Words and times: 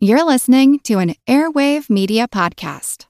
You're 0.00 0.22
listening 0.22 0.78
to 0.84 1.00
an 1.00 1.16
Airwave 1.26 1.90
Media 1.90 2.28
Podcast. 2.28 3.06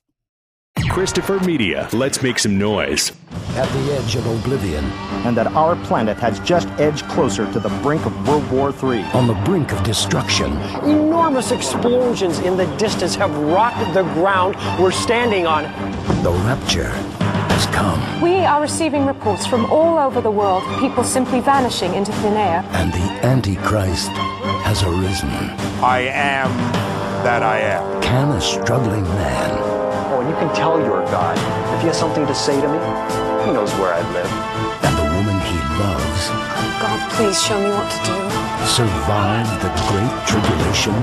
Christopher 0.89 1.39
Media, 1.41 1.87
let's 1.93 2.23
make 2.23 2.39
some 2.39 2.59
noise. 2.59 3.13
At 3.57 3.69
the 3.69 3.93
edge 3.93 4.17
of 4.17 4.25
oblivion, 4.25 4.83
and 5.27 5.37
that 5.37 5.49
our 5.49 5.77
planet 5.85 6.17
has 6.17 6.41
just 6.41 6.67
edged 6.81 7.05
closer 7.09 7.45
to 7.53 7.61
the 7.61 7.69
brink 7.83 8.07
of 8.07 8.27
World 8.27 8.51
War 8.51 8.71
III. 8.71 9.03
on 9.13 9.27
the 9.27 9.35
brink 9.45 9.71
of 9.71 9.83
destruction, 9.83 10.51
Enormous 10.83 11.51
explosions 11.51 12.39
in 12.39 12.57
the 12.57 12.65
distance 12.79 13.15
have 13.17 13.37
rocked 13.37 13.93
the 13.93 14.05
ground 14.15 14.57
we're 14.81 14.91
standing 14.91 15.47
on. 15.47 15.65
the 16.23 16.33
rapture 16.47 16.91
has 17.59 17.67
come, 17.75 17.99
We 18.23 18.45
are 18.45 18.61
receiving 18.63 19.05
reports 19.07 19.45
from 19.47 19.67
all 19.67 19.99
over 19.99 20.21
the 20.21 20.31
world, 20.31 20.63
of 20.63 20.79
people 20.81 21.03
simply 21.03 21.41
vanishing 21.41 21.93
into 21.95 22.13
thin 22.23 22.35
air. 22.37 22.63
and 22.73 22.93
the 22.93 23.07
Antichrist 23.27 24.11
has 24.63 24.83
arisen. 24.83 25.31
I 25.83 26.07
am 26.15 26.51
that 27.27 27.43
I 27.43 27.59
am. 27.75 27.83
Can 28.03 28.31
a 28.31 28.41
struggling 28.41 29.03
man 29.03 29.51
Oh, 30.11 30.21
and 30.21 30.29
you 30.31 30.37
can 30.37 30.55
tell 30.55 30.79
you're 30.79 31.03
God. 31.11 31.37
If 31.75 31.81
he 31.83 31.87
has 31.89 31.99
something 31.99 32.27
to 32.27 32.35
say 32.35 32.55
to 32.61 32.69
me, 32.69 32.79
he 33.45 33.51
knows 33.53 33.73
where 33.81 33.93
I 33.93 34.03
live. 34.15 34.33
and 34.87 34.95
the 35.03 35.09
woman 35.19 35.37
he 35.51 35.59
loves 35.83 36.23
Oh, 36.31 36.79
God, 36.83 36.99
please 37.19 37.39
show 37.43 37.59
me 37.59 37.71
what 37.75 37.91
to 37.91 37.99
do. 38.07 38.17
survive 38.71 39.49
the 39.65 39.71
Great 39.91 40.15
Tribulation? 40.31 40.95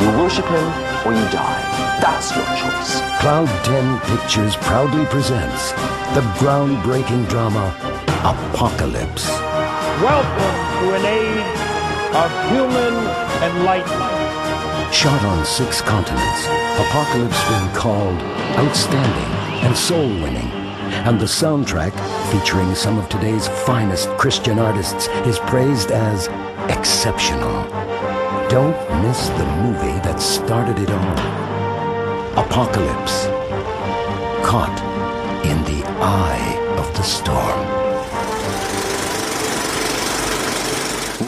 You 0.00 0.08
worship 0.22 0.46
him 0.46 0.66
or 1.06 1.10
you 1.18 1.26
die. 1.34 1.62
That's 2.02 2.34
your 2.34 2.44
choice. 2.46 2.98
Cloud 3.20 3.46
10 3.64 4.00
Pictures 4.18 4.56
proudly 4.56 5.06
presents 5.06 5.70
the 6.16 6.22
groundbreaking 6.42 7.28
drama 7.28 7.72
Apocalypse. 8.24 9.28
Welcome 10.02 10.82
to 10.82 10.94
an 10.96 11.06
age 11.06 11.58
of 12.12 12.50
human 12.50 12.94
enlightenment. 13.40 14.92
Shot 14.92 15.22
on 15.22 15.46
six 15.46 15.80
continents, 15.80 16.46
Apocalypse 16.80 17.36
has 17.36 17.68
been 17.68 17.76
called 17.76 18.20
outstanding 18.58 19.32
and 19.64 19.76
soul 19.76 20.08
winning. 20.08 20.50
And 21.06 21.20
the 21.20 21.26
soundtrack, 21.26 21.92
featuring 22.32 22.74
some 22.74 22.98
of 22.98 23.08
today's 23.10 23.46
finest 23.64 24.08
Christian 24.18 24.58
artists, 24.58 25.06
is 25.24 25.38
praised 25.38 25.92
as 25.92 26.26
exceptional. 26.68 27.62
Don't 28.48 28.76
miss 29.02 29.28
the 29.28 29.46
movie 29.62 30.00
that 30.02 30.20
started 30.20 30.80
it 30.80 30.90
all 30.90 31.41
Apocalypse. 32.36 33.26
Caught 34.42 34.80
in 35.44 35.62
the 35.64 35.84
eye 36.00 36.76
of 36.78 36.96
the 36.96 37.02
storm. 37.02 37.60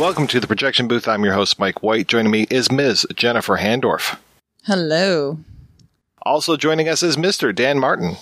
Welcome 0.01 0.27
to 0.29 0.41
the 0.41 0.47
projection 0.47 0.89
booth. 0.89 1.07
I'm 1.07 1.23
your 1.23 1.35
host, 1.35 1.59
Mike 1.59 1.83
White. 1.83 2.09
Joining 2.09 2.33
me 2.33 2.47
is 2.49 2.73
Ms. 2.73 3.07
Jennifer 3.15 3.59
Handorf. 3.59 4.19
Hello. 4.65 5.41
Also 6.23 6.57
joining 6.57 6.89
us 6.89 7.03
is 7.03 7.19
Mr. 7.19 7.55
Dan 7.55 7.79
Martin. 7.79 8.17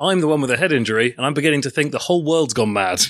I'm 0.00 0.20
the 0.20 0.26
one 0.26 0.40
with 0.40 0.50
a 0.50 0.56
head 0.56 0.72
injury, 0.72 1.14
and 1.16 1.24
I'm 1.24 1.34
beginning 1.34 1.62
to 1.62 1.70
think 1.70 1.92
the 1.92 1.98
whole 2.00 2.24
world's 2.24 2.52
gone 2.52 2.72
mad. 2.72 3.06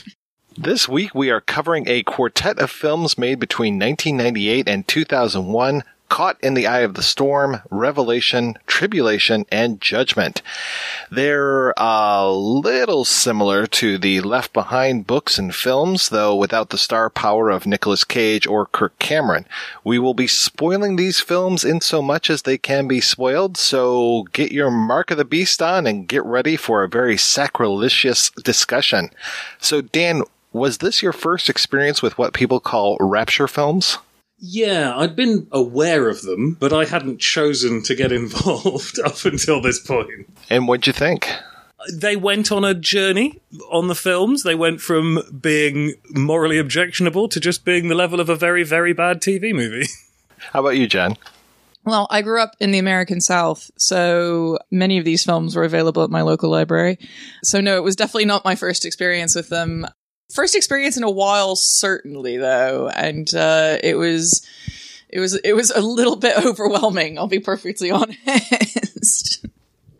This 0.54 0.86
week 0.86 1.14
we 1.14 1.30
are 1.30 1.40
covering 1.40 1.88
a 1.88 2.02
quartet 2.02 2.58
of 2.58 2.70
films 2.70 3.16
made 3.16 3.40
between 3.40 3.78
1998 3.78 4.68
and 4.68 4.86
2001 4.86 5.82
Caught 6.08 6.38
in 6.40 6.54
the 6.54 6.66
Eye 6.66 6.80
of 6.80 6.94
the 6.94 7.02
Storm, 7.02 7.60
Revelation, 7.70 8.56
Tribulation, 8.66 9.46
and 9.50 9.80
Judgment. 9.80 10.42
They're 11.10 11.72
a 11.76 12.30
little 12.30 13.04
similar 13.04 13.66
to 13.68 13.98
the 13.98 14.20
Left 14.20 14.52
Behind 14.52 15.06
books 15.06 15.38
and 15.38 15.54
films, 15.54 16.10
though 16.10 16.36
without 16.36 16.70
the 16.70 16.78
star 16.78 17.10
power 17.10 17.50
of 17.50 17.66
Nicolas 17.66 18.04
Cage 18.04 18.46
or 18.46 18.66
Kirk 18.66 18.98
Cameron. 18.98 19.46
We 19.82 19.98
will 19.98 20.14
be 20.14 20.26
spoiling 20.26 20.96
these 20.96 21.20
films 21.20 21.64
in 21.64 21.80
so 21.80 22.00
much 22.00 22.30
as 22.30 22.42
they 22.42 22.58
can 22.58 22.86
be 22.86 23.00
spoiled, 23.00 23.56
so 23.56 24.26
get 24.32 24.52
your 24.52 24.70
Mark 24.70 25.10
of 25.10 25.18
the 25.18 25.24
Beast 25.24 25.60
on 25.60 25.86
and 25.86 26.06
get 26.06 26.24
ready 26.24 26.56
for 26.56 26.82
a 26.82 26.88
very 26.88 27.16
sacrilegious 27.16 28.30
discussion. 28.30 29.10
So, 29.58 29.80
Dan, 29.80 30.22
was 30.52 30.78
this 30.78 31.02
your 31.02 31.12
first 31.12 31.50
experience 31.50 32.00
with 32.00 32.16
what 32.16 32.32
people 32.32 32.60
call 32.60 32.96
rapture 33.00 33.48
films? 33.48 33.98
Yeah, 34.46 34.94
I'd 34.94 35.16
been 35.16 35.48
aware 35.52 36.10
of 36.10 36.20
them, 36.20 36.52
but 36.60 36.70
I 36.70 36.84
hadn't 36.84 37.18
chosen 37.18 37.82
to 37.84 37.94
get 37.94 38.12
involved 38.20 38.98
up 38.98 39.24
until 39.24 39.62
this 39.62 39.80
point. 39.80 40.28
And 40.50 40.68
what'd 40.68 40.86
you 40.86 40.92
think? 40.92 41.30
They 41.90 42.14
went 42.14 42.52
on 42.52 42.62
a 42.62 42.74
journey 42.74 43.40
on 43.72 43.88
the 43.88 43.94
films. 43.94 44.42
They 44.42 44.54
went 44.54 44.82
from 44.82 45.22
being 45.40 45.94
morally 46.10 46.58
objectionable 46.58 47.26
to 47.30 47.40
just 47.40 47.64
being 47.64 47.88
the 47.88 47.94
level 47.94 48.20
of 48.20 48.28
a 48.28 48.36
very, 48.36 48.64
very 48.64 48.92
bad 48.92 49.22
TV 49.22 49.54
movie. 49.54 49.86
How 50.52 50.60
about 50.60 50.76
you, 50.76 50.86
Jen? 50.86 51.16
Well, 51.86 52.06
I 52.10 52.20
grew 52.20 52.40
up 52.40 52.54
in 52.60 52.70
the 52.70 52.78
American 52.78 53.22
South, 53.22 53.70
so 53.78 54.58
many 54.70 54.98
of 54.98 55.06
these 55.06 55.24
films 55.24 55.56
were 55.56 55.64
available 55.64 56.02
at 56.02 56.10
my 56.10 56.20
local 56.20 56.50
library. 56.50 56.98
So, 57.42 57.62
no, 57.62 57.76
it 57.76 57.82
was 57.82 57.96
definitely 57.96 58.26
not 58.26 58.44
my 58.44 58.56
first 58.56 58.84
experience 58.84 59.34
with 59.34 59.48
them. 59.48 59.86
First 60.34 60.56
experience 60.56 60.96
in 60.96 61.04
a 61.04 61.10
while, 61.10 61.54
certainly, 61.54 62.36
though, 62.36 62.88
and 62.88 63.32
uh, 63.34 63.78
it 63.82 63.96
was. 63.96 64.44
It 65.08 65.20
was 65.20 65.36
it 65.36 65.52
was 65.52 65.70
a 65.70 65.80
little 65.80 66.16
bit 66.16 66.36
overwhelming. 66.44 67.18
I'll 67.18 67.28
be 67.28 67.38
perfectly 67.38 67.88
honest. 67.92 69.46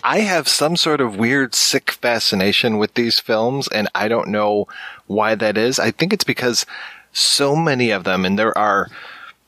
I 0.03 0.21
have 0.21 0.49
some 0.49 0.77
sort 0.77 1.00
of 1.00 1.15
weird, 1.15 1.55
sick 1.55 1.93
fascination 1.93 2.78
with 2.78 2.95
these 2.95 3.21
films, 3.21 3.69
and 3.69 3.89
I 3.95 4.09
don't 4.09 4.27
know 4.28 4.67
why 5.06 5.37
that 5.37 5.56
is. 5.56 5.78
I 5.78 5.93
think 5.93 6.12
it's 6.12 6.25
because 6.25 6.66
so 7.12 7.55
many 7.55 7.91
of 7.91 8.03
them, 8.03 8.25
and 8.25 8.37
there 8.37 8.56
are 8.59 8.91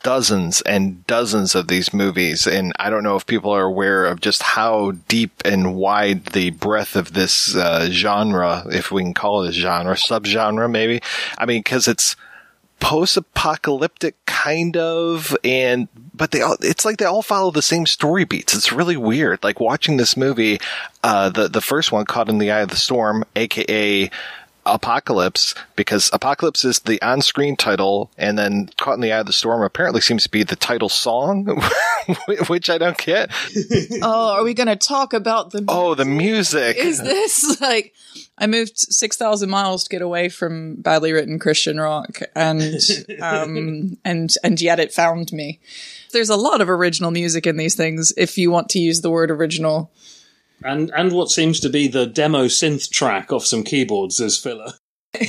dozens 0.03 0.61
and 0.63 1.07
dozens 1.07 1.55
of 1.55 1.69
these 1.69 1.93
movies, 1.93 2.47
and 2.47 2.73
I 2.79 2.91
don't 2.91 3.03
know 3.03 3.17
if 3.17 3.27
people 3.27 3.51
are 3.51 3.65
aware 3.65 4.05
of 4.05 4.21
just 4.21 4.43
how 4.43 4.93
deep 5.09 5.43
and 5.45 5.75
wide 5.75 6.27
the 6.27 6.51
breadth 6.51 6.97
of 6.97 7.13
this 7.13 7.57
uh, 7.57 7.89
genre, 7.91 8.65
if 8.71 8.91
we 8.91 9.03
can 9.03 9.15
call 9.15 9.43
it 9.43 9.51
a 9.51 9.53
genre, 9.53 9.95
subgenre 9.95 10.71
maybe. 10.71 11.01
I 11.39 11.47
mean, 11.47 11.61
because 11.61 11.89
it's 11.89 12.17
post-apocalyptic 12.79 14.15
kind 14.27 14.77
of 14.77 15.35
and 15.43 15.89
but 16.13 16.31
they 16.31 16.43
all 16.43 16.57
it's 16.61 16.85
like 16.85 16.99
they 16.99 17.07
all 17.07 17.23
follow 17.23 17.51
the 17.51 17.63
same 17.63 17.87
story 17.87 18.25
beats 18.25 18.55
it's 18.55 18.71
really 18.71 18.99
weird 18.99 19.43
like 19.43 19.59
watching 19.59 19.97
this 19.97 20.15
movie 20.15 20.59
uh 21.03 21.31
the 21.31 21.49
the 21.49 21.63
first 21.63 21.91
one 21.91 22.05
caught 22.05 22.29
in 22.29 22.37
the 22.37 22.51
eye 22.51 22.61
of 22.61 22.69
the 22.69 22.77
storm 22.77 23.25
aka 23.35 24.11
Apocalypse, 24.67 25.55
because 25.77 26.11
Apocalypse 26.13 26.65
is 26.65 26.81
the 26.81 27.01
on-screen 27.01 27.57
title, 27.57 28.11
and 28.19 28.39
then 28.39 28.71
Caught 28.79 28.95
in 28.95 29.01
the 29.01 29.13
Eye 29.13 29.21
of 29.21 29.27
the 29.27 29.33
Storm 29.33 29.63
apparently 29.63 30.01
seems 30.01 30.25
to 30.25 30.31
be 30.31 30.43
the 30.43 30.57
title 30.57 30.89
song, 30.89 31.45
which 32.49 32.69
I 32.69 32.79
don't 32.79 32.99
get. 32.99 33.31
oh, 34.03 34.35
are 34.37 34.45
we 34.45 34.55
going 34.55 34.67
to 34.67 34.77
talk 34.77 35.13
about 35.13 35.53
the? 35.53 35.65
Oh, 35.69 35.95
the 35.95 36.05
music! 36.05 36.77
Is 36.77 36.99
this 36.99 37.61
like? 37.61 37.95
I 38.39 38.47
moved 38.47 38.77
six 38.77 39.17
thousand 39.17 39.51
miles 39.51 39.85
to 39.85 39.91
get 39.91 40.03
away 40.03 40.29
from 40.29 40.77
badly 40.77 41.13
written 41.13 41.39
Christian 41.39 41.79
rock, 41.79 42.21
and 42.35 42.81
um, 43.21 43.97
and 44.05 44.35
and 44.43 44.61
yet 44.61 44.81
it 44.81 44.93
found 44.93 45.33
me. 45.33 45.61
There's 46.13 46.31
a 46.31 46.37
lot 46.37 46.61
of 46.61 46.69
original 46.69 47.11
music 47.11 47.47
in 47.47 47.57
these 47.57 47.75
things, 47.75 48.13
if 48.17 48.39
you 48.39 48.51
want 48.51 48.69
to 48.71 48.79
use 48.79 49.01
the 49.01 49.11
word 49.11 49.31
original. 49.31 49.91
And 50.65 50.91
and 50.97 51.13
what 51.13 51.31
seems 51.31 51.61
to 51.61 51.69
be 51.69 51.87
the 51.89 52.07
demo 52.07 52.47
synth 52.47 52.91
track 52.91 53.33
off 53.33 53.45
some 53.45 53.63
keyboards 53.63 54.21
as 54.21 54.39
filler. 54.39 54.73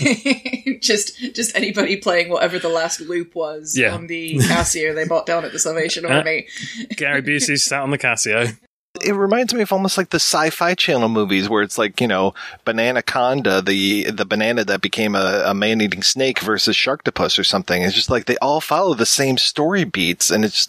just 0.82 1.18
just 1.34 1.56
anybody 1.56 1.96
playing 1.98 2.30
whatever 2.30 2.60
the 2.60 2.70
last 2.70 3.00
loop 3.00 3.36
was 3.36 3.78
Yeah. 3.78 3.94
on 3.94 4.08
the 4.08 4.36
Casio 4.40 4.94
they 4.94 5.06
bought 5.06 5.26
down 5.26 5.46
at 5.46 5.52
the 5.54 5.60
Salvation 5.60 6.06
Uh, 6.06 6.10
Army. 6.10 6.48
Gary 6.96 7.22
Busey 7.22 7.58
sat 7.58 7.82
on 7.82 7.92
the 7.92 7.98
Casio. 7.98 8.58
It 9.02 9.14
reminds 9.14 9.54
me 9.54 9.62
of 9.62 9.72
almost 9.72 9.98
like 9.98 10.10
the 10.10 10.20
sci-fi 10.20 10.76
channel 10.76 11.10
movies 11.10 11.50
where 11.50 11.64
it's 11.64 11.78
like 11.78 12.00
you 12.02 12.08
know 12.08 12.34
banana 12.66 13.02
conda 13.02 13.64
the 13.64 14.10
the 14.12 14.26
banana 14.26 14.64
that 14.64 14.82
became 14.82 15.16
a, 15.16 15.44
a 15.46 15.54
man-eating 15.54 16.04
snake 16.04 16.40
versus 16.40 16.76
sharktopus 16.76 17.38
or 17.38 17.44
something. 17.44 17.82
It's 17.82 17.96
just 17.96 18.10
like 18.10 18.26
they 18.26 18.38
all 18.38 18.62
follow 18.62 18.94
the 18.94 19.06
same 19.06 19.38
story 19.38 19.84
beats 19.84 20.30
and 20.30 20.44
it's 20.46 20.68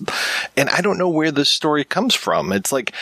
and 0.57 0.69
i 0.71 0.81
don't 0.81 0.99
know 0.99 1.09
where 1.09 1.33
this 1.33 1.49
story 1.49 1.85
comes 1.85 2.15
from. 2.15 2.53
It's 2.53 2.73
like 2.73 2.93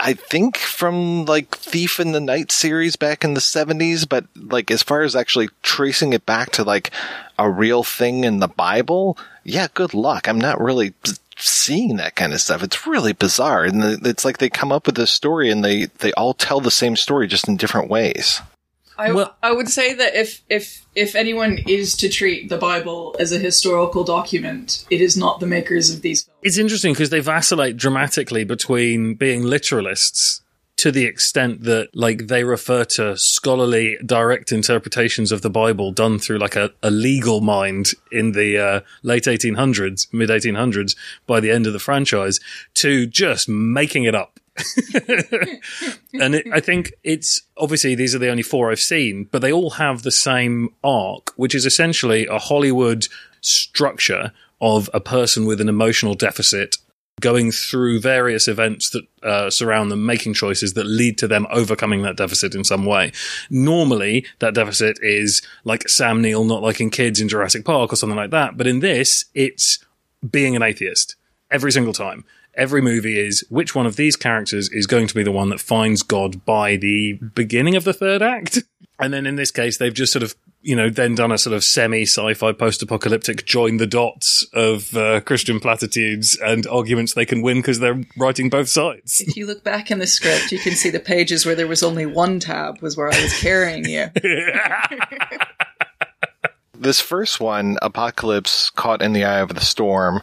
i 0.00 0.12
think 0.12 0.56
from 0.56 1.24
like 1.24 1.56
thief 1.56 2.00
in 2.00 2.12
the 2.12 2.20
night 2.20 2.52
series 2.52 2.96
back 2.96 3.24
in 3.24 3.34
the 3.34 3.40
70s 3.40 4.08
but 4.08 4.26
like 4.36 4.70
as 4.70 4.82
far 4.82 5.02
as 5.02 5.16
actually 5.16 5.48
tracing 5.62 6.12
it 6.12 6.26
back 6.26 6.50
to 6.52 6.64
like 6.64 6.90
a 7.38 7.50
real 7.50 7.84
thing 7.84 8.24
in 8.24 8.40
the 8.40 8.48
bible 8.48 9.16
yeah 9.44 9.66
good 9.74 9.94
luck. 9.94 10.28
I'm 10.28 10.40
not 10.40 10.60
really 10.60 10.92
seeing 11.38 11.96
that 11.96 12.14
kind 12.16 12.32
of 12.32 12.40
stuff. 12.40 12.62
It's 12.62 12.86
really 12.86 13.12
bizarre. 13.12 13.64
And 13.64 13.82
the- 13.82 14.00
it's 14.08 14.24
like 14.24 14.38
they 14.38 14.50
come 14.50 14.72
up 14.72 14.86
with 14.86 14.96
this 14.96 15.10
story 15.10 15.50
and 15.50 15.64
they, 15.64 15.86
they 15.98 16.12
all 16.12 16.34
tell 16.34 16.60
the 16.60 16.70
same 16.70 16.96
story 16.96 17.26
just 17.26 17.48
in 17.48 17.56
different 17.56 17.90
ways. 17.90 18.40
I, 18.98 19.26
I 19.44 19.52
would 19.52 19.68
say 19.68 19.94
that 19.94 20.16
if 20.16 20.42
if 20.48 20.84
if 20.96 21.14
anyone 21.14 21.58
is 21.68 21.96
to 21.98 22.08
treat 22.08 22.48
the 22.48 22.58
Bible 22.58 23.14
as 23.20 23.30
a 23.30 23.38
historical 23.38 24.02
document, 24.02 24.84
it 24.90 25.00
is 25.00 25.16
not 25.16 25.38
the 25.38 25.46
makers 25.46 25.90
of 25.90 26.02
these 26.02 26.24
films. 26.24 26.38
It's 26.42 26.58
interesting 26.58 26.94
because 26.94 27.10
they 27.10 27.20
vacillate 27.20 27.76
dramatically 27.76 28.42
between 28.42 29.14
being 29.14 29.42
literalists 29.42 30.40
to 30.78 30.92
the 30.92 31.04
extent 31.04 31.64
that 31.64 31.88
like 31.92 32.28
they 32.28 32.44
refer 32.44 32.84
to 32.84 33.16
scholarly 33.16 33.98
direct 34.06 34.52
interpretations 34.52 35.32
of 35.32 35.42
the 35.42 35.50
Bible 35.50 35.90
done 35.90 36.20
through 36.20 36.38
like 36.38 36.54
a, 36.54 36.70
a 36.82 36.90
legal 36.90 37.40
mind 37.40 37.90
in 38.12 38.32
the 38.32 38.58
uh, 38.58 38.80
late 39.02 39.24
1800s, 39.24 40.06
mid 40.12 40.30
1800s 40.30 40.96
by 41.26 41.40
the 41.40 41.50
end 41.50 41.66
of 41.66 41.72
the 41.72 41.80
franchise 41.80 42.38
to 42.74 43.06
just 43.06 43.48
making 43.48 44.04
it 44.04 44.14
up. 44.14 44.38
and 46.14 46.34
it, 46.34 46.46
I 46.52 46.60
think 46.60 46.92
it's 47.02 47.42
obviously 47.56 47.94
these 47.96 48.14
are 48.14 48.20
the 48.20 48.30
only 48.30 48.42
four 48.44 48.70
I've 48.70 48.80
seen, 48.80 49.28
but 49.32 49.42
they 49.42 49.52
all 49.52 49.70
have 49.70 50.02
the 50.02 50.12
same 50.12 50.70
arc, 50.84 51.32
which 51.36 51.56
is 51.56 51.66
essentially 51.66 52.26
a 52.26 52.38
Hollywood 52.38 53.08
structure 53.40 54.32
of 54.60 54.88
a 54.94 55.00
person 55.00 55.44
with 55.44 55.60
an 55.60 55.68
emotional 55.68 56.14
deficit 56.14 56.76
going 57.20 57.50
through 57.50 58.00
various 58.00 58.48
events 58.48 58.90
that 58.90 59.04
uh, 59.22 59.50
surround 59.50 59.90
them, 59.90 60.06
making 60.06 60.34
choices 60.34 60.74
that 60.74 60.86
lead 60.86 61.18
to 61.18 61.28
them 61.28 61.46
overcoming 61.50 62.02
that 62.02 62.16
deficit 62.16 62.54
in 62.54 62.64
some 62.64 62.84
way. 62.84 63.12
Normally, 63.50 64.24
that 64.38 64.54
deficit 64.54 64.98
is 65.02 65.42
like 65.64 65.88
Sam 65.88 66.22
Neill 66.22 66.44
not 66.44 66.62
liking 66.62 66.90
kids 66.90 67.20
in 67.20 67.28
Jurassic 67.28 67.64
Park 67.64 67.92
or 67.92 67.96
something 67.96 68.16
like 68.16 68.30
that. 68.30 68.56
But 68.56 68.66
in 68.66 68.80
this, 68.80 69.24
it's 69.34 69.78
being 70.28 70.56
an 70.56 70.62
atheist 70.62 71.16
every 71.50 71.72
single 71.72 71.92
time. 71.92 72.24
Every 72.54 72.82
movie 72.82 73.18
is 73.18 73.44
which 73.50 73.74
one 73.74 73.86
of 73.86 73.96
these 73.96 74.16
characters 74.16 74.68
is 74.70 74.86
going 74.86 75.06
to 75.06 75.14
be 75.14 75.22
the 75.22 75.30
one 75.30 75.48
that 75.50 75.60
finds 75.60 76.02
God 76.02 76.44
by 76.44 76.76
the 76.76 77.12
beginning 77.12 77.76
of 77.76 77.84
the 77.84 77.92
third 77.92 78.22
act. 78.22 78.58
And 79.00 79.12
then 79.12 79.26
in 79.26 79.36
this 79.36 79.50
case, 79.50 79.78
they've 79.78 79.94
just 79.94 80.12
sort 80.12 80.22
of, 80.22 80.34
you 80.60 80.74
know, 80.74 80.90
then 80.90 81.14
done 81.14 81.30
a 81.30 81.38
sort 81.38 81.54
of 81.54 81.62
semi 81.62 82.02
sci-fi 82.02 82.52
post-apocalyptic 82.52 83.46
join 83.46 83.76
the 83.76 83.86
dots 83.86 84.46
of 84.52 84.96
uh, 84.96 85.20
Christian 85.20 85.60
platitudes 85.60 86.36
and 86.36 86.66
arguments 86.66 87.14
they 87.14 87.24
can 87.24 87.42
win 87.42 87.58
because 87.58 87.78
they're 87.78 88.02
writing 88.16 88.50
both 88.50 88.68
sides. 88.68 89.20
If 89.20 89.36
you 89.36 89.46
look 89.46 89.62
back 89.62 89.90
in 89.90 90.00
the 90.00 90.06
script, 90.06 90.50
you 90.50 90.58
can 90.58 90.74
see 90.74 90.90
the 90.90 91.00
pages 91.00 91.46
where 91.46 91.54
there 91.54 91.68
was 91.68 91.82
only 91.82 92.06
one 92.06 92.40
tab 92.40 92.82
was 92.82 92.96
where 92.96 93.08
I 93.08 93.22
was 93.22 93.38
carrying 93.40 93.84
you. 93.84 94.10
This 96.80 97.00
first 97.00 97.40
one, 97.40 97.76
Apocalypse 97.82 98.70
Caught 98.70 99.02
in 99.02 99.12
the 99.12 99.24
Eye 99.24 99.40
of 99.40 99.48
the 99.48 99.60
Storm, 99.60 100.22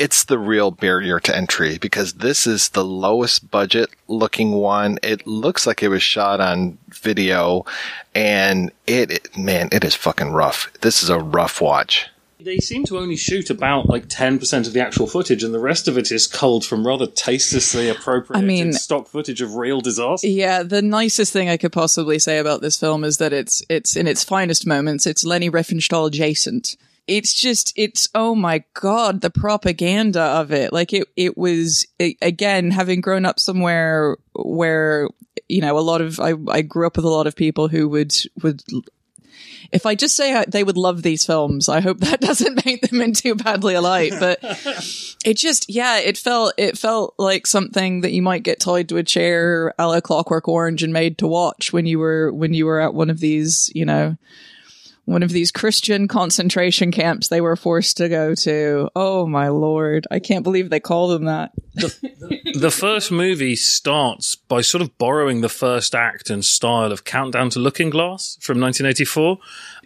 it's 0.00 0.24
the 0.24 0.38
real 0.38 0.70
barrier 0.70 1.20
to 1.20 1.36
entry 1.36 1.76
because 1.76 2.14
this 2.14 2.46
is 2.46 2.70
the 2.70 2.82
lowest 2.82 3.50
budget 3.50 3.90
looking 4.08 4.52
one. 4.52 4.98
It 5.02 5.26
looks 5.26 5.66
like 5.66 5.82
it 5.82 5.88
was 5.88 6.02
shot 6.02 6.40
on 6.40 6.78
video 6.88 7.66
and 8.14 8.72
it, 8.86 9.10
it 9.10 9.36
man, 9.36 9.68
it 9.72 9.84
is 9.84 9.94
fucking 9.94 10.32
rough. 10.32 10.72
This 10.80 11.02
is 11.02 11.10
a 11.10 11.18
rough 11.18 11.60
watch. 11.60 12.08
They 12.42 12.56
seem 12.56 12.84
to 12.86 12.96
only 12.96 13.16
shoot 13.16 13.50
about 13.50 13.90
like 13.90 14.08
10% 14.08 14.66
of 14.66 14.72
the 14.72 14.80
actual 14.80 15.06
footage, 15.06 15.44
and 15.44 15.52
the 15.52 15.58
rest 15.58 15.88
of 15.88 15.98
it 15.98 16.10
is 16.10 16.26
culled 16.26 16.64
from 16.64 16.86
rather 16.86 17.06
tastelessly 17.06 17.90
appropriated 17.90 18.42
I 18.42 18.46
mean- 18.46 18.72
stock 18.72 19.08
footage 19.08 19.42
of 19.42 19.56
real 19.56 19.82
disaster. 19.82 20.26
Yeah, 20.26 20.62
the 20.62 20.80
nicest 20.80 21.34
thing 21.34 21.50
I 21.50 21.58
could 21.58 21.72
possibly 21.72 22.18
say 22.18 22.38
about 22.38 22.62
this 22.62 22.78
film 22.78 23.04
is 23.04 23.18
that 23.18 23.34
it's 23.34 23.62
it's 23.68 23.94
in 23.94 24.06
its 24.06 24.24
finest 24.24 24.66
moments. 24.66 25.06
It's 25.06 25.22
Leni 25.22 25.50
Riefenstahl 25.50 26.06
adjacent. 26.08 26.78
It's 27.10 27.34
just 27.34 27.72
it's 27.76 28.08
oh 28.14 28.34
my 28.34 28.64
god, 28.74 29.20
the 29.20 29.30
propaganda 29.30 30.22
of 30.22 30.52
it. 30.52 30.72
Like 30.72 30.92
it 30.92 31.08
it 31.16 31.36
was 31.36 31.86
a- 32.00 32.16
again 32.22 32.70
having 32.70 33.00
grown 33.00 33.26
up 33.26 33.40
somewhere 33.40 34.16
where 34.34 35.08
you 35.48 35.60
know 35.60 35.76
a 35.76 35.80
lot 35.80 36.00
of 36.00 36.20
I 36.20 36.34
I 36.48 36.62
grew 36.62 36.86
up 36.86 36.96
with 36.96 37.04
a 37.04 37.10
lot 37.10 37.26
of 37.26 37.34
people 37.34 37.68
who 37.68 37.88
would 37.88 38.14
would 38.42 38.62
if 39.72 39.86
I 39.86 39.94
just 39.94 40.16
say 40.16 40.44
they 40.48 40.64
would 40.64 40.76
love 40.76 41.02
these 41.02 41.24
films, 41.24 41.68
I 41.68 41.80
hope 41.80 41.98
that 42.00 42.20
doesn't 42.20 42.62
paint 42.64 42.82
them 42.82 43.00
in 43.00 43.12
too 43.12 43.34
badly 43.34 43.74
a 43.74 43.80
light. 43.80 44.12
But 44.18 44.38
it 45.24 45.36
just, 45.36 45.68
yeah, 45.68 45.98
it 45.98 46.18
felt 46.18 46.54
it 46.56 46.78
felt 46.78 47.14
like 47.18 47.46
something 47.46 48.00
that 48.02 48.12
you 48.12 48.22
might 48.22 48.42
get 48.42 48.60
tied 48.60 48.88
to 48.88 48.96
a 48.96 49.02
chair, 49.02 49.74
a 49.78 49.86
la 49.86 50.00
Clockwork 50.00 50.48
Orange, 50.48 50.82
and 50.82 50.92
made 50.92 51.18
to 51.18 51.26
watch 51.26 51.72
when 51.72 51.86
you 51.86 51.98
were 51.98 52.32
when 52.32 52.54
you 52.54 52.66
were 52.66 52.80
at 52.80 52.94
one 52.94 53.10
of 53.10 53.20
these, 53.20 53.70
you 53.74 53.84
know, 53.84 54.16
one 55.10 55.24
of 55.24 55.30
these 55.30 55.50
Christian 55.50 56.06
concentration 56.06 56.92
camps 56.92 57.26
they 57.28 57.40
were 57.40 57.56
forced 57.56 57.96
to 57.96 58.08
go 58.08 58.32
to. 58.36 58.88
Oh 58.94 59.26
my 59.26 59.48
lord, 59.48 60.06
I 60.08 60.20
can't 60.20 60.44
believe 60.44 60.70
they 60.70 60.78
call 60.78 61.08
them 61.08 61.24
that. 61.24 61.50
the 61.74 62.70
first 62.70 63.10
movie 63.10 63.56
starts 63.56 64.36
by 64.36 64.60
sort 64.60 64.82
of 64.82 64.96
borrowing 64.98 65.40
the 65.40 65.48
first 65.48 65.96
act 65.96 66.30
and 66.30 66.44
style 66.44 66.92
of 66.92 67.04
Countdown 67.04 67.50
to 67.50 67.58
Looking 67.58 67.90
Glass 67.90 68.38
from 68.40 68.60
1984, 68.60 69.38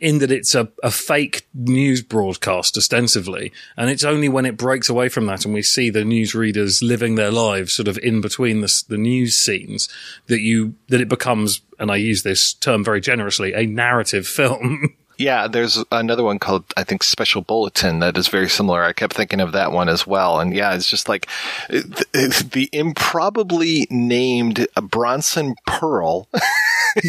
in 0.02 0.18
that 0.18 0.30
it's 0.30 0.54
a, 0.54 0.68
a 0.82 0.90
fake 0.90 1.46
news 1.54 2.02
broadcast 2.02 2.76
ostensibly. 2.76 3.50
And 3.78 3.88
it's 3.88 4.04
only 4.04 4.28
when 4.28 4.44
it 4.44 4.58
breaks 4.58 4.90
away 4.90 5.08
from 5.08 5.24
that 5.26 5.46
and 5.46 5.54
we 5.54 5.62
see 5.62 5.88
the 5.88 6.00
newsreaders 6.00 6.86
living 6.86 7.14
their 7.14 7.30
lives 7.30 7.72
sort 7.72 7.88
of 7.88 7.98
in 7.98 8.20
between 8.20 8.60
the, 8.60 8.84
the 8.88 8.98
news 8.98 9.36
scenes 9.36 9.88
that 10.26 10.40
you, 10.40 10.74
that 10.88 11.00
it 11.00 11.08
becomes, 11.08 11.62
and 11.78 11.90
I 11.90 11.96
use 11.96 12.24
this 12.24 12.52
term 12.52 12.84
very 12.84 13.00
generously, 13.00 13.54
a 13.54 13.64
narrative 13.64 14.26
film. 14.26 14.96
Yeah, 15.16 15.46
there's 15.46 15.82
another 15.92 16.24
one 16.24 16.38
called 16.38 16.64
I 16.76 16.84
think 16.84 17.02
Special 17.02 17.42
Bulletin 17.42 18.00
that 18.00 18.16
is 18.16 18.28
very 18.28 18.48
similar. 18.48 18.82
I 18.82 18.92
kept 18.92 19.14
thinking 19.14 19.40
of 19.40 19.52
that 19.52 19.72
one 19.72 19.88
as 19.88 20.06
well, 20.06 20.40
and 20.40 20.54
yeah, 20.54 20.74
it's 20.74 20.88
just 20.88 21.08
like 21.08 21.28
the, 21.68 22.48
the 22.50 22.68
improbably 22.72 23.86
named 23.90 24.66
Bronson 24.82 25.54
Pearl, 25.66 26.28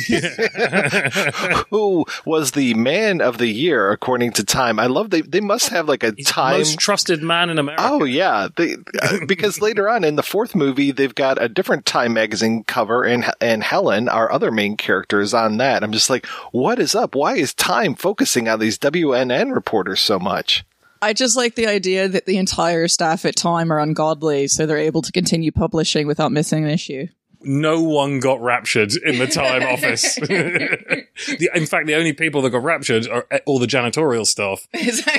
who 1.69 2.05
was 2.25 2.51
the 2.51 2.73
man 2.75 3.21
of 3.21 3.37
the 3.37 3.47
year 3.47 3.91
according 3.91 4.31
to 4.33 4.43
Time. 4.43 4.79
I 4.79 4.85
love 4.85 5.09
they 5.09 5.21
they 5.21 5.41
must 5.41 5.69
have 5.69 5.87
like 5.87 6.03
a 6.03 6.11
time 6.11 6.59
Most 6.59 6.79
trusted 6.79 7.23
man 7.23 7.49
in 7.49 7.57
America. 7.57 7.83
Oh 7.85 8.03
yeah, 8.03 8.49
they, 8.55 8.75
uh, 9.01 9.19
because 9.27 9.61
later 9.61 9.89
on 9.89 10.03
in 10.03 10.15
the 10.15 10.23
fourth 10.23 10.55
movie, 10.55 10.91
they've 10.91 11.15
got 11.15 11.41
a 11.41 11.49
different 11.49 11.85
Time 11.85 12.13
magazine 12.13 12.63
cover, 12.63 13.03
and 13.03 13.25
and 13.41 13.63
Helen, 13.63 14.09
our 14.09 14.31
other 14.31 14.51
main 14.51 14.77
character, 14.77 15.21
is 15.21 15.33
on 15.33 15.57
that. 15.57 15.83
I'm 15.83 15.91
just 15.91 16.09
like, 16.09 16.25
what 16.51 16.79
is 16.79 16.93
up? 16.93 17.15
Why 17.15 17.35
is 17.35 17.53
Time 17.53 17.94
focusing 17.95 18.47
on 18.47 18.59
these 18.59 18.77
WNN 18.77 19.53
reporters 19.53 19.99
so 20.01 20.19
much? 20.19 20.63
I 21.01 21.13
just 21.13 21.35
like 21.35 21.55
the 21.55 21.67
idea 21.67 22.07
that 22.07 22.25
the 22.25 22.37
entire 22.37 22.87
staff 22.87 23.25
at 23.25 23.35
Time 23.35 23.71
are 23.71 23.79
ungodly, 23.79 24.47
so 24.47 24.65
they're 24.65 24.77
able 24.77 25.01
to 25.03 25.11
continue 25.11 25.51
publishing 25.51 26.07
without 26.07 26.31
missing 26.31 26.63
an 26.63 26.69
issue. 26.69 27.07
no 27.47 27.79
one 27.81 28.19
got 28.19 28.41
raptured 28.41 28.91
in 28.95 29.19
the 29.19 29.27
Time 29.27 29.61
office. 29.73 30.15
the, 30.15 31.49
in 31.53 31.65
fact, 31.67 31.85
the 31.85 31.93
only 31.93 32.13
people 32.13 32.41
that 32.41 32.49
got 32.49 32.63
raptured 32.63 33.07
are 33.07 33.27
all 33.45 33.59
the 33.59 33.67
janitorial 33.67 34.25
staff. 34.25 34.67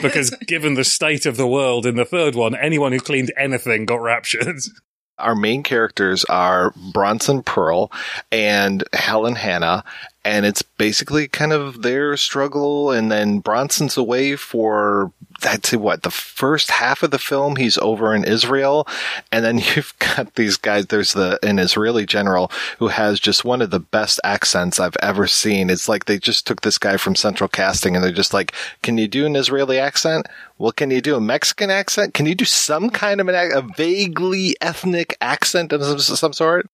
Because 0.02 0.30
given 0.46 0.74
the 0.74 0.82
state 0.82 1.24
of 1.24 1.36
the 1.36 1.46
world 1.46 1.86
in 1.86 1.94
the 1.94 2.04
third 2.04 2.34
one, 2.34 2.56
anyone 2.56 2.90
who 2.90 2.98
cleaned 2.98 3.32
anything 3.36 3.84
got 3.84 4.00
raptured. 4.02 4.58
Our 5.18 5.34
main 5.34 5.62
characters 5.62 6.26
are 6.26 6.74
Bronson 6.92 7.42
Pearl 7.42 7.90
and 8.30 8.84
Helen 8.92 9.34
Hannah, 9.34 9.82
and 10.26 10.44
it's 10.44 10.62
basically 10.62 11.28
kind 11.28 11.52
of 11.52 11.82
their 11.82 12.16
struggle. 12.16 12.90
And 12.90 13.12
then 13.12 13.38
Bronson's 13.38 13.96
away 13.96 14.34
for 14.34 15.12
I'd 15.44 15.64
say 15.64 15.76
what 15.76 16.02
the 16.02 16.10
first 16.10 16.70
half 16.70 17.02
of 17.04 17.12
the 17.12 17.18
film 17.18 17.56
he's 17.56 17.78
over 17.78 18.12
in 18.12 18.24
Israel, 18.24 18.88
and 19.30 19.44
then 19.44 19.58
you've 19.76 19.94
got 20.00 20.34
these 20.34 20.56
guys. 20.56 20.86
There's 20.86 21.12
the 21.12 21.38
an 21.44 21.60
Israeli 21.60 22.06
general 22.06 22.50
who 22.78 22.88
has 22.88 23.20
just 23.20 23.44
one 23.44 23.62
of 23.62 23.70
the 23.70 23.78
best 23.78 24.18
accents 24.24 24.80
I've 24.80 24.96
ever 25.00 25.28
seen. 25.28 25.70
It's 25.70 25.88
like 25.88 26.06
they 26.06 26.18
just 26.18 26.44
took 26.44 26.62
this 26.62 26.78
guy 26.78 26.96
from 26.96 27.14
Central 27.14 27.48
Casting 27.48 27.94
and 27.94 28.04
they're 28.04 28.10
just 28.10 28.34
like, 28.34 28.52
"Can 28.82 28.98
you 28.98 29.06
do 29.06 29.26
an 29.26 29.36
Israeli 29.36 29.78
accent? 29.78 30.26
What 30.56 30.74
can 30.74 30.90
you 30.90 31.00
do? 31.00 31.14
A 31.14 31.20
Mexican 31.20 31.70
accent? 31.70 32.14
Can 32.14 32.26
you 32.26 32.34
do 32.34 32.44
some 32.44 32.90
kind 32.90 33.20
of 33.20 33.28
an 33.28 33.52
a 33.52 33.62
vaguely 33.76 34.56
ethnic 34.60 35.16
accent 35.20 35.72
of 35.72 35.84
some, 35.84 36.16
some 36.16 36.32
sort?" 36.32 36.66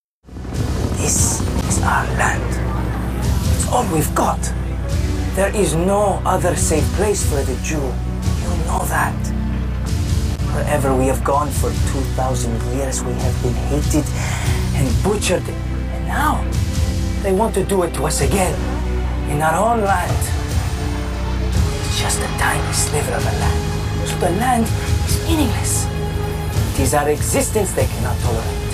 This 0.97 1.43
is 1.69 1.83
our 1.83 2.07
land. 2.17 2.72
All 3.73 3.91
we've 3.91 4.15
got. 4.15 4.39
There 5.35 5.49
is 5.57 5.75
no 5.75 6.21
other 6.27 6.55
safe 6.55 6.85
place 6.93 7.27
for 7.27 7.43
the 7.43 7.57
Jew. 7.63 7.81
You 7.81 8.53
know 8.69 8.85
that. 8.93 9.17
Wherever 10.53 10.95
we 10.95 11.07
have 11.07 11.25
gone 11.25 11.49
for 11.49 11.71
2,000 11.71 12.53
years, 12.77 13.03
we 13.03 13.15
have 13.15 13.43
been 13.43 13.55
hated 13.73 14.05
and 14.77 14.87
butchered. 15.03 15.49
And 15.49 16.07
now, 16.07 16.45
they 17.23 17.33
want 17.33 17.55
to 17.55 17.65
do 17.65 17.83
it 17.85 17.95
to 17.95 18.05
us 18.05 18.21
again. 18.21 18.53
In 19.31 19.41
our 19.41 19.57
own 19.57 19.83
land. 19.83 20.23
It's 21.87 21.99
just 21.99 22.21
a 22.21 22.29
tiny 22.37 22.73
sliver 22.75 23.13
of 23.13 23.25
a 23.25 23.35
land. 23.41 24.07
So 24.07 24.17
the 24.19 24.33
land 24.33 24.65
is 25.07 25.17
meaningless. 25.25 25.87
It 26.75 26.81
is 26.81 26.93
our 26.93 27.09
existence 27.09 27.73
they 27.73 27.87
cannot 27.87 28.19
tolerate. 28.21 28.73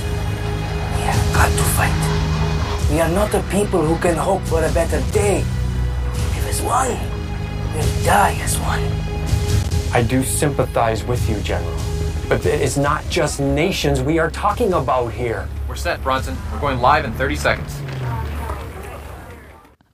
We 0.96 1.02
have 1.06 1.34
got 1.34 1.50
to 1.52 1.64
fight. 1.78 2.27
We 2.90 3.00
are 3.00 3.08
not 3.10 3.34
a 3.34 3.42
people 3.50 3.84
who 3.84 3.98
can 3.98 4.16
hope 4.16 4.40
for 4.44 4.64
a 4.64 4.72
better 4.72 5.02
day. 5.12 5.44
We 5.44 6.40
live 6.40 6.48
as 6.48 6.62
one. 6.62 6.96
We'll 7.74 8.04
die 8.04 8.34
as 8.40 8.58
one. 8.60 8.82
I 9.92 10.02
do 10.02 10.22
sympathize 10.22 11.04
with 11.04 11.28
you, 11.28 11.38
General. 11.40 11.78
But 12.30 12.46
it 12.46 12.62
is 12.62 12.78
not 12.78 13.06
just 13.10 13.40
nations 13.40 14.00
we 14.00 14.18
are 14.18 14.30
talking 14.30 14.72
about 14.72 15.12
here. 15.12 15.46
We're 15.68 15.76
set, 15.76 16.02
Bronson. 16.02 16.34
We're 16.50 16.60
going 16.60 16.78
live 16.78 17.04
in 17.04 17.12
30 17.12 17.36
seconds. 17.36 17.78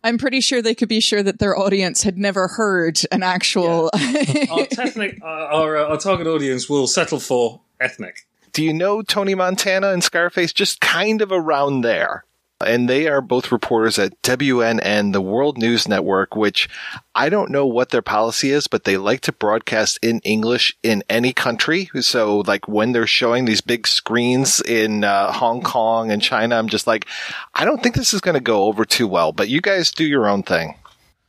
I'm 0.04 0.16
pretty 0.16 0.40
sure 0.40 0.62
they 0.62 0.76
could 0.76 0.88
be 0.88 1.00
sure 1.00 1.22
that 1.24 1.40
their 1.40 1.58
audience 1.58 2.02
had 2.02 2.16
never 2.16 2.46
heard 2.46 3.00
an 3.10 3.24
actual. 3.24 3.90
our, 4.50 4.66
ethnic, 4.78 5.18
our, 5.20 5.40
our, 5.40 5.76
uh, 5.78 5.88
our 5.88 5.96
target 5.96 6.28
audience 6.28 6.70
will 6.70 6.86
settle 6.86 7.18
for 7.18 7.60
ethnic. 7.80 8.28
do 8.52 8.62
you 8.62 8.72
know 8.72 9.02
Tony 9.02 9.34
Montana 9.34 9.88
and 9.88 10.04
Scarface? 10.04 10.52
Just 10.52 10.80
kind 10.80 11.22
of 11.22 11.32
around 11.32 11.80
there. 11.80 12.24
And 12.64 12.88
they 12.88 13.06
are 13.09 13.21
both 13.21 13.52
reporters 13.52 13.99
at 13.99 14.21
WNN, 14.23 15.12
the 15.12 15.21
World 15.21 15.59
News 15.59 15.87
Network, 15.87 16.35
which 16.35 16.68
I 17.14 17.28
don't 17.28 17.50
know 17.50 17.66
what 17.66 17.90
their 17.90 18.02
policy 18.02 18.50
is, 18.50 18.66
but 18.66 18.85
they 18.85 18.97
like 18.97 19.21
to 19.23 19.33
broadcast 19.33 19.99
in 20.02 20.21
English 20.21 20.76
in 20.83 21.04
any 21.09 21.33
country. 21.33 21.90
So, 22.00 22.40
like 22.40 22.66
when 22.66 22.92
they're 22.92 23.06
showing 23.06 23.44
these 23.44 23.61
big 23.61 23.87
screens 23.87 24.61
in 24.61 25.04
uh, 25.04 25.33
Hong 25.33 25.62
Kong 25.62 26.11
and 26.11 26.21
China, 26.21 26.56
I'm 26.56 26.68
just 26.68 26.87
like, 26.87 27.06
I 27.54 27.64
don't 27.64 27.83
think 27.83 27.94
this 27.94 28.14
is 28.14 28.21
going 28.21 28.35
to 28.35 28.40
go 28.40 28.64
over 28.64 28.85
too 28.85 29.06
well, 29.06 29.33
but 29.33 29.49
you 29.49 29.61
guys 29.61 29.90
do 29.90 30.04
your 30.04 30.28
own 30.28 30.42
thing. 30.42 30.75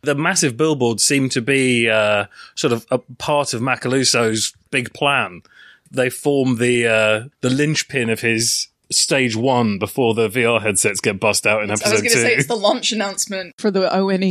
The 0.02 0.16
massive 0.16 0.56
billboards 0.56 1.04
seem 1.04 1.30
to 1.30 1.42
be 1.42 1.90
uh, 1.90 2.26
sort 2.54 2.74
of 2.74 2.86
a 2.92 3.00
part 3.00 3.54
of 3.54 3.62
Macalousso's 3.62 4.54
big 4.70 4.94
plan. 4.94 5.42
They 5.92 6.10
form 6.10 6.58
the 6.58 6.88
uh, 6.88 7.30
the 7.42 7.50
linchpin 7.50 8.10
of 8.10 8.22
his 8.22 8.68
stage 8.92 9.36
one 9.36 9.80
before 9.80 10.14
the 10.14 10.30
VR 10.30 10.62
headsets 10.62 11.00
get 11.00 11.20
bust 11.20 11.48
out 11.48 11.64
in 11.64 11.72
episode 11.72 11.90
I 11.90 11.92
was 11.92 12.02
going 12.02 12.14
two. 12.14 12.20
to 12.20 12.26
say 12.26 12.36
it's 12.36 12.48
the 12.48 12.56
launch 12.56 12.92
announcement 12.92 13.56
for 13.58 13.72
the 13.72 13.82
ONE 13.82 14.22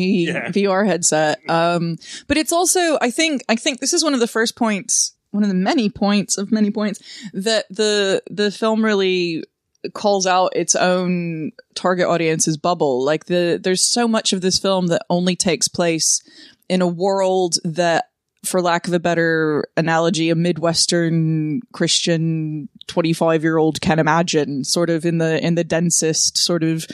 VR 0.53 0.87
headset. 0.87 1.41
Um, 1.49 1.97
but 2.27 2.37
it's 2.37 2.53
also, 2.53 2.99
I 3.01 3.11
think, 3.11 3.43
I 3.49 3.57
think 3.57 3.81
this 3.81 3.93
is 3.93 4.05
one 4.05 4.15
of 4.15 4.21
the 4.21 4.27
first 4.27 4.57
points, 4.57 5.15
one 5.31 5.43
of 5.43 5.49
the 5.49 5.55
many 5.55 5.91
points 5.91 6.39
of 6.39 6.53
many 6.53 6.71
points 6.71 7.01
that 7.33 7.67
the 7.69 8.23
the 8.31 8.51
film 8.51 8.85
really 8.85 9.45
calls 9.93 10.27
out 10.27 10.57
its 10.57 10.75
own 10.75 11.53
target 11.75 12.07
audience's 12.07 12.57
bubble. 12.57 13.05
Like 13.05 13.27
the 13.27 13.61
there's 13.63 13.85
so 13.85 14.09
much 14.09 14.33
of 14.33 14.41
this 14.41 14.59
film 14.59 14.87
that 14.87 15.05
only 15.11 15.37
takes 15.37 15.69
place 15.69 16.23
in 16.69 16.81
a 16.81 16.87
world 16.87 17.57
that 17.65 18.11
for 18.45 18.61
lack 18.61 18.87
of 18.87 18.95
a 18.95 19.01
better 19.01 19.65
analogy, 19.77 20.31
a 20.31 20.35
Midwestern 20.35 21.61
Christian 21.73 22.69
25 22.87 23.43
year 23.43 23.57
old 23.57 23.81
can 23.81 23.99
imagine, 23.99 24.65
sort 24.65 24.91
of 24.91 25.05
in 25.05 25.19
the, 25.19 25.45
in 25.45 25.55
the 25.55 25.65
densest, 25.65 26.39
sort 26.39 26.63
of 26.63 26.87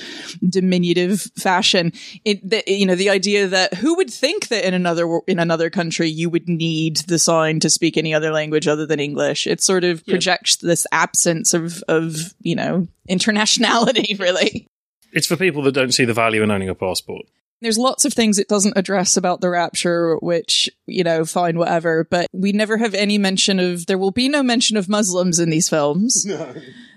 diminutive 0.48 1.22
fashion. 1.36 1.92
It, 2.24 2.48
the, 2.48 2.62
you 2.66 2.86
know, 2.86 2.94
the 2.94 3.10
idea 3.10 3.48
that 3.48 3.74
who 3.74 3.96
would 3.96 4.10
think 4.10 4.48
that 4.48 4.66
in 4.66 4.74
another, 4.74 5.20
in 5.26 5.38
another 5.38 5.70
country 5.70 6.08
you 6.08 6.30
would 6.30 6.48
need 6.48 6.98
the 7.08 7.18
sign 7.18 7.60
to 7.60 7.70
speak 7.70 7.96
any 7.96 8.14
other 8.14 8.32
language 8.32 8.68
other 8.68 8.86
than 8.86 9.00
English. 9.00 9.46
It 9.46 9.60
sort 9.62 9.84
of 9.84 10.04
projects 10.06 10.56
this 10.56 10.86
absence 10.92 11.54
of, 11.54 11.82
of, 11.88 12.34
you 12.40 12.54
know, 12.54 12.88
internationality, 13.08 14.18
really. 14.20 14.68
It's 15.12 15.26
for 15.26 15.36
people 15.36 15.62
that 15.62 15.72
don't 15.72 15.92
see 15.92 16.04
the 16.04 16.14
value 16.14 16.42
in 16.42 16.50
owning 16.50 16.68
a 16.68 16.74
passport. 16.74 17.26
There's 17.60 17.78
lots 17.78 18.04
of 18.04 18.12
things 18.12 18.38
it 18.38 18.48
doesn't 18.48 18.76
address 18.76 19.16
about 19.16 19.40
the 19.40 19.50
rapture, 19.50 20.16
which, 20.16 20.70
you 20.86 21.04
know, 21.04 21.24
fine, 21.24 21.58
whatever, 21.58 22.04
but 22.04 22.26
we 22.32 22.52
never 22.52 22.78
have 22.78 22.94
any 22.94 23.18
mention 23.18 23.60
of, 23.60 23.86
there 23.86 23.98
will 23.98 24.10
be 24.10 24.28
no 24.28 24.42
mention 24.42 24.76
of 24.76 24.88
Muslims 24.88 25.38
in 25.38 25.50
these 25.50 25.68
films. 25.68 26.26
No. 26.40 26.54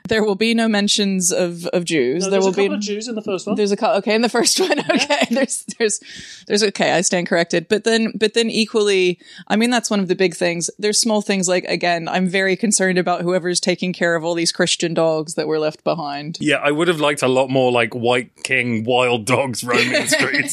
There 0.10 0.24
will 0.24 0.36
be 0.36 0.54
no 0.54 0.68
mentions 0.68 1.32
of, 1.32 1.66
of 1.68 1.86
Jews. 1.86 2.24
No, 2.24 2.30
there 2.30 2.32
there's 2.32 2.44
will 2.44 2.52
a 2.52 2.56
couple 2.56 2.70
be 2.70 2.76
of 2.76 2.82
Jews 2.82 3.08
in 3.08 3.16
the 3.16 3.22
first 3.22 3.48
one. 3.48 3.56
There's 3.56 3.72
a 3.72 3.78
couple. 3.78 3.98
Okay, 4.00 4.14
in 4.14 4.22
the 4.22 4.28
first 4.28 4.60
one. 4.60 4.78
Okay, 4.80 5.28
there's 5.32 5.64
there's 5.80 6.02
there's 6.46 6.62
okay. 6.62 6.92
I 6.92 7.02
stand 7.02 7.28
corrected. 7.28 7.70
But 7.70 7.86
then 7.86 8.12
but 8.14 8.34
then 8.34 8.50
equally, 8.50 9.18
I 9.48 9.56
mean 9.56 9.70
that's 9.70 9.90
one 9.90 10.02
of 10.02 10.10
the 10.10 10.16
big 10.16 10.36
things. 10.36 10.70
There's 10.78 11.00
small 11.00 11.22
things 11.22 11.48
like 11.48 11.64
again, 11.66 12.10
I'm 12.10 12.28
very 12.28 12.58
concerned 12.58 12.98
about 12.98 13.22
whoever's 13.22 13.62
taking 13.62 13.94
care 13.94 14.16
of 14.16 14.26
all 14.26 14.34
these 14.34 14.52
Christian 14.52 14.94
dogs 14.94 15.36
that 15.36 15.48
were 15.48 15.58
left 15.58 15.86
behind. 15.86 16.38
Yeah, 16.42 16.58
I 16.58 16.72
would 16.72 16.90
have 16.90 17.00
liked 17.00 17.22
a 17.22 17.30
lot 17.30 17.50
more 17.50 17.72
like 17.72 17.94
White 17.94 18.44
King 18.44 18.84
wild 18.84 19.26
dogs 19.26 19.64
roaming 19.64 19.94
the 19.94 20.08
streets. 20.08 20.53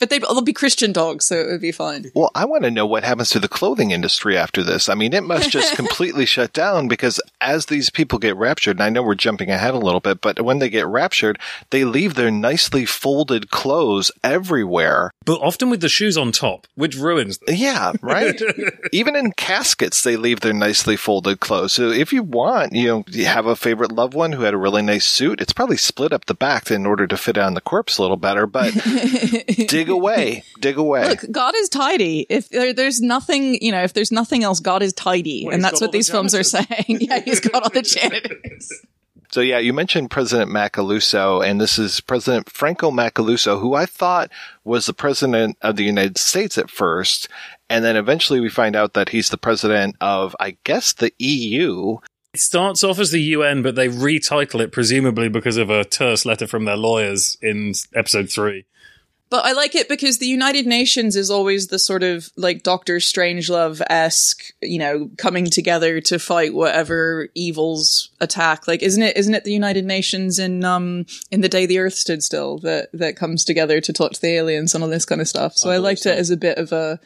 but 0.00 0.10
they'd, 0.10 0.22
they'll 0.22 0.40
be 0.40 0.52
Christian 0.52 0.92
dogs, 0.92 1.26
so 1.26 1.36
it 1.36 1.46
would 1.46 1.60
be 1.60 1.72
fine. 1.72 2.10
Well, 2.14 2.30
I 2.34 2.46
want 2.46 2.64
to 2.64 2.70
know 2.70 2.86
what 2.86 3.04
happens 3.04 3.30
to 3.30 3.38
the 3.38 3.48
clothing 3.48 3.90
industry 3.90 4.36
after 4.36 4.62
this. 4.64 4.88
I 4.88 4.94
mean, 4.94 5.12
it 5.12 5.22
must 5.22 5.50
just 5.50 5.76
completely 5.76 6.26
shut 6.26 6.52
down 6.52 6.88
because 6.88 7.20
as 7.40 7.66
these 7.66 7.90
people 7.90 8.18
get 8.18 8.36
raptured, 8.36 8.76
and 8.76 8.82
I 8.82 8.88
know 8.88 9.02
we're 9.02 9.14
jumping 9.14 9.50
ahead 9.50 9.74
a 9.74 9.78
little 9.78 10.00
bit, 10.00 10.20
but 10.20 10.40
when 10.40 10.58
they 10.58 10.70
get 10.70 10.86
raptured, 10.86 11.38
they 11.68 11.84
leave 11.84 12.14
their 12.14 12.30
nicely 12.30 12.86
folded 12.86 13.50
clothes 13.50 14.10
everywhere. 14.24 15.12
But 15.24 15.40
often 15.40 15.70
with 15.70 15.82
the 15.82 15.88
shoes 15.88 16.16
on 16.16 16.32
top, 16.32 16.66
which 16.74 16.96
ruins 16.96 17.38
them. 17.38 17.54
Yeah, 17.56 17.92
right? 18.00 18.40
Even 18.92 19.14
in 19.14 19.32
caskets, 19.32 20.02
they 20.02 20.16
leave 20.16 20.40
their 20.40 20.54
nicely 20.54 20.96
folded 20.96 21.40
clothes. 21.40 21.74
So 21.74 21.90
if 21.90 22.12
you 22.12 22.22
want, 22.22 22.72
you 22.72 22.88
know, 22.88 23.04
you 23.08 23.26
have 23.26 23.46
a 23.46 23.54
favorite 23.54 23.92
loved 23.92 24.14
one 24.14 24.32
who 24.32 24.42
had 24.42 24.54
a 24.54 24.58
really 24.58 24.82
nice 24.82 25.04
suit, 25.04 25.40
it's 25.40 25.52
probably 25.52 25.76
split 25.76 26.12
up 26.12 26.24
the 26.24 26.34
back 26.34 26.70
in 26.70 26.86
order 26.86 27.06
to 27.06 27.16
fit 27.16 27.36
on 27.36 27.54
the 27.54 27.60
corpse 27.60 27.98
a 27.98 28.02
little 28.02 28.16
better, 28.16 28.46
but 28.46 28.72
dig 29.68 29.89
away, 29.90 30.44
dig 30.60 30.78
away. 30.78 31.08
Look, 31.08 31.24
God 31.30 31.54
is 31.56 31.68
tidy. 31.68 32.26
If 32.28 32.48
there, 32.48 32.72
there's 32.72 33.00
nothing, 33.00 33.62
you 33.62 33.72
know, 33.72 33.82
if 33.82 33.92
there's 33.92 34.12
nothing 34.12 34.44
else, 34.44 34.60
God 34.60 34.82
is 34.82 34.92
tidy. 34.92 35.44
Well, 35.44 35.54
and 35.54 35.64
that's 35.64 35.80
what 35.80 35.88
all 35.88 35.92
the 35.92 35.98
these 35.98 36.10
films 36.10 36.34
are 36.34 36.42
saying. 36.42 36.66
yeah, 36.88 37.20
he's 37.20 37.40
got 37.40 37.62
all 37.62 37.70
the 37.70 37.82
janitors. 37.82 38.72
So 39.32 39.40
yeah, 39.40 39.58
you 39.58 39.72
mentioned 39.72 40.10
President 40.10 40.50
Macalousso, 40.50 41.44
and 41.46 41.60
this 41.60 41.78
is 41.78 42.00
President 42.00 42.50
Franco 42.50 42.90
Macalousso, 42.90 43.60
who 43.60 43.74
I 43.74 43.86
thought 43.86 44.30
was 44.64 44.86
the 44.86 44.92
president 44.92 45.56
of 45.62 45.76
the 45.76 45.84
United 45.84 46.18
States 46.18 46.58
at 46.58 46.68
first, 46.68 47.28
and 47.68 47.84
then 47.84 47.96
eventually 47.96 48.40
we 48.40 48.48
find 48.48 48.74
out 48.74 48.94
that 48.94 49.10
he's 49.10 49.28
the 49.28 49.38
president 49.38 49.94
of, 50.00 50.34
I 50.40 50.56
guess, 50.64 50.92
the 50.92 51.12
EU. 51.18 51.98
It 52.34 52.40
starts 52.40 52.82
off 52.82 52.98
as 52.98 53.12
the 53.12 53.22
UN, 53.22 53.62
but 53.62 53.76
they 53.76 53.88
retitle 53.88 54.60
it 54.60 54.72
presumably 54.72 55.28
because 55.28 55.56
of 55.56 55.70
a 55.70 55.84
terse 55.84 56.26
letter 56.26 56.48
from 56.48 56.64
their 56.64 56.76
lawyers 56.76 57.36
in 57.40 57.74
episode 57.94 58.30
three. 58.30 58.66
But 59.30 59.46
I 59.46 59.52
like 59.52 59.76
it 59.76 59.88
because 59.88 60.18
the 60.18 60.26
United 60.26 60.66
Nations 60.66 61.14
is 61.14 61.30
always 61.30 61.68
the 61.68 61.78
sort 61.78 62.02
of 62.02 62.30
like 62.36 62.64
Doctor 62.64 62.96
Strangelove 62.96 63.80
esque, 63.88 64.52
you 64.60 64.80
know, 64.80 65.08
coming 65.18 65.46
together 65.46 66.00
to 66.02 66.18
fight 66.18 66.52
whatever 66.52 67.28
evils 67.36 68.10
attack. 68.20 68.66
Like, 68.66 68.82
isn't 68.82 69.02
it? 69.02 69.16
Isn't 69.16 69.34
it 69.34 69.44
the 69.44 69.52
United 69.52 69.84
Nations 69.84 70.40
in 70.40 70.64
um 70.64 71.06
in 71.30 71.42
the 71.42 71.48
day 71.48 71.64
the 71.64 71.78
Earth 71.78 71.94
stood 71.94 72.24
still 72.24 72.58
that 72.58 72.88
that 72.92 73.14
comes 73.14 73.44
together 73.44 73.80
to 73.80 73.92
talk 73.92 74.12
to 74.12 74.20
the 74.20 74.34
aliens 74.34 74.74
and 74.74 74.82
all 74.82 74.90
this 74.90 75.06
kind 75.06 75.20
of 75.20 75.28
stuff? 75.28 75.56
So 75.56 75.70
I, 75.70 75.74
I 75.74 75.78
liked 75.78 76.02
so. 76.02 76.10
it 76.10 76.18
as 76.18 76.30
a 76.30 76.36
bit 76.36 76.58
of 76.58 76.72
a. 76.72 76.98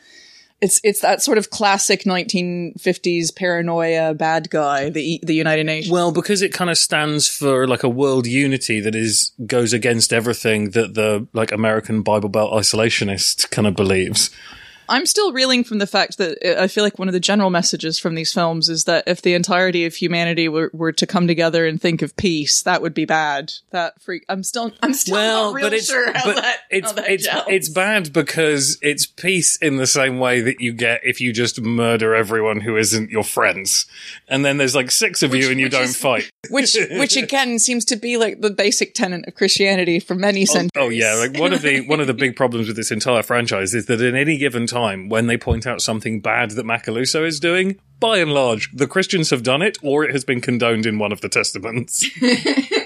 It's 0.61 0.81
it's 0.83 1.01
that 1.01 1.23
sort 1.23 1.37
of 1.37 1.51
classic 1.51 2.05
1950s 2.05 3.35
paranoia 3.35 4.15
bad 4.15 4.51
guy, 4.51 4.89
the 4.89 5.21
the 5.23 5.35
United 5.35 5.65
Nations. 5.65 5.93
Well, 5.93 6.13
because 6.13 6.43
it 6.43 6.53
kind 6.53 6.71
of 6.71 6.79
stands 6.79 7.29
for 7.29 7.67
like 7.67 7.83
a 7.83 7.89
world 7.89 8.27
unity 8.27 8.81
that 8.81 8.95
is 8.95 9.33
goes 9.47 9.73
against 9.73 10.13
everything 10.13 10.71
that 10.71 10.95
the 10.95 11.27
like 11.33 11.53
American 11.53 12.03
Bible 12.03 12.29
Belt 12.29 12.53
isolationist 12.53 13.51
kind 13.51 13.67
of 13.67 13.75
believes. 13.75 14.31
I'm 14.89 15.07
still 15.07 15.33
reeling 15.33 15.65
from 15.65 15.79
the 15.79 15.87
fact 15.87 16.19
that 16.19 16.39
uh, 16.45 16.63
I 16.63 16.69
feel 16.69 16.85
like 16.85 16.99
one 16.99 17.09
of 17.09 17.15
the 17.15 17.21
general 17.21 17.51
messages 17.51 17.99
from 17.99 18.15
these 18.15 18.33
films 18.33 18.69
is 18.69 18.85
that 18.85 19.05
if 19.07 19.23
the 19.23 19.35
entirety 19.35 19.85
of 19.87 19.95
humanity 19.95 20.49
were, 20.49 20.71
were 20.73 20.93
to 20.93 21.07
come 21.07 21.27
together 21.27 21.67
and 21.67 21.81
think 21.81 22.03
of 22.03 22.17
peace, 22.17 22.63
that 22.63 22.83
would 22.83 22.95
be 22.95 23.05
bad. 23.05 23.53
That 23.71 24.01
freak. 24.03 24.25
I'm 24.29 24.43
still. 24.43 24.73
I'm 24.83 24.95
still 24.95 25.15
well, 25.15 25.45
not 25.47 25.55
real 25.55 25.67
but 25.67 25.73
it's, 25.75 25.87
sure 25.87 26.13
how 26.13 26.33
that. 26.35 26.59
It's 26.71 26.91
how 26.91 26.97
that 26.97 27.11
it's 27.11 27.25
gels. 27.25 27.45
it's 27.49 27.69
bad 27.69 28.13
because 28.13 28.79
it's 28.83 29.07
peace 29.07 29.57
in 29.57 29.77
the 29.77 29.87
same 29.87 30.19
way 30.19 30.41
that 30.41 30.61
you 30.61 30.73
get 30.73 31.01
if 31.05 31.21
you 31.21 31.33
just 31.33 31.61
murder 31.61 32.15
everyone 32.15 32.61
who 32.61 32.77
isn't 32.77 33.11
your 33.11 33.25
friends, 33.25 33.87
and 34.29 34.45
then 34.45 34.59
there's 34.59 34.75
like 34.75 34.91
six 34.91 35.23
of 35.23 35.35
you 35.35 35.51
and 35.51 35.61
you 35.61 35.69
don't 35.69 35.85
is- 35.85 35.97
fight. 35.97 36.31
which 36.51 36.77
which 36.93 37.17
again 37.17 37.59
seems 37.59 37.85
to 37.87 37.97
be 37.97 38.17
like 38.17 38.41
the 38.41 38.51
basic 38.51 38.95
tenet 38.95 39.27
of 39.27 39.35
Christianity 39.35 40.01
for 40.01 40.15
many 40.15 40.47
centuries. 40.47 40.71
Oh 40.77 40.89
yeah, 40.89 41.15
like 41.15 41.39
one 41.39 41.53
of 41.53 41.63
the 41.63 41.87
one 41.87 42.01
of 42.01 42.07
the 42.07 42.15
big 42.15 42.37
problems 42.45 42.67
with 42.67 42.77
this 42.77 42.91
entire 42.91 43.23
franchise 43.23 43.75
is 43.75 43.87
that 43.87 44.01
in 44.01 44.15
any 44.15 44.37
given 44.37 44.67
time, 44.67 44.75
when 44.93 45.27
they 45.27 45.37
point 45.37 45.67
out 45.67 45.81
something 45.81 46.21
bad 46.21 46.53
that 46.53 46.67
Macalousso 46.67 47.27
is 47.27 47.41
doing, 47.41 47.79
by 48.01 48.19
and 48.19 48.33
large, 48.33 48.71
the 48.73 48.87
Christians 48.87 49.31
have 49.31 49.43
done 49.43 49.63
it, 49.63 49.79
or 49.83 50.05
it 50.05 50.13
has 50.13 50.25
been 50.25 50.41
condoned 50.41 50.87
in 50.87 50.99
one 50.99 51.13
of 51.13 51.21
the 51.21 51.29
testaments. 51.29 52.05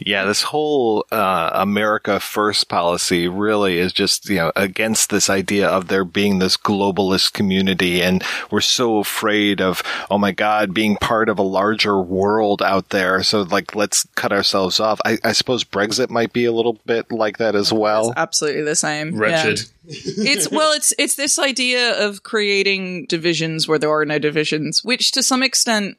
Yeah, 0.00 0.24
this 0.24 0.42
whole 0.42 1.06
uh, 1.12 1.50
America 1.52 2.20
First 2.20 2.68
policy 2.68 3.28
really 3.28 3.78
is 3.78 3.92
just 3.92 4.28
you 4.28 4.36
know 4.36 4.52
against 4.56 5.10
this 5.10 5.28
idea 5.28 5.68
of 5.68 5.88
there 5.88 6.04
being 6.04 6.38
this 6.38 6.56
globalist 6.56 7.32
community, 7.34 8.02
and 8.02 8.24
we're 8.50 8.62
so 8.62 8.98
afraid 8.98 9.60
of 9.60 9.82
oh 10.10 10.18
my 10.18 10.32
god 10.32 10.72
being 10.72 10.96
part 10.96 11.28
of 11.28 11.38
a 11.38 11.42
larger 11.42 12.00
world 12.00 12.62
out 12.62 12.88
there. 12.88 13.22
So 13.22 13.42
like, 13.42 13.74
let's 13.74 14.06
cut 14.14 14.32
ourselves 14.32 14.80
off. 14.80 15.00
I, 15.04 15.18
I 15.22 15.32
suppose 15.32 15.64
Brexit 15.64 16.08
might 16.08 16.32
be 16.32 16.46
a 16.46 16.52
little 16.52 16.78
bit 16.86 17.12
like 17.12 17.38
that 17.38 17.54
as 17.54 17.72
well. 17.72 18.08
It's 18.08 18.18
absolutely 18.18 18.62
the 18.62 18.76
same. 18.76 19.16
Wretched. 19.16 19.60
Yeah. 19.60 19.66
it's 20.32 20.50
well, 20.50 20.72
it's 20.72 20.94
it's 20.98 21.16
this 21.16 21.38
idea 21.38 22.06
of 22.06 22.22
creating 22.22 23.06
divisions 23.06 23.68
where 23.68 23.78
there 23.78 23.90
are 23.90 24.04
no 24.04 24.18
divisions, 24.18 24.82
which 24.82 25.12
to 25.12 25.22
some 25.22 25.42
extent 25.42 25.98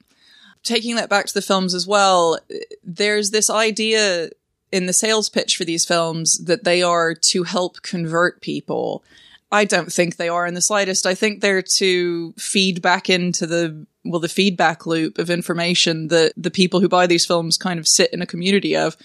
taking 0.64 0.96
that 0.96 1.10
back 1.10 1.26
to 1.28 1.34
the 1.34 1.42
films 1.42 1.74
as 1.74 1.88
well, 1.88 2.40
there's 2.84 3.32
this 3.32 3.50
idea 3.50 4.30
in 4.72 4.86
the 4.86 4.94
sales 4.94 5.30
pitch 5.30 5.58
for 5.58 5.66
these 5.66 5.86
films 5.86 6.38
that 6.46 6.64
they 6.64 6.82
are 6.82 7.14
to 7.14 7.44
help 7.44 7.82
convert 7.82 8.42
people. 8.42 9.04
I 9.52 9.66
don't 9.66 9.92
think 9.92 10.16
they 10.16 10.30
are 10.30 10.46
in 10.46 10.54
the 10.54 10.62
slightest. 10.62 11.06
I 11.06 11.14
think 11.14 11.42
they're 11.42 11.64
to 11.78 12.34
feed 12.38 12.82
back 12.82 13.10
into 13.10 13.46
the, 13.46 13.86
well, 14.06 14.22
the 14.22 14.30
feedback 14.30 14.86
loop 14.86 15.18
of 15.18 15.30
information 15.30 16.08
that 16.08 16.34
the 16.38 16.52
people 16.52 16.80
who 16.80 16.88
buy 16.88 17.06
these 17.06 17.26
films 17.26 17.58
kind 17.58 17.80
of 17.80 17.88
sit 17.88 18.14
in 18.14 18.22
a 18.22 18.28
community 18.28 18.78
of. 18.78 18.96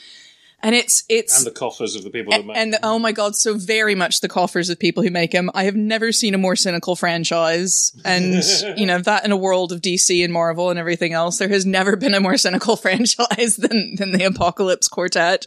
And 0.60 0.74
it's 0.74 1.04
it's 1.08 1.38
and 1.38 1.46
the 1.46 1.50
coffers 1.50 1.96
of 1.96 2.04
the 2.04 2.10
people 2.10 2.32
that 2.32 2.44
make 2.44 2.56
and 2.56 2.72
the, 2.72 2.80
oh 2.82 2.98
my 2.98 3.12
god, 3.12 3.36
so 3.36 3.54
very 3.54 3.94
much 3.94 4.20
the 4.20 4.28
coffers 4.28 4.70
of 4.70 4.78
people 4.78 5.02
who 5.02 5.10
make 5.10 5.32
them. 5.32 5.50
I 5.54 5.64
have 5.64 5.76
never 5.76 6.12
seen 6.12 6.34
a 6.34 6.38
more 6.38 6.56
cynical 6.56 6.96
franchise, 6.96 7.92
and 8.04 8.42
you 8.76 8.86
know 8.86 8.98
that 9.00 9.24
in 9.24 9.32
a 9.32 9.36
world 9.36 9.72
of 9.72 9.80
DC 9.80 10.24
and 10.24 10.32
Marvel 10.32 10.70
and 10.70 10.78
everything 10.78 11.12
else, 11.12 11.38
there 11.38 11.48
has 11.48 11.66
never 11.66 11.96
been 11.96 12.14
a 12.14 12.20
more 12.20 12.36
cynical 12.36 12.76
franchise 12.76 13.56
than 13.56 13.96
than 13.96 14.12
the 14.12 14.24
Apocalypse 14.24 14.88
Quartet. 14.88 15.46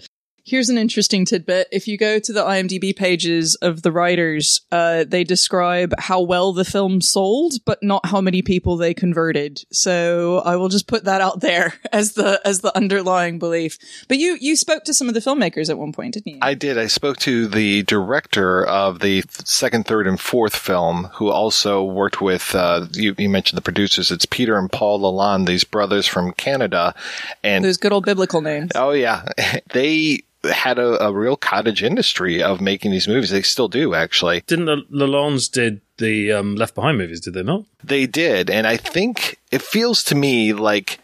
Here's 0.50 0.70
an 0.70 0.80
interesting 0.80 1.26
tidbit. 1.26 1.68
If 1.72 1.88
you 1.88 1.96
go 1.96 2.18
to 2.18 2.34
the 2.34 2.44
IMDb 2.44 2.96
pages 2.96 3.54
of 3.56 3.84
the 3.84 3.92
writers, 3.92 4.62
uh, 4.72 5.06
they 5.08 5.24
describe 5.24 5.94
how 6.00 6.22
well 6.22 6.54
the 6.54 6.66
film 6.66 7.02
sold, 7.02 7.64
but 7.66 7.84
not 7.84 8.08
how 8.08 8.20
many 8.20 8.42
people 8.42 8.76
they 8.76 8.96
converted. 8.96 9.64
So 9.72 10.40
I 10.40 10.56
will 10.56 10.70
just 10.70 10.88
put 10.88 11.04
that 11.04 11.22
out 11.22 11.42
there 11.42 11.76
as 11.94 12.14
the 12.14 12.42
as 12.44 12.62
the 12.62 12.76
underlying 12.76 13.38
belief. 13.38 13.78
But 14.08 14.18
you 14.18 14.40
you 14.42 14.56
spoke 14.56 14.86
to 14.86 14.94
some 14.94 15.08
of 15.08 15.14
the 15.14 15.20
filmmakers 15.20 15.70
at 15.70 15.78
one 15.78 15.92
point, 15.92 16.16
didn't 16.16 16.34
you? 16.34 16.40
I 16.42 16.56
did. 16.56 16.80
I 16.80 16.88
spoke 16.88 17.18
to 17.18 17.46
the 17.46 17.84
director 17.84 18.66
of 18.66 19.02
the 19.02 19.24
second, 19.30 19.86
third, 19.86 20.08
and 20.08 20.20
fourth 20.20 20.56
film, 20.56 21.12
who 21.14 21.30
also 21.30 21.84
worked 21.84 22.22
with. 22.22 22.56
Uh, 22.56 22.88
you, 22.94 23.14
you 23.20 23.30
mentioned 23.30 23.58
the 23.58 23.62
producers. 23.62 24.10
It's 24.10 24.26
Peter 24.26 24.58
and 24.58 24.72
Paul 24.72 25.00
Lalonde, 25.02 25.46
these 25.46 25.64
brothers 25.64 26.08
from 26.08 26.32
Canada, 26.32 26.96
and 27.44 27.64
those 27.64 27.78
good 27.78 27.94
old 27.94 28.06
biblical 28.06 28.42
names. 28.42 28.72
Oh 28.74 28.94
yeah, 28.94 29.28
they 29.74 30.24
had 30.44 30.80
a, 30.80 31.04
a, 31.04 31.14
real 31.14 31.36
cottage 31.36 31.84
industry 31.84 32.42
of 32.42 32.62
making 32.62 32.92
these 32.92 33.08
movies. 33.08 33.30
They 33.30 33.42
still 33.42 33.68
do, 33.68 33.94
actually. 33.94 34.42
Didn't 34.48 34.66
the 34.66 34.86
Lalondes 34.92 35.52
did 35.52 35.82
the 35.98 36.32
um, 36.32 36.56
Left 36.56 36.76
Behind 36.76 36.98
movies? 36.98 37.20
Did 37.20 37.34
they 37.34 37.44
not? 37.44 37.66
They 37.84 38.06
did, 38.06 38.50
and 38.50 38.66
I 38.66 38.78
think 38.78 39.40
it 39.52 39.62
feels 39.62 40.04
to 40.06 40.16
me 40.16 40.54
like 40.54 41.00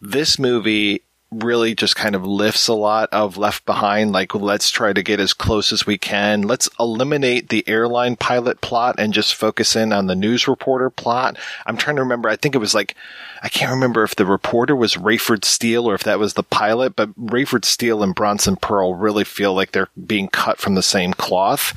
this 0.00 0.38
movie 0.38 1.02
really 1.32 1.74
just 1.74 1.96
kind 1.96 2.14
of 2.14 2.26
lifts 2.26 2.68
a 2.68 2.74
lot 2.74 3.08
of 3.10 3.36
Left 3.36 3.64
Behind. 3.64 4.12
Like, 4.12 4.34
let's 4.34 4.70
try 4.70 4.92
to 4.92 5.02
get 5.02 5.20
as 5.20 5.32
close 5.32 5.72
as 5.72 5.86
we 5.86 5.98
can. 5.98 6.42
Let's 6.42 6.68
eliminate 6.78 7.48
the 7.48 7.66
airline 7.66 8.16
pilot 8.16 8.60
plot 8.60 8.96
and 8.98 9.12
just 9.12 9.34
focus 9.34 9.74
in 9.74 9.92
on 9.92 10.06
the 10.06 10.14
news 10.14 10.46
reporter 10.46 10.90
plot. 10.90 11.38
I'm 11.66 11.76
trying 11.76 11.96
to 11.96 12.02
remember. 12.02 12.28
I 12.28 12.36
think 12.36 12.54
it 12.54 12.58
was 12.58 12.74
like, 12.74 12.94
I 13.42 13.48
can't 13.48 13.72
remember 13.72 14.04
if 14.04 14.14
the 14.14 14.26
reporter 14.26 14.76
was 14.76 14.94
Rayford 14.94 15.44
Steele 15.44 15.88
or 15.88 15.94
if 15.94 16.04
that 16.04 16.18
was 16.18 16.34
the 16.34 16.42
pilot, 16.42 16.94
but 16.94 17.14
Rayford 17.18 17.64
Steele 17.64 18.02
and 18.02 18.14
Bronson 18.14 18.56
Pearl 18.56 18.94
really 18.94 19.24
feel 19.24 19.54
like 19.54 19.72
they're 19.72 19.88
being 20.06 20.28
cut 20.28 20.58
from 20.58 20.74
the 20.74 20.82
same 20.82 21.12
cloth. 21.14 21.76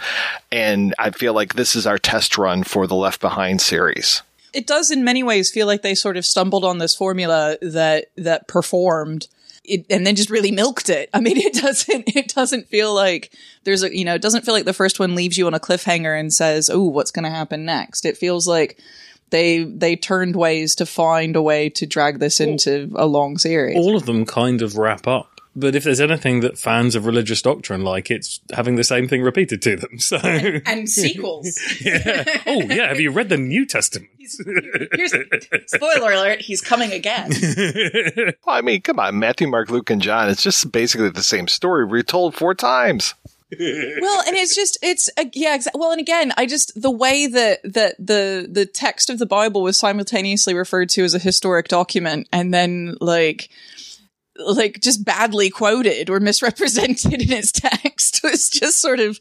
And 0.52 0.94
I 1.00 1.12
feel 1.12 1.34
like 1.34 1.54
this 1.54 1.76
is 1.76 1.88
our 1.88 1.98
test 1.98 2.38
run 2.38 2.64
for 2.64 2.88
the 2.88 2.96
Left 2.96 3.22
Behind 3.22 3.62
series 3.62 4.22
it 4.56 4.66
does 4.66 4.90
in 4.90 5.04
many 5.04 5.22
ways 5.22 5.52
feel 5.52 5.68
like 5.68 5.82
they 5.82 5.94
sort 5.94 6.16
of 6.16 6.26
stumbled 6.26 6.64
on 6.64 6.78
this 6.78 6.96
formula 6.96 7.58
that 7.62 8.06
that 8.16 8.48
performed 8.48 9.28
it, 9.68 9.86
and 9.90 10.06
then 10.06 10.16
just 10.16 10.30
really 10.30 10.52
milked 10.52 10.90
it. 10.90 11.10
I 11.14 11.20
mean, 11.20 11.38
it 11.40 11.54
doesn't, 11.54 12.16
it 12.16 12.34
doesn't 12.34 12.68
feel 12.68 12.94
like 12.94 13.32
there's 13.64 13.84
a, 13.84 13.96
you 13.96 14.06
know, 14.06 14.16
it 14.16 14.22
doesn't 14.22 14.46
feel 14.46 14.54
like 14.54 14.66
the 14.66 14.74
first 14.74 15.00
one 15.00 15.16
leaves 15.16 15.38
you 15.38 15.48
on 15.48 15.54
a 15.54 15.60
cliffhanger 15.60 16.18
and 16.20 16.34
says, 16.34 16.70
oh, 16.70 16.84
what's 16.84 17.12
going 17.12 17.24
to 17.24 17.30
happen 17.30 17.66
next? 17.66 18.06
It 18.06 18.18
feels 18.18 18.48
like 18.48 18.80
they, 19.30 19.64
they 19.64 19.96
turned 19.96 20.36
ways 20.36 20.76
to 20.76 20.86
find 20.86 21.36
a 21.36 21.42
way 21.42 21.70
to 21.70 21.86
drag 21.86 22.20
this 22.20 22.40
into 22.40 22.92
a 22.96 23.06
long 23.06 23.38
series. 23.38 23.78
All 23.78 23.96
of 23.96 24.06
them 24.06 24.26
kind 24.26 24.62
of 24.62 24.78
wrap 24.78 25.08
up. 25.08 25.35
But 25.58 25.74
if 25.74 25.86
there's 25.86 26.02
anything 26.02 26.42
that 26.42 26.58
fans 26.58 26.96
of 26.96 27.06
religious 27.06 27.42
doctrine 27.42 27.82
like, 27.82 28.12
it's 28.12 28.42
having 28.52 28.76
the 28.76 28.84
same 28.84 29.08
thing 29.08 29.22
repeated 29.22 29.62
to 29.64 29.78
them. 29.78 30.00
So 30.06 30.18
and, 30.18 30.62
and 30.68 30.90
sequels. 30.90 31.58
yeah. 31.82 32.26
Oh 32.46 32.62
yeah. 32.62 32.90
Have 32.90 33.00
you 33.00 33.10
read 33.12 33.30
the 33.30 33.38
New 33.38 33.66
Testament? 33.66 34.10
Here's, 34.18 35.14
spoiler 35.68 36.12
alert: 36.12 36.42
He's 36.42 36.62
coming 36.62 36.92
again. 36.92 37.32
well, 38.46 38.56
I 38.56 38.62
mean, 38.62 38.82
come 38.82 39.00
on, 39.00 39.18
Matthew, 39.18 39.48
Mark, 39.48 39.70
Luke, 39.70 39.90
and 39.90 40.02
John. 40.02 40.30
It's 40.30 40.44
just 40.44 40.72
basically 40.72 41.10
the 41.10 41.24
same 41.24 41.48
story 41.48 41.86
retold 41.86 42.36
four 42.36 42.54
times. 42.54 43.16
well, 43.60 44.24
and 44.28 44.36
it's 44.36 44.54
just 44.56 44.78
it's 44.84 45.10
uh, 45.18 45.26
yeah, 45.34 45.58
exa- 45.58 45.70
well, 45.74 45.92
and 45.92 46.02
again, 46.02 46.34
I 46.38 46.46
just 46.46 46.80
the 46.80 46.92
way 46.92 47.28
that 47.28 47.62
that 47.64 47.96
the 47.98 48.48
the 48.52 48.66
text 48.66 49.10
of 49.10 49.18
the 49.18 49.26
Bible 49.26 49.62
was 49.62 49.78
simultaneously 49.78 50.54
referred 50.54 50.90
to 50.90 51.04
as 51.04 51.16
a 51.16 51.20
historic 51.20 51.68
document, 51.68 52.28
and 52.32 52.54
then 52.54 52.98
like 53.00 53.50
like 54.38 54.80
just 54.82 55.06
badly 55.06 55.50
quoted 55.50 56.10
or 56.10 56.20
misrepresented 56.20 57.14
in 57.22 57.32
its 57.32 57.52
text. 57.52 58.22
Was 58.24 58.50
just 58.50 58.80
sort 58.80 59.00
of 59.00 59.20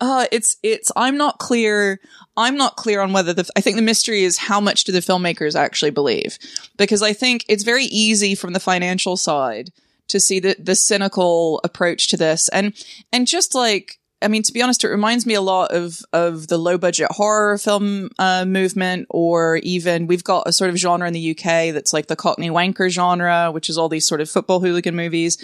uh 0.00 0.26
it's 0.32 0.56
it's 0.62 0.90
i'm 0.96 1.16
not 1.16 1.38
clear 1.38 2.00
i'm 2.36 2.56
not 2.56 2.76
clear 2.76 3.00
on 3.00 3.12
whether 3.12 3.32
the 3.32 3.48
i 3.56 3.60
think 3.60 3.76
the 3.76 3.82
mystery 3.82 4.24
is 4.24 4.36
how 4.36 4.60
much 4.60 4.82
do 4.84 4.92
the 4.92 5.00
filmmakers 5.00 5.54
actually 5.54 5.90
believe? 5.90 6.38
Because 6.76 7.02
i 7.02 7.12
think 7.12 7.44
it's 7.48 7.64
very 7.64 7.84
easy 7.84 8.34
from 8.34 8.52
the 8.52 8.60
financial 8.60 9.16
side 9.16 9.70
to 10.08 10.20
see 10.20 10.40
the 10.40 10.56
the 10.58 10.74
cynical 10.74 11.60
approach 11.64 12.08
to 12.08 12.16
this. 12.16 12.48
And 12.50 12.74
and 13.12 13.26
just 13.26 13.54
like 13.54 13.98
I 14.22 14.28
mean, 14.28 14.42
to 14.44 14.52
be 14.52 14.62
honest, 14.62 14.82
it 14.82 14.88
reminds 14.88 15.26
me 15.26 15.34
a 15.34 15.42
lot 15.42 15.72
of 15.72 16.00
of 16.14 16.48
the 16.48 16.56
low 16.56 16.78
budget 16.78 17.08
horror 17.10 17.58
film 17.58 18.08
uh, 18.18 18.46
movement, 18.46 19.06
or 19.10 19.56
even 19.58 20.06
we've 20.06 20.24
got 20.24 20.48
a 20.48 20.52
sort 20.52 20.70
of 20.70 20.76
genre 20.76 21.06
in 21.06 21.12
the 21.12 21.32
UK 21.32 21.74
that's 21.74 21.92
like 21.92 22.06
the 22.06 22.16
Cockney 22.16 22.48
wanker 22.48 22.88
genre, 22.88 23.50
which 23.52 23.68
is 23.68 23.76
all 23.76 23.90
these 23.90 24.06
sort 24.06 24.22
of 24.22 24.30
football 24.30 24.60
hooligan 24.60 24.96
movies, 24.96 25.36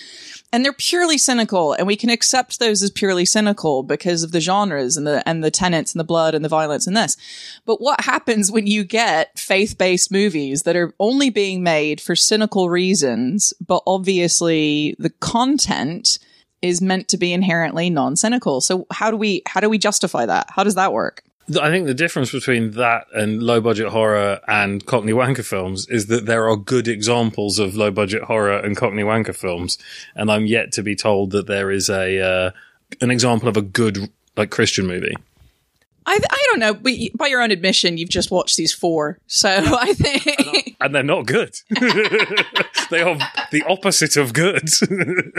and 0.55 0.65
they're 0.65 0.73
purely 0.73 1.19
cynical, 1.19 1.75
and 1.75 1.87
we 1.87 1.97
can 1.97 2.09
accept 2.09 2.59
those 2.59 2.83
as 2.83 2.91
purely 2.91 3.27
cynical 3.27 3.83
because 3.83 4.23
of 4.23 4.33
the 4.33 4.41
genres 4.41 4.97
and 4.97 5.07
the 5.07 5.27
and 5.29 5.45
the 5.45 5.51
tenets 5.51 5.93
and 5.93 6.01
the 6.01 6.05
blood 6.05 6.35
and 6.35 6.43
the 6.43 6.49
violence 6.49 6.87
and 6.87 6.97
this. 6.97 7.19
But 7.67 7.83
what 7.83 8.01
happens 8.01 8.51
when 8.51 8.67
you 8.67 8.85
get 8.85 9.39
faith 9.39 9.77
based 9.77 10.11
movies 10.11 10.63
that 10.63 10.77
are 10.77 10.95
only 10.99 11.29
being 11.29 11.63
made 11.63 12.01
for 12.01 12.17
cynical 12.17 12.71
reasons, 12.71 13.53
but 13.61 13.83
obviously 13.87 14.97
the 14.99 15.11
content 15.11 16.19
is 16.63 16.81
meant 16.81 17.09
to 17.09 17.19
be 17.19 17.33
inherently 17.33 17.91
non-cynical. 17.91 18.61
So 18.61 18.87
how 18.91 19.11
do 19.11 19.17
we 19.17 19.43
how 19.47 19.61
do 19.61 19.69
we 19.69 19.79
justify 19.79 20.27
that? 20.27 20.49
How 20.51 20.65
does 20.65 20.77
that 20.77 20.93
work? 20.93 21.23
I 21.61 21.71
think 21.71 21.87
the 21.87 21.95
difference 21.95 22.31
between 22.31 22.73
that 22.73 23.07
and 23.13 23.43
low 23.43 23.61
budget 23.61 23.89
horror 23.89 24.41
and 24.47 24.87
Cockney 24.87 25.13
Wanker 25.13 25.45
films 25.45 25.89
is 25.89 26.07
that 26.07 26.25
there 26.25 26.49
are 26.49 26.57
good 26.57 26.87
examples 26.87 27.59
of 27.59 27.75
low 27.75 27.91
budget 27.91 28.23
horror 28.23 28.57
and 28.59 28.77
Cockney 28.77 29.03
Wanker 29.03 29.35
films, 29.35 29.77
and 30.15 30.31
I'm 30.31 30.47
yet 30.47 30.71
to 30.73 30.83
be 30.83 30.95
told 30.95 31.33
that 31.33 31.49
there 31.49 31.71
is 31.71 31.91
a 31.91 32.21
uh, 32.21 32.51
an 33.01 33.11
example 33.11 33.49
of 33.49 33.57
a 33.57 33.63
good 33.63 34.09
like 34.37 34.51
Christian 34.51 34.87
movie. 34.87 35.17
I, 36.05 36.19
I 36.31 36.47
don't 36.51 36.61
know. 36.61 36.75
But 36.75 36.93
by 37.15 37.29
your 37.29 37.43
own 37.43 37.51
admission, 37.51 37.97
you've 37.97 38.09
just 38.09 38.31
watched 38.31 38.57
these 38.57 38.73
four, 38.73 39.19
so 39.27 39.49
I 39.51 39.95
think, 39.95 40.77
and 40.81 40.95
they're 40.95 41.03
not 41.03 41.27
good. 41.27 41.55
they 42.93 43.03
are 43.03 43.17
the 43.51 43.65
opposite 43.67 44.17
of 44.17 44.33
good. 44.33 44.69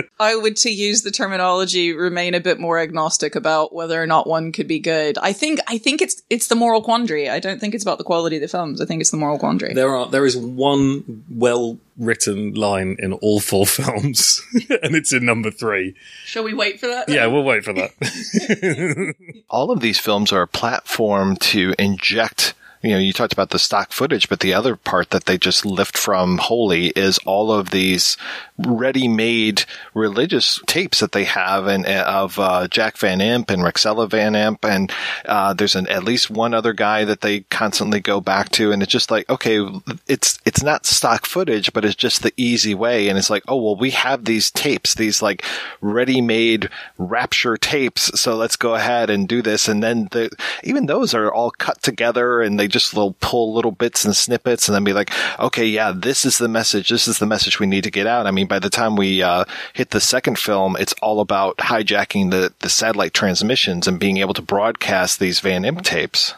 I 0.20 0.36
would, 0.36 0.58
to 0.58 0.70
use 0.70 1.04
the 1.04 1.12
terminology, 1.12 1.94
remain 1.94 2.34
a 2.34 2.40
bit 2.40 2.60
more 2.60 2.80
agnostic 2.80 3.36
about 3.36 3.74
whether 3.74 4.02
or 4.02 4.08
not 4.08 4.28
one 4.28 4.52
could 4.52 4.68
be 4.68 4.80
good. 4.80 5.18
I 5.20 5.34
think, 5.34 5.60
I 5.68 5.78
think 5.78 6.02
it's 6.02 6.22
it's 6.30 6.48
the 6.48 6.56
moral 6.56 6.82
quandary. 6.82 7.30
I 7.30 7.40
don't 7.40 7.60
think 7.62 7.76
it's 7.76 7.84
about 7.84 8.00
the 8.00 8.04
quality 8.04 8.38
of 8.38 8.42
the 8.42 8.48
films. 8.48 8.82
I 8.82 8.86
think 8.86 9.02
it's 9.02 9.12
the 9.12 9.18
moral 9.18 9.40
quandary. 9.40 9.74
There 9.74 9.96
are 9.96 10.08
there 10.10 10.26
is 10.26 10.36
one 10.36 11.24
well 11.30 11.78
written 11.98 12.54
line 12.54 12.96
in 13.00 13.14
all 13.14 13.40
four 13.40 13.66
films, 13.80 14.42
and 14.82 14.96
it's 14.96 15.14
in 15.14 15.26
number 15.26 15.52
three. 15.52 15.96
Shall 16.26 16.44
we 16.44 16.54
wait 16.54 16.80
for 16.80 16.88
that? 16.88 17.08
Then? 17.08 17.16
Yeah, 17.16 17.28
we'll 17.28 17.44
wait 17.44 17.64
for 17.64 17.74
that. 17.74 19.16
all 19.50 19.72
of 19.72 19.80
these 19.80 20.00
films 20.00 20.32
are 20.32 20.42
a 20.42 20.48
platform 20.48 21.38
to 21.38 21.74
inject 21.78 22.54
you 22.84 22.92
know, 22.92 23.00
you 23.00 23.14
talked 23.14 23.32
about 23.32 23.50
the 23.52 23.60
stock 23.60 23.94
footage, 23.94 24.28
but 24.28 24.42
the 24.42 24.54
other 24.54 24.76
part 24.76 25.12
that 25.12 25.26
they 25.26 25.38
just 25.38 25.66
lift 25.66 25.98
from 25.98 26.38
Holy 26.38 26.88
is 26.88 27.18
all 27.20 27.50
of 27.50 27.70
these 27.70 28.18
ready-made 28.58 29.64
religious 29.94 30.60
tapes 30.68 31.00
that 31.00 31.14
they 31.14 31.24
have 31.24 31.66
and 31.66 31.86
of 31.86 32.38
uh, 32.38 32.68
Jack 32.68 32.98
Van 32.98 33.20
Impe 33.20 33.52
and 33.52 33.64
Rexella 33.64 34.10
Van 34.10 34.34
Impe, 34.34 34.70
and 34.70 34.92
uh, 35.26 35.54
there's 35.54 35.76
an, 35.76 35.88
at 35.88 36.04
least 36.04 36.30
one 36.30 36.54
other 36.54 36.74
guy 36.74 37.06
that 37.06 37.22
they 37.22 37.42
constantly 37.42 38.02
go 38.02 38.20
back 38.20 38.50
to, 38.50 38.72
and 38.74 38.84
it's 38.84 38.92
just 38.92 39.10
like, 39.10 39.30
okay, 39.30 39.66
it's 40.08 40.40
it's 40.46 40.62
not 40.62 40.86
stock 40.86 41.26
footage, 41.26 41.72
but 41.72 41.86
it's 41.86 41.96
just 41.96 42.22
the 42.22 42.34
easy 42.36 42.76
way, 42.76 43.08
and 43.08 43.18
it's 43.18 43.30
like, 43.30 43.44
oh 43.48 43.62
well, 43.62 43.78
we 43.78 43.92
have 43.92 44.26
these 44.26 44.52
tapes, 44.52 44.94
these 44.94 45.22
like 45.22 45.44
ready-made 45.80 46.70
Rapture 46.98 47.56
tapes, 47.56 48.20
so 48.20 48.36
let's 48.36 48.58
go 48.58 48.76
ahead 48.76 49.10
and 49.10 49.28
do 49.28 49.42
this, 49.42 49.70
and 49.70 49.82
then 49.82 50.10
the, 50.12 50.30
even 50.66 50.86
those 50.86 51.14
are 51.14 51.34
all 51.34 51.50
cut 51.50 51.82
together, 51.82 52.42
and 52.42 52.60
they 52.60 52.68
just 52.74 52.94
will 52.94 53.16
pull 53.22 53.54
little 53.54 53.72
bits 53.72 54.04
and 54.04 54.16
snippets 54.16 54.68
and 54.68 54.76
then 54.76 54.84
be 54.84 54.94
like, 54.94 55.12
okay, 55.40 55.66
yeah, 55.66 55.94
this 55.96 56.26
is 56.26 56.38
the 56.38 56.50
message. 56.50 56.90
This 56.90 57.08
is 57.08 57.20
the 57.20 57.26
message 57.26 57.60
we 57.60 57.68
need 57.68 57.84
to 57.86 57.92
get 57.92 58.08
out. 58.08 58.28
I 58.28 58.32
mean, 58.32 58.48
by 58.48 58.60
the 58.60 58.70
time 58.70 58.96
we 58.96 59.24
uh, 59.24 59.46
hit 59.74 59.92
the 59.92 60.02
second 60.02 60.38
film, 60.38 60.76
it's 60.78 60.94
all 61.02 61.22
about 61.22 61.58
hijacking 61.58 62.32
the, 62.32 62.54
the 62.60 62.70
satellite 62.70 63.14
transmissions 63.14 63.88
and 63.88 64.00
being 64.00 64.18
able 64.18 64.34
to 64.34 64.42
broadcast 64.42 65.20
these 65.20 65.40
Van 65.40 65.64
Impe 65.64 65.84
tapes 65.84 66.34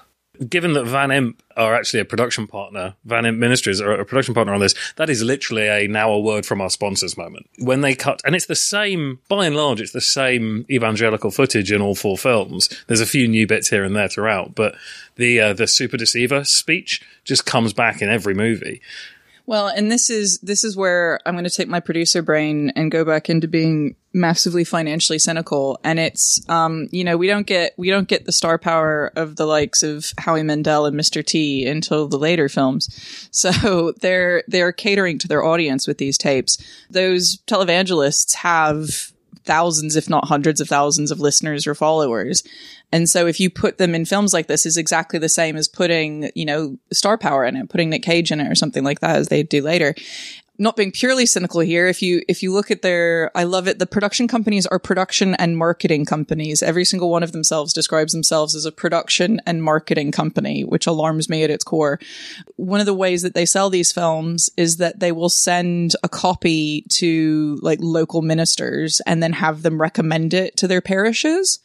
given 0.49 0.73
that 0.73 0.85
Van 0.85 1.09
Impe 1.09 1.35
are 1.57 1.73
actually 1.73 2.01
a 2.01 2.05
production 2.05 2.47
partner, 2.47 2.95
Van 3.05 3.23
Impe 3.23 3.37
Ministries 3.37 3.79
are 3.79 3.93
a 3.93 4.05
production 4.05 4.33
partner 4.33 4.53
on 4.53 4.59
this, 4.59 4.75
that 4.97 5.09
is 5.09 5.23
literally 5.23 5.67
a 5.67 5.87
now 5.87 6.11
a 6.11 6.19
word 6.19 6.45
from 6.45 6.61
our 6.61 6.69
sponsors 6.69 7.17
moment. 7.17 7.47
When 7.59 7.81
they 7.81 7.95
cut, 7.95 8.21
and 8.25 8.35
it's 8.35 8.45
the 8.45 8.55
same, 8.55 9.19
by 9.29 9.45
and 9.45 9.55
large, 9.55 9.81
it's 9.81 9.93
the 9.93 10.01
same 10.01 10.65
evangelical 10.69 11.31
footage 11.31 11.71
in 11.71 11.81
all 11.81 11.95
four 11.95 12.17
films. 12.17 12.69
There's 12.87 13.01
a 13.01 13.05
few 13.05 13.27
new 13.27 13.47
bits 13.47 13.69
here 13.69 13.83
and 13.83 13.95
there 13.95 14.09
throughout, 14.09 14.55
but 14.55 14.75
the, 15.15 15.39
uh, 15.39 15.53
the 15.53 15.67
Super 15.67 15.97
Deceiver 15.97 16.43
speech 16.43 17.01
just 17.23 17.45
comes 17.45 17.73
back 17.73 18.01
in 18.01 18.09
every 18.09 18.33
movie. 18.33 18.81
Well, 19.47 19.67
and 19.67 19.91
this 19.91 20.09
is 20.09 20.39
this 20.39 20.63
is 20.63 20.75
where 20.75 21.19
I'm 21.25 21.35
going 21.35 21.43
to 21.43 21.49
take 21.51 21.67
my 21.67 21.79
producer 21.79 22.21
brain 22.21 22.71
and 22.75 22.91
go 22.91 23.05
back 23.05 23.29
into 23.29 23.47
being 23.47 23.95
massively 24.11 24.63
financially 24.63 25.19
cynical. 25.19 25.79
And 25.83 25.99
it's, 25.99 26.47
um, 26.49 26.87
you 26.91 27.03
know, 27.03 27.17
we 27.17 27.27
don't 27.27 27.45
get 27.45 27.73
we 27.77 27.89
don't 27.89 28.07
get 28.07 28.25
the 28.25 28.31
star 28.31 28.57
power 28.57 29.11
of 29.15 29.35
the 29.35 29.45
likes 29.45 29.83
of 29.83 30.13
Howie 30.17 30.41
Mandel 30.41 30.85
and 30.85 30.99
Mr. 30.99 31.23
T 31.23 31.67
until 31.67 32.07
the 32.07 32.17
later 32.17 32.49
films. 32.49 32.89
So 33.35 33.91
they're 33.99 34.43
they're 34.47 34.71
catering 34.71 35.19
to 35.19 35.27
their 35.27 35.43
audience 35.43 35.87
with 35.87 35.97
these 35.97 36.17
tapes. 36.17 36.57
Those 36.89 37.37
televangelists 37.47 38.33
have 38.35 39.11
thousands, 39.43 39.95
if 39.95 40.09
not 40.09 40.25
hundreds 40.25 40.59
of 40.59 40.67
thousands 40.67 41.11
of 41.11 41.19
listeners 41.19 41.67
or 41.67 41.75
followers. 41.75 42.43
And 42.91 43.09
so 43.09 43.27
if 43.27 43.39
you 43.39 43.49
put 43.49 43.77
them 43.77 43.95
in 43.95 44.05
films 44.05 44.33
like 44.33 44.47
this 44.47 44.65
is 44.65 44.77
exactly 44.77 45.19
the 45.19 45.29
same 45.29 45.55
as 45.55 45.67
putting, 45.67 46.31
you 46.35 46.45
know, 46.45 46.77
star 46.91 47.17
power 47.17 47.45
in 47.45 47.55
it, 47.55 47.69
putting 47.69 47.89
Nick 47.89 48.03
Cage 48.03 48.31
in 48.31 48.39
it 48.39 48.49
or 48.49 48.55
something 48.55 48.83
like 48.83 48.99
that 49.01 49.17
as 49.17 49.27
they 49.27 49.43
do 49.43 49.61
later. 49.61 49.95
Not 50.57 50.77
being 50.77 50.93
purely 50.93 51.25
cynical 51.25 51.59
here, 51.59 51.85
if 51.87 52.01
you 52.01 52.21
if 52.29 52.41
you 52.41 52.53
look 52.53 52.71
at 52.71 52.81
their 52.81 53.29
I 53.35 53.43
love 53.43 53.67
it, 53.67 53.77
the 53.77 53.85
production 53.85 54.25
companies 54.25 54.65
are 54.65 54.79
production 54.79 55.35
and 55.35 55.57
marketing 55.57 56.05
companies. 56.05 56.63
Every 56.63 56.85
single 56.85 57.09
one 57.09 57.23
of 57.23 57.33
themselves 57.33 57.73
describes 57.73 58.13
themselves 58.13 58.55
as 58.55 58.63
a 58.63 58.71
production 58.71 59.41
and 59.45 59.61
marketing 59.61 60.13
company, 60.13 60.63
which 60.63 60.87
alarms 60.87 61.27
me 61.27 61.43
at 61.43 61.49
its 61.49 61.65
core. 61.65 61.99
One 62.55 62.79
of 62.79 62.85
the 62.85 62.93
ways 62.93 63.21
that 63.23 63.33
they 63.33 63.45
sell 63.45 63.69
these 63.69 63.91
films 63.91 64.49
is 64.55 64.77
that 64.77 65.01
they 65.01 65.11
will 65.11 65.27
send 65.27 65.93
a 66.03 66.07
copy 66.07 66.85
to 66.91 67.59
like 67.61 67.79
local 67.81 68.21
ministers 68.21 69.01
and 69.05 69.21
then 69.21 69.33
have 69.33 69.61
them 69.61 69.81
recommend 69.81 70.33
it 70.33 70.55
to 70.55 70.69
their 70.69 70.81
parishes 70.81 71.59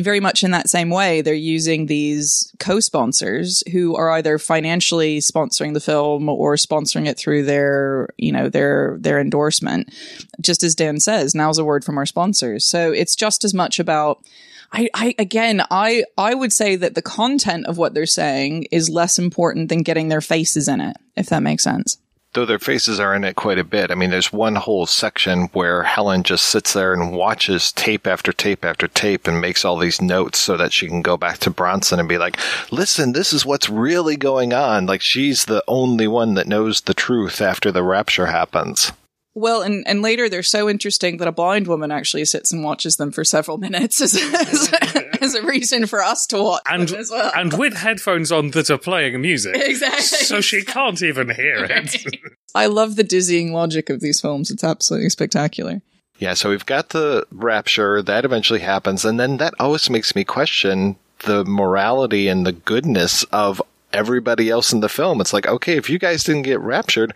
very 0.00 0.20
much 0.20 0.42
in 0.42 0.52
that 0.52 0.70
same 0.70 0.88
way, 0.90 1.20
they're 1.20 1.34
using 1.34 1.86
these 1.86 2.52
co-sponsors 2.58 3.62
who 3.72 3.94
are 3.96 4.10
either 4.12 4.38
financially 4.38 5.18
sponsoring 5.18 5.74
the 5.74 5.80
film 5.80 6.28
or 6.28 6.54
sponsoring 6.54 7.06
it 7.06 7.18
through 7.18 7.44
their, 7.44 8.08
you 8.16 8.32
know, 8.32 8.48
their, 8.48 8.96
their 8.98 9.20
endorsement. 9.20 9.92
Just 10.40 10.62
as 10.62 10.74
Dan 10.74 11.00
says, 11.00 11.34
now's 11.34 11.58
a 11.58 11.64
word 11.64 11.84
from 11.84 11.98
our 11.98 12.06
sponsors. 12.06 12.64
So 12.64 12.92
it's 12.92 13.14
just 13.14 13.44
as 13.44 13.52
much 13.52 13.78
about, 13.78 14.24
I, 14.72 14.88
I, 14.94 15.14
again, 15.18 15.62
I, 15.70 16.04
I 16.16 16.34
would 16.34 16.52
say 16.52 16.76
that 16.76 16.94
the 16.94 17.02
content 17.02 17.66
of 17.66 17.76
what 17.76 17.92
they're 17.92 18.06
saying 18.06 18.68
is 18.70 18.88
less 18.88 19.18
important 19.18 19.68
than 19.68 19.82
getting 19.82 20.08
their 20.08 20.22
faces 20.22 20.66
in 20.66 20.80
it, 20.80 20.96
if 21.16 21.26
that 21.26 21.42
makes 21.42 21.62
sense 21.62 21.98
though 22.34 22.44
their 22.44 22.58
faces 22.58 23.00
are 23.00 23.14
in 23.14 23.24
it 23.24 23.36
quite 23.36 23.58
a 23.58 23.64
bit. 23.64 23.90
I 23.90 23.94
mean, 23.94 24.10
there's 24.10 24.32
one 24.32 24.56
whole 24.56 24.86
section 24.86 25.48
where 25.52 25.84
Helen 25.84 26.22
just 26.22 26.46
sits 26.46 26.72
there 26.72 26.92
and 26.92 27.12
watches 27.12 27.72
tape 27.72 28.06
after 28.06 28.32
tape 28.32 28.64
after 28.64 28.86
tape 28.86 29.26
and 29.26 29.40
makes 29.40 29.64
all 29.64 29.78
these 29.78 30.02
notes 30.02 30.38
so 30.38 30.56
that 30.56 30.72
she 30.72 30.86
can 30.86 31.02
go 31.02 31.16
back 31.16 31.38
to 31.38 31.50
Bronson 31.50 31.98
and 31.98 32.08
be 32.08 32.18
like, 32.18 32.38
listen, 32.70 33.12
this 33.12 33.32
is 33.32 33.46
what's 33.46 33.68
really 33.68 34.16
going 34.16 34.52
on. 34.52 34.86
Like 34.86 35.00
she's 35.00 35.46
the 35.46 35.64
only 35.66 36.06
one 36.06 36.34
that 36.34 36.48
knows 36.48 36.82
the 36.82 36.94
truth 36.94 37.40
after 37.40 37.72
the 37.72 37.82
rapture 37.82 38.26
happens. 38.26 38.92
Well, 39.34 39.62
and, 39.62 39.86
and 39.86 40.00
later 40.00 40.28
they're 40.28 40.44
so 40.44 40.68
interesting 40.68 41.16
that 41.16 41.26
a 41.26 41.32
blind 41.32 41.66
woman 41.66 41.90
actually 41.90 42.24
sits 42.24 42.52
and 42.52 42.62
watches 42.62 42.96
them 42.96 43.10
for 43.10 43.24
several 43.24 43.58
minutes 43.58 44.00
as, 44.00 44.14
as, 44.34 44.72
as 45.20 45.34
a 45.34 45.42
reason 45.42 45.86
for 45.86 46.02
us 46.02 46.26
to 46.28 46.42
watch 46.42 46.62
and, 46.66 46.88
them 46.88 47.00
as 47.00 47.10
well. 47.10 47.32
And 47.34 47.52
with 47.58 47.74
headphones 47.74 48.30
on 48.30 48.50
that 48.50 48.70
are 48.70 48.78
playing 48.78 49.20
music. 49.20 49.56
Exactly. 49.56 50.18
So 50.18 50.40
she 50.40 50.62
can't 50.62 51.02
even 51.02 51.30
hear 51.30 51.64
it. 51.68 52.16
I 52.54 52.66
love 52.66 52.94
the 52.94 53.02
dizzying 53.02 53.52
logic 53.52 53.90
of 53.90 54.00
these 54.00 54.20
films. 54.20 54.50
It's 54.50 54.62
absolutely 54.62 55.10
spectacular. 55.10 55.82
Yeah, 56.18 56.34
so 56.34 56.50
we've 56.50 56.64
got 56.64 56.90
the 56.90 57.26
rapture, 57.32 58.00
that 58.02 58.24
eventually 58.24 58.60
happens, 58.60 59.04
and 59.04 59.18
then 59.18 59.38
that 59.38 59.52
always 59.58 59.90
makes 59.90 60.14
me 60.14 60.22
question 60.22 60.94
the 61.20 61.44
morality 61.44 62.28
and 62.28 62.46
the 62.46 62.52
goodness 62.52 63.24
of 63.24 63.60
everybody 63.92 64.50
else 64.50 64.72
in 64.72 64.80
the 64.80 64.88
film. 64.88 65.20
It's 65.20 65.32
like, 65.32 65.46
okay, 65.46 65.76
if 65.76 65.90
you 65.90 65.98
guys 65.98 66.24
didn't 66.24 66.42
get 66.42 66.60
raptured, 66.60 67.14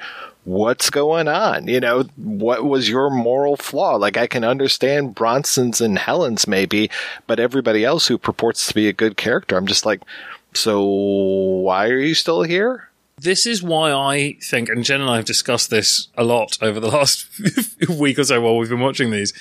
what's 0.48 0.88
going 0.88 1.28
on? 1.28 1.68
You 1.68 1.78
know, 1.78 2.04
what 2.16 2.64
was 2.64 2.88
your 2.88 3.10
moral 3.10 3.56
flaw? 3.56 3.96
Like, 3.96 4.16
I 4.16 4.26
can 4.26 4.44
understand 4.44 5.14
Bronson's 5.14 5.80
and 5.80 5.98
Helen's 5.98 6.48
maybe, 6.48 6.90
but 7.26 7.38
everybody 7.38 7.84
else 7.84 8.06
who 8.06 8.16
purports 8.16 8.66
to 8.66 8.74
be 8.74 8.88
a 8.88 8.94
good 8.94 9.16
character, 9.18 9.56
I'm 9.56 9.66
just 9.66 9.84
like, 9.84 10.00
so 10.54 10.82
why 10.82 11.88
are 11.88 11.98
you 11.98 12.14
still 12.14 12.42
here? 12.42 12.87
This 13.20 13.46
is 13.46 13.62
why 13.62 13.92
I 13.92 14.36
think, 14.42 14.68
and 14.68 14.84
Jen 14.84 15.00
and 15.00 15.10
I 15.10 15.16
have 15.16 15.24
discussed 15.24 15.70
this 15.70 16.08
a 16.16 16.22
lot 16.22 16.56
over 16.62 16.78
the 16.78 16.88
last 16.98 17.26
week 17.88 18.18
or 18.18 18.24
so 18.24 18.40
while 18.40 18.56
we've 18.56 18.68
been 18.68 18.80
watching 18.80 19.10
these. 19.10 19.32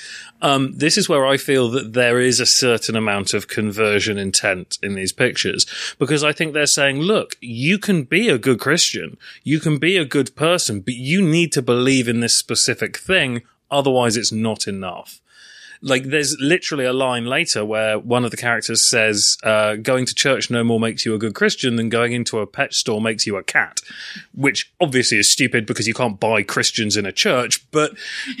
Um, 0.42 0.72
this 0.76 0.98
is 0.98 1.08
where 1.08 1.24
I 1.24 1.36
feel 1.36 1.68
that 1.70 1.92
there 1.92 2.20
is 2.20 2.40
a 2.40 2.46
certain 2.46 2.96
amount 2.96 3.34
of 3.34 3.46
conversion 3.46 4.18
intent 4.18 4.78
in 4.82 4.94
these 4.94 5.12
pictures 5.12 5.66
because 5.98 6.24
I 6.24 6.32
think 6.32 6.52
they're 6.52 6.66
saying, 6.66 7.00
look, 7.00 7.36
you 7.40 7.78
can 7.78 8.02
be 8.02 8.28
a 8.28 8.38
good 8.38 8.58
Christian, 8.58 9.16
you 9.44 9.60
can 9.60 9.78
be 9.78 9.96
a 9.96 10.04
good 10.04 10.34
person, 10.34 10.80
but 10.80 10.94
you 10.94 11.22
need 11.22 11.52
to 11.52 11.62
believe 11.62 12.08
in 12.08 12.20
this 12.20 12.36
specific 12.36 12.96
thing. 12.96 13.42
Otherwise, 13.70 14.16
it's 14.16 14.32
not 14.32 14.66
enough 14.66 15.20
like 15.80 16.04
there's 16.04 16.36
literally 16.40 16.84
a 16.84 16.92
line 16.92 17.26
later 17.26 17.64
where 17.64 17.98
one 17.98 18.24
of 18.24 18.30
the 18.30 18.36
characters 18.36 18.84
says, 18.84 19.36
uh, 19.42 19.76
going 19.76 20.06
to 20.06 20.14
church 20.14 20.50
no 20.50 20.64
more 20.64 20.80
makes 20.80 21.04
you 21.06 21.14
a 21.14 21.18
good 21.18 21.34
Christian 21.34 21.76
than 21.76 21.88
going 21.88 22.12
into 22.12 22.38
a 22.40 22.46
pet 22.46 22.74
store 22.74 23.00
makes 23.00 23.26
you 23.26 23.36
a 23.36 23.42
cat, 23.42 23.80
which 24.34 24.72
obviously 24.80 25.18
is 25.18 25.30
stupid 25.30 25.66
because 25.66 25.86
you 25.86 25.94
can't 25.94 26.18
buy 26.18 26.42
Christians 26.42 26.96
in 26.96 27.06
a 27.06 27.12
church, 27.12 27.68
but 27.70 27.92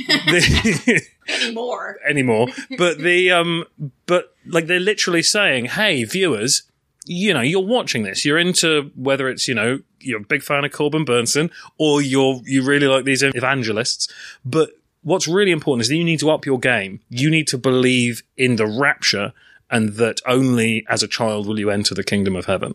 the 0.06 1.02
anymore, 1.42 1.98
anymore, 2.06 2.48
but 2.76 2.98
the, 2.98 3.30
um, 3.30 3.64
but 4.06 4.34
like 4.46 4.66
they're 4.66 4.80
literally 4.80 5.22
saying, 5.22 5.66
Hey, 5.66 6.04
viewers, 6.04 6.62
you 7.06 7.32
know, 7.32 7.40
you're 7.40 7.64
watching 7.64 8.02
this, 8.02 8.24
you're 8.24 8.38
into 8.38 8.90
whether 8.94 9.28
it's, 9.28 9.48
you 9.48 9.54
know, 9.54 9.80
you're 10.00 10.20
a 10.20 10.24
big 10.24 10.42
fan 10.42 10.64
of 10.64 10.72
Corbin 10.72 11.04
Bernsen 11.04 11.50
or 11.78 12.02
you're, 12.02 12.40
you 12.44 12.62
really 12.62 12.86
like 12.86 13.04
these 13.04 13.22
evangelists, 13.22 14.12
but 14.44 14.70
what's 15.02 15.28
really 15.28 15.50
important 15.50 15.82
is 15.82 15.88
that 15.88 15.96
you 15.96 16.04
need 16.04 16.20
to 16.20 16.30
up 16.30 16.46
your 16.46 16.58
game. 16.58 17.00
You 17.08 17.30
need 17.30 17.46
to 17.48 17.58
believe 17.58 18.22
in 18.36 18.56
the 18.56 18.66
rapture 18.66 19.32
and 19.70 19.90
that 19.94 20.20
only 20.26 20.86
as 20.88 21.02
a 21.02 21.08
child 21.08 21.46
will 21.46 21.58
you 21.58 21.70
enter 21.70 21.94
the 21.94 22.04
kingdom 22.04 22.34
of 22.34 22.46
heaven 22.46 22.74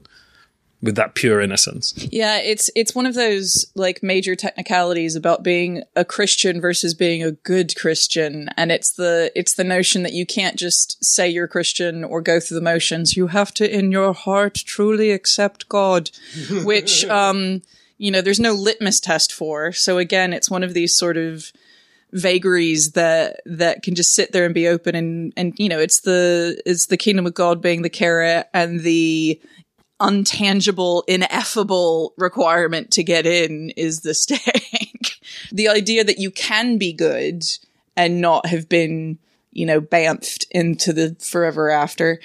with 0.83 0.95
that 0.95 1.15
pure 1.15 1.39
innocence. 1.39 1.93
Yeah, 2.11 2.39
it's 2.39 2.69
it's 2.75 2.93
one 2.93 3.05
of 3.05 3.15
those 3.15 3.65
like 3.73 4.03
major 4.03 4.35
technicalities 4.35 5.15
about 5.15 5.41
being 5.41 5.81
a 5.95 6.03
Christian 6.03 6.59
versus 6.59 6.93
being 6.93 7.23
a 7.23 7.31
good 7.31 7.73
Christian 7.77 8.49
and 8.57 8.69
it's 8.71 8.91
the 8.91 9.31
it's 9.33 9.53
the 9.53 9.63
notion 9.63 10.03
that 10.03 10.11
you 10.11 10.25
can't 10.25 10.57
just 10.57 11.03
say 11.03 11.29
you're 11.29 11.47
Christian 11.47 12.03
or 12.03 12.21
go 12.21 12.39
through 12.39 12.55
the 12.55 12.61
motions. 12.61 13.15
You 13.15 13.27
have 13.27 13.53
to 13.55 13.77
in 13.77 13.93
your 13.93 14.13
heart 14.13 14.55
truly 14.55 15.11
accept 15.11 15.69
God, 15.69 16.11
which 16.63 17.05
um 17.09 17.61
you 17.97 18.11
know, 18.11 18.21
there's 18.21 18.39
no 18.39 18.51
litmus 18.51 18.99
test 18.99 19.31
for. 19.31 19.71
So 19.71 19.97
again, 19.97 20.33
it's 20.33 20.49
one 20.49 20.63
of 20.63 20.73
these 20.73 20.93
sort 20.93 21.15
of 21.15 21.53
vagaries 22.13 22.91
that 22.91 23.41
that 23.45 23.81
can 23.81 23.95
just 23.95 24.13
sit 24.13 24.31
there 24.31 24.45
and 24.45 24.53
be 24.53 24.67
open 24.67 24.95
and 24.95 25.33
and 25.35 25.53
you 25.57 25.67
know 25.67 25.79
it's 25.79 26.01
the 26.01 26.61
it's 26.65 26.85
the 26.85 26.97
kingdom 26.97 27.25
of 27.25 27.33
god 27.33 27.61
being 27.61 27.81
the 27.81 27.89
carrot 27.89 28.47
and 28.53 28.81
the 28.81 29.41
untangible 30.03 31.03
ineffable 31.07 32.13
requirement 32.17 32.91
to 32.91 33.03
get 33.03 33.25
in 33.25 33.71
is 33.71 34.01
the 34.01 34.13
stake. 34.13 35.19
The 35.51 35.69
idea 35.69 36.03
that 36.03 36.19
you 36.19 36.29
can 36.29 36.77
be 36.77 36.93
good 36.93 37.43
and 37.95 38.21
not 38.21 38.47
have 38.47 38.67
been 38.67 39.17
you 39.51 39.65
know 39.65 39.79
bamfed 39.79 40.45
into 40.51 40.93
the 40.93 41.15
forever 41.19 41.69
after 41.69 42.19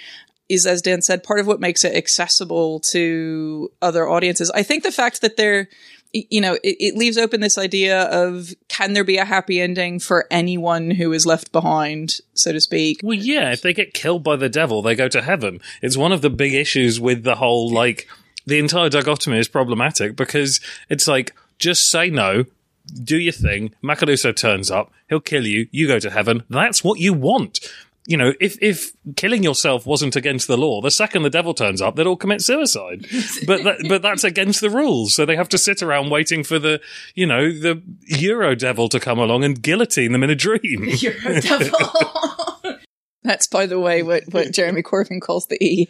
is 0.48 0.66
as 0.66 0.80
dan 0.82 1.02
said 1.02 1.22
part 1.22 1.40
of 1.40 1.46
what 1.46 1.60
makes 1.60 1.84
it 1.84 1.94
accessible 1.94 2.80
to 2.80 3.70
other 3.80 4.08
audiences. 4.08 4.50
I 4.50 4.62
think 4.62 4.82
the 4.82 4.92
fact 4.92 5.20
that 5.20 5.36
they're 5.36 5.68
you 6.12 6.40
know, 6.40 6.54
it, 6.54 6.76
it, 6.80 6.96
leaves 6.96 7.18
open 7.18 7.40
this 7.40 7.58
idea 7.58 8.04
of 8.04 8.54
can 8.68 8.92
there 8.92 9.04
be 9.04 9.18
a 9.18 9.24
happy 9.24 9.60
ending 9.60 9.98
for 9.98 10.26
anyone 10.30 10.90
who 10.90 11.12
is 11.12 11.26
left 11.26 11.52
behind, 11.52 12.20
so 12.34 12.52
to 12.52 12.60
speak? 12.60 13.00
Well, 13.02 13.18
yeah, 13.18 13.52
if 13.52 13.62
they 13.62 13.74
get 13.74 13.94
killed 13.94 14.22
by 14.22 14.36
the 14.36 14.48
devil, 14.48 14.80
they 14.82 14.94
go 14.94 15.08
to 15.08 15.22
heaven. 15.22 15.60
It's 15.82 15.96
one 15.96 16.12
of 16.12 16.22
the 16.22 16.30
big 16.30 16.54
issues 16.54 16.98
with 17.00 17.24
the 17.24 17.36
whole, 17.36 17.70
like, 17.70 18.08
the 18.46 18.58
entire 18.58 18.88
dichotomy 18.88 19.38
is 19.38 19.48
problematic 19.48 20.16
because 20.16 20.60
it's 20.88 21.06
like, 21.06 21.34
just 21.58 21.90
say 21.90 22.08
no, 22.08 22.44
do 23.02 23.18
your 23.18 23.32
thing. 23.32 23.74
Macalousso 23.82 24.34
turns 24.34 24.70
up, 24.70 24.90
he'll 25.08 25.20
kill 25.20 25.46
you, 25.46 25.68
you 25.70 25.86
go 25.86 25.98
to 25.98 26.10
heaven. 26.10 26.44
That's 26.48 26.82
what 26.82 26.98
you 26.98 27.12
want 27.12 27.60
you 28.08 28.16
know, 28.16 28.32
if, 28.40 28.56
if 28.62 28.92
killing 29.16 29.42
yourself 29.42 29.84
wasn't 29.84 30.16
against 30.16 30.48
the 30.48 30.56
law, 30.56 30.80
the 30.80 30.90
second 30.90 31.24
the 31.24 31.30
devil 31.30 31.52
turns 31.52 31.82
up, 31.82 31.94
they'd 31.94 32.06
all 32.06 32.16
commit 32.16 32.40
suicide. 32.40 33.06
but 33.46 33.62
that, 33.64 33.84
but 33.86 34.00
that's 34.00 34.24
against 34.24 34.62
the 34.62 34.70
rules. 34.70 35.14
So 35.14 35.26
they 35.26 35.36
have 35.36 35.50
to 35.50 35.58
sit 35.58 35.82
around 35.82 36.08
waiting 36.08 36.42
for 36.42 36.58
the, 36.58 36.80
you 37.14 37.26
know, 37.26 37.52
the 37.52 37.82
Euro 38.06 38.54
devil 38.54 38.88
to 38.88 38.98
come 38.98 39.18
along 39.18 39.44
and 39.44 39.60
guillotine 39.60 40.12
them 40.12 40.22
in 40.22 40.30
a 40.30 40.34
dream. 40.34 40.84
Euro 40.86 41.40
devil. 41.42 41.78
that's, 43.24 43.46
by 43.46 43.66
the 43.66 43.78
way, 43.78 44.02
what, 44.02 44.22
what 44.30 44.52
Jeremy 44.52 44.82
Corbyn 44.82 45.20
calls 45.20 45.46
the 45.48 45.62
EA. 45.62 45.86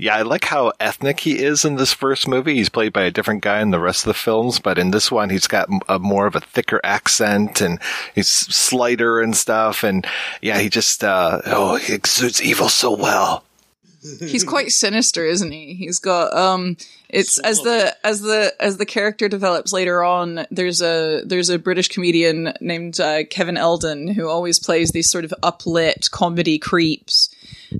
Yeah, 0.00 0.14
I 0.14 0.22
like 0.22 0.44
how 0.44 0.72
ethnic 0.78 1.20
he 1.20 1.42
is 1.42 1.64
in 1.64 1.74
this 1.74 1.92
first 1.92 2.28
movie. 2.28 2.54
He's 2.54 2.68
played 2.68 2.92
by 2.92 3.02
a 3.02 3.10
different 3.10 3.42
guy 3.42 3.60
in 3.60 3.70
the 3.70 3.80
rest 3.80 4.04
of 4.04 4.08
the 4.08 4.14
films, 4.14 4.60
but 4.60 4.78
in 4.78 4.92
this 4.92 5.10
one, 5.10 5.28
he's 5.28 5.48
got 5.48 5.68
a 5.88 5.98
more 5.98 6.26
of 6.26 6.36
a 6.36 6.40
thicker 6.40 6.80
accent 6.84 7.60
and 7.60 7.80
he's 8.14 8.28
slighter 8.28 9.20
and 9.20 9.36
stuff. 9.36 9.82
And 9.82 10.06
yeah, 10.40 10.60
he 10.60 10.68
just, 10.68 11.02
uh, 11.02 11.40
oh, 11.46 11.76
he 11.76 11.94
exudes 11.94 12.40
evil 12.40 12.68
so 12.68 12.96
well. 12.96 13.44
He's 14.20 14.44
quite 14.44 14.70
sinister, 14.70 15.24
isn't 15.24 15.50
he? 15.50 15.74
He's 15.74 15.98
got 15.98 16.32
um 16.32 16.76
it's 17.08 17.38
as 17.40 17.62
the 17.62 17.96
as 18.04 18.20
the 18.20 18.54
as 18.60 18.76
the 18.76 18.86
character 18.86 19.28
develops 19.28 19.72
later 19.72 20.04
on, 20.04 20.46
there's 20.52 20.80
a 20.80 21.22
there's 21.24 21.48
a 21.48 21.58
British 21.58 21.88
comedian 21.88 22.52
named 22.60 23.00
uh, 23.00 23.24
Kevin 23.24 23.56
Eldon 23.56 24.06
who 24.06 24.28
always 24.28 24.60
plays 24.60 24.92
these 24.92 25.10
sort 25.10 25.24
of 25.24 25.34
uplit 25.42 26.10
comedy 26.12 26.60
creeps. 26.60 27.28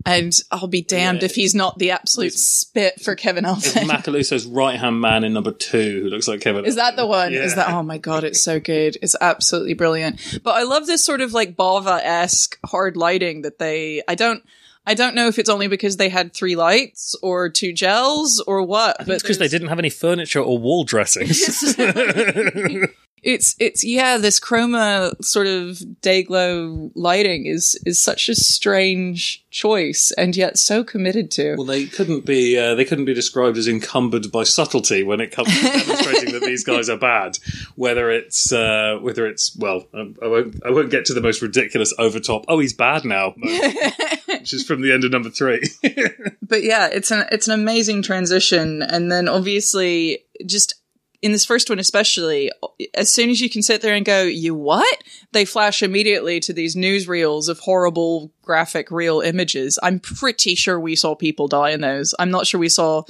And 0.04 0.32
I'll 0.50 0.66
be 0.66 0.82
damned 0.82 1.22
if 1.22 1.34
he's 1.34 1.54
not 1.54 1.78
the 1.78 1.90
absolute 1.92 2.34
spit 2.34 3.00
for 3.00 3.14
Kevin 3.14 3.44
It's 3.44 3.76
Eldon. 3.76 3.88
Macalousso's 3.88 4.46
right 4.46 4.78
hand 4.78 5.00
man 5.00 5.24
in 5.24 5.32
number 5.32 5.52
two, 5.52 6.02
who 6.02 6.08
looks 6.08 6.28
like 6.28 6.40
Kevin. 6.40 6.64
Is 6.64 6.76
that 6.76 6.96
the 6.96 7.06
one? 7.06 7.32
Is 7.32 7.54
that 7.54 7.70
oh 7.70 7.82
my 7.82 7.98
god, 7.98 8.24
it's 8.24 8.42
so 8.42 8.60
good. 8.60 8.96
It's 9.02 9.16
absolutely 9.20 9.74
brilliant. 9.74 10.40
But 10.42 10.56
I 10.56 10.62
love 10.62 10.86
this 10.86 11.04
sort 11.04 11.20
of 11.20 11.32
like 11.32 11.56
Bava 11.56 12.00
esque 12.02 12.58
hard 12.64 12.96
lighting 12.96 13.42
that 13.42 13.58
they 13.58 14.02
I 14.08 14.14
don't 14.14 14.42
I 14.86 14.94
don't 14.94 15.14
know 15.14 15.28
if 15.28 15.38
it's 15.38 15.50
only 15.50 15.68
because 15.68 15.98
they 15.98 16.08
had 16.08 16.32
three 16.32 16.56
lights 16.56 17.14
or 17.22 17.50
two 17.50 17.74
gels 17.74 18.40
or 18.46 18.62
what, 18.62 18.96
but 18.98 19.08
It's 19.10 19.22
because 19.22 19.38
they 19.38 19.48
didn't 19.48 19.68
have 19.68 19.78
any 19.78 19.90
furniture 19.90 20.40
or 20.40 20.58
wall 20.58 20.84
dressings. 20.84 21.76
it's 23.22 23.54
it's 23.58 23.84
yeah, 23.84 24.18
this 24.18 24.40
chroma 24.40 25.12
sort 25.24 25.46
of 25.46 26.00
day 26.00 26.22
glow 26.22 26.90
lighting 26.94 27.46
is 27.46 27.80
is 27.84 27.98
such 27.98 28.28
a 28.28 28.34
strange 28.34 29.44
choice 29.50 30.12
and 30.16 30.36
yet 30.36 30.58
so 30.58 30.84
committed 30.84 31.30
to. 31.32 31.56
well, 31.56 31.66
they 31.66 31.86
couldn't 31.86 32.24
be 32.24 32.58
uh, 32.58 32.74
they 32.74 32.84
couldn't 32.84 33.04
be 33.04 33.14
described 33.14 33.56
as 33.56 33.68
encumbered 33.68 34.30
by 34.30 34.42
subtlety 34.42 35.02
when 35.02 35.20
it 35.20 35.30
comes 35.30 35.48
to 35.54 35.62
demonstrating 35.62 36.32
that 36.32 36.42
these 36.42 36.64
guys 36.64 36.88
are 36.88 36.98
bad. 36.98 37.38
Whether 37.76 38.10
it's 38.10 38.52
uh, 38.52 38.98
whether 39.00 39.26
it's 39.26 39.56
well, 39.56 39.86
um, 39.94 40.16
I 40.22 40.26
won't 40.26 40.64
I 40.64 40.70
won't 40.70 40.90
get 40.90 41.04
to 41.06 41.14
the 41.14 41.20
most 41.20 41.42
ridiculous 41.42 41.92
over 41.98 42.20
top. 42.20 42.44
Oh, 42.48 42.58
he's 42.58 42.72
bad 42.72 43.04
now, 43.04 43.34
which 43.38 44.52
is 44.52 44.64
from 44.64 44.82
the 44.82 44.92
end 44.92 45.04
of 45.04 45.12
number 45.12 45.30
three. 45.30 45.62
but 46.42 46.62
yeah, 46.62 46.88
it's 46.92 47.10
an 47.10 47.26
it's 47.32 47.48
an 47.48 47.54
amazing 47.54 48.02
transition, 48.02 48.82
and 48.82 49.10
then 49.10 49.28
obviously 49.28 50.24
just 50.46 50.74
in 51.20 51.32
this 51.32 51.44
first 51.44 51.68
one 51.68 51.78
especially, 51.78 52.50
as 52.94 53.12
soon 53.12 53.30
as 53.30 53.40
you 53.40 53.50
can 53.50 53.62
sit 53.62 53.82
there 53.82 53.94
and 53.94 54.04
go, 54.04 54.22
"You 54.22 54.54
what?" 54.54 55.02
They 55.32 55.44
flash 55.44 55.82
immediately 55.82 56.40
to 56.40 56.52
these 56.52 56.76
newsreels 56.76 57.48
of 57.48 57.60
horrible 57.60 58.32
graphic 58.42 58.90
real 58.90 59.20
images. 59.20 59.78
I'm 59.82 60.00
pretty 60.00 60.54
sure 60.54 60.78
we 60.78 60.96
saw 60.96 61.14
people 61.14 61.48
die 61.48 61.70
in 61.70 61.80
those. 61.80 62.14
I'm 62.18 62.30
not 62.30 62.46
sure 62.46 62.60
we 62.60 62.68
saw. 62.68 63.02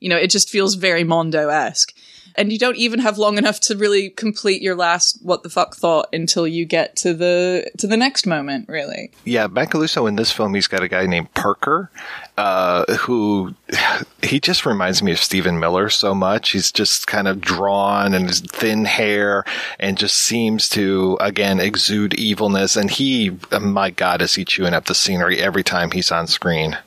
You 0.00 0.08
know, 0.08 0.16
it 0.16 0.30
just 0.30 0.48
feels 0.48 0.76
very 0.76 1.04
Mondo 1.04 1.48
esque. 1.50 1.92
And 2.40 2.50
you 2.50 2.58
don't 2.58 2.78
even 2.78 3.00
have 3.00 3.18
long 3.18 3.36
enough 3.36 3.60
to 3.60 3.76
really 3.76 4.08
complete 4.08 4.62
your 4.62 4.74
last 4.74 5.18
what 5.20 5.42
the 5.42 5.50
fuck 5.50 5.76
thought 5.76 6.08
until 6.10 6.48
you 6.48 6.64
get 6.64 6.96
to 6.96 7.12
the 7.12 7.70
to 7.76 7.86
the 7.86 7.98
next 7.98 8.26
moment, 8.26 8.66
really. 8.66 9.10
Yeah, 9.26 9.46
Macalousso 9.46 10.08
in 10.08 10.16
this 10.16 10.32
film, 10.32 10.54
he's 10.54 10.66
got 10.66 10.82
a 10.82 10.88
guy 10.88 11.04
named 11.04 11.34
Parker, 11.34 11.90
uh, 12.38 12.90
who 12.94 13.54
he 14.22 14.40
just 14.40 14.64
reminds 14.64 15.02
me 15.02 15.12
of 15.12 15.18
Stephen 15.18 15.60
Miller 15.60 15.90
so 15.90 16.14
much. 16.14 16.52
He's 16.52 16.72
just 16.72 17.06
kind 17.06 17.28
of 17.28 17.42
drawn 17.42 18.14
and 18.14 18.28
his 18.28 18.40
thin 18.40 18.86
hair 18.86 19.44
and 19.78 19.98
just 19.98 20.16
seems 20.16 20.66
to, 20.70 21.18
again, 21.20 21.60
exude 21.60 22.14
evilness. 22.14 22.74
And 22.74 22.90
he, 22.90 23.36
oh 23.52 23.60
my 23.60 23.90
God, 23.90 24.22
is 24.22 24.34
he 24.34 24.46
chewing 24.46 24.72
up 24.72 24.86
the 24.86 24.94
scenery 24.94 25.42
every 25.42 25.62
time 25.62 25.90
he's 25.90 26.10
on 26.10 26.26
screen. 26.26 26.78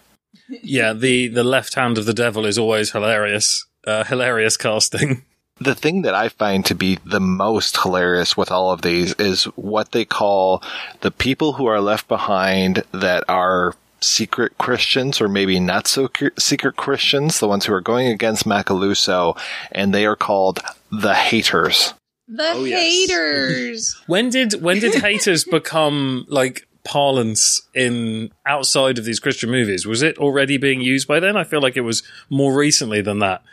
yeah, 0.49 0.93
the 0.93 1.27
the 1.27 1.43
left 1.43 1.75
hand 1.75 1.99
of 1.99 2.07
the 2.07 2.13
devil 2.15 2.43
is 2.43 2.57
always 2.57 2.91
hilarious. 2.91 3.67
Uh, 3.85 4.03
hilarious 4.03 4.57
casting. 4.57 5.23
The 5.59 5.75
thing 5.75 6.01
that 6.01 6.15
I 6.15 6.29
find 6.29 6.65
to 6.65 6.75
be 6.75 6.99
the 7.05 7.19
most 7.19 7.81
hilarious 7.81 8.35
with 8.35 8.51
all 8.51 8.71
of 8.71 8.81
these 8.81 9.13
is 9.13 9.45
what 9.55 9.91
they 9.91 10.03
call 10.03 10.63
the 11.01 11.11
people 11.11 11.53
who 11.53 11.67
are 11.67 11.79
left 11.79 12.07
behind 12.07 12.83
that 12.91 13.23
are 13.29 13.75
secret 14.01 14.57
Christians 14.57 15.21
or 15.21 15.27
maybe 15.27 15.59
not 15.59 15.87
so 15.87 16.09
secret 16.37 16.75
Christians, 16.75 17.39
the 17.39 17.47
ones 17.47 17.65
who 17.65 17.73
are 17.73 17.81
going 17.81 18.07
against 18.07 18.45
Macalousso, 18.45 19.37
and 19.71 19.93
they 19.93 20.05
are 20.05 20.15
called 20.15 20.59
the 20.91 21.13
haters. 21.13 21.93
The 22.27 22.51
oh, 22.51 22.63
haters. 22.63 23.95
When 24.07 24.29
did 24.29 24.61
when 24.61 24.79
did 24.79 24.95
haters 25.01 25.43
become 25.43 26.25
like 26.27 26.67
parlance 26.83 27.61
in 27.73 28.31
outside 28.45 28.97
of 28.97 29.05
these 29.05 29.19
Christian 29.19 29.49
movies? 29.51 29.85
Was 29.85 30.01
it 30.01 30.17
already 30.17 30.57
being 30.57 30.81
used 30.81 31.07
by 31.07 31.19
then? 31.19 31.37
I 31.37 31.43
feel 31.43 31.61
like 31.61 31.77
it 31.77 31.81
was 31.81 32.03
more 32.29 32.55
recently 32.55 33.01
than 33.01 33.19
that. 33.19 33.43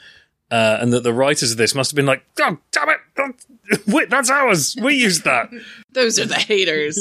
Uh, 0.51 0.79
and 0.81 0.93
that 0.93 1.05
the 1.05 1.13
writers 1.15 1.53
of 1.53 1.59
this 1.59 1.75
must 1.77 1.93
have 1.93 1.97
been 1.97 2.07
like, 2.07 2.25
"Oh, 2.41 2.59
damn 2.73 2.89
it! 2.89 3.87
Wait, 3.87 4.11
that's 4.15 4.31
ours. 4.31 4.77
We 4.83 4.95
used 4.97 5.23
that." 5.25 5.49
Those 5.93 6.19
are 6.19 6.25
the 6.27 6.35
haters, 6.35 6.99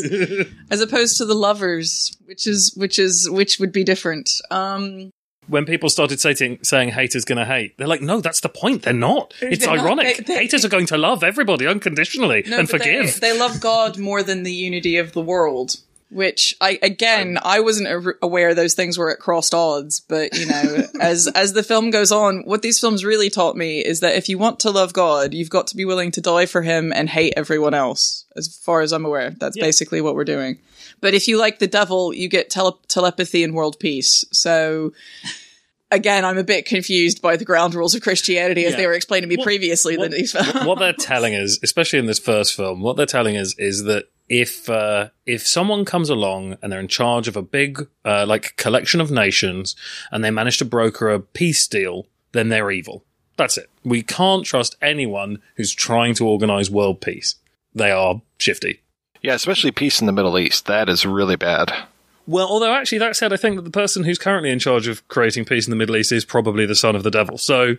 as 0.72 0.82
opposed 0.82 1.18
to 1.18 1.26
the 1.26 1.34
lovers, 1.34 2.16
which 2.26 2.46
is 2.46 2.74
which 2.76 3.00
is 3.00 3.28
which 3.30 3.60
would 3.60 3.72
be 3.72 3.84
different. 3.84 4.30
Um, 4.52 5.10
when 5.48 5.66
people 5.66 5.90
started 5.90 6.20
saying, 6.20 6.60
saying 6.62 6.90
haters 6.92 7.26
gonna 7.26 7.44
hate, 7.46 7.76
they're 7.80 7.88
like, 7.88 8.02
no, 8.04 8.22
that's 8.22 8.42
the 8.42 8.50
point. 8.50 8.84
They're 8.84 8.94
not. 8.94 9.34
It's 9.42 9.66
They're 9.66 9.76
not. 9.76 9.84
ironic. 9.84 10.18
They- 10.18 10.24
they- 10.36 10.40
haters 10.44 10.64
are 10.64 10.70
going 10.70 10.86
to 10.88 10.98
love 10.98 11.24
everybody 11.24 11.66
unconditionally 11.66 12.44
no, 12.46 12.60
and 12.60 12.70
but 12.70 12.82
they- 12.84 12.98
forgive. 13.02 13.20
They, 13.20 13.36
love 13.36 13.60
God 13.60 13.98
more 13.98 14.22
than 14.22 14.44
the 14.44 14.54
unity 14.54 14.98
of 14.98 15.14
the 15.14 15.22
world. 15.22 15.78
Which 16.12 16.56
I 16.60 16.80
again 16.82 17.38
I 17.44 17.60
wasn't 17.60 18.16
aware 18.24 18.56
those 18.56 18.74
things 18.74 18.98
were 18.98 19.12
at 19.12 19.20
crossed 19.20 19.54
odds, 19.54 20.00
but 20.00 20.36
you 20.36 20.48
know 20.48 20.88
as 21.00 21.28
as 21.36 21.54
the 21.54 21.62
film 21.62 21.92
goes 21.92 22.12
on, 22.12 22.42
what 22.46 22.64
these 22.64 22.80
films 22.80 23.06
really 23.06 23.30
taught 23.30 23.56
me 23.56 23.80
is 23.86 24.00
that 24.00 24.16
if 24.16 24.28
you 24.28 24.40
want 24.40 24.60
to 24.62 24.72
love 24.72 24.92
God, 24.94 25.36
you've 25.36 25.52
got 25.52 25.68
to 25.68 25.76
be 25.78 25.86
willing 25.86 26.10
to 26.12 26.22
die 26.22 26.48
for 26.48 26.64
Him 26.64 26.92
and 26.92 27.10
hate 27.10 27.34
everyone 27.38 27.76
else. 27.76 28.26
As 28.36 28.58
far 28.58 28.82
as 28.82 28.92
I'm 28.92 29.06
aware, 29.06 29.30
that's 29.32 29.58
basically 29.58 30.02
what 30.02 30.16
we're 30.16 30.24
doing. 30.24 30.58
But 31.00 31.14
if 31.14 31.28
you 31.28 31.38
like 31.38 31.60
the 31.60 31.68
devil, 31.68 32.12
you 32.14 32.28
get 32.28 32.50
tele- 32.50 32.80
telepathy 32.88 33.44
and 33.44 33.54
world 33.54 33.80
peace. 33.80 34.26
So 34.32 34.94
again, 35.92 36.26
I'm 36.26 36.38
a 36.40 36.44
bit 36.44 36.66
confused 36.66 37.22
by 37.22 37.36
the 37.36 37.46
ground 37.46 37.76
rules 37.76 37.94
of 37.96 38.02
Christianity 38.02 38.66
as 38.66 38.72
Yeah. 38.72 38.78
they 38.78 38.88
were 38.88 38.94
explained 38.94 39.24
to 39.24 39.28
me 39.28 39.38
previously 39.44 39.96
than 39.96 40.12
these 40.12 40.32
films. 40.32 40.66
what 40.66 40.80
they're 40.80 40.94
telling 40.94 41.36
us, 41.36 41.60
especially 41.64 42.00
in 42.00 42.06
this 42.08 42.20
first 42.20 42.56
film, 42.56 42.82
what 42.82 42.98
they're 42.98 43.06
telling 43.06 43.38
us 43.38 43.54
is 43.58 43.84
that 43.84 44.06
if 44.30 44.70
uh, 44.70 45.10
if 45.26 45.46
someone 45.46 45.84
comes 45.84 46.10
along 46.10 46.58
and 46.62 46.72
they're 46.72 46.80
in 46.80 46.88
charge 46.88 47.28
of 47.28 47.36
a 47.36 47.42
big 47.42 47.88
uh, 48.06 48.26
like 48.28 48.56
collection 48.56 49.02
of 49.02 49.12
nations 49.12 49.76
and 50.12 50.24
they 50.24 50.32
manage 50.32 50.60
to 50.60 50.66
broker 50.66 51.10
a 51.10 51.20
peace 51.20 51.68
deal, 51.68 52.08
then 52.32 52.50
they're 52.50 52.72
evil. 52.72 53.04
That's 53.36 53.58
it. 53.58 53.70
We 53.84 54.04
can't 54.04 54.46
trust 54.46 54.76
anyone 54.82 55.42
who's 55.56 55.74
trying 55.74 56.14
to 56.16 56.28
organize 56.28 56.70
world 56.70 57.02
peace. 57.02 57.36
They 57.74 57.92
are 57.92 58.22
shifty. 58.38 58.82
Yeah, 59.22 59.34
especially 59.34 59.72
peace 59.72 60.00
in 60.00 60.08
the 60.08 60.14
Middle 60.14 60.38
East. 60.38 60.66
That 60.68 60.90
is 60.90 61.06
really 61.06 61.36
bad. 61.36 61.74
Well, 62.28 62.48
although 62.48 62.74
actually 62.74 63.00
that 63.00 63.16
said, 63.16 63.34
I 63.34 63.38
think 63.38 63.56
that 63.56 63.64
the 63.64 63.72
person 63.72 64.04
who's 64.04 64.20
currently 64.20 64.52
in 64.52 64.60
charge 64.60 64.88
of 64.88 65.06
creating 65.08 65.46
peace 65.46 65.66
in 65.66 65.72
the 65.72 65.76
Middle 65.78 65.96
East 65.98 66.12
is 66.12 66.26
probably 66.26 66.66
the 66.66 66.76
son 66.76 66.96
of 66.96 67.04
the 67.04 67.12
devil. 67.12 67.38
So 67.38 67.76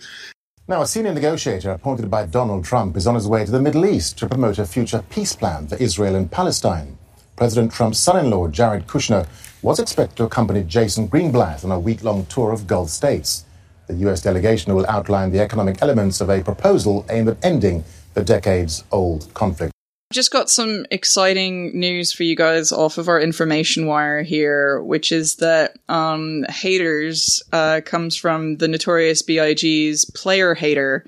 Now, 0.70 0.82
a 0.82 0.86
senior 0.86 1.12
negotiator 1.12 1.72
appointed 1.72 2.08
by 2.08 2.26
Donald 2.26 2.64
Trump 2.64 2.96
is 2.96 3.08
on 3.08 3.16
his 3.16 3.26
way 3.26 3.44
to 3.44 3.50
the 3.50 3.60
Middle 3.60 3.84
East 3.84 4.16
to 4.18 4.28
promote 4.28 4.60
a 4.60 4.64
future 4.64 5.02
peace 5.10 5.34
plan 5.34 5.66
for 5.66 5.74
Israel 5.74 6.14
and 6.14 6.30
Palestine. 6.30 6.96
President 7.34 7.72
Trump's 7.72 7.98
son 7.98 8.24
in 8.24 8.30
law, 8.30 8.46
Jared 8.46 8.86
Kushner, 8.86 9.26
was 9.62 9.80
expected 9.80 10.16
to 10.18 10.24
accompany 10.26 10.62
Jason 10.62 11.08
Greenblatt 11.08 11.64
on 11.64 11.72
a 11.72 11.80
week 11.80 12.04
long 12.04 12.24
tour 12.26 12.52
of 12.52 12.68
Gulf 12.68 12.88
states. 12.88 13.46
The 13.88 13.94
U.S. 13.94 14.22
delegation 14.22 14.72
will 14.72 14.86
outline 14.88 15.32
the 15.32 15.40
economic 15.40 15.82
elements 15.82 16.20
of 16.20 16.30
a 16.30 16.40
proposal 16.40 17.04
aimed 17.10 17.30
at 17.30 17.44
ending 17.44 17.82
the 18.14 18.22
decades 18.22 18.84
old 18.92 19.34
conflict. 19.34 19.72
Just 20.12 20.32
got 20.32 20.50
some 20.50 20.86
exciting 20.90 21.78
news 21.78 22.12
for 22.12 22.24
you 22.24 22.34
guys 22.34 22.72
off 22.72 22.98
of 22.98 23.08
our 23.08 23.20
information 23.20 23.86
wire 23.86 24.22
here, 24.22 24.82
which 24.82 25.12
is 25.12 25.36
that 25.36 25.78
um, 25.88 26.44
haters 26.48 27.42
uh, 27.52 27.80
comes 27.84 28.16
from 28.16 28.56
the 28.56 28.66
notorious 28.66 29.22
B.I.G.'s 29.22 30.04
player 30.04 30.54
hater 30.54 31.04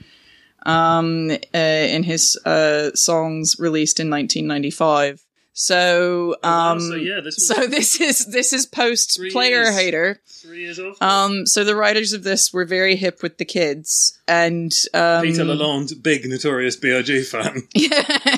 um, 0.64 1.32
uh, 1.52 1.58
in 1.58 2.04
his 2.04 2.36
uh, 2.44 2.92
songs 2.94 3.56
released 3.58 3.98
in 3.98 4.08
1995. 4.08 5.24
So, 5.54 6.36
um, 6.42 6.80
so 6.80 6.94
yeah, 6.94 7.20
this 7.20 7.36
was 7.36 7.46
so 7.46 7.66
this 7.66 8.00
is 8.00 8.26
this 8.26 8.54
is 8.54 8.64
post 8.64 9.20
player 9.32 9.64
years. 9.64 9.76
hater. 9.76 10.20
three 10.26 10.62
years 10.62 10.78
off. 10.78 11.00
Um, 11.02 11.46
so 11.46 11.62
the 11.62 11.76
writers 11.76 12.14
of 12.14 12.22
this 12.22 12.54
were 12.54 12.64
very 12.64 12.96
hip 12.96 13.22
with 13.22 13.36
the 13.36 13.44
kids, 13.44 14.18
and 14.26 14.72
um, 14.94 15.22
Peter 15.22 15.44
Lalonde, 15.44 16.02
big 16.02 16.26
notorious 16.26 16.76
BIG 16.76 17.26
fan. 17.26 17.68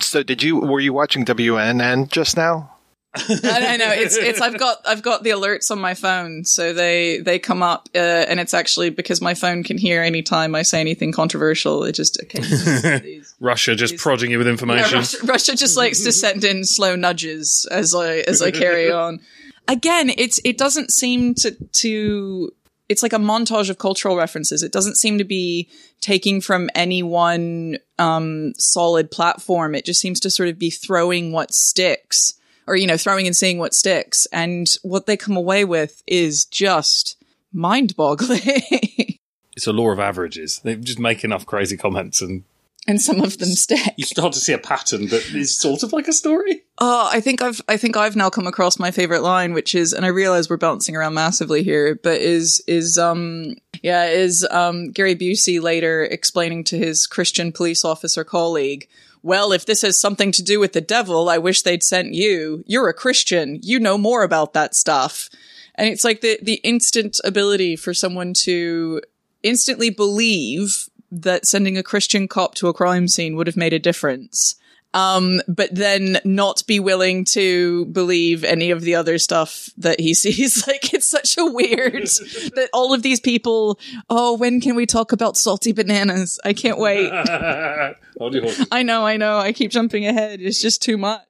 So, 0.00 0.22
did 0.22 0.42
you 0.42 0.58
were 0.58 0.80
you 0.80 0.92
watching 0.92 1.24
WNN 1.24 2.10
just 2.10 2.36
now? 2.36 2.76
I 3.16 3.38
know, 3.42 3.50
I 3.50 3.76
know. 3.76 3.90
It's 3.92 4.16
it's. 4.16 4.40
I've 4.40 4.58
got 4.58 4.78
I've 4.86 5.02
got 5.02 5.22
the 5.22 5.30
alerts 5.30 5.70
on 5.70 5.80
my 5.80 5.94
phone, 5.94 6.44
so 6.44 6.72
they 6.72 7.18
they 7.18 7.38
come 7.38 7.62
up, 7.62 7.88
uh, 7.94 7.98
and 7.98 8.38
it's 8.40 8.54
actually 8.54 8.90
because 8.90 9.20
my 9.20 9.34
phone 9.34 9.62
can 9.62 9.78
hear 9.78 10.02
any 10.02 10.22
time 10.22 10.54
I 10.54 10.62
say 10.62 10.80
anything 10.80 11.12
controversial. 11.12 11.84
It 11.84 11.92
just 11.92 12.20
occasionally. 12.20 13.22
Russia 13.40 13.74
just 13.74 13.96
prodding 13.96 14.30
you 14.30 14.38
with 14.38 14.48
information. 14.48 14.90
Yeah, 14.90 14.98
Russia, 14.98 15.18
Russia 15.24 15.56
just 15.56 15.76
likes 15.76 16.02
to 16.04 16.12
send 16.12 16.44
in 16.44 16.64
slow 16.64 16.96
nudges 16.96 17.66
as 17.70 17.94
I 17.94 18.18
as 18.18 18.42
I 18.42 18.50
carry 18.50 18.90
on. 18.92 19.20
Again, 19.68 20.10
it's 20.16 20.40
it 20.44 20.58
doesn't 20.58 20.90
seem 20.92 21.34
to 21.36 21.52
to 21.52 22.52
it's 22.88 23.02
like 23.02 23.12
a 23.12 23.18
montage 23.18 23.70
of 23.70 23.78
cultural 23.78 24.16
references. 24.16 24.62
It 24.62 24.72
doesn't 24.72 24.96
seem 24.96 25.18
to 25.18 25.24
be 25.24 25.68
taking 26.00 26.40
from 26.40 26.70
any 26.74 27.02
one 27.02 27.78
um, 27.98 28.52
solid 28.56 29.10
platform. 29.10 29.74
It 29.74 29.84
just 29.84 30.00
seems 30.00 30.20
to 30.20 30.30
sort 30.30 30.48
of 30.48 30.58
be 30.58 30.70
throwing 30.70 31.32
what 31.32 31.54
sticks 31.54 32.34
or, 32.66 32.76
you 32.76 32.86
know, 32.86 32.96
throwing 32.96 33.26
and 33.26 33.36
seeing 33.36 33.58
what 33.58 33.74
sticks. 33.74 34.26
And 34.32 34.68
what 34.82 35.06
they 35.06 35.16
come 35.16 35.36
away 35.36 35.64
with 35.64 36.02
is 36.06 36.44
just 36.44 37.16
mind 37.52 37.96
boggling. 37.96 38.50
It's 39.56 39.66
a 39.66 39.72
law 39.72 39.90
of 39.90 39.98
averages. 39.98 40.60
They 40.62 40.76
just 40.76 40.98
make 40.98 41.24
enough 41.24 41.46
crazy 41.46 41.78
comments 41.78 42.20
and 42.20 42.44
and 42.86 43.00
some 43.00 43.20
of 43.20 43.38
them 43.38 43.48
stick. 43.50 43.94
you 43.96 44.04
start 44.04 44.32
to 44.34 44.40
see 44.40 44.52
a 44.52 44.58
pattern 44.58 45.08
that 45.08 45.34
is 45.34 45.56
sort 45.56 45.82
of 45.82 45.92
like 45.92 46.08
a 46.08 46.12
story. 46.12 46.62
Oh, 46.78 47.08
I 47.12 47.20
think 47.20 47.42
I've 47.42 47.60
I 47.68 47.76
think 47.76 47.96
I've 47.96 48.16
now 48.16 48.30
come 48.30 48.46
across 48.46 48.78
my 48.78 48.90
favorite 48.90 49.22
line, 49.22 49.52
which 49.52 49.74
is, 49.74 49.92
and 49.92 50.04
I 50.04 50.08
realize 50.08 50.48
we're 50.48 50.56
bouncing 50.56 50.96
around 50.96 51.14
massively 51.14 51.62
here, 51.62 51.94
but 52.02 52.20
is 52.20 52.62
is 52.66 52.98
um 52.98 53.56
yeah 53.82 54.06
is 54.06 54.46
um 54.50 54.90
Gary 54.92 55.16
Busey 55.16 55.60
later 55.60 56.04
explaining 56.04 56.64
to 56.64 56.78
his 56.78 57.06
Christian 57.06 57.52
police 57.52 57.84
officer 57.84 58.24
colleague. 58.24 58.88
Well, 59.22 59.50
if 59.52 59.66
this 59.66 59.82
has 59.82 59.98
something 59.98 60.30
to 60.32 60.42
do 60.42 60.60
with 60.60 60.72
the 60.72 60.80
devil, 60.80 61.28
I 61.28 61.38
wish 61.38 61.62
they'd 61.62 61.82
sent 61.82 62.14
you. 62.14 62.62
You're 62.66 62.88
a 62.88 62.94
Christian. 62.94 63.58
You 63.60 63.80
know 63.80 63.98
more 63.98 64.22
about 64.22 64.52
that 64.52 64.74
stuff. 64.76 65.28
And 65.74 65.88
it's 65.88 66.04
like 66.04 66.20
the, 66.20 66.38
the 66.40 66.60
instant 66.62 67.18
ability 67.24 67.74
for 67.76 67.92
someone 67.92 68.34
to 68.44 69.02
instantly 69.42 69.90
believe 69.90 70.88
that 71.22 71.46
sending 71.46 71.78
a 71.78 71.82
Christian 71.82 72.28
cop 72.28 72.54
to 72.56 72.68
a 72.68 72.74
crime 72.74 73.08
scene 73.08 73.36
would 73.36 73.46
have 73.46 73.56
made 73.56 73.72
a 73.72 73.78
difference. 73.78 74.56
Um, 74.94 75.42
but 75.46 75.74
then 75.74 76.18
not 76.24 76.62
be 76.66 76.80
willing 76.80 77.26
to 77.26 77.84
believe 77.86 78.44
any 78.44 78.70
of 78.70 78.80
the 78.80 78.94
other 78.94 79.18
stuff 79.18 79.68
that 79.76 80.00
he 80.00 80.14
sees. 80.22 80.66
Like, 80.66 80.94
it's 80.94 81.06
such 81.06 81.36
a 81.36 81.44
weird 81.44 82.02
that 82.54 82.68
all 82.72 82.94
of 82.94 83.02
these 83.02 83.20
people, 83.20 83.78
oh, 84.08 84.36
when 84.36 84.60
can 84.60 84.74
we 84.74 84.86
talk 84.86 85.12
about 85.12 85.36
salty 85.36 85.72
bananas? 85.72 86.40
I 86.44 86.54
can't 86.54 86.78
wait. 86.78 87.10
Hold 88.18 88.34
your. 88.34 88.46
I 88.72 88.82
know, 88.82 89.04
I 89.04 89.18
know. 89.18 89.38
I 89.38 89.52
keep 89.52 89.70
jumping 89.70 90.06
ahead. 90.06 90.40
It's 90.40 90.62
just 90.62 90.82
too 90.82 90.96
much. 90.96 91.20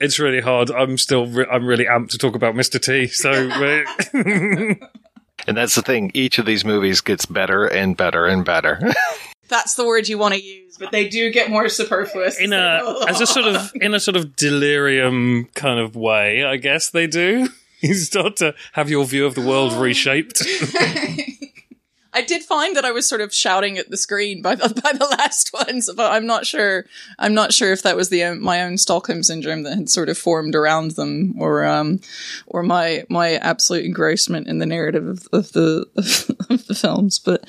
It's 0.00 0.18
really 0.18 0.40
hard. 0.40 0.72
I'm 0.72 0.98
still, 0.98 1.26
re- 1.26 1.46
I'm 1.48 1.64
really 1.64 1.84
amped 1.84 2.08
to 2.10 2.18
talk 2.18 2.34
about 2.34 2.56
Mr. 2.56 2.82
T. 2.82 3.06
So, 3.06 3.30
And 5.46 5.56
that's 5.56 5.74
the 5.74 5.82
thing. 5.82 6.10
Each 6.14 6.38
of 6.38 6.46
these 6.46 6.64
movies 6.64 7.00
gets 7.00 7.26
better 7.26 7.66
and 7.66 7.96
better 7.96 8.26
and 8.26 8.44
better. 8.44 8.80
That's 9.52 9.74
the 9.74 9.84
word 9.84 10.08
you 10.08 10.16
want 10.16 10.32
to 10.32 10.42
use, 10.42 10.78
but 10.78 10.92
they 10.92 11.08
do 11.08 11.30
get 11.30 11.50
more 11.50 11.68
superfluous. 11.68 12.40
in 12.40 12.54
a 12.54 13.04
as 13.06 13.20
a 13.20 13.26
sort 13.26 13.44
of 13.44 13.70
in 13.74 13.92
a 13.92 14.00
sort 14.00 14.16
of 14.16 14.34
delirium 14.34 15.50
kind 15.54 15.78
of 15.78 15.94
way, 15.94 16.42
I 16.42 16.56
guess 16.56 16.88
they 16.90 17.06
do. 17.06 17.48
You 17.84 17.94
start 17.94 18.36
to 18.36 18.54
have 18.74 18.90
your 18.90 19.04
view 19.04 19.26
of 19.26 19.34
the 19.34 19.40
world 19.40 19.72
reshaped. 19.72 20.40
I 22.14 22.22
did 22.22 22.44
find 22.44 22.76
that 22.76 22.84
I 22.84 22.92
was 22.92 23.08
sort 23.08 23.20
of 23.20 23.34
shouting 23.34 23.76
at 23.76 23.90
the 23.90 23.96
screen 23.96 24.40
by 24.40 24.54
the 24.54 24.68
by 24.82 24.92
the 24.92 25.06
last 25.18 25.52
ones, 25.52 25.90
but 25.96 26.12
I'm 26.12 26.24
not 26.24 26.46
sure. 26.46 26.86
I'm 27.18 27.34
not 27.34 27.52
sure 27.52 27.72
if 27.72 27.82
that 27.82 27.96
was 27.96 28.08
the 28.08 28.34
my 28.34 28.62
own 28.62 28.78
Stockholm 28.78 29.24
syndrome 29.24 29.64
that 29.64 29.76
had 29.76 29.88
sort 29.88 30.08
of 30.08 30.16
formed 30.16 30.54
around 30.54 30.92
them, 30.92 31.34
or 31.38 31.64
um, 31.64 32.00
or 32.46 32.62
my 32.62 33.04
my 33.08 33.34
absolute 33.34 33.84
engrossment 33.84 34.46
in 34.46 34.58
the 34.60 34.66
narrative 34.66 35.08
of, 35.08 35.28
of 35.32 35.52
the 35.52 35.86
of 36.48 36.66
the 36.68 36.74
films. 36.74 37.18
But 37.18 37.48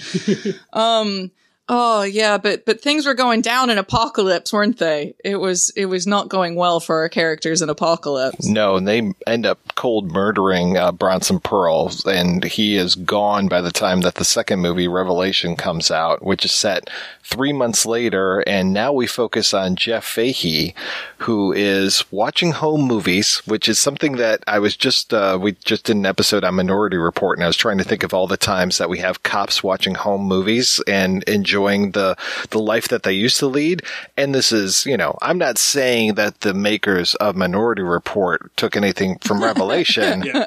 um, 0.74 1.30
oh 1.70 2.04
yeah, 2.04 2.38
but 2.38 2.66
but 2.66 2.82
things 2.82 3.06
were 3.06 3.14
going 3.14 3.42
down 3.42 3.70
in 3.70 3.78
Apocalypse, 3.78 4.52
weren't 4.52 4.78
they? 4.78 5.16
It 5.24 5.38
was 5.38 5.72
it 5.76 5.86
was 5.86 6.06
not 6.06 6.30
going 6.30 6.56
well 6.56 6.80
for 6.80 6.98
our 6.98 7.10
characters 7.10 7.62
in 7.62 7.70
Apocalypse. 7.70 8.48
no, 8.48 8.76
and 8.76 8.88
they 8.88 9.14
end 9.26 9.46
up 9.46 9.60
cold 9.76 10.12
murdering 10.12 10.78
uh, 10.78 10.92
Bronson 10.92 11.40
Pearl, 11.40 11.92
and 12.06 12.44
he 12.44 12.76
is 12.76 12.96
gone 12.96 13.48
by 13.48 13.62
the 13.62 13.72
time 13.72 14.02
that 14.02 14.16
the 14.16 14.26
second 14.26 14.60
movie, 14.60 14.88
Revelation, 14.88 15.56
comes 15.56 15.90
out, 15.90 16.24
which 16.24 16.46
is 16.46 16.52
set 16.52 16.90
three 17.24 17.54
months 17.54 17.86
later. 17.86 18.44
And 18.46 18.74
now 18.74 18.92
we 18.92 19.08
focus 19.08 19.54
on 19.54 19.76
Jeff 19.76 20.04
Fahey, 20.04 20.76
who 21.20 21.54
is 21.54 22.04
watching 22.12 22.52
home 22.52 22.82
movies, 22.82 23.42
which 23.46 23.70
is 23.70 23.80
something 23.80 24.18
that 24.18 24.44
I 24.46 24.60
was 24.60 24.76
just, 24.76 25.14
uh, 25.14 25.40
we 25.42 25.54
just 25.54 25.86
did 25.86 25.96
an 25.96 26.06
episode 26.06 26.44
on 26.44 26.56
Minority 26.56 26.98
Report, 26.98 27.38
and 27.38 27.44
I 27.44 27.48
was 27.48 27.58
trying 27.58 27.78
to 27.78 27.84
think 27.84 28.04
of 28.04 28.14
all 28.14 28.28
the 28.28 28.38
times 28.38 28.78
that 28.78 28.90
we 28.90 29.00
have 29.00 29.24
cops 29.24 29.64
watching 29.64 29.96
home 29.96 30.24
movies 30.24 30.82
and 30.88 31.24
enjoying 31.24 31.53
the, 31.54 32.16
the 32.50 32.60
life 32.60 32.88
that 32.90 33.04
they 33.04 33.14
used 33.14 33.40
to 33.40 33.48
lead. 33.48 33.84
And 34.18 34.34
this 34.34 34.52
is, 34.52 34.86
you 34.86 34.98
know, 34.98 35.18
I'm 35.22 35.38
not 35.38 35.58
saying 35.58 36.16
that 36.16 36.42
the 36.42 36.54
makers 36.54 37.16
of 37.16 37.36
Minority 37.36 37.82
Report 37.82 38.56
took 38.58 38.76
anything 38.76 39.18
from 39.20 39.44
Revelation. 39.44 40.24
Yeah. 40.24 40.46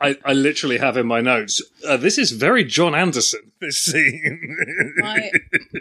I, 0.00 0.16
I 0.24 0.32
literally 0.32 0.78
have 0.78 0.96
in 0.96 1.06
my 1.06 1.20
notes. 1.20 1.62
Uh, 1.86 1.96
this 1.96 2.18
is 2.18 2.32
very 2.32 2.64
John 2.64 2.94
Anderton. 2.94 3.40
This 3.60 3.78
scene. 3.78 4.56
my, 4.98 5.30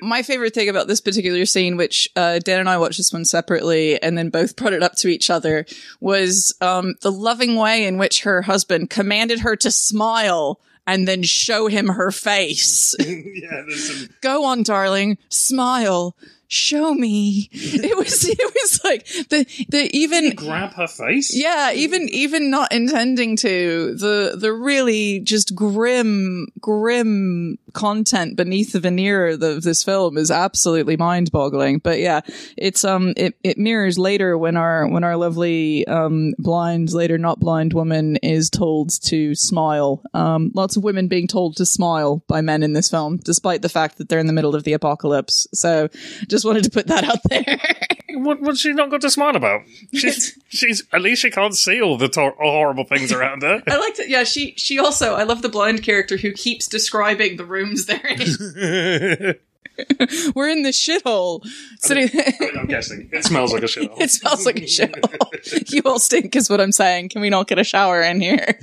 my 0.02 0.24
favorite 0.24 0.54
thing 0.54 0.70
about 0.70 0.88
this 0.88 1.02
particular 1.02 1.46
scene, 1.46 1.78
which 1.78 2.10
uh, 2.16 2.40
Dan 2.40 2.60
and 2.60 2.70
I 2.70 2.78
watched 2.78 2.98
this 2.98 3.14
one 3.14 3.26
separately 3.26 4.02
and 4.02 4.18
then 4.18 4.30
both 4.30 4.56
brought 4.56 4.74
it 4.74 4.84
up 4.84 4.96
to 4.96 5.08
each 5.08 5.30
other, 5.30 5.66
was 6.00 6.56
um, 6.62 6.96
the 7.02 7.12
loving 7.12 7.56
way 7.56 7.86
in 7.86 7.98
which 7.98 8.24
her 8.24 8.42
husband 8.44 8.90
commanded 8.90 9.42
her 9.42 9.56
to 9.58 9.70
smile 9.70 10.60
and 10.88 11.08
then 11.08 11.22
show 11.22 11.68
him 11.68 11.90
her 11.90 12.12
face. 12.12 12.96
yeah, 13.00 13.64
some 13.76 14.10
Go 14.22 14.46
on, 14.46 14.64
darling, 14.64 15.18
smile. 15.30 16.16
Show 16.48 16.94
me. 16.94 17.50
It 17.88 17.96
was, 17.96 18.26
it 18.28 18.38
was 18.40 18.84
like 18.84 19.06
the, 19.30 19.46
the 19.70 19.90
even, 19.96 20.32
grab 20.32 20.74
her 20.74 20.88
face. 20.88 21.36
yeah, 21.36 21.72
even 21.74 22.10
even 22.10 22.50
not 22.50 22.72
intending 22.74 23.36
to, 23.38 23.94
the 23.96 24.36
the 24.38 24.52
really 24.52 25.20
just 25.20 25.56
grim, 25.56 26.48
grim 26.60 27.60
content 27.74 28.36
beneath 28.36 28.74
the 28.74 28.80
veneer 28.80 29.28
of 29.28 29.64
this 29.64 29.84
film 29.84 30.18
is 30.18 30.32
absolutely 30.32 30.98
mind-boggling. 30.98 31.80
But 31.80 32.00
yeah, 32.00 32.22
it's 32.58 32.84
um 32.84 33.14
it, 33.16 33.36
it 33.44 33.58
mirrors 33.58 33.98
later 34.00 34.38
when 34.38 34.58
our 34.58 34.88
when 34.88 35.04
our 35.04 35.16
lovely 35.16 35.86
um 35.88 36.34
blind, 36.40 36.92
later 36.94 37.18
not 37.18 37.40
blind 37.40 37.74
woman 37.74 38.18
is 38.18 38.50
told 38.50 38.90
to 39.04 39.36
smile. 39.36 40.02
Um 40.14 40.52
lots 40.56 40.78
of 40.78 40.84
women 40.84 41.08
being 41.08 41.28
told 41.28 41.58
to 41.58 41.66
smile 41.66 42.24
by 42.28 42.42
men 42.42 42.64
in 42.64 42.74
this 42.74 42.90
film, 42.90 43.18
despite 43.18 43.62
the 43.62 43.70
fact 43.70 43.98
that 43.98 44.10
they're 44.10 44.20
in 44.20 44.28
the 44.28 44.34
middle 44.34 44.56
of 44.56 44.64
the 44.64 44.74
apocalypse. 44.74 45.48
So 45.54 45.90
just 46.28 46.37
wanted 46.46 46.64
to 46.64 46.70
put 46.72 46.88
that 46.88 47.04
out 47.04 47.20
there. 47.30 47.60
What, 48.10 48.42
what's 48.42 48.62
she 48.62 48.74
not 48.74 48.90
got 48.90 49.02
to 49.02 49.12
smile 49.12 49.36
about? 49.36 49.62
She's, 49.94 50.40
she's 50.48 50.82
at 50.92 51.02
least 51.02 51.22
she 51.22 51.30
can't 51.30 51.54
see 51.56 51.80
all 51.82 51.98
the 51.98 52.08
tor- 52.08 52.36
horrible 52.40 52.84
things 52.86 53.12
around 53.12 53.44
her. 53.44 53.62
I 53.68 53.78
liked 53.78 54.00
it. 54.00 54.10
Yeah, 54.10 54.24
she 54.24 54.54
she 54.58 54.80
also 54.80 55.14
I 55.14 55.24
love 55.24 55.44
the 55.44 55.50
blind 55.50 55.84
character 55.84 56.18
who 56.18 56.32
keeps 56.32 56.68
describing 56.68 57.38
the 57.38 57.46
rooms 57.46 57.86
they're 57.86 58.00
in. 58.08 59.36
We're 60.34 60.50
in 60.50 60.64
the 60.64 60.70
shithole. 60.72 61.46
Sitting. 61.80 62.10
I'm 62.58 62.66
guessing 62.66 63.10
it 63.12 63.24
smells 63.24 63.54
like 63.54 63.62
a 63.62 63.68
shithole. 63.68 64.00
it 64.02 64.10
smells 64.10 64.46
like 64.48 64.58
a 64.58 64.62
shithole. 64.62 65.72
you 65.72 65.82
all 65.86 66.00
stink, 66.00 66.36
is 66.36 66.50
what 66.50 66.60
I'm 66.60 66.72
saying. 66.72 67.10
Can 67.10 67.22
we 67.22 67.30
not 67.30 67.48
get 67.48 67.60
a 67.60 67.64
shower 67.64 68.02
in 68.02 68.20
here? 68.20 68.58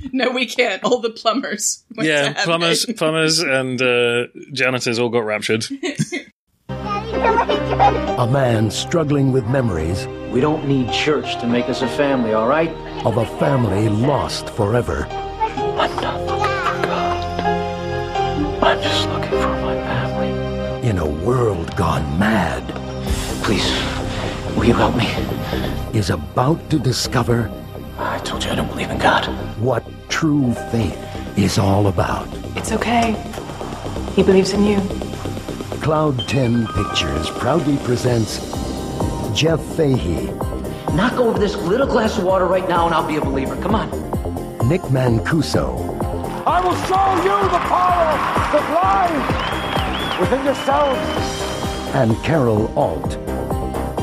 no, 0.12 0.30
we 0.30 0.46
can't. 0.46 0.82
All 0.84 1.00
the 1.00 1.10
plumbers. 1.10 1.84
went 1.96 2.08
Yeah, 2.08 2.24
heaven. 2.28 2.42
plumbers, 2.44 2.86
plumbers, 2.96 3.38
and 3.40 3.80
uh, 3.80 4.26
janitors 4.52 4.98
all 4.98 5.08
got 5.08 5.24
raptured. 5.24 5.64
A 6.68 8.28
man 8.30 8.70
struggling 8.70 9.32
with 9.32 9.46
memories 9.46 10.06
We 10.30 10.40
don't 10.40 10.68
need 10.68 10.92
church 10.92 11.40
to 11.40 11.46
make 11.46 11.68
us 11.70 11.80
a 11.82 11.88
family, 11.88 12.32
all 12.34 12.46
right? 12.48 12.70
of 13.06 13.16
a 13.16 13.24
family 13.38 13.88
lost 13.88 14.50
forever. 14.50 15.06
I'm 15.08 15.96
not 15.96 16.20
looking 16.20 16.60
for 16.60 16.82
God. 16.84 18.62
I'm 18.62 18.82
just 18.82 19.08
looking 19.08 19.30
for 19.30 19.48
my 19.64 19.74
family. 19.76 20.88
In 20.88 20.98
a 20.98 21.06
world 21.06 21.74
gone 21.76 22.04
mad, 22.18 22.62
Please, 23.42 23.64
will 24.54 24.66
you 24.66 24.74
help 24.74 24.94
me? 24.96 25.08
is 25.98 26.10
about 26.10 26.60
to 26.70 26.78
discover 26.78 27.50
I 28.02 28.18
told 28.24 28.44
you 28.44 28.50
I 28.50 28.54
don't 28.54 28.68
believe 28.68 28.90
in 28.90 28.98
God. 28.98 29.26
what 29.58 29.84
true 30.08 30.52
faith 30.70 30.96
is 31.38 31.58
all 31.58 31.86
about. 31.86 32.26
It's 32.56 32.72
okay. 32.72 33.12
He 34.16 34.22
believes 34.22 34.52
in 34.52 34.64
you. 34.64 34.80
Cloud 35.82 36.18
10 36.28 36.66
Pictures 36.68 37.30
proudly 37.30 37.76
presents 37.78 38.38
Jeff 39.34 39.60
Fahey, 39.76 40.26
Knock 40.94 41.14
over 41.14 41.38
this 41.38 41.54
little 41.56 41.86
glass 41.86 42.18
of 42.18 42.24
water 42.24 42.46
right 42.46 42.68
now 42.68 42.86
and 42.86 42.94
I'll 42.94 43.06
be 43.06 43.16
a 43.16 43.20
believer. 43.20 43.54
Come 43.62 43.74
on. 43.76 43.88
Nick 44.68 44.82
Mancuso, 44.82 45.78
I 46.46 46.60
will 46.60 46.74
show 46.88 47.06
you 47.22 47.48
the 47.48 47.58
power 47.70 48.10
that 48.52 48.64
lies 48.74 50.20
within 50.20 50.44
yourselves. 50.44 51.00
and 51.94 52.16
Carol 52.24 52.72
Alt 52.76 53.16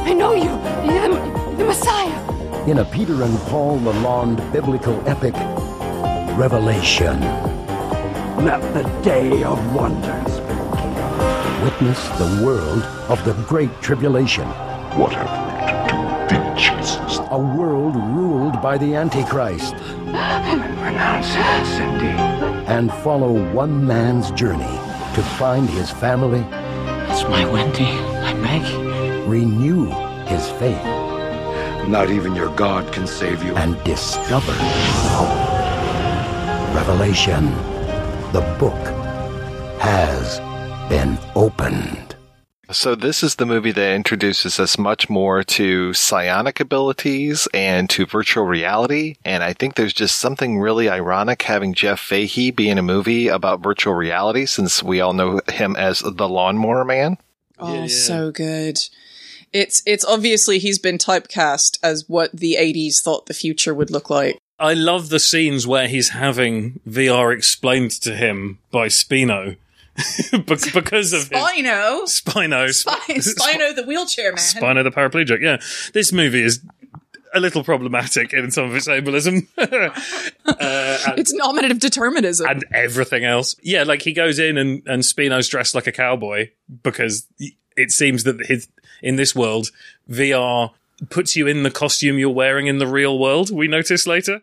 I 0.08 0.14
know 0.14 0.34
you. 0.34 0.50
You're 0.90 1.10
the, 1.10 1.56
the 1.58 1.66
Messiah. 1.66 2.37
In 2.68 2.80
a 2.80 2.86
Peter 2.86 3.24
and 3.24 3.38
Paul 3.48 3.80
Lalonde 3.80 4.52
biblical 4.52 5.02
epic, 5.08 5.34
Revelation. 6.38 7.20
Let 8.44 8.62
the 8.74 8.84
day 9.02 9.44
of 9.44 9.58
wonders 9.74 10.40
begin. 10.42 11.64
Witness 11.64 12.08
the 12.20 12.42
world 12.46 12.84
of 13.10 13.24
the 13.24 13.34
Great 13.48 13.72
Tribulation. 13.82 14.46
What 15.00 15.14
have 15.14 15.32
we 15.48 16.28
to 16.28 16.36
do 16.36 16.42
with 16.42 16.58
Jesus? 16.58 17.20
A 17.32 17.40
world 17.40 17.96
ruled 17.96 18.62
by 18.62 18.78
the 18.78 18.96
Antichrist. 18.96 19.74
Renounce 20.06 21.28
it, 21.30 21.66
Cindy. 21.78 22.08
And 22.68 22.92
follow 22.92 23.32
one 23.54 23.88
man's 23.88 24.30
journey 24.32 24.78
to 25.16 25.24
find 25.40 25.70
his 25.70 25.90
family, 25.90 26.46
It's 27.10 27.24
my 27.24 27.50
Wendy. 27.50 27.86
I 27.86 28.34
beg. 28.34 29.28
renew 29.28 29.86
his 30.26 30.48
faith, 30.60 30.84
Not 31.88 32.10
even 32.10 32.36
your 32.36 32.54
God 32.56 32.92
can 32.92 33.08
save 33.08 33.44
you. 33.44 33.56
And 33.56 33.82
discover 33.86 34.52
hope. 34.52 36.76
Revelation. 36.76 37.46
The 38.34 38.42
book 38.60 38.76
has 39.80 40.40
been 40.90 41.18
opened. 41.36 42.16
So 42.70 42.96
this 42.96 43.24
is 43.24 43.36
the 43.36 43.46
movie 43.46 43.72
that 43.72 43.96
introduces 43.96 44.60
us 44.60 44.78
much 44.78 45.10
more 45.10 45.42
to 45.44 45.94
psionic 45.94 46.60
abilities 46.60 47.48
and 47.54 47.90
to 47.92 48.06
virtual 48.06 48.44
reality. 48.44 49.16
And 49.24 49.42
I 49.42 49.54
think 49.54 49.76
there's 49.76 49.94
just 49.94 50.18
something 50.18 50.60
really 50.60 50.90
ironic 50.90 51.44
having 51.44 51.74
Jeff 51.74 52.02
Fahey 52.02 52.52
be 52.52 52.70
in 52.70 52.78
a 52.78 52.84
movie 52.84 53.30
about 53.30 53.62
virtual 53.62 53.94
reality 53.94 54.46
since 54.46 54.84
we 54.84 55.00
all 55.00 55.14
know 55.14 55.40
him 55.50 55.78
as 55.78 56.00
the 56.00 56.28
lawnmower 56.28 56.84
man. 56.84 57.18
Oh, 57.58 57.88
so 57.88 58.32
good. 58.32 58.78
It's 59.54 59.82
it's 59.86 60.06
obviously 60.06 60.60
he's 60.60 60.80
been 60.80 60.98
typecast 60.98 61.80
as 61.82 62.06
what 62.08 62.32
the 62.32 62.58
80s 62.60 63.02
thought 63.02 63.26
the 63.26 63.34
future 63.34 63.74
would 63.74 63.92
look 63.92 64.10
like. 64.10 64.38
I 64.60 64.74
love 64.74 65.10
the 65.10 65.20
scenes 65.20 65.68
where 65.68 65.88
he's 65.88 66.10
having 66.10 66.80
VR 66.88 67.34
explained 67.36 67.92
to 68.02 68.16
him 68.16 68.60
by 68.72 68.88
Spino. 68.88 69.58
Bec- 70.32 70.74
because 70.74 71.14
of 71.14 71.30
his 71.30 71.30
Spino. 71.30 72.04
Spino, 72.04 72.68
Spino, 72.70 73.18
Spino 73.18 73.76
the 73.76 73.84
wheelchair 73.84 74.32
man. 74.32 74.38
Spino 74.38 74.84
the 74.84 74.92
paraplegic. 74.92 75.42
Yeah, 75.42 75.58
this 75.94 76.12
movie 76.12 76.42
is 76.42 76.62
a 77.34 77.40
little 77.40 77.64
problematic 77.64 78.34
in 78.34 78.52
some 78.52 78.66
of 78.66 78.76
its 78.76 78.88
ableism. 78.88 79.48
uh, 79.58 80.98
and, 81.08 81.20
It's 81.20 81.34
nominative 81.34 81.80
determinism. 81.80 82.48
and 82.48 82.66
everything 82.74 83.24
else. 83.26 83.56
Yeah, 83.62 83.84
like 83.84 84.02
he 84.02 84.14
goes 84.14 84.40
in 84.40 84.58
and, 84.58 84.82
and 84.88 85.04
Spino's 85.04 85.48
dressed 85.48 85.76
like 85.76 85.88
a 85.88 85.92
cowboy 85.92 86.50
because 86.84 87.28
it 87.76 87.92
seems 87.92 88.24
that 88.24 88.46
his, 88.46 88.68
in 89.02 89.16
this 89.16 89.36
world, 89.36 89.70
VR 90.10 90.72
puts 91.10 91.36
you 91.36 91.48
in 91.48 91.64
the 91.64 91.72
costume 91.72 92.18
you're 92.18 92.30
wearing 92.30 92.68
in 92.68 92.80
the 92.80 92.88
real 92.88 93.18
world, 93.20 93.52
we 93.52 93.68
notice 93.68 94.08
later. 94.08 94.42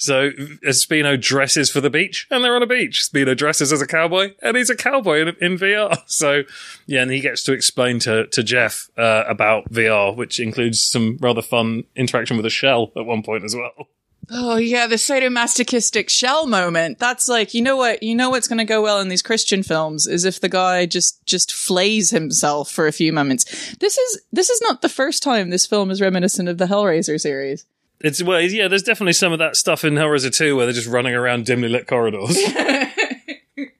So 0.00 0.30
Espino 0.66 1.20
dresses 1.20 1.70
for 1.70 1.82
the 1.82 1.90
beach, 1.90 2.26
and 2.30 2.42
they're 2.42 2.56
on 2.56 2.62
a 2.62 2.66
beach. 2.66 3.06
Spino 3.06 3.36
dresses 3.36 3.70
as 3.70 3.82
a 3.82 3.86
cowboy, 3.86 4.32
and 4.40 4.56
he's 4.56 4.70
a 4.70 4.76
cowboy 4.76 5.20
in, 5.20 5.28
in 5.40 5.58
VR. 5.58 5.96
So 6.06 6.42
yeah, 6.86 7.02
and 7.02 7.10
he 7.10 7.20
gets 7.20 7.44
to 7.44 7.52
explain 7.52 7.98
to 8.00 8.26
to 8.28 8.42
Jeff 8.42 8.88
uh, 8.96 9.24
about 9.28 9.70
VR, 9.70 10.16
which 10.16 10.40
includes 10.40 10.82
some 10.82 11.18
rather 11.20 11.42
fun 11.42 11.84
interaction 11.94 12.36
with 12.36 12.46
a 12.46 12.50
shell 12.50 12.92
at 12.96 13.04
one 13.04 13.22
point 13.22 13.44
as 13.44 13.54
well. 13.54 13.88
Oh 14.32 14.56
yeah, 14.56 14.86
the 14.86 14.96
sadomasochistic 14.96 16.08
shell 16.08 16.46
moment. 16.46 16.98
That's 16.98 17.28
like, 17.28 17.52
you 17.52 17.62
know 17.62 17.76
what, 17.76 18.02
you 18.02 18.14
know 18.14 18.30
what's 18.30 18.46
going 18.46 18.58
to 18.58 18.64
go 18.64 18.80
well 18.80 19.00
in 19.00 19.08
these 19.08 19.22
Christian 19.22 19.62
films 19.62 20.06
is 20.06 20.24
if 20.24 20.40
the 20.40 20.48
guy 20.48 20.86
just 20.86 21.24
just 21.26 21.52
flays 21.52 22.10
himself 22.10 22.70
for 22.70 22.86
a 22.86 22.92
few 22.92 23.12
moments. 23.12 23.74
This 23.76 23.98
is 23.98 24.20
this 24.32 24.50
is 24.50 24.60
not 24.62 24.82
the 24.82 24.88
first 24.88 25.22
time 25.22 25.50
this 25.50 25.66
film 25.66 25.90
is 25.90 26.00
reminiscent 26.00 26.48
of 26.48 26.58
the 26.58 26.66
Hellraiser 26.66 27.20
series. 27.20 27.66
It's 28.00 28.22
well, 28.22 28.40
yeah. 28.40 28.68
There's 28.68 28.82
definitely 28.82 29.14
some 29.14 29.32
of 29.32 29.40
that 29.40 29.56
stuff 29.56 29.84
in 29.84 29.94
Hellraiser 29.94 30.34
2 30.34 30.56
where 30.56 30.66
they're 30.66 30.72
just 30.72 30.88
running 30.88 31.14
around 31.14 31.46
dimly 31.46 31.68
lit 31.68 31.86
corridors. 31.86 32.38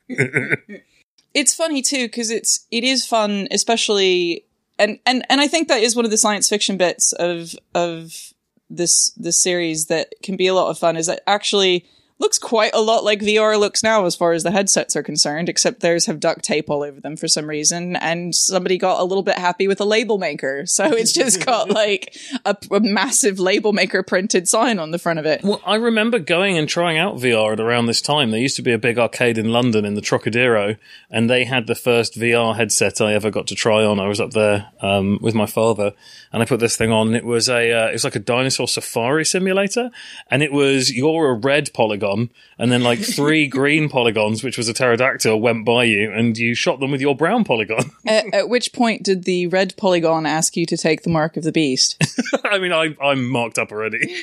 It's 1.33 1.55
funny 1.55 1.83
too 1.83 2.07
because 2.07 2.31
it's 2.31 2.67
it 2.71 2.85
is 2.85 3.07
fun, 3.07 3.47
especially 3.51 4.47
and 4.79 4.99
and 5.07 5.25
and 5.29 5.41
I 5.41 5.47
think 5.47 5.69
that 5.69 5.83
is 5.83 5.95
one 5.95 6.05
of 6.05 6.11
the 6.11 6.19
science 6.19 6.49
fiction 6.49 6.77
bits 6.77 7.13
of 7.13 7.55
of 7.75 8.33
this 8.71 9.11
this 9.17 9.43
series 9.43 9.87
that 9.87 10.15
can 10.23 10.37
be 10.37 10.47
a 10.47 10.55
lot 10.55 10.71
of 10.71 10.79
fun 10.79 10.97
is 10.97 11.07
that 11.07 11.23
actually 11.27 11.85
looks 12.21 12.39
quite 12.39 12.71
a 12.75 12.81
lot 12.81 13.03
like 13.03 13.21
VR 13.21 13.59
looks 13.59 13.83
now 13.83 14.05
as 14.05 14.15
far 14.15 14.33
as 14.33 14.43
the 14.43 14.51
headsets 14.51 14.95
are 14.95 15.03
concerned, 15.03 15.49
except 15.49 15.81
theirs 15.81 16.07
have 16.07 16.21
duct 16.21 16.45
tape 16.45 16.71
all 16.71 16.83
over 16.83 17.01
them 17.01 17.17
for 17.17 17.27
some 17.27 17.47
reason, 17.47 17.97
and 17.97 18.35
somebody 18.35 18.79
got 18.79 19.01
a 19.01 19.05
little 19.05 19.23
bit 19.23 19.39
happy 19.39 19.67
with 19.67 19.81
a 19.81 19.85
label 19.85 20.19
maker, 20.19 20.67
so 20.67 20.85
it's 20.85 21.13
just 21.13 21.45
got 21.45 21.71
like 21.71 22.17
a, 22.45 22.57
a 22.71 22.81
massive 22.81 23.41
label 23.41 23.73
maker 23.73 24.03
printed 24.03 24.47
sign 24.47 24.79
on 24.79 24.91
the 24.91 24.99
front 24.99 25.19
of 25.19 25.27
it. 25.27 25.43
Well, 25.43 25.63
I 25.65 25.77
remember 25.77 26.19
going 26.19 26.59
and 26.59 26.69
trying 26.69 26.99
out 26.99 27.17
VR 27.17 27.55
at 27.55 27.61
around 27.61 27.87
this 27.87 28.03
time. 28.03 28.31
There 28.31 28.41
used 28.41 28.57
to 28.57 28.63
be 28.63 28.73
a 28.73 28.79
big 28.79 28.99
arcade 28.99 29.39
in 29.39 29.51
London 29.51 29.85
in 29.85 29.95
the 29.95 30.03
Trocadero, 30.03 30.77
and 31.11 31.31
they 31.31 31.45
had 31.45 31.67
the 31.67 31.75
first 31.75 32.19
VR 32.19 32.55
headset 32.55 33.01
I 33.01 33.15
ever 33.15 33.31
got 33.31 33.47
to 33.47 33.55
try 33.55 33.85
on. 33.85 33.99
I 33.99 34.09
was 34.09 34.21
up 34.21 34.33
there 34.33 34.71
um, 34.81 35.19
with 35.23 35.35
my 35.35 35.47
father, 35.47 35.93
and 36.33 36.43
I 36.43 36.45
put 36.45 36.61
this 36.61 36.77
thing 36.77 36.93
on. 36.93 37.15
It 37.15 37.25
was 37.25 37.49
a 37.49 37.73
uh, 37.73 37.89
it 37.89 37.93
was 37.93 38.05
like 38.05 38.17
a 38.17 38.21
dinosaur 38.21 38.69
safari 38.69 39.25
simulator, 39.25 39.91
and 40.31 40.43
it 40.43 40.53
was 40.53 40.93
you're 40.93 41.31
a 41.31 41.35
red 41.35 41.73
polygon, 41.73 42.10
and 42.59 42.73
then 42.73 42.83
like 42.83 42.99
three 43.17 43.47
green 43.47 43.89
polygons, 43.89 44.43
which 44.43 44.59
was 44.59 44.69
a 44.69 44.75
pterodactyl, 44.75 45.41
went 45.41 45.65
by 45.65 45.85
you, 45.85 46.13
and 46.13 46.37
you 46.37 46.55
shot 46.55 46.81
them 46.81 46.91
with 46.91 47.01
your 47.01 47.17
brown 47.17 47.45
polygon. 47.45 47.91
at, 48.07 48.33
at 48.33 48.49
which 48.49 48.73
point 48.73 49.03
did 49.03 49.25
the 49.25 49.47
red 49.49 49.77
polygon 49.77 50.27
ask 50.27 50.57
you 50.57 50.67
to 50.67 50.77
take 50.77 51.03
the 51.03 51.11
mark 51.11 51.37
of 51.37 51.45
the 51.45 51.53
beast? 51.53 52.03
I 52.45 52.59
mean, 52.59 52.73
I, 52.73 52.95
I'm 53.03 53.29
marked 53.29 53.59
up 53.59 53.73
already. 53.73 54.15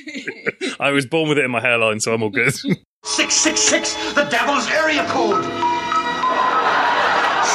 I 0.79 0.91
was 0.91 1.05
born 1.05 1.29
with 1.29 1.37
it 1.37 1.45
in 1.45 1.51
my 1.51 1.61
hairline, 1.61 1.99
so 1.99 2.13
I'm 2.13 2.23
all 2.23 2.29
good. 2.29 2.53
666, 2.53 4.13
the 4.13 4.25
devil's 4.25 4.67
area 4.69 5.05
code. 5.07 5.43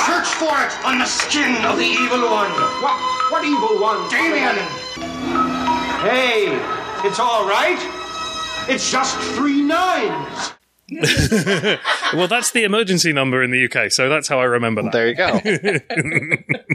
Search 0.06 0.28
for 0.40 0.56
it 0.64 0.72
on 0.84 0.98
the 0.98 1.06
skin 1.06 1.64
of 1.64 1.76
the 1.76 1.84
evil 1.84 2.22
one. 2.30 2.50
What, 2.82 2.96
what 3.30 3.44
evil 3.44 3.78
one? 3.80 4.08
Damien! 4.10 4.56
Hey, 6.02 6.48
it's 7.04 7.20
all 7.20 7.46
right. 7.46 8.01
It's 8.68 8.90
just 8.90 9.18
three 9.34 9.62
nines. 9.62 10.52
well, 12.14 12.28
that's 12.28 12.50
the 12.50 12.64
emergency 12.64 13.12
number 13.12 13.42
in 13.42 13.50
the 13.50 13.64
UK, 13.64 13.90
so 13.90 14.08
that's 14.08 14.28
how 14.28 14.40
I 14.40 14.44
remember 14.44 14.82
that. 14.82 14.92
There 14.92 15.08
you 15.08 15.14
go. 15.14 15.40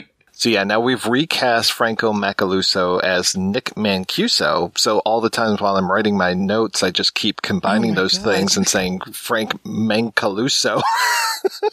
So 0.39 0.49
yeah, 0.49 0.65
now 0.65 0.79
we've 0.79 1.07
recast 1.07 1.71
Franco 1.71 2.13
Macalousso 2.13 3.01
as 3.01 3.35
Nick 3.35 3.73
Mancuso. 3.73 4.77
So 4.77 4.99
all 4.99 5.19
the 5.19 5.31
times 5.31 5.59
while 5.59 5.77
I'm 5.77 5.91
writing 5.91 6.15
my 6.15 6.35
notes, 6.35 6.83
I 6.83 6.91
just 6.91 7.15
keep 7.15 7.41
combining 7.41 7.93
oh 7.93 7.95
those 7.95 8.19
things 8.19 8.55
and 8.55 8.67
saying 8.67 8.99
Frank 9.13 9.63
Mancaluso. 9.63 10.83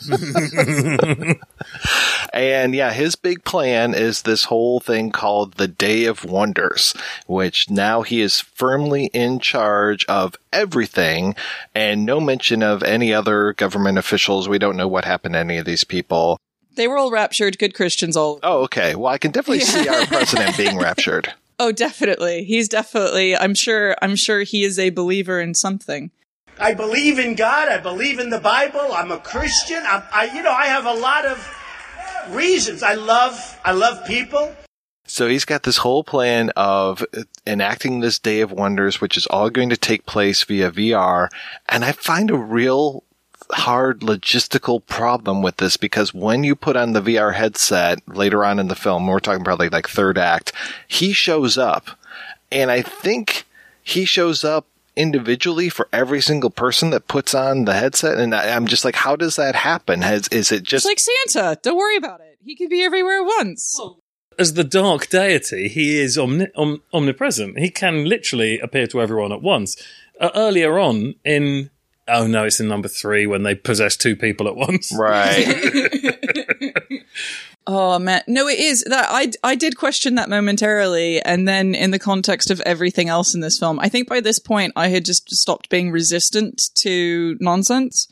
and 2.32 2.74
yeah, 2.74 2.90
his 2.90 3.16
big 3.16 3.44
plan 3.44 3.92
is 3.92 4.22
this 4.22 4.44
whole 4.44 4.80
thing 4.80 5.10
called 5.10 5.54
the 5.54 5.68
Day 5.68 6.06
of 6.06 6.24
Wonders, 6.24 6.94
which 7.26 7.68
now 7.68 8.00
he 8.00 8.22
is 8.22 8.40
firmly 8.40 9.10
in 9.12 9.40
charge 9.40 10.06
of 10.06 10.36
everything 10.54 11.34
and 11.74 12.06
no 12.06 12.18
mention 12.18 12.62
of 12.62 12.82
any 12.82 13.12
other 13.12 13.52
government 13.52 13.98
officials. 13.98 14.48
We 14.48 14.58
don't 14.58 14.78
know 14.78 14.88
what 14.88 15.04
happened 15.04 15.34
to 15.34 15.40
any 15.40 15.58
of 15.58 15.66
these 15.66 15.84
people. 15.84 16.38
They 16.74 16.88
were 16.88 16.96
all 16.96 17.10
raptured, 17.10 17.58
good 17.58 17.74
Christians 17.74 18.16
all. 18.16 18.40
Oh, 18.42 18.62
okay. 18.64 18.94
Well, 18.94 19.12
I 19.12 19.18
can 19.18 19.30
definitely 19.30 19.60
see 19.60 19.88
our 19.88 20.06
president 20.06 20.56
being 20.56 20.78
raptured. 20.78 21.32
Oh, 21.60 21.70
definitely. 21.70 22.42
He's 22.42 22.68
definitely. 22.68 23.36
I'm 23.36 23.54
sure. 23.54 23.94
I'm 24.02 24.16
sure 24.16 24.42
he 24.42 24.64
is 24.64 24.76
a 24.76 24.90
believer 24.90 25.40
in 25.40 25.54
something. 25.54 26.10
I 26.58 26.74
believe 26.74 27.20
in 27.20 27.36
God. 27.36 27.68
I 27.68 27.78
believe 27.78 28.18
in 28.18 28.30
the 28.30 28.40
Bible. 28.40 28.92
I'm 28.92 29.12
a 29.12 29.18
Christian. 29.18 29.82
I'm, 29.86 30.02
I, 30.12 30.34
you 30.34 30.42
know, 30.42 30.50
I 30.50 30.66
have 30.66 30.84
a 30.84 30.92
lot 30.92 31.24
of 31.24 31.38
reasons. 32.30 32.82
I 32.82 32.94
love, 32.94 33.60
I 33.64 33.70
love 33.70 34.04
people. 34.04 34.52
So 35.06 35.28
he's 35.28 35.44
got 35.44 35.62
this 35.62 35.76
whole 35.76 36.02
plan 36.02 36.50
of 36.56 37.04
enacting 37.46 38.00
this 38.00 38.18
Day 38.18 38.40
of 38.40 38.50
Wonders, 38.50 39.00
which 39.00 39.16
is 39.16 39.26
all 39.26 39.50
going 39.50 39.68
to 39.68 39.76
take 39.76 40.06
place 40.06 40.42
via 40.42 40.70
VR. 40.70 41.28
And 41.68 41.84
I 41.84 41.92
find 41.92 42.30
a 42.30 42.36
real 42.36 43.03
hard 43.52 44.00
logistical 44.00 44.84
problem 44.86 45.42
with 45.42 45.58
this 45.58 45.76
because 45.76 46.14
when 46.14 46.44
you 46.44 46.54
put 46.54 46.76
on 46.76 46.92
the 46.92 47.02
VR 47.02 47.34
headset 47.34 48.00
later 48.08 48.44
on 48.44 48.58
in 48.58 48.68
the 48.68 48.74
film, 48.74 49.06
we're 49.06 49.20
talking 49.20 49.44
probably 49.44 49.68
like 49.68 49.88
third 49.88 50.18
act, 50.18 50.52
he 50.88 51.12
shows 51.12 51.58
up. 51.58 51.90
And 52.50 52.70
I 52.70 52.82
think 52.82 53.44
he 53.82 54.04
shows 54.04 54.44
up 54.44 54.66
individually 54.96 55.68
for 55.68 55.88
every 55.92 56.20
single 56.20 56.50
person 56.50 56.90
that 56.90 57.08
puts 57.08 57.34
on 57.34 57.64
the 57.64 57.74
headset. 57.74 58.18
And 58.18 58.34
I, 58.34 58.46
am 58.46 58.66
just 58.66 58.84
like, 58.84 58.94
how 58.94 59.16
does 59.16 59.36
that 59.36 59.54
happen? 59.54 60.02
Has, 60.02 60.28
is 60.28 60.52
it 60.52 60.62
just 60.62 60.86
It's 60.86 61.08
like 61.08 61.32
Santa. 61.32 61.58
Don't 61.62 61.76
worry 61.76 61.96
about 61.96 62.20
it. 62.20 62.38
He 62.44 62.54
could 62.54 62.70
be 62.70 62.82
everywhere 62.82 63.20
at 63.20 63.26
once. 63.26 63.80
As 64.38 64.54
the 64.54 64.64
dark 64.64 65.08
deity, 65.08 65.68
he 65.68 66.00
is 66.00 66.18
omni- 66.18 66.50
om- 66.56 66.82
omnipresent. 66.92 67.58
He 67.58 67.70
can 67.70 68.04
literally 68.04 68.58
appear 68.58 68.86
to 68.88 69.00
everyone 69.00 69.32
at 69.32 69.42
once. 69.42 69.76
Uh, 70.20 70.30
earlier 70.34 70.78
on 70.78 71.16
in 71.24 71.70
Oh 72.06 72.26
no, 72.26 72.44
it's 72.44 72.60
in 72.60 72.68
number 72.68 72.88
three 72.88 73.26
when 73.26 73.42
they 73.42 73.54
possess 73.54 73.96
two 73.96 74.14
people 74.16 74.46
at 74.48 74.56
once. 74.56 74.92
Right. 74.96 75.46
Oh 77.66 77.98
man, 77.98 78.22
no, 78.26 78.46
it 78.46 78.58
is 78.58 78.84
that 78.84 79.06
I 79.08 79.32
I 79.42 79.54
did 79.54 79.78
question 79.78 80.16
that 80.16 80.28
momentarily, 80.28 81.22
and 81.22 81.48
then 81.48 81.74
in 81.74 81.92
the 81.92 81.98
context 81.98 82.50
of 82.50 82.60
everything 82.60 83.08
else 83.08 83.34
in 83.34 83.40
this 83.40 83.58
film, 83.58 83.80
I 83.80 83.88
think 83.88 84.06
by 84.06 84.20
this 84.20 84.38
point 84.38 84.74
I 84.76 84.88
had 84.88 85.04
just 85.06 85.34
stopped 85.34 85.70
being 85.70 85.90
resistant 85.90 86.70
to 86.74 87.38
nonsense, 87.40 88.06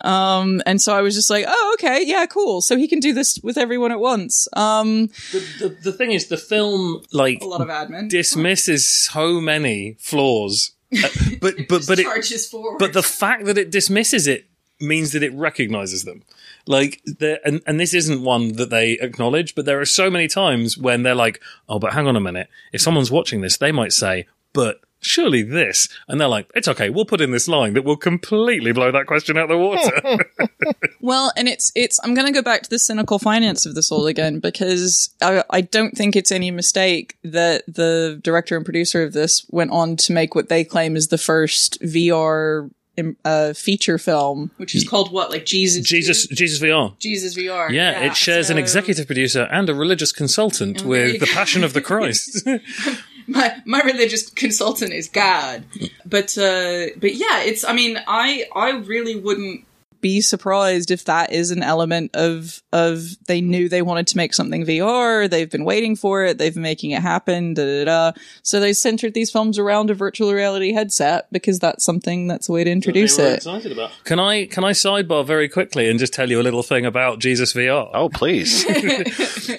um, 0.00 0.60
and 0.66 0.82
so 0.82 0.96
I 0.96 1.02
was 1.02 1.14
just 1.14 1.30
like, 1.30 1.44
oh 1.46 1.76
okay, 1.78 2.02
yeah, 2.04 2.26
cool. 2.26 2.60
So 2.60 2.76
he 2.76 2.88
can 2.88 2.98
do 2.98 3.14
this 3.14 3.38
with 3.40 3.56
everyone 3.56 3.92
at 3.92 4.00
once. 4.00 4.48
Um, 4.54 5.06
the, 5.30 5.44
the 5.60 5.68
the 5.84 5.92
thing 5.92 6.10
is, 6.10 6.26
the 6.26 6.36
film 6.36 7.02
like 7.12 7.40
a 7.40 7.46
lot 7.46 7.60
of 7.60 7.68
admin 7.68 8.08
dismisses 8.08 8.88
so 8.88 9.40
many 9.40 9.96
flaws, 10.00 10.72
uh, 10.92 11.08
but 11.40 11.54
but 11.68 11.86
but 11.86 11.98
it 11.98 12.04
charges 12.04 12.48
forward. 12.48 12.78
but 12.78 12.92
the 12.92 13.02
fact 13.02 13.44
that 13.46 13.58
it 13.58 13.70
dismisses 13.70 14.26
it 14.26 14.46
means 14.80 15.12
that 15.12 15.22
it 15.22 15.34
recognizes 15.34 16.04
them. 16.04 16.22
Like, 16.66 17.02
and, 17.44 17.60
and 17.66 17.80
this 17.80 17.94
isn't 17.94 18.22
one 18.22 18.52
that 18.52 18.70
they 18.70 18.92
acknowledge, 18.92 19.54
but 19.54 19.64
there 19.64 19.80
are 19.80 19.86
so 19.86 20.10
many 20.10 20.28
times 20.28 20.76
when 20.76 21.02
they're 21.02 21.14
like, 21.14 21.40
oh, 21.68 21.78
but 21.78 21.94
hang 21.94 22.06
on 22.06 22.14
a 22.14 22.20
minute. 22.20 22.48
If 22.72 22.80
someone's 22.80 23.10
watching 23.10 23.40
this, 23.40 23.56
they 23.56 23.72
might 23.72 23.92
say, 23.92 24.26
but 24.52 24.80
surely 25.00 25.42
this. 25.42 25.88
And 26.08 26.20
they're 26.20 26.28
like, 26.28 26.50
it's 26.54 26.68
okay. 26.68 26.90
We'll 26.90 27.04
put 27.04 27.20
in 27.20 27.30
this 27.30 27.48
line 27.48 27.74
that 27.74 27.84
will 27.84 27.96
completely 27.96 28.72
blow 28.72 28.90
that 28.92 29.06
question 29.06 29.36
out 29.36 29.50
of 29.50 29.50
the 29.50 29.58
water. 29.58 30.18
Well, 31.00 31.32
and 31.36 31.48
it's 31.48 31.70
it's. 31.74 31.98
I'm 32.02 32.12
going 32.14 32.26
to 32.26 32.32
go 32.32 32.42
back 32.42 32.62
to 32.62 32.70
the 32.70 32.78
cynical 32.78 33.18
finance 33.18 33.64
of 33.64 33.74
this 33.74 33.90
all 33.90 34.06
again 34.06 34.40
because 34.40 35.14
I, 35.22 35.44
I 35.48 35.60
don't 35.60 35.96
think 35.96 36.16
it's 36.16 36.32
any 36.32 36.50
mistake 36.50 37.16
that 37.22 37.62
the 37.66 38.20
director 38.22 38.56
and 38.56 38.64
producer 38.64 39.02
of 39.04 39.12
this 39.12 39.46
went 39.48 39.70
on 39.70 39.96
to 39.96 40.12
make 40.12 40.34
what 40.34 40.48
they 40.48 40.64
claim 40.64 40.96
is 40.96 41.08
the 41.08 41.16
first 41.16 41.80
VR 41.80 42.70
uh, 43.24 43.52
feature 43.52 43.96
film, 43.96 44.50
which 44.56 44.74
is 44.74 44.86
called 44.86 45.12
what, 45.12 45.30
like 45.30 45.46
Jesus 45.46 45.86
Jesus, 45.86 46.26
Jesus 46.26 46.60
VR. 46.60 46.98
Jesus 46.98 47.36
VR. 47.36 47.70
Yeah, 47.70 48.00
it 48.00 48.16
shares 48.16 48.50
an 48.50 48.58
executive 48.58 49.06
producer 49.06 49.42
and 49.52 49.70
a 49.70 49.74
religious 49.74 50.12
consultant 50.12 50.82
Oh, 50.84 50.88
with 50.88 51.20
the. 51.20 51.26
Passion 51.26 51.62
of 51.62 51.72
the 51.74 51.80
Christ. 51.80 52.46
my 53.28 53.62
my 53.64 53.80
religious 53.82 54.28
consultant 54.30 54.92
is 54.92 55.08
God. 55.08 55.64
But 56.04 56.36
uh 56.36 56.86
but 56.96 57.14
yeah, 57.14 57.42
it's 57.42 57.64
I 57.64 57.72
mean, 57.72 57.98
I 58.06 58.46
I 58.54 58.70
really 58.70 59.16
wouldn't 59.16 59.64
be 60.00 60.20
surprised 60.20 60.90
if 60.90 61.04
that 61.04 61.32
is 61.32 61.50
an 61.50 61.62
element 61.62 62.10
of 62.14 62.62
of 62.72 63.16
they 63.26 63.40
knew 63.40 63.68
they 63.68 63.82
wanted 63.82 64.06
to 64.08 64.16
make 64.16 64.32
something 64.32 64.64
VR, 64.64 65.28
they've 65.28 65.50
been 65.50 65.64
waiting 65.64 65.96
for 65.96 66.24
it, 66.24 66.38
they've 66.38 66.54
been 66.54 66.62
making 66.62 66.92
it 66.92 67.02
happen, 67.02 67.54
da 67.54 67.64
da 67.64 67.84
da. 67.84 68.20
So 68.42 68.60
they 68.60 68.72
centered 68.72 69.14
these 69.14 69.30
films 69.30 69.58
around 69.58 69.90
a 69.90 69.94
virtual 69.94 70.32
reality 70.32 70.72
headset 70.72 71.26
because 71.32 71.58
that's 71.58 71.84
something 71.84 72.26
that's 72.28 72.48
a 72.48 72.52
way 72.52 72.64
to 72.64 72.70
introduce 72.70 73.18
it. 73.18 73.36
Excited 73.36 73.72
about. 73.72 73.90
Can 74.04 74.18
I 74.18 74.46
can 74.46 74.64
I 74.64 74.72
sidebar 74.72 75.26
very 75.26 75.48
quickly 75.48 75.88
and 75.88 75.98
just 75.98 76.12
tell 76.12 76.30
you 76.30 76.40
a 76.40 76.44
little 76.44 76.62
thing 76.62 76.86
about 76.86 77.18
Jesus 77.18 77.52
VR? 77.52 77.90
Oh, 77.92 78.08
please. 78.08 78.64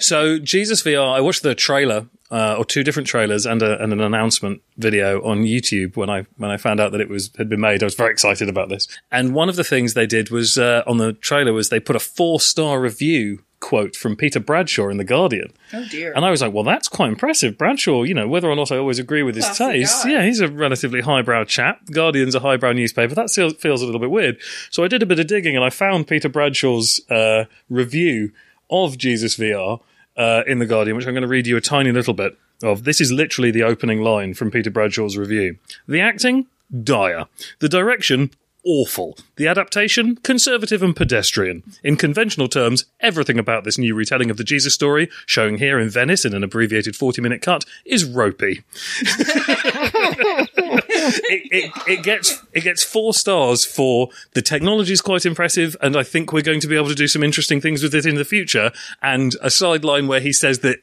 so 0.04 0.38
Jesus 0.38 0.82
VR, 0.82 1.14
I 1.14 1.20
watched 1.20 1.42
the 1.42 1.54
trailer 1.54 2.06
uh, 2.30 2.56
or 2.56 2.64
two 2.64 2.84
different 2.84 3.08
trailers 3.08 3.44
and, 3.44 3.62
a, 3.62 3.82
and 3.82 3.92
an 3.92 4.00
announcement 4.00 4.62
video 4.78 5.22
on 5.24 5.42
YouTube 5.42 5.96
when 5.96 6.08
I 6.08 6.26
when 6.36 6.50
I 6.50 6.56
found 6.56 6.80
out 6.80 6.92
that 6.92 7.00
it 7.00 7.08
was 7.08 7.30
had 7.36 7.48
been 7.48 7.60
made. 7.60 7.82
I 7.82 7.86
was 7.86 7.94
very 7.94 8.12
excited 8.12 8.48
about 8.48 8.68
this. 8.68 8.86
And 9.10 9.34
one 9.34 9.48
of 9.48 9.56
the 9.56 9.64
things 9.64 9.94
they 9.94 10.06
did 10.06 10.30
was 10.30 10.56
uh, 10.56 10.82
on 10.86 10.98
the 10.98 11.12
trailer 11.14 11.52
was 11.52 11.68
they 11.68 11.80
put 11.80 11.96
a 11.96 12.00
four 12.00 12.40
star 12.40 12.80
review 12.80 13.42
quote 13.58 13.94
from 13.94 14.16
Peter 14.16 14.40
Bradshaw 14.40 14.88
in 14.88 14.96
the 14.96 15.04
Guardian. 15.04 15.52
Oh 15.74 15.84
dear. 15.90 16.12
And 16.14 16.24
I 16.24 16.30
was 16.30 16.40
like, 16.40 16.52
well, 16.52 16.64
that's 16.64 16.88
quite 16.88 17.10
impressive. 17.10 17.58
Bradshaw, 17.58 18.04
you 18.04 18.14
know, 18.14 18.26
whether 18.26 18.48
or 18.48 18.56
not 18.56 18.72
I 18.72 18.78
always 18.78 18.98
agree 18.98 19.22
with 19.22 19.36
his 19.36 19.44
Classy 19.44 19.64
taste, 19.64 20.04
guy. 20.04 20.10
yeah, 20.10 20.22
he's 20.24 20.40
a 20.40 20.48
relatively 20.48 21.02
highbrow 21.02 21.44
chap. 21.44 21.84
Guardian's 21.90 22.34
a 22.34 22.40
highbrow 22.40 22.72
newspaper. 22.72 23.14
That 23.14 23.30
feels, 23.30 23.54
feels 23.54 23.82
a 23.82 23.84
little 23.84 24.00
bit 24.00 24.10
weird. 24.10 24.38
So 24.70 24.82
I 24.82 24.88
did 24.88 25.02
a 25.02 25.06
bit 25.06 25.18
of 25.18 25.26
digging 25.26 25.56
and 25.56 25.64
I 25.64 25.68
found 25.70 26.06
Peter 26.06 26.28
Bradshaw's 26.28 27.02
uh, 27.10 27.44
review 27.68 28.32
of 28.70 28.96
Jesus 28.96 29.36
VR 29.36 29.80
uh, 30.16 30.42
in 30.46 30.58
The 30.58 30.66
Guardian, 30.66 30.96
which 30.96 31.06
I'm 31.06 31.14
going 31.14 31.22
to 31.22 31.28
read 31.28 31.46
you 31.46 31.56
a 31.56 31.60
tiny 31.60 31.92
little 31.92 32.14
bit 32.14 32.36
of. 32.62 32.84
This 32.84 33.00
is 33.00 33.12
literally 33.12 33.50
the 33.50 33.62
opening 33.62 34.00
line 34.00 34.34
from 34.34 34.50
Peter 34.50 34.70
Bradshaw's 34.70 35.16
review. 35.16 35.56
The 35.88 36.00
acting? 36.00 36.46
Dire. 36.82 37.26
The 37.58 37.68
direction? 37.68 38.30
Awful. 38.64 39.16
The 39.36 39.46
adaptation? 39.46 40.16
Conservative 40.16 40.82
and 40.82 40.94
pedestrian. 40.94 41.62
In 41.82 41.96
conventional 41.96 42.48
terms, 42.48 42.84
everything 43.00 43.38
about 43.38 43.64
this 43.64 43.78
new 43.78 43.94
retelling 43.94 44.30
of 44.30 44.36
the 44.36 44.44
Jesus 44.44 44.74
story, 44.74 45.08
showing 45.24 45.58
here 45.58 45.78
in 45.78 45.88
Venice 45.88 46.26
in 46.26 46.34
an 46.34 46.44
abbreviated 46.44 46.94
40 46.94 47.22
minute 47.22 47.40
cut, 47.40 47.64
is 47.86 48.04
ropey. 48.04 48.62
it, 51.14 51.48
it, 51.50 51.72
it 51.88 52.02
gets 52.02 52.42
it 52.52 52.62
gets 52.62 52.82
four 52.82 53.14
stars 53.14 53.64
for 53.64 54.08
the 54.32 54.42
technology 54.42 54.92
is 54.92 55.00
quite 55.00 55.26
impressive, 55.26 55.76
and 55.80 55.96
I 55.96 56.02
think 56.02 56.32
we're 56.32 56.42
going 56.42 56.60
to 56.60 56.66
be 56.66 56.76
able 56.76 56.88
to 56.88 56.94
do 56.94 57.08
some 57.08 57.22
interesting 57.22 57.60
things 57.60 57.82
with 57.82 57.94
it 57.94 58.06
in 58.06 58.16
the 58.16 58.24
future. 58.24 58.72
And 59.02 59.36
a 59.42 59.50
sideline 59.50 60.06
where 60.06 60.20
he 60.20 60.32
says 60.32 60.60
that 60.60 60.78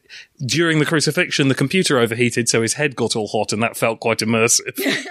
during 0.45 0.79
the 0.79 0.85
crucifixion, 0.85 1.47
the 1.47 1.55
computer 1.55 1.99
overheated, 1.99 2.49
so 2.49 2.61
his 2.61 2.73
head 2.73 2.95
got 2.95 3.15
all 3.15 3.27
hot, 3.27 3.53
and 3.53 3.61
that 3.63 3.77
felt 3.77 3.99
quite 3.99 4.19
immersive. 4.19 4.77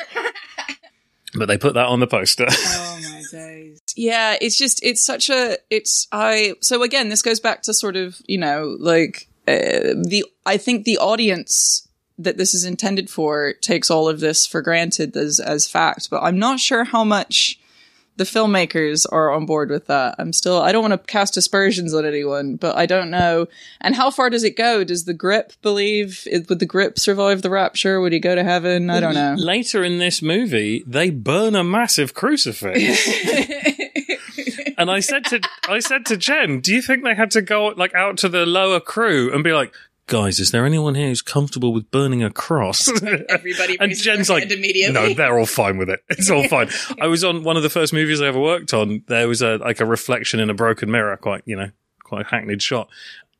but 1.35 1.47
they 1.47 1.59
put 1.59 1.75
that 1.75 1.87
on 1.87 2.01
the 2.01 2.07
poster. 2.07 2.47
Oh 2.49 3.01
my 3.03 3.23
days. 3.31 3.81
Yeah, 3.97 4.37
it's 4.41 4.59
just 4.59 4.83
it's 4.83 5.05
such 5.05 5.31
a 5.31 5.59
it's 5.71 6.07
I 6.13 6.55
so 6.61 6.83
again 6.83 7.09
this 7.09 7.23
goes 7.23 7.41
back 7.41 7.63
to 7.63 7.75
sort 7.75 7.97
of, 7.97 8.21
you 8.27 8.39
know, 8.39 8.77
like 8.79 9.29
uh, 9.49 9.95
the 10.05 10.25
I 10.45 10.57
think 10.57 10.85
the 10.85 10.99
audience 10.99 11.86
that 12.19 12.37
this 12.37 12.55
is 12.55 12.65
intended 12.65 13.11
for 13.11 13.55
takes 13.61 13.91
all 13.91 14.09
of 14.09 14.21
this 14.21 14.47
for 14.47 14.63
granted 14.63 15.17
as 15.17 15.41
as 15.41 15.69
fact, 15.69 16.09
but 16.11 16.23
I'm 16.23 16.39
not 16.39 16.61
sure 16.61 16.85
how 16.85 17.05
much 17.05 17.59
the 18.17 18.25
filmmakers 18.25 19.05
are 19.13 19.31
on 19.31 19.45
board 19.45 19.71
with 19.71 19.87
that. 19.87 20.15
I'm 20.19 20.33
still 20.33 20.59
I 20.59 20.73
don't 20.73 20.83
want 20.83 20.93
to 20.93 21.13
cast 21.13 21.37
aspersions 21.37 21.93
on 21.93 22.07
anyone, 22.07 22.57
but 22.57 22.77
I 22.77 22.87
don't 22.87 23.11
know. 23.11 23.47
And 23.81 23.95
how 23.95 24.11
far 24.11 24.31
does 24.31 24.45
it 24.45 24.57
go? 24.57 24.85
Does 24.85 25.05
the 25.05 25.15
grip 25.15 25.53
believe 25.63 26.27
would 26.49 26.59
the 26.59 26.67
grip 26.67 26.99
survive 26.99 27.43
the 27.43 27.51
rapture? 27.51 28.01
Would 28.01 28.13
he 28.13 28.19
go 28.19 28.35
to 28.35 28.45
heaven? 28.45 28.89
I 28.91 29.01
don't 29.01 29.15
know. 29.15 29.35
Later 29.37 29.85
in 29.85 29.99
this 29.99 30.23
movie, 30.23 30.83
they 30.87 31.11
burn 31.11 31.55
a 31.55 31.65
massive 31.65 32.15
crucifix. 32.15 33.07
and 34.79 34.91
I 34.91 35.01
said 35.01 35.25
to 35.27 35.41
I 35.69 35.81
said 35.81 36.07
to 36.07 36.17
Jen, 36.17 36.61
"Do 36.61 36.75
you 36.75 36.81
think 36.81 37.05
they 37.05 37.15
had 37.15 37.31
to 37.33 37.43
go 37.43 37.67
like 37.69 37.95
out 37.95 38.17
to 38.19 38.29
the 38.29 38.47
lower 38.47 38.81
crew 38.81 39.33
and 39.33 39.45
be 39.45 39.53
like?" 39.53 39.75
Guys, 40.09 40.39
is 40.39 40.53
there 40.53 40.65
anyone 40.65 40.95
here 40.95 41.09
who's 41.09 41.21
comfortable 41.21 41.73
with 41.73 41.91
burning 41.91 42.23
a 42.23 42.31
cross? 42.31 42.89
Everybody 43.29 43.77
and 43.81 43.93
Jen's 43.93 44.31
like, 44.31 44.49
no, 44.49 45.15
they're 45.15 45.37
all 45.37 45.47
fine 45.47 45.79
with 45.79 45.91
it. 45.91 46.01
It's 46.11 46.31
all 46.31 46.47
fine. 46.49 46.69
I 47.01 47.09
was 47.09 47.25
on 47.25 47.43
one 47.43 47.57
of 47.57 47.65
the 47.65 47.71
first 47.71 47.93
movies 47.93 48.21
I 48.21 48.29
ever 48.29 48.41
worked 48.41 48.73
on. 48.73 49.03
There 49.09 49.27
was 49.27 49.43
a 49.43 49.57
like 49.57 49.81
a 49.81 49.85
reflection 49.85 50.39
in 50.39 50.49
a 50.49 50.55
broken 50.55 50.91
mirror, 50.91 51.17
quite 51.17 51.43
you 51.45 51.57
know, 51.57 51.71
quite 52.05 52.27
a 52.27 52.29
hackneyed 52.29 52.63
shot. 52.63 52.89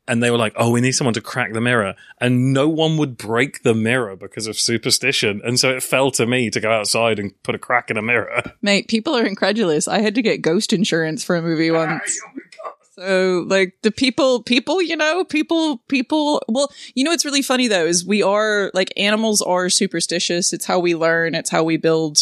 And 0.09 0.23
they 0.23 0.31
were 0.31 0.37
like, 0.37 0.53
"Oh, 0.55 0.71
we 0.71 0.79
need 0.79 0.93
someone 0.93 1.13
to 1.15 1.21
crack 1.21 1.51
the 1.53 1.59
mirror," 1.59 1.95
and 2.19 2.53
no 2.53 2.69
one 2.69 2.97
would 2.97 3.17
break 3.17 3.63
the 3.63 3.73
mirror 3.73 4.15
because 4.15 4.47
of 4.47 4.57
superstition. 4.57 5.41
And 5.43 5.59
so 5.59 5.69
it 5.69 5.83
fell 5.83 6.11
to 6.11 6.25
me 6.25 6.49
to 6.49 6.61
go 6.61 6.71
outside 6.71 7.19
and 7.19 7.31
put 7.43 7.55
a 7.55 7.59
crack 7.59 7.89
in 7.89 7.97
a 7.97 8.01
mirror. 8.01 8.41
Mate, 8.61 8.87
people 8.87 9.15
are 9.17 9.25
incredulous. 9.25 9.85
I 9.85 9.99
had 9.99 10.15
to 10.15 10.21
get 10.21 10.41
ghost 10.41 10.71
insurance 10.71 11.25
for 11.25 11.35
a 11.35 11.41
movie 11.41 11.71
once. 11.71 12.21
So, 12.99 13.45
like, 13.47 13.77
the 13.83 13.91
people, 13.91 14.41
people, 14.41 14.81
you 14.81 14.95
know, 14.95 15.23
people, 15.23 15.77
people, 15.87 16.41
well, 16.47 16.71
you 16.95 17.03
know, 17.03 17.11
what's 17.11 17.25
really 17.25 17.41
funny 17.41 17.67
though 17.67 17.85
is 17.85 18.05
we 18.05 18.23
are, 18.23 18.71
like, 18.73 18.91
animals 18.97 19.41
are 19.41 19.69
superstitious. 19.69 20.51
It's 20.51 20.65
how 20.65 20.79
we 20.79 20.95
learn. 20.95 21.35
It's 21.35 21.49
how 21.49 21.63
we 21.63 21.77
build 21.77 22.19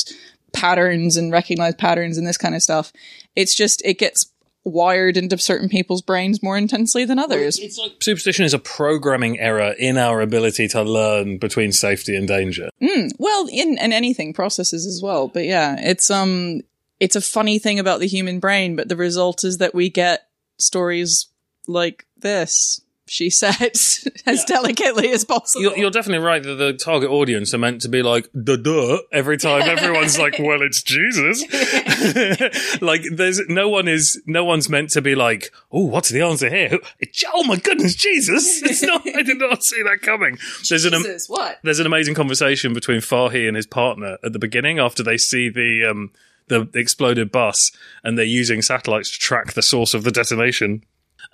patterns 0.54 1.16
and 1.18 1.32
recognize 1.32 1.76
patterns 1.76 2.18
and 2.18 2.28
this 2.28 2.38
kind 2.38 2.56
of 2.56 2.62
stuff. 2.62 2.92
It's 3.36 3.56
just, 3.56 3.86
it 3.86 4.00
gets 4.00 4.28
wired 4.66 5.16
into 5.16 5.38
certain 5.38 5.70
people's 5.70 6.02
brains 6.02 6.42
more 6.42 6.58
intensely 6.58 7.06
than 7.06 7.20
others. 7.20 7.60
It's 7.60 7.78
like 7.78 7.94
superstition 8.02 8.44
is 8.46 8.54
a 8.54 8.60
programming 8.60 9.40
error 9.40 9.76
in 9.78 9.98
our 9.98 10.22
ability 10.22 10.68
to 10.70 10.82
learn 10.82 11.38
between 11.38 11.72
safety 11.72 12.16
and 12.16 12.28
danger. 12.28 12.70
Mm, 12.82 13.12
well, 13.20 13.48
in 13.52 13.78
and 13.78 13.94
anything 13.94 14.34
processes 14.34 14.88
as 14.88 15.02
well. 15.04 15.28
But 15.28 15.46
yeah, 15.46 15.76
it's 15.80 16.10
um, 16.10 16.62
it's 17.00 17.16
a 17.16 17.22
funny 17.22 17.60
thing 17.60 17.80
about 17.80 18.00
the 18.00 18.08
human 18.08 18.40
brain. 18.40 18.76
But 18.76 18.90
the 18.90 18.96
result 18.96 19.44
is 19.44 19.60
that 19.60 19.76
we 19.76 19.90
get 19.90 20.28
stories 20.58 21.28
like 21.68 22.06
this. 22.18 22.82
She 23.08 23.30
said 23.30 23.62
as 24.26 24.46
delicately 24.48 25.12
as 25.12 25.24
possible. 25.24 25.62
You're, 25.62 25.78
you're 25.78 25.92
definitely 25.92 26.26
right 26.26 26.42
that 26.42 26.56
the 26.56 26.74
target 26.74 27.12
audience 27.12 27.54
are 27.54 27.60
meant 27.60 27.82
to 27.82 27.90
be 27.90 28.02
like, 28.02 28.28
duh, 28.34 28.56
duh, 28.56 28.98
every 29.12 29.38
time 29.38 29.62
everyone's 29.70 30.18
like, 30.18 30.40
well, 30.40 30.64
it's 30.64 30.82
Jesus. 30.82 31.44
like, 32.82 33.04
there's 33.12 33.42
no 33.48 33.70
one 33.70 33.88
is, 33.88 34.20
no 34.26 34.44
one's 34.44 34.70
meant 34.70 34.90
to 34.92 35.04
be 35.04 35.14
like, 35.14 35.52
oh, 35.72 35.84
what's 35.84 36.10
the 36.10 36.22
answer 36.22 36.50
here? 36.50 36.80
Oh 37.32 37.44
my 37.44 37.58
goodness, 37.58 37.94
Jesus. 37.94 38.64
It's 38.64 38.82
not, 38.82 39.06
I 39.08 39.22
did 39.22 39.38
not 39.38 39.64
see 39.64 39.84
that 39.84 40.02
coming. 40.02 40.40
There's 40.68 40.86
an, 40.86 40.94
Jesus, 40.94 41.30
what? 41.30 41.60
there's 41.62 41.80
an 41.80 41.86
amazing 41.86 42.16
conversation 42.16 42.74
between 42.74 43.02
Fahey 43.02 43.48
and 43.48 43.56
his 43.56 43.68
partner 43.68 44.18
at 44.24 44.34
the 44.34 44.40
beginning 44.40 44.80
after 44.80 45.04
they 45.04 45.18
see 45.18 45.50
the, 45.50 45.86
um, 45.86 46.12
the 46.48 46.70
exploded 46.74 47.32
bus 47.32 47.72
and 48.04 48.18
they're 48.18 48.26
using 48.26 48.62
satellites 48.62 49.12
to 49.12 49.20
track 49.20 49.54
the 49.54 49.62
source 49.62 49.94
of 49.94 50.04
the 50.04 50.12
detonation. 50.12 50.84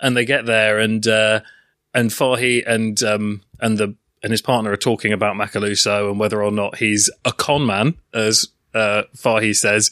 And 0.00 0.16
they 0.16 0.24
get 0.24 0.46
there 0.46 0.78
and, 0.78 1.06
uh, 1.06 1.40
and 1.94 2.12
Fahey 2.12 2.62
and, 2.64 3.02
um, 3.02 3.42
and 3.60 3.78
the, 3.78 3.94
and 4.22 4.30
his 4.30 4.42
partner 4.42 4.72
are 4.72 4.76
talking 4.76 5.12
about 5.12 5.36
Macalousso 5.36 6.10
and 6.10 6.18
whether 6.18 6.42
or 6.42 6.52
not 6.52 6.78
he's 6.78 7.10
a 7.24 7.32
con 7.32 7.66
man, 7.66 7.94
as, 8.14 8.48
uh, 8.74 9.02
says. 9.14 9.90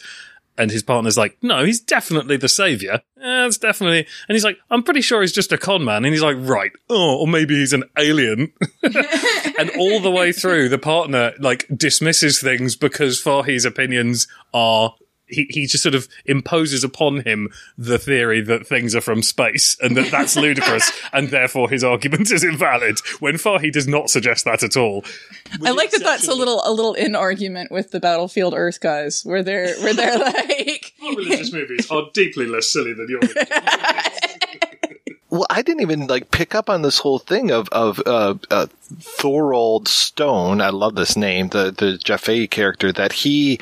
And 0.56 0.70
his 0.70 0.82
partner's 0.82 1.16
like, 1.16 1.38
no, 1.42 1.64
he's 1.64 1.80
definitely 1.80 2.36
the 2.36 2.48
savior. 2.48 3.00
It's 3.16 3.56
definitely. 3.56 4.00
And 4.28 4.34
he's 4.34 4.44
like, 4.44 4.58
I'm 4.70 4.82
pretty 4.82 5.00
sure 5.00 5.22
he's 5.22 5.32
just 5.32 5.52
a 5.52 5.58
con 5.58 5.84
man. 5.84 6.04
And 6.04 6.12
he's 6.12 6.22
like, 6.22 6.36
right. 6.38 6.72
Oh, 6.88 7.20
or 7.20 7.26
maybe 7.26 7.54
he's 7.54 7.72
an 7.72 7.84
alien. 7.98 8.52
and 8.82 9.70
all 9.78 10.00
the 10.00 10.12
way 10.14 10.32
through, 10.32 10.68
the 10.68 10.78
partner 10.78 11.32
like 11.38 11.66
dismisses 11.74 12.40
things 12.40 12.76
because 12.76 13.20
Fahey's 13.20 13.64
opinions 13.64 14.26
are. 14.52 14.94
He, 15.30 15.46
he 15.50 15.66
just 15.66 15.82
sort 15.82 15.94
of 15.94 16.08
imposes 16.26 16.84
upon 16.84 17.20
him 17.20 17.48
the 17.76 17.98
theory 17.98 18.40
that 18.42 18.66
things 18.66 18.94
are 18.94 19.00
from 19.00 19.22
space 19.22 19.76
and 19.80 19.96
that 19.96 20.10
that's 20.10 20.36
ludicrous 20.36 20.90
and 21.12 21.28
therefore 21.28 21.70
his 21.70 21.84
argument 21.84 22.30
is 22.30 22.44
invalid 22.44 22.98
when 23.20 23.38
Fahey 23.38 23.70
does 23.70 23.88
not 23.88 24.10
suggest 24.10 24.44
that 24.44 24.62
at 24.62 24.76
all. 24.76 25.04
I 25.64 25.70
like 25.70 25.90
that. 25.90 26.02
That's 26.02 26.28
a 26.28 26.34
little 26.34 26.62
a 26.64 26.72
little 26.72 26.94
in 26.94 27.14
argument 27.14 27.70
with 27.70 27.90
the 27.90 28.00
Battlefield 28.00 28.54
Earth 28.54 28.80
guys, 28.80 29.22
where 29.24 29.42
they're 29.42 29.74
where 29.80 29.94
they're 29.94 30.18
like, 30.18 30.94
Our 31.02 31.16
religious 31.16 31.52
movies 31.52 31.90
are 31.90 32.04
deeply 32.12 32.46
less 32.46 32.70
silly 32.70 32.92
than 32.92 33.08
your 33.08 33.20
yours. 33.34 33.34
Well, 35.30 35.46
I 35.48 35.62
didn't 35.62 35.82
even 35.82 36.08
like 36.08 36.32
pick 36.32 36.56
up 36.56 36.68
on 36.68 36.82
this 36.82 36.98
whole 36.98 37.20
thing 37.20 37.52
of 37.52 37.68
of 37.68 38.02
uh, 38.04 38.34
uh, 38.50 38.66
Thorold 38.98 39.86
Stone. 39.86 40.60
I 40.60 40.70
love 40.70 40.96
this 40.96 41.16
name, 41.16 41.50
the 41.50 41.70
the 41.70 41.98
Jaffe 41.98 42.48
character. 42.48 42.90
That 42.90 43.12
he 43.12 43.60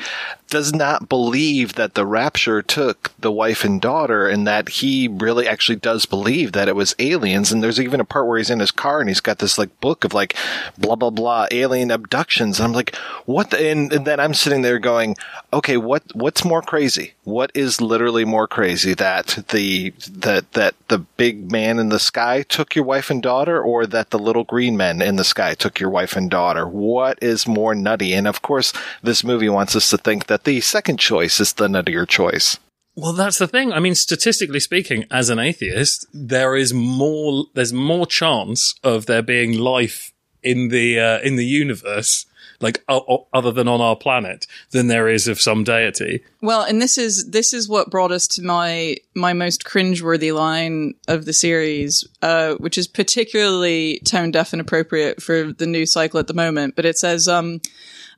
does 0.49 0.73
not 0.73 1.07
believe 1.07 1.73
that 1.75 1.93
the 1.93 2.07
rapture 2.07 2.63
took 2.63 3.11
the 3.19 3.31
wife 3.31 3.63
and 3.63 3.79
daughter, 3.79 4.27
and 4.27 4.47
that 4.47 4.69
he 4.69 5.07
really 5.07 5.47
actually 5.47 5.75
does 5.75 6.07
believe 6.07 6.53
that 6.53 6.67
it 6.67 6.75
was 6.75 6.95
aliens. 6.97 7.51
And 7.51 7.61
there's 7.61 7.79
even 7.79 7.99
a 7.99 8.05
part 8.05 8.25
where 8.25 8.39
he's 8.39 8.49
in 8.49 8.59
his 8.59 8.71
car 8.71 8.99
and 8.99 9.07
he's 9.07 9.21
got 9.21 9.37
this 9.37 9.59
like 9.59 9.79
book 9.79 10.03
of 10.03 10.13
like 10.15 10.35
blah 10.75 10.95
blah 10.95 11.11
blah 11.11 11.45
alien 11.51 11.91
abductions. 11.91 12.59
And 12.59 12.65
I'm 12.65 12.73
like, 12.73 12.95
what? 13.25 13.51
The? 13.51 13.69
And, 13.69 13.93
and 13.93 14.05
then 14.07 14.19
I'm 14.19 14.33
sitting 14.33 14.63
there 14.63 14.79
going, 14.79 15.17
okay, 15.53 15.77
what 15.77 16.03
what's 16.15 16.43
more 16.43 16.63
crazy? 16.63 17.13
What 17.25 17.51
is 17.53 17.79
literally 17.79 18.25
more 18.25 18.47
crazy 18.47 18.95
that 18.95 19.45
the 19.49 19.93
that 20.09 20.53
that 20.53 20.73
the 20.87 20.97
big 20.97 21.51
man 21.51 21.58
in 21.59 21.89
the 21.89 21.99
sky 21.99 22.43
took 22.43 22.75
your 22.75 22.85
wife 22.85 23.09
and 23.09 23.21
daughter, 23.21 23.61
or 23.61 23.85
that 23.85 24.11
the 24.11 24.19
little 24.19 24.43
green 24.43 24.77
men 24.77 25.01
in 25.01 25.15
the 25.17 25.23
sky 25.23 25.53
took 25.53 25.79
your 25.79 25.89
wife 25.89 26.15
and 26.15 26.29
daughter? 26.29 26.67
What 26.67 27.19
is 27.21 27.47
more 27.47 27.75
nutty? 27.75 28.13
And 28.13 28.27
of 28.27 28.41
course, 28.41 28.71
this 29.03 29.23
movie 29.23 29.49
wants 29.49 29.75
us 29.75 29.89
to 29.89 29.97
think 29.97 30.27
that 30.27 30.45
the 30.45 30.61
second 30.61 30.99
choice 30.99 31.39
is 31.39 31.53
the 31.53 31.67
nuttier 31.67 32.07
choice. 32.07 32.57
Well, 32.95 33.13
that's 33.13 33.37
the 33.37 33.47
thing. 33.47 33.71
I 33.71 33.79
mean, 33.79 33.95
statistically 33.95 34.59
speaking, 34.59 35.05
as 35.09 35.29
an 35.29 35.39
atheist, 35.39 36.05
there 36.13 36.55
is 36.55 36.73
more, 36.73 37.45
there's 37.53 37.71
more 37.71 38.05
chance 38.05 38.75
of 38.83 39.05
there 39.05 39.21
being 39.21 39.57
life 39.57 40.11
in 40.43 40.69
the, 40.69 40.99
uh, 40.99 41.19
in 41.19 41.35
the 41.35 41.45
universe, 41.45 42.25
like, 42.61 42.83
o- 42.89 43.27
other 43.33 43.51
than 43.51 43.67
on 43.67 43.81
our 43.81 43.95
planet, 43.95 44.47
than 44.71 44.87
there 44.87 45.07
is 45.07 45.27
of 45.27 45.39
some 45.39 45.63
deity. 45.63 46.23
Well, 46.41 46.61
and 46.63 46.81
this 46.81 46.97
is 46.97 47.29
this 47.31 47.53
is 47.53 47.69
what 47.69 47.89
brought 47.89 48.11
us 48.11 48.27
to 48.29 48.41
my 48.43 48.97
my 49.15 49.33
most 49.33 49.63
cringeworthy 49.63 50.33
line 50.33 50.95
of 51.07 51.25
the 51.25 51.33
series, 51.33 52.07
uh, 52.21 52.55
which 52.55 52.77
is 52.77 52.87
particularly 52.87 54.01
tone 54.05 54.31
deaf 54.31 54.53
and 54.53 54.61
appropriate 54.61 55.21
for 55.21 55.51
the 55.53 55.67
new 55.67 55.85
cycle 55.85 56.19
at 56.19 56.27
the 56.27 56.33
moment. 56.33 56.75
But 56.75 56.85
it 56.85 56.97
says, 56.97 57.27
um, 57.27 57.61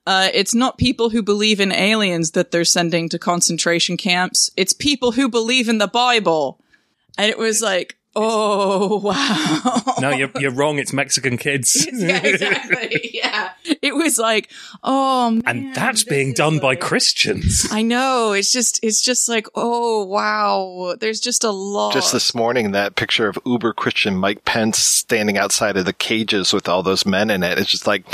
uh, 0.08 0.30
"It's 0.34 0.56
not 0.56 0.78
people 0.78 1.10
who 1.12 1.22
believe 1.22 1.60
in 1.60 1.72
aliens 1.72 2.32
that 2.32 2.52
they're 2.52 2.66
sending 2.66 3.10
to 3.10 3.20
concentration 3.20 3.98
camps. 3.98 4.50
It's 4.58 4.74
people 4.74 5.14
who 5.14 5.30
believe 5.30 5.70
in 5.70 5.78
the 5.78 5.88
Bible." 5.88 6.60
And 7.18 7.30
it 7.30 7.38
was 7.38 7.62
like, 7.62 7.98
oh 8.16 9.00
wow. 9.00 9.96
No, 10.00 10.10
you're, 10.10 10.32
you're 10.40 10.52
wrong. 10.52 10.80
It's 10.80 10.94
Mexican 10.94 11.38
kids. 11.38 11.88
yeah, 11.94 12.18
exactly. 12.24 13.12
Yeah. 13.14 13.52
It 13.82 13.96
was 13.96 14.18
like, 14.18 14.50
oh 14.84 15.32
man. 15.32 15.42
and 15.46 15.76
that's 15.76 16.04
being 16.04 16.34
done 16.34 16.60
by 16.60 16.76
Christians. 16.76 17.68
I 17.72 17.82
know. 17.82 18.34
It's 18.34 18.52
just, 18.52 18.84
it's 18.84 19.02
just 19.02 19.30
like, 19.30 19.48
oh 19.56 20.04
wow. 20.06 20.96
There's 21.00 21.20
just 21.20 21.44
a 21.44 21.52
lot. 21.52 21.94
Just 21.94 22.14
this 22.14 22.36
morning, 22.36 22.72
that 22.72 22.96
picture 22.96 23.28
of 23.28 23.38
uber 23.46 23.74
Christian 23.74 24.16
Mike 24.16 24.46
Pence 24.46 24.78
standing 24.78 25.38
outside 25.38 25.78
of 25.78 25.86
the 25.86 25.94
cages 25.94 26.54
with 26.54 26.68
all 26.68 26.84
those 26.84 27.06
men 27.06 27.30
in 27.30 27.44
it. 27.44 27.58
It's 27.58 27.70
just 27.70 27.88
like, 27.88 28.06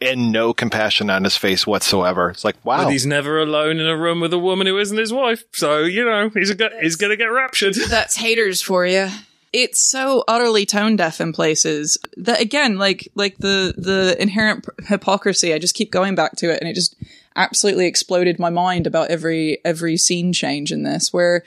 and 0.00 0.32
no 0.32 0.52
compassion 0.52 1.10
on 1.10 1.24
his 1.24 1.36
face 1.36 1.66
whatsoever. 1.66 2.30
It's 2.30 2.44
like, 2.44 2.56
wow. 2.64 2.84
But 2.84 2.90
he's 2.90 3.06
never 3.06 3.38
alone 3.38 3.78
in 3.78 3.86
a 3.86 3.96
room 3.96 4.20
with 4.20 4.32
a 4.32 4.38
woman 4.38 4.66
who 4.66 4.78
isn't 4.78 4.96
his 4.96 5.12
wife. 5.12 5.44
So, 5.52 5.80
you 5.80 6.04
know, 6.04 6.30
he's, 6.30 6.50
a, 6.50 6.70
he's 6.80 6.96
going 6.96 7.10
to 7.10 7.16
get 7.16 7.26
raptured. 7.26 7.74
That's 7.74 8.16
haters 8.16 8.62
for 8.62 8.86
you. 8.86 9.08
It's 9.52 9.80
so 9.80 10.22
utterly 10.28 10.64
tone 10.64 10.96
deaf 10.96 11.20
in 11.20 11.32
places 11.32 11.98
that 12.16 12.40
again, 12.40 12.78
like, 12.78 13.10
like 13.14 13.38
the, 13.38 13.74
the 13.76 14.16
inherent 14.20 14.66
hypocrisy, 14.86 15.52
I 15.52 15.58
just 15.58 15.74
keep 15.74 15.90
going 15.90 16.14
back 16.14 16.36
to 16.36 16.50
it 16.52 16.60
and 16.60 16.68
it 16.68 16.74
just 16.74 16.94
absolutely 17.34 17.86
exploded 17.86 18.38
my 18.38 18.50
mind 18.50 18.86
about 18.86 19.10
every, 19.10 19.58
every 19.64 19.96
scene 19.96 20.32
change 20.32 20.70
in 20.70 20.84
this 20.84 21.12
where, 21.12 21.42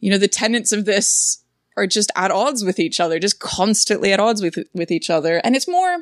you 0.00 0.10
know, 0.10 0.18
the 0.18 0.28
tenets 0.28 0.72
of 0.72 0.84
this 0.84 1.44
are 1.76 1.86
just 1.86 2.10
at 2.16 2.30
odds 2.30 2.64
with 2.64 2.78
each 2.78 3.00
other, 3.00 3.18
just 3.18 3.40
constantly 3.40 4.12
at 4.12 4.20
odds 4.20 4.42
with, 4.42 4.58
with 4.74 4.90
each 4.90 5.10
other. 5.10 5.40
And 5.44 5.54
it's 5.54 5.68
more, 5.68 5.98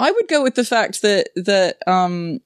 I 0.00 0.10
would 0.10 0.28
go 0.28 0.42
with 0.42 0.54
the 0.54 0.64
fact 0.64 1.02
that, 1.02 1.28
that, 1.36 1.76
um, 1.86 2.40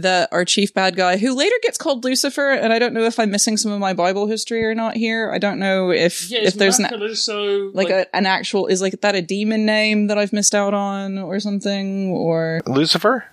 that 0.00 0.28
our 0.32 0.44
chief 0.44 0.72
bad 0.72 0.96
guy, 0.96 1.16
who 1.18 1.34
later 1.36 1.54
gets 1.62 1.76
called 1.78 2.04
Lucifer, 2.04 2.50
and 2.50 2.72
I 2.72 2.78
don't 2.78 2.94
know 2.94 3.04
if 3.04 3.18
I'm 3.20 3.30
missing 3.30 3.56
some 3.56 3.72
of 3.72 3.78
my 3.80 3.92
Bible 3.92 4.26
history 4.26 4.64
or 4.64 4.74
not 4.74 4.96
here. 4.96 5.30
I 5.32 5.38
don't 5.38 5.58
know 5.58 5.90
if 5.90 6.30
Yeah, 6.30 6.40
if 6.40 6.54
there's 6.54 6.78
an 6.78 6.86
Macalousso, 6.86 7.74
like, 7.74 7.90
a, 7.90 8.14
an 8.16 8.26
actual 8.26 8.66
is 8.66 8.80
like 8.80 9.00
that 9.02 9.14
a 9.14 9.22
demon 9.22 9.66
name 9.66 10.06
that 10.06 10.18
I've 10.18 10.32
missed 10.32 10.54
out 10.54 10.74
on 10.74 11.18
or 11.18 11.38
something 11.40 12.10
or 12.10 12.60
Lucifer? 12.66 13.26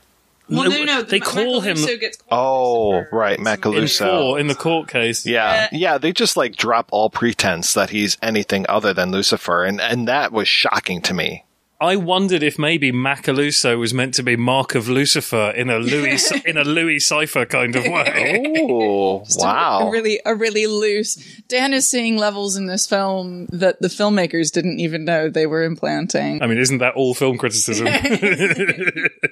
well, 0.49 0.63
no, 0.69 0.77
no, 0.77 0.83
no. 0.83 1.01
They 1.03 1.19
call 1.19 1.61
him- 1.61 1.77
Gets 1.77 2.17
Oh, 2.31 3.03
right, 3.11 3.37
in, 3.37 3.45
Macalousso. 3.45 4.09
four, 4.09 4.39
in 4.39 4.47
the 4.47 4.55
court 4.55 4.87
case. 4.87 5.25
Yeah, 5.25 5.67
yeah, 5.71 5.97
they 5.97 6.11
just 6.11 6.35
like 6.35 6.55
drop 6.55 6.89
all 6.91 7.09
pretense 7.09 7.73
that 7.75 7.91
he's 7.91 8.17
anything 8.21 8.65
other 8.67 8.93
than 8.93 9.11
Lucifer, 9.11 9.63
and 9.63 9.79
and 9.79 10.07
that 10.07 10.31
was 10.31 10.47
shocking 10.47 11.01
to 11.03 11.13
me. 11.13 11.45
I 11.81 11.95
wondered 11.95 12.43
if 12.43 12.59
maybe 12.59 12.91
Macalousso 12.91 13.79
was 13.79 13.93
meant 13.93 14.13
to 14.15 14.23
be 14.23 14.35
Mark 14.35 14.75
of 14.75 14.89
Lucifer 14.89 15.51
in 15.55 15.69
a 15.69 15.79
Louis 15.79 16.29
in 16.45 16.57
a 16.57 16.63
Louis 16.65 16.99
cipher 16.99 17.45
kind 17.45 17.73
of 17.75 17.85
way. 17.85 18.43
Oh, 18.69 19.19
a 19.19 19.23
wow! 19.37 19.89
really 19.89 20.19
a 20.25 20.35
really 20.35 20.67
loose. 20.67 21.15
Dan 21.47 21.73
is 21.73 21.87
seeing 21.87 22.17
levels 22.17 22.57
in 22.57 22.67
this 22.67 22.85
film 22.85 23.45
that 23.47 23.81
the 23.81 23.87
filmmakers 23.87 24.51
didn't 24.51 24.81
even 24.81 25.05
know 25.05 25.29
they 25.29 25.47
were 25.47 25.63
implanting. 25.63 26.43
I 26.43 26.47
mean, 26.47 26.57
isn't 26.57 26.79
that 26.79 26.95
all 26.95 27.13
film 27.13 27.37
criticism? 27.37 27.87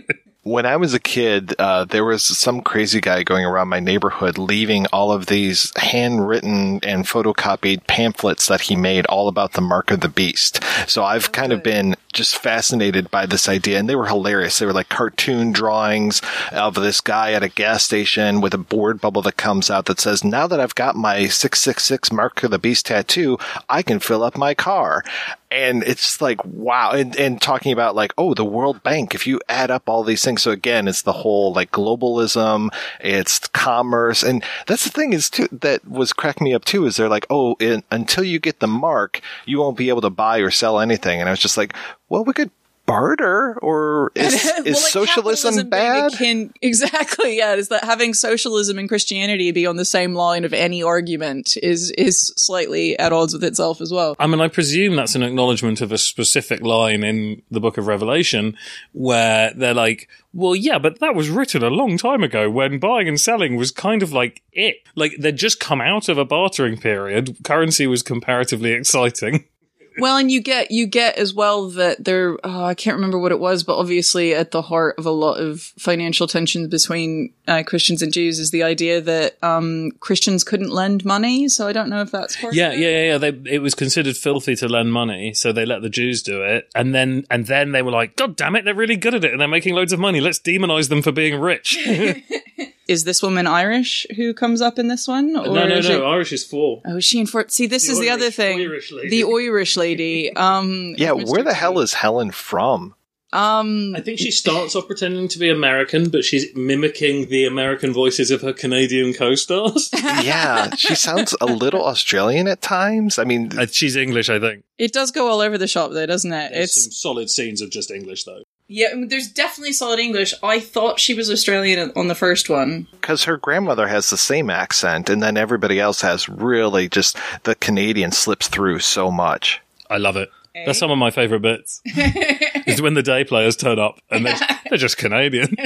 When 0.48 0.66
I 0.66 0.78
was 0.78 0.94
a 0.94 1.00
kid, 1.02 1.54
uh, 1.60 1.84
there 1.84 2.06
was 2.06 2.24
some 2.24 2.62
crazy 2.62 3.02
guy 3.02 3.24
going 3.24 3.44
around 3.44 3.68
my 3.68 3.82
neighborhood 3.82 4.38
leaving 4.38 4.86
all 4.94 5.12
of 5.12 5.26
these 5.26 5.74
handwritten 5.76 6.80
and 6.84 7.04
photocopied 7.04 7.86
pamphlets 7.86 8.48
that 8.48 8.62
he 8.62 8.78
made 8.78 9.06
all 9.08 9.28
about 9.28 9.52
the 9.52 9.62
mark 9.62 9.92
of 9.92 10.00
the 10.00 10.08
beast. 10.08 10.64
So 10.88 11.04
I've 11.04 11.34
kind 11.34 11.52
of 11.52 11.64
been 11.64 11.98
just 12.14 12.38
fascinated 12.38 13.12
by 13.12 13.26
this 13.26 13.50
idea, 13.50 13.78
and 13.78 13.90
they 13.90 13.96
were 13.98 14.08
hilarious. 14.08 14.58
They 14.58 14.66
were 14.66 14.72
like 14.72 14.88
cartoon 14.88 15.52
drawings 15.52 16.22
of 16.54 16.76
this 16.76 17.02
guy 17.02 17.34
at 17.34 17.44
a 17.44 17.50
gas 17.50 17.84
station 17.84 18.40
with 18.40 18.54
a 18.54 18.58
board 18.58 19.02
bubble 19.02 19.22
that 19.24 19.36
comes 19.36 19.70
out 19.70 19.86
that 19.88 20.00
says, 20.00 20.24
Now 20.24 20.48
that 20.48 20.62
I've 20.62 20.76
got 20.76 20.96
my 20.96 21.28
666 21.28 22.10
mark 22.14 22.42
of 22.44 22.52
the 22.52 22.58
beast 22.58 22.86
tattoo, 22.86 23.38
I 23.68 23.82
can 23.82 24.00
fill 24.00 24.24
up 24.24 24.38
my 24.38 24.54
car. 24.54 25.04
And 25.50 25.84
it's 25.84 26.22
like, 26.22 26.44
wow. 26.44 26.92
And, 26.92 27.16
and 27.16 27.42
talking 27.42 27.72
about 27.72 27.96
like, 27.96 28.14
oh, 28.18 28.34
the 28.34 28.44
World 28.44 28.84
Bank, 28.84 29.16
if 29.16 29.26
you 29.26 29.40
add 29.48 29.72
up 29.72 29.88
all 29.88 30.04
these 30.04 30.24
things. 30.24 30.42
So 30.42 30.52
again, 30.52 30.88
it's 30.88 31.04
the 31.04 31.14
whole 31.14 31.54
like 31.54 31.72
globalism, 31.72 32.70
it's 33.00 33.40
commerce. 33.48 34.24
And 34.24 34.44
that's 34.66 34.84
the 34.84 34.90
thing 34.90 35.14
is 35.14 35.30
too, 35.30 35.48
that 35.52 35.88
was 35.88 36.12
cracking 36.12 36.46
me 36.46 36.54
up 36.54 36.66
too, 36.66 36.86
is 36.86 36.98
they're 36.98 37.08
like, 37.08 37.26
oh, 37.30 37.56
in, 37.60 37.84
until 37.92 38.26
you 38.26 38.40
get 38.40 38.60
the 38.60 38.68
mark, 38.68 39.22
you 39.46 39.60
won't 39.60 39.78
be 39.78 39.90
able 39.90 40.02
to 40.02 40.10
buy 40.10 40.40
or 40.40 40.52
sell 40.52 40.80
anything. 40.82 41.22
And 41.22 41.30
I 41.30 41.32
was 41.32 41.40
just 41.40 41.58
like, 41.58 41.74
well, 42.10 42.26
we 42.26 42.34
could 42.34 42.52
barter 42.88 43.60
or 43.62 44.12
is, 44.16 44.34
Well, 44.56 44.66
is 44.66 44.82
like 44.82 45.10
socialism 45.10 45.70
bad? 45.70 46.14
akin- 46.14 46.52
exactly, 46.64 47.38
yeah. 47.38 47.54
Is 47.54 47.68
that 47.68 47.84
having 47.84 48.16
socialism 48.16 48.80
and 48.80 48.90
Christianity 48.90 49.52
be 49.52 49.68
on 49.68 49.76
the 49.76 49.86
same 49.86 50.16
line 50.16 50.44
of 50.46 50.54
any 50.54 50.82
argument 50.82 51.56
is 51.62 51.92
is 51.92 52.34
slightly 52.36 52.98
at 52.98 53.14
odds 53.14 53.34
with 53.34 53.44
itself 53.44 53.82
as 53.82 53.92
well. 53.92 54.16
I 54.20 54.26
mean, 54.26 54.42
I 54.42 54.48
presume 54.48 54.96
that's 54.96 55.14
an 55.14 55.22
acknowledgement 55.22 55.82
of 55.82 55.92
a 55.92 55.98
specific 56.00 56.62
line 56.62 57.04
in 57.04 57.44
the 57.52 57.60
book 57.60 57.78
of 57.78 57.86
Revelation 57.86 58.58
where 58.94 59.54
they're 59.54 59.74
like, 59.76 60.10
well, 60.34 60.56
yeah, 60.56 60.80
but 60.80 61.00
that 61.00 61.14
was 61.14 61.30
written 61.30 61.64
a 61.64 61.70
long 61.70 61.98
time 61.98 62.24
ago 62.24 62.50
when 62.50 62.80
buying 62.80 63.08
and 63.08 63.20
selling 63.20 63.58
was 63.58 63.70
kind 63.72 64.02
of 64.02 64.14
like 64.14 64.42
it. 64.54 64.78
Like 64.96 65.14
they'd 65.20 65.36
just 65.36 65.60
come 65.60 65.82
out 65.82 66.08
of 66.10 66.18
a 66.18 66.26
bartering 66.26 66.78
period. 66.78 67.36
Currency 67.44 67.86
was 67.86 68.02
comparatively 68.02 68.72
exciting. 68.72 69.46
Well, 70.00 70.18
and 70.18 70.32
you 70.32 70.42
get 70.42 70.72
you 70.72 70.86
get 70.86 71.18
as 71.18 71.34
well 71.34 71.70
that 71.72 72.04
there. 72.04 72.38
Oh, 72.44 72.64
I 72.64 72.74
can't 72.74 72.96
remember 72.96 73.20
what 73.20 73.32
it 73.32 73.40
was, 73.40 73.64
but 73.64 73.78
obviously 73.78 74.34
at 74.34 74.52
the 74.52 74.62
heart 74.62 74.96
of 74.98 75.06
a 75.06 75.12
lot 75.12 75.40
of 75.40 75.62
financial 75.62 76.28
tensions 76.28 76.68
between 76.68 77.34
uh, 77.48 77.64
Christians 77.66 78.02
and 78.02 78.14
Jews 78.14 78.40
is 78.40 78.52
the 78.52 78.64
idea 78.64 79.02
that 79.02 79.42
um, 79.44 79.92
Christians 80.00 80.44
couldn't 80.44 80.72
lend 80.72 81.06
money. 81.06 81.50
So 81.50 81.68
I 81.68 81.74
don't 81.74 81.90
know 81.90 82.02
if 82.02 82.12
that's 82.12 82.36
part. 82.36 82.54
Yeah, 82.54 82.74
yeah, 82.74 82.90
yeah, 82.90 83.04
yeah. 83.04 83.18
They, 83.18 83.54
it 83.54 83.62
was 83.62 83.76
considered 83.76 84.18
filthy 84.18 84.56
to 84.58 84.68
lend 84.68 84.94
money, 84.94 85.34
so 85.34 85.52
they 85.52 85.66
let 85.66 85.82
the 85.82 85.90
Jews 85.90 86.22
do 86.24 86.44
it, 86.44 86.70
and 86.76 86.94
then 86.94 87.26
and 87.30 87.48
then 87.48 87.72
they 87.72 87.82
were 87.82 87.92
like, 87.92 88.16
"God 88.16 88.36
damn 88.36 88.56
it, 88.56 88.66
they're 88.66 88.76
really 88.76 88.98
good 88.98 89.16
at 89.16 89.24
it, 89.24 89.32
and 89.32 89.42
they're 89.42 89.48
making 89.48 89.76
loads 89.76 89.94
of 89.94 90.00
money. 90.00 90.22
Let's 90.22 90.40
demonize 90.40 90.90
them 90.90 91.02
for 91.02 91.12
being 91.12 91.40
rich." 91.40 91.78
Is 92.88 93.04
this 93.04 93.22
woman 93.22 93.48
Irish 93.48 94.06
who 94.16 94.34
comes 94.34 94.62
up 94.62 94.80
in 94.80 94.88
this 94.88 95.08
one? 95.08 95.34
no, 95.34 95.44
no, 95.44 95.68
no. 95.68 95.76
it- 95.78 96.02
Irish 96.04 96.32
is 96.32 96.44
four. 96.46 96.82
Oh, 96.86 96.98
is 96.98 97.06
she 97.06 97.20
in 97.20 97.26
Fort? 97.28 97.52
See, 97.52 97.68
this 97.68 97.86
The 97.88 97.92
is 97.94 98.00
the 98.00 98.10
other 98.10 98.24
Irish- 98.24 98.36
thing. 98.36 98.60
Irish 98.62 98.92
lady. 98.92 99.10
The 99.10 99.24
Irish 99.26 99.78
lady. 99.78 100.34
Um, 100.36 100.96
yeah, 100.98 101.12
where 101.12 101.44
the 101.44 101.54
hell 101.54 101.80
is 101.80 101.94
Helen 101.94 102.32
from? 102.32 102.94
Um, 103.34 103.94
I 103.94 104.00
think 104.00 104.20
she 104.20 104.32
starts 104.32 104.74
off 104.74 104.88
pretending 104.88 105.28
to 105.28 105.38
be 105.38 105.50
American, 105.50 106.10
but 106.10 106.24
she's 106.24 106.46
mimicking 106.56 107.28
the 107.28 107.46
American 107.46 107.92
voices 107.92 108.32
of 108.32 108.42
her 108.42 108.54
Canadian 108.54 109.14
co-stars. 109.14 109.90
yeah, 109.94 110.74
she 110.76 110.96
sounds 110.96 111.36
a 111.42 111.46
little 111.46 111.84
Australian 111.84 112.48
at 112.48 112.62
times. 112.62 113.20
I 113.20 113.26
mean, 113.26 113.52
Uh, 113.60 113.66
she's 113.70 113.98
English, 113.98 114.30
I 114.30 114.40
think. 114.40 114.64
it 114.78 114.94
does 114.94 115.12
go 115.12 115.28
all 115.28 115.42
over 115.42 115.58
the 115.58 115.68
shop, 115.68 115.92
though, 115.92 116.06
doesn't 116.06 116.32
it? 116.32 116.52
There's 116.54 116.70
It's 116.78 116.84
some 116.86 116.92
solid 116.94 117.30
scenes 117.30 117.60
of 117.62 117.70
just 117.70 117.92
English, 117.92 118.24
though. 118.24 118.44
Yeah. 118.68 118.90
There's 119.08 119.28
definitely 119.28 119.74
solid 119.74 120.00
English. 120.00 120.34
I 120.44 120.60
thought 120.60 121.00
she 121.00 121.14
was 121.14 121.30
Australian 121.30 121.92
on 121.96 122.08
the 122.08 122.16
first 122.16 122.50
one. 122.50 122.88
because 122.92 123.24
her 123.26 123.38
grandmother 123.38 123.88
has 123.88 124.10
the 124.10 124.18
same 124.18 124.50
accent, 124.50 125.10
and 125.10 125.22
then 125.22 125.38
everybody 125.38 125.80
else 125.80 126.02
has 126.02 126.28
really 126.30 126.90
just 126.90 127.18
the 127.44 127.56
Canadian 127.56 128.12
slips 128.12 128.48
through 128.48 128.80
so 128.80 129.12
much. 129.12 129.62
I 129.90 129.98
love 129.98 130.18
it. 130.18 130.30
Eh? 130.56 130.64
That's 130.66 130.80
some 130.80 130.92
of 130.92 130.98
my 130.98 131.12
favorite 131.12 131.42
bits. 131.42 131.82
is 131.86 132.82
when 132.82 132.96
the 132.96 133.04
day 133.04 133.24
players 133.24 133.56
turn 133.56 133.80
up 133.80 134.00
and 134.10 134.26
they're, 134.26 134.40
they're 134.70 134.78
just 134.78 134.98
Canadian. 134.98 135.56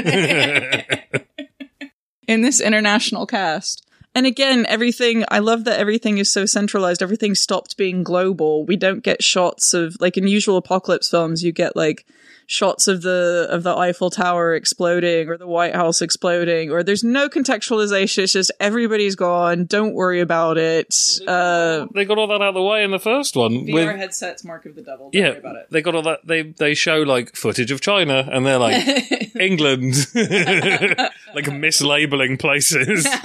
in 2.28 2.41
this 2.41 2.62
international 2.62 3.26
cast. 3.26 3.86
And 4.14 4.26
again, 4.26 4.66
everything, 4.68 5.24
I 5.30 5.39
love 5.39 5.64
that 5.64 5.80
everything 5.80 6.18
is 6.18 6.32
so 6.32 6.45
centralized. 6.45 7.02
Everything 7.02 7.34
stopped 7.34 7.78
being 7.78 8.04
global. 8.04 8.66
We 8.66 8.76
don't 8.76 9.04
get 9.04 9.24
shots 9.24 9.74
of, 9.74 9.95
like 10.02 10.18
in 10.18 10.28
usual 10.28 10.58
apocalypse 10.58 11.10
films, 11.10 11.43
you 11.43 11.54
get 11.54 11.78
like 11.78 12.06
shots 12.48 12.88
of 12.88 13.02
the, 13.02 13.48
of 13.50 13.64
the 13.64 13.76
Eiffel 13.76 14.10
Tower 14.10 14.54
exploding 14.56 15.30
or 15.30 15.38
the 15.38 15.48
White 15.48 15.76
House 15.76 16.02
exploding, 16.02 16.72
or 16.72 16.84
there's 16.84 17.04
no 17.04 17.30
contextualization. 17.30 18.24
It's 18.24 18.34
just 18.34 18.52
everybody's 18.60 19.16
gone. 19.16 19.66
Don't 19.66 19.94
worry 19.94 20.20
about 20.22 20.58
it. 20.58 20.96
Uh, 21.28 21.88
they 21.94 22.06
got 22.06 22.18
all 22.18 22.28
that 22.28 22.36
out 22.42 22.50
of 22.50 22.54
the 22.56 22.62
way 22.62 22.84
in 22.84 22.92
the 22.92 23.00
first 23.00 23.36
one. 23.36 23.66
VR 23.66 23.74
with- 23.74 23.96
headsets, 23.98 24.44
mark 24.44 24.66
of 24.66 24.76
the 24.76 24.82
devil. 24.82 25.10
Don't 25.12 25.22
yeah, 25.22 25.30
worry 25.30 25.39
about 25.39 25.56
it. 25.56 25.68
they 25.72 25.82
got 25.82 25.96
all 25.96 26.04
that. 26.04 26.20
They 26.26 26.42
they 26.44 26.74
show 26.74 27.02
like 27.02 27.36
footage 27.36 27.72
of 27.72 27.82
China, 27.82 28.28
and 28.32 28.46
they're 28.46 28.60
like 28.60 28.86
England, 29.39 29.96
like 30.16 31.46
mislabeling 31.46 32.39
places. 32.39 33.08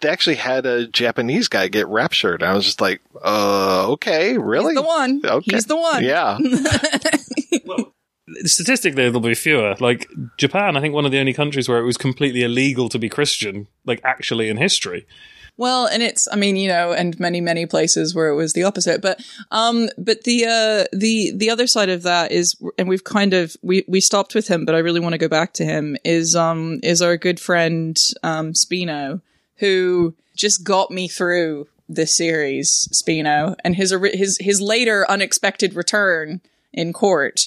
They 0.00 0.10
actually 0.10 0.36
had 0.36 0.66
a 0.66 0.86
Japanese 0.86 1.48
guy 1.48 1.68
get 1.68 1.88
raptured. 1.88 2.42
I 2.42 2.52
was 2.52 2.66
just 2.66 2.78
like, 2.78 3.00
uh, 3.24 3.86
okay, 3.92 4.36
really? 4.36 4.74
He's 4.74 4.74
the 4.74 4.82
one. 4.82 5.22
Okay. 5.24 5.50
He's 5.52 5.64
the 5.64 5.76
one. 5.78 6.04
Yeah. 6.04 6.36
Statistically, 8.44 9.04
there'll 9.04 9.20
be 9.20 9.34
fewer. 9.34 9.76
Like 9.80 10.08
Japan, 10.38 10.76
I 10.76 10.80
think 10.80 10.94
one 10.94 11.04
of 11.04 11.12
the 11.12 11.18
only 11.18 11.34
countries 11.34 11.68
where 11.68 11.78
it 11.78 11.84
was 11.84 11.96
completely 11.96 12.42
illegal 12.42 12.88
to 12.88 12.98
be 12.98 13.08
Christian, 13.08 13.66
like 13.84 14.00
actually 14.02 14.48
in 14.48 14.56
history. 14.56 15.06
Well, 15.56 15.86
and 15.86 16.02
it's, 16.02 16.26
I 16.32 16.36
mean, 16.36 16.56
you 16.56 16.68
know, 16.68 16.92
and 16.92 17.18
many, 17.20 17.40
many 17.40 17.64
places 17.64 18.12
where 18.14 18.28
it 18.28 18.34
was 18.34 18.54
the 18.54 18.64
opposite. 18.64 19.00
But, 19.00 19.20
um, 19.52 19.88
but 19.96 20.24
the, 20.24 20.46
uh, 20.46 20.96
the, 20.96 21.32
the 21.32 21.50
other 21.50 21.68
side 21.68 21.90
of 21.90 22.02
that 22.02 22.32
is, 22.32 22.56
and 22.76 22.88
we've 22.88 23.04
kind 23.04 23.34
of, 23.34 23.56
we, 23.62 23.84
we 23.86 24.00
stopped 24.00 24.34
with 24.34 24.48
him, 24.48 24.64
but 24.64 24.74
I 24.74 24.78
really 24.78 24.98
want 24.98 25.12
to 25.12 25.18
go 25.18 25.28
back 25.28 25.52
to 25.54 25.64
him 25.64 25.96
is, 26.04 26.34
um, 26.34 26.80
is 26.82 27.00
our 27.00 27.16
good 27.16 27.38
friend, 27.38 27.96
um, 28.24 28.52
Spino, 28.52 29.20
who 29.58 30.14
just 30.34 30.64
got 30.64 30.90
me 30.90 31.06
through 31.06 31.68
this 31.88 32.12
series, 32.12 32.88
Spino, 32.92 33.54
and 33.62 33.76
his, 33.76 33.94
his, 34.12 34.38
his 34.40 34.60
later 34.60 35.08
unexpected 35.08 35.74
return 35.74 36.40
in 36.72 36.92
court. 36.92 37.46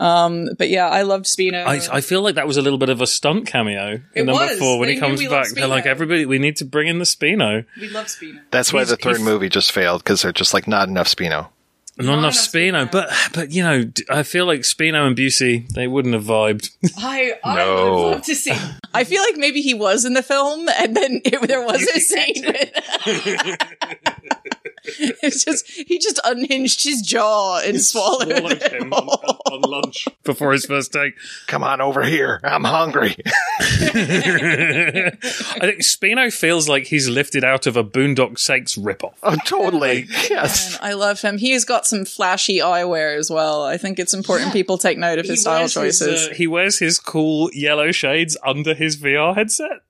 Um, 0.00 0.48
but 0.58 0.68
yeah, 0.70 0.88
I 0.88 1.02
loved 1.02 1.26
Spino. 1.26 1.64
I, 1.64 1.80
I 1.96 2.00
feel 2.00 2.22
like 2.22 2.34
that 2.36 2.46
was 2.46 2.56
a 2.56 2.62
little 2.62 2.78
bit 2.78 2.88
of 2.88 3.00
a 3.02 3.06
stunt 3.06 3.46
cameo 3.46 4.00
It 4.14 4.20
in 4.20 4.26
number 4.26 4.46
was. 4.46 4.58
four 4.58 4.78
when 4.78 4.88
They 4.88 4.94
he 4.94 5.00
comes 5.00 5.22
back. 5.28 5.48
They're 5.50 5.66
like, 5.68 5.84
everybody, 5.86 6.24
we 6.26 6.38
need 6.38 6.56
to 6.56 6.64
bring 6.64 6.88
in 6.88 6.98
the 6.98 7.04
Spino. 7.04 7.66
we 7.78 7.88
love 7.90 8.06
Spino. 8.06 8.40
That's 8.50 8.72
why 8.72 8.80
He's- 8.80 8.88
the 8.90 8.96
third 8.96 9.16
he's- 9.18 9.24
movie 9.28 9.48
just 9.50 9.70
failed 9.72 10.02
because 10.02 10.22
they're 10.22 10.32
just 10.32 10.54
like 10.54 10.66
not 10.66 10.88
enough 10.88 11.06
Spino. 11.06 11.48
Not 11.98 12.18
enough 12.20 12.32
Spino, 12.32 12.90
but 12.90 13.12
but 13.34 13.50
you 13.52 13.62
know, 13.62 13.84
I 14.08 14.22
feel 14.22 14.46
like 14.46 14.60
Spino 14.60 15.06
and 15.06 15.14
Busey 15.14 15.68
they 15.68 15.86
wouldn't 15.86 16.14
have 16.14 16.24
vibed. 16.24 16.70
I, 16.96 17.34
I 17.44 17.56
No. 17.56 17.92
would 17.92 18.10
love 18.12 18.22
to 18.24 18.34
see. 18.34 18.54
I 18.94 19.04
feel 19.04 19.20
like 19.22 19.36
maybe 19.36 19.60
he 19.60 19.74
was 19.74 20.06
in 20.06 20.14
the 20.14 20.22
film, 20.22 20.66
and 20.78 20.96
then 20.96 21.20
it, 21.26 21.46
there 21.46 21.62
was 21.62 21.82
a 21.82 22.00
scene. 22.00 22.46
With, 22.46 22.72
it's 25.22 25.44
just 25.44 25.68
he 25.70 25.98
just 25.98 26.20
unhinged 26.24 26.84
his 26.84 27.02
jaw 27.02 27.60
and 27.60 27.80
swallowed 27.80 28.28
Swallowed 28.28 28.62
it. 28.62 28.72
him 28.72 28.92
on, 28.92 29.08
on 29.08 29.60
lunch 29.70 30.06
before 30.24 30.52
his 30.52 30.66
first 30.66 30.92
take. 30.92 31.14
Come 31.46 31.62
on 31.64 31.80
over 31.80 32.02
here. 32.02 32.40
I'm 32.44 32.64
hungry. 32.64 33.16
I 33.60 35.12
think 35.60 35.80
Spino 35.82 36.32
feels 36.32 36.68
like 36.68 36.86
he's 36.86 37.08
lifted 37.08 37.44
out 37.44 37.66
of 37.66 37.76
a 37.76 37.84
Boondock 37.84 38.38
Saints 38.38 38.76
ripoff. 38.76 39.14
Oh, 39.22 39.36
totally. 39.46 40.06
Yes. 40.28 40.78
I 40.80 40.92
love 40.94 41.20
him. 41.20 41.38
He 41.38 41.50
has 41.52 41.64
got 41.64 41.86
some 41.86 42.04
flashy 42.04 42.58
eyewear 42.58 43.16
as 43.18 43.30
well. 43.30 43.64
I 43.64 43.76
think 43.76 43.98
it's 43.98 44.14
important 44.14 44.52
people 44.52 44.78
take 44.78 44.98
note 44.98 45.18
of 45.18 45.26
his 45.26 45.40
style 45.42 45.60
wears 45.60 45.74
his, 45.74 45.98
choices. 45.98 46.28
uh, 46.28 46.34
he 46.34 46.46
wears 46.46 46.78
his 46.78 46.98
cool 46.98 47.50
yellow 47.52 47.92
shades 47.92 48.36
under 48.44 48.74
his 48.74 48.96
VR 48.96 49.34
headset. 49.34 49.80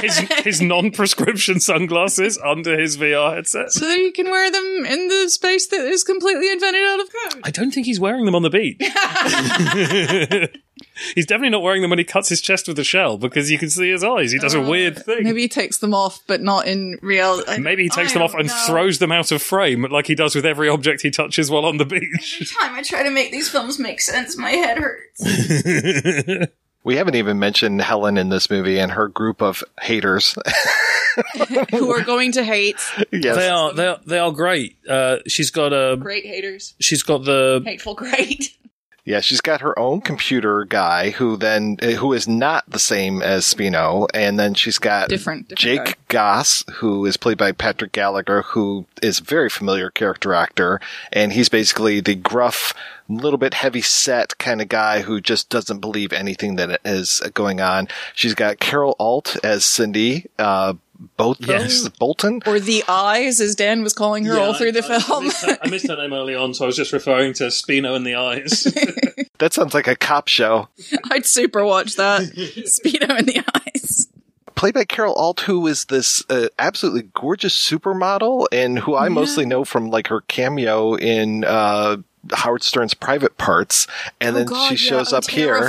his 0.00 0.18
his 0.44 0.60
non-prescription 0.62 1.60
sunglasses 1.60 2.38
under 2.44 2.78
his 2.78 2.96
VR 2.96 3.34
headset. 3.34 3.72
so 3.72 3.86
that 3.86 3.98
he 3.98 4.10
can 4.10 4.30
wear 4.30 4.41
them 4.50 4.86
in 4.86 5.08
the 5.08 5.28
space 5.28 5.66
that 5.68 5.80
is 5.80 6.04
completely 6.04 6.50
invented 6.50 6.82
out 6.82 7.00
of 7.00 7.08
code. 7.12 7.42
I 7.44 7.50
don't 7.50 7.70
think 7.70 7.86
he's 7.86 8.00
wearing 8.00 8.24
them 8.24 8.34
on 8.34 8.42
the 8.42 8.50
beach. 8.50 8.78
he's 11.14 11.26
definitely 11.26 11.50
not 11.50 11.62
wearing 11.62 11.82
them 11.82 11.90
when 11.90 11.98
he 11.98 12.04
cuts 12.04 12.28
his 12.28 12.40
chest 12.40 12.68
with 12.68 12.78
a 12.78 12.84
shell 12.84 13.18
because 13.18 13.50
you 13.50 13.58
can 13.58 13.70
see 13.70 13.90
his 13.90 14.04
eyes. 14.04 14.32
He 14.32 14.38
does 14.38 14.54
a 14.54 14.62
uh, 14.62 14.68
weird 14.68 15.04
thing. 15.04 15.24
Maybe 15.24 15.42
he 15.42 15.48
takes 15.48 15.78
them 15.78 15.94
off, 15.94 16.20
but 16.26 16.40
not 16.40 16.66
in 16.66 16.98
real. 17.02 17.42
Maybe 17.58 17.84
he 17.84 17.88
takes 17.88 18.10
I 18.10 18.14
them 18.14 18.22
off 18.22 18.32
don't 18.32 18.40
and 18.40 18.48
know. 18.48 18.64
throws 18.66 18.98
them 18.98 19.12
out 19.12 19.32
of 19.32 19.42
frame 19.42 19.82
like 19.90 20.06
he 20.06 20.14
does 20.14 20.34
with 20.34 20.46
every 20.46 20.68
object 20.68 21.02
he 21.02 21.10
touches 21.10 21.50
while 21.50 21.64
on 21.64 21.76
the 21.78 21.84
beach. 21.84 22.38
Every 22.40 22.46
time 22.46 22.74
I 22.74 22.82
try 22.82 23.02
to 23.02 23.10
make 23.10 23.30
these 23.30 23.48
films 23.48 23.78
make 23.78 24.00
sense, 24.00 24.36
my 24.36 24.50
head 24.50 24.78
hurts. 24.78 26.48
We 26.84 26.96
haven't 26.96 27.14
even 27.14 27.38
mentioned 27.38 27.80
Helen 27.80 28.18
in 28.18 28.28
this 28.28 28.50
movie 28.50 28.78
and 28.78 28.90
her 28.92 29.08
group 29.08 29.40
of 29.40 29.62
haters. 29.80 30.36
Who 31.70 31.92
are 31.92 32.02
going 32.02 32.32
to 32.32 32.44
hate? 32.44 32.76
Yes. 33.12 33.36
They 33.36 33.48
are 33.48 33.72
they 33.74 33.86
are 33.86 34.00
they 34.06 34.18
are 34.18 34.32
great. 34.32 34.76
Uh, 34.88 35.18
she's 35.26 35.50
got 35.50 35.72
a 35.72 35.96
Great 35.96 36.24
haters. 36.26 36.74
she's 36.80 37.02
got 37.02 37.24
the 37.24 37.62
Hateful 37.64 37.94
great. 37.94 38.56
Yeah, 39.04 39.20
she's 39.20 39.40
got 39.40 39.62
her 39.62 39.76
own 39.76 40.00
computer 40.00 40.64
guy 40.64 41.10
who 41.10 41.36
then 41.36 41.76
eh, 41.82 41.94
who 41.94 42.12
is 42.12 42.28
not 42.28 42.64
the 42.70 42.78
same 42.78 43.20
as 43.20 43.44
Spino, 43.52 44.06
and 44.14 44.38
then 44.38 44.54
she's 44.54 44.78
got 44.78 45.08
Different- 45.08 45.48
different 45.48 45.58
Jake 45.58 45.84
guy. 45.84 45.94
Goss, 46.08 46.62
who 46.74 47.04
is 47.06 47.16
played 47.16 47.38
by 47.38 47.50
Patrick 47.50 47.90
Gallagher, 47.92 48.42
who 48.42 48.86
is 49.02 49.18
a 49.18 49.24
very 49.24 49.48
familiar 49.50 49.90
character 49.90 50.34
actor, 50.34 50.80
and 51.12 51.32
he's 51.32 51.48
basically 51.48 52.00
the 52.00 52.14
gruff, 52.14 52.74
little 53.08 53.38
bit 53.38 53.54
heavy 53.54 53.80
set 53.82 54.38
kind 54.38 54.62
of 54.62 54.68
guy 54.68 55.00
who 55.02 55.20
just 55.20 55.48
doesn't 55.48 55.80
believe 55.80 56.12
anything 56.12 56.54
that 56.56 56.80
is 56.84 57.20
going 57.34 57.60
on. 57.60 57.88
She's 58.14 58.34
got 58.34 58.60
Carol 58.60 58.94
Alt 59.00 59.36
as 59.42 59.64
Cindy. 59.64 60.26
Uh, 60.38 60.74
Botham, 61.16 61.46
Yes. 61.48 61.88
Bolton, 61.88 62.40
Or 62.46 62.58
the 62.60 62.84
eyes, 62.88 63.40
as 63.40 63.54
Dan 63.54 63.82
was 63.82 63.92
calling 63.92 64.24
her 64.26 64.38
all 64.38 64.54
through 64.54 64.72
the 64.72 64.84
I, 64.84 64.98
film. 65.00 65.24
missed 65.24 65.44
her, 65.46 65.58
I 65.62 65.68
missed 65.68 65.88
her 65.88 65.96
name 65.96 66.12
early 66.12 66.34
on, 66.34 66.54
so 66.54 66.64
I 66.64 66.66
was 66.66 66.76
just 66.76 66.92
referring 66.92 67.32
to 67.34 67.44
Spino 67.44 67.94
in 67.96 68.04
the 68.04 68.14
eyes. 68.14 68.66
That 69.38 69.52
sounds 69.52 69.74
like 69.74 69.88
a 69.88 69.96
cop 69.96 70.28
show. 70.28 70.68
I'd 71.10 71.26
super 71.26 71.64
watch 71.64 71.96
that. 71.96 72.22
Speedo 72.22 73.18
in 73.18 73.26
the 73.26 73.42
eyes. 73.56 74.06
played 74.54 74.74
by 74.74 74.84
Carol 74.84 75.14
Alt, 75.14 75.40
who 75.40 75.66
is 75.66 75.86
this 75.86 76.22
uh, 76.30 76.46
absolutely 76.60 77.10
gorgeous 77.12 77.52
supermodel, 77.56 78.46
and 78.52 78.78
who 78.78 78.94
I 78.94 79.08
mostly 79.08 79.44
know 79.44 79.64
from 79.64 79.90
like 79.90 80.06
her 80.08 80.20
cameo 80.20 80.94
in 80.94 81.42
uh, 81.44 81.96
Howard 82.34 82.62
Stern's 82.62 82.94
Private 82.94 83.36
Parts, 83.36 83.86
and 84.20 84.34
Oh 84.34 84.38
then 84.38 84.46
God, 84.46 84.68
she 84.68 84.76
shows 84.76 85.12
oh, 85.12 85.18
up 85.18 85.28
here. 85.28 85.68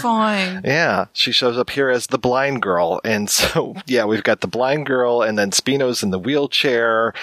Yeah, 0.64 1.06
she 1.14 1.32
shows 1.32 1.58
up 1.58 1.72
here 1.72 1.90
as 1.90 2.08
the 2.08 2.18
blind 2.18 2.62
girl, 2.62 3.02
and 3.04 3.30
so 3.30 3.76
yeah, 3.88 4.06
we've 4.06 4.24
got 4.24 4.42
the 4.42 4.48
blind 4.48 4.86
girl, 4.86 5.22
and 5.22 5.38
then 5.38 5.52
Spino's 5.52 6.04
in 6.04 6.12
the 6.12 6.20
wheelchair, 6.20 7.14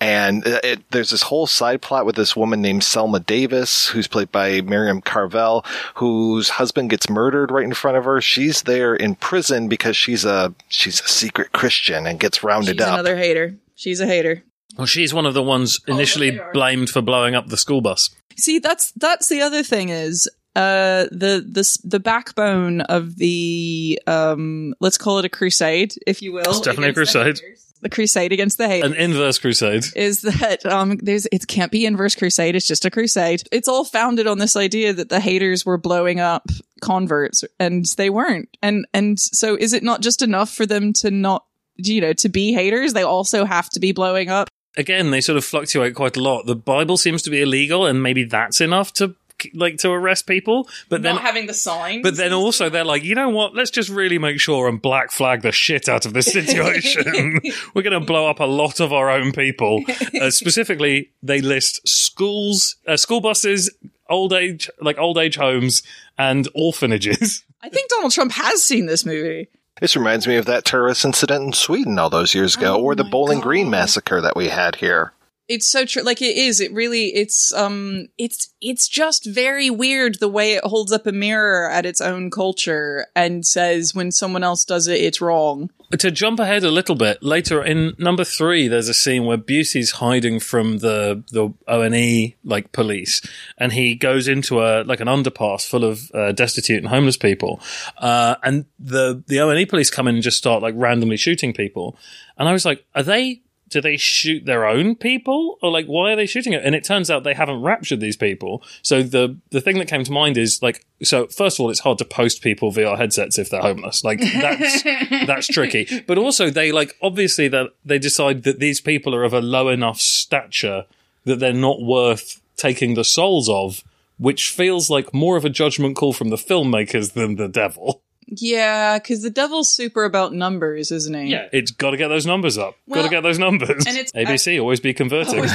and 0.00 0.46
uh, 0.46 0.60
it, 0.64 0.90
there's 0.90 1.10
this 1.10 1.22
whole 1.22 1.46
side 1.46 1.82
plot 1.82 2.06
with 2.06 2.16
this 2.16 2.34
woman 2.34 2.62
named 2.62 2.82
Selma 2.84 3.20
Davis, 3.20 3.88
who's 3.88 4.06
played 4.06 4.32
by 4.32 4.60
Marium 4.62 5.02
Carvell, 5.02 5.64
whose 5.96 6.50
husband 6.50 6.90
gets 6.90 7.10
murdered 7.10 7.50
right 7.50 7.64
in 7.64 7.74
front 7.74 7.96
of 7.96 8.04
her. 8.04 8.20
She's 8.20 8.62
there 8.62 8.94
in 8.94 9.14
prison 9.16 9.68
because 9.68 9.96
she's 9.96 10.24
a 10.24 10.54
she's 10.68 11.00
a 11.00 11.08
secret 11.08 11.52
Christian 11.52 12.06
and 12.06 12.18
gets 12.18 12.42
rounded 12.42 12.76
She's 12.76 12.86
up. 12.86 12.94
another 12.94 13.16
hater. 13.16 13.54
She's 13.74 14.00
a 14.00 14.06
hater. 14.06 14.42
Well, 14.78 14.86
she's 14.86 15.12
one 15.12 15.26
of 15.26 15.34
the 15.34 15.42
ones 15.42 15.80
initially 15.88 16.40
blamed 16.52 16.88
for 16.88 17.02
blowing 17.02 17.34
up 17.34 17.48
the 17.48 17.56
school 17.56 17.80
bus. 17.80 18.10
See, 18.36 18.60
that's 18.60 18.92
that's 18.92 19.28
the 19.28 19.40
other 19.42 19.62
thing 19.64 19.88
is 19.88 20.30
uh 20.54 21.04
the 21.10 21.44
the 21.46 21.78
the 21.84 22.00
backbone 22.00 22.80
of 22.82 23.16
the 23.16 24.00
um 24.06 24.74
let's 24.80 24.96
call 24.96 25.18
it 25.18 25.24
a 25.24 25.28
crusade, 25.28 25.94
if 26.06 26.22
you 26.22 26.32
will. 26.32 26.44
It's 26.46 26.60
definitely 26.60 26.88
a 26.88 26.90
against 26.90 27.12
the 27.12 27.24
crusade. 27.24 27.56
The 27.80 27.88
crusade 27.88 28.32
against 28.32 28.58
the 28.58 28.68
hate. 28.68 28.84
An 28.84 28.94
inverse 28.94 29.38
crusade. 29.38 29.84
is 29.94 30.22
that 30.22 30.64
um 30.66 30.96
there's 31.02 31.26
it 31.30 31.46
can't 31.46 31.70
be 31.70 31.84
inverse 31.86 32.14
crusade 32.14 32.56
it's 32.56 32.66
just 32.66 32.84
a 32.84 32.90
crusade 32.90 33.42
it's 33.52 33.68
all 33.68 33.84
founded 33.84 34.26
on 34.26 34.38
this 34.38 34.56
idea 34.56 34.92
that 34.92 35.10
the 35.10 35.20
haters 35.20 35.64
were 35.64 35.78
blowing 35.78 36.18
up 36.18 36.48
converts 36.80 37.44
and 37.60 37.84
they 37.96 38.10
weren't 38.10 38.48
and 38.62 38.84
and 38.92 39.20
so 39.20 39.56
is 39.56 39.72
it 39.72 39.82
not 39.84 40.00
just 40.00 40.22
enough 40.22 40.50
for 40.50 40.66
them 40.66 40.92
to 40.92 41.10
not 41.12 41.44
you 41.76 42.00
know 42.00 42.12
to 42.12 42.28
be 42.28 42.52
haters 42.52 42.94
they 42.94 43.04
also 43.04 43.44
have 43.44 43.68
to 43.70 43.78
be 43.78 43.92
blowing 43.92 44.28
up 44.28 44.48
Again, 44.76 45.10
they 45.10 45.20
sort 45.20 45.36
of 45.36 45.44
fluctuate 45.44 45.94
quite 45.94 46.16
a 46.16 46.22
lot. 46.22 46.46
The 46.46 46.54
Bible 46.54 46.96
seems 46.96 47.22
to 47.22 47.30
be 47.30 47.42
illegal, 47.42 47.86
and 47.86 48.02
maybe 48.02 48.24
that's 48.24 48.60
enough 48.60 48.92
to 48.94 49.14
like 49.54 49.78
to 49.78 49.90
arrest 49.90 50.26
people. 50.26 50.68
But 50.88 51.02
then 51.02 51.16
having 51.16 51.46
the 51.46 51.54
sign 51.54 52.02
But 52.02 52.16
then 52.16 52.32
also 52.32 52.68
they're 52.68 52.84
like, 52.84 53.04
you 53.04 53.14
know 53.14 53.28
what? 53.28 53.54
Let's 53.54 53.70
just 53.70 53.88
really 53.88 54.18
make 54.18 54.40
sure 54.40 54.68
and 54.68 54.80
black 54.80 55.10
flag 55.10 55.42
the 55.42 55.52
shit 55.52 55.88
out 55.88 56.06
of 56.06 56.12
this 56.12 56.26
situation. 56.32 57.40
We're 57.74 57.82
going 57.82 57.98
to 57.98 58.06
blow 58.06 58.28
up 58.28 58.40
a 58.40 58.44
lot 58.44 58.80
of 58.80 58.92
our 58.92 59.10
own 59.10 59.32
people. 59.32 59.84
Uh, 60.18 60.30
specifically, 60.30 61.10
they 61.22 61.40
list 61.40 61.86
schools, 61.86 62.76
uh, 62.88 62.96
school 62.96 63.20
buses, 63.20 63.70
old 64.08 64.32
age, 64.32 64.68
like 64.80 64.98
old 64.98 65.18
age 65.18 65.36
homes, 65.36 65.82
and 66.16 66.48
orphanages. 66.54 67.44
i 67.62 67.68
think 67.68 67.88
donald 67.90 68.10
trump 68.10 68.32
has 68.32 68.62
seen 68.62 68.86
this 68.86 69.04
movie 69.04 69.48
This 69.80 69.96
reminds 69.96 70.26
me 70.26 70.36
of 70.36 70.46
that 70.46 70.64
terrorist 70.64 71.04
incident 71.04 71.44
in 71.44 71.52
Sweden 71.52 71.98
all 71.98 72.10
those 72.10 72.34
years 72.34 72.56
ago, 72.56 72.76
Oh 72.76 72.82
or 72.82 72.94
the 72.94 73.04
Bowling 73.04 73.40
Green 73.40 73.70
massacre 73.70 74.20
that 74.20 74.36
we 74.36 74.48
had 74.48 74.76
here. 74.76 75.12
It's 75.48 75.66
so 75.66 75.86
true. 75.86 76.02
Like 76.02 76.20
it 76.20 76.36
is. 76.36 76.60
It 76.60 76.72
really. 76.72 77.06
It's 77.14 77.52
um. 77.54 78.08
It's 78.18 78.52
it's 78.60 78.86
just 78.86 79.24
very 79.24 79.70
weird 79.70 80.18
the 80.18 80.28
way 80.28 80.52
it 80.54 80.64
holds 80.64 80.92
up 80.92 81.06
a 81.06 81.12
mirror 81.12 81.70
at 81.70 81.86
its 81.86 82.00
own 82.00 82.30
culture 82.30 83.06
and 83.16 83.46
says 83.46 83.94
when 83.94 84.12
someone 84.12 84.44
else 84.44 84.64
does 84.64 84.88
it, 84.88 85.00
it's 85.00 85.20
wrong. 85.20 85.70
To 85.98 86.10
jump 86.10 86.38
ahead 86.38 86.64
a 86.64 86.70
little 86.70 86.96
bit, 86.96 87.22
later 87.22 87.64
in 87.64 87.94
number 87.96 88.24
three, 88.24 88.68
there's 88.68 88.90
a 88.90 88.94
scene 88.94 89.24
where 89.24 89.38
Busey's 89.38 89.92
hiding 89.92 90.38
from 90.38 90.78
the 90.78 91.24
the 91.32 91.54
O 91.66 91.80
and 91.80 91.94
E 91.94 92.36
like 92.44 92.72
police, 92.72 93.26
and 93.56 93.72
he 93.72 93.94
goes 93.94 94.28
into 94.28 94.60
a 94.60 94.84
like 94.84 95.00
an 95.00 95.08
underpass 95.08 95.66
full 95.66 95.84
of 95.84 96.10
uh, 96.12 96.32
destitute 96.32 96.78
and 96.78 96.88
homeless 96.88 97.16
people, 97.16 97.62
uh, 97.96 98.34
and 98.42 98.66
the 98.78 99.24
the 99.28 99.40
O 99.40 99.48
and 99.48 99.58
E 99.58 99.64
police 99.64 99.88
come 99.88 100.08
in 100.08 100.16
and 100.16 100.22
just 100.22 100.36
start 100.36 100.60
like 100.60 100.74
randomly 100.76 101.16
shooting 101.16 101.54
people, 101.54 101.96
and 102.36 102.50
I 102.50 102.52
was 102.52 102.66
like, 102.66 102.84
are 102.94 103.02
they 103.02 103.40
do 103.68 103.80
they 103.80 103.96
shoot 103.96 104.44
their 104.44 104.66
own 104.66 104.94
people? 104.94 105.58
Or 105.62 105.70
like 105.70 105.86
why 105.86 106.12
are 106.12 106.16
they 106.16 106.26
shooting 106.26 106.52
it? 106.52 106.64
And 106.64 106.74
it 106.74 106.84
turns 106.84 107.10
out 107.10 107.24
they 107.24 107.34
haven't 107.34 107.62
raptured 107.62 108.00
these 108.00 108.16
people. 108.16 108.62
So 108.82 109.02
the 109.02 109.36
the 109.50 109.60
thing 109.60 109.78
that 109.78 109.88
came 109.88 110.04
to 110.04 110.12
mind 110.12 110.36
is 110.36 110.62
like 110.62 110.84
so 111.02 111.26
first 111.26 111.58
of 111.58 111.64
all 111.64 111.70
it's 111.70 111.80
hard 111.80 111.98
to 111.98 112.04
post 112.04 112.42
people 112.42 112.72
vr 112.72 112.96
headsets 112.96 113.38
if 113.38 113.50
they're 113.50 113.62
homeless. 113.62 114.04
Like 114.04 114.20
that's 114.20 114.82
that's 115.26 115.46
tricky. 115.48 116.02
But 116.06 116.18
also 116.18 116.50
they 116.50 116.72
like 116.72 116.96
obviously 117.02 117.48
that 117.48 117.70
they 117.84 117.98
decide 117.98 118.42
that 118.44 118.58
these 118.58 118.80
people 118.80 119.14
are 119.14 119.24
of 119.24 119.32
a 119.32 119.40
low 119.40 119.68
enough 119.68 120.00
stature 120.00 120.84
that 121.24 121.38
they're 121.38 121.52
not 121.52 121.82
worth 121.82 122.40
taking 122.56 122.94
the 122.94 123.04
souls 123.04 123.48
of 123.48 123.84
which 124.18 124.50
feels 124.50 124.90
like 124.90 125.14
more 125.14 125.36
of 125.36 125.44
a 125.44 125.50
judgment 125.50 125.96
call 125.96 126.12
from 126.12 126.30
the 126.30 126.36
filmmakers 126.36 127.12
than 127.12 127.36
the 127.36 127.48
devil 127.48 128.02
Yeah, 128.30 128.98
because 128.98 129.22
the 129.22 129.30
devil's 129.30 129.72
super 129.72 130.04
about 130.04 130.34
numbers, 130.34 130.90
isn't 130.92 131.14
he? 131.14 131.30
Yeah, 131.30 131.48
it's 131.52 131.70
got 131.70 131.92
to 131.92 131.96
get 131.96 132.08
those 132.08 132.26
numbers 132.26 132.58
up. 132.58 132.76
got 132.92 133.02
to 133.02 133.08
get 133.08 133.22
those 133.22 133.38
numbers. 133.38 133.86
and 133.86 133.96
it's- 133.96 134.12
ABC 134.12 134.60
always 134.60 134.80
be 134.80 134.92
converting. 134.92 135.42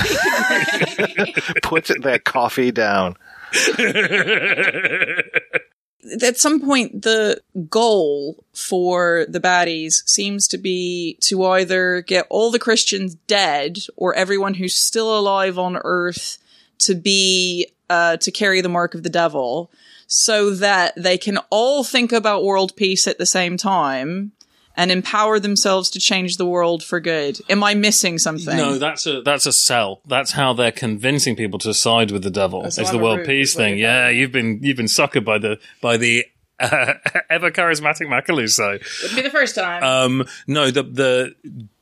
Put 1.64 1.86
that 2.02 2.22
coffee 2.26 2.72
down. 2.72 3.16
At 6.22 6.38
some 6.38 6.60
point, 6.60 7.04
the 7.04 7.42
goal 7.70 8.44
for 8.54 9.26
the 9.30 9.40
baddies 9.40 10.02
seems 10.06 10.48
to 10.50 10.58
be 10.58 11.18
to 11.22 11.44
either 11.46 12.02
get 12.02 12.28
all 12.30 12.52
the 12.52 12.60
Christians 12.60 13.16
dead 13.28 13.80
or 13.96 14.14
everyone 14.14 14.56
who's 14.56 14.76
still 14.76 15.18
alive 15.18 15.58
on 15.58 15.78
Earth 15.84 16.40
to 16.80 16.94
be 16.96 17.68
uh, 17.90 18.18
to 18.18 18.32
carry 18.32 18.60
the 18.60 18.68
mark 18.70 18.96
of 18.96 19.04
the 19.04 19.10
devil, 19.10 19.72
so 20.16 20.52
that 20.52 20.94
they 20.96 21.18
can 21.18 21.40
all 21.50 21.84
think 21.84 22.12
about 22.12 22.44
world 22.44 22.76
peace 22.76 23.08
at 23.08 23.18
the 23.18 23.26
same 23.26 23.58
time 23.58 24.32
and 24.78 24.92
empower 24.92 25.40
themselves 25.40 25.90
to 25.90 26.00
change 26.00 26.38
the 26.38 26.46
world 26.46 26.84
for 26.84 27.00
good. 27.00 27.40
Am 27.50 27.64
I 27.64 27.74
missing 27.74 28.20
something? 28.20 28.56
No, 28.56 28.78
that's 28.78 29.08
a 29.08 29.24
that's 29.24 29.48
a 29.48 29.52
sell. 29.52 30.02
That's 30.06 30.34
how 30.34 30.54
they're 30.54 30.72
convincing 30.72 31.36
people 31.36 31.58
to 31.60 31.74
side 31.74 32.12
with 32.12 32.22
the 32.22 32.30
devil. 32.30 32.64
It's 32.64 32.76
the 32.76 33.00
world 33.00 33.26
peace 33.26 33.56
thing. 33.56 33.80
Yeah, 33.80 34.10
you've 34.10 34.32
been 34.32 34.60
you've 34.62 34.78
been 34.78 34.86
suckered 34.86 35.26
by 35.26 35.40
the 35.40 35.60
by 35.82 35.98
the 35.98 36.28
uh, 36.60 36.94
ever 37.32 37.50
charismatic 37.50 38.06
Macalousso. 38.08 38.74
Wouldn't 39.02 39.16
be 39.16 39.24
the 39.24 39.32
first 39.32 39.56
time. 39.56 39.84
Um, 39.84 40.28
no, 40.46 40.70
the 40.70 40.84
the 40.84 41.36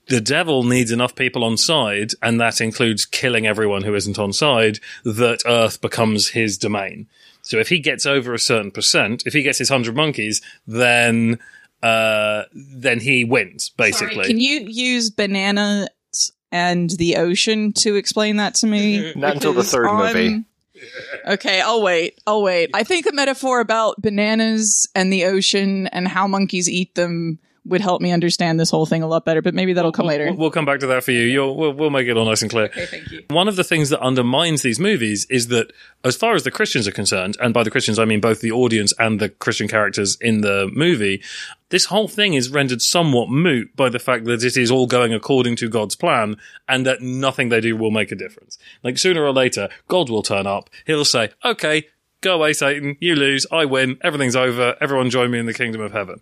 the 0.07 0.21
devil 0.21 0.63
needs 0.63 0.91
enough 0.91 1.15
people 1.15 1.43
on 1.43 1.57
side, 1.57 2.11
and 2.21 2.39
that 2.39 2.61
includes 2.61 3.05
killing 3.05 3.45
everyone 3.45 3.83
who 3.83 3.93
isn't 3.93 4.17
on 4.17 4.31
side. 4.31 4.79
That 5.03 5.41
Earth 5.45 5.81
becomes 5.81 6.29
his 6.29 6.57
domain. 6.57 7.07
So 7.43 7.57
if 7.57 7.69
he 7.69 7.79
gets 7.79 8.05
over 8.05 8.33
a 8.33 8.39
certain 8.39 8.71
percent, 8.71 9.23
if 9.25 9.33
he 9.33 9.41
gets 9.41 9.57
his 9.57 9.69
hundred 9.69 9.95
monkeys, 9.95 10.41
then 10.67 11.39
uh, 11.81 12.43
then 12.53 12.99
he 12.99 13.23
wins 13.23 13.69
basically. 13.69 14.25
Can 14.25 14.39
you 14.39 14.61
use 14.67 15.09
bananas 15.09 15.89
and 16.51 16.89
the 16.91 17.17
ocean 17.17 17.73
to 17.73 17.95
explain 17.95 18.37
that 18.37 18.55
to 18.55 18.67
me? 18.67 19.13
Not 19.15 19.35
until 19.35 19.53
the 19.53 19.63
third 19.63 19.87
I'm- 19.87 19.97
movie. 19.97 20.45
Okay, 21.27 21.61
I'll 21.61 21.83
wait. 21.83 22.19
I'll 22.25 22.41
wait. 22.41 22.71
I 22.73 22.83
think 22.83 23.05
a 23.05 23.11
metaphor 23.13 23.59
about 23.59 24.01
bananas 24.01 24.89
and 24.95 25.13
the 25.13 25.25
ocean 25.25 25.85
and 25.87 26.07
how 26.07 26.25
monkeys 26.25 26.67
eat 26.67 26.95
them 26.95 27.37
would 27.65 27.81
help 27.81 28.01
me 28.01 28.11
understand 28.11 28.59
this 28.59 28.71
whole 28.71 28.85
thing 28.85 29.03
a 29.03 29.07
lot 29.07 29.23
better, 29.23 29.41
but 29.41 29.53
maybe 29.53 29.73
that'll 29.73 29.91
come 29.91 30.07
later. 30.07 30.25
We'll, 30.25 30.35
we'll 30.35 30.51
come 30.51 30.65
back 30.65 30.79
to 30.79 30.87
that 30.87 31.03
for 31.03 31.11
you. 31.11 31.21
You'll, 31.21 31.55
we'll, 31.55 31.73
we'll 31.73 31.89
make 31.91 32.07
it 32.07 32.17
all 32.17 32.25
nice 32.25 32.41
and 32.41 32.49
clear. 32.49 32.65
Okay, 32.65 32.85
thank 32.87 33.11
you. 33.11 33.23
One 33.29 33.47
of 33.47 33.55
the 33.55 33.63
things 33.63 33.89
that 33.89 33.99
undermines 33.99 34.63
these 34.63 34.79
movies 34.79 35.27
is 35.29 35.49
that, 35.49 35.71
as 36.03 36.15
far 36.15 36.33
as 36.33 36.43
the 36.43 36.49
Christians 36.49 36.87
are 36.87 36.91
concerned, 36.91 37.37
and 37.39 37.53
by 37.53 37.63
the 37.63 37.69
Christians 37.69 37.99
I 37.99 38.05
mean 38.05 38.19
both 38.19 38.41
the 38.41 38.51
audience 38.51 38.93
and 38.97 39.19
the 39.19 39.29
Christian 39.29 39.67
characters 39.67 40.17
in 40.19 40.41
the 40.41 40.71
movie, 40.73 41.21
this 41.69 41.85
whole 41.85 42.07
thing 42.07 42.33
is 42.33 42.49
rendered 42.49 42.81
somewhat 42.81 43.29
moot 43.29 43.75
by 43.75 43.89
the 43.89 43.99
fact 43.99 44.25
that 44.25 44.43
it 44.43 44.57
is 44.57 44.71
all 44.71 44.87
going 44.87 45.13
according 45.13 45.55
to 45.57 45.69
God's 45.69 45.95
plan 45.95 46.37
and 46.67 46.85
that 46.85 47.01
nothing 47.01 47.49
they 47.49 47.61
do 47.61 47.77
will 47.77 47.91
make 47.91 48.11
a 48.11 48.15
difference. 48.15 48.57
Like 48.83 48.97
sooner 48.97 49.23
or 49.23 49.31
later, 49.31 49.69
God 49.87 50.09
will 50.09 50.23
turn 50.23 50.47
up. 50.47 50.69
He'll 50.85 51.05
say, 51.05 51.29
okay, 51.45 51.87
go 52.21 52.35
away, 52.35 52.53
Satan. 52.53 52.97
You 52.99 53.15
lose. 53.15 53.45
I 53.51 53.65
win. 53.65 53.97
Everything's 54.01 54.35
over. 54.35 54.75
Everyone 54.81 55.09
join 55.09 55.29
me 55.29 55.39
in 55.39 55.45
the 55.45 55.53
kingdom 55.53 55.81
of 55.81 55.91
heaven. 55.91 56.21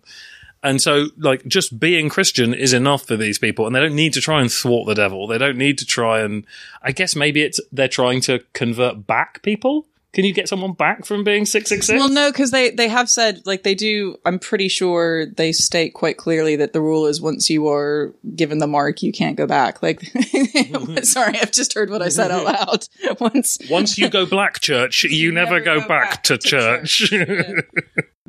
And 0.62 0.80
so, 0.80 1.06
like, 1.16 1.46
just 1.46 1.80
being 1.80 2.10
Christian 2.10 2.52
is 2.52 2.72
enough 2.72 3.06
for 3.06 3.16
these 3.16 3.38
people, 3.38 3.66
and 3.66 3.74
they 3.74 3.80
don't 3.80 3.94
need 3.94 4.12
to 4.12 4.20
try 4.20 4.40
and 4.40 4.52
thwart 4.52 4.86
the 4.86 4.94
devil. 4.94 5.26
They 5.26 5.38
don't 5.38 5.56
need 5.56 5.78
to 5.78 5.86
try 5.86 6.20
and, 6.20 6.44
I 6.82 6.92
guess 6.92 7.16
maybe 7.16 7.42
it's, 7.42 7.60
they're 7.72 7.88
trying 7.88 8.20
to 8.22 8.40
convert 8.52 9.06
back 9.06 9.42
people? 9.42 9.86
Can 10.12 10.24
you 10.24 10.32
get 10.32 10.48
someone 10.48 10.72
back 10.72 11.04
from 11.04 11.22
being 11.22 11.46
666? 11.46 11.96
Well, 11.96 12.08
no, 12.08 12.32
because 12.32 12.50
they, 12.50 12.70
they 12.70 12.88
have 12.88 13.08
said, 13.08 13.42
like, 13.46 13.62
they 13.62 13.76
do, 13.76 14.16
I'm 14.24 14.40
pretty 14.40 14.66
sure 14.66 15.26
they 15.26 15.52
state 15.52 15.94
quite 15.94 16.16
clearly 16.16 16.56
that 16.56 16.72
the 16.72 16.80
rule 16.80 17.06
is 17.06 17.20
once 17.20 17.48
you 17.48 17.68
are 17.68 18.12
given 18.34 18.58
the 18.58 18.66
mark, 18.66 19.04
you 19.04 19.12
can't 19.12 19.36
go 19.36 19.46
back. 19.46 19.84
Like, 19.84 20.02
sorry, 21.04 21.38
I've 21.38 21.52
just 21.52 21.74
heard 21.74 21.90
what 21.90 22.02
I 22.02 22.08
said 22.08 22.32
out 22.32 22.44
loud. 22.44 22.88
Once, 23.20 23.58
Once 23.70 23.98
you 23.98 24.08
go 24.08 24.26
black 24.26 24.60
church, 24.60 25.04
you, 25.04 25.30
never, 25.30 25.60
go, 25.60 25.86
back, 25.86 26.24
to, 26.24 26.38
church. 26.38 27.12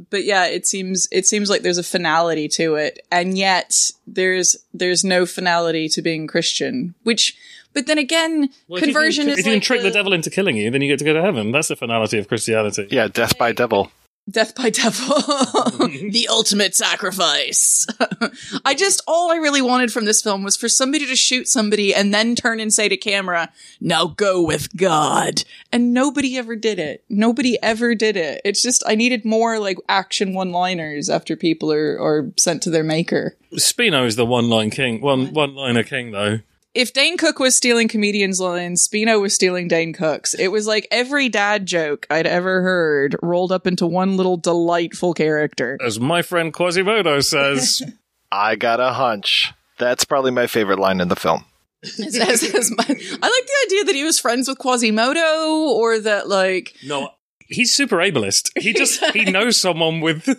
but 0.09 0.23
yeah, 0.23 0.45
it 0.45 0.67
seems 0.67 1.07
it 1.11 1.25
seems 1.25 1.49
like 1.49 1.61
there's 1.61 1.77
a 1.77 1.83
finality 1.83 2.47
to 2.49 2.75
it, 2.75 2.99
and 3.11 3.37
yet 3.37 3.91
there's 4.05 4.55
there's 4.73 5.03
no 5.03 5.25
finality 5.25 5.87
to 5.89 6.01
being 6.01 6.27
Christian. 6.27 6.95
Which, 7.03 7.35
but 7.73 7.87
then 7.87 7.97
again, 7.97 8.49
Well, 8.67 8.77
if 8.77 8.87
you 8.87 8.93
can- 8.93 8.93
conversion 8.93 9.27
if 9.29 9.39
is 9.39 9.45
you 9.45 9.51
like 9.51 9.61
can 9.61 9.65
trick 9.65 9.81
the, 9.81 9.89
the 9.89 9.93
devil 9.93 10.13
into 10.13 10.29
killing 10.29 10.57
you, 10.57 10.69
then 10.71 10.81
you 10.81 10.87
get 10.87 10.99
to 10.99 11.05
go 11.05 11.13
to 11.13 11.21
heaven. 11.21 11.51
That's 11.51 11.67
the 11.69 11.75
finality 11.75 12.17
of 12.17 12.27
Christianity. 12.27 12.87
Yeah, 12.91 13.07
death 13.07 13.37
by 13.37 13.51
devil. 13.51 13.91
death 14.29 14.53
by 14.55 14.69
devil, 14.69 15.15
the 16.11 16.27
ultimate 16.29 16.75
sacrifice. 16.75 17.87
I 18.65 18.75
just 18.75 19.01
all 19.07 19.31
I 19.31 19.37
really 19.37 19.61
wanted 19.63 19.91
from 19.91 20.05
this 20.05 20.21
film 20.21 20.43
was 20.43 20.55
for 20.55 20.69
somebody 20.69 21.05
to 21.07 21.15
shoot 21.15 21.47
somebody 21.47 21.93
and 21.93 22.13
then 22.13 22.35
turn 22.35 22.59
and 22.59 22.71
say 22.71 22.87
to 22.87 22.97
camera, 22.97 23.51
"Now 23.81 24.05
go 24.05 24.41
with 24.43 24.75
God." 24.77 25.43
And 25.71 25.93
nobody 25.93 26.37
ever 26.37 26.55
did 26.55 26.77
it. 26.79 27.03
Nobody 27.09 27.57
ever 27.63 27.95
did 27.95 28.15
it. 28.15 28.41
It's 28.45 28.61
just 28.61 28.83
I 28.85 28.93
needed 28.95 29.25
more 29.25 29.57
like 29.59 29.77
action 29.89 30.33
one-liners 30.33 31.09
after 31.09 31.35
people 31.35 31.71
are 31.71 31.99
are 31.99 32.31
sent 32.37 32.61
to 32.63 32.69
their 32.69 32.83
maker. 32.83 33.35
Spino 33.55 34.05
is 34.05 34.15
the 34.17 34.25
one 34.25 34.49
line 34.49 34.69
king, 34.69 35.01
one 35.01 35.33
one 35.33 35.55
liner 35.55 35.83
king 35.83 36.11
though. 36.11 36.39
If 36.73 36.93
Dane 36.93 37.17
Cook 37.17 37.39
was 37.39 37.55
stealing 37.55 37.87
comedians' 37.87 38.39
lines, 38.39 38.87
Spino 38.87 39.19
was 39.21 39.33
stealing 39.33 39.67
Dane 39.67 39.93
Cook's. 39.93 40.33
It 40.33 40.47
was 40.49 40.67
like 40.67 40.87
every 40.91 41.27
dad 41.29 41.65
joke 41.65 42.07
I'd 42.09 42.27
ever 42.27 42.61
heard 42.61 43.15
rolled 43.21 43.51
up 43.51 43.67
into 43.67 43.85
one 43.85 44.15
little 44.17 44.37
delightful 44.37 45.13
character. 45.13 45.77
As 45.85 45.99
my 45.99 46.21
friend 46.21 46.53
Quasimodo 46.53 47.19
says, 47.21 47.81
I 48.31 48.55
got 48.55 48.79
a 48.79 48.93
hunch. 48.93 49.53
That's 49.77 50.05
probably 50.05 50.31
my 50.31 50.47
favorite 50.47 50.79
line 50.79 51.01
in 51.01 51.07
the 51.09 51.15
film. 51.15 51.43
As- 51.83 51.99
as- 52.15 52.43
as 52.43 52.71
my- 52.71 52.85
I 52.87 52.89
like 52.89 52.97
the 52.99 53.65
idea 53.65 53.83
that 53.85 53.95
he 53.95 54.03
was 54.03 54.19
friends 54.19 54.47
with 54.47 54.59
Quasimodo, 54.59 55.49
or 55.75 55.99
that 55.99 56.29
like 56.29 56.75
no, 56.85 57.09
he's 57.47 57.73
super 57.73 57.97
ableist. 57.97 58.51
He 58.61 58.71
just 58.73 59.03
he 59.13 59.25
knows 59.25 59.59
someone 59.59 59.99
with, 59.99 60.27
with 60.27 60.37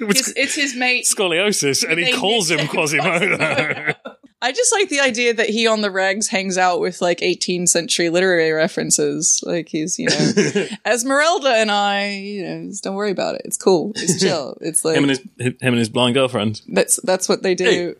it's, 0.00 0.32
it's 0.36 0.54
his 0.56 0.74
mate. 0.74 1.04
scoliosis, 1.06 1.88
and 1.88 1.98
he 2.00 2.12
calls 2.12 2.50
him 2.50 2.56
nicknamed 2.58 2.70
Quasimodo. 2.90 3.94
I 4.42 4.52
just 4.52 4.72
like 4.72 4.88
the 4.88 5.00
idea 5.00 5.34
that 5.34 5.50
he 5.50 5.66
on 5.66 5.82
the 5.82 5.90
regs 5.90 6.28
hangs 6.28 6.56
out 6.56 6.80
with 6.80 7.02
like 7.02 7.18
18th 7.20 7.68
century 7.68 8.08
literary 8.08 8.52
references. 8.52 9.42
Like 9.44 9.68
he's, 9.68 9.98
you 9.98 10.08
know, 10.08 10.66
Esmeralda 10.86 11.50
and 11.50 11.70
I, 11.70 12.10
you 12.12 12.42
know, 12.44 12.68
just 12.68 12.82
don't 12.82 12.94
worry 12.94 13.10
about 13.10 13.34
it. 13.34 13.42
It's 13.44 13.58
cool. 13.58 13.92
It's 13.96 14.20
chill. 14.22 14.56
It's 14.62 14.82
like 14.84 14.96
him 14.96 15.04
and 15.04 15.10
his 15.10 15.20
him 15.38 15.56
and 15.60 15.78
his 15.78 15.90
blind 15.90 16.14
girlfriend. 16.14 16.62
that's 16.68 16.96
that's 17.02 17.28
what 17.28 17.42
they 17.42 17.54
do. 17.54 17.94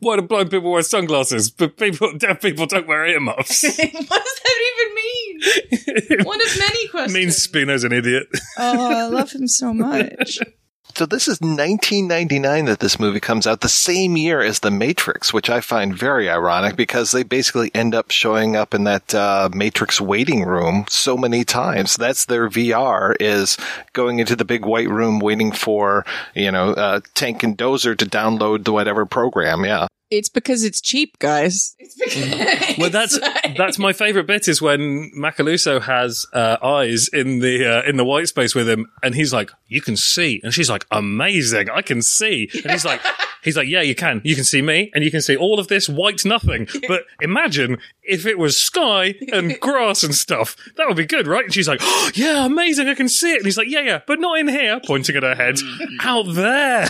Why 0.00 0.16
do 0.16 0.22
blind 0.22 0.50
people 0.50 0.70
wear 0.70 0.82
sunglasses, 0.82 1.50
but 1.50 1.76
people 1.76 2.12
deaf 2.18 2.40
people 2.40 2.64
don't 2.66 2.86
wear 2.86 3.06
earmuffs? 3.06 3.62
what 3.62 3.76
does 3.76 4.40
that 4.44 4.60
even 4.72 4.94
mean? 4.94 6.24
One 6.24 6.40
of 6.40 6.58
many 6.58 6.88
questions. 6.88 7.14
It 7.14 7.18
means 7.18 7.36
Spino's 7.36 7.84
an 7.84 7.92
idiot. 7.92 8.28
oh, 8.58 8.90
I 8.90 9.06
love 9.08 9.32
him 9.32 9.46
so 9.46 9.74
much. 9.74 10.38
So 10.96 11.06
this 11.06 11.26
is 11.26 11.40
1999 11.40 12.66
that 12.66 12.78
this 12.78 13.00
movie 13.00 13.18
comes 13.18 13.48
out, 13.48 13.62
the 13.62 13.68
same 13.68 14.16
year 14.16 14.40
as 14.40 14.60
The 14.60 14.70
Matrix, 14.70 15.32
which 15.32 15.50
I 15.50 15.60
find 15.60 15.92
very 15.96 16.30
ironic 16.30 16.76
because 16.76 17.10
they 17.10 17.24
basically 17.24 17.72
end 17.74 17.96
up 17.96 18.12
showing 18.12 18.54
up 18.54 18.74
in 18.74 18.84
that 18.84 19.12
uh, 19.12 19.48
Matrix 19.52 20.00
waiting 20.00 20.44
room 20.44 20.84
so 20.88 21.16
many 21.16 21.44
times. 21.44 21.96
That's 21.96 22.26
their 22.26 22.48
VR 22.48 23.16
is 23.18 23.56
going 23.92 24.20
into 24.20 24.36
the 24.36 24.44
big 24.44 24.64
white 24.64 24.88
room 24.88 25.18
waiting 25.18 25.50
for, 25.50 26.06
you 26.32 26.52
know, 26.52 26.70
uh, 26.74 27.00
Tank 27.14 27.42
and 27.42 27.58
Dozer 27.58 27.98
to 27.98 28.06
download 28.06 28.62
the 28.62 28.72
whatever 28.72 29.04
program. 29.04 29.64
Yeah. 29.64 29.88
It's 30.18 30.28
because 30.28 30.64
it's 30.64 30.80
cheap, 30.80 31.18
guys. 31.18 31.76
well, 32.78 32.90
that's 32.90 33.18
that's 33.56 33.78
my 33.78 33.92
favorite 33.92 34.26
bit 34.26 34.48
is 34.48 34.62
when 34.62 35.10
Macalousso 35.16 35.82
has 35.82 36.26
uh, 36.32 36.56
eyes 36.62 37.08
in 37.08 37.40
the 37.40 37.64
uh, 37.66 37.88
in 37.88 37.96
the 37.96 38.04
white 38.04 38.28
space 38.28 38.54
with 38.54 38.68
him, 38.68 38.90
and 39.02 39.14
he's 39.14 39.32
like, 39.32 39.50
"You 39.68 39.80
can 39.80 39.96
see," 39.96 40.40
and 40.42 40.52
she's 40.52 40.70
like, 40.70 40.86
"Amazing, 40.90 41.70
I 41.70 41.82
can 41.82 42.02
see," 42.02 42.50
and 42.62 42.72
he's 42.72 42.84
like. 42.84 43.00
He's 43.44 43.58
like, 43.58 43.68
yeah, 43.68 43.82
you 43.82 43.94
can. 43.94 44.22
You 44.24 44.34
can 44.34 44.42
see 44.42 44.62
me, 44.62 44.90
and 44.94 45.04
you 45.04 45.10
can 45.10 45.20
see 45.20 45.36
all 45.36 45.60
of 45.60 45.68
this 45.68 45.86
white 45.86 46.24
nothing. 46.24 46.66
But 46.88 47.02
imagine 47.20 47.76
if 48.02 48.24
it 48.24 48.38
was 48.38 48.56
sky 48.56 49.16
and 49.32 49.60
grass 49.60 50.02
and 50.02 50.14
stuff. 50.14 50.56
That 50.76 50.88
would 50.88 50.96
be 50.96 51.04
good, 51.04 51.26
right? 51.26 51.44
And 51.44 51.52
she's 51.52 51.68
like, 51.68 51.80
oh, 51.82 52.10
yeah, 52.14 52.46
amazing. 52.46 52.88
I 52.88 52.94
can 52.94 53.08
see 53.08 53.32
it. 53.32 53.36
And 53.36 53.44
he's 53.44 53.58
like, 53.58 53.68
yeah, 53.68 53.80
yeah, 53.80 54.00
but 54.06 54.18
not 54.18 54.38
in 54.38 54.48
here, 54.48 54.80
pointing 54.86 55.16
at 55.16 55.22
her 55.22 55.34
head, 55.34 55.56
out 56.00 56.24
there. 56.28 56.88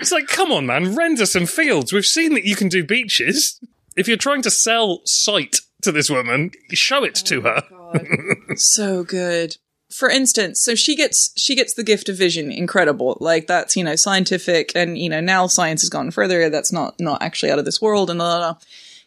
it's 0.00 0.12
like, 0.12 0.26
come 0.26 0.52
on, 0.52 0.66
man, 0.66 0.94
render 0.94 1.24
some 1.24 1.46
fields. 1.46 1.90
We've 2.00 2.06
seen 2.06 2.32
that 2.32 2.46
you 2.46 2.56
can 2.56 2.70
do 2.70 2.82
beaches. 2.82 3.60
If 3.94 4.08
you're 4.08 4.16
trying 4.16 4.40
to 4.40 4.50
sell 4.50 5.02
sight 5.04 5.58
to 5.82 5.92
this 5.92 6.08
woman, 6.08 6.52
show 6.72 7.04
it 7.04 7.14
to 7.16 7.46
oh 7.46 7.92
her. 7.92 8.56
so 8.56 9.04
good. 9.04 9.58
For 9.90 10.08
instance, 10.08 10.62
so 10.62 10.74
she 10.74 10.96
gets 10.96 11.30
she 11.36 11.54
gets 11.54 11.74
the 11.74 11.84
gift 11.84 12.08
of 12.08 12.16
vision, 12.16 12.50
incredible. 12.50 13.18
Like 13.20 13.48
that's 13.48 13.76
you 13.76 13.84
know 13.84 13.96
scientific, 13.96 14.72
and 14.74 14.96
you 14.96 15.10
know 15.10 15.20
now 15.20 15.46
science 15.46 15.82
has 15.82 15.90
gone 15.90 16.10
further. 16.10 16.48
That's 16.48 16.72
not 16.72 16.98
not 16.98 17.20
actually 17.20 17.52
out 17.52 17.58
of 17.58 17.66
this 17.66 17.82
world, 17.82 18.08
and 18.08 18.16
blah, 18.16 18.38
blah, 18.38 18.52
blah. 18.52 18.60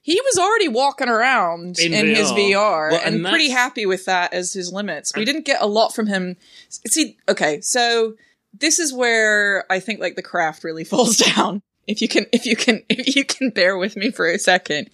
He 0.04 0.22
was 0.22 0.38
already 0.38 0.68
walking 0.68 1.10
around 1.10 1.80
in, 1.80 1.96
In 1.96 2.16
his 2.16 2.32
VR. 2.32 2.52
VR 2.52 2.92
Well, 2.92 3.02
and, 3.04 3.16
and 3.16 3.26
pretty 3.26 3.50
happy 3.50 3.88
with 3.88 4.06
that 4.06 4.36
as 4.36 4.54
his 4.54 4.72
limits. 4.72 5.14
We 5.16 5.26
didn't 5.26 5.46
get 5.46 5.64
a 5.64 5.68
lot 5.68 5.96
from 5.96 6.06
him. 6.06 6.36
See, 6.70 7.18
okay, 7.28 7.60
so 7.62 8.14
this 8.54 8.78
is 8.78 8.94
where 8.94 9.66
I 9.72 9.80
think 9.80 10.00
like 10.00 10.16
the 10.16 10.22
craft 10.22 10.64
really 10.64 10.84
falls 10.84 11.18
down. 11.18 11.64
If 11.88 12.02
you 12.02 12.08
can, 12.08 12.26
if 12.32 12.46
you 12.46 12.56
can, 12.56 12.84
if 12.90 13.16
you 13.16 13.26
can 13.26 13.50
bear 13.50 13.78
with 13.78 13.96
me 13.96 14.12
for 14.12 14.28
a 14.28 14.40
second, 14.40 14.90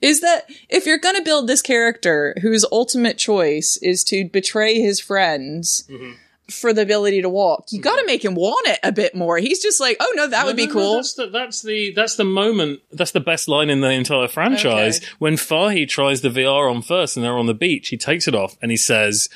is 0.00 0.20
that 0.20 0.46
if 0.68 0.86
you're 0.86 0.98
going 0.98 1.16
to 1.16 1.22
build 1.22 1.46
this 1.46 1.62
character 1.62 2.34
whose 2.42 2.64
ultimate 2.72 3.18
choice 3.18 3.76
is 3.78 4.02
to 4.04 4.28
betray 4.28 4.80
his 4.80 5.00
friends 5.00 5.84
mm-hmm. 5.88 6.12
for 6.48 6.72
the 6.72 6.82
ability 6.82 7.22
to 7.22 7.28
walk, 7.28 7.66
you 7.70 7.78
mm-hmm. 7.78 7.84
got 7.84 8.00
to 8.00 8.06
make 8.06 8.24
him 8.24 8.34
want 8.34 8.66
it 8.66 8.80
a 8.82 8.90
bit 8.90 9.14
more. 9.14 9.38
He's 9.38 9.62
just 9.62 9.80
like, 9.80 9.96
oh 10.00 10.12
no, 10.16 10.26
that 10.28 10.46
would 10.46 10.56
be 10.56 10.66
No, 10.66 10.72
no, 10.72 10.80
no, 10.80 10.86
cool. 10.86 10.94
that's, 10.96 11.14
the, 11.14 11.26
that's 11.28 11.62
the 11.62 11.92
that's 11.94 12.16
the 12.16 12.24
moment. 12.24 12.80
That's 12.90 13.12
the 13.12 13.20
best 13.20 13.46
line 13.46 13.70
in 13.70 13.80
the 13.80 13.90
entire 13.90 14.28
franchise. 14.28 14.98
Okay. 14.98 15.06
When 15.18 15.36
Fahey 15.36 15.86
tries 15.86 16.22
the 16.22 16.28
VR 16.28 16.72
on 16.74 16.82
first, 16.82 17.16
and 17.16 17.24
they're 17.24 17.38
on 17.38 17.46
the 17.46 17.54
beach, 17.54 17.88
he 17.88 17.96
takes 17.96 18.26
it 18.26 18.34
off 18.34 18.56
and 18.60 18.72
he 18.72 18.76
says, 18.76 19.28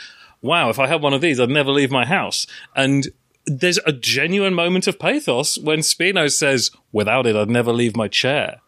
"Wow, 0.43 0.71
if 0.71 0.81
I 0.81 0.89
had 0.89 1.03
one 1.03 1.15
of 1.15 1.21
these, 1.21 1.39
I'd 1.39 1.51
never 1.51 1.71
leave 1.71 1.93
my 1.93 2.05
house." 2.05 2.49
And 2.75 3.07
there's 3.47 3.79
a 3.87 3.93
genuine 3.93 4.55
moment 4.55 4.87
of 4.87 4.99
pathos 4.99 5.59
when 5.59 5.81
Spino 5.81 6.31
says, 6.31 6.71
"Without 6.93 7.27
it, 7.27 7.37
I'd 7.37 7.51
never 7.51 7.73
leave 7.73 7.97
my 7.97 8.09
chair." 8.09 8.61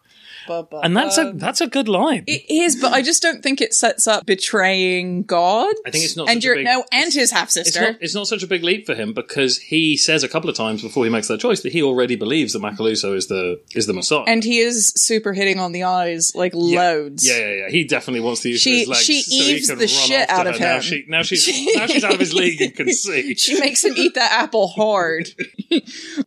And 0.83 0.95
that's 0.97 1.17
a 1.17 1.31
that's 1.35 1.61
a 1.61 1.67
good 1.67 1.87
line. 1.87 2.23
It 2.27 2.49
is, 2.49 2.75
but 2.81 2.93
I 2.93 3.01
just 3.01 3.21
don't 3.21 3.41
think 3.43 3.61
it 3.61 3.73
sets 3.73 4.07
up 4.07 4.25
betraying 4.25 5.23
God. 5.23 5.73
I 5.85 5.91
think 5.91 6.03
it's 6.05 6.17
not 6.17 6.29
and 6.29 6.37
such 6.37 6.43
a 6.43 6.47
your 6.47 6.55
big- 6.55 6.65
no, 6.65 6.83
and 6.91 7.13
his 7.13 7.31
half 7.31 7.49
sister. 7.49 7.81
not, 7.81 7.95
it's 8.01 8.15
not 8.15 8.27
such 8.27 8.43
a 8.43 8.47
big 8.47 8.63
leap 8.63 8.85
for 8.85 8.95
him 8.95 9.13
because 9.13 9.57
he 9.57 9.95
says 9.97 10.23
a 10.23 10.27
couple 10.29 10.49
of 10.49 10.55
times 10.55 10.81
before 10.81 11.03
he 11.05 11.09
makes 11.11 11.27
that 11.27 11.39
choice 11.39 11.61
that 11.61 11.71
he 11.71 11.81
already 11.83 12.15
believes 12.15 12.53
that 12.53 12.61
Macalousso 12.61 13.15
is 13.15 13.27
the 13.27 13.61
is 13.75 13.85
the 13.87 13.93
Messiah. 13.93 14.23
and 14.27 14.43
he 14.43 14.59
is 14.59 14.93
super 14.95 15.33
hitting 15.33 15.59
on 15.59 15.71
the 15.71 15.83
eyes 15.83 16.33
like 16.35 16.53
loads. 16.55 17.27
Yeah, 17.27 17.37
yeah, 17.37 17.53
yeah. 17.65 17.69
He 17.69 17.83
definitely 17.83 18.21
wants 18.21 18.41
to 18.41 18.49
use 18.49 18.61
She- 18.61 18.79
his 18.79 18.87
legs 18.87 19.03
she 19.03 19.21
so 19.21 19.31
he 19.35 19.55
eaves 19.55 19.67
can 19.69 19.77
the 19.77 19.85
run 19.85 19.87
shit 19.87 20.29
after 20.29 20.33
out 20.33 20.45
her. 20.47 20.51
of 20.53 20.59
Now, 20.59 20.75
him. 20.75 20.81
she, 20.81 21.05
now 21.07 21.21
she's 21.23 21.75
now 21.75 21.85
she's 21.87 22.03
out 22.03 22.13
of 22.13 22.19
his 22.19 22.33
league 22.33 22.61
and 22.61 22.75
can 22.75 22.91
see. 22.93 23.35
she 23.35 23.59
makes 23.59 23.83
him 23.83 23.93
eat 23.97 24.15
that 24.15 24.31
apple 24.31 24.67
hard. 24.67 25.29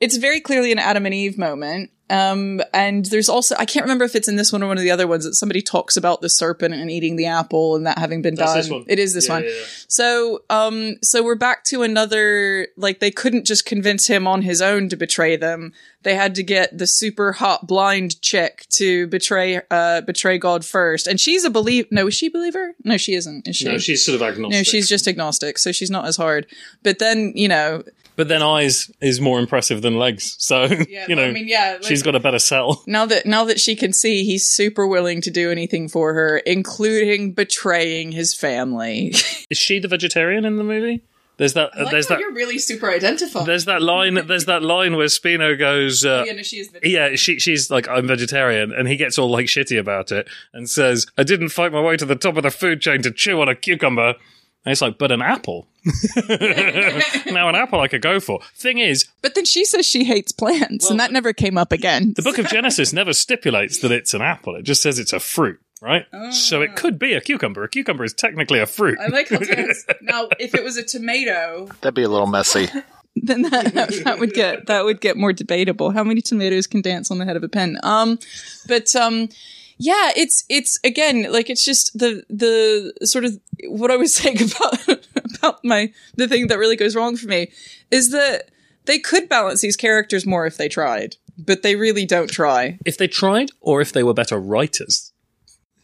it's 0.00 0.16
very 0.16 0.40
clearly 0.40 0.72
an 0.72 0.78
Adam 0.78 1.06
and 1.06 1.14
Eve 1.14 1.38
moment. 1.38 1.90
Um, 2.10 2.60
and 2.74 3.06
there's 3.06 3.30
also, 3.30 3.54
I 3.58 3.64
can't 3.64 3.84
remember 3.84 4.04
if 4.04 4.14
it's 4.14 4.28
in 4.28 4.36
this 4.36 4.52
one 4.52 4.62
or 4.62 4.66
one 4.66 4.76
of 4.76 4.82
the 4.82 4.90
other 4.90 5.06
ones 5.06 5.24
that 5.24 5.34
somebody 5.34 5.62
talks 5.62 5.96
about 5.96 6.20
the 6.20 6.28
serpent 6.28 6.74
and 6.74 6.90
eating 6.90 7.16
the 7.16 7.26
apple 7.26 7.74
and 7.74 7.86
that 7.86 7.96
having 7.98 8.20
been 8.20 8.34
That's 8.34 8.68
done. 8.68 8.84
It 8.86 8.98
is 8.98 9.14
this 9.14 9.28
Yeah, 9.28 9.34
one. 9.34 9.44
yeah, 9.44 9.50
yeah. 9.50 9.64
So, 9.88 10.42
um, 10.50 10.96
so 11.02 11.22
we're 11.22 11.36
back 11.36 11.64
to 11.64 11.82
another, 11.82 12.68
like 12.76 13.00
they 13.00 13.10
couldn't 13.10 13.46
just 13.46 13.64
convince 13.64 14.08
him 14.08 14.26
on 14.26 14.42
his 14.42 14.60
own 14.60 14.90
to 14.90 14.96
betray 14.96 15.36
them. 15.36 15.72
They 16.02 16.14
had 16.14 16.34
to 16.36 16.42
get 16.42 16.76
the 16.76 16.86
super 16.86 17.32
hot 17.32 17.66
blind 17.66 18.20
chick 18.22 18.66
to 18.70 19.06
betray, 19.06 19.60
uh, 19.70 20.00
betray 20.02 20.38
God 20.38 20.64
first. 20.64 21.06
And 21.06 21.20
she's 21.20 21.44
a 21.44 21.50
believe, 21.50 21.86
no, 21.90 22.08
is 22.08 22.14
she 22.14 22.26
a 22.26 22.30
believer? 22.30 22.74
No, 22.84 22.96
she 22.96 23.14
isn't. 23.14 23.46
Is 23.46 23.56
she? 23.56 23.66
No, 23.66 23.78
she's 23.78 24.04
sort 24.04 24.16
of 24.16 24.22
agnostic. 24.22 24.58
No, 24.58 24.62
she's 24.62 24.88
just 24.88 25.06
agnostic, 25.06 25.58
so 25.58 25.72
she's 25.72 25.90
not 25.90 26.06
as 26.06 26.16
hard. 26.16 26.46
But 26.82 26.98
then, 26.98 27.32
you 27.36 27.48
know, 27.48 27.82
But 28.16 28.28
then 28.28 28.42
eyes 28.42 28.90
is 29.00 29.20
more 29.20 29.38
impressive 29.38 29.80
than 29.82 29.98
legs, 29.98 30.34
so 30.38 30.64
you 31.08 31.14
know 31.16 31.24
I 31.24 31.32
mean, 31.32 31.48
yeah, 31.48 31.74
like- 31.80 31.84
she's 31.84 32.02
got 32.02 32.14
a 32.14 32.20
better 32.20 32.38
sell. 32.38 32.82
now 32.86 33.06
that 33.06 33.24
now 33.24 33.44
that 33.44 33.58
she 33.60 33.74
can 33.74 33.92
see, 33.92 34.24
he's 34.24 34.46
super 34.46 34.86
willing 34.86 35.20
to 35.22 35.30
do 35.30 35.50
anything 35.50 35.88
for 35.88 36.12
her, 36.14 36.38
including 36.38 37.32
betraying 37.32 38.12
his 38.12 38.34
family. 38.34 39.14
Is 39.50 39.56
she 39.58 39.78
the 39.78 39.88
vegetarian 39.88 40.44
in 40.44 40.56
the 40.56 40.64
movie? 40.64 41.02
There's 41.38 41.54
that. 41.54 41.70
uh, 41.76 41.90
there's 41.90 42.06
that. 42.08 42.18
really 42.18 42.58
super 42.58 42.90
identified. 42.90 43.46
There's 43.46 43.64
that 43.64 43.82
line. 43.82 44.14
There's 44.26 44.44
that 44.46 44.62
line 44.62 44.96
where 44.96 45.06
Spino 45.06 45.58
goes. 45.58 46.04
Uh, 46.04 46.24
yeah, 46.26 46.32
no, 46.34 46.42
she 46.42 46.64
Yeah, 46.82 47.14
she, 47.16 47.38
she's 47.38 47.70
like, 47.70 47.88
I'm 47.88 48.06
vegetarian, 48.06 48.72
and 48.72 48.86
he 48.86 48.96
gets 48.96 49.18
all 49.18 49.30
like 49.30 49.46
shitty 49.46 49.78
about 49.78 50.12
it 50.12 50.28
and 50.52 50.68
says, 50.68 51.06
I 51.16 51.22
didn't 51.22 51.48
fight 51.48 51.72
my 51.72 51.80
way 51.80 51.96
to 51.96 52.04
the 52.04 52.16
top 52.16 52.36
of 52.36 52.42
the 52.42 52.50
food 52.50 52.80
chain 52.80 53.02
to 53.02 53.10
chew 53.10 53.40
on 53.40 53.48
a 53.48 53.54
cucumber. 53.54 54.14
And 54.64 54.70
it's 54.70 54.80
like, 54.80 54.96
but 54.96 55.10
an 55.10 55.22
apple. 55.22 55.66
now 56.28 57.48
an 57.48 57.56
apple 57.56 57.80
I 57.80 57.88
could 57.88 58.02
go 58.02 58.20
for. 58.20 58.38
Thing 58.54 58.78
is, 58.78 59.06
But 59.20 59.34
then 59.34 59.44
she 59.44 59.64
says 59.64 59.84
she 59.84 60.04
hates 60.04 60.30
plants, 60.30 60.88
and 60.88 61.00
that 61.00 61.10
never 61.10 61.32
came 61.32 61.58
up 61.58 61.72
again. 61.72 62.12
the 62.14 62.22
book 62.22 62.38
of 62.38 62.46
Genesis 62.46 62.92
never 62.92 63.12
stipulates 63.12 63.80
that 63.80 63.90
it's 63.90 64.14
an 64.14 64.22
apple. 64.22 64.54
It 64.54 64.62
just 64.62 64.80
says 64.80 65.00
it's 65.00 65.12
a 65.12 65.18
fruit, 65.18 65.60
right? 65.82 66.06
So 66.32 66.62
it 66.62 66.76
could 66.76 66.98
be 66.98 67.12
a 67.12 67.20
cucumber. 67.20 67.64
A 67.64 67.68
cucumber 67.68 68.04
is 68.04 68.14
technically 68.14 68.60
a 68.60 68.66
fruit. 68.66 68.98
I 69.00 69.08
like 69.08 69.28
how. 69.28 69.38
Now, 70.00 70.28
if 70.38 70.54
it 70.54 70.64
was 70.64 70.76
a 70.76 70.82
tomato, 70.82 71.66
That'd 71.80 71.94
be 71.94 72.02
a 72.02 72.08
little 72.08 72.26
messy. 72.26 72.68
then 73.16 73.42
that, 73.42 74.02
that 74.04 74.18
would 74.18 74.32
get 74.32 74.66
that 74.66 74.84
would 74.84 75.00
get 75.00 75.16
more 75.16 75.32
debatable. 75.32 75.90
How 75.90 76.04
many 76.04 76.22
tomatoes 76.22 76.66
can 76.66 76.80
dance 76.80 77.10
on 77.10 77.18
the 77.18 77.24
head 77.24 77.36
of 77.36 77.42
a 77.42 77.48
pin? 77.48 77.78
Um, 77.82 78.18
but 78.68 78.94
um, 78.96 79.28
yeah, 79.78 80.10
it's 80.16 80.44
it's 80.48 80.78
again 80.84 81.30
like 81.30 81.50
it's 81.50 81.64
just 81.64 81.98
the 81.98 82.24
the 82.30 83.06
sort 83.06 83.24
of 83.24 83.38
what 83.66 83.90
I 83.90 83.96
was 83.96 84.14
saying 84.20 84.38
about 84.42 85.06
about 85.36 85.64
my 85.64 85.92
the 86.16 86.28
thing 86.28 86.46
that 86.46 86.58
really 86.58 86.76
goes 86.76 86.96
wrong 86.96 87.16
for 87.16 87.26
me 87.26 87.50
is 87.90 88.10
that 88.12 88.50
they 88.84 88.98
could 88.98 89.28
balance 89.28 89.60
these 89.60 89.76
characters 89.76 90.26
more 90.26 90.46
if 90.46 90.56
they 90.56 90.68
tried, 90.68 91.16
but 91.38 91.62
they 91.62 91.76
really 91.76 92.06
don't 92.06 92.30
try. 92.30 92.78
if 92.84 92.98
they 92.98 93.08
tried, 93.08 93.50
or 93.60 93.80
if 93.80 93.92
they 93.92 94.02
were 94.02 94.14
better 94.14 94.38
writers. 94.38 95.11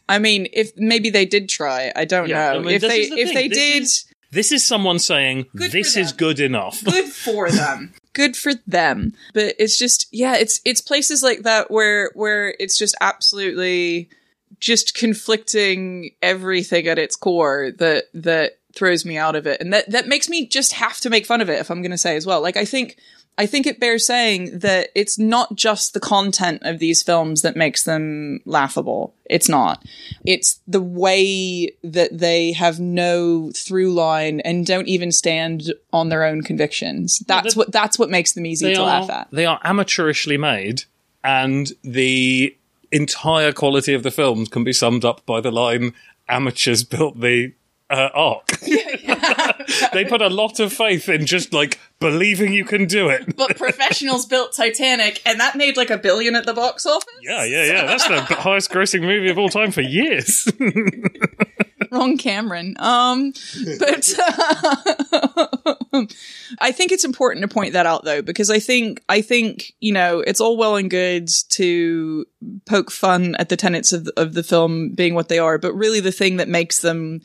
I 0.09 0.19
mean, 0.19 0.47
if 0.51 0.71
maybe 0.75 1.09
they 1.09 1.25
did 1.25 1.47
try, 1.47 1.91
I 1.95 2.03
don't 2.05 2.27
Yeah, 2.27 2.51
know. 2.53 2.59
I 2.59 2.61
mean, 2.63 2.75
if 2.75 2.81
they 2.81 3.07
the 3.09 3.15
if 3.19 3.27
thing. 3.29 3.35
they 3.35 3.47
This 3.47 3.57
did. 3.57 3.83
is- 3.83 4.05
This 4.31 4.51
is 4.51 4.63
someone 4.67 4.99
saying, 4.99 5.45
this 5.53 5.95
is 5.97 6.11
good 6.11 6.39
enough. 6.39 6.83
good 6.83 7.05
for 7.05 7.49
them 7.51 7.93
good 8.13 8.35
for 8.35 8.51
them 8.67 9.13
but 9.35 9.55
it's 9.59 9.77
just 9.77 10.07
yeah 10.11 10.35
it's 10.35 10.59
it's 10.65 10.81
places 10.81 11.23
like 11.23 11.43
that 11.43 11.69
where 11.71 12.09
where 12.15 12.53
it's 12.59 12.77
just 12.77 12.95
absolutely 12.99 14.09
just 14.59 14.93
conflicting 14.95 16.11
everything 16.21 16.87
at 16.87 16.97
its 16.99 17.15
core 17.15 17.71
that 17.77 18.05
that 18.13 18.57
throws 18.75 19.05
me 19.05 19.15
out 19.17 19.35
of 19.35 19.47
it 19.47 19.61
and 19.61 19.71
that 19.71 19.89
that 19.89 20.07
makes 20.07 20.27
me 20.27 20.45
just 20.45 20.73
have 20.73 20.99
to 20.99 21.09
make 21.09 21.25
fun 21.25 21.39
of 21.39 21.49
it 21.49 21.59
if 21.59 21.69
i'm 21.69 21.81
going 21.81 21.91
to 21.91 21.97
say 21.97 22.15
as 22.17 22.25
well 22.25 22.41
like 22.41 22.57
i 22.57 22.65
think 22.65 22.97
I 23.39 23.45
think 23.45 23.65
it 23.65 23.79
bears 23.79 24.05
saying 24.05 24.59
that 24.59 24.89
it's 24.93 25.17
not 25.17 25.55
just 25.55 25.93
the 25.93 26.01
content 26.01 26.61
of 26.63 26.79
these 26.79 27.01
films 27.01 27.41
that 27.41 27.55
makes 27.55 27.83
them 27.83 28.41
laughable. 28.43 29.13
It's 29.23 29.47
not. 29.47 29.81
It's 30.25 30.59
the 30.67 30.81
way 30.81 31.71
that 31.81 32.17
they 32.17 32.51
have 32.51 32.81
no 32.81 33.51
through 33.55 33.93
line 33.93 34.41
and 34.41 34.65
don't 34.65 34.89
even 34.89 35.13
stand 35.13 35.73
on 35.93 36.09
their 36.09 36.25
own 36.25 36.41
convictions. 36.41 37.19
That's 37.19 37.55
what 37.55 37.71
that's 37.71 37.97
what 37.97 38.09
makes 38.09 38.33
them 38.33 38.45
easy 38.45 38.73
to 38.73 38.81
are, 38.81 38.85
laugh 38.85 39.09
at. 39.09 39.29
They 39.31 39.45
are 39.45 39.61
amateurishly 39.63 40.37
made, 40.37 40.83
and 41.23 41.71
the 41.81 42.53
entire 42.91 43.53
quality 43.53 43.93
of 43.93 44.03
the 44.03 44.11
films 44.11 44.49
can 44.49 44.65
be 44.65 44.73
summed 44.73 45.05
up 45.05 45.25
by 45.25 45.39
the 45.39 45.51
line 45.51 45.93
"amateurs 46.27 46.83
built 46.83 47.21
the 47.21 47.53
uh, 47.89 48.09
ark." 48.13 48.47
they 49.93 50.05
put 50.05 50.21
a 50.21 50.29
lot 50.29 50.59
of 50.59 50.71
faith 50.73 51.09
in 51.09 51.25
just 51.25 51.53
like 51.53 51.79
believing 51.99 52.53
you 52.53 52.65
can 52.65 52.85
do 52.85 53.09
it. 53.09 53.35
But 53.35 53.57
professionals 53.57 54.25
built 54.25 54.53
Titanic 54.53 55.21
and 55.25 55.39
that 55.39 55.55
made 55.55 55.77
like 55.77 55.89
a 55.89 55.97
billion 55.97 56.35
at 56.35 56.45
the 56.45 56.53
box 56.53 56.85
office. 56.85 57.07
Yeah, 57.21 57.43
yeah, 57.43 57.65
yeah. 57.65 57.85
That's 57.85 58.07
the 58.07 58.21
highest 58.35 58.71
grossing 58.71 59.01
movie 59.01 59.29
of 59.29 59.37
all 59.37 59.49
time 59.49 59.71
for 59.71 59.81
years. 59.81 60.47
wrong 61.91 62.17
Cameron. 62.17 62.75
Um, 62.79 63.33
but 63.79 64.15
I 66.59 66.71
think 66.71 66.91
it's 66.91 67.03
important 67.03 67.41
to 67.43 67.53
point 67.53 67.73
that 67.73 67.85
out 67.85 68.05
though, 68.05 68.21
because 68.21 68.49
I 68.49 68.59
think, 68.59 69.03
I 69.09 69.21
think, 69.21 69.73
you 69.79 69.91
know, 69.91 70.19
it's 70.19 70.41
all 70.41 70.57
well 70.57 70.75
and 70.75 70.89
good 70.89 71.29
to 71.49 72.25
poke 72.65 72.91
fun 72.91 73.35
at 73.39 73.49
the 73.49 73.57
tenets 73.57 73.91
of, 73.91 74.07
of 74.17 74.33
the 74.33 74.43
film 74.43 74.89
being 74.89 75.15
what 75.15 75.29
they 75.29 75.39
are, 75.39 75.57
but 75.57 75.73
really 75.73 75.99
the 75.99 76.11
thing 76.11 76.37
that 76.37 76.47
makes 76.47 76.79
them 76.79 77.21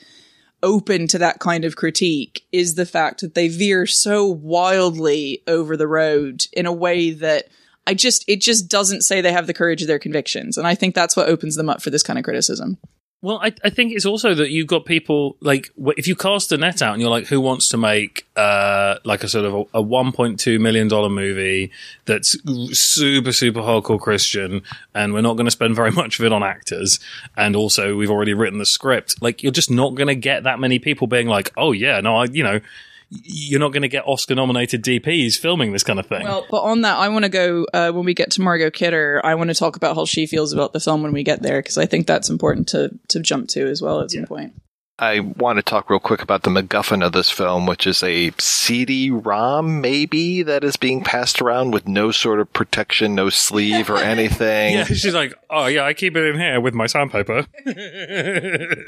open 0.64 1.06
to 1.08 1.18
that 1.18 1.38
kind 1.38 1.64
of 1.64 1.76
critique 1.76 2.44
is 2.50 2.74
the 2.74 2.86
fact 2.86 3.20
that 3.20 3.34
they 3.34 3.48
veer 3.48 3.86
so 3.86 4.26
wildly 4.26 5.42
over 5.46 5.76
the 5.76 5.86
road 5.86 6.46
in 6.52 6.66
a 6.66 6.72
way 6.72 7.10
that 7.10 7.48
I 7.86 7.94
just 7.94 8.24
it 8.26 8.40
just 8.40 8.68
doesn't 8.68 9.02
say 9.02 9.20
they 9.20 9.32
have 9.32 9.46
the 9.46 9.54
courage 9.54 9.82
of 9.82 9.88
their 9.88 9.98
convictions, 9.98 10.56
and 10.56 10.66
I 10.66 10.74
think 10.74 10.94
that's 10.94 11.16
what 11.16 11.28
opens 11.28 11.54
them 11.54 11.68
up 11.68 11.82
for 11.82 11.90
this 11.90 12.02
kind 12.02 12.18
of 12.18 12.24
criticism. 12.24 12.78
Well, 13.24 13.40
I, 13.42 13.54
I 13.64 13.70
think 13.70 13.94
it's 13.94 14.04
also 14.04 14.34
that 14.34 14.50
you've 14.50 14.66
got 14.66 14.84
people 14.84 15.38
like 15.40 15.72
if 15.96 16.06
you 16.06 16.14
cast 16.14 16.50
the 16.50 16.58
net 16.58 16.82
out 16.82 16.92
and 16.92 17.00
you're 17.00 17.10
like, 17.10 17.28
who 17.28 17.40
wants 17.40 17.68
to 17.68 17.78
make 17.78 18.26
uh, 18.36 18.96
like 19.04 19.24
a 19.24 19.28
sort 19.30 19.46
of 19.46 19.54
a, 19.54 19.60
a 19.78 19.82
1.2 19.82 20.60
million 20.60 20.88
dollar 20.88 21.08
movie 21.08 21.70
that's 22.04 22.36
super 22.78 23.32
super 23.32 23.60
hardcore 23.60 23.98
Christian, 23.98 24.60
and 24.94 25.14
we're 25.14 25.22
not 25.22 25.38
going 25.38 25.46
to 25.46 25.50
spend 25.50 25.74
very 25.74 25.90
much 26.02 26.18
of 26.18 26.26
it 26.26 26.32
on 26.34 26.42
actors, 26.42 27.00
and 27.34 27.56
also 27.56 27.96
we've 27.96 28.10
already 28.10 28.34
written 28.34 28.58
the 28.58 28.66
script. 28.66 29.22
Like, 29.22 29.42
you're 29.42 29.52
just 29.52 29.70
not 29.70 29.94
going 29.94 30.08
to 30.08 30.14
get 30.14 30.42
that 30.42 30.60
many 30.60 30.78
people 30.78 31.06
being 31.06 31.26
like, 31.26 31.50
oh 31.56 31.72
yeah, 31.72 32.02
no, 32.02 32.16
I, 32.16 32.24
you 32.26 32.44
know, 32.44 32.60
you're 33.08 33.60
not 33.60 33.72
going 33.72 33.82
to 33.82 33.88
get 33.88 34.06
Oscar 34.06 34.34
nominated 34.34 34.82
DPs 34.82 35.38
filming 35.38 35.72
this 35.72 35.82
kind 35.82 35.98
of 35.98 36.06
thing. 36.06 36.24
Well, 36.24 36.46
but 36.50 36.62
on 36.62 36.82
that, 36.82 36.96
I 36.96 37.08
want 37.08 37.24
to 37.24 37.28
go 37.28 37.66
uh, 37.72 37.92
when 37.92 38.04
we 38.04 38.14
get 38.14 38.30
to 38.32 38.40
Margot 38.40 38.70
Kidder. 38.70 39.20
I 39.24 39.34
want 39.34 39.50
to 39.50 39.54
talk 39.54 39.76
about 39.76 39.96
how 39.96 40.04
she 40.04 40.26
feels 40.26 40.52
about 40.52 40.72
the 40.72 40.80
film 40.80 41.02
when 41.02 41.12
we 41.12 41.22
get 41.22 41.42
there 41.42 41.60
because 41.60 41.78
I 41.78 41.86
think 41.86 42.06
that's 42.06 42.30
important 42.30 42.68
to 42.68 42.98
to 43.08 43.20
jump 43.20 43.48
to 43.50 43.66
as 43.66 43.80
well 43.82 44.00
at 44.00 44.10
some 44.10 44.24
point. 44.24 44.54
I 44.98 45.18
want 45.20 45.56
to 45.58 45.62
talk 45.62 45.90
real 45.90 45.98
quick 45.98 46.22
about 46.22 46.44
the 46.44 46.50
MacGuffin 46.50 47.04
of 47.04 47.12
this 47.12 47.28
film, 47.28 47.66
which 47.66 47.84
is 47.84 48.00
a 48.04 48.30
CD-ROM, 48.38 49.80
maybe, 49.80 50.44
that 50.44 50.62
is 50.62 50.76
being 50.76 51.02
passed 51.02 51.42
around 51.42 51.72
with 51.72 51.88
no 51.88 52.12
sort 52.12 52.38
of 52.38 52.52
protection, 52.52 53.16
no 53.16 53.28
sleeve 53.28 53.90
or 53.90 53.98
anything. 53.98 54.74
yeah, 54.74 54.84
she's 54.84 55.14
like, 55.14 55.34
oh 55.50 55.66
yeah, 55.66 55.82
I 55.84 55.94
keep 55.94 56.16
it 56.16 56.24
in 56.24 56.38
here 56.38 56.60
with 56.60 56.74
my 56.74 56.86
sandpaper. 56.86 57.46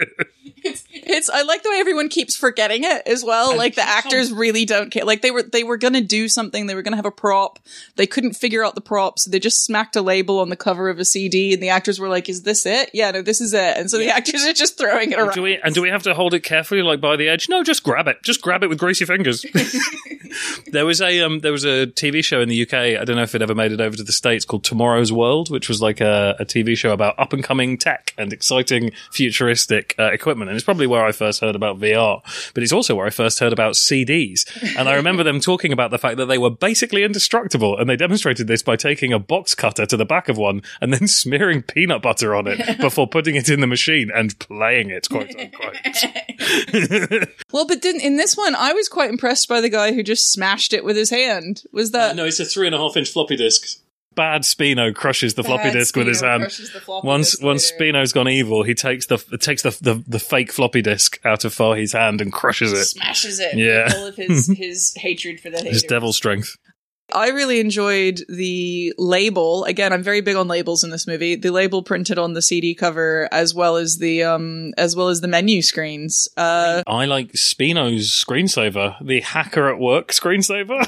It's 1.08 1.30
I 1.30 1.42
like 1.42 1.62
the 1.62 1.70
way 1.70 1.78
everyone 1.78 2.08
keeps 2.08 2.36
forgetting 2.36 2.82
it 2.82 3.02
as 3.06 3.22
well. 3.22 3.56
like 3.56 3.76
the 3.76 3.82
actors 3.82 4.32
really 4.32 4.64
don't 4.64 4.90
care. 4.90 5.04
Like 5.04 5.22
they 5.22 5.30
were 5.30 5.44
they 5.44 5.62
were 5.62 5.76
gonna 5.76 6.00
do 6.00 6.28
something. 6.28 6.66
They 6.66 6.74
were 6.74 6.82
gonna 6.82 6.96
have 6.96 7.06
a 7.06 7.12
prop. 7.12 7.60
They 7.94 8.06
couldn't 8.06 8.34
figure 8.34 8.64
out 8.64 8.74
the 8.74 8.80
prop, 8.80 9.18
so 9.18 9.30
they 9.30 9.38
just 9.38 9.64
smacked 9.64 9.94
a 9.94 10.02
label 10.02 10.40
on 10.40 10.48
the 10.48 10.56
cover 10.56 10.88
of 10.88 10.98
a 10.98 11.04
CD, 11.04 11.54
and 11.54 11.62
the 11.62 11.68
actors 11.68 12.00
were 12.00 12.08
like, 12.08 12.28
"Is 12.28 12.42
this 12.42 12.66
it? 12.66 12.90
Yeah, 12.92 13.12
no, 13.12 13.22
this 13.22 13.40
is 13.40 13.54
it." 13.54 13.76
And 13.76 13.88
so 13.90 13.98
the 13.98 14.08
actors 14.08 14.44
are 14.44 14.52
just 14.52 14.76
throwing 14.76 15.12
it 15.12 15.18
around. 15.20 15.34
Do 15.34 15.42
we 15.42 15.56
and 15.58 15.72
do 15.74 15.82
we 15.82 15.90
have 15.96 16.02
to 16.04 16.14
hold 16.14 16.34
it 16.34 16.40
carefully, 16.40 16.82
like 16.82 17.00
by 17.00 17.16
the 17.16 17.28
edge? 17.28 17.48
No, 17.48 17.62
just 17.62 17.82
grab 17.82 18.06
it. 18.06 18.22
Just 18.22 18.42
grab 18.42 18.62
it 18.62 18.68
with 18.68 18.78
greasy 18.78 19.04
fingers. 19.04 19.44
there 20.66 20.84
was 20.84 21.00
a 21.00 21.20
um, 21.22 21.40
there 21.40 21.52
was 21.52 21.64
a 21.64 21.86
TV 21.86 22.24
show 22.24 22.40
in 22.40 22.48
the 22.48 22.62
UK. 22.62 22.74
I 23.00 23.04
don't 23.04 23.16
know 23.16 23.22
if 23.22 23.34
it 23.34 23.42
ever 23.42 23.54
made 23.54 23.72
it 23.72 23.80
over 23.80 23.96
to 23.96 24.02
the 24.02 24.12
states 24.12 24.44
called 24.44 24.64
Tomorrow's 24.64 25.12
World, 25.12 25.50
which 25.50 25.68
was 25.68 25.80
like 25.80 26.00
a, 26.00 26.36
a 26.38 26.44
TV 26.44 26.76
show 26.76 26.92
about 26.92 27.18
up 27.18 27.32
and 27.32 27.42
coming 27.42 27.78
tech 27.78 28.12
and 28.18 28.32
exciting 28.32 28.92
futuristic 29.10 29.94
uh, 29.98 30.12
equipment. 30.12 30.50
And 30.50 30.56
it's 30.56 30.64
probably 30.64 30.86
where 30.86 31.04
I 31.04 31.12
first 31.12 31.40
heard 31.40 31.56
about 31.56 31.80
VR, 31.80 32.20
but 32.54 32.62
it's 32.62 32.72
also 32.72 32.94
where 32.94 33.06
I 33.06 33.10
first 33.10 33.38
heard 33.38 33.52
about 33.52 33.74
CDs. 33.74 34.44
And 34.76 34.88
I 34.88 34.94
remember 34.94 35.22
them 35.22 35.40
talking 35.40 35.72
about 35.72 35.90
the 35.90 35.98
fact 35.98 36.16
that 36.18 36.26
they 36.26 36.38
were 36.38 36.50
basically 36.50 37.02
indestructible, 37.04 37.78
and 37.78 37.88
they 37.88 37.96
demonstrated 37.96 38.46
this 38.46 38.62
by 38.62 38.76
taking 38.76 39.12
a 39.12 39.18
box 39.18 39.54
cutter 39.54 39.86
to 39.86 39.96
the 39.96 40.04
back 40.04 40.28
of 40.28 40.36
one 40.36 40.62
and 40.80 40.92
then 40.92 41.08
smearing 41.16 41.62
peanut 41.62 42.02
butter 42.02 42.34
on 42.34 42.46
it 42.46 42.78
before 42.80 43.06
putting 43.06 43.34
it 43.34 43.48
in 43.48 43.60
the 43.60 43.66
machine 43.66 44.10
and 44.14 44.38
playing 44.38 44.90
it. 44.90 45.08
Quote 45.08 45.34
unquote. 45.34 45.76
Well, 47.52 47.66
but 47.66 47.80
didn't 47.80 48.02
in 48.02 48.16
this 48.16 48.36
one, 48.36 48.54
I 48.54 48.72
was 48.72 48.88
quite 48.88 49.08
impressed 49.10 49.48
by 49.48 49.60
the 49.60 49.68
guy 49.70 49.92
who 49.92 50.02
just 50.02 50.30
smashed 50.32 50.72
it 50.72 50.84
with 50.84 50.96
his 50.96 51.10
hand. 51.10 51.62
Was 51.72 51.92
that 51.92 52.10
Uh, 52.10 52.14
no, 52.14 52.24
it's 52.24 52.40
a 52.40 52.44
three 52.44 52.66
and 52.66 52.74
a 52.74 52.78
half 52.78 52.96
inch 52.96 53.10
floppy 53.10 53.36
disk. 53.36 53.80
Bad 54.14 54.42
Spino 54.42 54.94
crushes 54.94 55.34
the 55.34 55.44
floppy 55.44 55.64
Bad 55.64 55.72
disk 55.74 55.96
with 55.96 56.06
his 56.06 56.22
hand. 56.22 56.42
crushes 56.44 56.72
the 56.72 56.80
floppy 56.80 57.06
Once 57.06 57.40
once 57.42 57.70
Spino's 57.70 58.12
gone 58.12 58.28
evil, 58.28 58.62
he 58.62 58.74
takes 58.74 59.06
the 59.06 59.18
takes 59.40 59.62
the, 59.62 59.70
the 59.82 60.02
the 60.06 60.18
fake 60.18 60.52
floppy 60.52 60.82
disk 60.82 61.18
out 61.24 61.44
of 61.44 61.52
Fahey's 61.54 61.92
hand 61.92 62.20
and 62.20 62.32
crushes 62.32 62.72
it. 62.72 62.84
smashes 62.86 63.38
it? 63.40 63.56
Yeah. 63.56 63.84
with 63.84 63.94
all 63.96 64.06
of 64.06 64.16
his 64.16 64.46
his 64.58 64.94
hatred 64.96 65.40
for 65.40 65.50
the 65.50 65.62
His 65.62 65.82
devil 65.82 66.12
strength. 66.12 66.56
I 67.12 67.28
really 67.28 67.60
enjoyed 67.60 68.20
the 68.28 68.92
label. 68.98 69.64
Again, 69.64 69.92
I'm 69.92 70.02
very 70.02 70.20
big 70.20 70.36
on 70.36 70.48
labels 70.48 70.82
in 70.82 70.90
this 70.90 71.06
movie. 71.06 71.36
The 71.36 71.50
label 71.50 71.82
printed 71.82 72.18
on 72.18 72.32
the 72.32 72.42
CD 72.42 72.74
cover, 72.74 73.28
as 73.30 73.54
well 73.54 73.76
as 73.76 73.98
the 73.98 74.24
um, 74.24 74.74
as 74.76 74.96
well 74.96 75.08
as 75.08 75.20
the 75.20 75.28
menu 75.28 75.62
screens. 75.62 76.28
Uh, 76.36 76.82
I 76.86 77.04
like 77.04 77.36
Spino's 77.36 78.08
screensaver, 78.08 78.96
the 79.04 79.20
hacker 79.20 79.68
at 79.68 79.78
work 79.78 80.08
screensaver. 80.08 80.84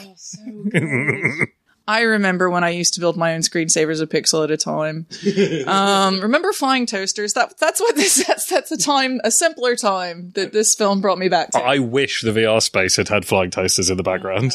I 1.89 2.03
remember 2.03 2.51
when 2.51 2.65
I 2.65 2.69
used 2.69 2.93
to 2.95 3.01
build 3.01 3.17
my 3.17 3.33
own 3.33 3.41
screensavers 3.41 4.03
a 4.03 4.07
pixel 4.07 4.45
at 4.45 4.51
a 4.51 4.59
time. 4.59 5.07
um, 5.67 6.21
remember 6.21 6.53
flying 6.53 6.85
toasters? 6.85 7.33
That 7.33 7.59
that's 7.59 7.81
what 7.81 7.97
this 7.97 8.27
that's 8.27 8.47
that's 8.47 8.71
a 8.71 8.77
time 8.77 9.21
a 9.25 9.31
simpler 9.31 9.75
time 9.75 10.33
that 10.35 10.53
this 10.53 10.75
film 10.75 11.01
brought 11.01 11.19
me 11.19 11.29
back 11.29 11.51
to. 11.53 11.59
I 11.59 11.79
wish 11.79 12.21
the 12.23 12.33
VR 12.33 12.61
space 12.61 12.97
had 12.97 13.09
had 13.09 13.25
flying 13.25 13.51
toasters 13.51 13.89
in 13.89 13.97
the 13.97 14.03
background. 14.03 14.53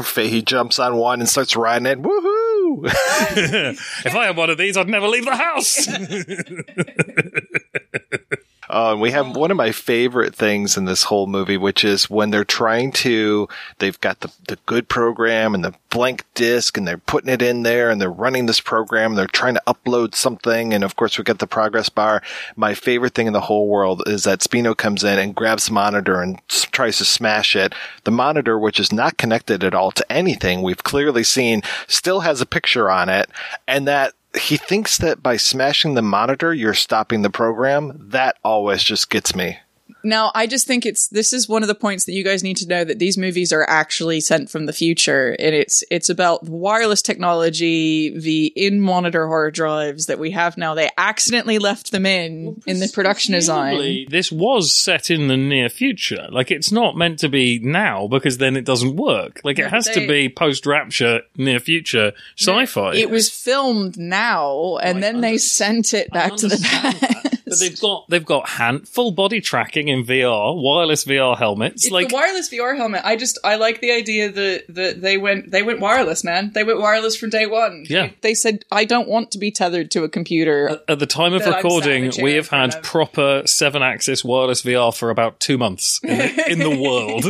Fahey 0.00 0.40
jumps 0.40 0.78
on 0.78 0.96
one 0.96 1.20
and 1.20 1.28
starts 1.28 1.54
riding 1.54 1.86
it. 1.86 2.00
Woohoo! 2.00 2.84
if 4.06 4.14
I 4.14 4.26
had 4.26 4.36
one 4.36 4.48
of 4.48 4.56
these, 4.56 4.76
I'd 4.76 4.88
never 4.88 5.08
leave 5.08 5.26
the 5.26 5.36
house. 5.36 5.86
Uh, 8.72 8.96
we 8.98 9.10
have 9.10 9.36
one 9.36 9.50
of 9.50 9.56
my 9.58 9.70
favorite 9.70 10.34
things 10.34 10.78
in 10.78 10.86
this 10.86 11.02
whole 11.02 11.26
movie, 11.26 11.58
which 11.58 11.84
is 11.84 12.08
when 12.08 12.30
they're 12.30 12.42
trying 12.42 12.90
to, 12.90 13.46
they've 13.80 14.00
got 14.00 14.20
the, 14.20 14.32
the 14.48 14.56
good 14.64 14.88
program 14.88 15.54
and 15.54 15.62
the 15.62 15.74
blank 15.90 16.24
disk 16.34 16.78
and 16.78 16.88
they're 16.88 16.96
putting 16.96 17.28
it 17.28 17.42
in 17.42 17.64
there 17.64 17.90
and 17.90 18.00
they're 18.00 18.10
running 18.10 18.46
this 18.46 18.60
program 18.60 19.10
and 19.10 19.18
they're 19.18 19.26
trying 19.26 19.52
to 19.52 19.62
upload 19.66 20.14
something. 20.14 20.72
And 20.72 20.84
of 20.84 20.96
course, 20.96 21.18
we 21.18 21.24
got 21.24 21.38
the 21.38 21.46
progress 21.46 21.90
bar. 21.90 22.22
My 22.56 22.72
favorite 22.72 23.12
thing 23.12 23.26
in 23.26 23.34
the 23.34 23.42
whole 23.42 23.68
world 23.68 24.04
is 24.06 24.24
that 24.24 24.40
Spino 24.40 24.74
comes 24.74 25.04
in 25.04 25.18
and 25.18 25.34
grabs 25.34 25.66
the 25.66 25.74
monitor 25.74 26.22
and 26.22 26.40
s- 26.48 26.66
tries 26.72 26.96
to 26.96 27.04
smash 27.04 27.54
it. 27.54 27.74
The 28.04 28.10
monitor, 28.10 28.58
which 28.58 28.80
is 28.80 28.90
not 28.90 29.18
connected 29.18 29.62
at 29.64 29.74
all 29.74 29.90
to 29.90 30.10
anything 30.10 30.62
we've 30.62 30.82
clearly 30.82 31.24
seen, 31.24 31.60
still 31.88 32.20
has 32.20 32.40
a 32.40 32.46
picture 32.46 32.90
on 32.90 33.10
it 33.10 33.28
and 33.68 33.86
that 33.86 34.14
he 34.38 34.56
thinks 34.56 34.98
that 34.98 35.22
by 35.22 35.36
smashing 35.36 35.94
the 35.94 36.02
monitor, 36.02 36.54
you're 36.54 36.74
stopping 36.74 37.22
the 37.22 37.30
program. 37.30 37.92
That 38.10 38.38
always 38.42 38.82
just 38.82 39.10
gets 39.10 39.34
me. 39.34 39.58
Now, 40.04 40.32
I 40.34 40.46
just 40.46 40.66
think 40.66 40.84
it's 40.84 41.08
this 41.08 41.32
is 41.32 41.48
one 41.48 41.62
of 41.62 41.68
the 41.68 41.74
points 41.74 42.04
that 42.06 42.12
you 42.12 42.24
guys 42.24 42.42
need 42.42 42.56
to 42.58 42.66
know 42.66 42.84
that 42.84 42.98
these 42.98 43.16
movies 43.16 43.52
are 43.52 43.64
actually 43.68 44.20
sent 44.20 44.50
from 44.50 44.66
the 44.66 44.72
future, 44.72 45.36
and 45.38 45.54
it's 45.54 45.84
it's 45.90 46.08
about 46.08 46.44
wireless 46.44 47.02
technology, 47.02 48.16
the 48.18 48.46
in 48.56 48.80
monitor 48.80 49.26
hard 49.28 49.54
drives 49.54 50.06
that 50.06 50.18
we 50.18 50.30
have 50.32 50.56
now. 50.56 50.74
They 50.74 50.90
accidentally 50.98 51.58
left 51.58 51.92
them 51.92 52.06
in 52.06 52.60
in 52.66 52.80
the 52.80 52.88
production 52.92 53.34
design. 53.34 54.06
This 54.10 54.32
was 54.32 54.74
set 54.74 55.10
in 55.10 55.28
the 55.28 55.36
near 55.36 55.68
future. 55.68 56.26
Like, 56.30 56.50
it's 56.50 56.72
not 56.72 56.96
meant 56.96 57.18
to 57.20 57.28
be 57.28 57.58
now 57.58 58.06
because 58.08 58.38
then 58.38 58.56
it 58.56 58.64
doesn't 58.64 58.96
work. 58.96 59.40
Like, 59.44 59.58
it 59.58 59.68
has 59.68 59.86
they- 59.86 59.94
to 59.94 60.08
be 60.08 60.28
post 60.28 60.66
rapture, 60.66 61.22
near 61.36 61.60
future 61.60 62.12
sci 62.36 62.66
fi. 62.66 62.94
It 62.94 63.10
was 63.10 63.30
filmed 63.30 63.98
now, 63.98 64.78
and 64.78 65.02
then 65.02 65.20
they 65.20 65.38
sent 65.38 65.94
it 65.94 66.10
back 66.10 66.36
to 66.36 66.48
the 66.48 66.58
past. 66.62 67.31
But 67.52 67.60
they've 67.60 67.80
got 67.80 68.08
they've 68.08 68.24
got 68.24 68.48
hand 68.48 68.88
full 68.88 69.12
body 69.12 69.40
tracking 69.40 69.88
in 69.88 70.04
VR, 70.04 70.60
wireless 70.60 71.04
VR 71.04 71.36
helmets. 71.36 71.84
It's 71.84 71.92
like 71.92 72.08
the 72.08 72.14
wireless 72.14 72.50
VR 72.50 72.76
helmet. 72.76 73.02
I 73.04 73.16
just 73.16 73.38
I 73.44 73.56
like 73.56 73.80
the 73.80 73.92
idea 73.92 74.30
that 74.30 74.64
that 74.68 75.00
they 75.00 75.18
went 75.18 75.50
they 75.50 75.62
went 75.62 75.80
wireless, 75.80 76.24
man. 76.24 76.52
They 76.52 76.64
went 76.64 76.80
wireless 76.80 77.16
from 77.16 77.30
day 77.30 77.46
one. 77.46 77.84
Yeah. 77.88 78.10
They, 78.20 78.34
said 78.34 78.64
I 78.72 78.84
don't 78.84 79.08
want 79.08 79.30
to 79.32 79.38
be 79.38 79.50
tethered 79.50 79.90
to 79.92 80.04
a 80.04 80.08
computer. 80.08 80.80
at 80.88 80.98
the 80.98 81.06
time 81.06 81.34
of 81.34 81.44
that 81.44 81.54
I'm 81.54 81.62
sat 81.62 81.86
in 81.86 82.04
a 82.04 82.06
recording, 82.06 82.24
we 82.24 82.34
have 82.34 82.48
had 82.48 82.82
proper 82.82 83.42
seven 83.46 83.82
axis 83.82 84.24
wireless 84.24 84.62
VR 84.62 84.96
for 84.96 85.10
about 85.10 85.38
two 85.38 85.58
months 85.58 86.00
in 86.02 86.18
the, 86.18 86.50
in 86.50 86.58
the 86.58 86.70
world. 86.70 87.24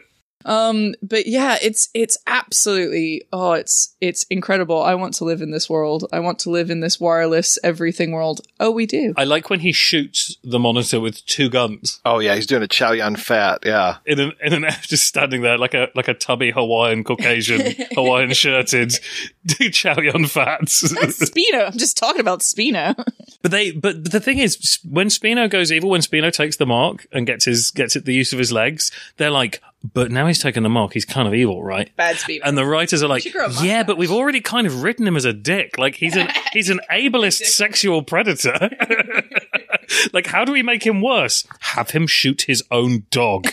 Um, 0.44 0.94
but 1.02 1.26
yeah, 1.26 1.58
it's 1.60 1.88
it's 1.94 2.18
absolutely 2.26 3.26
oh, 3.32 3.52
it's 3.52 3.94
it's 4.00 4.24
incredible. 4.24 4.82
I 4.82 4.94
want 4.94 5.14
to 5.14 5.24
live 5.24 5.42
in 5.42 5.50
this 5.50 5.68
world. 5.68 6.06
I 6.12 6.20
want 6.20 6.38
to 6.40 6.50
live 6.50 6.70
in 6.70 6.80
this 6.80 7.00
wireless 7.00 7.58
everything 7.62 8.12
world. 8.12 8.40
Oh, 8.60 8.70
we 8.70 8.86
do. 8.86 9.14
I 9.16 9.24
like 9.24 9.50
when 9.50 9.60
he 9.60 9.72
shoots 9.72 10.36
the 10.44 10.58
monitor 10.58 11.00
with 11.00 11.24
two 11.26 11.50
guns. 11.50 12.00
Oh 12.04 12.18
yeah, 12.20 12.34
he's 12.34 12.46
doing 12.46 12.62
a 12.62 12.68
Chow 12.68 12.92
Yun 12.92 13.16
Fat. 13.16 13.60
Yeah. 13.64 13.96
In 14.06 14.20
an, 14.20 14.32
in 14.42 14.52
an 14.52 14.72
just 14.82 15.06
standing 15.06 15.42
there 15.42 15.58
like 15.58 15.74
a 15.74 15.88
like 15.94 16.08
a 16.08 16.14
tubby 16.14 16.50
Hawaiian 16.50 17.04
Caucasian 17.04 17.74
Hawaiian 17.94 18.32
shirted 18.32 18.92
Chow 19.72 20.00
Yun 20.00 20.26
Fats. 20.26 20.82
Spino. 20.82 21.66
I'm 21.66 21.78
just 21.78 21.96
talking 21.96 22.20
about 22.20 22.40
Spino. 22.40 22.94
But 23.40 23.52
they, 23.52 23.70
but 23.70 24.10
the 24.10 24.18
thing 24.18 24.38
is, 24.38 24.80
when 24.82 25.06
Spino 25.08 25.48
goes 25.48 25.70
evil, 25.70 25.90
when 25.90 26.00
Spino 26.00 26.32
takes 26.32 26.56
the 26.56 26.66
mark 26.66 27.06
and 27.12 27.24
gets 27.24 27.44
his 27.44 27.70
gets 27.70 27.94
it 27.94 28.04
the 28.04 28.12
use 28.12 28.32
of 28.32 28.38
his 28.40 28.50
legs, 28.50 28.90
they're 29.16 29.30
like, 29.30 29.62
but 29.82 30.10
now 30.10 30.26
he's 30.26 30.40
taken 30.40 30.62
the 30.64 30.68
mark, 30.68 30.92
he's 30.92 31.04
kind 31.04 31.28
of 31.28 31.34
evil, 31.34 31.62
right? 31.62 31.94
Bad 31.96 32.16
Spino. 32.16 32.40
And 32.44 32.58
the 32.58 32.66
writers 32.66 33.02
are 33.02 33.08
like, 33.08 33.22
should 33.22 33.32
grow 33.32 33.46
a 33.46 33.64
yeah, 33.64 33.84
but 33.84 33.96
we've 33.96 34.10
already 34.10 34.40
kind 34.40 34.66
of 34.66 34.82
written 34.82 35.06
him 35.06 35.16
as 35.16 35.24
a 35.24 35.32
dick. 35.32 35.78
Like 35.78 35.94
he's 35.94 36.16
an 36.16 36.28
he's 36.52 36.68
an 36.68 36.80
ableist 36.90 37.44
sexual 37.46 38.02
predator. 38.02 38.70
like, 40.12 40.26
how 40.26 40.44
do 40.44 40.52
we 40.52 40.62
make 40.62 40.84
him 40.86 41.00
worse? 41.02 41.46
Have 41.60 41.90
him 41.90 42.06
shoot 42.06 42.42
his 42.42 42.62
own 42.70 43.04
dog. 43.10 43.44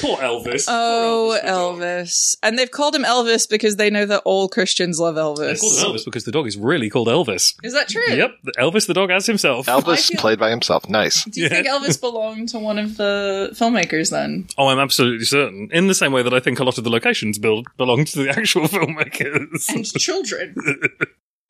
Poor 0.00 0.16
Elvis. 0.18 0.64
Oh, 0.68 1.38
Elvis. 1.44 2.36
And 2.42 2.58
they've 2.58 2.70
called 2.70 2.94
him 2.94 3.04
Elvis 3.04 3.48
because 3.48 3.76
they 3.76 3.90
know 3.90 4.06
that 4.06 4.22
all 4.24 4.48
Christians 4.48 4.98
love 4.98 5.14
They 5.16 5.20
Elvis. 5.20 5.60
called 5.60 5.74
him 5.78 5.84
Elvis 5.94 6.04
because 6.04 6.24
the 6.24 6.32
dog 6.32 6.46
is 6.46 6.56
really 6.56 6.88
called 6.90 7.08
Elvis. 7.08 7.54
Is 7.62 7.72
that 7.74 7.88
true? 7.88 8.02
Yep, 8.08 8.30
Elvis 8.58 8.86
the 8.86 8.94
dog 8.94 9.10
as 9.10 9.26
himself. 9.26 9.66
Elvis 9.66 10.08
feel- 10.08 10.20
played 10.20 10.38
by 10.38 10.50
himself. 10.50 10.88
Nice. 10.88 11.24
Do 11.24 11.40
you 11.40 11.48
think 11.48 11.66
Elvis 11.66 12.00
belonged 12.00 12.48
to 12.50 12.58
one 12.58 12.78
of 12.78 12.96
the 12.96 13.50
filmmakers 13.52 14.10
then? 14.10 14.46
Oh, 14.58 14.68
I'm 14.68 14.78
absolutely 14.78 15.24
certain. 15.26 15.68
In 15.72 15.86
the 15.88 15.94
same 15.94 16.12
way 16.12 16.22
that 16.22 16.32
I 16.34 16.40
think 16.40 16.58
a 16.60 16.64
lot 16.64 16.78
of 16.78 16.84
the 16.84 16.90
locations 16.90 17.38
build 17.38 17.66
belong 17.76 18.04
to 18.06 18.22
the 18.22 18.30
actual 18.30 18.62
filmmakers. 18.68 19.68
And 19.68 19.84
children. 19.98 20.54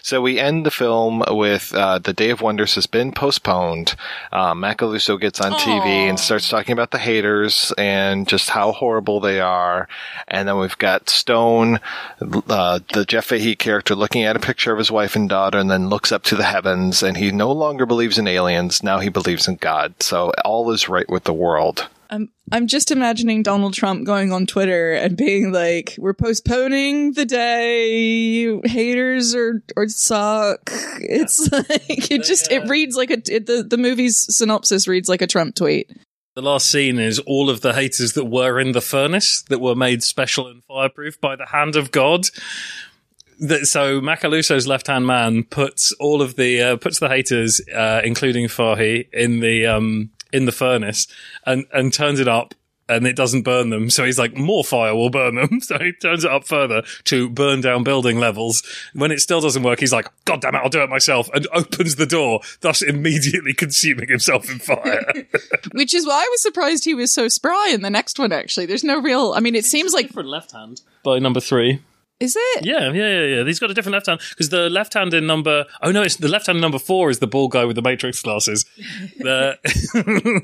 So 0.03 0.23
we 0.23 0.39
end 0.39 0.65
the 0.65 0.71
film 0.71 1.25
with 1.29 1.75
uh, 1.75 1.99
the 1.99 2.13
Day 2.13 2.31
of 2.31 2.41
Wonders 2.41 2.77
has 2.77 2.87
been 2.87 3.11
postponed. 3.11 3.97
Uh, 4.31 4.55
Macalousso 4.55 5.21
gets 5.21 5.41
on 5.41 5.53
TV 5.55 6.09
and 6.09 6.21
starts 6.21 6.49
talking 6.49 6.75
about 6.75 6.93
the 6.93 6.99
haters 6.99 7.73
and 7.77 8.29
just 8.29 8.49
how 8.49 8.71
horrible 8.71 9.19
they 9.19 9.41
are. 9.41 9.89
And 10.29 10.47
then 10.47 10.59
we've 10.59 10.79
got 10.79 11.09
Stone, 11.09 11.81
uh, 12.21 12.79
the 12.93 13.05
Jeff 13.05 13.27
Fahey 13.27 13.57
character, 13.57 13.97
looking 13.97 14.23
at 14.23 14.37
a 14.37 14.41
picture 14.41 14.71
of 14.71 14.79
his 14.79 14.93
wife 14.93 15.17
and 15.17 15.29
daughter, 15.29 15.59
and 15.59 15.69
then 15.69 15.89
looks 15.89 16.13
up 16.13 16.23
to 16.25 16.37
the 16.37 16.45
heavens. 16.45 17.03
And 17.03 17.17
he 17.17 17.33
no 17.33 17.51
longer 17.51 17.85
believes 17.85 18.17
in 18.17 18.29
aliens. 18.29 18.85
Now 18.85 19.01
he 19.01 19.09
believes 19.09 19.49
in 19.49 19.57
God. 19.57 20.01
So 20.01 20.31
all 20.45 20.71
is 20.71 20.89
right 20.89 21.09
with 21.09 21.25
the 21.25 21.35
world. 21.35 21.89
I'm 22.11 22.31
I'm 22.53 22.67
just 22.67 22.91
imagining 22.91 23.43
Donald 23.43 23.75
Trump 23.75 24.05
going 24.05 24.33
on 24.33 24.47
Twitter 24.47 24.93
and 24.93 25.17
being 25.17 25.53
like, 25.53 25.95
"We're 25.99 26.15
postponing 26.15 27.13
the 27.13 27.25
day. 27.25 28.61
Haters 28.69 29.35
or 29.35 29.63
or 29.77 29.89
suck." 29.89 30.71
It's 31.01 31.51
like 31.53 32.11
it 32.11 32.23
just 32.23 32.51
it 32.51 32.69
reads 32.69 32.97
like 32.97 33.11
a 33.11 33.23
it, 33.29 33.47
the 33.47 33.65
the 33.69 33.79
movie's 33.79 34.35
synopsis 34.35 34.87
reads 34.87 35.09
like 35.09 35.23
a 35.23 35.27
Trump 35.27 35.55
tweet. 35.55 35.91
The 36.35 36.43
last 36.43 36.71
scene 36.71 36.99
is 36.99 37.19
all 37.21 37.49
of 37.49 37.63
the 37.63 37.73
haters 37.73 38.13
that 38.13 38.27
were 38.27 38.61
in 38.61 38.73
the 38.73 38.83
furnace 38.83 39.43
that 39.49 39.59
were 39.59 39.75
made 39.75 40.03
special 40.03 40.47
and 40.49 40.63
fireproof 40.65 41.19
by 41.19 41.35
the 41.35 41.47
hand 41.47 41.77
of 41.77 41.91
God. 41.91 42.27
That, 43.41 43.67
so 43.67 44.01
Macalousso's 44.03 44.67
left 44.67 44.87
hand 44.87 45.07
man 45.07 45.45
puts 45.45 45.93
all 45.93 46.21
of 46.21 46.37
the 46.37 46.61
uh, 46.61 46.77
puts 46.77 46.99
the 46.99 47.09
haters, 47.09 47.61
uh, 47.75 48.03
including 48.05 48.49
Fahey, 48.49 49.09
in 49.13 49.41
the 49.41 49.67
um, 49.67 50.11
in 50.37 50.45
the 50.45 50.53
furnace 50.53 51.07
and 51.45 51.65
and 51.73 51.93
turns 51.93 52.21
it 52.21 52.29
up. 52.29 52.55
And 52.89 53.05
it 53.05 53.17
doesn't 53.17 53.43
burn 53.43 53.71
them, 53.71 53.91
so 53.91 54.05
he's 54.05 54.17
like, 54.17 54.37
more 54.37 54.63
fire 54.63 54.95
will 54.95 55.11
burn 55.11 55.35
them. 55.35 55.61
So 55.61 55.77
he 55.77 55.91
turns 55.91 56.23
it 56.23 56.31
up 56.31 56.47
further 56.47 56.85
to 57.07 57.29
burn 57.29 57.61
down 57.61 57.83
building 57.83 58.21
levels. 58.21 58.63
When 58.95 59.11
it 59.11 59.19
still 59.19 59.41
doesn't 59.41 59.65
work, 59.65 59.81
he's 59.81 59.93
like, 59.93 60.07
God 60.25 60.41
damn 60.41 60.55
it, 60.55 60.59
I'll 60.59 60.69
do 60.69 60.85
it 60.85 60.89
myself, 60.89 61.29
and 61.35 61.49
opens 61.53 61.97
the 61.97 62.07
door, 62.07 62.43
thus 62.61 62.83
immediately 62.83 63.55
consuming 63.65 64.09
himself 64.09 64.49
in 64.49 64.61
fire. 64.61 65.03
Which 65.73 65.95
is 65.95 66.07
why 66.07 66.15
I 66.25 66.29
was 66.31 66.43
surprised 66.43 66.85
he 66.85 66.95
was 66.95 67.11
so 67.11 67.27
spry 67.27 67.73
in 67.75 67.83
the 67.83 67.91
next 67.91 68.21
one. 68.21 68.31
Actually, 68.31 68.67
there's 68.67 68.85
no 68.85 69.01
real. 69.01 69.33
I 69.35 69.41
mean, 69.41 69.57
it 69.57 69.65
seems 69.65 69.93
like 69.93 70.07
different 70.07 70.29
left 70.29 70.53
hand 70.53 70.83
by 71.03 71.19
number 71.19 71.41
three. 71.41 71.81
Is 72.19 72.35
it? 72.35 72.65
Yeah, 72.65 72.93
yeah, 72.93 73.09
yeah, 73.09 73.25
yeah. 73.25 73.45
He's 73.45 73.59
got 73.59 73.71
a 73.71 73.75
different 73.75 73.93
left 73.93 74.07
hand 74.07 74.21
because 74.31 74.49
the 74.49 74.71
left 74.71 74.95
hand 74.95 75.13
in 75.13 75.27
number. 75.27 75.67
Oh 75.83 75.93
no, 75.93 76.01
it's 76.01 76.17
the 76.17 76.29
left 76.29 76.47
hand 76.47 76.63
number 76.63 76.79
four 76.79 77.11
is 77.11 77.19
the 77.19 77.27
bald 77.27 77.51
guy 77.51 77.67
with 77.67 77.77
the 77.77 77.83
matrix 77.83 78.23
glasses. 78.23 78.65
The, 79.19 79.59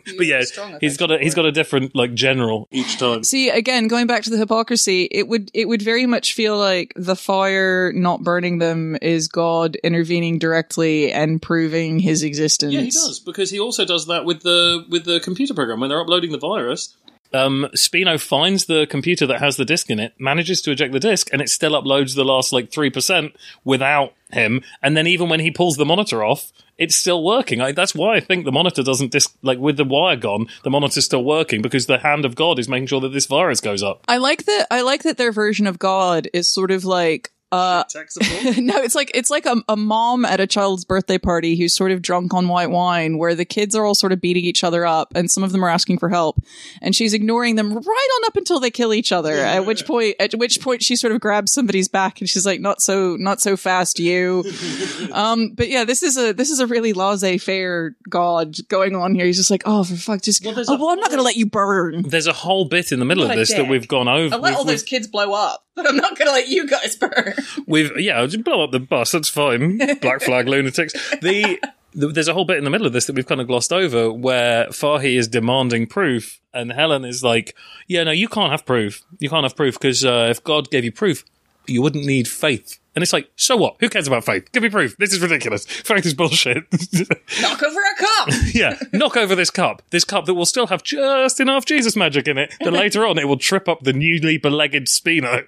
but 0.16 0.26
yeah, 0.26 0.38
he's 0.80 0.96
got 0.96 1.10
a 1.10 1.18
he's 1.18 1.34
got 1.34 1.44
a 1.44 1.52
different 1.52 1.94
like 1.94 2.14
general 2.14 2.68
each 2.70 2.98
time. 2.98 3.22
See, 3.22 3.48
again, 3.48 3.86
going 3.86 4.06
back 4.06 4.22
to 4.24 4.30
the 4.30 4.38
hypocrisy, 4.38 5.08
it 5.10 5.28
would 5.28 5.50
it 5.54 5.68
would 5.68 5.82
very 5.82 6.06
much 6.06 6.34
feel 6.34 6.58
like 6.58 6.92
the 6.96 7.14
fire 7.14 7.92
not 7.92 8.22
burning 8.22 8.58
them 8.58 8.96
is 9.00 9.28
God 9.28 9.76
intervening 9.76 10.38
directly 10.38 11.12
and 11.12 11.40
proving 11.40 12.00
his 12.00 12.22
existence. 12.22 12.72
Yeah, 12.72 12.80
he 12.80 12.90
does 12.90 13.20
because 13.20 13.50
he 13.50 13.60
also 13.60 13.84
does 13.84 14.06
that 14.06 14.24
with 14.24 14.42
the 14.42 14.84
with 14.90 15.04
the 15.04 15.20
computer 15.20 15.54
program 15.54 15.80
when 15.80 15.88
they're 15.88 16.00
uploading 16.00 16.32
the 16.32 16.38
virus. 16.38 16.96
Um, 17.32 17.68
Spino 17.74 18.20
finds 18.20 18.66
the 18.66 18.86
computer 18.86 19.26
that 19.26 19.40
has 19.40 19.56
the 19.56 19.64
disk 19.64 19.90
in 19.90 19.98
it, 19.98 20.14
manages 20.18 20.62
to 20.62 20.70
eject 20.70 20.92
the 20.92 21.00
disk, 21.00 21.28
and 21.32 21.40
it 21.40 21.48
still 21.48 21.72
uploads 21.72 22.14
the 22.14 22.24
last 22.24 22.52
like 22.52 22.70
three 22.70 22.90
percent 22.90 23.34
without 23.64 24.12
him. 24.30 24.62
And 24.82 24.96
then 24.96 25.06
even 25.06 25.28
when 25.28 25.40
he 25.40 25.50
pulls 25.50 25.76
the 25.76 25.84
monitor 25.84 26.24
off, 26.24 26.52
it's 26.78 26.96
still 26.96 27.22
working. 27.22 27.60
I, 27.60 27.72
that's 27.72 27.94
why 27.94 28.16
I 28.16 28.20
think 28.20 28.44
the 28.44 28.52
monitor 28.52 28.82
doesn't 28.82 29.12
disk 29.12 29.34
like 29.42 29.58
with 29.58 29.76
the 29.76 29.84
wire 29.84 30.16
gone. 30.16 30.46
The 30.64 30.70
monitor's 30.70 31.04
still 31.04 31.24
working 31.24 31.62
because 31.62 31.86
the 31.86 31.98
hand 31.98 32.24
of 32.24 32.34
God 32.34 32.58
is 32.58 32.68
making 32.68 32.86
sure 32.88 33.00
that 33.00 33.12
this 33.12 33.26
virus 33.26 33.60
goes 33.60 33.82
up. 33.82 34.04
I 34.08 34.16
like 34.16 34.44
that. 34.44 34.66
I 34.70 34.82
like 34.82 35.02
that 35.02 35.16
their 35.16 35.32
version 35.32 35.66
of 35.66 35.78
God 35.78 36.28
is 36.32 36.48
sort 36.48 36.70
of 36.70 36.84
like. 36.84 37.30
Uh, 37.52 37.84
no, 38.56 38.78
it's 38.78 38.94
like 38.94 39.10
it's 39.14 39.28
like 39.28 39.44
a, 39.44 39.62
a 39.68 39.76
mom 39.76 40.24
at 40.24 40.40
a 40.40 40.46
child's 40.46 40.86
birthday 40.86 41.18
party 41.18 41.54
who's 41.54 41.74
sort 41.74 41.92
of 41.92 42.00
drunk 42.00 42.32
on 42.32 42.48
white 42.48 42.70
wine, 42.70 43.18
where 43.18 43.34
the 43.34 43.44
kids 43.44 43.74
are 43.76 43.84
all 43.84 43.94
sort 43.94 44.10
of 44.10 44.22
beating 44.22 44.44
each 44.44 44.64
other 44.64 44.86
up, 44.86 45.12
and 45.14 45.30
some 45.30 45.44
of 45.44 45.52
them 45.52 45.62
are 45.62 45.68
asking 45.68 45.98
for 45.98 46.08
help, 46.08 46.42
and 46.80 46.96
she's 46.96 47.12
ignoring 47.12 47.56
them 47.56 47.74
right 47.74 48.08
on 48.16 48.24
up 48.26 48.36
until 48.36 48.58
they 48.58 48.70
kill 48.70 48.94
each 48.94 49.12
other. 49.12 49.34
At 49.34 49.66
which 49.66 49.86
point, 49.86 50.16
at 50.18 50.32
which 50.34 50.62
point, 50.62 50.82
she 50.82 50.96
sort 50.96 51.12
of 51.12 51.20
grabs 51.20 51.52
somebody's 51.52 51.88
back 51.88 52.20
and 52.20 52.28
she's 52.28 52.46
like, 52.46 52.60
"Not 52.60 52.80
so, 52.80 53.16
not 53.16 53.40
so 53.40 53.56
fast, 53.56 53.98
you." 53.98 54.44
um, 55.12 55.52
but 55.54 55.68
yeah, 55.68 55.84
this 55.84 56.02
is 56.02 56.16
a 56.16 56.32
this 56.32 56.50
is 56.50 56.58
a 56.58 56.66
really 56.66 56.94
laissez-faire 56.94 57.96
God 58.08 58.56
going 58.68 58.96
on 58.96 59.14
here. 59.14 59.26
He's 59.26 59.36
just 59.36 59.50
like, 59.50 59.62
"Oh, 59.66 59.84
for 59.84 59.96
fuck, 59.96 60.22
just 60.22 60.42
oh, 60.46 60.52
well, 60.54 60.88
I'm 60.88 61.00
not 61.00 61.08
going 61.08 61.18
to 61.18 61.24
let 61.24 61.36
you 61.36 61.44
burn." 61.46 62.02
There's 62.08 62.26
a 62.26 62.32
whole 62.32 62.64
bit 62.64 62.92
in 62.92 62.98
the 62.98 63.04
middle 63.04 63.24
What 63.24 63.32
of 63.32 63.36
a 63.36 63.40
this 63.40 63.52
that 63.52 63.68
we've 63.68 63.86
gone 63.86 64.08
over. 64.08 64.34
I'll 64.34 64.40
let 64.40 64.50
We've- 64.50 64.56
all 64.56 64.64
those 64.64 64.82
kids 64.82 65.06
blow 65.06 65.32
up, 65.34 65.66
but 65.74 65.88
I'm 65.88 65.96
not 65.96 66.18
going 66.18 66.26
to 66.26 66.32
let 66.32 66.48
you 66.48 66.66
guys 66.66 66.96
burn. 66.96 67.34
We've 67.66 67.98
yeah, 67.98 68.18
I'll 68.18 68.26
just 68.26 68.44
blow 68.44 68.64
up 68.64 68.70
the 68.70 68.80
bus. 68.80 69.12
That's 69.12 69.28
fine. 69.28 69.78
Black 70.00 70.22
flag 70.22 70.48
lunatics. 70.48 70.92
The, 71.20 71.60
the 71.94 72.08
there's 72.08 72.28
a 72.28 72.34
whole 72.34 72.44
bit 72.44 72.58
in 72.58 72.64
the 72.64 72.70
middle 72.70 72.86
of 72.86 72.92
this 72.92 73.06
that 73.06 73.16
we've 73.16 73.26
kind 73.26 73.40
of 73.40 73.46
glossed 73.46 73.72
over 73.72 74.12
where 74.12 74.70
Fahey 74.72 75.16
is 75.16 75.28
demanding 75.28 75.86
proof, 75.86 76.40
and 76.52 76.72
Helen 76.72 77.04
is 77.04 77.22
like, 77.22 77.54
"Yeah, 77.86 78.04
no, 78.04 78.10
you 78.10 78.28
can't 78.28 78.50
have 78.50 78.66
proof. 78.66 79.02
You 79.18 79.28
can't 79.28 79.44
have 79.44 79.56
proof 79.56 79.78
because 79.78 80.04
uh, 80.04 80.28
if 80.30 80.42
God 80.42 80.70
gave 80.70 80.84
you 80.84 80.92
proof, 80.92 81.24
you 81.66 81.82
wouldn't 81.82 82.04
need 82.04 82.28
faith." 82.28 82.78
And 82.94 83.02
it's 83.02 83.12
like, 83.12 83.30
so 83.36 83.56
what? 83.56 83.76
Who 83.80 83.88
cares 83.88 84.06
about 84.06 84.24
faith? 84.24 84.52
Give 84.52 84.62
me 84.62 84.68
proof. 84.68 84.96
This 84.98 85.14
is 85.14 85.20
ridiculous. 85.20 85.64
Faith 85.66 86.04
is 86.04 86.12
bullshit. 86.12 86.64
Knock 87.40 87.62
over 87.62 87.80
a 87.80 87.96
cup. 87.98 88.28
yeah, 88.54 88.78
knock 88.92 89.16
over 89.16 89.34
this 89.34 89.50
cup. 89.50 89.82
This 89.90 90.04
cup 90.04 90.26
that 90.26 90.34
will 90.34 90.44
still 90.44 90.66
have 90.66 90.82
just 90.82 91.40
enough 91.40 91.64
Jesus 91.64 91.96
magic 91.96 92.28
in 92.28 92.36
it. 92.36 92.54
That 92.60 92.72
later 92.72 93.06
on 93.06 93.18
it 93.18 93.26
will 93.26 93.38
trip 93.38 93.68
up 93.68 93.82
the 93.82 93.92
newly 93.92 94.36
belegged 94.36 94.86
Spino. 94.88 95.42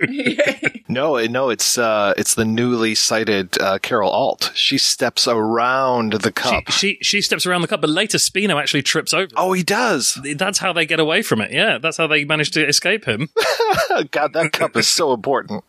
No, 0.88 1.18
no, 1.26 1.50
it's 1.50 1.76
uh, 1.76 2.14
it's 2.16 2.34
the 2.34 2.44
newly 2.44 2.94
sighted 2.94 3.60
uh, 3.60 3.78
Carol 3.78 4.10
Alt. 4.10 4.52
She 4.54 4.78
steps 4.78 5.28
around 5.28 6.14
the 6.14 6.32
cup. 6.32 6.70
She 6.70 6.98
she 7.02 7.20
steps 7.20 7.46
around 7.46 7.62
the 7.62 7.68
cup, 7.68 7.80
but 7.80 7.90
later 7.90 8.18
Spino 8.18 8.60
actually 8.60 8.82
trips 8.82 9.12
over. 9.12 9.30
Oh, 9.36 9.52
he 9.52 9.62
does. 9.62 10.18
That's 10.36 10.58
how 10.58 10.72
they 10.72 10.86
get 10.86 11.00
away 11.00 11.22
from 11.22 11.40
it. 11.40 11.52
Yeah, 11.52 11.78
that's 11.78 11.96
how 11.96 12.06
they 12.06 12.24
manage 12.24 12.50
to 12.52 12.66
escape 12.66 13.04
him. 13.04 13.28
God, 14.10 14.32
that 14.32 14.52
cup 14.52 14.76
is 14.76 14.88
so 14.88 15.12
important. 15.12 15.64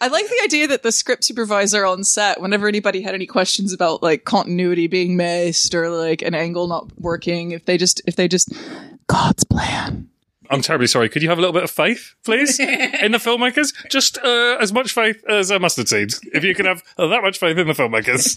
I 0.00 0.08
like 0.08 0.26
the 0.28 0.40
idea 0.42 0.66
that 0.68 0.82
the 0.82 0.92
script 0.92 1.24
supervisor 1.24 1.84
on 1.84 2.04
set, 2.04 2.40
whenever 2.40 2.66
anybody 2.68 3.02
had 3.02 3.14
any 3.14 3.26
questions 3.26 3.72
about 3.72 4.02
like 4.02 4.24
continuity 4.24 4.86
being 4.86 5.16
missed 5.16 5.74
or 5.74 5.90
like 5.90 6.22
an 6.22 6.34
angle 6.34 6.66
not 6.68 6.88
working, 6.98 7.50
if 7.50 7.66
they 7.66 7.76
just 7.76 8.00
if 8.06 8.16
they 8.16 8.26
just 8.28 8.52
God's 9.06 9.44
plan. 9.44 10.08
I'm 10.52 10.62
terribly 10.62 10.88
sorry. 10.88 11.08
Could 11.08 11.22
you 11.22 11.28
have 11.28 11.38
a 11.38 11.40
little 11.40 11.52
bit 11.52 11.62
of 11.62 11.70
faith, 11.70 12.16
please, 12.24 12.58
in 12.60 13.12
the 13.12 13.18
filmmakers? 13.18 13.72
Just 13.88 14.18
uh, 14.18 14.56
as 14.60 14.72
much 14.72 14.90
faith 14.90 15.22
as 15.28 15.48
a 15.52 15.60
mustard 15.60 15.88
seed. 15.88 16.10
If 16.32 16.42
you 16.42 16.56
can 16.56 16.66
have 16.66 16.82
that 16.96 17.20
much 17.22 17.38
faith 17.38 17.56
in 17.56 17.68
the 17.68 17.72
filmmakers. 17.72 18.34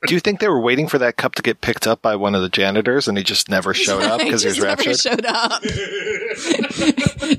Do 0.06 0.14
you 0.14 0.20
think 0.20 0.40
they 0.40 0.48
were 0.48 0.60
waiting 0.60 0.88
for 0.88 0.96
that 0.96 1.18
cup 1.18 1.34
to 1.34 1.42
get 1.42 1.60
picked 1.60 1.86
up 1.86 2.00
by 2.00 2.16
one 2.16 2.34
of 2.34 2.40
the 2.40 2.48
janitors, 2.48 3.08
and 3.08 3.18
he 3.18 3.24
just 3.24 3.50
never 3.50 3.74
showed 3.84 4.02
up 4.04 4.20
because 4.20 4.40
he 4.42 4.48
was 4.48 4.56
Just 4.56 4.66
never 4.66 4.78
raptured? 4.78 5.00
showed 5.00 5.26
up. 5.26 5.60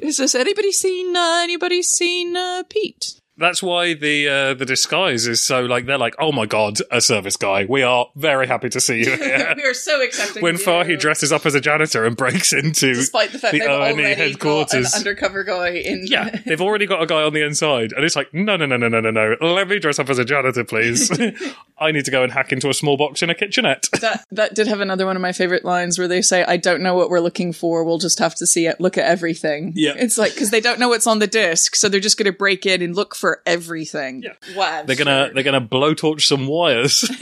Is 0.03 0.17
this 0.17 0.35
anybody 0.35 0.71
seen 0.71 1.15
uh, 1.15 1.39
anybody 1.41 1.81
seen 1.81 2.35
uh, 2.37 2.61
Pete? 2.69 3.20
That's 3.37 3.63
why 3.63 3.93
the 3.93 4.27
uh, 4.27 4.53
the 4.53 4.65
disguise 4.65 5.25
is 5.25 5.43
so 5.43 5.61
like 5.61 5.85
they're 5.85 5.97
like, 5.97 6.15
oh 6.19 6.31
my 6.31 6.45
god, 6.45 6.77
a 6.91 7.01
service 7.01 7.37
guy. 7.37 7.65
We 7.67 7.81
are 7.81 8.07
very 8.15 8.45
happy 8.45 8.69
to 8.69 8.79
see 8.79 8.99
you 8.99 9.15
here. 9.17 9.53
we 9.55 9.63
are 9.63 9.73
so 9.73 10.01
accepting. 10.03 10.43
when 10.43 10.57
Fahey 10.57 10.95
dresses 10.97 11.31
up 11.31 11.45
as 11.45 11.55
a 11.55 11.61
janitor 11.61 12.05
and 12.05 12.15
breaks 12.15 12.53
into 12.53 12.93
despite 12.93 13.31
the 13.31 13.39
fact 13.39 13.53
they've 13.53 13.61
O&E 13.63 13.67
already 13.69 13.95
got 14.03 14.11
an 14.11 14.17
headquarters. 14.17 14.93
undercover 14.93 15.43
guy 15.43 15.69
in. 15.69 16.05
yeah, 16.05 16.29
they've 16.45 16.61
already 16.61 16.85
got 16.85 17.01
a 17.01 17.05
guy 17.05 17.23
on 17.23 17.33
the 17.33 17.43
inside, 17.43 17.93
and 17.93 18.03
it's 18.05 18.15
like, 18.15 18.33
no, 18.33 18.57
no, 18.57 18.65
no, 18.65 18.77
no, 18.77 18.87
no, 18.89 18.99
no, 18.99 19.11
no. 19.11 19.35
Let 19.41 19.67
me 19.67 19.79
dress 19.79 19.97
up 19.97 20.09
as 20.09 20.19
a 20.19 20.25
janitor, 20.25 20.63
please. 20.63 21.09
I 21.79 21.91
need 21.91 22.05
to 22.05 22.11
go 22.11 22.23
and 22.23 22.31
hack 22.31 22.51
into 22.51 22.69
a 22.69 22.73
small 22.73 22.97
box 22.97 23.23
in 23.23 23.29
a 23.29 23.35
kitchenette. 23.35 23.87
that 24.01 24.25
that 24.31 24.53
did 24.55 24.67
have 24.67 24.81
another 24.81 25.05
one 25.05 25.15
of 25.15 25.21
my 25.21 25.31
favorite 25.31 25.65
lines 25.65 25.97
where 25.97 26.07
they 26.07 26.21
say, 26.21 26.43
"I 26.43 26.57
don't 26.57 26.81
know 26.81 26.95
what 26.95 27.09
we're 27.09 27.19
looking 27.21 27.53
for. 27.53 27.83
We'll 27.83 27.97
just 27.97 28.19
have 28.19 28.35
to 28.35 28.45
see 28.45 28.67
it. 28.67 28.79
Look 28.79 28.97
at 28.97 29.05
everything." 29.05 29.73
Yeah. 29.75 29.93
it's 29.95 30.17
like 30.17 30.33
because 30.33 30.51
they 30.51 30.61
don't 30.61 30.79
know 30.79 30.89
what's 30.89 31.07
on 31.07 31.19
the 31.19 31.27
disc, 31.27 31.75
so 31.75 31.89
they're 31.89 31.99
just 31.99 32.17
going 32.17 32.31
to 32.31 32.37
break 32.37 32.65
in 32.65 32.81
and 32.81 32.95
look 32.95 33.15
for 33.21 33.41
everything. 33.45 34.23
Yeah, 34.23 34.33
wow. 34.55 34.83
They're 34.85 34.97
gonna 34.97 35.31
they're 35.33 35.43
gonna 35.43 35.61
blowtorch 35.61 36.21
some 36.21 36.47
wires. 36.47 37.09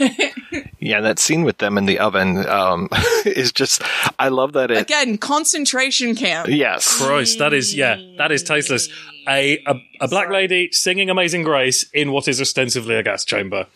Yeah, 0.80 1.02
that 1.02 1.18
scene 1.18 1.44
with 1.44 1.58
them 1.58 1.76
in 1.76 1.84
the 1.84 1.98
oven 1.98 2.46
um, 2.48 2.88
is 3.26 3.52
just. 3.52 3.82
I 4.18 4.28
love 4.28 4.54
that 4.54 4.70
it. 4.70 4.78
Again, 4.78 5.18
concentration 5.18 6.16
camp. 6.16 6.48
Yes. 6.48 6.98
Christ, 6.98 7.38
that 7.38 7.52
is 7.52 7.74
yeah, 7.74 8.00
that 8.16 8.32
is 8.32 8.42
tasteless. 8.42 8.88
A 9.28 9.62
a, 9.66 9.74
a 10.00 10.08
black 10.08 10.30
lady 10.30 10.70
singing 10.72 11.10
Amazing 11.10 11.42
Grace 11.42 11.84
in 11.92 12.12
what 12.12 12.26
is 12.28 12.40
ostensibly 12.40 12.94
a 12.94 13.02
gas 13.02 13.26
chamber 13.26 13.66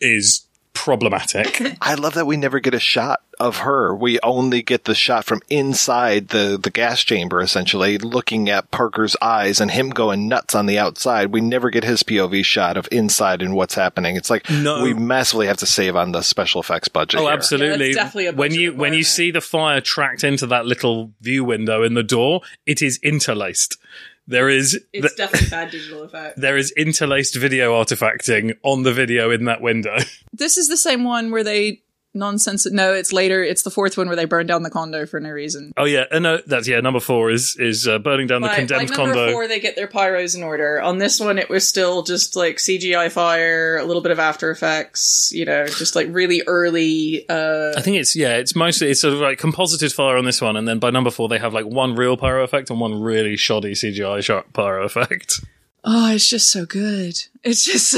is 0.00 0.46
problematic. 0.74 1.62
I 1.80 1.94
love 1.94 2.14
that 2.14 2.26
we 2.26 2.36
never 2.36 2.60
get 2.60 2.74
a 2.74 2.80
shot 2.80 3.20
of 3.40 3.58
her. 3.58 3.94
We 3.94 4.20
only 4.22 4.62
get 4.62 4.84
the 4.84 4.94
shot 4.94 5.24
from 5.24 5.40
inside 5.50 6.28
the, 6.28 6.58
the 6.62 6.70
gas 6.70 7.02
chamber, 7.02 7.40
essentially, 7.40 7.98
looking 7.98 8.48
at 8.48 8.70
Parker's 8.70 9.16
eyes 9.22 9.60
and 9.60 9.70
him 9.70 9.90
going 9.90 10.28
nuts 10.28 10.54
on 10.54 10.66
the 10.66 10.78
outside. 10.78 11.32
We 11.32 11.40
never 11.40 11.70
get 11.70 11.82
his 11.84 12.02
POV 12.02 12.44
shot 12.44 12.76
of 12.76 12.86
inside 12.92 13.42
and 13.42 13.54
what's 13.56 13.74
happening. 13.74 14.14
It's 14.16 14.30
like 14.30 14.48
No. 14.50 14.82
we 14.82 14.94
massively 14.94 15.46
have 15.46 15.56
to 15.58 15.66
save 15.66 15.96
on 15.96 16.12
the 16.12 16.22
special 16.22 16.60
effects 16.60 16.88
budget. 16.88 17.18
Oh, 17.20 17.24
here. 17.24 17.32
absolutely. 17.32 17.88
Yeah, 17.88 17.94
that's 17.94 18.06
definitely 18.14 18.26
a 18.26 18.32
when 18.34 18.54
you 18.54 18.74
when 18.74 18.94
you 18.94 19.02
see 19.04 19.30
the 19.30 19.40
fire 19.40 19.80
tracked 19.80 20.22
into 20.22 20.46
that 20.48 20.66
little 20.66 21.12
view 21.20 21.44
window 21.44 21.82
in 21.82 21.94
the 21.94 22.02
door, 22.04 22.42
it 22.66 22.82
is 22.82 22.98
interlaced. 23.02 23.78
There 24.26 24.48
is 24.48 24.74
It's 24.92 25.14
th- 25.14 25.16
definitely 25.16 25.50
bad 25.50 25.70
digital 25.70 26.02
effect. 26.02 26.40
there 26.40 26.56
is 26.56 26.72
interlaced 26.72 27.36
video 27.36 27.72
artifacting 27.72 28.56
on 28.62 28.82
the 28.82 28.92
video 28.92 29.30
in 29.30 29.44
that 29.44 29.60
window. 29.60 29.96
This 30.32 30.56
is 30.56 30.68
the 30.68 30.76
same 30.76 31.04
one 31.04 31.30
where 31.30 31.44
they 31.44 31.82
nonsense. 32.14 32.66
No, 32.70 32.92
it's 32.92 33.12
later. 33.12 33.42
It's 33.42 33.62
the 33.62 33.70
fourth 33.70 33.96
one 33.96 34.06
where 34.06 34.16
they 34.16 34.24
burn 34.24 34.46
down 34.46 34.62
the 34.62 34.70
condo 34.70 35.06
for 35.06 35.20
no 35.20 35.30
reason. 35.30 35.72
Oh 35.76 35.84
yeah, 35.84 36.04
uh, 36.10 36.38
that's 36.46 36.68
yeah. 36.68 36.80
Number 36.80 37.00
four 37.00 37.30
is 37.30 37.56
is 37.58 37.86
uh, 37.88 37.98
burning 37.98 38.26
down 38.26 38.42
the 38.42 38.48
Like, 38.48 38.58
condemned 38.58 38.90
like 38.90 38.98
number 38.98 39.14
condo. 39.14 39.32
four, 39.32 39.48
they 39.48 39.60
get 39.60 39.76
their 39.76 39.88
pyros 39.88 40.36
in 40.36 40.42
order. 40.42 40.80
On 40.80 40.98
this 40.98 41.20
one, 41.20 41.38
it 41.38 41.48
was 41.48 41.66
still 41.66 42.02
just 42.02 42.36
like 42.36 42.56
CGI 42.56 43.10
fire, 43.10 43.76
a 43.76 43.84
little 43.84 44.02
bit 44.02 44.12
of 44.12 44.18
After 44.18 44.50
Effects. 44.50 45.32
You 45.34 45.44
know, 45.44 45.66
just 45.66 45.94
like 45.96 46.08
really 46.10 46.42
early. 46.46 47.28
uh 47.28 47.72
I 47.76 47.80
think 47.80 47.96
it's 47.96 48.14
yeah, 48.16 48.36
it's 48.36 48.54
mostly 48.54 48.90
it's 48.90 49.00
sort 49.00 49.14
of 49.14 49.20
like 49.20 49.38
composited 49.38 49.92
fire 49.92 50.16
on 50.16 50.24
this 50.24 50.40
one, 50.40 50.56
and 50.56 50.66
then 50.66 50.78
by 50.78 50.90
number 50.90 51.10
four 51.10 51.28
they 51.28 51.38
have 51.38 51.52
like 51.54 51.66
one 51.66 51.94
real 51.94 52.16
pyro 52.16 52.44
effect 52.44 52.70
and 52.70 52.80
one 52.80 53.00
really 53.00 53.36
shoddy 53.36 53.72
CGI 53.72 54.44
pyro 54.52 54.84
effect. 54.84 55.40
Oh, 55.86 56.14
it's 56.14 56.28
just 56.28 56.50
so 56.50 56.64
good. 56.64 57.14
It's 57.42 57.64
just. 57.64 57.94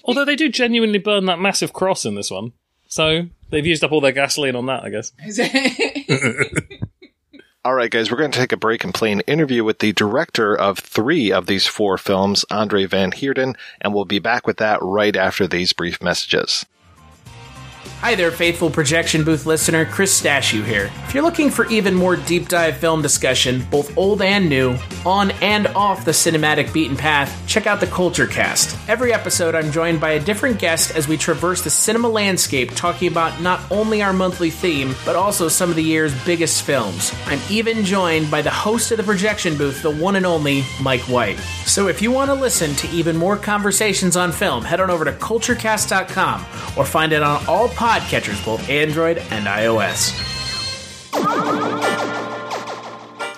Although 0.04 0.24
they 0.24 0.36
do 0.36 0.48
genuinely 0.48 0.98
burn 0.98 1.26
that 1.26 1.40
massive 1.40 1.72
cross 1.72 2.04
in 2.04 2.14
this 2.14 2.30
one, 2.30 2.52
so 2.90 3.22
they've 3.48 3.64
used 3.64 3.82
up 3.82 3.92
all 3.92 4.02
their 4.02 4.12
gasoline 4.12 4.56
on 4.56 4.66
that, 4.66 4.82
I 4.82 4.90
guess. 4.90 5.12
All 7.62 7.74
right, 7.74 7.90
guys, 7.90 8.10
we're 8.10 8.16
going 8.16 8.30
to 8.30 8.38
take 8.38 8.52
a 8.52 8.56
break 8.56 8.84
and 8.84 8.94
play 8.94 9.12
an 9.12 9.20
interview 9.20 9.64
with 9.64 9.80
the 9.80 9.92
director 9.92 10.56
of 10.56 10.78
three 10.78 11.30
of 11.30 11.44
these 11.44 11.66
four 11.66 11.98
films, 11.98 12.42
Andre 12.50 12.86
Van 12.86 13.12
Heerden, 13.12 13.54
and 13.82 13.92
we'll 13.92 14.06
be 14.06 14.18
back 14.18 14.46
with 14.46 14.56
that 14.56 14.78
right 14.80 15.14
after 15.14 15.46
these 15.46 15.74
brief 15.74 16.02
messages. 16.02 16.64
Hi 18.00 18.14
there, 18.14 18.30
faithful 18.30 18.70
projection 18.70 19.24
booth 19.24 19.44
listener. 19.44 19.84
Chris 19.84 20.18
Stashew 20.18 20.64
here. 20.64 20.90
If 21.04 21.12
you're 21.12 21.22
looking 21.22 21.50
for 21.50 21.66
even 21.66 21.94
more 21.94 22.16
deep 22.16 22.48
dive 22.48 22.78
film 22.78 23.02
discussion, 23.02 23.62
both 23.70 23.94
old 23.98 24.22
and 24.22 24.48
new, 24.48 24.78
on 25.04 25.32
and 25.42 25.66
off 25.66 26.06
the 26.06 26.12
cinematic 26.12 26.72
beaten 26.72 26.96
path, 26.96 27.46
check 27.46 27.66
out 27.66 27.78
the 27.78 27.86
Culture 27.86 28.26
Cast. 28.26 28.74
Every 28.88 29.12
episode, 29.12 29.54
I'm 29.54 29.70
joined 29.70 30.00
by 30.00 30.12
a 30.12 30.18
different 30.20 30.58
guest 30.58 30.96
as 30.96 31.08
we 31.08 31.18
traverse 31.18 31.62
the 31.62 31.68
cinema 31.68 32.08
landscape, 32.08 32.70
talking 32.74 33.06
about 33.06 33.38
not 33.42 33.60
only 33.70 34.00
our 34.00 34.14
monthly 34.14 34.48
theme, 34.48 34.94
but 35.04 35.14
also 35.14 35.48
some 35.48 35.68
of 35.68 35.76
the 35.76 35.84
year's 35.84 36.14
biggest 36.24 36.62
films. 36.62 37.12
I'm 37.26 37.40
even 37.50 37.84
joined 37.84 38.30
by 38.30 38.40
the 38.40 38.48
host 38.48 38.90
of 38.92 38.96
the 38.96 39.02
projection 39.02 39.58
booth, 39.58 39.82
the 39.82 39.90
one 39.90 40.16
and 40.16 40.24
only 40.24 40.64
Mike 40.80 41.02
White. 41.02 41.38
So 41.66 41.88
if 41.88 42.00
you 42.00 42.10
want 42.10 42.30
to 42.30 42.34
listen 42.34 42.74
to 42.76 42.88
even 42.88 43.18
more 43.18 43.36
conversations 43.36 44.16
on 44.16 44.32
film, 44.32 44.64
head 44.64 44.80
on 44.80 44.88
over 44.88 45.04
to 45.04 45.12
culturecast.com 45.12 46.46
or 46.78 46.86
find 46.86 47.12
it 47.12 47.22
on 47.22 47.44
all 47.46 47.68
podcatchers, 47.90 48.44
both 48.44 48.68
Android 48.70 49.18
and 49.18 49.46
iOS. 49.46 50.14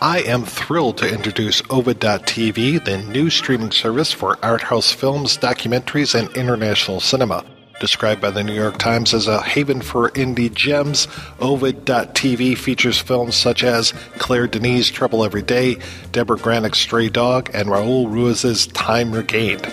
I 0.02 0.22
am 0.26 0.44
thrilled 0.44 0.98
to 0.98 1.08
introduce 1.08 1.62
Ovid.tv, 1.70 2.84
the 2.84 2.98
new 2.98 3.30
streaming 3.30 3.70
service 3.70 4.12
for 4.12 4.36
art 4.44 4.60
house 4.60 4.92
films, 4.92 5.38
documentaries, 5.38 6.14
and 6.14 6.28
international 6.36 7.00
cinema. 7.00 7.46
Described 7.80 8.20
by 8.20 8.30
the 8.30 8.44
New 8.44 8.52
York 8.52 8.76
Times 8.76 9.14
as 9.14 9.26
a 9.26 9.40
haven 9.40 9.80
for 9.80 10.10
indie 10.10 10.52
gems, 10.52 11.08
Ovid.tv 11.40 12.58
features 12.58 12.98
films 12.98 13.34
such 13.34 13.64
as 13.64 13.94
Claire 14.18 14.48
Denis' 14.48 14.90
Trouble 14.90 15.24
Every 15.24 15.40
Day, 15.40 15.78
Deborah 16.10 16.36
Granik's 16.36 16.78
Stray 16.78 17.08
Dog, 17.08 17.48
and 17.54 17.70
Raul 17.70 18.12
Ruiz's 18.12 18.66
Time 18.66 19.12
Regained. 19.12 19.66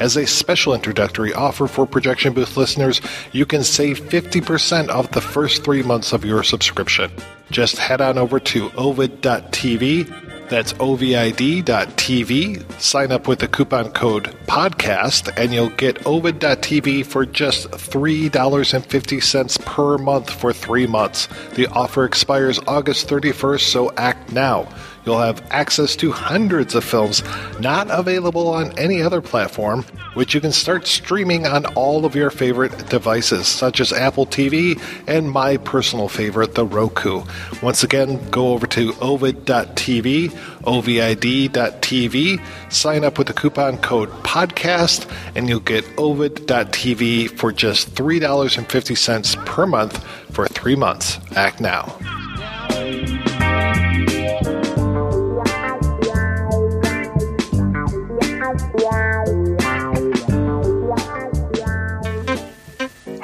As 0.00 0.16
a 0.16 0.26
special 0.26 0.72
introductory 0.72 1.34
offer 1.34 1.66
for 1.66 1.84
Projection 1.84 2.32
Booth 2.32 2.56
listeners, 2.56 3.02
you 3.32 3.44
can 3.44 3.62
save 3.62 4.00
50% 4.00 4.88
off 4.88 5.10
the 5.10 5.20
first 5.20 5.62
three 5.62 5.82
months 5.82 6.14
of 6.14 6.24
your 6.24 6.42
subscription. 6.42 7.12
Just 7.50 7.76
head 7.76 8.00
on 8.00 8.16
over 8.16 8.40
to 8.40 8.70
ovid.tv. 8.78 10.48
That's 10.48 10.72
ovid.tv. 10.80 12.80
Sign 12.80 13.12
up 13.12 13.28
with 13.28 13.40
the 13.40 13.48
coupon 13.48 13.92
code 13.92 14.34
PODCAST, 14.46 15.34
and 15.36 15.52
you'll 15.52 15.68
get 15.68 16.06
ovid.tv 16.06 17.04
for 17.04 17.26
just 17.26 17.70
$3.50 17.70 19.64
per 19.66 19.98
month 19.98 20.30
for 20.30 20.54
three 20.54 20.86
months. 20.86 21.28
The 21.56 21.66
offer 21.66 22.06
expires 22.06 22.58
August 22.66 23.06
31st, 23.06 23.60
so 23.60 23.92
act 23.98 24.32
now. 24.32 24.66
You'll 25.04 25.18
have 25.20 25.42
access 25.50 25.96
to 25.96 26.12
hundreds 26.12 26.74
of 26.74 26.84
films 26.84 27.22
not 27.58 27.88
available 27.90 28.48
on 28.48 28.78
any 28.78 29.02
other 29.02 29.20
platform, 29.20 29.84
which 30.14 30.34
you 30.34 30.40
can 30.40 30.52
start 30.52 30.86
streaming 30.86 31.46
on 31.46 31.66
all 31.74 32.04
of 32.04 32.14
your 32.14 32.30
favorite 32.30 32.88
devices, 32.88 33.46
such 33.46 33.80
as 33.80 33.92
Apple 33.92 34.26
TV 34.26 34.80
and 35.06 35.30
my 35.30 35.56
personal 35.56 36.08
favorite, 36.08 36.54
the 36.54 36.66
Roku. 36.66 37.22
Once 37.62 37.82
again, 37.82 38.28
go 38.30 38.52
over 38.52 38.66
to 38.68 38.94
ovid.tv, 39.00 40.36
ovid.tv, 40.64 42.42
sign 42.72 43.04
up 43.04 43.18
with 43.18 43.26
the 43.26 43.32
coupon 43.32 43.78
code 43.78 44.10
PODCAST, 44.22 45.10
and 45.34 45.48
you'll 45.48 45.60
get 45.60 45.84
ovid.tv 45.96 47.30
for 47.38 47.52
just 47.52 47.94
$3.50 47.94 49.46
per 49.46 49.66
month 49.66 50.04
for 50.32 50.46
three 50.48 50.76
months. 50.76 51.18
Act 51.34 51.60
now. 51.60 52.19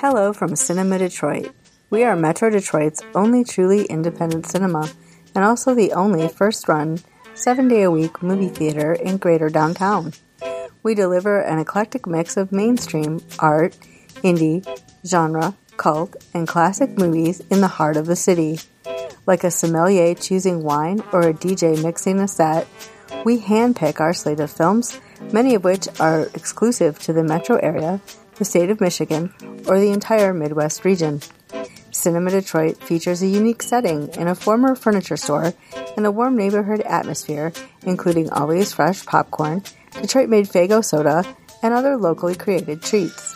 Hello 0.09 0.33
from 0.33 0.55
Cinema 0.55 0.99
Detroit. 0.99 1.53
We 1.91 2.05
are 2.05 2.15
Metro 2.15 2.49
Detroit's 2.49 3.03
only 3.16 3.43
truly 3.43 3.87
independent 3.87 4.47
cinema 4.47 4.89
and 5.35 5.45
also 5.45 5.74
the 5.74 5.95
only 5.95 6.28
first 6.28 6.69
run, 6.69 7.01
seven 7.35 7.66
day 7.66 7.83
a 7.83 7.91
week 7.91 8.23
movie 8.23 8.49
theater 8.49 8.93
in 8.93 9.16
greater 9.16 9.51
downtown. 9.51 10.12
We 10.85 10.95
deliver 10.95 11.41
an 11.41 11.59
eclectic 11.59 12.07
mix 12.07 12.37
of 12.37 12.53
mainstream, 12.53 13.20
art, 13.41 13.77
indie, 14.23 14.65
genre, 15.05 15.57
cult, 15.77 16.15
and 16.33 16.47
classic 16.47 16.97
movies 16.97 17.43
in 17.51 17.61
the 17.61 17.66
heart 17.66 17.97
of 17.97 18.07
the 18.07 18.15
city. 18.15 18.61
Like 19.27 19.43
a 19.43 19.51
sommelier 19.51 20.15
choosing 20.15 20.62
wine 20.62 21.03
or 21.12 21.23
a 21.23 21.35
DJ 21.35 21.83
mixing 21.83 22.20
a 22.20 22.28
set, 22.28 22.69
we 23.24 23.41
handpick 23.41 23.99
our 23.99 24.15
slate 24.15 24.39
of 24.39 24.53
films, 24.53 25.01
many 25.33 25.57
of 25.57 25.65
which 25.65 25.89
are 25.99 26.28
exclusive 26.35 26.97
to 27.01 27.12
the 27.12 27.24
metro 27.24 27.57
area, 27.57 28.01
the 28.38 28.44
state 28.44 28.70
of 28.70 28.80
Michigan, 28.80 29.32
or 29.66 29.78
the 29.78 29.92
entire 29.92 30.32
Midwest 30.32 30.84
region. 30.84 31.20
Cinema 31.90 32.30
Detroit 32.30 32.76
features 32.82 33.22
a 33.22 33.26
unique 33.26 33.62
setting 33.62 34.08
in 34.14 34.28
a 34.28 34.34
former 34.34 34.74
furniture 34.74 35.16
store 35.16 35.54
and 35.96 36.06
a 36.06 36.10
warm 36.10 36.36
neighborhood 36.36 36.82
atmosphere, 36.82 37.52
including 37.84 38.30
always 38.30 38.72
fresh 38.72 39.04
popcorn, 39.06 39.62
Detroit 40.00 40.28
made 40.28 40.46
Faygo 40.46 40.84
soda, 40.84 41.24
and 41.62 41.72
other 41.72 41.96
locally 41.96 42.34
created 42.34 42.82
treats. 42.82 43.34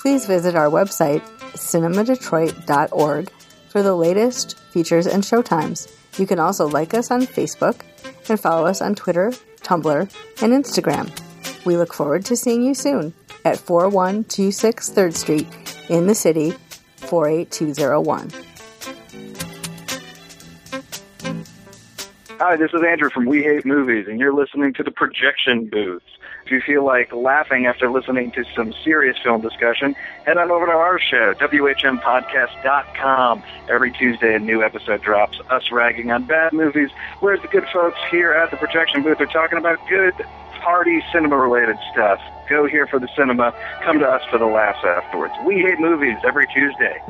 Please 0.00 0.26
visit 0.26 0.54
our 0.54 0.68
website, 0.68 1.22
cinemadetroit.org, 1.54 3.30
for 3.68 3.82
the 3.82 3.94
latest 3.94 4.58
features 4.72 5.06
and 5.06 5.22
showtimes. 5.22 5.92
You 6.18 6.26
can 6.26 6.38
also 6.38 6.66
like 6.66 6.94
us 6.94 7.10
on 7.10 7.22
Facebook 7.22 7.82
and 8.28 8.40
follow 8.40 8.66
us 8.66 8.80
on 8.80 8.94
Twitter, 8.94 9.32
Tumblr, 9.62 10.00
and 10.42 10.52
Instagram. 10.52 11.10
We 11.64 11.76
look 11.76 11.92
forward 11.92 12.24
to 12.26 12.36
seeing 12.36 12.62
you 12.62 12.74
soon 12.74 13.14
at 13.44 13.58
4126 13.58 14.90
3rd 14.90 15.14
Street 15.14 15.46
in 15.88 16.06
the 16.06 16.14
city, 16.14 16.54
48201. 16.96 18.30
Hi, 22.38 22.56
this 22.56 22.72
is 22.72 22.80
Andrew 22.82 23.10
from 23.10 23.26
We 23.26 23.42
Hate 23.42 23.66
Movies, 23.66 24.06
and 24.08 24.18
you're 24.18 24.32
listening 24.32 24.72
to 24.74 24.82
the 24.82 24.90
Projection 24.90 25.66
Booth. 25.66 26.02
If 26.46 26.50
you 26.50 26.62
feel 26.62 26.86
like 26.86 27.12
laughing 27.12 27.66
after 27.66 27.90
listening 27.90 28.32
to 28.32 28.44
some 28.56 28.72
serious 28.82 29.18
film 29.22 29.42
discussion, 29.42 29.94
head 30.24 30.38
on 30.38 30.50
over 30.50 30.64
to 30.66 30.72
our 30.72 30.98
show, 30.98 31.34
WHMPodcast.com. 31.34 33.42
Every 33.68 33.92
Tuesday, 33.92 34.34
a 34.34 34.38
new 34.38 34.62
episode 34.62 35.02
drops, 35.02 35.38
us 35.50 35.70
ragging 35.70 36.10
on 36.10 36.24
bad 36.24 36.54
movies, 36.54 36.88
whereas 37.20 37.42
the 37.42 37.48
good 37.48 37.66
folks 37.72 37.98
here 38.10 38.32
at 38.32 38.50
the 38.50 38.56
Projection 38.56 39.02
Booth 39.02 39.20
are 39.20 39.26
talking 39.26 39.58
about 39.58 39.78
good, 39.88 40.14
party, 40.60 41.02
cinema-related 41.12 41.76
stuff. 41.92 42.20
Go 42.48 42.66
here 42.66 42.86
for 42.86 42.98
the 42.98 43.08
cinema, 43.16 43.54
come 43.82 43.98
to 43.98 44.06
us 44.06 44.22
for 44.30 44.38
the 44.38 44.46
laughs 44.46 44.84
afterwards. 44.84 45.34
We 45.46 45.58
Hate 45.58 45.80
Movies 45.80 46.18
every 46.24 46.46
Tuesday. 46.46 47.00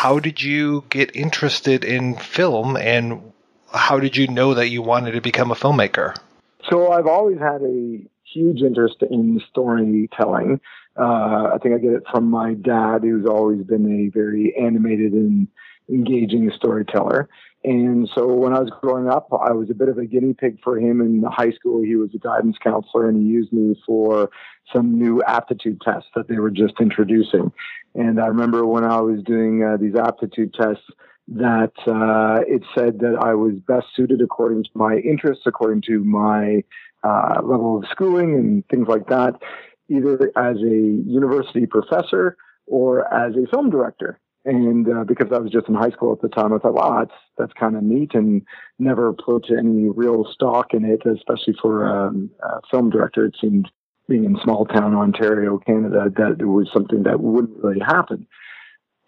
how 0.00 0.18
did 0.18 0.42
you 0.42 0.82
get 0.88 1.14
interested 1.14 1.84
in 1.84 2.16
film 2.16 2.74
and 2.74 3.32
how 3.70 4.00
did 4.00 4.16
you 4.16 4.26
know 4.26 4.54
that 4.54 4.70
you 4.70 4.80
wanted 4.80 5.12
to 5.12 5.20
become 5.20 5.50
a 5.50 5.54
filmmaker? 5.54 6.16
So 6.70 6.90
I've 6.90 7.06
always 7.06 7.38
had 7.38 7.60
a 7.60 8.00
huge 8.24 8.62
interest 8.62 9.02
in 9.02 9.42
storytelling. 9.50 10.58
Uh, 11.00 11.52
I 11.54 11.58
think 11.62 11.74
I 11.74 11.78
get 11.78 11.92
it 11.92 12.02
from 12.10 12.30
my 12.30 12.54
dad, 12.54 13.02
who's 13.02 13.26
always 13.26 13.62
been 13.62 13.86
a 13.90 14.10
very 14.10 14.54
animated 14.56 15.12
and 15.12 15.48
engaging 15.88 16.50
storyteller. 16.54 17.28
And 17.62 18.08
so 18.14 18.26
when 18.26 18.54
I 18.54 18.60
was 18.60 18.70
growing 18.80 19.08
up, 19.08 19.28
I 19.32 19.52
was 19.52 19.68
a 19.70 19.74
bit 19.74 19.88
of 19.88 19.98
a 19.98 20.06
guinea 20.06 20.32
pig 20.32 20.58
for 20.62 20.78
him 20.78 21.00
in 21.00 21.22
high 21.22 21.52
school. 21.52 21.82
He 21.82 21.96
was 21.96 22.10
a 22.14 22.18
guidance 22.18 22.56
counselor 22.62 23.08
and 23.08 23.18
he 23.18 23.28
used 23.28 23.52
me 23.52 23.80
for 23.86 24.30
some 24.72 24.98
new 24.98 25.22
aptitude 25.26 25.80
tests 25.82 26.08
that 26.14 26.28
they 26.28 26.38
were 26.38 26.50
just 26.50 26.74
introducing. 26.80 27.52
And 27.94 28.20
I 28.20 28.26
remember 28.26 28.64
when 28.64 28.84
I 28.84 29.00
was 29.00 29.22
doing 29.24 29.62
uh, 29.62 29.76
these 29.76 29.94
aptitude 29.94 30.54
tests 30.54 30.84
that 31.28 31.72
uh, 31.86 32.42
it 32.46 32.62
said 32.74 33.00
that 33.00 33.18
I 33.20 33.34
was 33.34 33.54
best 33.68 33.86
suited 33.94 34.22
according 34.22 34.64
to 34.64 34.70
my 34.74 34.96
interests, 34.96 35.44
according 35.46 35.82
to 35.82 36.02
my 36.02 36.64
uh, 37.02 37.40
level 37.42 37.78
of 37.78 37.84
schooling 37.90 38.34
and 38.34 38.66
things 38.68 38.88
like 38.88 39.08
that, 39.08 39.34
either 39.90 40.30
as 40.36 40.56
a 40.56 41.02
university 41.06 41.66
professor 41.66 42.36
or 42.66 43.12
as 43.12 43.34
a 43.36 43.46
film 43.50 43.70
director. 43.70 44.18
And 44.44 44.88
uh, 44.88 45.04
because 45.04 45.28
I 45.32 45.38
was 45.38 45.52
just 45.52 45.68
in 45.68 45.74
high 45.74 45.90
school 45.90 46.12
at 46.12 46.22
the 46.22 46.28
time, 46.28 46.54
I 46.54 46.58
thought, 46.58 46.72
wow, 46.72 47.00
that's 47.00 47.18
that's 47.36 47.52
kind 47.52 47.76
of 47.76 47.82
neat, 47.82 48.14
and 48.14 48.40
never 48.78 49.12
put 49.12 49.50
any 49.50 49.90
real 49.90 50.24
stock 50.32 50.72
in 50.72 50.86
it, 50.86 51.02
especially 51.04 51.54
for 51.60 51.86
um, 51.86 52.30
a 52.42 52.60
film 52.70 52.88
director. 52.88 53.26
It 53.26 53.36
seemed 53.38 53.70
being 54.08 54.24
in 54.24 54.38
small 54.42 54.64
town 54.64 54.94
Ontario, 54.94 55.58
Canada, 55.58 56.10
that 56.16 56.38
it 56.40 56.46
was 56.46 56.70
something 56.72 57.02
that 57.02 57.20
wouldn't 57.20 57.62
really 57.62 57.80
happen. 57.80 58.26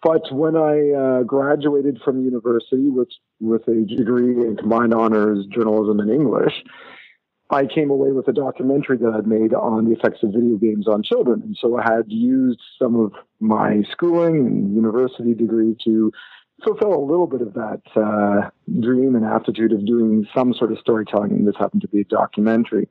But 0.03 0.21
when 0.31 0.55
I 0.55 0.91
uh, 0.91 1.23
graduated 1.23 1.99
from 2.03 2.23
university 2.23 2.89
with 2.89 3.09
with 3.39 3.67
a 3.67 3.85
degree 3.85 4.45
in 4.45 4.55
combined 4.57 4.93
honors 4.93 5.47
journalism 5.47 5.99
and 5.99 6.11
English, 6.11 6.53
I 7.49 7.65
came 7.65 7.89
away 7.89 8.11
with 8.11 8.27
a 8.27 8.33
documentary 8.33 8.97
that 8.97 9.13
I'd 9.15 9.27
made 9.27 9.53
on 9.53 9.85
the 9.85 9.91
effects 9.91 10.23
of 10.23 10.31
video 10.31 10.57
games 10.57 10.87
on 10.87 11.03
children. 11.03 11.41
And 11.43 11.57
so 11.59 11.77
I 11.77 11.83
had 11.83 12.05
used 12.07 12.59
some 12.79 12.95
of 12.95 13.13
my 13.39 13.83
schooling 13.91 14.37
and 14.37 14.75
university 14.75 15.33
degree 15.33 15.75
to 15.83 16.11
fulfill 16.63 16.93
a 16.93 17.03
little 17.05 17.27
bit 17.27 17.41
of 17.41 17.53
that 17.53 17.81
uh, 17.95 18.49
dream 18.79 19.15
and 19.15 19.25
aptitude 19.25 19.73
of 19.73 19.85
doing 19.85 20.25
some 20.35 20.53
sort 20.53 20.71
of 20.71 20.79
storytelling. 20.79 21.31
And 21.31 21.47
this 21.47 21.55
happened 21.59 21.81
to 21.81 21.87
be 21.87 22.01
a 22.01 22.05
documentary. 22.05 22.87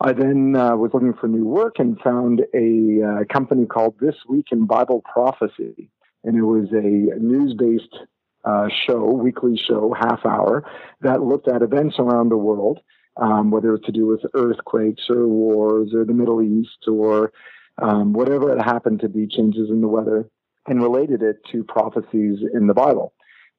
I 0.00 0.12
then 0.12 0.56
uh, 0.56 0.76
was 0.76 0.90
looking 0.92 1.14
for 1.14 1.28
new 1.28 1.46
work 1.46 1.78
and 1.78 1.98
found 2.00 2.42
a 2.54 3.02
uh, 3.02 3.24
company 3.32 3.66
called 3.66 3.94
This 4.00 4.16
Week 4.28 4.46
in 4.50 4.66
Bible 4.66 5.02
Prophecy. 5.10 5.90
And 6.24 6.36
it 6.36 6.42
was 6.42 6.68
a 6.72 7.18
news 7.20 7.54
based 7.54 7.96
uh, 8.44 8.68
show, 8.86 9.04
weekly 9.04 9.56
show, 9.56 9.94
half 9.98 10.26
hour, 10.26 10.64
that 11.00 11.22
looked 11.22 11.48
at 11.48 11.62
events 11.62 11.96
around 11.98 12.30
the 12.30 12.36
world 12.36 12.80
um, 13.16 13.50
whether 13.50 13.74
it's 13.74 13.86
to 13.86 13.92
do 13.92 14.06
with 14.06 14.20
earthquakes 14.34 15.04
or 15.10 15.26
wars 15.26 15.92
or 15.94 16.04
the 16.04 16.14
Middle 16.14 16.42
East 16.42 16.88
or 16.88 17.32
um, 17.80 18.12
whatever 18.12 18.56
it 18.56 18.62
happened 18.62 19.00
to 19.00 19.08
be, 19.08 19.26
changes 19.26 19.70
in 19.70 19.80
the 19.80 19.88
weather, 19.88 20.28
and 20.66 20.82
related 20.82 21.22
it 21.22 21.38
to 21.50 21.64
prophecies 21.64 22.38
in 22.54 22.66
the 22.66 22.74
Bible. 22.74 23.12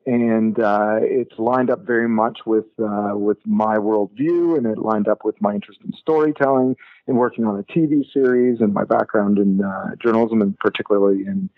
And 0.06 0.60
uh, 0.60 0.98
it's 1.02 1.38
lined 1.38 1.70
up 1.70 1.86
very 1.86 2.10
much 2.10 2.40
with 2.46 2.66
uh, 2.78 3.14
with 3.14 3.38
my 3.46 3.78
worldview, 3.78 4.58
and 4.58 4.66
it 4.66 4.78
lined 4.78 5.08
up 5.08 5.20
with 5.24 5.36
my 5.42 5.54
interest 5.54 5.80
in 5.84 5.94
storytelling 5.94 6.76
and 7.08 7.18
working 7.18 7.46
on 7.46 7.58
a 7.58 7.64
TV 7.64 8.04
series, 8.12 8.60
and 8.60 8.74
my 8.74 8.84
background 8.84 9.40
in 9.40 9.64
uh, 9.64 9.96
journalism, 10.02 10.42
and 10.42 10.58
particularly 10.60 11.26
in 11.26 11.50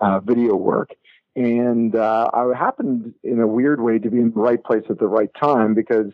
uh, 0.00 0.18
video 0.20 0.56
work. 0.56 0.90
And 1.36 1.94
uh, 1.94 2.30
I 2.32 2.50
happened, 2.58 3.14
in 3.22 3.38
a 3.38 3.46
weird 3.46 3.80
way, 3.80 3.98
to 3.98 4.10
be 4.10 4.18
in 4.18 4.32
the 4.32 4.40
right 4.40 4.62
place 4.62 4.84
at 4.88 4.98
the 4.98 5.06
right 5.06 5.30
time 5.40 5.74
because 5.74 6.06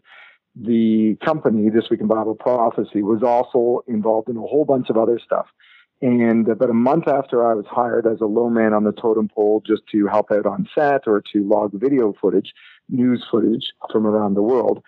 the 0.61 1.17
company, 1.25 1.69
This 1.69 1.91
Week 1.91 2.01
in 2.01 2.07
Bible 2.07 2.35
Prophecy, 2.35 3.03
was 3.03 3.23
also 3.23 3.85
involved 3.87 4.29
in 4.29 4.37
a 4.37 4.41
whole 4.41 4.65
bunch 4.65 4.89
of 4.89 4.97
other 4.97 5.21
stuff. 5.23 5.47
And 6.03 6.49
about 6.49 6.71
a 6.71 6.75
month 6.75 7.09
after 7.09 7.47
I 7.47 7.55
was 7.55 7.65
hired 7.67 8.07
as 8.07 8.21
a 8.21 8.27
low 8.27 8.51
man 8.51 8.75
on 8.75 8.85
the 8.85 8.93
totem 8.93 9.29
pole 9.29 9.63
just 9.67 9.83
to 9.93 10.07
help 10.07 10.31
out 10.31 10.45
on 10.47 10.69
set 10.75 11.03
or 11.07 11.23
to 11.33 11.49
log 11.49 11.73
video 11.73 12.15
footage, 12.21 12.53
news 12.89 13.25
footage 13.31 13.73
from 13.91 14.07
around 14.07 14.35
the 14.35 14.43
world, 14.43 14.83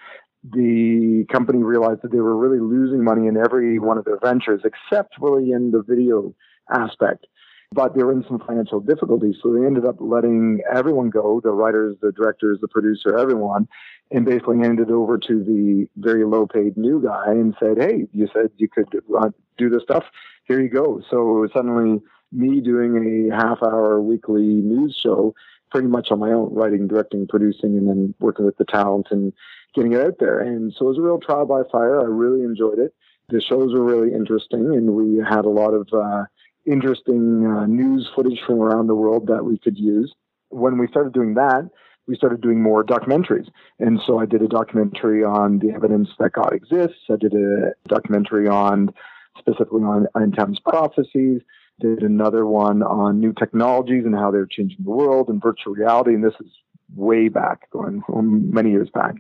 the 0.45 1.25
company 1.33 1.63
realized 1.63 2.03
that 2.03 2.13
they 2.13 2.21
were 2.21 2.37
really 2.37 2.61
losing 2.61 3.03
money 3.03 3.27
in 3.27 3.37
every 3.37 3.79
one 3.79 3.99
of 3.99 4.05
their 4.05 4.19
ventures 4.19 4.63
except 4.65 5.15
really 5.21 5.51
in 5.53 5.71
the 5.71 5.83
video 5.83 6.35
aspect. 6.71 7.27
But 7.71 7.95
they 7.95 8.03
were 8.03 8.13
in 8.13 8.25
some 8.27 8.41
financial 8.47 8.81
difficulties, 8.81 9.37
so 9.43 9.53
they 9.53 9.67
ended 9.67 9.85
up 9.85 9.97
letting 10.01 10.61
everyone 10.73 11.11
go 11.11 11.41
the 11.43 11.51
writers, 11.51 11.97
the 12.01 12.13
directors, 12.13 12.59
the 12.61 12.69
producer, 12.69 13.19
everyone 13.19 13.69
and 14.11 14.25
basically 14.25 14.59
handed 14.59 14.91
over 14.91 15.19
to 15.19 15.45
the 15.45 15.87
very 15.97 16.25
low 16.25 16.47
paid 16.47 16.77
new 16.77 17.03
guy 17.03 17.27
and 17.33 17.55
said, 17.61 17.77
Hey, 17.79 18.07
you 18.13 18.29
said 18.33 18.51
you 18.57 18.69
could 18.69 18.89
uh, 19.19 19.31
do 19.57 19.69
this 19.69 19.83
stuff. 19.83 20.05
Here 20.45 20.61
you 20.61 20.69
go. 20.69 21.03
So 21.11 21.47
suddenly 21.53 22.01
me 22.33 22.61
doing 22.61 23.31
a 23.31 23.37
half 23.37 23.63
hour 23.63 24.01
weekly 24.01 24.43
news 24.43 24.99
show 25.03 25.35
pretty 25.71 25.89
much 25.89 26.11
on 26.11 26.19
my 26.19 26.31
own, 26.31 26.55
writing, 26.55 26.89
directing, 26.89 27.27
producing, 27.27 27.77
and 27.77 27.89
then 27.89 28.15
working 28.21 28.47
with 28.47 28.57
the 28.57 28.65
talent 28.65 29.09
and 29.11 29.33
getting 29.75 29.93
it 29.93 30.01
out 30.01 30.15
there. 30.19 30.41
And 30.41 30.73
so 30.73 30.87
it 30.87 30.89
was 30.89 30.99
a 30.99 31.03
real 31.03 31.19
trial 31.19 31.45
by 31.45 31.63
fire. 31.71 32.01
I 32.01 32.05
really 32.05 32.43
enjoyed 32.43 32.79
it. 32.79 32.95
The 33.29 33.43
shows 33.43 33.75
were 33.75 33.85
really 33.85 34.15
interesting, 34.15 34.75
and 34.75 34.95
we 34.95 35.19
had 35.19 35.45
a 35.45 35.51
lot 35.51 35.75
of 35.75 35.87
uh, 35.93 36.25
interesting 36.67 37.47
uh, 37.47 37.67
news 37.67 38.09
footage 38.15 38.41
from 38.47 38.61
around 38.61 38.87
the 38.87 38.95
world 38.95 39.27
that 39.29 39.45
we 39.45 39.59
could 39.59 39.79
use. 39.79 40.13
When 40.51 40.79
we 40.79 40.89
started 40.89 41.13
doing 41.13 41.35
that, 41.35 41.69
we 42.07 42.17
started 42.17 42.41
doing 42.41 42.63
more 42.63 42.83
documentaries. 42.83 43.49
And 43.79 44.01
so 44.07 44.19
I 44.19 44.27
did 44.27 44.43
a 44.43 44.49
documentary 44.49 45.23
on 45.23 45.59
the 45.59 45.71
evidence 45.71 46.09
that 46.19 46.33
God 46.33 46.53
exists. 46.53 47.03
I 47.11 47.17
did 47.17 47.35
a 47.35 47.73
documentary 47.87 48.49
on 48.49 48.91
specifically 49.39 49.83
on 49.83 50.07
end 50.21 50.35
times 50.37 50.59
prophecies. 50.59 51.43
Did 51.81 52.03
another 52.03 52.45
one 52.45 52.83
on 52.83 53.21
new 53.21 53.33
technologies 53.33 54.05
and 54.05 54.15
how 54.15 54.31
they're 54.31 54.47
changing 54.47 54.79
the 54.83 54.91
world 54.91 55.29
and 55.29 55.41
virtual 55.41 55.75
reality. 55.75 56.15
And 56.15 56.25
this 56.25 56.35
is 56.41 56.51
way 56.95 57.29
back, 57.29 57.71
going 57.71 58.03
many 58.11 58.71
years 58.71 58.89
back, 58.93 59.17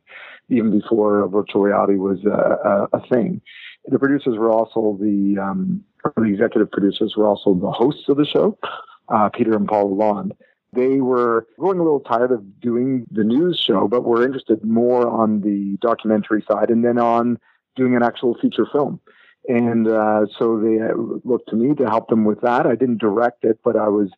even 0.48 0.70
before 0.70 1.26
virtual 1.28 1.62
reality 1.62 1.96
was 1.96 2.24
a, 2.24 2.88
a, 2.94 2.98
a 2.98 3.06
thing. 3.08 3.40
The 3.86 3.98
producers 3.98 4.36
were 4.38 4.50
also 4.50 4.98
the, 5.00 5.38
um, 5.40 5.84
the 6.16 6.24
executive 6.24 6.70
producers 6.70 7.14
were 7.16 7.26
also 7.26 7.54
the 7.54 7.70
hosts 7.70 8.08
of 8.08 8.16
the 8.16 8.26
show, 8.26 8.58
uh, 9.08 9.28
Peter 9.30 9.54
and 9.54 9.68
Paul 9.68 9.96
Lalonde. 9.96 10.32
They 10.72 11.00
were 11.00 11.46
growing 11.58 11.78
a 11.78 11.82
little 11.82 12.00
tired 12.00 12.30
of 12.30 12.60
doing 12.60 13.06
the 13.10 13.24
news 13.24 13.62
show, 13.64 13.88
but 13.88 14.04
were 14.04 14.24
interested 14.24 14.62
more 14.64 15.08
on 15.08 15.40
the 15.40 15.78
documentary 15.80 16.44
side 16.50 16.68
and 16.70 16.84
then 16.84 16.98
on 16.98 17.38
doing 17.74 17.96
an 17.96 18.02
actual 18.02 18.36
feature 18.40 18.66
film. 18.70 19.00
And 19.48 19.88
uh, 19.88 20.26
so 20.38 20.60
they 20.60 20.78
uh, 20.78 20.92
looked 21.24 21.48
to 21.50 21.56
me 21.56 21.74
to 21.76 21.88
help 21.88 22.08
them 22.08 22.26
with 22.26 22.42
that. 22.42 22.66
I 22.66 22.74
didn't 22.74 23.00
direct 23.00 23.44
it, 23.44 23.60
but 23.64 23.76
I 23.76 23.88
was 23.88 24.10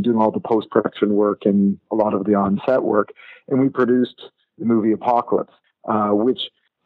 doing 0.00 0.16
all 0.16 0.30
the 0.30 0.40
post 0.40 0.70
production 0.70 1.14
work 1.14 1.42
and 1.44 1.78
a 1.90 1.94
lot 1.94 2.14
of 2.14 2.24
the 2.24 2.34
on 2.34 2.60
set 2.66 2.82
work. 2.82 3.10
And 3.48 3.60
we 3.60 3.68
produced 3.68 4.20
the 4.58 4.64
movie 4.64 4.92
Apocalypse, 4.92 5.52
uh, 5.88 6.10
which 6.10 6.40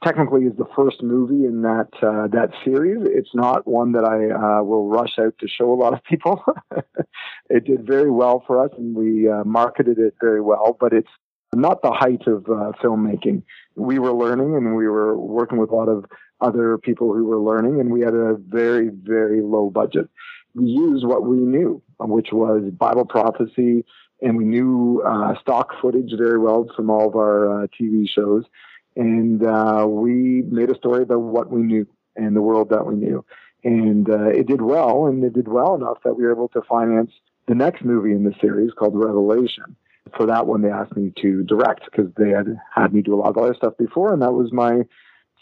technically 0.05 0.43
is 0.43 0.57
the 0.57 0.67
first 0.75 1.03
movie 1.03 1.45
in 1.45 1.63
that 1.63 1.89
uh, 2.03 2.27
that 2.29 2.51
series. 2.65 2.99
It's 3.03 3.35
not 3.35 3.67
one 3.67 3.93
that 3.93 4.05
I 4.05 4.59
uh, 4.61 4.63
will 4.63 4.89
rush 4.89 5.19
out 5.19 5.35
to 5.41 5.49
show 5.49 5.73
a 5.73 5.75
lot 5.75 5.93
of 5.93 6.03
people. 6.05 6.43
it 7.51 7.65
did 7.65 7.87
very 7.87 8.11
well 8.11 8.43
for 8.47 8.65
us, 8.65 8.71
and 8.77 8.95
we 8.95 9.29
uh, 9.29 9.45
marketed 9.45 9.99
it 9.99 10.15
very 10.21 10.41
well. 10.41 10.77
But 10.79 10.93
it's 10.93 11.11
not 11.55 11.83
the 11.83 11.91
height 11.91 12.27
of 12.27 12.47
uh, 12.47 12.73
filmmaking. 12.83 13.43
We 13.77 13.99
were 13.99 14.13
learning, 14.13 14.57
and 14.57 14.77
we 14.77 14.89
were 14.89 15.17
working 15.17 15.59
with 15.59 15.71
a 15.71 15.75
lot 15.75 15.89
of 15.89 16.05
other 16.41 16.79
people 16.79 17.13
who 17.13 17.27
were 17.27 17.41
learning, 17.41 17.81
and 17.81 17.91
we 17.91 18.01
had 18.01 18.15
a 18.15 18.37
very 18.39 18.89
very 18.89 19.43
low 19.43 19.71
budget. 19.71 20.09
We 20.55 20.67
used 20.67 21.07
what 21.07 21.25
we 21.25 21.39
knew, 21.39 21.83
which 21.99 22.29
was 22.33 22.71
Bible 22.73 23.05
prophecy. 23.05 23.85
And 24.23 24.37
we 24.37 24.45
knew 24.45 25.03
uh, 25.07 25.35
stock 25.41 25.71
footage 25.81 26.13
very 26.17 26.39
well 26.39 26.67
from 26.77 26.91
all 26.91 27.09
of 27.09 27.17
our 27.17 27.63
uh, 27.63 27.67
TV 27.69 28.07
shows 28.07 28.45
and 28.97 29.45
uh, 29.45 29.87
we 29.89 30.43
made 30.43 30.71
a 30.71 30.75
story 30.77 31.03
about 31.03 31.21
what 31.21 31.51
we 31.51 31.63
knew 31.63 31.87
and 32.17 32.35
the 32.35 32.43
world 32.43 32.71
that 32.71 32.87
we 32.87 32.95
knew. 32.95 33.25
And 33.63 34.09
uh, 34.09 34.29
it 34.29 34.47
did 34.47 34.63
well, 34.63 35.07
and 35.07 35.23
it 35.23 35.35
did 35.35 35.49
well 35.49 35.75
enough 35.75 35.99
that 36.05 36.15
we 36.15 36.25
were 36.25 36.33
able 36.33 36.49
to 36.49 36.63
finance 36.63 37.11
the 37.47 37.55
next 37.55 37.85
movie 37.85 38.13
in 38.13 38.25
the 38.25 38.35
series 38.41 38.73
called 38.73 38.95
Revelation. 38.97 39.77
For 40.17 40.27
that 40.27 40.47
one, 40.47 40.63
they 40.63 40.71
asked 40.71 40.97
me 40.97 41.13
to 41.21 41.45
direct 41.45 41.85
because 41.85 42.11
they 42.17 42.31
had 42.31 42.59
had 42.75 42.93
me 42.93 43.03
do 43.03 43.15
a 43.15 43.21
lot 43.21 43.29
of 43.29 43.39
other 43.39 43.55
stuff 43.55 43.75
before, 43.79 44.13
and 44.13 44.23
that 44.23 44.33
was 44.33 44.51
my 44.53 44.83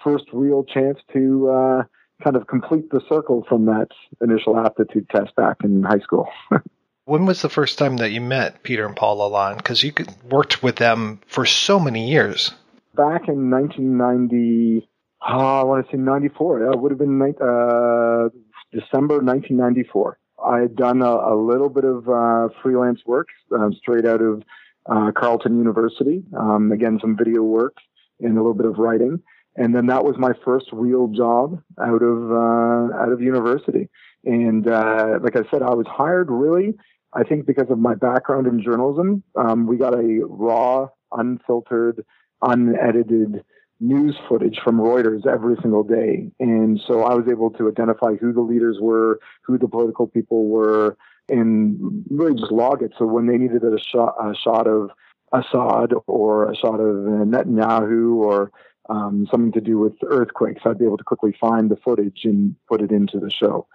first 0.05 0.27
real 0.33 0.65
chance 0.65 0.99
to 1.13 1.49
uh, 1.49 1.83
kind 2.23 2.37
of 2.37 2.47
complete 2.47 2.91
the 2.91 3.01
circle 3.09 3.45
from 3.49 3.67
that 3.67 3.89
initial 4.21 4.59
aptitude 4.59 5.09
test 5.11 5.35
back 5.37 5.59
in 5.65 5.83
high 5.83 6.01
school. 6.01 6.29
when 7.05 7.27
was 7.27 7.43
the 7.43 7.49
first 7.49 7.79
time 7.79 7.99
that 7.99 8.11
you 8.11 8.21
met 8.21 8.63
Peter 8.63 8.87
and 8.87 8.97
Paul 8.97 9.19
Lalonde? 9.19 9.59
Because 9.59 9.83
you 9.83 9.93
worked 10.29 10.63
with 10.63 10.77
them 10.77 11.21
for 11.27 11.47
so 11.47 11.79
many 11.79 12.09
years 12.11 12.53
back 12.99 13.29
in 13.29 13.49
1990, 13.49 14.89
oh, 15.23 15.61
I 15.61 15.63
want 15.63 15.87
to 15.87 15.93
say 15.93 15.99
94. 15.99 16.73
It 16.73 16.79
would 16.79 16.91
have 16.91 16.99
been 16.99 17.23
uh, 17.23 18.29
December 18.73 19.23
1994. 19.23 20.19
I 20.45 20.59
had 20.59 20.77
done 20.77 21.01
a, 21.01 21.33
a 21.33 21.37
little 21.37 21.69
bit 21.69 21.85
of 21.85 22.09
uh, 22.09 22.49
freelance 22.61 23.01
work 23.07 23.29
uh, 23.57 23.71
straight 23.79 24.05
out 24.05 24.21
of 24.21 24.43
uh, 24.87 25.13
Carleton 25.13 25.59
University. 25.59 26.25
Um, 26.37 26.73
again, 26.73 26.99
some 27.01 27.17
video 27.17 27.43
work 27.43 27.77
and 28.21 28.33
a 28.33 28.41
little 28.41 28.55
bit 28.55 28.67
of 28.67 28.79
writing, 28.79 29.23
and 29.59 29.75
then 29.75 29.87
that 29.87 30.05
was 30.05 30.17
my 30.19 30.33
first 30.45 30.67
real 30.73 31.09
job 31.09 31.61
out 31.83 32.03
of 32.03 32.31
uh, 32.31 32.97
out 32.97 33.11
of 33.13 33.21
university. 33.21 33.89
And 34.25 34.69
uh, 34.69 35.19
like 35.21 35.37
I 35.37 35.43
said, 35.51 35.63
I 35.63 35.75
was 35.75 35.87
hired 35.89 36.31
really, 36.31 36.75
I 37.13 37.25
think, 37.25 37.45
because 37.45 37.69
of 37.69 37.79
my 37.79 37.95
background 37.95 38.47
in 38.47 38.63
journalism. 38.63 39.25
Um, 39.35 39.67
we 39.67 39.77
got 39.77 39.95
a 39.95 40.21
raw, 40.25 40.89
unfiltered, 41.13 42.05
unedited 42.41 43.45
news 43.81 44.17
footage 44.29 44.59
from 44.63 44.79
Reuters 44.79 45.27
every 45.27 45.57
single 45.61 45.83
day. 45.83 46.31
And 46.39 46.81
so 46.87 47.03
I 47.03 47.15
was 47.15 47.27
able 47.29 47.51
to 47.51 47.69
identify 47.69 48.15
who 48.15 48.33
the 48.33 48.41
leaders 48.41 48.79
were, 48.81 49.21
who 49.43 49.59
the 49.59 49.69
political 49.69 50.07
people 50.07 50.47
were, 50.47 50.97
and 51.29 52.05
really 52.11 52.35
just 52.39 52.53
log 52.53 52.83
it. 52.83 52.93
So 52.97 53.07
when 53.07 53.27
they 53.27 53.39
needed 53.39 53.65
a 53.65 53.79
shot, 53.79 54.15
a 54.21 54.35
shot 54.37 54.69
of 54.69 54.91
Assad 55.33 55.93
or 56.07 56.51
a 56.51 56.57
shot 56.57 56.81
of 56.81 56.97
Netanyahu 56.97 58.17
or 58.17 58.51
um, 58.89 59.27
something 59.31 59.53
to 59.53 59.61
do 59.61 59.79
with 59.79 59.95
earthquakes, 60.07 60.63
I'd 60.65 60.79
be 60.79 60.85
able 60.85 60.99
to 60.99 61.05
quickly 61.05 61.37
find 61.41 61.71
the 61.71 61.77
footage 61.77 62.21
and 62.25 62.55
put 62.69 62.81
it 62.81 62.91
into 62.91 63.19
the 63.19 63.31
show. 63.31 63.67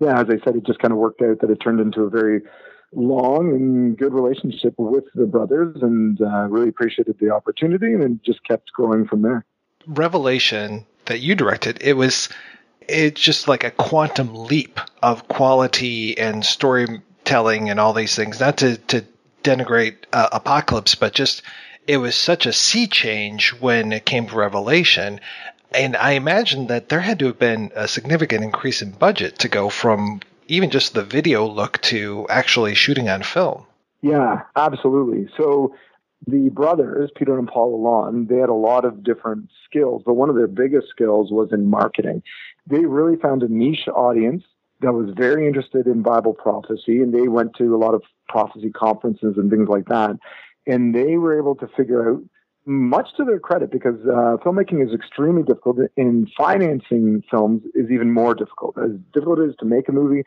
Yeah, 0.00 0.20
as 0.20 0.26
I 0.28 0.44
said, 0.44 0.56
it 0.56 0.66
just 0.66 0.80
kind 0.80 0.92
of 0.92 0.98
worked 0.98 1.22
out 1.22 1.40
that 1.40 1.50
it 1.50 1.56
turned 1.56 1.80
into 1.80 2.02
a 2.02 2.10
very 2.10 2.42
long 2.92 3.50
and 3.50 3.96
good 3.96 4.14
relationship 4.14 4.74
with 4.78 5.04
the 5.14 5.26
brothers 5.26 5.76
and 5.82 6.20
uh, 6.20 6.46
really 6.48 6.68
appreciated 6.68 7.16
the 7.20 7.30
opportunity 7.30 7.92
and 7.92 8.02
it 8.02 8.22
just 8.22 8.42
kept 8.44 8.72
growing 8.72 9.06
from 9.06 9.22
there. 9.22 9.44
Revelation 9.86 10.86
that 11.06 11.20
you 11.20 11.34
directed, 11.34 11.78
it 11.82 11.94
was 11.94 12.28
it's 12.88 13.20
just 13.20 13.48
like 13.48 13.64
a 13.64 13.70
quantum 13.70 14.34
leap 14.34 14.78
of 15.02 15.26
quality 15.28 16.16
and 16.18 16.44
storytelling 16.44 17.70
and 17.70 17.80
all 17.80 17.92
these 17.92 18.14
things. 18.14 18.40
Not 18.40 18.58
to, 18.58 18.76
to 18.76 19.04
denigrate 19.42 19.96
uh, 20.12 20.28
Apocalypse, 20.32 20.94
but 20.94 21.14
just 21.14 21.42
it 21.86 21.98
was 21.98 22.14
such 22.14 22.46
a 22.46 22.52
sea 22.52 22.86
change 22.86 23.50
when 23.60 23.92
it 23.92 24.06
came 24.06 24.26
to 24.26 24.36
Revelation. 24.36 25.20
And 25.72 25.96
I 25.96 26.12
imagine 26.12 26.68
that 26.68 26.88
there 26.88 27.00
had 27.00 27.18
to 27.18 27.26
have 27.26 27.38
been 27.38 27.72
a 27.74 27.88
significant 27.88 28.44
increase 28.44 28.80
in 28.80 28.92
budget 28.92 29.38
to 29.40 29.48
go 29.48 29.68
from 29.68 30.20
even 30.46 30.70
just 30.70 30.94
the 30.94 31.04
video 31.04 31.46
look 31.46 31.80
to 31.82 32.26
actually 32.28 32.74
shooting 32.74 33.08
on 33.08 33.22
film. 33.22 33.66
Yeah, 34.02 34.42
absolutely. 34.56 35.28
So 35.36 35.74
the 36.26 36.50
brothers, 36.50 37.10
Peter 37.16 37.38
and 37.38 37.48
Paul 37.48 37.78
Lalonde, 37.78 38.28
they 38.28 38.36
had 38.36 38.48
a 38.48 38.54
lot 38.54 38.84
of 38.84 39.02
different 39.02 39.48
skills, 39.64 40.02
but 40.04 40.14
one 40.14 40.28
of 40.28 40.36
their 40.36 40.46
biggest 40.46 40.88
skills 40.88 41.30
was 41.30 41.52
in 41.52 41.68
marketing. 41.68 42.22
They 42.66 42.84
really 42.84 43.16
found 43.16 43.42
a 43.42 43.48
niche 43.48 43.88
audience 43.88 44.44
that 44.80 44.92
was 44.92 45.10
very 45.16 45.46
interested 45.46 45.86
in 45.86 46.02
Bible 46.02 46.34
prophecy, 46.34 47.00
and 47.00 47.14
they 47.14 47.28
went 47.28 47.56
to 47.56 47.74
a 47.74 47.78
lot 47.78 47.94
of 47.94 48.02
prophecy 48.28 48.70
conferences 48.70 49.36
and 49.36 49.50
things 49.50 49.68
like 49.68 49.86
that. 49.86 50.16
And 50.66 50.94
they 50.94 51.16
were 51.16 51.38
able 51.38 51.54
to 51.56 51.68
figure 51.76 52.10
out, 52.10 52.22
much 52.66 53.08
to 53.18 53.24
their 53.24 53.38
credit, 53.38 53.70
because 53.70 54.00
uh, 54.06 54.38
filmmaking 54.42 54.82
is 54.82 54.94
extremely 54.94 55.42
difficult, 55.42 55.76
and 55.98 56.30
financing 56.36 57.22
films 57.30 57.62
is 57.74 57.90
even 57.90 58.10
more 58.10 58.34
difficult. 58.34 58.78
As 58.78 58.92
difficult 59.12 59.40
it 59.40 59.50
is 59.50 59.56
to 59.60 59.66
make 59.66 59.88
a 59.88 59.92
movie, 59.92 60.24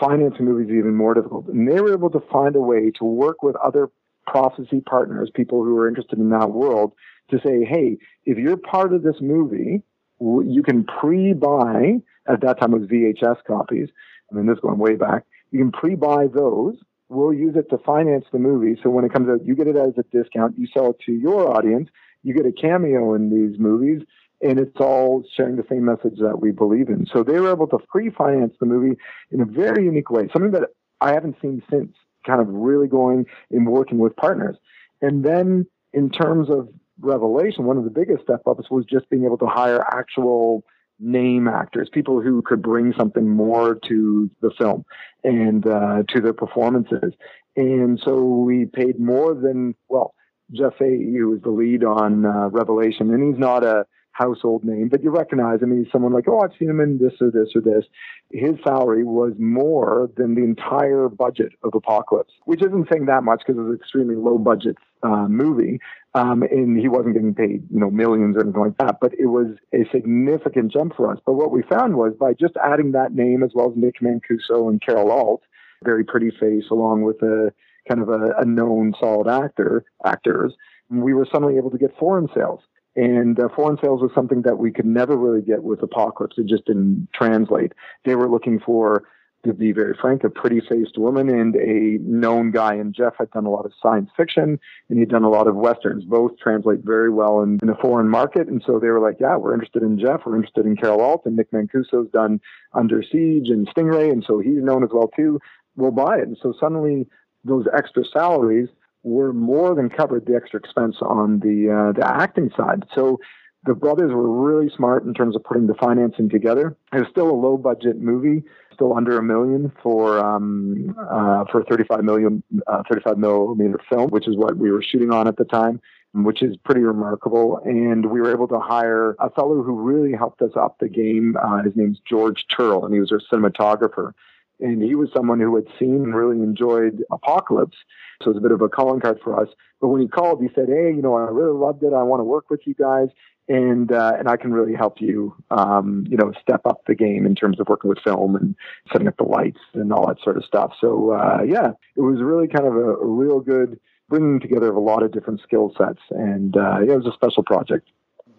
financing 0.00 0.44
movies 0.44 0.68
is 0.68 0.76
even 0.76 0.94
more 0.94 1.14
difficult. 1.14 1.48
And 1.48 1.68
they 1.68 1.80
were 1.80 1.92
able 1.92 2.10
to 2.10 2.20
find 2.32 2.54
a 2.54 2.60
way 2.60 2.92
to 2.98 3.04
work 3.04 3.42
with 3.42 3.56
other 3.56 3.90
prophecy 4.26 4.80
partners, 4.80 5.30
people 5.34 5.64
who 5.64 5.76
are 5.78 5.88
interested 5.88 6.18
in 6.18 6.30
that 6.30 6.50
world, 6.50 6.92
to 7.30 7.38
say, 7.44 7.64
hey, 7.64 7.98
if 8.24 8.38
you're 8.38 8.56
part 8.56 8.92
of 8.92 9.02
this 9.02 9.16
movie, 9.20 9.82
you 10.20 10.62
can 10.64 10.84
pre-buy. 10.84 11.94
At 12.28 12.40
that 12.42 12.60
time, 12.60 12.74
it 12.74 12.80
was 12.80 12.88
VHS 12.88 13.44
copies. 13.46 13.88
I 14.30 14.34
mean, 14.34 14.46
this 14.46 14.58
going 14.60 14.78
way 14.78 14.94
back. 14.94 15.24
You 15.50 15.60
can 15.60 15.72
pre-buy 15.72 16.26
those. 16.32 16.74
We'll 17.08 17.32
use 17.32 17.54
it 17.56 17.70
to 17.70 17.78
finance 17.78 18.24
the 18.32 18.38
movie. 18.38 18.80
So 18.82 18.90
when 18.90 19.04
it 19.04 19.12
comes 19.12 19.28
out, 19.28 19.44
you 19.44 19.54
get 19.54 19.68
it 19.68 19.76
as 19.76 19.94
a 19.96 20.02
discount. 20.10 20.58
You 20.58 20.66
sell 20.66 20.90
it 20.90 20.98
to 21.06 21.12
your 21.12 21.56
audience. 21.56 21.88
You 22.22 22.34
get 22.34 22.46
a 22.46 22.52
cameo 22.52 23.14
in 23.14 23.30
these 23.30 23.58
movies, 23.60 24.02
and 24.42 24.58
it's 24.58 24.80
all 24.80 25.24
sharing 25.36 25.56
the 25.56 25.64
same 25.68 25.84
message 25.84 26.18
that 26.18 26.40
we 26.40 26.50
believe 26.50 26.88
in. 26.88 27.06
So 27.12 27.22
they 27.22 27.38
were 27.38 27.52
able 27.52 27.68
to 27.68 27.78
pre-finance 27.78 28.54
the 28.58 28.66
movie 28.66 28.98
in 29.30 29.40
a 29.40 29.44
very 29.44 29.84
unique 29.84 30.10
way, 30.10 30.28
something 30.32 30.50
that 30.50 30.70
I 31.00 31.12
haven't 31.12 31.36
seen 31.40 31.62
since. 31.70 31.94
Kind 32.26 32.40
of 32.40 32.48
really 32.48 32.88
going 32.88 33.26
and 33.52 33.68
working 33.68 33.98
with 33.98 34.16
partners, 34.16 34.56
and 35.00 35.24
then 35.24 35.64
in 35.92 36.10
terms 36.10 36.50
of 36.50 36.68
Revelation, 36.98 37.66
one 37.66 37.76
of 37.76 37.84
the 37.84 37.90
biggest 37.90 38.24
step 38.24 38.42
ups 38.48 38.68
was 38.68 38.84
just 38.84 39.08
being 39.10 39.24
able 39.24 39.38
to 39.38 39.46
hire 39.46 39.80
actual 39.96 40.64
name 40.98 41.48
actors, 41.48 41.88
people 41.92 42.20
who 42.20 42.42
could 42.42 42.62
bring 42.62 42.92
something 42.96 43.28
more 43.28 43.78
to 43.88 44.30
the 44.40 44.50
film 44.58 44.84
and 45.24 45.66
uh, 45.66 46.02
to 46.08 46.20
their 46.20 46.32
performances. 46.32 47.12
And 47.56 48.00
so 48.04 48.22
we 48.22 48.66
paid 48.66 49.00
more 49.00 49.34
than, 49.34 49.74
well, 49.88 50.14
Jeff 50.52 50.74
Fahey, 50.78 51.16
who 51.18 51.30
was 51.30 51.40
the 51.42 51.50
lead 51.50 51.84
on 51.84 52.24
uh, 52.24 52.48
Revelation, 52.48 53.12
and 53.12 53.32
he's 53.32 53.40
not 53.40 53.64
a 53.64 53.86
household 54.16 54.64
name, 54.64 54.88
but 54.88 55.02
you 55.02 55.10
recognize 55.10 55.60
him. 55.60 55.76
He's 55.76 55.92
someone 55.92 56.12
like, 56.12 56.26
oh, 56.26 56.40
I've 56.40 56.56
seen 56.58 56.70
him 56.70 56.80
in 56.80 56.98
this 56.98 57.12
or 57.20 57.30
this 57.30 57.48
or 57.54 57.60
this. 57.60 57.84
His 58.30 58.56
salary 58.64 59.04
was 59.04 59.34
more 59.38 60.10
than 60.16 60.34
the 60.34 60.42
entire 60.42 61.08
budget 61.08 61.52
of 61.62 61.74
Apocalypse, 61.74 62.32
which 62.44 62.62
isn't 62.62 62.88
saying 62.90 63.06
that 63.06 63.24
much 63.24 63.42
because 63.46 63.60
it's 63.60 63.68
an 63.68 63.74
extremely 63.74 64.16
low 64.16 64.38
budget 64.38 64.76
uh, 65.02 65.28
movie. 65.28 65.80
Um, 66.16 66.42
and 66.42 66.78
he 66.78 66.88
wasn't 66.88 67.12
getting 67.12 67.34
paid, 67.34 67.66
you 67.70 67.78
know, 67.78 67.90
millions 67.90 68.36
or 68.36 68.40
anything 68.40 68.60
like 68.60 68.78
that. 68.78 69.00
But 69.02 69.12
it 69.18 69.26
was 69.26 69.48
a 69.74 69.84
significant 69.92 70.72
jump 70.72 70.96
for 70.96 71.12
us. 71.12 71.18
But 71.26 71.34
what 71.34 71.50
we 71.50 71.62
found 71.62 71.96
was 71.96 72.14
by 72.18 72.32
just 72.32 72.54
adding 72.56 72.92
that 72.92 73.14
name 73.14 73.42
as 73.42 73.50
well 73.54 73.70
as 73.70 73.76
Nick 73.76 73.96
Mancuso 74.00 74.70
and 74.70 74.80
Carol 74.80 75.10
Alt, 75.12 75.42
very 75.84 76.04
pretty 76.04 76.30
face, 76.30 76.64
along 76.70 77.02
with 77.02 77.20
a 77.20 77.52
kind 77.86 78.00
of 78.00 78.08
a, 78.08 78.32
a 78.38 78.46
known 78.46 78.94
solid 78.98 79.28
actor, 79.28 79.84
actors, 80.06 80.54
we 80.88 81.12
were 81.12 81.26
suddenly 81.30 81.58
able 81.58 81.70
to 81.70 81.78
get 81.78 81.96
foreign 81.98 82.28
sales. 82.34 82.60
And 82.96 83.38
uh, 83.38 83.48
foreign 83.54 83.76
sales 83.84 84.00
was 84.00 84.10
something 84.14 84.40
that 84.42 84.56
we 84.56 84.72
could 84.72 84.86
never 84.86 85.18
really 85.18 85.42
get 85.42 85.64
with 85.64 85.82
Apocalypse. 85.82 86.36
It 86.38 86.46
just 86.46 86.64
didn't 86.64 87.08
translate. 87.14 87.72
They 88.06 88.14
were 88.14 88.28
looking 88.28 88.58
for, 88.58 89.04
to 89.46 89.54
be 89.54 89.72
very 89.72 89.94
frank, 90.00 90.24
a 90.24 90.30
pretty 90.30 90.60
faced 90.60 90.98
woman 90.98 91.28
and 91.28 91.56
a 91.56 91.98
known 92.02 92.50
guy. 92.50 92.74
And 92.74 92.94
Jeff 92.94 93.14
had 93.18 93.30
done 93.30 93.46
a 93.46 93.50
lot 93.50 93.66
of 93.66 93.72
science 93.82 94.10
fiction 94.16 94.58
and 94.88 94.98
he'd 94.98 95.08
done 95.08 95.24
a 95.24 95.28
lot 95.28 95.46
of 95.46 95.56
westerns. 95.56 96.04
Both 96.04 96.38
translate 96.38 96.80
very 96.84 97.10
well 97.10 97.42
in, 97.42 97.58
in 97.62 97.68
a 97.68 97.76
foreign 97.76 98.08
market. 98.08 98.48
And 98.48 98.62
so 98.66 98.78
they 98.78 98.88
were 98.88 99.00
like, 99.00 99.16
yeah, 99.20 99.36
we're 99.36 99.54
interested 99.54 99.82
in 99.82 99.98
Jeff. 99.98 100.22
We're 100.26 100.36
interested 100.36 100.66
in 100.66 100.76
Carol 100.76 101.00
Alt. 101.00 101.22
And 101.24 101.36
Nick 101.36 101.50
Mancuso's 101.52 102.10
done 102.12 102.40
Under 102.74 103.02
Siege 103.02 103.48
and 103.48 103.68
Stingray. 103.68 104.10
And 104.10 104.24
so 104.26 104.38
he's 104.38 104.62
known 104.62 104.84
as 104.84 104.90
well 104.92 105.10
too. 105.16 105.40
We'll 105.76 105.90
buy 105.90 106.18
it. 106.18 106.28
And 106.28 106.38
so 106.42 106.54
suddenly 106.58 107.06
those 107.44 107.66
extra 107.76 108.04
salaries 108.04 108.68
were 109.02 109.32
more 109.32 109.74
than 109.74 109.88
covered 109.88 110.26
the 110.26 110.34
extra 110.34 110.58
expense 110.58 110.96
on 111.00 111.38
the 111.40 111.70
uh, 111.70 111.92
the 111.92 112.06
acting 112.06 112.50
side. 112.56 112.84
So 112.94 113.18
the 113.66 113.74
brothers 113.74 114.12
were 114.12 114.30
really 114.30 114.70
smart 114.74 115.04
in 115.04 115.14
terms 115.14 115.36
of 115.36 115.44
putting 115.44 115.66
the 115.66 115.74
financing 115.74 116.28
together. 116.28 116.76
It 116.92 117.00
was 117.00 117.08
still 117.10 117.30
a 117.30 117.32
low 117.32 117.56
budget 117.56 118.00
movie, 118.00 118.44
still 118.76 118.96
under 118.96 119.18
a 119.18 119.22
million 119.22 119.72
for 119.82 120.18
um, 120.18 120.94
uh, 121.10 121.44
for 121.50 121.64
35 121.64 122.04
million 122.04 122.42
uh, 122.68 122.82
35 122.88 123.18
millimeter 123.18 123.80
film, 123.88 124.10
which 124.10 124.28
is 124.28 124.36
what 124.36 124.56
we 124.56 124.70
were 124.70 124.82
shooting 124.82 125.10
on 125.10 125.26
at 125.26 125.36
the 125.36 125.44
time. 125.44 125.80
Which 126.14 126.42
is 126.42 126.56
pretty 126.64 126.80
remarkable. 126.80 127.60
And 127.64 128.06
we 128.06 128.22
were 128.22 128.32
able 128.32 128.48
to 128.48 128.58
hire 128.58 129.16
a 129.18 129.28
fellow 129.28 129.62
who 129.62 129.74
really 129.74 130.16
helped 130.16 130.40
us 130.40 130.52
up 130.56 130.78
the 130.80 130.88
game. 130.88 131.36
Uh, 131.36 131.62
his 131.62 131.74
name's 131.76 132.00
George 132.08 132.46
Tirl, 132.50 132.86
and 132.86 132.94
he 132.94 133.00
was 133.00 133.12
our 133.12 133.20
cinematographer 133.30 134.12
and 134.60 134.82
he 134.82 134.94
was 134.94 135.10
someone 135.14 135.40
who 135.40 135.54
had 135.54 135.66
seen 135.78 135.96
and 135.96 136.14
really 136.14 136.42
enjoyed 136.42 137.04
Apocalypse. 137.10 137.76
So 138.22 138.30
it 138.30 138.34
was 138.34 138.38
a 138.38 138.40
bit 138.40 138.52
of 138.52 138.62
a 138.62 138.68
calling 138.68 139.00
card 139.00 139.18
for 139.22 139.40
us. 139.40 139.48
But 139.80 139.88
when 139.88 140.00
he 140.00 140.08
called, 140.08 140.42
he 140.42 140.48
said, 140.54 140.68
"Hey, 140.68 140.92
you 140.94 141.02
know, 141.02 141.14
I 141.14 141.28
really 141.28 141.56
loved 141.56 141.82
it. 141.82 141.92
I 141.92 142.02
want 142.02 142.20
to 142.20 142.24
work 142.24 142.48
with 142.48 142.60
you 142.66 142.74
guys, 142.74 143.08
and 143.48 143.92
uh, 143.92 144.14
and 144.18 144.28
I 144.28 144.36
can 144.36 144.52
really 144.52 144.74
help 144.74 145.00
you, 145.00 145.34
um, 145.50 146.04
you 146.08 146.16
know, 146.16 146.32
step 146.40 146.62
up 146.64 146.82
the 146.86 146.94
game 146.94 147.26
in 147.26 147.34
terms 147.34 147.60
of 147.60 147.68
working 147.68 147.88
with 147.88 147.98
film 148.00 148.34
and 148.36 148.54
setting 148.92 149.08
up 149.08 149.16
the 149.16 149.24
lights 149.24 149.60
and 149.74 149.92
all 149.92 150.06
that 150.08 150.20
sort 150.22 150.36
of 150.36 150.44
stuff." 150.44 150.72
So 150.80 151.12
uh, 151.12 151.42
yeah, 151.42 151.72
it 151.96 152.00
was 152.00 152.20
really 152.20 152.48
kind 152.48 152.66
of 152.66 152.74
a, 152.74 152.94
a 152.94 153.06
real 153.06 153.40
good 153.40 153.78
bringing 154.08 154.40
together 154.40 154.70
of 154.70 154.76
a 154.76 154.80
lot 154.80 155.02
of 155.02 155.12
different 155.12 155.40
skill 155.40 155.72
sets, 155.76 156.00
and 156.10 156.56
uh, 156.56 156.80
yeah, 156.80 156.94
it 156.94 156.96
was 156.96 157.06
a 157.06 157.12
special 157.12 157.42
project. 157.42 157.88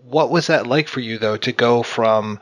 What 0.03 0.29
was 0.29 0.47
that 0.47 0.67
like 0.67 0.87
for 0.87 1.01
you, 1.01 1.17
though, 1.17 1.37
to 1.37 1.51
go 1.51 1.83
from 1.83 2.39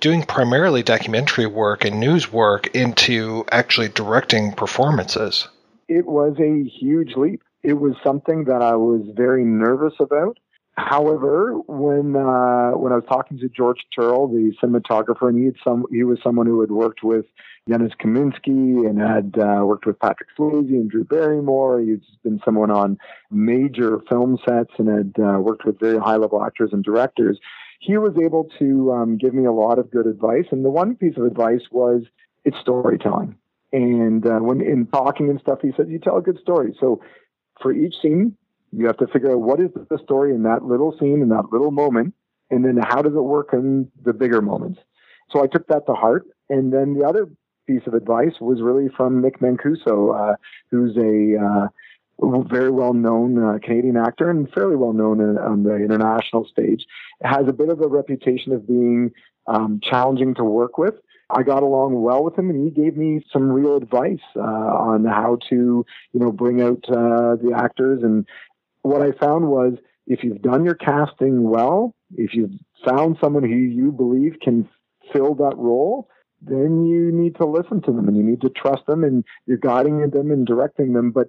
doing 0.00 0.22
primarily 0.22 0.82
documentary 0.82 1.46
work 1.46 1.84
and 1.84 1.98
news 1.98 2.30
work 2.32 2.74
into 2.74 3.44
actually 3.50 3.88
directing 3.88 4.52
performances? 4.52 5.48
It 5.88 6.06
was 6.06 6.36
a 6.38 6.68
huge 6.68 7.16
leap. 7.16 7.42
It 7.62 7.74
was 7.74 7.94
something 8.04 8.44
that 8.44 8.62
I 8.62 8.76
was 8.76 9.02
very 9.14 9.44
nervous 9.44 9.94
about. 10.00 10.38
However, 10.76 11.54
when 11.66 12.16
uh, 12.16 12.72
when 12.78 12.92
I 12.92 12.96
was 12.96 13.04
talking 13.08 13.38
to 13.38 13.48
George 13.48 13.80
Tirl, 13.96 14.28
the 14.28 14.52
cinematographer, 14.62 15.28
and 15.28 15.38
he 15.38 15.44
had 15.46 15.56
some 15.62 15.84
he 15.90 16.04
was 16.04 16.18
someone 16.22 16.46
who 16.46 16.60
had 16.60 16.70
worked 16.70 17.02
with 17.02 17.26
Janusz 17.68 17.92
Kaminski 18.00 18.88
and 18.88 18.98
had 18.98 19.34
uh, 19.38 19.64
worked 19.64 19.84
with 19.84 19.98
Patrick 19.98 20.30
Swayze 20.38 20.68
and 20.68 20.90
Drew 20.90 21.04
Barrymore. 21.04 21.80
He'd 21.80 22.02
been 22.22 22.40
someone 22.44 22.70
on 22.70 22.98
major 23.30 24.00
film 24.08 24.38
sets 24.48 24.72
and 24.78 24.88
had 24.88 25.22
uh, 25.22 25.38
worked 25.40 25.64
with 25.64 25.78
very 25.78 25.98
high 25.98 26.16
level 26.16 26.42
actors 26.42 26.70
and 26.72 26.82
directors 26.82 27.38
he 27.80 27.96
was 27.96 28.12
able 28.22 28.46
to 28.58 28.92
um, 28.92 29.16
give 29.16 29.34
me 29.34 29.46
a 29.46 29.52
lot 29.52 29.78
of 29.78 29.90
good 29.90 30.06
advice. 30.06 30.44
And 30.52 30.64
the 30.64 30.70
one 30.70 30.94
piece 30.96 31.16
of 31.16 31.24
advice 31.24 31.62
was 31.72 32.02
it's 32.44 32.58
storytelling. 32.60 33.36
And 33.72 34.26
uh, 34.26 34.38
when 34.38 34.60
in 34.60 34.86
talking 34.86 35.30
and 35.30 35.40
stuff, 35.40 35.60
he 35.62 35.72
said, 35.76 35.88
"You 35.88 35.98
tell 35.98 36.18
a 36.18 36.22
good 36.22 36.38
story." 36.40 36.76
So 36.78 37.00
for 37.60 37.72
each 37.72 37.94
scene, 38.02 38.36
you 38.72 38.86
have 38.86 38.96
to 38.98 39.06
figure 39.08 39.32
out 39.32 39.40
what 39.40 39.60
is 39.60 39.70
the 39.74 39.98
story 40.02 40.34
in 40.34 40.42
that 40.44 40.64
little 40.64 40.96
scene 40.98 41.22
in 41.22 41.28
that 41.30 41.52
little 41.52 41.70
moment, 41.70 42.14
and 42.50 42.64
then 42.64 42.78
how 42.82 43.02
does 43.02 43.14
it 43.14 43.22
work 43.22 43.50
in 43.52 43.90
the 44.04 44.12
bigger 44.12 44.40
moments. 44.40 44.80
So 45.32 45.42
I 45.42 45.46
took 45.46 45.66
that 45.68 45.86
to 45.86 45.94
heart. 45.94 46.26
And 46.48 46.72
then 46.72 46.94
the 46.94 47.06
other 47.06 47.30
piece 47.66 47.82
of 47.86 47.94
advice 47.94 48.34
was 48.40 48.60
really 48.60 48.88
from 48.96 49.22
Nick 49.22 49.40
Mancuso, 49.40 50.32
uh, 50.32 50.36
who's 50.70 50.96
a 50.96 51.40
uh, 51.40 51.68
very 52.42 52.70
well 52.70 52.92
known 52.92 53.42
uh, 53.42 53.58
Canadian 53.62 53.96
actor 53.96 54.28
and 54.30 54.50
fairly 54.52 54.76
well 54.76 54.92
known 54.92 55.38
on 55.38 55.62
the 55.62 55.76
international 55.76 56.44
stage. 56.44 56.84
Has 57.22 57.46
a 57.48 57.52
bit 57.52 57.68
of 57.68 57.80
a 57.80 57.88
reputation 57.88 58.52
of 58.52 58.66
being 58.66 59.12
um, 59.46 59.80
challenging 59.82 60.34
to 60.34 60.44
work 60.44 60.76
with. 60.76 60.94
I 61.32 61.44
got 61.44 61.62
along 61.62 62.02
well 62.02 62.24
with 62.24 62.36
him, 62.36 62.50
and 62.50 62.64
he 62.64 62.70
gave 62.70 62.96
me 62.96 63.24
some 63.32 63.50
real 63.50 63.76
advice 63.76 64.18
uh, 64.34 64.40
on 64.40 65.04
how 65.04 65.38
to, 65.48 65.86
you 66.12 66.20
know, 66.20 66.32
bring 66.32 66.60
out 66.60 66.84
uh, 66.88 67.36
the 67.36 67.52
actors. 67.56 68.02
And 68.02 68.26
what 68.82 69.02
I 69.02 69.12
found 69.12 69.48
was, 69.48 69.74
if 70.06 70.24
you've 70.24 70.42
done 70.42 70.64
your 70.64 70.74
casting 70.74 71.48
well, 71.48 71.94
if 72.16 72.34
you've 72.34 72.52
found 72.84 73.18
someone 73.20 73.44
who 73.44 73.56
you 73.56 73.92
believe 73.92 74.36
can 74.42 74.68
fill 75.12 75.34
that 75.36 75.56
role, 75.56 76.08
then 76.42 76.86
you 76.86 77.12
need 77.12 77.36
to 77.36 77.46
listen 77.46 77.82
to 77.82 77.92
them 77.92 78.08
and 78.08 78.16
you 78.16 78.22
need 78.22 78.40
to 78.40 78.48
trust 78.50 78.86
them, 78.86 79.04
and 79.04 79.24
you're 79.46 79.58
guiding 79.58 80.00
them 80.10 80.30
and 80.30 80.46
directing 80.46 80.94
them. 80.94 81.10
But 81.10 81.28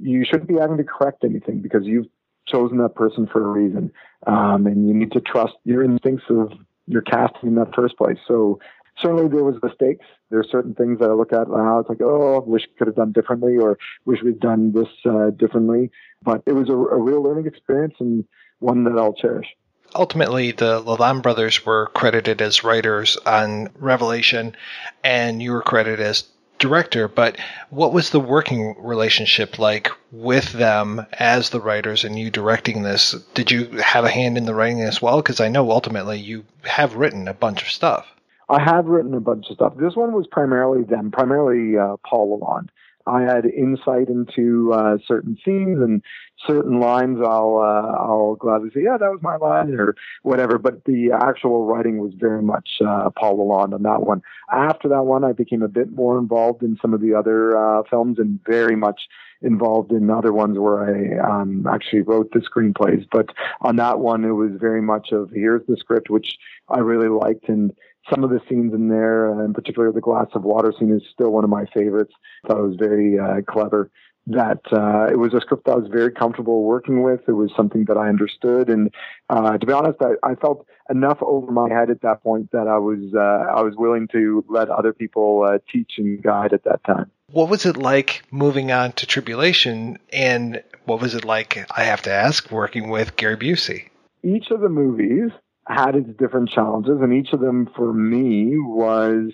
you 0.00 0.24
shouldn't 0.24 0.48
be 0.48 0.58
having 0.58 0.76
to 0.76 0.84
correct 0.84 1.24
anything 1.24 1.60
because 1.60 1.84
you've 1.84 2.06
chosen 2.46 2.78
that 2.78 2.94
person 2.94 3.26
for 3.26 3.42
a 3.42 3.48
reason, 3.48 3.92
um, 4.26 4.66
and 4.66 4.88
you 4.88 4.94
need 4.94 5.12
to 5.12 5.20
trust 5.20 5.54
your 5.64 5.82
instincts 5.82 6.24
of 6.28 6.52
your 6.86 7.02
casting 7.02 7.50
in 7.50 7.54
that 7.54 7.74
first 7.74 7.96
place. 7.96 8.18
So 8.26 8.60
certainly 9.00 9.28
there 9.28 9.44
was 9.44 9.56
mistakes. 9.62 10.06
There 10.30 10.38
are 10.38 10.44
certain 10.44 10.74
things 10.74 10.98
that 11.00 11.10
I 11.10 11.12
look 11.12 11.32
at 11.32 11.48
now. 11.48 11.80
It's 11.80 11.88
like, 11.88 12.00
oh, 12.02 12.42
wish 12.46 12.66
could 12.78 12.86
have 12.86 12.96
done 12.96 13.12
differently, 13.12 13.56
or 13.56 13.78
wish 14.04 14.22
we'd 14.22 14.40
done 14.40 14.72
this 14.72 14.88
uh, 15.04 15.30
differently. 15.30 15.90
But 16.22 16.42
it 16.46 16.52
was 16.52 16.68
a, 16.68 16.74
a 16.74 16.98
real 16.98 17.22
learning 17.22 17.46
experience 17.46 17.94
and 18.00 18.24
one 18.58 18.84
that 18.84 18.98
I'll 18.98 19.14
cherish. 19.14 19.46
Ultimately, 19.94 20.52
the 20.52 20.80
Lalonde 20.80 21.22
brothers 21.22 21.66
were 21.66 21.86
credited 21.94 22.40
as 22.40 22.62
writers 22.62 23.16
on 23.26 23.70
Revelation, 23.76 24.54
and 25.02 25.42
you 25.42 25.52
were 25.52 25.62
credited 25.62 26.00
as 26.00 26.24
director. 26.60 27.08
But 27.08 27.36
what 27.70 27.92
was 27.92 28.10
the 28.10 28.20
working 28.20 28.76
relationship 28.78 29.58
like 29.58 29.90
with 30.12 30.52
them 30.52 31.04
as 31.14 31.50
the 31.50 31.60
writers 31.60 32.04
and 32.04 32.16
you 32.16 32.30
directing 32.30 32.82
this? 32.82 33.12
Did 33.34 33.50
you 33.50 33.64
have 33.78 34.04
a 34.04 34.10
hand 34.10 34.38
in 34.38 34.44
the 34.44 34.54
writing 34.54 34.82
as 34.82 35.02
well? 35.02 35.16
Because 35.16 35.40
I 35.40 35.48
know 35.48 35.72
ultimately 35.72 36.20
you 36.20 36.44
have 36.62 36.94
written 36.94 37.26
a 37.26 37.34
bunch 37.34 37.62
of 37.62 37.70
stuff. 37.70 38.06
I 38.50 38.60
have 38.60 38.86
written 38.86 39.14
a 39.14 39.20
bunch 39.20 39.46
of 39.48 39.54
stuff. 39.54 39.74
This 39.76 39.94
one 39.94 40.12
was 40.12 40.26
primarily 40.26 40.82
them, 40.82 41.12
primarily 41.12 41.78
uh, 41.78 41.96
Paul 42.04 42.40
Lalonde. 42.40 42.68
I 43.06 43.22
had 43.22 43.46
insight 43.46 44.08
into 44.08 44.72
uh, 44.72 44.98
certain 45.06 45.38
scenes 45.44 45.80
and 45.80 46.02
certain 46.46 46.80
lines. 46.80 47.18
I'll 47.24 47.58
uh, 47.58 47.96
I'll 47.96 48.34
gladly 48.34 48.70
say, 48.74 48.82
yeah, 48.84 48.96
that 48.98 49.10
was 49.10 49.20
my 49.22 49.36
line 49.36 49.72
or 49.74 49.94
whatever. 50.22 50.58
But 50.58 50.84
the 50.84 51.12
actual 51.12 51.64
writing 51.64 51.98
was 51.98 52.12
very 52.16 52.42
much 52.42 52.68
uh, 52.86 53.08
Paul 53.16 53.38
Lalonde 53.38 53.74
on 53.74 53.82
that 53.84 54.02
one. 54.02 54.20
After 54.52 54.88
that 54.88 55.04
one, 55.04 55.24
I 55.24 55.32
became 55.32 55.62
a 55.62 55.68
bit 55.68 55.92
more 55.92 56.18
involved 56.18 56.62
in 56.62 56.76
some 56.82 56.92
of 56.92 57.00
the 57.00 57.14
other 57.14 57.56
uh, 57.56 57.82
films 57.88 58.18
and 58.18 58.40
very 58.46 58.76
much 58.76 59.00
involved 59.42 59.90
in 59.92 60.10
other 60.10 60.32
ones 60.32 60.58
where 60.58 60.82
I 60.84 61.40
um, 61.40 61.66
actually 61.66 62.02
wrote 62.02 62.30
the 62.32 62.40
screenplays. 62.40 63.06
But 63.10 63.30
on 63.62 63.76
that 63.76 64.00
one, 64.00 64.24
it 64.24 64.32
was 64.32 64.50
very 64.60 64.82
much 64.82 65.12
of 65.12 65.30
here's 65.30 65.66
the 65.66 65.76
script, 65.78 66.10
which 66.10 66.36
I 66.68 66.80
really 66.80 67.08
liked 67.08 67.48
and 67.48 67.72
some 68.08 68.24
of 68.24 68.30
the 68.30 68.40
scenes 68.48 68.72
in 68.72 68.88
there, 68.88 69.32
uh, 69.32 69.44
in 69.44 69.52
particular 69.52 69.92
the 69.92 70.00
glass 70.00 70.26
of 70.34 70.42
water 70.42 70.72
scene, 70.78 70.92
is 70.94 71.02
still 71.12 71.30
one 71.30 71.44
of 71.44 71.50
my 71.50 71.66
favorites. 71.74 72.12
I 72.44 72.48
thought 72.48 72.58
it 72.58 72.66
was 72.66 72.76
very 72.76 73.18
uh, 73.18 73.42
clever. 73.48 73.90
That 74.26 74.60
uh, 74.70 75.08
it 75.10 75.18
was 75.18 75.32
a 75.34 75.40
script 75.40 75.66
I 75.66 75.74
was 75.74 75.88
very 75.90 76.12
comfortable 76.12 76.62
working 76.62 77.02
with. 77.02 77.20
It 77.26 77.32
was 77.32 77.50
something 77.56 77.86
that 77.86 77.96
I 77.96 78.08
understood, 78.08 78.68
and 78.68 78.94
uh, 79.28 79.56
to 79.56 79.66
be 79.66 79.72
honest, 79.72 79.98
I, 80.00 80.12
I 80.22 80.34
felt 80.34 80.66
enough 80.90 81.18
over 81.22 81.50
my 81.50 81.68
head 81.68 81.90
at 81.90 82.02
that 82.02 82.22
point 82.22 82.50
that 82.52 82.68
I 82.68 82.78
was 82.78 83.12
uh, 83.14 83.18
I 83.18 83.62
was 83.62 83.74
willing 83.76 84.08
to 84.12 84.44
let 84.48 84.68
other 84.68 84.92
people 84.92 85.48
uh, 85.48 85.58
teach 85.72 85.92
and 85.96 86.22
guide 86.22 86.52
at 86.52 86.64
that 86.64 86.84
time. 86.84 87.10
What 87.32 87.48
was 87.48 87.64
it 87.64 87.78
like 87.78 88.22
moving 88.30 88.70
on 88.70 88.92
to 88.92 89.06
Tribulation, 89.06 89.98
and 90.12 90.62
what 90.84 91.00
was 91.00 91.14
it 91.14 91.24
like? 91.24 91.66
I 91.74 91.84
have 91.84 92.02
to 92.02 92.12
ask, 92.12 92.50
working 92.50 92.90
with 92.90 93.16
Gary 93.16 93.38
Busey. 93.38 93.88
Each 94.22 94.50
of 94.50 94.60
the 94.60 94.68
movies 94.68 95.30
had 95.70 95.94
its 95.94 96.10
different 96.18 96.50
challenges, 96.50 96.98
and 97.00 97.12
each 97.12 97.32
of 97.32 97.40
them 97.40 97.68
for 97.76 97.92
me 97.92 98.58
was 98.58 99.32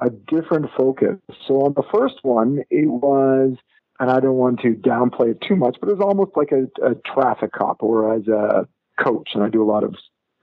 a 0.00 0.10
different 0.10 0.70
focus. 0.76 1.18
So 1.46 1.62
on 1.62 1.74
the 1.74 1.84
first 1.94 2.16
one, 2.22 2.64
it 2.70 2.88
was, 2.88 3.56
and 4.00 4.10
I 4.10 4.20
don't 4.20 4.36
want 4.36 4.60
to 4.60 4.74
downplay 4.74 5.32
it 5.32 5.40
too 5.40 5.56
much, 5.56 5.76
but 5.80 5.88
it 5.88 5.96
was 5.96 6.04
almost 6.04 6.32
like 6.36 6.52
a, 6.52 6.64
a 6.84 6.94
traffic 6.94 7.52
cop 7.52 7.82
or 7.82 8.14
as 8.14 8.26
a 8.28 8.66
coach, 8.98 9.30
and 9.34 9.42
I 9.42 9.48
do 9.48 9.62
a 9.62 9.70
lot 9.70 9.84
of 9.84 9.94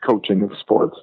coaching 0.06 0.42
of 0.44 0.52
sports. 0.60 0.98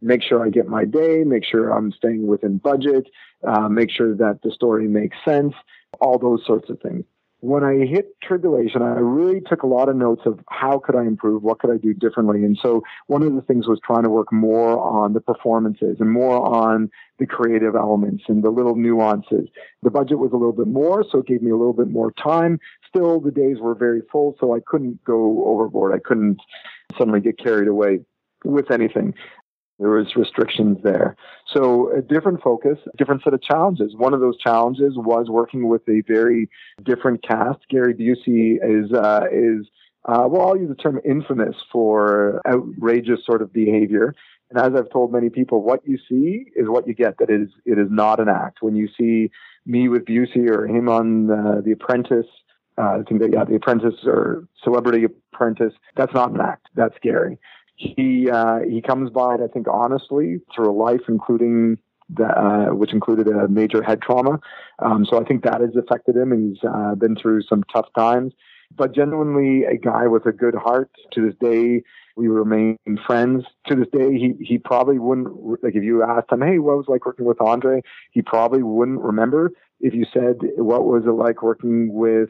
Make 0.00 0.22
sure 0.22 0.44
I 0.44 0.50
get 0.50 0.66
my 0.66 0.84
day, 0.84 1.24
make 1.24 1.44
sure 1.44 1.70
I'm 1.70 1.92
staying 1.92 2.26
within 2.26 2.58
budget, 2.58 3.08
uh, 3.46 3.68
make 3.68 3.90
sure 3.90 4.14
that 4.16 4.40
the 4.42 4.50
story 4.50 4.88
makes 4.88 5.16
sense, 5.24 5.54
all 6.00 6.18
those 6.18 6.44
sorts 6.46 6.70
of 6.70 6.80
things 6.80 7.04
when 7.40 7.64
I 7.64 7.86
hit 7.86 8.20
tribulation, 8.22 8.82
I 8.82 8.98
really 8.98 9.40
took 9.40 9.62
a 9.62 9.66
lot 9.66 9.88
of 9.88 9.96
notes 9.96 10.22
of 10.26 10.40
how 10.48 10.78
could 10.78 10.94
I 10.94 11.02
improve, 11.02 11.42
what 11.42 11.58
could 11.58 11.70
I 11.70 11.78
do 11.78 11.94
differently. 11.94 12.44
And 12.44 12.58
so 12.62 12.82
one 13.06 13.22
of 13.22 13.34
the 13.34 13.40
things 13.40 13.66
was 13.66 13.80
trying 13.84 14.02
to 14.02 14.10
work 14.10 14.30
more 14.30 14.78
on 14.78 15.14
the 15.14 15.20
performances 15.20 15.96
and 16.00 16.10
more 16.10 16.46
on 16.46 16.90
the 17.18 17.26
creative 17.26 17.74
elements 17.74 18.24
and 18.28 18.44
the 18.44 18.50
little 18.50 18.76
nuances. 18.76 19.48
The 19.82 19.90
budget 19.90 20.18
was 20.18 20.32
a 20.32 20.36
little 20.36 20.52
bit 20.52 20.66
more, 20.66 21.02
so 21.10 21.18
it 21.18 21.26
gave 21.26 21.40
me 21.40 21.50
a 21.50 21.56
little 21.56 21.72
bit 21.72 21.88
more 21.88 22.12
time. 22.12 22.60
Still, 22.86 23.20
the 23.20 23.30
days 23.30 23.56
were 23.58 23.74
very 23.74 24.02
full, 24.12 24.36
so 24.38 24.54
I 24.54 24.60
couldn't 24.66 25.02
go 25.04 25.44
overboard. 25.46 25.94
I 25.94 25.98
couldn't 25.98 26.40
suddenly 26.98 27.20
get 27.20 27.38
carried 27.38 27.68
away 27.68 28.00
with 28.44 28.70
anything. 28.70 29.14
There 29.80 29.90
was 29.90 30.14
restrictions 30.14 30.76
there. 30.84 31.16
So 31.54 31.90
a 31.96 32.02
different 32.02 32.42
focus, 32.42 32.78
different 32.98 33.22
set 33.24 33.32
of 33.32 33.42
challenges. 33.42 33.96
One 33.96 34.12
of 34.12 34.20
those 34.20 34.36
challenges 34.38 34.92
was 34.96 35.28
working 35.30 35.68
with 35.68 35.80
a 35.88 36.02
very 36.06 36.50
different 36.84 37.22
cast. 37.26 37.60
Gary 37.70 37.94
Busey 37.94 38.58
is 38.62 38.92
uh, 38.92 39.24
is 39.32 39.66
uh, 40.04 40.28
well, 40.28 40.48
I'll 40.48 40.56
use 40.56 40.68
the 40.68 40.74
term 40.74 41.00
infamous 41.02 41.56
for 41.72 42.42
outrageous 42.46 43.20
sort 43.24 43.40
of 43.40 43.52
behavior. 43.54 44.14
And 44.50 44.58
as 44.58 44.78
I've 44.78 44.90
told 44.90 45.12
many 45.12 45.30
people, 45.30 45.62
what 45.62 45.80
you 45.86 45.98
see 46.08 46.46
is 46.56 46.68
what 46.68 46.86
you 46.86 46.92
get. 46.92 47.16
That 47.18 47.30
it 47.30 47.40
is 47.40 47.48
it 47.64 47.78
is 47.78 47.88
not 47.90 48.20
an 48.20 48.28
act. 48.28 48.58
When 48.60 48.76
you 48.76 48.88
see 48.98 49.30
me 49.64 49.88
with 49.88 50.04
Busey 50.04 50.50
or 50.50 50.66
him 50.66 50.90
on 50.90 51.30
uh, 51.30 51.62
The 51.64 51.72
Apprentice, 51.72 52.26
uh, 52.76 52.98
I 52.98 53.02
think 53.08 53.22
that 53.22 53.32
yeah, 53.32 53.44
The 53.44 53.54
Apprentice 53.54 54.00
or 54.04 54.46
Celebrity 54.62 55.04
Apprentice, 55.04 55.72
that's 55.96 56.12
not 56.12 56.32
an 56.32 56.40
act. 56.42 56.66
That's 56.74 56.94
scary 56.96 57.38
he 57.80 58.28
uh, 58.30 58.58
he 58.68 58.82
comes 58.82 59.10
by 59.10 59.36
it, 59.36 59.40
I 59.40 59.48
think, 59.48 59.66
honestly 59.66 60.40
through 60.54 60.70
a 60.70 60.76
life, 60.76 61.00
including 61.08 61.78
the, 62.10 62.26
uh, 62.26 62.74
which 62.74 62.92
included 62.92 63.26
a 63.28 63.48
major 63.48 63.82
head 63.82 64.02
trauma. 64.02 64.38
Um, 64.80 65.06
so 65.08 65.18
I 65.18 65.24
think 65.24 65.44
that 65.44 65.60
has 65.62 65.74
affected 65.76 66.16
him. 66.16 66.32
and 66.32 66.50
He's 66.50 66.62
uh, 66.62 66.94
been 66.94 67.16
through 67.16 67.42
some 67.42 67.62
tough 67.72 67.86
times, 67.96 68.34
but 68.76 68.94
genuinely 68.94 69.64
a 69.64 69.76
guy 69.76 70.06
with 70.08 70.26
a 70.26 70.32
good 70.32 70.54
heart. 70.54 70.90
To 71.12 71.24
this 71.24 71.34
day, 71.40 71.82
we 72.16 72.28
remain 72.28 72.76
friends. 73.06 73.44
To 73.68 73.74
this 73.74 73.88
day, 73.92 74.12
he 74.12 74.34
he 74.44 74.58
probably 74.58 74.98
wouldn't 74.98 75.62
like 75.62 75.74
if 75.74 75.82
you 75.82 76.02
asked 76.02 76.30
him, 76.30 76.42
"Hey, 76.42 76.58
what 76.58 76.76
was 76.76 76.86
like 76.88 77.06
working 77.06 77.24
with 77.24 77.40
Andre?" 77.40 77.80
He 78.10 78.20
probably 78.20 78.62
wouldn't 78.62 79.00
remember. 79.00 79.52
If 79.80 79.94
you 79.94 80.04
said, 80.12 80.36
"What 80.58 80.84
was 80.84 81.04
it 81.06 81.12
like 81.12 81.42
working 81.42 81.94
with 81.94 82.28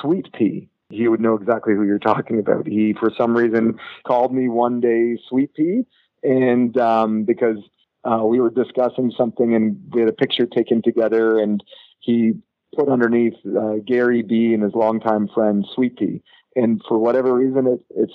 Sweet 0.00 0.32
Pea?" 0.32 0.68
He 0.92 1.08
would 1.08 1.20
know 1.20 1.34
exactly 1.34 1.74
who 1.74 1.84
you're 1.84 1.98
talking 1.98 2.38
about. 2.38 2.66
He, 2.66 2.94
for 2.98 3.10
some 3.16 3.36
reason, 3.36 3.78
called 4.06 4.32
me 4.34 4.48
one 4.48 4.80
day 4.80 5.18
Sweet 5.28 5.54
Pea, 5.54 5.84
and 6.22 6.76
um, 6.78 7.24
because 7.24 7.58
uh, 8.04 8.24
we 8.24 8.40
were 8.40 8.50
discussing 8.50 9.12
something 9.16 9.54
and 9.54 9.80
we 9.92 10.00
had 10.00 10.08
a 10.08 10.12
picture 10.12 10.46
taken 10.46 10.82
together, 10.82 11.38
and 11.38 11.62
he 12.00 12.32
put 12.76 12.88
underneath 12.88 13.34
uh, 13.46 13.76
Gary 13.86 14.22
B 14.22 14.54
and 14.54 14.62
his 14.62 14.74
longtime 14.74 15.28
friend 15.34 15.66
Sweet 15.74 15.96
Pea, 15.96 16.22
and 16.56 16.80
for 16.88 16.98
whatever 16.98 17.34
reason, 17.34 17.66
it, 17.66 17.80
it's 17.96 18.12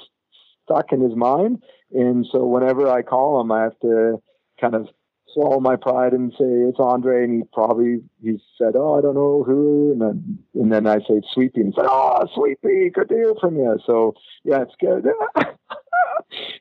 stuck 0.64 0.92
in 0.92 1.02
his 1.02 1.16
mind. 1.16 1.64
And 1.92 2.26
so 2.32 2.46
whenever 2.46 2.90
I 2.90 3.02
call 3.02 3.40
him, 3.40 3.52
I 3.52 3.64
have 3.64 3.80
to 3.82 4.22
kind 4.60 4.76
of 4.76 4.90
swallow 5.38 5.60
my 5.60 5.76
pride 5.76 6.14
and 6.14 6.32
say 6.32 6.46
it's 6.46 6.80
Andre, 6.80 7.24
and 7.24 7.34
he 7.36 7.44
probably 7.54 8.02
he 8.22 8.42
said, 8.58 8.76
"Oh, 8.76 8.98
I 8.98 9.02
don't 9.02 9.16
know 9.16 9.44
who," 9.44 9.92
and 9.92 10.02
then 10.02 10.40
and 10.56 10.72
then 10.72 10.88
I 10.88 10.98
say 11.00 11.22
Sweepy, 11.34 11.62
and 11.62 11.74
he 11.74 11.80
said, 11.80 11.88
"Oh, 11.88 12.28
Sweepy, 12.34 12.90
good 12.90 13.10
to 13.10 13.16
hear 13.16 13.34
from 13.40 13.56
you." 13.58 13.78
So 13.86 14.16
yeah, 14.44 14.64
it's 14.64 14.76
good. 14.80 15.06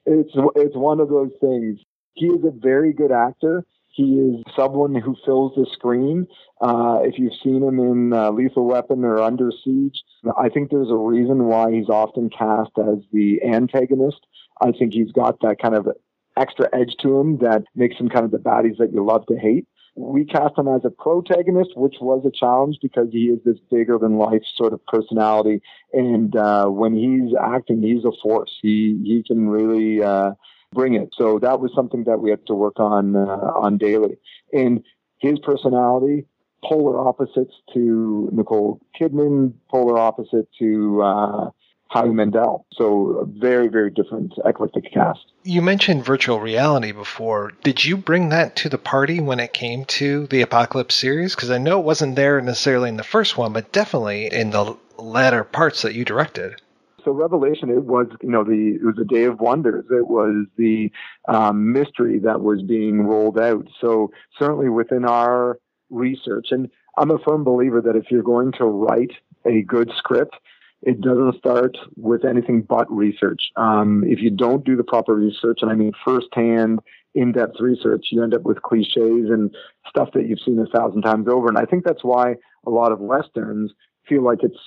it's 0.06 0.32
it's 0.56 0.76
one 0.76 1.00
of 1.00 1.08
those 1.08 1.32
things. 1.40 1.80
He 2.14 2.26
is 2.26 2.44
a 2.44 2.50
very 2.50 2.92
good 2.92 3.12
actor. 3.12 3.64
He 3.88 4.18
is 4.18 4.44
someone 4.54 4.94
who 4.94 5.16
fills 5.24 5.54
the 5.56 5.66
screen. 5.72 6.26
Uh, 6.60 6.98
if 7.02 7.18
you've 7.18 7.32
seen 7.42 7.62
him 7.62 7.78
in 7.78 8.12
uh, 8.12 8.30
Lethal 8.30 8.66
Weapon 8.66 9.04
or 9.04 9.20
Under 9.20 9.50
Siege, 9.64 10.02
I 10.38 10.50
think 10.50 10.70
there's 10.70 10.90
a 10.90 10.96
reason 10.96 11.44
why 11.44 11.72
he's 11.72 11.88
often 11.88 12.28
cast 12.28 12.72
as 12.78 12.98
the 13.10 13.42
antagonist. 13.42 14.26
I 14.60 14.72
think 14.72 14.92
he's 14.92 15.12
got 15.12 15.40
that 15.40 15.56
kind 15.62 15.74
of 15.74 15.88
extra 16.36 16.68
edge 16.72 16.94
to 17.00 17.18
him 17.18 17.38
that 17.38 17.64
makes 17.74 17.96
him 17.96 18.08
kind 18.08 18.24
of 18.24 18.30
the 18.30 18.38
baddies 18.38 18.78
that 18.78 18.92
you 18.92 19.04
love 19.04 19.26
to 19.26 19.36
hate. 19.38 19.66
we 19.96 20.24
cast 20.26 20.58
him 20.58 20.68
as 20.68 20.82
a 20.84 20.90
protagonist, 20.90 21.70
which 21.76 21.96
was 22.00 22.22
a 22.26 22.30
challenge 22.30 22.76
because 22.82 23.08
he 23.10 23.24
is 23.26 23.40
this 23.44 23.56
bigger 23.70 23.98
than 23.98 24.18
life 24.18 24.42
sort 24.54 24.72
of 24.74 24.84
personality. 24.86 25.62
And 25.92 26.36
uh, 26.36 26.66
when 26.66 26.94
he's 26.94 27.34
acting, 27.40 27.82
he's 27.82 28.04
a 28.04 28.12
force. 28.22 28.52
He 28.60 29.00
he 29.04 29.22
can 29.26 29.48
really 29.48 30.02
uh, 30.02 30.32
bring 30.72 30.94
it. 30.94 31.08
So 31.16 31.38
that 31.38 31.60
was 31.60 31.72
something 31.74 32.04
that 32.04 32.20
we 32.20 32.30
had 32.30 32.46
to 32.46 32.54
work 32.54 32.78
on 32.78 33.16
uh, 33.16 33.52
on 33.64 33.78
daily. 33.78 34.18
And 34.52 34.84
his 35.18 35.38
personality, 35.38 36.26
polar 36.62 37.08
opposites 37.08 37.54
to 37.72 38.28
Nicole 38.32 38.80
Kidman, 39.00 39.54
polar 39.70 39.98
opposite 39.98 40.48
to 40.58 41.02
uh, 41.02 41.50
Howie 41.88 42.10
Mandel. 42.10 42.66
So 42.72 43.18
a 43.18 43.24
very, 43.24 43.68
very 43.68 43.90
different 43.90 44.32
eclectic 44.44 44.92
cast. 44.92 45.20
You 45.44 45.62
mentioned 45.62 46.04
virtual 46.04 46.40
reality 46.40 46.92
before. 46.92 47.52
Did 47.62 47.84
you 47.84 47.96
bring 47.96 48.30
that 48.30 48.56
to 48.56 48.68
the 48.68 48.78
party 48.78 49.20
when 49.20 49.40
it 49.40 49.52
came 49.52 49.84
to 49.86 50.26
the 50.26 50.42
Apocalypse 50.42 50.94
series? 50.94 51.34
Because 51.34 51.50
I 51.50 51.58
know 51.58 51.78
it 51.78 51.84
wasn't 51.84 52.16
there 52.16 52.40
necessarily 52.40 52.88
in 52.88 52.96
the 52.96 53.04
first 53.04 53.38
one, 53.38 53.52
but 53.52 53.72
definitely 53.72 54.26
in 54.26 54.50
the 54.50 54.76
latter 54.98 55.44
parts 55.44 55.82
that 55.82 55.94
you 55.94 56.04
directed. 56.04 56.60
So 57.04 57.12
Revelation, 57.12 57.70
it 57.70 57.84
was 57.84 58.08
you 58.20 58.30
know 58.30 58.42
the 58.42 58.78
it 58.80 58.84
was 58.84 58.98
a 59.00 59.04
day 59.04 59.24
of 59.24 59.38
wonders. 59.38 59.84
It 59.92 60.08
was 60.08 60.46
the 60.56 60.90
um, 61.28 61.72
mystery 61.72 62.18
that 62.18 62.40
was 62.40 62.62
being 62.62 63.02
rolled 63.02 63.38
out. 63.38 63.68
So 63.80 64.10
certainly 64.36 64.68
within 64.68 65.04
our 65.04 65.60
research, 65.88 66.48
and 66.50 66.68
I'm 66.98 67.12
a 67.12 67.18
firm 67.20 67.44
believer 67.44 67.80
that 67.80 67.94
if 67.94 68.10
you're 68.10 68.24
going 68.24 68.50
to 68.58 68.64
write 68.64 69.12
a 69.44 69.62
good 69.62 69.92
script, 69.96 70.34
it 70.82 71.00
doesn't 71.00 71.38
start 71.38 71.76
with 71.96 72.24
anything 72.24 72.62
but 72.62 72.90
research. 72.90 73.50
Um, 73.56 74.04
if 74.06 74.20
you 74.20 74.30
don't 74.30 74.64
do 74.64 74.76
the 74.76 74.84
proper 74.84 75.14
research, 75.14 75.58
and 75.62 75.70
I 75.70 75.74
mean 75.74 75.92
firsthand, 76.04 76.80
in-depth 77.14 77.60
research, 77.60 78.06
you 78.10 78.22
end 78.22 78.34
up 78.34 78.42
with 78.42 78.62
cliches 78.62 79.30
and 79.30 79.54
stuff 79.88 80.10
that 80.12 80.26
you've 80.26 80.40
seen 80.44 80.58
a 80.58 80.78
thousand 80.78 81.02
times 81.02 81.26
over. 81.28 81.48
And 81.48 81.58
I 81.58 81.64
think 81.64 81.84
that's 81.84 82.04
why 82.04 82.34
a 82.66 82.70
lot 82.70 82.92
of 82.92 83.00
westerns 83.00 83.72
feel 84.06 84.22
like 84.22 84.40
it's 84.42 84.58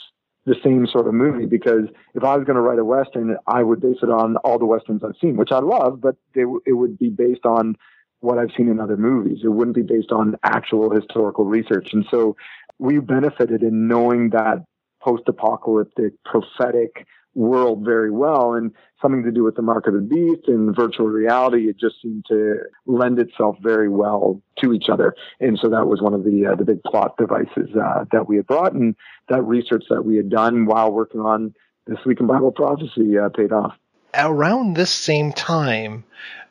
the 0.46 0.56
same 0.64 0.88
sort 0.88 1.08
of 1.08 1.14
movie. 1.14 1.46
Because 1.46 1.86
if 2.16 2.24
I 2.24 2.36
was 2.36 2.46
going 2.46 2.56
to 2.56 2.62
write 2.62 2.80
a 2.80 2.86
western, 2.86 3.38
I 3.46 3.62
would 3.62 3.82
base 3.82 4.00
it 4.02 4.10
on 4.10 4.38
all 4.38 4.58
the 4.58 4.66
westerns 4.66 5.04
I've 5.04 5.16
seen, 5.22 5.38
which 5.38 5.52
I 5.52 5.60
love, 5.60 6.02
but 6.02 6.16
they, 6.34 6.44
it 6.66 6.74
would 6.74 6.98
be 6.98 7.10
based 7.10 7.46
on 7.46 7.76
what 8.22 8.40
I've 8.40 8.52
seen 8.58 8.68
in 8.68 8.80
other 8.80 8.98
movies. 8.98 9.40
It 9.44 9.50
wouldn't 9.50 9.76
be 9.76 9.84
based 9.84 10.12
on 10.12 10.36
actual 10.44 10.90
historical 10.90 11.46
research. 11.46 11.94
And 11.94 12.06
so 12.10 12.36
we 12.80 13.00
benefited 13.00 13.62
in 13.62 13.88
knowing 13.88 14.32
that 14.32 14.66
post-apocalyptic 15.02 16.14
prophetic 16.26 17.06
world 17.36 17.86
very 17.86 18.12
well 18.12 18.54
and 18.54 18.72
something 19.02 19.24
to 19.24 19.32
do 19.32 19.44
with 19.44 19.56
the 19.56 19.62
mark 19.62 19.88
of 19.88 19.94
the 19.94 20.02
beast 20.02 20.48
and 20.48 20.76
virtual 20.76 21.08
reality 21.08 21.70
it 21.70 21.78
just 21.80 21.96
seemed 22.02 22.26
to 22.28 22.58
lend 22.86 23.20
itself 23.20 23.56
very 23.62 23.88
well 23.88 24.42
to 24.58 24.74
each 24.74 24.90
other. 24.90 25.16
And 25.40 25.58
so 25.62 25.70
that 25.70 25.88
was 25.88 26.02
one 26.02 26.14
of 26.14 26.24
the 26.24 26.48
uh, 26.48 26.56
the 26.56 26.66
big 26.66 26.84
plot 26.84 27.16
devices 27.18 27.70
uh, 27.76 28.06
that 28.12 28.28
we 28.28 28.38
had 28.38 28.48
brought 28.48 28.74
and 28.74 28.96
that 29.30 29.44
research 29.44 29.86
that 29.90 30.06
we 30.06 30.18
had 30.18 30.30
done 30.30 30.66
while 30.66 30.92
working 30.92 31.22
on 31.22 31.54
this 31.88 32.00
week 32.06 32.20
in 32.20 32.28
bible 32.28 32.52
prophecy 32.52 33.18
uh, 33.18 33.30
paid 33.30 33.52
off 33.52 33.74
around 34.14 34.76
this 34.76 34.92
same 34.92 35.34
time, 35.34 36.04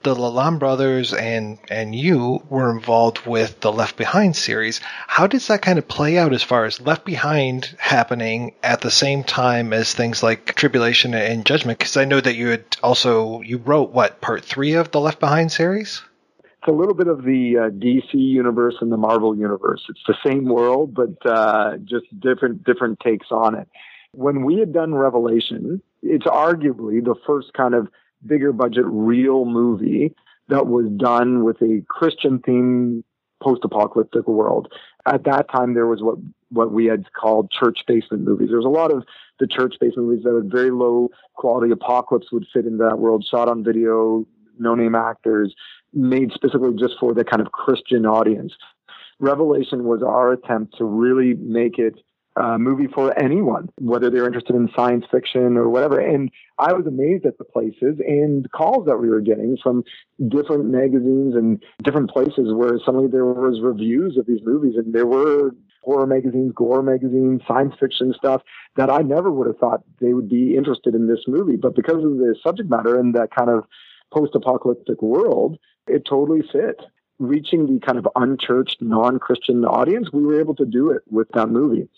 the 0.03 0.15
Lalonde 0.15 0.59
brothers 0.61 1.13
and 1.13 1.59
and 1.71 1.95
you 1.95 2.43
were 2.49 2.71
involved 2.71 3.27
with 3.27 3.61
the 3.61 3.73
Left 3.73 3.97
Behind 3.97 4.35
series. 4.37 4.81
How 5.07 5.27
does 5.27 5.49
that 5.49 5.63
kind 5.63 5.79
of 5.79 5.89
play 5.89 6.17
out 6.19 6.33
as 6.33 6.43
far 6.43 6.65
as 6.65 6.81
Left 6.81 7.05
Behind 7.05 7.75
happening 7.79 8.55
at 8.63 8.81
the 8.81 8.91
same 8.91 9.25
time 9.25 9.73
as 9.73 9.93
things 9.93 10.23
like 10.23 10.55
Tribulation 10.55 11.15
and 11.15 11.45
Judgment? 11.45 11.79
Because 11.79 11.97
I 11.97 12.05
know 12.05 12.21
that 12.21 12.37
you 12.37 12.49
had 12.49 12.65
also 12.83 13.41
you 13.41 13.59
wrote 13.59 13.91
what 13.91 14.21
part 14.21 14.45
three 14.45 14.75
of 14.75 14.91
the 14.93 15.01
Left 15.01 15.19
Behind 15.19 15.51
series. 15.51 16.03
It's 16.39 16.69
a 16.69 16.73
little 16.73 16.95
bit 16.95 17.07
of 17.09 17.25
the 17.25 17.57
uh, 17.57 17.71
DC 17.71 18.15
universe 18.15 18.77
and 18.81 18.91
the 18.91 18.97
Marvel 18.97 19.37
universe. 19.37 19.85
It's 19.89 20.03
the 20.07 20.17
same 20.27 20.45
world, 20.45 20.95
but 20.95 21.25
uh, 21.25 21.77
just 21.79 22.07
different 22.21 22.65
different 22.65 23.01
takes 23.01 23.27
on 23.31 23.57
it. 23.57 23.69
When 24.13 24.45
we 24.45 24.59
had 24.59 24.73
done 24.73 24.95
Revelation, 24.95 25.83
it's 26.03 26.27
arguably 26.27 27.05
the 27.05 27.15
first 27.27 27.53
kind 27.53 27.75
of 27.75 27.89
bigger 28.27 28.53
budget 28.53 28.85
real 28.87 29.45
movie 29.45 30.15
that 30.49 30.67
was 30.67 30.87
done 30.97 31.45
with 31.45 31.61
a 31.61 31.83
Christian 31.89 32.41
theme 32.41 33.05
post-apocalyptic 33.43 34.27
world. 34.27 34.73
At 35.07 35.25
that 35.25 35.51
time, 35.51 35.75
there 35.75 35.87
was 35.87 36.03
what 36.03 36.19
what 36.51 36.73
we 36.73 36.87
had 36.87 37.13
called 37.13 37.51
church 37.51 37.81
basement 37.87 38.25
movies. 38.25 38.49
There 38.49 38.57
was 38.57 38.65
a 38.65 38.71
lot 38.71 38.91
of 38.91 39.05
the 39.39 39.47
church 39.47 39.75
basement 39.79 40.09
movies 40.09 40.25
that 40.25 40.35
had 40.35 40.51
very 40.51 40.71
low 40.71 41.11
quality. 41.35 41.71
Apocalypse 41.71 42.33
would 42.33 42.47
fit 42.53 42.65
into 42.65 42.83
that 42.85 42.99
world, 42.99 43.27
shot 43.31 43.49
on 43.49 43.63
video, 43.63 44.27
no 44.59 44.75
name 44.75 44.95
actors, 44.95 45.55
made 45.93 46.33
specifically 46.33 46.75
just 46.79 46.95
for 46.99 47.13
the 47.13 47.25
kind 47.25 47.43
of 47.43 47.53
Christian 47.53 48.07
audience. 48.07 48.55
Revelation 49.21 49.85
was 49.85 50.03
our 50.03 50.33
attempt 50.33 50.79
to 50.79 50.85
really 50.85 51.35
make 51.35 51.79
it 51.79 52.01
uh, 52.39 52.59
movie 52.59 52.87
for 52.87 53.19
anyone, 53.19 53.69
whether 53.81 54.11
they're 54.11 54.27
interested 54.27 54.55
in 54.55 54.71
science 54.77 55.05
fiction 55.11 55.57
or 55.57 55.69
whatever. 55.69 55.99
And 55.99 56.31
I 56.59 56.73
was 56.73 56.87
amazed 56.87 57.27
at 57.27 57.39
the 57.39 57.45
places 57.45 58.01
and 58.07 58.51
calls 58.53 58.87
that 58.87 58.99
we 58.99 59.09
were 59.09 59.21
getting 59.21 59.57
from 59.63 59.85
different 60.29 60.67
magazines 60.67 61.35
and 61.35 61.63
different 61.83 62.11
places 62.11 62.53
where 62.55 62.79
suddenly 62.85 63.09
there 63.09 63.25
was 63.25 63.61
reviews 63.61 64.17
of 64.17 64.27
these 64.27 64.41
movies 64.45 64.77
and 64.77 64.95
there 64.95 65.07
were 65.07 65.51
horror 65.83 66.07
magazines, 66.07 66.53
gore 66.55 66.83
magazines, 66.83 67.41
science 67.47 67.75
fiction 67.81 68.13
stuff 68.17 68.43
that 68.77 68.91
I 68.91 68.99
never 68.99 69.31
would 69.31 69.47
have 69.47 69.59
thought 69.59 69.85
they 70.01 70.13
would 70.13 70.29
be 70.29 70.57
interested 70.57 70.95
in 70.95 71.09
this 71.09 71.25
movie. 71.27 71.57
But 71.57 71.75
because 71.75 72.05
of 72.05 72.19
the 72.19 72.35
subject 72.43 72.69
matter 72.69 72.99
and 72.99 73.15
that 73.15 73.31
kind 73.35 73.51
of 73.51 73.65
post-apocalyptic 74.13 75.03
world, 75.03 75.59
it 75.87 76.05
totally 76.05 76.43
fit. 76.53 76.81
Reaching 77.19 77.67
the 77.67 77.81
kind 77.85 77.99
of 77.99 78.07
unchurched, 78.15 78.81
non-Christian 78.81 79.65
audience, 79.65 80.13
we 80.13 80.23
were 80.23 80.39
able 80.39 80.55
to 80.57 80.65
do 80.65 80.91
it 80.91 81.03
with 81.11 81.29
that 81.35 81.49
movie. 81.49 81.89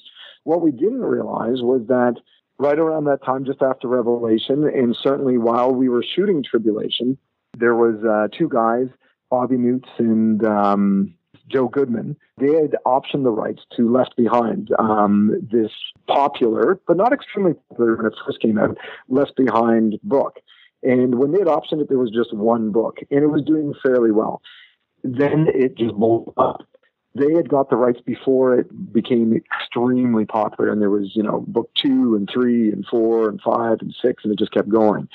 What 0.45 0.63
we 0.63 0.71
didn't 0.71 1.03
realize 1.03 1.63
was 1.63 1.83
that 1.89 2.15
right 2.59 2.79
around 2.79 3.05
that 3.05 3.25
time, 3.25 3.45
just 3.45 3.63
after 3.63 3.89
Revelation, 3.89 4.65
and 4.65 4.97
certainly 5.03 5.39
while 5.39 5.73
we 5.73 5.89
were 5.89 6.05
shooting 6.05 6.43
Tribulation, 6.43 7.17
there 7.59 7.75
was 7.75 8.05
uh, 8.05 8.29
two 8.37 8.49
guys, 8.49 8.89
Bobby 9.31 9.57
Neutz 9.57 9.89
and 9.99 10.45
um, 10.45 11.15
Joe 11.49 11.69
Goodman. 11.69 12.17
They 12.39 12.55
had 12.55 12.77
optioned 12.87 13.25
the 13.25 13.31
rights 13.31 13.63
to 13.77 13.91
Left 13.91 14.17
Behind, 14.17 14.71
um, 14.79 15.41
this 15.51 15.73
popular 16.07 16.81
but 16.87 16.97
not 16.97 17.13
extremely 17.13 17.55
popular 17.69 17.97
when 17.97 18.07
it 18.07 18.15
first 18.25 18.41
came 18.41 18.59
out, 18.59 18.77
Left 19.09 19.37
Behind 19.37 19.99
book. 20.03 20.39
And 20.83 21.17
when 21.17 21.33
they 21.33 21.39
had 21.39 21.49
optioned 21.49 21.83
it, 21.83 21.89
there 21.89 21.99
was 21.99 22.11
just 22.11 22.35
one 22.35 22.73
book, 22.73 22.99
and 23.11 23.23
it 23.23 23.29
was 23.29 23.43
doing 23.43 23.75
fairly 23.83 24.13
well. 24.13 24.41
Then 25.03 25.47
it 25.55 25.77
just 25.77 25.95
blew 25.95 26.33
up 26.37 26.63
they 27.15 27.33
had 27.33 27.49
got 27.49 27.71
the 27.71 27.77
rights 27.77 28.01
before 28.01 28.59
it 28.59 28.93
became 28.93 29.35
extremely 29.35 30.25
popular 30.25 30.71
and 30.71 30.81
there 30.81 30.91
was 30.91 31.15
you 31.15 31.23
know 31.23 31.45
book 31.47 31.71
two 31.75 32.15
and 32.15 32.29
three 32.33 32.71
and 32.73 32.87
four 32.87 33.29
and 33.29 33.41
five 33.41 33.79
and 33.81 33.95
six 34.01 34.25
and 34.25 34.33
it 34.33 34.39
just 34.39 34.53
kept 34.53 34.69
going. 34.69 35.09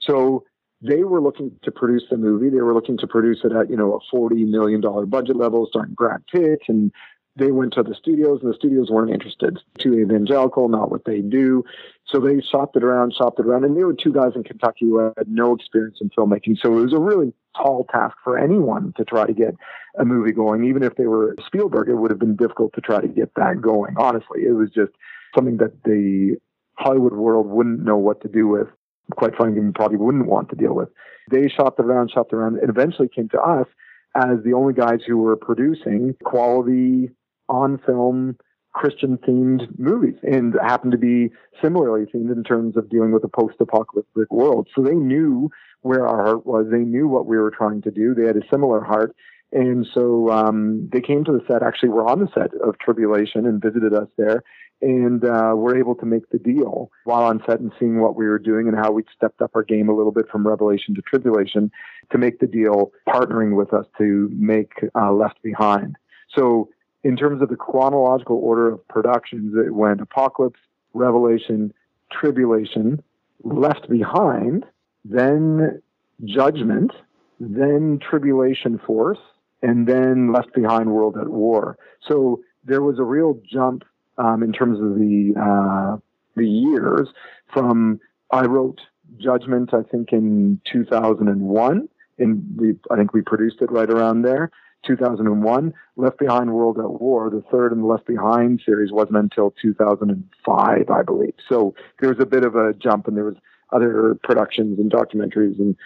So 0.00 0.44
they 0.80 1.04
were 1.04 1.20
looking 1.20 1.52
to 1.62 1.70
produce 1.70 2.04
the 2.10 2.16
movie. 2.16 2.48
They 2.48 2.60
were 2.60 2.74
looking 2.74 2.98
to 2.98 3.06
produce 3.06 3.40
it 3.44 3.52
at 3.52 3.70
you 3.70 3.76
know 3.76 3.94
a 3.94 3.98
40 4.10 4.44
million 4.44 4.80
dollar 4.80 5.06
budget 5.06 5.36
level 5.36 5.66
starring 5.68 5.94
brad 5.94 6.22
pitt 6.32 6.62
and 6.68 6.90
they 7.36 7.50
went 7.50 7.72
to 7.74 7.82
the 7.82 7.94
studios 7.94 8.40
and 8.42 8.50
the 8.50 8.56
studios 8.56 8.90
weren't 8.90 9.10
interested. 9.10 9.58
Too 9.78 9.98
evangelical 9.98 10.68
not 10.68 10.90
what 10.90 11.04
they 11.04 11.20
do. 11.20 11.64
So 12.06 12.18
they 12.18 12.40
shopped 12.40 12.76
it 12.76 12.84
around 12.84 13.14
shopped 13.14 13.38
it 13.38 13.46
around 13.46 13.64
and 13.64 13.76
there 13.76 13.86
were 13.86 13.94
two 13.94 14.12
guys 14.12 14.32
in 14.34 14.42
kentucky 14.42 14.86
who 14.86 14.98
had 14.98 15.28
no 15.28 15.54
experience 15.54 15.98
in 16.00 16.10
filmmaking. 16.10 16.58
So 16.58 16.78
it 16.78 16.82
was 16.82 16.92
a 16.94 16.98
really 16.98 17.34
tall 17.56 17.86
task 17.90 18.16
for 18.22 18.38
anyone 18.38 18.92
to 18.96 19.04
try 19.04 19.26
to 19.26 19.32
get 19.32 19.54
a 19.98 20.04
movie 20.04 20.32
going. 20.32 20.64
Even 20.64 20.82
if 20.82 20.96
they 20.96 21.06
were 21.06 21.36
Spielberg, 21.46 21.88
it 21.88 21.94
would 21.94 22.10
have 22.10 22.20
been 22.20 22.36
difficult 22.36 22.72
to 22.74 22.80
try 22.80 23.00
to 23.00 23.08
get 23.08 23.34
that 23.36 23.60
going. 23.60 23.94
Honestly, 23.96 24.42
it 24.42 24.52
was 24.52 24.70
just 24.70 24.92
something 25.34 25.58
that 25.58 25.82
the 25.84 26.36
Hollywood 26.74 27.12
world 27.12 27.46
wouldn't 27.46 27.80
know 27.80 27.96
what 27.96 28.20
to 28.22 28.28
do 28.28 28.48
with. 28.48 28.68
Quite 29.16 29.36
frankly, 29.36 29.60
probably 29.74 29.98
wouldn't 29.98 30.26
want 30.26 30.48
to 30.50 30.56
deal 30.56 30.74
with. 30.74 30.88
They 31.30 31.48
shopped 31.48 31.80
around, 31.80 32.10
shopped 32.10 32.32
around, 32.32 32.58
and 32.58 32.70
eventually 32.70 33.08
came 33.08 33.28
to 33.30 33.40
us 33.40 33.66
as 34.14 34.38
the 34.44 34.52
only 34.54 34.74
guys 34.74 35.00
who 35.06 35.18
were 35.18 35.36
producing 35.36 36.14
quality 36.24 37.10
on 37.48 37.78
film 37.78 38.36
Christian 38.72 39.18
themed 39.18 39.78
movies 39.78 40.16
and 40.22 40.54
happened 40.62 40.92
to 40.92 40.98
be 40.98 41.30
similarly 41.62 42.06
themed 42.06 42.32
in 42.32 42.42
terms 42.42 42.76
of 42.76 42.88
dealing 42.88 43.12
with 43.12 43.24
a 43.24 43.28
post 43.28 43.56
apocalyptic 43.60 44.30
world. 44.30 44.68
So 44.74 44.82
they 44.82 44.94
knew 44.94 45.50
where 45.82 46.06
our 46.06 46.24
heart 46.24 46.46
was. 46.46 46.66
They 46.70 46.78
knew 46.78 47.08
what 47.08 47.26
we 47.26 47.36
were 47.36 47.50
trying 47.50 47.82
to 47.82 47.90
do. 47.90 48.14
They 48.14 48.26
had 48.26 48.36
a 48.36 48.48
similar 48.50 48.82
heart. 48.82 49.14
And 49.52 49.86
so 49.92 50.30
um, 50.30 50.88
they 50.90 51.00
came 51.00 51.24
to 51.24 51.32
the 51.32 51.44
set. 51.46 51.62
Actually, 51.62 51.90
were 51.90 52.08
on 52.08 52.20
the 52.20 52.28
set 52.32 52.54
of 52.62 52.78
Tribulation 52.78 53.46
and 53.46 53.60
visited 53.60 53.92
us 53.92 54.08
there, 54.16 54.42
and 54.80 55.22
uh, 55.24 55.52
were 55.54 55.76
able 55.78 55.94
to 55.96 56.06
make 56.06 56.26
the 56.30 56.38
deal 56.38 56.90
while 57.04 57.24
on 57.24 57.42
set 57.46 57.60
and 57.60 57.70
seeing 57.78 58.00
what 58.00 58.16
we 58.16 58.26
were 58.26 58.38
doing 58.38 58.66
and 58.66 58.76
how 58.76 58.90
we'd 58.90 59.04
stepped 59.14 59.42
up 59.42 59.50
our 59.54 59.62
game 59.62 59.90
a 59.90 59.94
little 59.94 60.10
bit 60.10 60.26
from 60.30 60.46
Revelation 60.46 60.94
to 60.94 61.02
Tribulation 61.02 61.70
to 62.10 62.18
make 62.18 62.40
the 62.40 62.46
deal, 62.46 62.92
partnering 63.06 63.54
with 63.54 63.74
us 63.74 63.84
to 63.98 64.30
make 64.32 64.72
uh, 64.94 65.12
Left 65.12 65.40
Behind. 65.42 65.96
So, 66.34 66.70
in 67.04 67.16
terms 67.16 67.42
of 67.42 67.48
the 67.48 67.56
chronological 67.56 68.36
order 68.36 68.72
of 68.72 68.88
productions, 68.88 69.54
it 69.56 69.74
went 69.74 70.00
Apocalypse, 70.00 70.60
Revelation, 70.94 71.72
Tribulation, 72.10 73.02
Left 73.42 73.88
Behind, 73.88 74.64
then 75.04 75.82
Judgment, 76.24 76.92
then 77.40 77.98
Tribulation 77.98 78.78
Force, 78.86 79.18
and 79.62 79.86
then 79.86 80.32
Left 80.32 80.52
Behind 80.54 80.90
World 80.90 81.16
at 81.16 81.28
War. 81.28 81.76
So 82.06 82.40
there 82.64 82.82
was 82.82 82.98
a 82.98 83.04
real 83.04 83.40
jump 83.50 83.84
um, 84.18 84.42
in 84.42 84.52
terms 84.52 84.78
of 84.78 84.94
the 84.98 85.34
uh, 85.40 85.96
the 86.36 86.46
years 86.46 87.08
from 87.52 88.00
I 88.30 88.42
wrote 88.42 88.80
Judgment 89.18 89.74
I 89.74 89.82
think 89.82 90.12
in 90.12 90.60
2001 90.70 91.88
and 92.18 92.44
we 92.56 92.74
I 92.90 92.96
think 92.96 93.12
we 93.12 93.22
produced 93.22 93.60
it 93.60 93.70
right 93.70 93.90
around 93.90 94.22
there 94.22 94.50
2001 94.86 95.74
Left 95.96 96.18
Behind 96.18 96.52
World 96.52 96.78
at 96.78 96.90
War 96.90 97.30
the 97.30 97.42
third 97.50 97.72
in 97.72 97.80
the 97.80 97.86
Left 97.86 98.06
Behind 98.06 98.60
series 98.64 98.92
wasn't 98.92 99.16
until 99.16 99.54
2005 99.62 100.90
I 100.90 101.02
believe. 101.02 101.34
So 101.48 101.74
there 102.00 102.10
was 102.10 102.20
a 102.20 102.26
bit 102.26 102.44
of 102.44 102.56
a 102.56 102.72
jump 102.74 103.06
and 103.08 103.16
there 103.16 103.24
was 103.24 103.36
other 103.70 104.18
productions 104.22 104.78
and 104.78 104.90
documentaries 104.90 105.58
and 105.58 105.76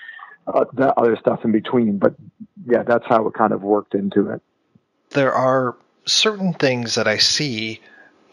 uh, 0.47 0.65
that 0.75 0.95
other 0.97 1.17
stuff 1.17 1.45
in 1.45 1.53
between. 1.53 1.99
But 1.99 2.15
yeah 2.67 2.83
that's 2.83 3.07
how 3.07 3.27
it 3.27 3.35
kind 3.35 3.53
of 3.53 3.63
worked 3.63 3.95
into 3.95 4.31
it. 4.31 4.43
There 5.11 5.33
are 5.33 5.77
certain 6.07 6.55
things 6.55 6.95
that 6.95 7.07
I 7.07 7.19
see 7.19 7.81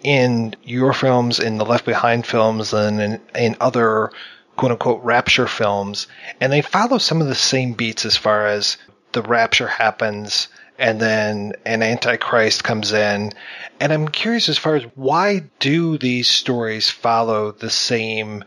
in 0.04 0.56
your 0.64 0.94
films, 0.94 1.40
in 1.40 1.58
the 1.58 1.66
Left 1.66 1.86
Behind 1.86 2.26
films, 2.26 2.74
and 2.74 3.02
in, 3.02 3.22
in 3.36 3.56
other 3.62 4.12
quote 4.56 4.72
unquote 4.72 5.04
rapture 5.04 5.48
films, 5.48 6.08
and 6.40 6.52
they 6.52 6.62
follow 6.62 6.98
some 6.98 7.22
of 7.22 7.28
the 7.28 7.36
same 7.36 7.74
beats 7.74 8.06
as 8.06 8.18
far 8.18 8.46
as 8.46 8.78
the 9.14 9.22
rapture 9.22 9.68
happens 9.68 10.48
and 10.78 11.00
then 11.00 11.54
an 11.66 11.84
antichrist 11.84 12.64
comes 12.64 12.92
in. 12.92 13.32
And 13.80 13.94
I'm 13.94 14.08
curious 14.08 14.50
as 14.50 14.58
far 14.58 14.76
as 14.76 14.84
why 14.96 15.44
do 15.60 15.98
these 15.98 16.28
stories 16.28 16.90
follow 16.90 17.52
the 17.52 17.70
same 17.70 18.44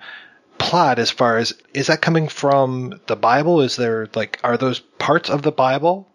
plot 0.59 0.98
as 0.98 1.10
far 1.10 1.36
as 1.36 1.52
is 1.74 1.86
that 1.86 2.01
coming 2.01 2.28
from 2.28 3.01
the 3.06 3.16
Bible? 3.16 3.60
Is 3.60 3.76
there 3.76 4.09
like 4.14 4.40
are 4.43 4.56
those 4.56 4.80
parts 4.80 5.30
of 5.30 5.43
the 5.43 5.52
Bible? 5.52 6.09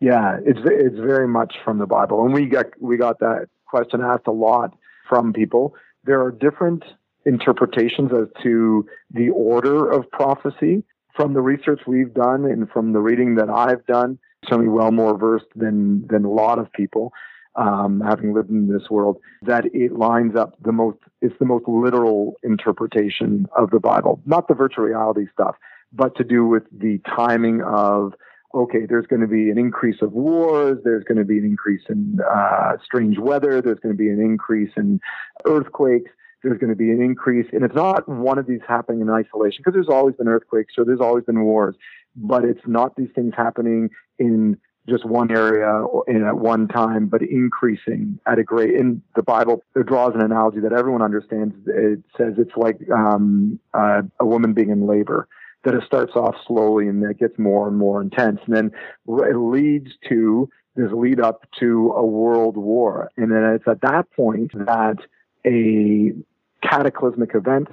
Yeah, 0.00 0.38
it's 0.44 0.60
it's 0.64 0.98
very 0.98 1.26
much 1.26 1.54
from 1.64 1.78
the 1.78 1.86
Bible, 1.86 2.24
and 2.24 2.34
we 2.34 2.46
got 2.46 2.66
we 2.80 2.96
got 2.96 3.18
that 3.20 3.48
question 3.66 4.02
asked 4.02 4.26
a 4.26 4.32
lot 4.32 4.76
from 5.08 5.32
people. 5.32 5.74
There 6.04 6.22
are 6.22 6.30
different 6.30 6.84
interpretations 7.24 8.12
as 8.12 8.28
to 8.42 8.86
the 9.10 9.30
order 9.30 9.90
of 9.90 10.10
prophecy. 10.10 10.84
From 11.16 11.32
the 11.32 11.40
research 11.40 11.80
we've 11.86 12.12
done 12.12 12.44
and 12.44 12.68
from 12.70 12.92
the 12.92 13.00
reading 13.00 13.36
that 13.36 13.48
I've 13.48 13.84
done, 13.86 14.18
certainly 14.44 14.68
well 14.68 14.92
more 14.92 15.16
versed 15.16 15.46
than 15.54 16.06
than 16.08 16.24
a 16.24 16.30
lot 16.30 16.58
of 16.58 16.70
people, 16.72 17.12
um, 17.54 18.02
having 18.06 18.34
lived 18.34 18.50
in 18.50 18.68
this 18.68 18.90
world, 18.90 19.18
that 19.42 19.64
it 19.74 19.92
lines 19.92 20.36
up 20.36 20.56
the 20.62 20.72
most. 20.72 20.98
It's 21.22 21.34
the 21.38 21.46
most 21.46 21.66
literal 21.66 22.34
interpretation 22.42 23.46
of 23.56 23.70
the 23.70 23.80
Bible, 23.80 24.20
not 24.26 24.46
the 24.48 24.54
virtual 24.54 24.84
reality 24.84 25.26
stuff, 25.32 25.56
but 25.92 26.14
to 26.16 26.24
do 26.24 26.46
with 26.46 26.64
the 26.70 27.00
timing 27.16 27.62
of 27.62 28.12
okay, 28.54 28.86
there's 28.88 29.06
going 29.06 29.20
to 29.20 29.26
be 29.26 29.50
an 29.50 29.58
increase 29.58 30.00
of 30.00 30.12
wars, 30.12 30.78
there's 30.82 31.04
going 31.04 31.18
to 31.18 31.24
be 31.24 31.36
an 31.38 31.44
increase 31.44 31.82
in 31.90 32.18
uh, 32.30 32.72
strange 32.82 33.18
weather, 33.18 33.60
there's 33.60 33.78
going 33.80 33.94
to 33.94 33.98
be 33.98 34.08
an 34.08 34.20
increase 34.20 34.70
in 34.76 34.98
earthquakes, 35.44 36.10
there's 36.46 36.58
going 36.58 36.70
to 36.70 36.76
be 36.76 36.90
an 36.90 37.02
increase, 37.02 37.46
and 37.52 37.64
it's 37.64 37.74
not 37.74 38.08
one 38.08 38.38
of 38.38 38.46
these 38.46 38.60
happening 38.66 39.00
in 39.00 39.10
isolation 39.10 39.58
because 39.58 39.74
there's 39.74 39.88
always 39.88 40.14
been 40.14 40.28
earthquakes 40.28 40.74
or 40.78 40.84
there's 40.84 41.00
always 41.00 41.24
been 41.24 41.42
wars, 41.42 41.74
but 42.14 42.44
it's 42.44 42.60
not 42.66 42.94
these 42.96 43.08
things 43.14 43.32
happening 43.36 43.90
in 44.18 44.56
just 44.88 45.04
one 45.04 45.30
area 45.32 45.84
and 46.06 46.24
at 46.24 46.36
one 46.36 46.68
time, 46.68 47.06
but 47.06 47.20
increasing 47.22 48.18
at 48.26 48.38
a 48.38 48.44
great. 48.44 48.74
In 48.74 49.02
the 49.16 49.22
Bible, 49.22 49.64
it 49.74 49.86
draws 49.86 50.14
an 50.14 50.20
analogy 50.20 50.60
that 50.60 50.72
everyone 50.72 51.02
understands. 51.02 51.54
It 51.66 52.04
says 52.16 52.34
it's 52.38 52.56
like 52.56 52.78
um, 52.94 53.58
uh, 53.74 54.02
a 54.20 54.24
woman 54.24 54.52
being 54.52 54.70
in 54.70 54.86
labor 54.86 55.26
that 55.64 55.74
it 55.74 55.82
starts 55.84 56.12
off 56.14 56.36
slowly 56.46 56.86
and 56.86 57.02
it 57.02 57.18
gets 57.18 57.36
more 57.38 57.66
and 57.66 57.76
more 57.76 58.00
intense. 58.00 58.38
And 58.46 58.56
then 58.56 58.70
it 59.08 59.36
leads 59.36 59.90
to 60.08 60.48
this 60.76 60.92
lead 60.92 61.20
up 61.20 61.44
to 61.58 61.92
a 61.96 62.06
world 62.06 62.56
war. 62.56 63.10
And 63.16 63.32
then 63.32 63.42
it's 63.54 63.66
at 63.66 63.80
that 63.80 64.04
point 64.12 64.52
that 64.54 64.98
a 65.44 66.12
cataclysmic 66.62 67.34
event, 67.34 67.68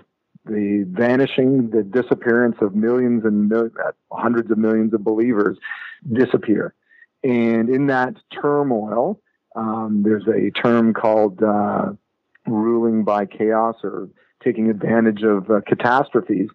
the 0.45 0.85
vanishing, 0.89 1.69
the 1.69 1.83
disappearance 1.83 2.57
of 2.61 2.75
millions 2.75 3.23
and 3.25 3.49
mil- 3.49 3.69
hundreds 4.11 4.51
of 4.51 4.57
millions 4.57 4.93
of 4.93 5.03
believers 5.03 5.57
disappear. 6.11 6.73
And 7.23 7.69
in 7.69 7.87
that 7.87 8.15
turmoil, 8.41 9.21
um, 9.55 10.03
there's 10.03 10.27
a 10.27 10.51
term 10.51 10.93
called 10.93 11.41
uh, 11.41 11.91
ruling 12.45 13.03
by 13.03 13.25
chaos 13.25 13.75
or 13.83 14.09
taking 14.43 14.69
advantage 14.69 15.23
of 15.23 15.49
uh, 15.49 15.61
catastrophes 15.65 16.49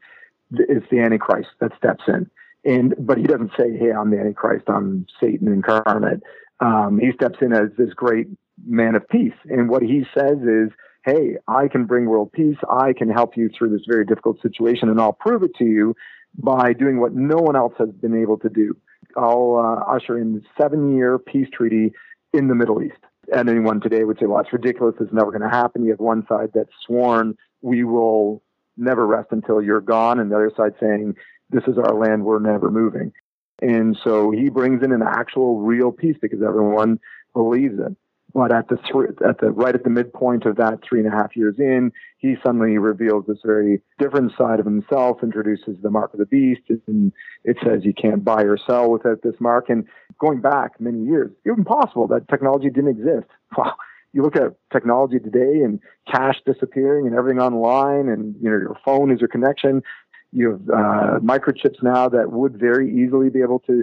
it's 0.53 0.87
the 0.91 1.01
Antichrist 1.01 1.51
that 1.61 1.73
steps 1.77 2.05
in. 2.09 2.31
And 2.65 2.95
but 2.99 3.19
he 3.19 3.25
doesn't 3.25 3.53
say, 3.59 3.77
"Hey, 3.77 3.93
I'm 3.93 4.11
the 4.11 4.19
Antichrist. 4.19 4.65
I'm 4.69 5.07
Satan 5.21 5.49
incarnate." 5.49 6.23
Um, 6.61 6.99
he 6.99 7.13
steps 7.13 7.39
in 7.41 7.53
as 7.53 7.69
this 7.79 7.93
great 7.95 8.27
man 8.67 8.95
of 8.97 9.09
peace, 9.09 9.35
and 9.45 9.69
what 9.69 9.83
he 9.83 10.05
says 10.13 10.39
is, 10.39 10.71
"Hey, 11.05 11.37
I 11.47 11.69
can 11.69 11.85
bring 11.85 12.07
world 12.07 12.33
peace. 12.33 12.57
I 12.69 12.93
can 12.93 13.09
help 13.09 13.37
you 13.37 13.49
through 13.49 13.71
this 13.71 13.87
very 13.89 14.05
difficult 14.05 14.41
situation, 14.41 14.89
and 14.89 15.01
I'll 15.01 15.13
prove 15.13 15.43
it 15.43 15.55
to 15.57 15.65
you 15.65 15.95
by 16.37 16.73
doing 16.73 17.01
what 17.01 17.15
no 17.15 17.37
one 17.37 17.57
else 17.57 17.75
has 17.79 17.91
been 17.91 18.21
able 18.21 18.39
to 18.39 18.49
do. 18.49 18.77
I'll 19.17 19.57
uh, 19.57 19.93
usher 19.93 20.19
in 20.19 20.45
seven-year 20.61 21.19
peace 21.19 21.49
treaty 21.53 21.93
in 22.33 22.49
the 22.49 22.55
Middle 22.55 22.83
East." 22.83 22.99
And 23.35 23.49
anyone 23.49 23.81
today 23.81 24.05
would 24.05 24.19
say, 24.19 24.27
"Well, 24.27 24.41
it's 24.41 24.53
ridiculous. 24.53 24.97
It's 25.01 25.13
never 25.13 25.31
going 25.31 25.43
to 25.43 25.49
happen." 25.49 25.85
You 25.85 25.91
have 25.91 26.01
one 26.01 26.27
side 26.29 26.51
that's 26.55 26.73
sworn 26.87 27.37
we 27.63 27.85
will 27.85 28.43
never 28.77 29.07
rest 29.07 29.29
until 29.33 29.61
you're 29.61 29.81
gone, 29.81 30.21
and 30.21 30.31
the 30.31 30.37
other 30.37 30.53
side 30.57 30.75
saying, 30.81 31.17
this 31.51 31.65
is 31.67 31.79
our 31.79 31.95
land, 31.95 32.25
we're 32.25 32.39
never 32.39 32.71
moving. 32.71 33.13
And 33.61 33.97
so 34.05 34.31
he 34.31 34.51
brings 34.51 34.83
in 34.83 34.93
an 34.93 35.03
actual 35.03 35.61
real 35.61 35.91
peace 35.91 36.17
because 36.21 36.43
everyone 36.43 37.01
believes 37.33 37.79
it. 37.79 37.97
But 38.35 38.53
at 38.53 38.69
the 38.69 38.77
at 39.27 39.41
the 39.41 39.51
right 39.51 39.75
at 39.75 39.85
the 39.85 39.91
midpoint 39.91 40.45
of 40.45 40.57
that 40.57 40.81
three 40.87 41.01
and 41.01 41.09
a 41.09 41.17
half 41.17 41.35
years 41.35 41.57
in, 41.59 41.93
he 42.19 42.37
suddenly 42.43 42.77
reveals 42.77 43.25
this 43.27 43.39
very 43.45 43.81
different 43.99 44.33
side 44.37 44.61
of 44.61 44.67
himself, 44.67 45.23
introduces 45.23 45.77
the 45.83 45.91
mark 45.91 46.13
of 46.13 46.19
the 46.19 46.27
beast, 46.27 46.61
and 46.87 47.13
it 47.45 47.57
says 47.65 47.85
you 47.85 47.95
can't 47.95 48.25
buy 48.25 48.43
or 48.43 48.59
sell 48.59 48.91
without 48.91 49.23
this 49.23 49.35
mark. 49.41 49.71
And 49.71 49.87
going 50.19 50.41
back 50.41 50.79
many 50.79 51.05
years, 51.05 51.31
it 51.45 51.51
was 51.51 51.59
impossible 51.59 52.07
that 52.09 52.29
technology 52.29 52.69
didn't 52.71 52.91
exist. 52.91 53.29
Wow, 53.57 53.75
you 54.13 54.23
look 54.23 54.37
at 54.37 54.55
technology 54.73 55.19
today 55.19 55.63
and 55.63 55.81
cash 56.11 56.37
disappearing 56.45 57.07
and 57.07 57.17
everything 57.17 57.41
online 57.41 58.09
and 58.09 58.35
you 58.41 58.51
know 58.51 58.57
your 58.57 58.77
phone 58.85 59.11
is 59.11 59.21
your 59.21 59.29
connection 59.29 59.83
you 60.33 60.51
have 60.51 60.69
uh, 60.71 61.19
microchips 61.21 61.83
now 61.83 62.09
that 62.09 62.33
would 62.33 62.59
very 62.59 62.93
easily 63.03 63.31
be 63.31 63.41
able 63.41 63.59
to 63.61 63.83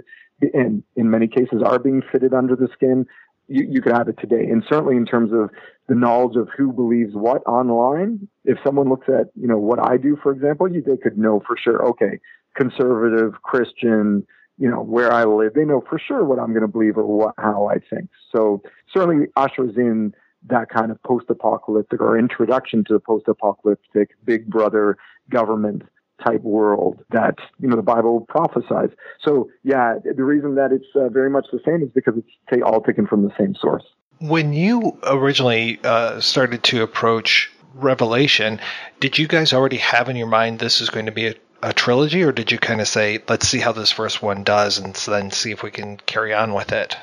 and 0.52 0.82
in 0.96 1.10
many 1.10 1.26
cases 1.26 1.62
are 1.64 1.78
being 1.78 2.02
fitted 2.12 2.34
under 2.34 2.54
the 2.54 2.68
skin 2.72 3.06
you, 3.48 3.66
you 3.70 3.82
could 3.82 3.92
have 3.92 4.08
it 4.08 4.16
today 4.18 4.44
and 4.50 4.64
certainly 4.68 4.96
in 4.96 5.06
terms 5.06 5.32
of 5.32 5.50
the 5.88 5.94
knowledge 5.94 6.36
of 6.36 6.48
who 6.56 6.72
believes 6.72 7.14
what 7.14 7.42
online 7.46 8.28
if 8.44 8.58
someone 8.64 8.88
looks 8.88 9.08
at 9.08 9.28
you 9.34 9.46
know 9.46 9.58
what 9.58 9.78
i 9.80 9.96
do 9.96 10.16
for 10.22 10.32
example 10.32 10.70
you, 10.70 10.82
they 10.82 10.96
could 10.96 11.16
know 11.16 11.40
for 11.46 11.56
sure 11.56 11.84
okay 11.84 12.18
conservative 12.54 13.34
christian 13.42 14.26
you 14.58 14.70
know 14.70 14.82
where 14.82 15.12
I 15.12 15.24
live, 15.24 15.54
they 15.54 15.64
know 15.64 15.82
for 15.88 15.98
sure 15.98 16.24
what 16.24 16.38
I'm 16.38 16.50
going 16.50 16.62
to 16.62 16.68
believe 16.68 16.96
or 16.96 17.04
what, 17.04 17.34
how 17.38 17.68
I 17.68 17.78
think. 17.78 18.08
So 18.34 18.62
certainly 18.92 19.26
ushers 19.36 19.76
in 19.76 20.14
that 20.48 20.68
kind 20.68 20.90
of 20.90 21.02
post-apocalyptic 21.02 22.00
or 22.00 22.18
introduction 22.18 22.84
to 22.84 22.94
the 22.94 23.00
post-apocalyptic 23.00 24.10
Big 24.24 24.46
Brother 24.46 24.96
government 25.28 25.82
type 26.24 26.42
world 26.42 27.04
that 27.10 27.34
you 27.58 27.68
know 27.68 27.76
the 27.76 27.82
Bible 27.82 28.26
prophesies. 28.28 28.90
So 29.22 29.50
yeah, 29.62 29.94
the 30.04 30.24
reason 30.24 30.54
that 30.56 30.72
it's 30.72 30.86
uh, 30.94 31.08
very 31.08 31.30
much 31.30 31.46
the 31.52 31.60
same 31.64 31.82
is 31.82 31.90
because 31.94 32.14
it's 32.16 32.62
all 32.64 32.80
taken 32.80 33.06
from 33.06 33.22
the 33.22 33.32
same 33.38 33.54
source. 33.54 33.84
When 34.18 34.52
you 34.52 34.98
originally 35.02 35.78
uh, 35.84 36.20
started 36.20 36.62
to 36.64 36.82
approach 36.82 37.50
Revelation, 37.74 38.60
did 39.00 39.18
you 39.18 39.28
guys 39.28 39.52
already 39.52 39.76
have 39.76 40.08
in 40.08 40.16
your 40.16 40.26
mind 40.26 40.58
this 40.58 40.80
is 40.80 40.88
going 40.88 41.06
to 41.06 41.12
be 41.12 41.26
a 41.26 41.34
a 41.62 41.72
trilogy, 41.72 42.22
or 42.22 42.32
did 42.32 42.52
you 42.52 42.58
kind 42.58 42.80
of 42.80 42.88
say, 42.88 43.18
let's 43.28 43.48
see 43.48 43.58
how 43.58 43.72
this 43.72 43.90
first 43.90 44.22
one 44.22 44.44
does, 44.44 44.78
and 44.78 44.94
then 44.94 45.30
see 45.30 45.50
if 45.50 45.62
we 45.62 45.70
can 45.70 45.96
carry 45.96 46.32
on 46.34 46.54
with 46.54 46.72
it? 46.72 46.96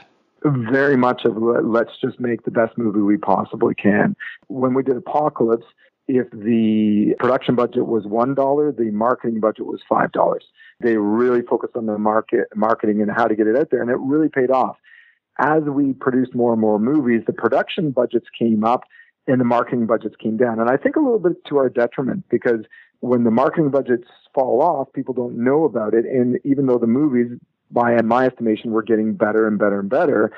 Very 0.45 0.97
much 0.97 1.23
of 1.25 1.37
let's 1.37 1.97
just 2.01 2.19
make 2.19 2.43
the 2.43 2.51
best 2.51 2.77
movie 2.77 2.99
we 2.99 3.17
possibly 3.17 3.73
can. 3.73 4.15
When 4.47 4.73
we 4.73 4.83
did 4.83 4.97
Apocalypse, 4.97 5.65
if 6.07 6.29
the 6.31 7.15
production 7.19 7.55
budget 7.55 7.87
was 7.87 8.05
one 8.05 8.35
dollar, 8.35 8.71
the 8.71 8.91
marketing 8.91 9.39
budget 9.39 9.65
was 9.65 9.81
five 9.87 10.11
dollars. 10.11 10.45
They 10.81 10.97
really 10.97 11.41
focused 11.41 11.75
on 11.75 11.85
the 11.85 11.97
market 11.97 12.47
marketing 12.55 13.01
and 13.01 13.11
how 13.11 13.27
to 13.27 13.35
get 13.35 13.47
it 13.47 13.57
out 13.57 13.69
there, 13.71 13.81
and 13.81 13.89
it 13.89 13.97
really 13.99 14.29
paid 14.29 14.51
off. 14.51 14.77
As 15.39 15.63
we 15.63 15.93
produced 15.93 16.35
more 16.35 16.51
and 16.51 16.61
more 16.61 16.77
movies, 16.77 17.23
the 17.25 17.33
production 17.33 17.91
budgets 17.91 18.27
came 18.37 18.63
up 18.63 18.83
and 19.27 19.39
the 19.39 19.45
marketing 19.45 19.87
budgets 19.87 20.15
came 20.21 20.37
down. 20.37 20.59
And 20.59 20.69
I 20.69 20.77
think 20.77 20.95
a 20.95 20.99
little 20.99 21.19
bit 21.19 21.43
to 21.45 21.57
our 21.57 21.69
detriment 21.69 22.25
because 22.29 22.65
when 22.99 23.23
the 23.23 23.31
marketing 23.31 23.69
budgets 23.69 24.07
fall 24.33 24.61
off, 24.61 24.91
people 24.93 25.13
don't 25.13 25.37
know 25.37 25.63
about 25.63 25.93
it. 25.93 26.05
And 26.05 26.39
even 26.43 26.67
though 26.67 26.77
the 26.77 26.87
movies, 26.87 27.39
by 27.71 27.99
my 28.01 28.27
estimation, 28.27 28.71
were 28.71 28.83
getting 28.83 29.13
better 29.13 29.47
and 29.47 29.57
better 29.57 29.79
and 29.79 29.89
better, 29.89 30.31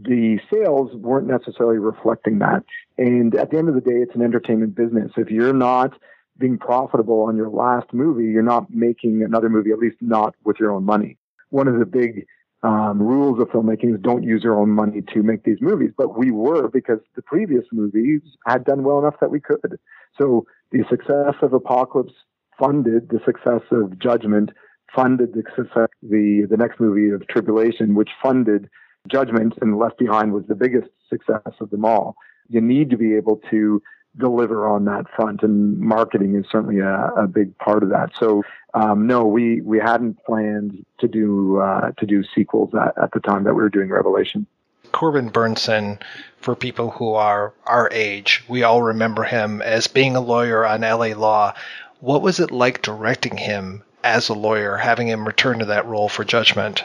the 0.00 0.38
sales 0.52 0.94
weren't 0.94 1.26
necessarily 1.26 1.78
reflecting 1.78 2.38
that. 2.38 2.64
And 2.96 3.34
at 3.34 3.50
the 3.50 3.58
end 3.58 3.68
of 3.68 3.74
the 3.74 3.80
day, 3.80 3.96
it's 3.96 4.14
an 4.14 4.22
entertainment 4.22 4.74
business. 4.74 5.12
If 5.16 5.30
you're 5.30 5.52
not 5.52 5.98
being 6.38 6.58
profitable 6.58 7.22
on 7.22 7.36
your 7.36 7.48
last 7.48 7.92
movie, 7.92 8.26
you're 8.26 8.42
not 8.42 8.70
making 8.70 9.22
another 9.22 9.48
movie, 9.48 9.72
at 9.72 9.78
least 9.78 9.96
not 10.00 10.34
with 10.44 10.58
your 10.60 10.70
own 10.70 10.84
money. 10.84 11.16
One 11.50 11.66
of 11.66 11.78
the 11.78 11.86
big 11.86 12.26
um, 12.62 13.00
rules 13.00 13.40
of 13.40 13.48
filmmaking 13.48 13.94
is 13.94 14.00
don't 14.00 14.22
use 14.22 14.42
your 14.42 14.58
own 14.58 14.70
money 14.70 15.02
to 15.14 15.22
make 15.22 15.44
these 15.44 15.58
movies. 15.60 15.90
But 15.96 16.16
we 16.16 16.30
were 16.30 16.68
because 16.68 16.98
the 17.16 17.22
previous 17.22 17.64
movies 17.72 18.20
had 18.46 18.64
done 18.64 18.84
well 18.84 18.98
enough 18.98 19.14
that 19.20 19.30
we 19.30 19.40
could. 19.40 19.78
So 20.20 20.46
the 20.70 20.84
success 20.88 21.34
of 21.42 21.52
Apocalypse 21.52 22.14
funded 22.58 23.08
the 23.08 23.20
success 23.24 23.62
of 23.70 23.98
Judgment, 23.98 24.50
funded 24.94 25.34
the 25.34 25.42
success, 25.56 25.88
the 26.02 26.46
the 26.50 26.56
next 26.56 26.80
movie 26.80 27.10
of 27.10 27.26
Tribulation, 27.28 27.94
which 27.94 28.10
funded 28.22 28.68
Judgment, 29.08 29.54
and 29.60 29.78
Left 29.78 29.98
Behind 29.98 30.32
was 30.32 30.44
the 30.46 30.54
biggest 30.54 30.88
success 31.08 31.54
of 31.60 31.70
them 31.70 31.84
all. 31.84 32.16
You 32.48 32.60
need 32.60 32.90
to 32.90 32.96
be 32.96 33.14
able 33.14 33.40
to 33.50 33.82
deliver 34.16 34.66
on 34.66 34.84
that 34.86 35.06
front, 35.14 35.42
and 35.42 35.78
marketing 35.78 36.34
is 36.34 36.44
certainly 36.50 36.80
a, 36.80 37.10
a 37.16 37.26
big 37.26 37.56
part 37.58 37.82
of 37.82 37.90
that. 37.90 38.10
So, 38.18 38.42
um, 38.74 39.06
no, 39.06 39.26
we 39.26 39.60
we 39.60 39.78
hadn't 39.78 40.24
planned 40.24 40.84
to 40.98 41.08
do 41.08 41.58
uh, 41.58 41.92
to 41.92 42.06
do 42.06 42.24
sequels 42.34 42.74
at, 42.74 42.96
at 43.02 43.12
the 43.12 43.20
time 43.20 43.44
that 43.44 43.54
we 43.54 43.62
were 43.62 43.68
doing 43.68 43.90
Revelation. 43.90 44.46
Corbin 44.92 45.30
Bernsen, 45.30 46.00
for 46.38 46.54
people 46.54 46.90
who 46.90 47.12
are 47.12 47.52
our 47.66 47.90
age, 47.92 48.42
we 48.48 48.62
all 48.62 48.82
remember 48.82 49.24
him 49.24 49.60
as 49.60 49.86
being 49.86 50.16
a 50.16 50.20
lawyer 50.20 50.66
on 50.66 50.80
LA 50.80 51.08
Law. 51.08 51.54
What 52.00 52.22
was 52.22 52.40
it 52.40 52.50
like 52.50 52.82
directing 52.82 53.36
him 53.36 53.82
as 54.02 54.28
a 54.28 54.34
lawyer, 54.34 54.76
having 54.76 55.08
him 55.08 55.26
return 55.26 55.58
to 55.58 55.66
that 55.66 55.86
role 55.86 56.08
for 56.08 56.24
Judgment? 56.24 56.84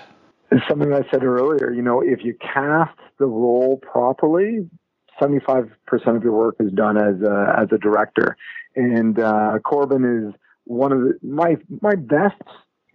Something 0.70 0.94
I 0.94 1.02
said 1.12 1.24
earlier. 1.24 1.72
You 1.72 1.82
know, 1.82 2.02
if 2.02 2.24
you 2.24 2.36
cast 2.42 2.98
the 3.20 3.26
role 3.26 3.80
properly, 3.82 4.70
75% 5.22 5.72
of 6.08 6.24
your 6.24 6.34
work 6.34 6.56
is 6.60 6.72
done 6.72 6.98
as 6.98 7.22
a, 7.22 7.56
as 7.58 7.68
a 7.72 7.78
director. 7.78 8.36
And 8.76 9.20
uh, 9.20 9.60
Corbin 9.64 10.28
is 10.28 10.34
one 10.66 10.92
of 10.92 11.00
the, 11.00 11.20
my 11.22 11.58
my 11.82 11.96
best 11.96 12.42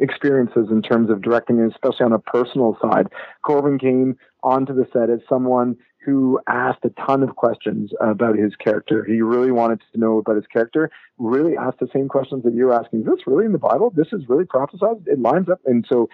experiences 0.01 0.68
in 0.70 0.82
terms 0.82 1.10
of 1.10 1.22
directing, 1.22 1.60
especially 1.60 2.06
on 2.06 2.12
a 2.12 2.18
personal 2.18 2.76
side. 2.80 3.06
Corbin 3.43 3.78
came 3.78 4.16
onto 4.43 4.74
the 4.74 4.86
set 4.93 5.10
as 5.10 5.20
someone 5.28 5.76
who 6.05 6.40
asked 6.47 6.85
a 6.85 6.90
ton 7.06 7.22
of 7.22 7.36
questions 7.36 7.90
about 8.01 8.36
his 8.36 8.55
character. 8.56 9.05
He 9.05 9.20
really 9.20 9.51
wanted 9.51 9.82
to 9.93 10.01
know 10.01 10.18
about 10.18 10.36
his 10.36 10.47
character, 10.47 10.90
really 11.18 11.56
asked 11.56 11.80
the 11.80 11.89
same 11.93 12.09
questions 12.09 12.44
that 12.44 12.55
you're 12.55 12.72
asking. 12.72 13.01
Is 13.01 13.06
this 13.06 13.26
really 13.26 13.44
in 13.44 13.52
the 13.52 13.59
Bible? 13.59 13.93
This 13.94 14.06
is 14.12 14.22
really 14.28 14.44
prophesied? 14.44 15.06
It 15.06 15.20
lines 15.20 15.48
up. 15.48 15.60
And 15.66 15.85
so 15.89 16.09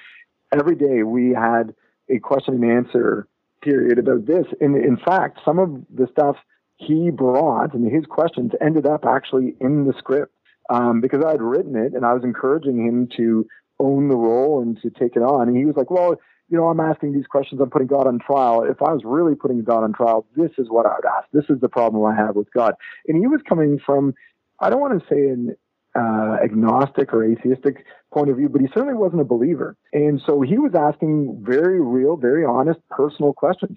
every 0.61 0.77
day 0.77 1.03
we 1.03 1.31
had 1.31 1.75
a 2.09 2.19
question 2.19 2.55
and 2.55 2.65
answer 2.65 3.29
period 3.63 3.99
about 3.99 4.27
this. 4.27 4.47
And 4.61 4.77
in 4.77 4.97
fact, 4.97 5.41
some 5.45 5.59
of 5.59 5.71
the 5.93 6.07
stuff 6.13 6.37
he 6.77 7.11
brought 7.11 7.75
and 7.75 7.91
his 7.91 8.05
questions 8.05 8.53
ended 8.61 8.87
up 8.87 9.05
actually 9.07 9.57
in 9.61 9.87
the 9.87 9.95
script 9.99 10.35
um, 10.71 11.01
because 11.01 11.25
I 11.25 11.33
had 11.33 11.43
written 11.43 11.77
it 11.77 11.95
and 11.95 12.05
I 12.05 12.13
was 12.13 12.25
encouraging 12.25 12.87
him 12.87 13.09
to 13.17 13.47
own 13.81 14.09
the 14.09 14.17
role 14.17 14.63
and 14.63 14.81
to 14.83 14.91
take 14.91 15.17
it 15.17 15.23
on. 15.23 15.49
And 15.49 15.57
he 15.57 15.65
was 15.65 15.77
like, 15.77 15.91
well, 15.91 16.17
you 16.51 16.59
know, 16.59 16.69
I'm 16.69 16.81
asking 16.81 17.15
these 17.15 17.27
questions. 17.27 17.61
I'm 17.61 17.71
putting 17.71 17.89
God 17.89 18.07
on 18.07 18.19
trial. 18.19 18.65
If 18.65 18.83
I 18.83 18.93
was 18.93 19.03
really 19.05 19.35
putting 19.35 19.63
God 19.63 19.83
on 19.83 19.93
trial, 19.93 20.27
this 20.37 20.51
is 20.59 20.69
what 20.69 20.87
I 20.87 20.95
would 20.95 21.07
ask. 21.07 21.27
This 21.33 21.47
is 21.49 21.61
the 21.61 21.69
problem 21.69 22.05
I 22.05 22.15
have 22.15 22.37
with 22.37 22.53
God. 22.53 22.75
And 23.09 23.19
he 23.19 23.27
was 23.27 23.41
coming 23.49 23.81
from, 23.85 24.15
I 24.61 24.69
don't 24.69 24.81
want 24.81 25.01
to 25.01 25.09
say 25.09 25.29
an 25.29 25.57
uh, 25.97 26.37
agnostic 26.43 27.15
or 27.15 27.25
atheistic 27.25 27.87
point 28.15 28.31
of 28.31 28.37
view, 28.37 28.49
but 28.49 28.61
he 28.61 28.69
certainly 28.69 28.95
wasn't 28.95 29.21
a 29.21 29.25
believer. 29.25 29.77
And 29.93 30.23
so 30.25 30.41
he 30.41 30.57
was 30.57 30.73
asking 30.75 31.43
very 31.45 31.81
real, 31.81 32.17
very 32.17 32.45
honest, 32.45 32.81
personal 32.89 33.33
questions. 33.33 33.77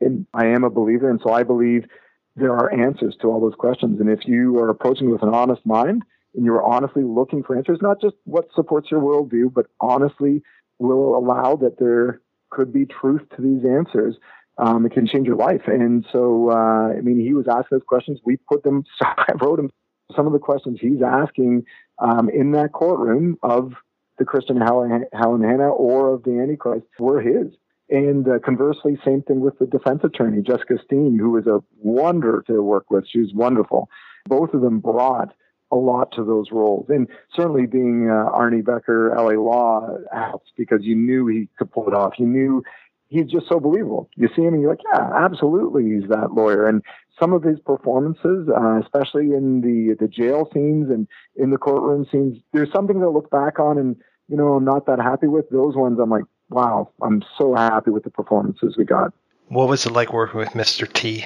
And 0.00 0.26
I 0.34 0.46
am 0.48 0.64
a 0.64 0.70
believer, 0.70 1.08
and 1.08 1.20
so 1.24 1.32
I 1.32 1.44
believe 1.44 1.86
there 2.34 2.52
are 2.52 2.70
answers 2.72 3.16
to 3.22 3.28
all 3.28 3.40
those 3.40 3.54
questions. 3.54 3.98
And 4.00 4.10
if 4.10 4.26
you 4.26 4.58
are 4.58 4.68
approaching 4.68 5.10
with 5.10 5.22
an 5.22 5.30
honest 5.30 5.64
mind 5.64 6.02
and 6.34 6.44
you're 6.44 6.62
honestly 6.62 7.02
looking 7.02 7.42
for 7.42 7.56
answers, 7.56 7.78
not 7.80 8.00
just 8.00 8.16
what 8.24 8.48
supports 8.54 8.90
your 8.90 9.00
worldview, 9.00 9.54
but 9.54 9.66
honestly 9.80 10.42
will 10.78 11.16
allow 11.16 11.56
that 11.56 11.78
there 11.78 12.20
could 12.50 12.72
be 12.72 12.84
truth 12.84 13.22
to 13.34 13.42
these 13.42 13.64
answers. 13.64 14.16
Um, 14.58 14.84
it 14.84 14.92
can 14.92 15.06
change 15.06 15.26
your 15.26 15.36
life. 15.36 15.62
And 15.66 16.04
so, 16.12 16.50
uh, 16.50 16.92
I 16.96 17.00
mean, 17.00 17.20
he 17.20 17.32
was 17.32 17.46
asking 17.48 17.78
those 17.78 17.86
questions. 17.86 18.20
We 18.24 18.36
put 18.36 18.62
them, 18.62 18.84
I 19.00 19.32
wrote 19.40 19.58
him 19.58 19.70
some 20.14 20.26
of 20.26 20.32
the 20.32 20.38
questions 20.38 20.78
he's 20.80 21.02
asking 21.02 21.64
um, 21.98 22.28
in 22.28 22.52
that 22.52 22.72
courtroom 22.72 23.38
of 23.42 23.72
the 24.18 24.24
Christian 24.24 24.60
Helen, 24.60 25.04
Helen 25.12 25.42
Hannah 25.42 25.70
or 25.70 26.14
of 26.14 26.22
the 26.22 26.38
Antichrist 26.40 26.86
were 26.98 27.20
his. 27.20 27.52
And 27.88 28.26
uh, 28.28 28.38
conversely, 28.44 28.98
same 29.04 29.22
thing 29.22 29.40
with 29.40 29.58
the 29.58 29.66
defense 29.66 30.00
attorney, 30.02 30.42
Jessica 30.42 30.74
Steen, 30.84 31.18
who 31.18 31.30
was 31.30 31.46
a 31.46 31.62
wonder 31.78 32.42
to 32.48 32.62
work 32.62 32.90
with. 32.90 33.06
She 33.08 33.20
was 33.20 33.32
wonderful. 33.32 33.88
Both 34.26 34.54
of 34.54 34.60
them 34.60 34.80
brought 34.80 35.32
a 35.70 35.76
lot 35.76 36.12
to 36.12 36.24
those 36.24 36.50
roles. 36.50 36.86
And 36.88 37.08
certainly 37.34 37.66
being 37.66 38.08
uh, 38.10 38.30
Arnie 38.30 38.64
Becker, 38.64 39.14
LA 39.16 39.40
Law 39.40 39.98
helps 40.12 40.50
because 40.56 40.80
you 40.82 40.96
knew 40.96 41.26
he 41.26 41.48
could 41.58 41.70
pull 41.70 41.86
it 41.86 41.94
off. 41.94 42.14
You 42.18 42.26
knew 42.26 42.62
he's 43.08 43.26
just 43.26 43.48
so 43.48 43.60
believable. 43.60 44.08
You 44.16 44.28
see 44.34 44.42
him 44.42 44.54
and 44.54 44.62
you're 44.62 44.70
like, 44.70 44.84
yeah, 44.92 45.10
absolutely, 45.14 45.84
he's 45.84 46.08
that 46.08 46.32
lawyer. 46.32 46.66
And 46.66 46.82
some 47.18 47.32
of 47.32 47.42
his 47.42 47.58
performances, 47.60 48.48
uh, 48.48 48.80
especially 48.80 49.32
in 49.32 49.60
the 49.60 49.96
the 49.98 50.08
jail 50.08 50.48
scenes 50.52 50.90
and 50.90 51.08
in 51.36 51.50
the 51.50 51.58
courtroom 51.58 52.06
scenes, 52.10 52.38
there's 52.52 52.72
something 52.72 53.00
to 53.00 53.08
look 53.08 53.30
back 53.30 53.58
on 53.58 53.78
and 53.78 53.96
you 54.28 54.36
know 54.36 54.54
I'm 54.54 54.64
not 54.64 54.86
that 54.86 55.00
happy 55.00 55.26
with. 55.26 55.48
Those 55.50 55.74
ones, 55.74 55.98
I'm 56.00 56.10
like, 56.10 56.24
wow, 56.50 56.90
I'm 57.02 57.22
so 57.38 57.54
happy 57.54 57.90
with 57.90 58.04
the 58.04 58.10
performances 58.10 58.76
we 58.76 58.84
got. 58.84 59.12
What 59.48 59.68
was 59.68 59.86
it 59.86 59.92
like 59.92 60.12
working 60.12 60.38
with 60.40 60.50
Mr. 60.50 60.92
T? 60.92 61.24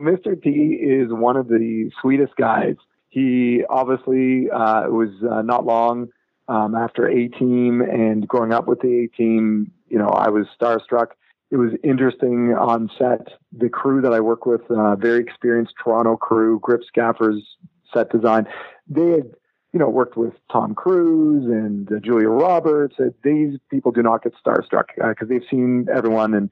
Mr. 0.00 0.40
T 0.40 0.50
is 0.50 1.08
one 1.10 1.36
of 1.36 1.48
the 1.48 1.90
sweetest 2.00 2.36
guys. 2.36 2.76
He 3.08 3.62
obviously 3.68 4.50
uh, 4.50 4.88
was 4.88 5.10
uh, 5.30 5.42
not 5.42 5.64
long 5.64 6.08
um, 6.48 6.74
after 6.74 7.08
A 7.08 7.28
Team 7.28 7.80
and 7.80 8.26
growing 8.26 8.52
up 8.52 8.66
with 8.66 8.80
the 8.80 9.04
A 9.04 9.16
Team. 9.16 9.72
You 9.88 9.98
know, 9.98 10.08
I 10.08 10.28
was 10.28 10.46
starstruck. 10.60 11.08
It 11.52 11.58
was 11.58 11.72
interesting 11.84 12.54
on 12.54 12.90
set. 12.98 13.28
The 13.52 13.68
crew 13.68 14.00
that 14.00 14.14
I 14.14 14.20
work 14.20 14.46
with, 14.46 14.62
uh, 14.70 14.96
very 14.96 15.20
experienced 15.20 15.74
Toronto 15.84 16.16
crew, 16.16 16.58
Grips 16.60 16.86
Gaffers 16.96 17.42
set 17.92 18.10
design. 18.10 18.46
They 18.88 19.10
had, 19.10 19.30
you 19.74 19.78
know, 19.78 19.90
worked 19.90 20.16
with 20.16 20.32
Tom 20.50 20.74
Cruise 20.74 21.44
and 21.44 21.92
uh, 21.92 21.96
Julia 22.02 22.30
Roberts. 22.30 22.94
Uh, 22.98 23.10
these 23.22 23.58
people 23.70 23.92
do 23.92 24.02
not 24.02 24.22
get 24.22 24.32
starstruck 24.34 24.86
because 24.96 25.14
uh, 25.20 25.26
they've 25.28 25.44
seen 25.50 25.88
everyone 25.94 26.32
and 26.32 26.50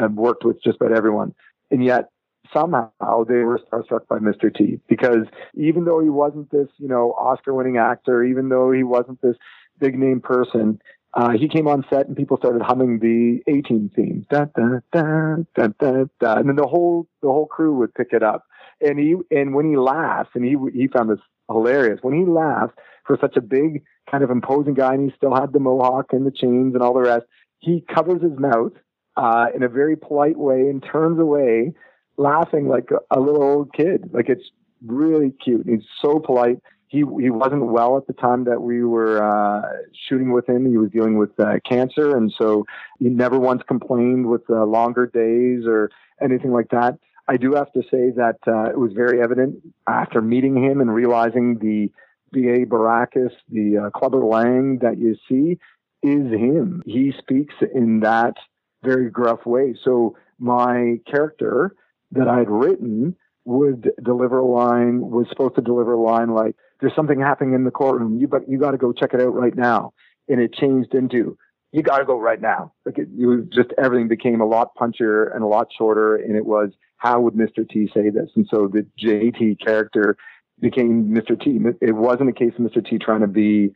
uh, 0.00 0.06
worked 0.06 0.44
with 0.44 0.62
just 0.62 0.76
about 0.80 0.96
everyone. 0.96 1.34
And 1.72 1.82
yet 1.82 2.10
somehow 2.54 3.24
they 3.24 3.42
were 3.42 3.58
starstruck 3.72 4.06
by 4.06 4.18
Mr. 4.18 4.54
T 4.54 4.78
because 4.88 5.26
even 5.54 5.84
though 5.84 5.98
he 5.98 6.10
wasn't 6.10 6.48
this, 6.52 6.68
you 6.76 6.86
know, 6.86 7.12
Oscar 7.18 7.54
winning 7.54 7.76
actor, 7.76 8.22
even 8.22 8.50
though 8.50 8.70
he 8.70 8.84
wasn't 8.84 9.20
this 9.20 9.36
big 9.80 9.98
name 9.98 10.20
person, 10.20 10.80
uh, 11.18 11.30
he 11.30 11.48
came 11.48 11.66
on 11.66 11.84
set 11.90 12.06
and 12.06 12.16
people 12.16 12.36
started 12.36 12.62
humming 12.62 13.00
the 13.00 13.42
A 13.50 13.60
Team 13.62 13.90
theme, 13.96 14.24
da, 14.30 14.44
da, 14.56 14.78
da, 14.92 15.34
da, 15.56 15.66
da, 15.80 16.04
da, 16.20 16.34
and 16.34 16.48
then 16.48 16.54
the 16.54 16.66
whole 16.66 17.08
the 17.22 17.28
whole 17.28 17.46
crew 17.46 17.74
would 17.78 17.92
pick 17.92 18.12
it 18.12 18.22
up. 18.22 18.44
And 18.80 19.00
he 19.00 19.16
and 19.32 19.52
when 19.52 19.68
he 19.68 19.76
laughs, 19.76 20.30
and 20.34 20.44
he 20.44 20.54
he 20.72 20.86
found 20.86 21.10
this 21.10 21.18
hilarious. 21.50 21.98
When 22.02 22.14
he 22.14 22.24
laughs 22.24 22.72
for 23.04 23.18
such 23.20 23.36
a 23.36 23.40
big 23.40 23.82
kind 24.08 24.22
of 24.22 24.30
imposing 24.30 24.74
guy, 24.74 24.94
and 24.94 25.10
he 25.10 25.16
still 25.16 25.34
had 25.34 25.52
the 25.52 25.58
mohawk 25.58 26.12
and 26.12 26.24
the 26.24 26.30
chains 26.30 26.74
and 26.74 26.82
all 26.84 26.94
the 26.94 27.00
rest, 27.00 27.24
he 27.58 27.84
covers 27.92 28.22
his 28.22 28.38
mouth 28.38 28.72
uh, 29.16 29.46
in 29.56 29.64
a 29.64 29.68
very 29.68 29.96
polite 29.96 30.38
way 30.38 30.60
and 30.60 30.84
turns 30.84 31.18
away 31.18 31.72
laughing 32.16 32.68
like 32.68 32.90
a, 32.92 33.18
a 33.18 33.18
little 33.18 33.42
old 33.42 33.72
kid. 33.72 34.10
Like 34.12 34.28
it's 34.28 34.52
really 34.86 35.32
cute. 35.42 35.66
He's 35.68 35.82
so 36.00 36.20
polite. 36.20 36.58
He 36.88 36.98
he 36.98 37.30
wasn't 37.30 37.66
well 37.66 37.96
at 37.96 38.06
the 38.06 38.12
time 38.14 38.44
that 38.44 38.62
we 38.62 38.84
were 38.84 39.22
uh, 39.22 39.62
shooting 40.08 40.32
with 40.32 40.48
him. 40.48 40.66
He 40.66 40.78
was 40.78 40.90
dealing 40.90 41.18
with 41.18 41.38
uh, 41.38 41.58
cancer, 41.68 42.16
and 42.16 42.32
so 42.36 42.66
he 42.98 43.08
never 43.08 43.38
once 43.38 43.62
complained 43.66 44.26
with 44.26 44.48
uh, 44.48 44.64
longer 44.64 45.06
days 45.06 45.64
or 45.66 45.90
anything 46.22 46.52
like 46.52 46.70
that. 46.70 46.98
I 47.28 47.36
do 47.36 47.52
have 47.54 47.70
to 47.72 47.82
say 47.82 48.10
that 48.16 48.38
uh, 48.46 48.70
it 48.70 48.78
was 48.78 48.92
very 48.94 49.20
evident 49.22 49.56
after 49.86 50.22
meeting 50.22 50.56
him 50.56 50.80
and 50.80 50.92
realizing 50.92 51.58
the 51.58 51.92
B.A. 52.32 52.64
Baracus, 52.64 53.32
the 53.50 53.86
uh, 53.86 53.90
Clubber 53.90 54.24
Lang 54.24 54.78
that 54.78 54.98
you 54.98 55.16
see, 55.28 55.58
is 56.02 56.32
him. 56.32 56.82
He 56.86 57.12
speaks 57.18 57.54
in 57.74 58.00
that 58.00 58.34
very 58.82 59.10
gruff 59.10 59.44
way. 59.44 59.74
So 59.84 60.16
my 60.38 61.00
character 61.10 61.74
that 62.12 62.28
I 62.28 62.38
had 62.38 62.50
written 62.50 63.16
would 63.44 63.90
deliver 64.02 64.38
a 64.38 64.46
line, 64.46 65.00
was 65.00 65.26
supposed 65.28 65.56
to 65.56 65.62
deliver 65.62 65.94
a 65.94 66.00
line 66.00 66.30
like, 66.30 66.56
there's 66.80 66.94
something 66.94 67.20
happening 67.20 67.54
in 67.54 67.64
the 67.64 67.70
courtroom. 67.70 68.18
You, 68.18 68.28
but 68.28 68.48
you 68.48 68.58
got 68.58 68.72
to 68.72 68.78
go 68.78 68.92
check 68.92 69.14
it 69.14 69.20
out 69.20 69.34
right 69.34 69.56
now. 69.56 69.92
And 70.28 70.40
it 70.40 70.52
changed 70.52 70.94
into, 70.94 71.36
you 71.72 71.82
got 71.82 71.98
to 71.98 72.04
go 72.04 72.18
right 72.18 72.40
now. 72.40 72.72
Like 72.84 72.98
it, 72.98 73.08
it 73.18 73.26
was 73.26 73.40
just 73.52 73.70
everything 73.78 74.08
became 74.08 74.40
a 74.40 74.46
lot 74.46 74.74
punchier 74.76 75.34
and 75.34 75.42
a 75.42 75.46
lot 75.46 75.68
shorter. 75.76 76.16
And 76.16 76.36
it 76.36 76.46
was, 76.46 76.70
how 76.96 77.20
would 77.20 77.34
Mr. 77.34 77.68
T 77.68 77.90
say 77.94 78.10
this? 78.10 78.30
And 78.36 78.46
so 78.50 78.68
the 78.68 78.86
JT 79.02 79.64
character 79.64 80.16
became 80.60 81.08
Mr. 81.08 81.40
T. 81.40 81.58
It 81.80 81.94
wasn't 81.94 82.30
a 82.30 82.32
case 82.32 82.52
of 82.58 82.64
Mr. 82.64 82.84
T 82.84 82.98
trying 82.98 83.20
to 83.20 83.28
be 83.28 83.72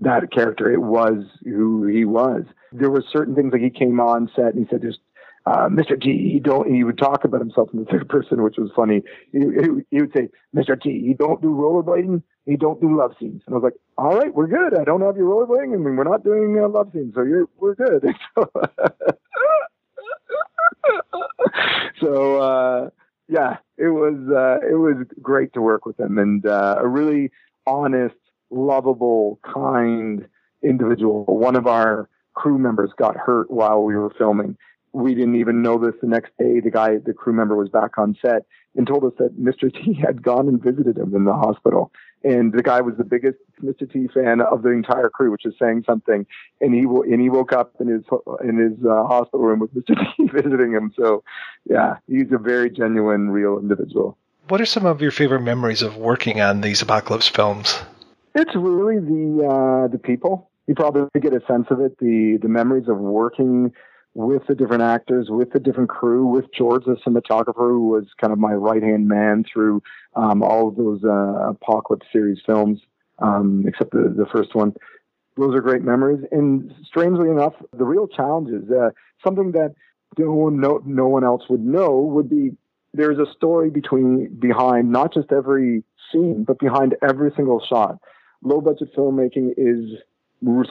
that 0.00 0.30
character. 0.30 0.70
It 0.70 0.82
was 0.82 1.24
who 1.44 1.86
he 1.86 2.04
was. 2.04 2.42
There 2.72 2.90
were 2.90 3.02
certain 3.10 3.34
things 3.34 3.52
like 3.52 3.62
he 3.62 3.70
came 3.70 4.00
on 4.00 4.30
set 4.36 4.54
and 4.54 4.58
he 4.58 4.66
said, 4.70 4.82
there's 4.82 4.98
uh, 5.46 5.68
Mr. 5.68 6.00
T, 6.00 6.32
he 6.32 6.40
don't. 6.40 6.68
He 6.68 6.82
would 6.82 6.98
talk 6.98 7.24
about 7.24 7.40
himself 7.40 7.68
in 7.72 7.78
the 7.78 7.86
third 7.86 8.08
person, 8.08 8.42
which 8.42 8.56
was 8.58 8.70
funny. 8.74 9.02
He, 9.32 9.38
he, 9.38 9.68
he 9.92 10.00
would 10.00 10.12
say, 10.12 10.28
"Mr. 10.54 10.80
T, 10.80 10.90
you 10.90 11.14
don't 11.14 11.40
do 11.40 11.48
rollerblading. 11.48 12.22
you 12.46 12.56
don't 12.56 12.80
do 12.80 12.98
love 12.98 13.12
scenes." 13.20 13.42
And 13.46 13.54
I 13.54 13.58
was 13.58 13.62
like, 13.62 13.74
"All 13.96 14.18
right, 14.18 14.34
we're 14.34 14.48
good. 14.48 14.76
I 14.76 14.82
don't 14.82 15.02
have 15.02 15.16
your 15.16 15.28
rollerblading, 15.28 15.72
and 15.74 15.84
we're 15.84 16.02
not 16.02 16.24
doing 16.24 16.58
uh, 16.60 16.68
love 16.68 16.90
scenes, 16.92 17.14
so 17.14 17.22
you're 17.22 17.48
we're 17.58 17.76
good." 17.76 18.04
So, 18.34 18.50
so 22.00 22.40
uh, 22.40 22.90
yeah, 23.28 23.56
it 23.78 23.88
was 23.88 24.14
uh, 24.30 24.66
it 24.66 24.74
was 24.74 25.06
great 25.22 25.52
to 25.54 25.62
work 25.62 25.86
with 25.86 25.98
him, 25.98 26.18
and 26.18 26.44
uh, 26.44 26.76
a 26.78 26.86
really 26.86 27.30
honest, 27.66 28.16
lovable, 28.50 29.40
kind 29.42 30.26
individual. 30.62 31.24
One 31.24 31.56
of 31.56 31.66
our 31.66 32.08
crew 32.34 32.58
members 32.58 32.90
got 32.98 33.16
hurt 33.16 33.50
while 33.50 33.82
we 33.82 33.96
were 33.96 34.10
filming. 34.18 34.56
We 34.96 35.14
didn't 35.14 35.36
even 35.36 35.60
know 35.60 35.76
this 35.76 35.94
the 36.00 36.06
next 36.06 36.30
day. 36.38 36.58
The 36.60 36.70
guy, 36.70 36.96
the 36.96 37.12
crew 37.12 37.34
member, 37.34 37.54
was 37.54 37.68
back 37.68 37.98
on 37.98 38.16
set 38.22 38.46
and 38.76 38.86
told 38.86 39.04
us 39.04 39.12
that 39.18 39.38
Mr. 39.38 39.70
T 39.70 39.92
had 40.06 40.22
gone 40.22 40.48
and 40.48 40.62
visited 40.62 40.96
him 40.96 41.14
in 41.14 41.24
the 41.24 41.34
hospital. 41.34 41.92
And 42.24 42.54
the 42.54 42.62
guy 42.62 42.80
was 42.80 42.94
the 42.96 43.04
biggest 43.04 43.36
Mr. 43.62 43.90
T 43.92 44.08
fan 44.08 44.40
of 44.40 44.62
the 44.62 44.70
entire 44.70 45.10
crew, 45.10 45.30
which 45.30 45.44
is 45.44 45.52
saying 45.60 45.84
something. 45.86 46.24
And 46.62 46.74
he 46.74 46.80
and 46.80 47.20
he 47.20 47.28
woke 47.28 47.52
up 47.52 47.74
in 47.78 47.88
his 47.88 48.04
in 48.42 48.56
his 48.56 48.86
uh, 48.86 49.04
hospital 49.04 49.40
room 49.40 49.60
with 49.60 49.74
Mr. 49.74 49.94
T 50.16 50.28
visiting 50.28 50.72
him. 50.72 50.94
So, 50.96 51.22
yeah, 51.68 51.96
he's 52.08 52.32
a 52.32 52.38
very 52.38 52.70
genuine, 52.70 53.28
real 53.28 53.58
individual. 53.58 54.16
What 54.48 54.62
are 54.62 54.66
some 54.66 54.86
of 54.86 55.02
your 55.02 55.10
favorite 55.10 55.42
memories 55.42 55.82
of 55.82 55.98
working 55.98 56.40
on 56.40 56.62
these 56.62 56.80
apocalypse 56.80 57.28
films? 57.28 57.82
It's 58.34 58.54
really 58.54 58.98
the 58.98 59.46
uh, 59.46 59.88
the 59.88 59.98
people. 59.98 60.50
You 60.66 60.74
probably 60.74 61.20
get 61.20 61.34
a 61.34 61.42
sense 61.46 61.66
of 61.70 61.80
it. 61.80 61.98
The 61.98 62.38
the 62.40 62.48
memories 62.48 62.88
of 62.88 62.96
working 62.96 63.72
with 64.16 64.46
the 64.46 64.54
different 64.54 64.82
actors, 64.82 65.26
with 65.28 65.52
the 65.52 65.60
different 65.60 65.90
crew, 65.90 66.24
with 66.24 66.50
George, 66.50 66.86
the 66.86 66.96
cinematographer, 67.06 67.68
who 67.68 67.88
was 67.88 68.06
kind 68.18 68.32
of 68.32 68.38
my 68.38 68.54
right 68.54 68.82
hand 68.82 69.06
man 69.06 69.44
through 69.44 69.82
um, 70.14 70.42
all 70.42 70.68
of 70.68 70.76
those 70.76 71.04
uh, 71.04 71.50
apocalypse 71.50 72.06
series 72.10 72.38
films, 72.46 72.80
um, 73.18 73.66
except 73.68 73.90
the, 73.90 74.14
the 74.16 74.24
first 74.32 74.54
one. 74.54 74.72
Those 75.36 75.54
are 75.54 75.60
great 75.60 75.82
memories. 75.82 76.24
And 76.32 76.72
strangely 76.86 77.28
enough, 77.28 77.52
the 77.76 77.84
real 77.84 78.08
challenges, 78.08 78.70
uh, 78.70 78.88
something 79.22 79.52
that 79.52 79.74
no 80.16 80.32
one, 80.32 80.60
no, 80.60 80.80
no 80.86 81.08
one 81.08 81.22
else 81.22 81.42
would 81.50 81.62
know, 81.62 82.00
would 82.00 82.30
be 82.30 82.56
there's 82.94 83.18
a 83.18 83.30
story 83.34 83.68
between 83.68 84.34
behind 84.40 84.90
not 84.90 85.12
just 85.12 85.30
every 85.30 85.84
scene, 86.10 86.44
but 86.44 86.58
behind 86.58 86.96
every 87.06 87.32
single 87.36 87.60
shot. 87.60 87.98
Low 88.42 88.62
budget 88.62 88.96
filmmaking 88.96 89.52
is 89.58 90.00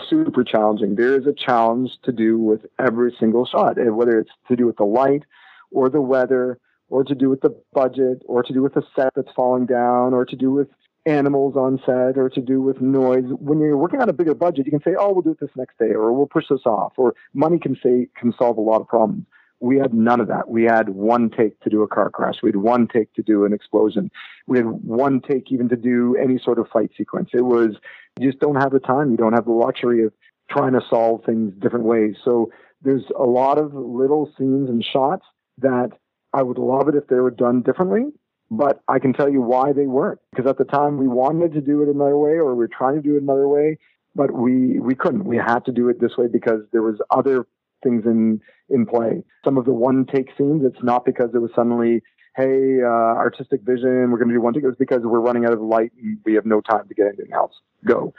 super 0.10 0.44
challenging. 0.44 0.96
There 0.96 1.16
is 1.16 1.26
a 1.26 1.34
challenge 1.34 1.92
to 2.04 2.12
do 2.12 2.38
with 2.38 2.66
every 2.80 3.16
single 3.20 3.46
shot, 3.46 3.78
eh, 3.78 3.90
whether 3.90 4.20
it's 4.20 4.32
to 4.48 4.56
do 4.56 4.66
with 4.66 4.78
the 4.78 4.86
light 4.86 5.24
or 5.72 5.90
the 5.90 6.02
weather 6.02 6.60
or 6.90 7.04
to 7.04 7.16
do 7.16 7.30
with 7.30 7.42
the 7.42 7.56
budget 7.74 8.22
or 8.28 8.44
to 8.44 8.54
do 8.54 8.62
with 8.62 8.74
the 8.74 8.84
set 8.96 9.14
that's 9.16 9.32
falling 9.36 9.66
down 9.66 10.14
or 10.14 10.26
to 10.26 10.36
do 10.36 10.52
with 10.52 10.68
animals 11.06 11.56
on 11.56 11.80
set 11.86 12.18
or 12.18 12.30
to 12.30 12.42
do 12.42 12.62
with 12.62 12.82
noise. 12.82 13.26
When 13.40 13.60
you're 13.60 13.78
working 13.78 14.02
on 14.02 14.10
a 14.10 14.14
bigger 14.14 14.34
budget, 14.34 14.66
you 14.66 14.72
can 14.72 14.82
say, 14.82 14.96
oh, 14.98 15.14
we'll 15.14 15.22
do 15.22 15.32
it 15.32 15.40
this 15.40 15.50
next 15.56 15.78
day 15.78 15.92
or 15.92 16.14
we'll 16.14 16.28
push 16.28 16.46
this 16.50 16.66
off 16.66 16.94
or 16.98 17.14
money 17.34 17.60
can 17.60 17.78
say, 17.82 18.08
can 18.18 18.34
solve 18.38 18.58
a 18.58 18.62
lot 18.62 18.82
of 18.82 18.88
problems. 18.88 19.26
We 19.60 19.78
had 19.78 19.94
none 19.94 20.20
of 20.20 20.28
that. 20.28 20.50
We 20.50 20.64
had 20.64 20.90
one 20.90 21.30
take 21.30 21.60
to 21.62 21.70
do 21.70 21.82
a 21.82 21.88
car 21.88 22.10
crash. 22.10 22.36
We 22.44 22.50
had 22.50 22.58
one 22.58 22.88
take 22.88 23.14
to 23.14 23.24
do 23.24 23.46
an 23.46 23.54
explosion. 23.54 24.12
We 24.48 24.58
had 24.58 24.66
one 24.66 25.22
take 25.22 25.52
even 25.52 25.70
to 25.70 25.76
do 25.76 26.16
any 26.22 26.40
sort 26.44 26.60
of 26.60 26.68
fight 26.68 26.92
sequence. 26.98 27.30
It 27.34 27.46
was, 27.46 27.76
you 28.20 28.30
just 28.30 28.42
don't 28.42 28.62
have 28.62 28.72
the 28.72 28.80
time. 28.80 29.12
You 29.12 29.18
don't 29.18 29.34
have 29.34 29.46
the 29.46 29.52
luxury 29.52 30.04
of 30.04 30.14
trying 30.50 30.74
to 30.74 30.82
solve 30.90 31.24
things 31.26 31.54
different 31.60 31.86
ways. 31.86 32.16
So 32.24 32.52
there's 32.82 33.06
a 33.18 33.24
lot 33.24 33.58
of 33.58 33.74
little 33.74 34.32
scenes 34.38 34.70
and 34.70 34.84
shots 34.84 35.26
that 35.60 35.92
I 36.34 36.44
would 36.44 36.58
love 36.58 36.90
it 36.90 36.96
if 36.96 37.08
they 37.08 37.16
were 37.16 37.32
done 37.32 37.62
differently, 37.62 38.12
but 38.52 38.82
I 38.88 39.00
can 39.00 39.14
tell 39.14 39.30
you 39.30 39.42
why 39.42 39.72
they 39.72 39.88
weren't. 39.88 40.20
Because 40.32 40.50
at 40.50 40.58
the 40.58 40.66
time 40.66 40.98
we 40.98 41.08
wanted 41.08 41.54
to 41.54 41.62
do 41.62 41.82
it 41.82 41.90
another 41.90 42.18
way 42.18 42.32
or 42.32 42.54
we 42.54 42.60
were 42.60 42.68
trying 42.68 42.96
to 42.96 43.02
do 43.02 43.16
it 43.16 43.24
another 43.24 43.48
way, 43.48 43.78
but 44.14 44.32
we, 44.32 44.80
we 44.80 44.96
couldn't. 44.96 45.26
We 45.26 45.38
had 45.38 45.66
to 45.66 45.72
do 45.72 45.90
it 45.90 46.00
this 46.00 46.18
way 46.18 46.28
because 46.28 46.62
there 46.72 46.82
was 46.82 47.00
other 47.10 47.48
things 47.86 48.04
in 48.06 48.42
in 48.70 48.86
play. 48.86 49.24
Some 49.46 49.58
of 49.58 49.66
the 49.66 49.74
one 49.74 50.06
take 50.06 50.30
scenes, 50.38 50.64
it's 50.66 50.84
not 50.84 51.06
because 51.06 51.30
it 51.34 51.40
was 51.40 51.52
suddenly, 51.56 52.02
hey, 52.36 52.82
uh, 52.84 53.16
artistic 53.26 53.62
vision, 53.62 54.12
we're 54.12 54.18
going 54.18 54.30
to 54.30 54.34
do 54.34 54.42
one 54.42 54.54
take. 54.54 54.64
It 54.64 54.68
was 54.68 54.76
because 54.78 55.02
we're 55.04 55.20
running 55.20 55.46
out 55.46 55.54
of 55.54 55.62
light 55.62 55.92
and 56.02 56.18
we 56.26 56.34
have 56.34 56.46
no 56.46 56.62
time 56.62 56.88
to 56.88 56.94
get 56.96 57.08
anything 57.08 57.34
else. 57.34 57.54
Go. 57.86 58.14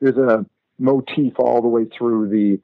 There's 0.00 0.16
a 0.16 0.44
motif 0.78 1.34
all 1.38 1.62
the 1.62 1.68
way 1.68 1.86
through 1.96 2.28
the 2.28 2.58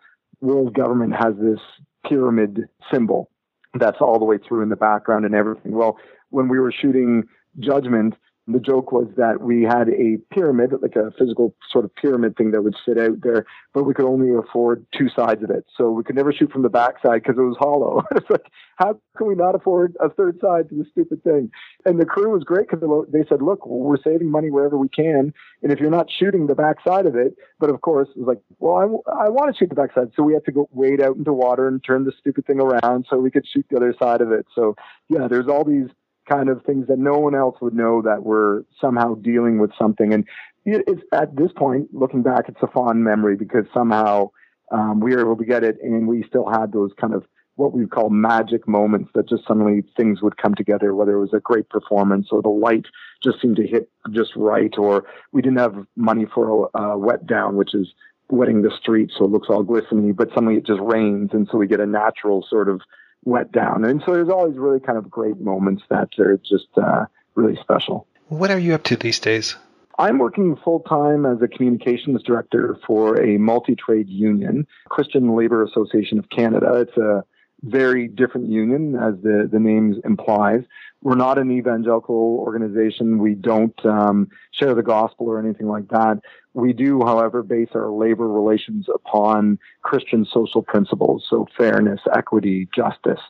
world 0.44 0.74
government 0.74 1.14
has 1.14 1.34
this 1.40 1.60
pyramid 2.06 2.68
symbol 2.92 3.30
that's 3.74 3.98
all 4.00 4.18
the 4.18 4.24
way 4.24 4.38
through 4.38 4.62
in 4.62 4.68
the 4.68 4.76
background 4.76 5.24
and 5.24 5.34
everything. 5.34 5.72
Well, 5.72 5.98
when 6.30 6.48
we 6.48 6.58
were 6.58 6.72
shooting 6.72 7.24
Judgment, 7.58 8.14
the 8.48 8.58
joke 8.58 8.90
was 8.90 9.06
that 9.16 9.40
we 9.40 9.62
had 9.62 9.88
a 9.88 10.16
pyramid, 10.32 10.72
like 10.82 10.96
a 10.96 11.12
physical 11.16 11.54
sort 11.70 11.84
of 11.84 11.94
pyramid 11.94 12.36
thing 12.36 12.50
that 12.50 12.62
would 12.62 12.74
sit 12.84 12.98
out 12.98 13.20
there, 13.22 13.46
but 13.72 13.84
we 13.84 13.94
could 13.94 14.04
only 14.04 14.36
afford 14.36 14.84
two 14.96 15.08
sides 15.08 15.44
of 15.44 15.50
it. 15.50 15.64
So 15.76 15.90
we 15.90 16.02
could 16.02 16.16
never 16.16 16.32
shoot 16.32 16.50
from 16.50 16.62
the 16.62 16.68
backside 16.68 17.22
because 17.22 17.38
it 17.38 17.42
was 17.42 17.56
hollow. 17.58 18.02
it's 18.16 18.28
like, 18.28 18.46
how 18.76 18.98
can 19.16 19.28
we 19.28 19.36
not 19.36 19.54
afford 19.54 19.96
a 20.00 20.08
third 20.08 20.40
side 20.40 20.68
to 20.70 20.74
this 20.74 20.88
stupid 20.90 21.22
thing? 21.22 21.50
And 21.84 22.00
the 22.00 22.04
crew 22.04 22.32
was 22.32 22.42
great 22.42 22.68
because 22.68 23.06
they 23.12 23.24
said, 23.28 23.42
look, 23.42 23.64
we're 23.64 24.02
saving 24.02 24.30
money 24.30 24.50
wherever 24.50 24.76
we 24.76 24.88
can. 24.88 25.32
And 25.62 25.72
if 25.72 25.78
you're 25.78 25.90
not 25.90 26.10
shooting 26.10 26.48
the 26.48 26.56
backside 26.56 27.06
of 27.06 27.14
it, 27.14 27.36
but 27.60 27.70
of 27.70 27.80
course, 27.80 28.08
it 28.16 28.18
was 28.18 28.26
like, 28.26 28.42
well, 28.58 29.02
I, 29.06 29.26
I 29.26 29.28
want 29.28 29.54
to 29.54 29.58
shoot 29.58 29.68
the 29.68 29.76
backside. 29.76 30.10
So 30.16 30.24
we 30.24 30.34
had 30.34 30.44
to 30.46 30.52
go 30.52 30.68
wade 30.72 31.00
out 31.00 31.16
into 31.16 31.32
water 31.32 31.68
and 31.68 31.82
turn 31.84 32.04
the 32.04 32.12
stupid 32.18 32.46
thing 32.46 32.60
around 32.60 33.06
so 33.08 33.18
we 33.18 33.30
could 33.30 33.46
shoot 33.46 33.66
the 33.70 33.76
other 33.76 33.94
side 34.02 34.20
of 34.20 34.32
it. 34.32 34.46
So 34.52 34.74
yeah, 35.08 35.28
there's 35.28 35.46
all 35.46 35.64
these 35.64 35.88
kind 36.32 36.48
of 36.48 36.62
things 36.64 36.86
that 36.88 36.98
no 36.98 37.18
one 37.18 37.34
else 37.34 37.56
would 37.60 37.74
know 37.74 38.02
that 38.02 38.22
we're 38.24 38.62
somehow 38.80 39.14
dealing 39.16 39.58
with 39.58 39.70
something. 39.78 40.12
And 40.14 40.26
it's 40.64 41.02
at 41.12 41.36
this 41.36 41.50
point, 41.56 41.88
looking 41.92 42.22
back, 42.22 42.44
it's 42.48 42.62
a 42.62 42.68
fond 42.68 43.04
memory 43.04 43.36
because 43.36 43.66
somehow 43.74 44.30
um, 44.70 45.00
we 45.00 45.14
were 45.14 45.20
able 45.20 45.36
to 45.36 45.44
get 45.44 45.64
it, 45.64 45.76
and 45.82 46.08
we 46.08 46.24
still 46.28 46.48
had 46.48 46.72
those 46.72 46.92
kind 47.00 47.14
of 47.14 47.24
what 47.56 47.74
we 47.74 47.86
call 47.86 48.08
magic 48.08 48.66
moments 48.66 49.10
that 49.14 49.28
just 49.28 49.46
suddenly 49.46 49.84
things 49.96 50.22
would 50.22 50.38
come 50.38 50.54
together, 50.54 50.94
whether 50.94 51.12
it 51.12 51.20
was 51.20 51.34
a 51.34 51.40
great 51.40 51.68
performance 51.68 52.28
or 52.32 52.40
the 52.40 52.48
light 52.48 52.86
just 53.22 53.40
seemed 53.42 53.56
to 53.56 53.66
hit 53.66 53.90
just 54.10 54.34
right, 54.36 54.72
or 54.78 55.04
we 55.32 55.42
didn't 55.42 55.58
have 55.58 55.86
money 55.94 56.24
for 56.34 56.70
a, 56.74 56.96
wet 56.96 57.26
down, 57.26 57.56
which 57.56 57.74
is 57.74 57.92
wetting 58.30 58.62
the 58.62 58.70
street 58.80 59.10
so 59.16 59.26
it 59.26 59.30
looks 59.30 59.48
all 59.50 59.62
glistening, 59.62 60.14
but 60.14 60.28
suddenly 60.30 60.56
it 60.56 60.66
just 60.66 60.80
rains, 60.80 61.30
and 61.34 61.46
so 61.52 61.58
we 61.58 61.66
get 61.66 61.80
a 61.80 61.86
natural 61.86 62.46
sort 62.48 62.70
of 62.70 62.80
wet 63.24 63.52
down. 63.52 63.84
And 63.84 64.02
so 64.04 64.12
there's 64.12 64.28
always 64.28 64.56
really 64.56 64.80
kind 64.80 64.98
of 64.98 65.10
great 65.10 65.40
moments 65.40 65.82
that 65.90 66.08
are 66.18 66.38
just 66.38 66.68
uh, 66.76 67.06
really 67.34 67.56
special. 67.60 68.06
What 68.28 68.50
are 68.50 68.58
you 68.58 68.74
up 68.74 68.84
to 68.84 68.96
these 68.96 69.20
days? 69.20 69.56
I'm 69.98 70.18
working 70.18 70.56
full 70.64 70.80
time 70.80 71.26
as 71.26 71.42
a 71.42 71.48
communications 71.48 72.22
director 72.22 72.78
for 72.86 73.20
a 73.22 73.38
multi 73.38 73.76
trade 73.76 74.08
union, 74.08 74.66
Christian 74.88 75.36
Labor 75.36 75.62
Association 75.62 76.18
of 76.18 76.28
Canada. 76.30 76.74
It's 76.76 76.96
a 76.96 77.24
very 77.62 78.08
different 78.08 78.48
union, 78.48 78.96
as 78.96 79.14
the, 79.22 79.48
the 79.50 79.60
name 79.60 80.00
implies. 80.04 80.62
We're 81.02 81.16
not 81.16 81.38
an 81.38 81.50
evangelical 81.50 82.38
organization. 82.40 83.18
We 83.18 83.34
don't 83.34 83.74
um, 83.84 84.28
share 84.52 84.74
the 84.74 84.82
gospel 84.82 85.28
or 85.28 85.38
anything 85.38 85.68
like 85.68 85.88
that. 85.88 86.20
We 86.54 86.72
do, 86.72 87.00
however, 87.04 87.42
base 87.42 87.70
our 87.74 87.90
labor 87.90 88.28
relations 88.28 88.86
upon 88.92 89.58
Christian 89.82 90.26
social 90.32 90.62
principles, 90.62 91.24
so 91.28 91.46
fairness, 91.56 92.00
equity, 92.14 92.68
justice, 92.74 93.20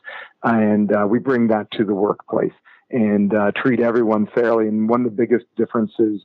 and 0.43 0.93
uh, 0.93 1.07
we 1.09 1.19
bring 1.19 1.47
that 1.47 1.71
to 1.71 1.83
the 1.83 1.95
workplace 1.95 2.53
and 2.91 3.33
uh, 3.33 3.51
treat 3.55 3.79
everyone 3.79 4.27
fairly. 4.27 4.67
And 4.67 4.87
one 4.87 5.01
of 5.01 5.05
the 5.05 5.17
biggest 5.17 5.45
differences 5.55 6.21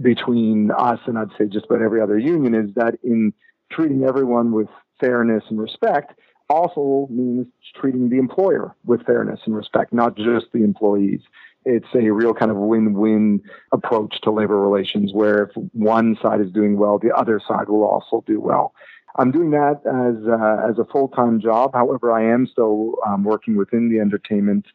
between 0.00 0.70
us 0.70 0.98
and 1.06 1.18
I'd 1.18 1.28
say 1.38 1.46
just 1.46 1.66
about 1.66 1.82
every 1.82 2.00
other 2.00 2.18
union 2.18 2.54
is 2.54 2.74
that 2.74 2.94
in 3.02 3.32
treating 3.70 4.04
everyone 4.04 4.52
with 4.52 4.68
fairness 5.00 5.44
and 5.48 5.60
respect, 5.60 6.18
also 6.48 7.06
means 7.10 7.46
treating 7.76 8.08
the 8.08 8.18
employer 8.18 8.74
with 8.84 9.04
fairness 9.04 9.40
and 9.44 9.54
respect, 9.54 9.92
not 9.92 10.16
just 10.16 10.46
the 10.52 10.64
employees. 10.64 11.20
It's 11.64 11.86
a 11.94 12.10
real 12.10 12.32
kind 12.32 12.50
of 12.50 12.56
win-win 12.56 13.42
approach 13.72 14.20
to 14.22 14.30
labor 14.30 14.58
relations 14.58 15.12
where 15.12 15.44
if 15.44 15.50
one 15.72 16.16
side 16.22 16.40
is 16.40 16.50
doing 16.52 16.78
well, 16.78 16.98
the 16.98 17.14
other 17.14 17.40
side 17.46 17.68
will 17.68 17.84
also 17.84 18.24
do 18.26 18.40
well. 18.40 18.74
I'm 19.16 19.32
doing 19.32 19.50
that 19.50 19.80
as 19.84 20.26
uh, 20.28 20.70
as 20.70 20.78
a 20.78 20.90
full 20.90 21.08
time 21.08 21.40
job. 21.40 21.74
However, 21.74 22.12
I 22.12 22.32
am 22.32 22.46
still 22.46 22.94
um, 23.06 23.24
working 23.24 23.56
within 23.56 23.90
the 23.90 24.00
entertainment 24.00 24.66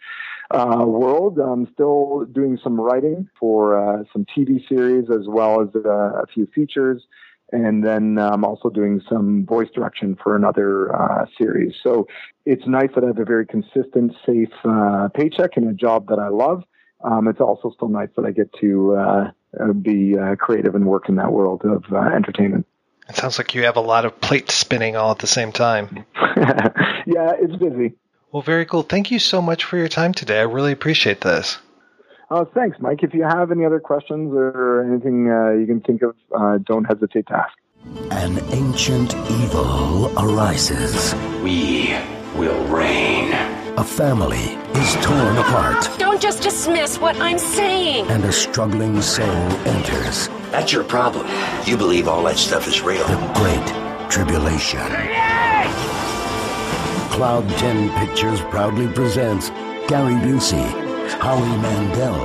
uh, 0.52 0.84
world. 0.86 1.40
I'm 1.40 1.68
still 1.74 2.26
doing 2.32 2.60
some 2.62 2.80
writing 2.80 3.30
for 3.40 3.80
uh, 3.80 4.04
some 4.12 4.26
TV 4.26 4.68
series 4.68 5.10
as 5.10 5.28
well 5.28 5.62
as 5.62 5.70
uh, 5.76 6.22
a 6.22 6.28
few 6.28 6.46
features 6.48 7.04
and 7.54 7.84
then 7.84 8.18
I'm 8.18 8.44
um, 8.44 8.46
also 8.46 8.70
doing 8.70 9.00
some 9.08 9.46
voice 9.46 9.70
direction 9.74 10.18
for 10.22 10.36
another 10.36 10.94
uh, 10.94 11.26
series. 11.38 11.76
So 11.84 12.08
it's 12.46 12.66
nice 12.66 12.90
that 12.96 13.04
I 13.04 13.08
have 13.08 13.20
a 13.20 13.26
very 13.26 13.46
consistent, 13.46 14.14
safe 14.26 14.50
uh, 14.66 15.10
paycheck 15.14 15.52
and 15.56 15.70
a 15.70 15.74
job 15.74 16.08
that 16.08 16.18
I 16.18 16.30
love. 16.30 16.64
Um, 17.04 17.28
it's 17.28 17.40
also 17.40 17.72
still 17.76 17.90
nice 17.90 18.10
that 18.16 18.26
I 18.26 18.32
get 18.32 18.52
to 18.62 18.96
uh, 18.96 19.32
uh 19.60 19.74
be 19.74 20.18
uh, 20.18 20.36
creative 20.36 20.74
and 20.74 20.86
work 20.86 21.10
in 21.10 21.16
that 21.18 21.32
world 21.32 21.62
of 21.64 21.84
uh, 21.94 21.98
entertainment. 21.98 22.66
It 23.08 23.18
sounds 23.18 23.38
like 23.38 23.54
you 23.54 23.64
have 23.66 23.76
a 23.76 23.82
lot 23.82 24.06
of 24.06 24.20
plates 24.20 24.56
spinning 24.56 24.96
all 24.96 25.12
at 25.12 25.20
the 25.20 25.28
same 25.28 25.52
time. 25.52 26.06
yeah, 26.16 27.34
it's 27.40 27.56
busy. 27.58 27.96
Well, 28.32 28.42
very 28.42 28.66
cool. 28.66 28.82
Thank 28.82 29.12
you 29.12 29.20
so 29.20 29.42
much 29.42 29.64
for 29.64 29.78
your 29.78 29.90
time 29.90 30.14
today. 30.14 30.40
I 30.40 30.44
really 30.44 30.72
appreciate 30.72 31.22
this. 31.22 31.60
Oh, 32.36 32.46
thanks, 32.46 32.78
Mike. 32.80 33.04
If 33.04 33.14
you 33.14 33.22
have 33.24 33.52
any 33.52 33.64
other 33.64 33.80
questions 33.80 34.34
or 34.34 34.82
anything 34.90 35.30
uh, 35.30 35.52
you 35.52 35.68
can 35.68 35.82
think 35.82 36.02
of, 36.02 36.16
uh, 36.36 36.58
don't 36.66 36.84
hesitate 36.86 37.28
to 37.28 37.38
ask. 37.38 37.56
An 38.12 38.40
ancient 38.52 39.14
evil 39.30 40.08
arises. 40.18 41.14
We 41.44 41.94
will 42.36 42.66
reign. 42.76 43.34
A 43.78 43.84
family 43.84 44.58
is 44.82 44.96
torn 45.06 45.38
apart, 45.38 45.88
Don't 46.00 46.20
just 46.22 46.42
dismiss 46.42 47.00
what 47.00 47.16
I'm 47.18 47.38
saying. 47.38 48.08
and 48.08 48.24
a 48.24 48.32
struggling 48.32 49.00
soul 49.02 49.26
enters 49.68 50.28
That's 50.52 50.72
your 50.74 50.84
problem. 50.84 51.28
You 51.66 51.78
believe 51.78 52.08
all 52.08 52.24
that 52.24 52.38
stuff 52.38 52.68
is 52.68 52.82
real. 52.82 53.06
the 53.08 53.32
Great 53.36 54.10
Tribulation. 54.12 54.88
Cloud 57.12 57.48
10 57.50 58.08
Pictures 58.08 58.42
proudly 58.42 58.88
presents 58.88 59.50
Gary 59.88 60.16
Busey, 60.26 60.66
Howie 61.12 61.58
Mandel, 61.58 62.18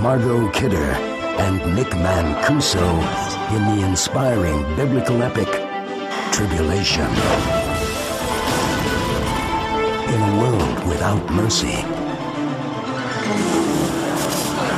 Margot 0.00 0.50
Kidder, 0.52 0.92
and 1.40 1.56
Nick 1.74 1.88
Mancuso 1.88 2.88
in 3.54 3.78
the 3.78 3.86
inspiring 3.86 4.62
biblical 4.76 5.22
epic 5.22 5.48
Tribulation. 6.32 7.06
In 10.14 10.20
a 10.22 10.38
world 10.40 10.88
without 10.88 11.30
mercy, 11.32 11.78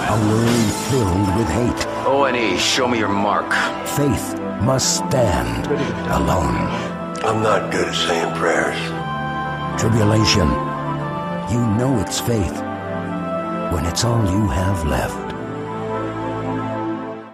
a 0.09 0.17
world 0.29 0.73
filled 0.91 1.37
with 1.37 1.49
hate, 1.49 1.87
O 2.07 2.25
and 2.25 2.37
E, 2.37 2.57
show 2.59 2.89
me 2.89 2.99
your 2.99 3.09
mark. 3.09 3.53
faith 3.87 4.39
must 4.63 4.97
stand 4.97 5.67
alone. 6.11 6.57
I'm 7.23 7.43
not 7.43 7.71
good 7.71 7.89
at 7.89 7.95
saying 7.95 8.35
prayers. 8.37 8.79
Tribulation. 9.81 10.49
You 11.53 11.67
know 11.77 12.01
it's 12.01 12.21
faith 12.21 12.70
when 13.71 13.85
it's 13.87 14.05
all 14.05 14.21
you 14.31 14.49
have 14.49 14.85
left. 14.87 15.35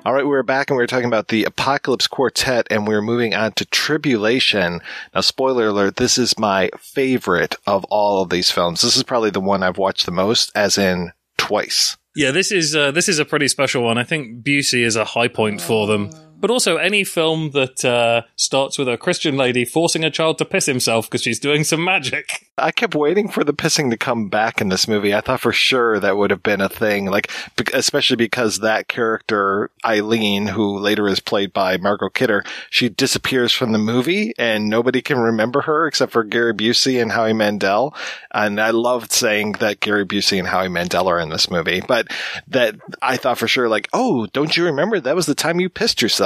All 0.05 0.13
right, 0.13 0.27
we're 0.27 0.45
back 0.45 0.71
and 0.71 0.77
we 0.77 0.85
are 0.85 0.87
talking 0.87 1.07
about 1.07 1.29
the 1.29 1.45
Apocalypse 1.45 2.07
Quartet 2.07 2.69
and 2.71 2.87
we're 2.87 3.03
moving 3.03 3.35
on 3.35 3.53
to 3.55 3.65
Tribulation. 3.65 4.81
Now, 5.15 5.23
spoiler 5.23 5.69
alert, 5.69 5.97
this 5.97 6.17
is 6.17 6.39
my 6.39 6.71
favorite 6.79 7.57
of 7.67 7.85
all 7.87 8.23
of 8.23 8.31
these 8.31 8.51
films. 8.51 8.83
This 8.83 8.97
is 8.97 9.03
probably 9.03 9.31
the 9.31 9.41
one 9.41 9.65
I've 9.65 9.79
watched 9.79 10.07
the 10.07 10.13
most, 10.13 10.53
as 10.55 10.79
in 10.79 11.13
twice. 11.39 11.97
Yeah, 12.15 12.31
this 12.31 12.53
is 12.53 12.77
uh, 12.77 12.93
this 12.93 13.09
is 13.09 13.19
a 13.19 13.25
pretty 13.25 13.49
special 13.49 13.83
one. 13.83 13.99
I 13.99 14.05
think 14.05 14.45
Busey 14.45 14.85
is 14.85 14.95
a 14.97 15.05
high 15.05 15.29
point 15.29 15.61
for 15.61 15.87
them. 15.87 16.11
But 16.39 16.51
also 16.51 16.77
any 16.77 17.03
film 17.03 17.53
that 17.53 17.85
uh, 17.85 18.23
starts 18.37 18.79
with 18.79 18.89
a 18.89 18.99
Christian 18.99 19.37
lady 19.37 19.65
forcing 19.65 20.05
a 20.05 20.11
child 20.11 20.39
to 20.39 20.45
piss 20.45 20.67
himself 20.67 21.09
because 21.09 21.23
she's 21.23 21.41
doing 21.41 21.65
some 21.65 21.83
magic. 21.83 22.47
I 22.59 22.71
kept 22.73 22.95
waiting 22.95 23.29
for 23.29 23.43
the 23.43 23.55
pissing 23.55 23.91
to 23.91 23.97
come 23.97 24.29
back 24.29 24.61
in 24.61 24.69
this 24.69 24.87
movie. 24.87 25.15
I 25.15 25.23
thought 25.23 25.41
for 25.41 25.53
sure 25.53 25.99
that 25.99 26.17
would 26.17 26.31
have 26.31 26.43
been 26.43 26.61
a 26.61 26.69
thing, 26.69 27.07
like, 27.07 27.31
especially 27.73 28.17
because 28.17 28.59
that 28.59 28.89
character, 28.89 29.71
Eileen, 29.85 30.47
who 30.49 30.79
later 30.79 31.09
is 31.09 31.21
played 31.21 31.53
by 31.53 31.79
Margot 31.79 32.11
Kidder, 32.11 32.45
she 32.71 32.89
disappears 32.89 33.53
from 33.53 33.73
the 33.73 33.79
movie 33.79 34.35
and 34.39 34.69
nobody 34.69 35.01
can 35.01 35.19
remember 35.19 35.63
her 35.63 35.87
except 35.87 36.13
for 36.13 36.23
Gary 36.23 36.55
Busey 36.55 37.01
and 37.01 37.13
Howie 37.13 37.33
Mandel. 37.33 37.95
And 38.31 38.61
I 38.61 38.71
loved 38.71 39.11
saying 39.11 39.53
that 39.53 39.81
Gary 39.81 40.05
Busey 40.05 40.39
and 40.39 40.49
Howie 40.49 40.69
Mandel 40.69 41.09
are 41.09 41.19
in 41.19 41.31
this 41.31 41.51
movie, 41.51 41.83
but 41.87 42.09
that 42.49 42.77
I 43.01 43.17
thought 43.17 43.39
for 43.39 43.49
sure, 43.49 43.69
like, 43.69 43.89
oh, 43.93 44.27
don't 44.27 44.57
you 44.57 44.67
remember? 44.67 45.01
That 45.01 45.17
was 45.17 45.27
the 45.27 45.35
time 45.35 45.61
you 45.61 45.69
pissed 45.69 46.03
yourself. 46.03 46.26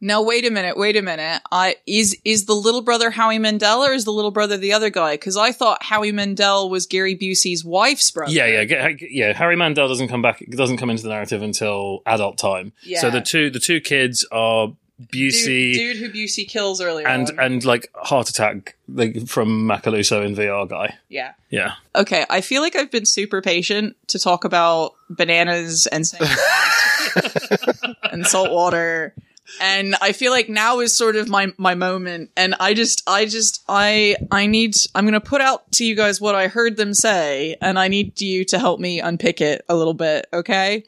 Now 0.00 0.22
wait 0.22 0.46
a 0.46 0.50
minute, 0.50 0.76
wait 0.76 0.96
a 0.96 1.02
minute. 1.02 1.42
I 1.50 1.74
is 1.84 2.16
is 2.24 2.44
the 2.46 2.54
little 2.54 2.82
brother 2.82 3.10
Howie 3.10 3.40
Mandel 3.40 3.84
or 3.84 3.92
is 3.92 4.04
the 4.04 4.12
little 4.12 4.30
brother 4.30 4.56
the 4.56 4.72
other 4.72 4.90
guy? 4.90 5.14
Because 5.14 5.36
I 5.36 5.50
thought 5.50 5.82
Howie 5.82 6.12
Mandel 6.12 6.70
was 6.70 6.86
Gary 6.86 7.16
Busey's 7.16 7.64
wife's 7.64 8.08
brother. 8.12 8.30
Yeah, 8.30 8.46
yeah, 8.46 8.90
yeah. 9.00 9.32
Harry 9.32 9.56
Mandel 9.56 9.88
doesn't 9.88 10.06
come 10.06 10.22
back, 10.22 10.40
doesn't 10.50 10.76
come 10.76 10.88
into 10.90 11.02
the 11.02 11.08
narrative 11.08 11.42
until 11.42 12.02
adult 12.06 12.38
time. 12.38 12.72
Yeah. 12.84 13.00
So 13.00 13.10
the 13.10 13.20
two 13.20 13.50
the 13.50 13.58
two 13.58 13.80
kids 13.80 14.24
are 14.30 14.72
Busey 15.12 15.72
dude, 15.74 15.96
dude 15.96 15.96
who 15.96 16.10
Busey 16.10 16.46
kills 16.48 16.80
earlier. 16.80 17.06
and 17.06 17.30
on. 17.30 17.38
and 17.38 17.64
like 17.64 17.88
heart 17.94 18.28
attack 18.30 18.76
like 18.88 19.26
from 19.28 19.66
Macalousso 19.68 20.24
in 20.24 20.34
VR 20.36 20.68
guy. 20.68 20.96
yeah. 21.08 21.32
Yeah. 21.50 21.72
Okay, 21.96 22.24
I 22.30 22.40
feel 22.40 22.62
like 22.62 22.76
I've 22.76 22.90
been 22.90 23.06
super 23.06 23.40
patient 23.42 23.96
to 24.08 24.18
talk 24.18 24.44
about 24.44 24.94
bananas 25.10 25.86
and 25.88 26.04
and 28.12 28.26
salt 28.26 28.52
water. 28.52 29.14
And 29.60 29.96
I 30.00 30.12
feel 30.12 30.30
like 30.30 30.48
now 30.48 30.80
is 30.80 30.96
sort 30.96 31.16
of 31.16 31.28
my 31.28 31.52
my 31.56 31.74
moment 31.74 32.30
and 32.36 32.54
I 32.60 32.74
just 32.74 33.02
I 33.06 33.24
just 33.24 33.64
I 33.68 34.16
I 34.30 34.46
need 34.46 34.74
I'm 34.94 35.04
going 35.04 35.14
to 35.14 35.20
put 35.20 35.40
out 35.40 35.70
to 35.72 35.84
you 35.84 35.94
guys 35.96 36.20
what 36.20 36.34
I 36.34 36.48
heard 36.48 36.76
them 36.76 36.94
say 36.94 37.56
and 37.60 37.78
I 37.78 37.88
need 37.88 38.20
you 38.20 38.44
to 38.46 38.58
help 38.58 38.78
me 38.78 39.00
unpick 39.00 39.40
it 39.40 39.64
a 39.68 39.74
little 39.74 39.94
bit, 39.94 40.26
okay? 40.32 40.84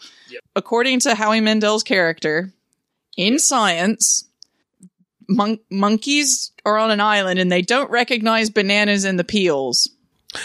According 0.55 1.01
to 1.01 1.15
Howie 1.15 1.41
Mandel's 1.41 1.83
character, 1.83 2.53
in 3.17 3.39
science, 3.39 4.29
mon- 5.29 5.61
monkeys 5.71 6.53
are 6.65 6.79
on 6.79 6.91
an 6.91 7.01
island 7.01 7.39
and 7.39 7.51
they 7.51 7.63
don't 7.63 7.91
recognize 7.91 8.51
bananas 8.51 9.05
in 9.05 9.17
the 9.17 9.25
peels. 9.25 9.89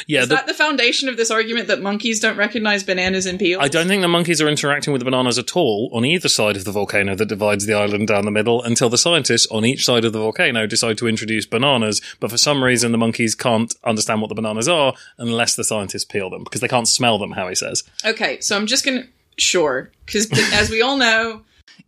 Yeah, 0.08 0.22
Is 0.24 0.30
the- 0.30 0.36
that 0.36 0.48
the 0.48 0.54
foundation 0.54 1.10
of 1.10 1.18
this 1.18 1.30
argument 1.30 1.68
that 1.68 1.82
monkeys 1.82 2.20
don't 2.20 2.38
recognize 2.38 2.84
bananas 2.84 3.26
in 3.26 3.38
peels? 3.38 3.62
I 3.64 3.68
don't 3.68 3.88
think 3.88 4.02
the 4.02 4.08
monkeys 4.08 4.42
are 4.42 4.50
interacting 4.50 4.92
with 4.94 5.00
the 5.02 5.06
bananas 5.06 5.38
at 5.38 5.56
all 5.56 5.90
on 5.94 6.04
either 6.06 6.28
side 6.28 6.58
of 6.58 6.64
the 6.66 6.72
volcano 6.72 7.16
that 7.16 7.28
divides 7.28 7.66
the 7.66 7.74
island 7.76 8.08
down 8.08 8.26
the 8.26 8.32
middle 8.32 8.64
until 8.64 8.90
the 8.90 8.98
scientists 8.98 9.46
on 9.52 9.64
each 9.64 9.86
side 9.86 10.04
of 10.04 10.14
the 10.14 10.20
volcano 10.20 10.66
decide 10.66 10.98
to 10.98 11.08
introduce 11.08 11.46
bananas. 11.46 12.02
But 12.20 12.32
for 12.32 12.38
some 12.38 12.64
reason, 12.64 12.92
the 12.92 12.98
monkeys 12.98 13.36
can't 13.36 13.74
understand 13.84 14.22
what 14.22 14.30
the 14.30 14.36
bananas 14.36 14.68
are 14.68 14.94
unless 15.18 15.56
the 15.56 15.64
scientists 15.64 16.06
peel 16.06 16.30
them 16.32 16.44
because 16.44 16.62
they 16.62 16.68
can't 16.68 16.88
smell 16.88 17.20
them, 17.20 17.32
Howie 17.34 17.56
says. 17.56 17.84
Okay, 18.04 18.40
so 18.42 18.56
I'm 18.56 18.66
just 18.68 18.86
gonna 18.86 19.06
sure 19.38 19.92
because 20.06 20.32
as 20.54 20.70
we 20.70 20.82
all 20.82 20.98
know, 20.98 21.42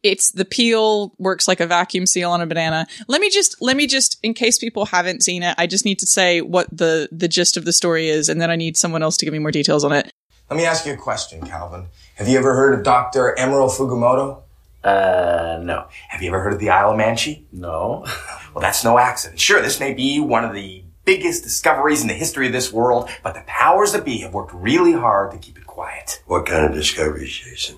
it's 0.03 0.32
the 0.32 0.45
peel 0.45 1.14
works 1.18 1.48
like 1.48 1.60
a 1.60 1.68
vacuum 1.68 2.06
seal 2.06 2.32
on 2.32 2.41
a 2.41 2.45
banana. 2.45 2.88
Let 3.07 3.22
me 3.22 3.30
just 3.30 3.61
let 3.61 3.78
me 3.78 3.88
just 3.88 4.18
in 4.24 4.34
case 4.34 4.57
people 4.57 4.86
haven't 4.86 5.24
seen 5.24 5.44
it, 5.44 5.56
I 5.57 5.68
just 5.68 5.86
need 5.86 5.99
to 5.99 6.07
say 6.07 6.41
what 6.41 6.68
the 6.72 7.10
the 7.11 7.28
gist 7.28 7.57
of 7.57 7.65
the 7.65 7.74
story 7.74 8.10
is, 8.10 8.30
and 8.30 8.41
then 8.41 8.52
I 8.52 8.56
need 8.56 8.78
someone 8.78 9.03
else 9.03 9.18
to 9.18 9.26
give 9.26 9.32
me 9.32 9.40
more 9.40 9.52
details 9.52 9.84
on 9.84 9.91
it. 9.91 10.11
Let 10.49 10.57
me 10.57 10.65
ask 10.65 10.86
you 10.86 10.94
a 10.94 10.98
question, 10.98 11.45
Calvin. 11.45 11.88
Have 12.15 12.28
you 12.28 12.38
ever 12.38 12.56
heard 12.56 12.74
of 12.74 12.84
Dr. 12.84 13.38
Emerald 13.38 13.72
Fukumoto? 13.72 14.44
Uh, 14.84 15.60
no. 15.61 15.88
Have 16.07 16.22
you 16.22 16.30
ever 16.30 16.41
heard 16.41 16.53
of 16.53 16.60
the 16.60 16.69
Isle 16.69 16.91
of 16.91 16.98
Manchi? 16.98 17.44
No. 17.52 18.06
well, 18.53 18.61
that's 18.61 18.84
no 18.84 18.98
accident. 18.98 19.41
Sure, 19.41 19.61
this 19.61 19.80
may 19.80 19.94
be 19.94 20.22
one 20.22 20.45
of 20.45 20.53
the 20.53 20.84
biggest 21.03 21.44
discoveries 21.44 22.02
in 22.02 22.07
the 22.07 22.14
history 22.14 22.48
of 22.48 22.53
this 22.53 22.72
world, 22.72 23.10
but 23.24 23.34
the 23.34 23.44
powers 23.48 23.91
that 23.91 24.06
be 24.06 24.19
have 24.19 24.34
worked 24.34 24.53
really 24.53 24.94
hard 24.94 25.32
to 25.32 25.38
keep 25.38 25.57
it 25.57 25.65
quiet. 25.65 26.22
What 26.28 26.45
kind 26.45 26.65
of 26.65 26.74
discoveries, 26.74 27.32
Jason? 27.32 27.78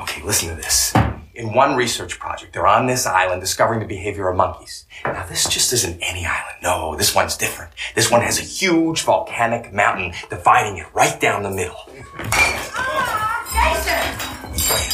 Okay, 0.00 0.22
listen 0.22 0.48
to 0.48 0.54
this. 0.56 0.92
In 1.38 1.52
one 1.52 1.76
research 1.76 2.18
project, 2.18 2.52
they're 2.52 2.66
on 2.66 2.86
this 2.86 3.06
island 3.06 3.40
discovering 3.40 3.78
the 3.78 3.86
behavior 3.86 4.28
of 4.28 4.36
monkeys. 4.36 4.86
Now, 5.04 5.24
this 5.28 5.48
just 5.48 5.72
isn't 5.72 6.00
any 6.02 6.26
island. 6.26 6.56
No, 6.64 6.96
this 6.96 7.14
one's 7.14 7.36
different. 7.36 7.70
This 7.94 8.10
one 8.10 8.22
has 8.22 8.40
a 8.40 8.42
huge 8.42 9.02
volcanic 9.02 9.72
mountain 9.72 10.14
dividing 10.28 10.78
it 10.78 10.86
right 10.94 11.20
down 11.20 11.44
the 11.44 11.50
middle. 11.50 11.78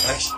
Jason! 0.04 0.36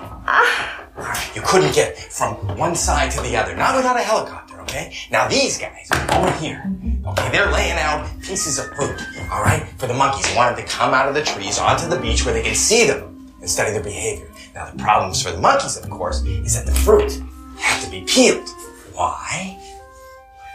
You 1.34 1.42
couldn't 1.42 1.74
get 1.74 1.98
from 1.98 2.36
one 2.56 2.76
side 2.76 3.10
to 3.10 3.20
the 3.22 3.36
other, 3.36 3.56
not 3.56 3.74
without 3.74 3.96
a 3.96 4.02
helicopter, 4.02 4.60
okay? 4.60 4.94
Now 5.10 5.26
these 5.26 5.58
guys 5.58 5.88
over 6.12 6.30
here, 6.38 6.72
okay, 7.04 7.30
they're 7.32 7.50
laying 7.50 7.78
out 7.78 8.08
pieces 8.22 8.60
of 8.60 8.66
fruit, 8.76 8.96
all 9.32 9.42
right, 9.42 9.66
for 9.76 9.88
the 9.88 9.94
monkeys. 9.94 10.28
They 10.28 10.36
want 10.36 10.56
them 10.56 10.64
to 10.64 10.72
come 10.72 10.94
out 10.94 11.08
of 11.08 11.14
the 11.16 11.24
trees 11.24 11.58
onto 11.58 11.88
the 11.88 11.98
beach 11.98 12.24
where 12.24 12.32
they 12.32 12.42
can 12.42 12.54
see 12.54 12.86
them 12.86 13.32
and 13.40 13.50
study 13.50 13.72
their 13.72 13.82
behavior. 13.82 14.30
Now 14.56 14.70
the 14.70 14.82
problems 14.82 15.22
for 15.22 15.32
the 15.32 15.38
monkeys, 15.38 15.76
of 15.76 15.90
course, 15.90 16.24
is 16.24 16.54
that 16.54 16.64
the 16.64 16.72
fruit 16.72 17.20
have 17.58 17.84
to 17.84 17.90
be 17.90 18.00
peeled. 18.06 18.48
Why? 18.94 19.60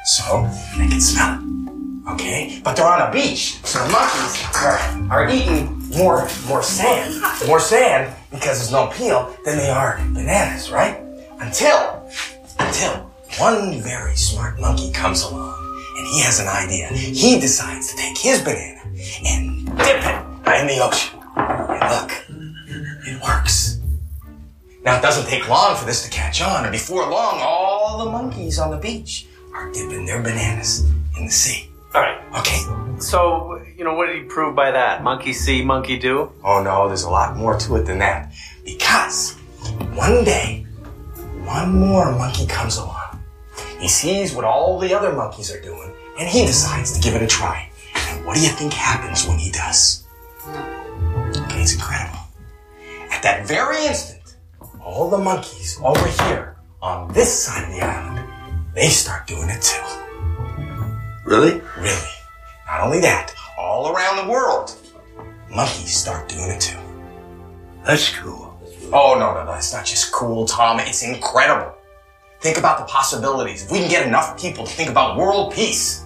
So 0.05 0.49
they 0.75 0.87
can 0.87 0.99
smell 0.99 1.37
it. 1.39 2.13
Okay? 2.13 2.61
But 2.63 2.75
they're 2.75 2.87
on 2.87 3.07
a 3.07 3.11
beach, 3.11 3.63
so 3.63 3.77
the 3.85 3.91
monkeys 3.91 4.43
are, 4.55 4.79
are 5.11 5.29
eating 5.29 5.77
more 5.95 6.27
more 6.47 6.63
sand. 6.63 7.21
More 7.45 7.59
sand 7.59 8.11
because 8.31 8.57
there's 8.57 8.71
no 8.71 8.87
peel 8.87 9.37
than 9.45 9.59
they 9.59 9.69
are 9.69 9.97
bananas, 10.13 10.71
right? 10.71 10.97
Until 11.39 12.09
until 12.57 12.93
one 13.37 13.81
very 13.81 14.15
smart 14.15 14.59
monkey 14.59 14.91
comes 14.91 15.21
along 15.21 15.59
and 15.97 16.07
he 16.07 16.21
has 16.21 16.39
an 16.39 16.47
idea. 16.47 16.87
He 16.87 17.39
decides 17.39 17.91
to 17.91 17.97
take 17.97 18.17
his 18.17 18.41
banana 18.41 18.81
and 19.27 19.67
dip 19.77 20.01
it 20.03 20.59
in 20.59 20.67
the 20.67 20.79
ocean. 20.81 21.19
And 21.37 21.91
look, 21.91 22.11
it 23.05 23.21
works. 23.21 23.80
Now 24.83 24.97
it 24.97 25.01
doesn't 25.01 25.27
take 25.27 25.47
long 25.47 25.75
for 25.75 25.85
this 25.85 26.03
to 26.03 26.09
catch 26.09 26.41
on, 26.41 26.63
and 26.63 26.71
before 26.71 27.03
long, 27.09 27.39
all 27.41 28.03
the 28.03 28.11
monkeys 28.11 28.57
on 28.57 28.71
the 28.71 28.77
beach 28.77 29.27
are 29.53 29.71
dipping 29.71 30.05
their 30.05 30.21
bananas 30.21 30.89
in 31.17 31.25
the 31.25 31.31
sea. 31.31 31.69
All 31.93 32.01
right. 32.01 32.17
Okay. 32.39 32.59
So, 32.99 33.61
you 33.77 33.83
know, 33.83 33.93
what 33.93 34.07
did 34.07 34.15
he 34.15 34.23
prove 34.23 34.55
by 34.55 34.71
that? 34.71 35.03
Monkey 35.03 35.33
see, 35.33 35.63
monkey 35.63 35.99
do? 35.99 36.31
Oh 36.43 36.63
no, 36.63 36.87
there's 36.87 37.03
a 37.03 37.09
lot 37.09 37.35
more 37.35 37.57
to 37.59 37.75
it 37.75 37.85
than 37.85 37.99
that. 37.99 38.33
Because 38.63 39.33
one 39.93 40.23
day, 40.23 40.65
one 41.43 41.77
more 41.77 42.11
monkey 42.11 42.45
comes 42.47 42.77
along. 42.77 43.19
He 43.79 43.87
sees 43.87 44.33
what 44.33 44.45
all 44.45 44.79
the 44.79 44.93
other 44.93 45.11
monkeys 45.11 45.51
are 45.51 45.61
doing, 45.61 45.91
and 46.19 46.29
he 46.29 46.45
decides 46.45 46.93
to 46.93 47.01
give 47.01 47.15
it 47.15 47.21
a 47.21 47.27
try. 47.27 47.69
And 47.95 48.25
what 48.25 48.35
do 48.35 48.41
you 48.41 48.49
think 48.49 48.73
happens 48.73 49.27
when 49.27 49.37
he 49.37 49.51
does? 49.51 50.05
Okay, 50.47 51.61
it's 51.61 51.73
incredible. 51.73 52.19
At 53.11 53.21
that 53.23 53.45
very 53.47 53.85
instant, 53.85 54.20
all 54.91 55.09
the 55.09 55.17
monkeys 55.17 55.79
over 55.83 56.05
here 56.23 56.57
on 56.81 57.11
this 57.13 57.31
side 57.31 57.63
of 57.63 57.69
the 57.73 57.81
island, 57.81 58.27
they 58.75 58.87
start 58.87 59.25
doing 59.25 59.47
it 59.49 59.61
too. 59.61 59.81
Really? 61.25 61.61
Really. 61.77 62.11
Not 62.67 62.81
only 62.81 62.99
that, 62.99 63.33
all 63.57 63.95
around 63.95 64.17
the 64.17 64.29
world, 64.29 64.75
monkeys 65.49 65.95
start 65.95 66.27
doing 66.27 66.49
it 66.49 66.59
too. 66.59 66.77
That's 67.85 68.13
cool. 68.17 68.59
Oh, 68.91 69.15
no, 69.17 69.33
no, 69.33 69.45
no. 69.45 69.53
It's 69.53 69.71
not 69.71 69.85
just 69.85 70.11
cool, 70.11 70.45
Tom. 70.45 70.81
It's 70.81 71.03
incredible. 71.03 71.73
Think 72.41 72.57
about 72.57 72.79
the 72.79 72.85
possibilities. 72.85 73.63
If 73.63 73.71
we 73.71 73.79
can 73.79 73.89
get 73.89 74.05
enough 74.05 74.37
people 74.39 74.65
to 74.65 74.71
think 74.71 74.89
about 74.89 75.17
world 75.17 75.53
peace, 75.53 76.03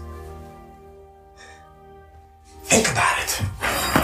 think 2.65 2.87
about 2.91 3.17
it. 3.23 3.94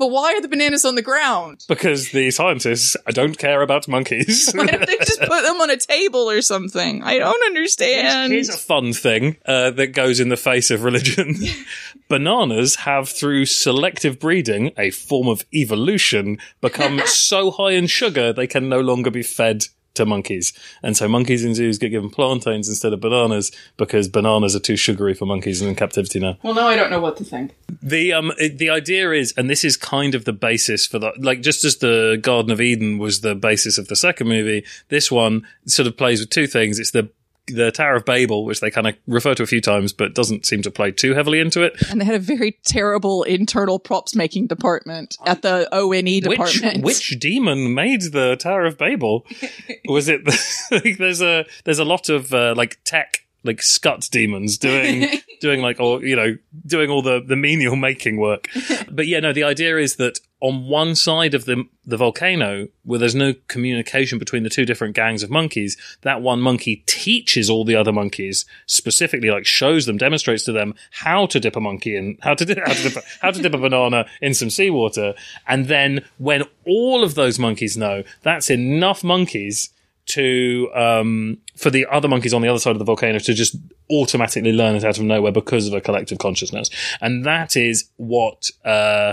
But 0.00 0.12
why 0.12 0.32
are 0.32 0.40
the 0.40 0.48
bananas 0.48 0.86
on 0.86 0.94
the 0.94 1.02
ground? 1.02 1.66
Because 1.68 2.10
the 2.10 2.30
scientists 2.30 2.96
don't 3.10 3.36
care 3.36 3.60
about 3.60 3.86
monkeys. 3.86 4.50
Why 4.54 4.64
don't 4.64 4.86
they 4.86 4.96
just 4.96 5.20
put 5.20 5.42
them 5.42 5.60
on 5.60 5.68
a 5.68 5.76
table 5.76 6.30
or 6.30 6.40
something? 6.40 7.02
I 7.02 7.18
don't 7.18 7.44
understand. 7.44 8.32
Here's 8.32 8.48
a 8.48 8.56
fun 8.56 8.94
thing 8.94 9.36
uh, 9.44 9.72
that 9.72 9.88
goes 9.88 10.18
in 10.18 10.30
the 10.30 10.38
face 10.38 10.70
of 10.70 10.84
religion. 10.84 11.34
Bananas 12.08 12.76
have, 12.76 13.10
through 13.10 13.44
selective 13.44 14.18
breeding, 14.18 14.70
a 14.78 14.88
form 14.88 15.28
of 15.28 15.44
evolution, 15.52 16.38
become 16.62 17.02
so 17.04 17.50
high 17.50 17.72
in 17.72 17.86
sugar 17.86 18.32
they 18.32 18.46
can 18.46 18.70
no 18.70 18.80
longer 18.80 19.10
be 19.10 19.22
fed 19.22 19.66
to 19.94 20.06
monkeys. 20.06 20.52
And 20.82 20.96
so 20.96 21.08
monkeys 21.08 21.44
in 21.44 21.54
zoos 21.54 21.78
get 21.78 21.90
given 21.90 22.10
plantains 22.10 22.68
instead 22.68 22.92
of 22.92 23.00
bananas 23.00 23.50
because 23.76 24.08
bananas 24.08 24.54
are 24.54 24.60
too 24.60 24.76
sugary 24.76 25.14
for 25.14 25.26
monkeys 25.26 25.60
in 25.62 25.74
captivity 25.74 26.20
now. 26.20 26.36
Well, 26.42 26.54
now 26.54 26.68
I 26.68 26.76
don't 26.76 26.90
know 26.90 27.00
what 27.00 27.16
to 27.18 27.24
think. 27.24 27.54
The 27.82 28.12
um 28.12 28.32
the 28.38 28.70
idea 28.70 29.12
is, 29.12 29.32
and 29.36 29.48
this 29.48 29.64
is 29.64 29.76
kind 29.76 30.14
of 30.14 30.24
the 30.24 30.32
basis 30.32 30.86
for 30.86 30.98
the 30.98 31.12
like 31.18 31.40
just 31.40 31.64
as 31.64 31.76
the 31.76 32.18
Garden 32.20 32.50
of 32.50 32.60
Eden 32.60 32.98
was 32.98 33.20
the 33.20 33.34
basis 33.34 33.78
of 33.78 33.88
the 33.88 33.96
second 33.96 34.28
movie, 34.28 34.64
this 34.88 35.10
one 35.10 35.46
sort 35.66 35.86
of 35.86 35.96
plays 35.96 36.20
with 36.20 36.30
two 36.30 36.46
things. 36.46 36.78
It's 36.78 36.92
the 36.92 37.10
the 37.46 37.70
Tower 37.72 37.96
of 37.96 38.04
Babel, 38.04 38.44
which 38.44 38.60
they 38.60 38.70
kind 38.70 38.86
of 38.86 38.96
refer 39.06 39.34
to 39.34 39.42
a 39.42 39.46
few 39.46 39.60
times, 39.60 39.92
but 39.92 40.14
doesn't 40.14 40.46
seem 40.46 40.62
to 40.62 40.70
play 40.70 40.92
too 40.92 41.14
heavily 41.14 41.40
into 41.40 41.62
it. 41.62 41.74
And 41.90 42.00
they 42.00 42.04
had 42.04 42.14
a 42.14 42.18
very 42.20 42.58
terrible 42.64 43.22
internal 43.24 43.78
props 43.78 44.14
making 44.14 44.46
department 44.46 45.16
at 45.26 45.42
the 45.42 45.68
ONE 45.72 46.04
Which, 46.04 46.22
department. 46.22 46.84
which 46.84 47.10
demon 47.18 47.74
made 47.74 48.02
the 48.12 48.36
Tower 48.36 48.64
of 48.64 48.78
Babel? 48.78 49.26
Was 49.86 50.08
it 50.08 50.22
like 50.70 50.96
there's 50.98 51.20
a 51.22 51.44
there's 51.64 51.78
a 51.78 51.84
lot 51.84 52.08
of 52.08 52.32
uh, 52.32 52.54
like 52.56 52.78
tech 52.84 53.26
like 53.42 53.62
scut 53.62 54.08
demons 54.10 54.58
doing 54.58 55.08
doing 55.40 55.60
like 55.60 55.80
all 55.80 56.04
you 56.04 56.16
know 56.16 56.36
doing 56.66 56.90
all 56.90 57.02
the 57.02 57.22
the 57.26 57.36
menial 57.36 57.76
making 57.76 58.16
work. 58.16 58.48
But 58.92 59.06
yeah, 59.06 59.20
no, 59.20 59.32
the 59.32 59.44
idea 59.44 59.78
is 59.78 59.96
that 59.96 60.20
on 60.40 60.66
one 60.66 60.94
side 60.94 61.34
of 61.34 61.44
the 61.44 61.64
the 61.84 61.96
volcano 61.96 62.68
where 62.82 62.98
there's 62.98 63.14
no 63.14 63.34
communication 63.46 64.18
between 64.18 64.42
the 64.42 64.50
two 64.50 64.64
different 64.64 64.96
gangs 64.96 65.22
of 65.22 65.30
monkeys, 65.30 65.76
that 66.02 66.22
one 66.22 66.40
monkey 66.40 66.82
teaches 66.86 67.48
all 67.48 67.64
the 67.64 67.76
other 67.76 67.92
monkeys 67.92 68.44
specifically 68.66 69.30
like 69.30 69.46
shows 69.46 69.86
them 69.86 69.96
demonstrates 69.96 70.44
to 70.44 70.52
them 70.52 70.74
how 70.90 71.26
to 71.26 71.38
dip 71.38 71.56
a 71.56 71.60
monkey 71.60 71.96
in 71.96 72.18
how 72.22 72.34
to 72.34 72.44
dip, 72.44 72.58
how 72.66 72.72
to 72.72 72.82
dip 72.88 73.04
how 73.20 73.30
to 73.30 73.42
dip 73.42 73.54
a 73.54 73.58
banana 73.58 74.06
in 74.20 74.34
some 74.34 74.50
seawater 74.50 75.14
and 75.46 75.66
then 75.66 76.04
when 76.18 76.42
all 76.66 77.04
of 77.04 77.14
those 77.14 77.38
monkeys 77.38 77.76
know 77.76 78.02
that's 78.22 78.50
enough 78.50 79.04
monkeys 79.04 79.70
to 80.10 80.68
um, 80.74 81.38
for 81.60 81.68
the 81.68 81.86
other 81.90 82.08
monkeys 82.08 82.32
on 82.32 82.40
the 82.40 82.48
other 82.48 82.58
side 82.58 82.72
of 82.72 82.78
the 82.78 82.84
volcano 82.86 83.18
to 83.18 83.34
just 83.34 83.54
automatically 83.90 84.52
learn 84.52 84.76
it 84.76 84.84
out 84.84 84.96
of 84.96 85.04
nowhere 85.04 85.30
because 85.30 85.66
of 85.66 85.74
a 85.74 85.80
collective 85.80 86.18
consciousness, 86.18 86.70
and 87.00 87.24
that 87.26 87.56
is 87.56 87.90
what 87.96 88.50
uh, 88.64 89.12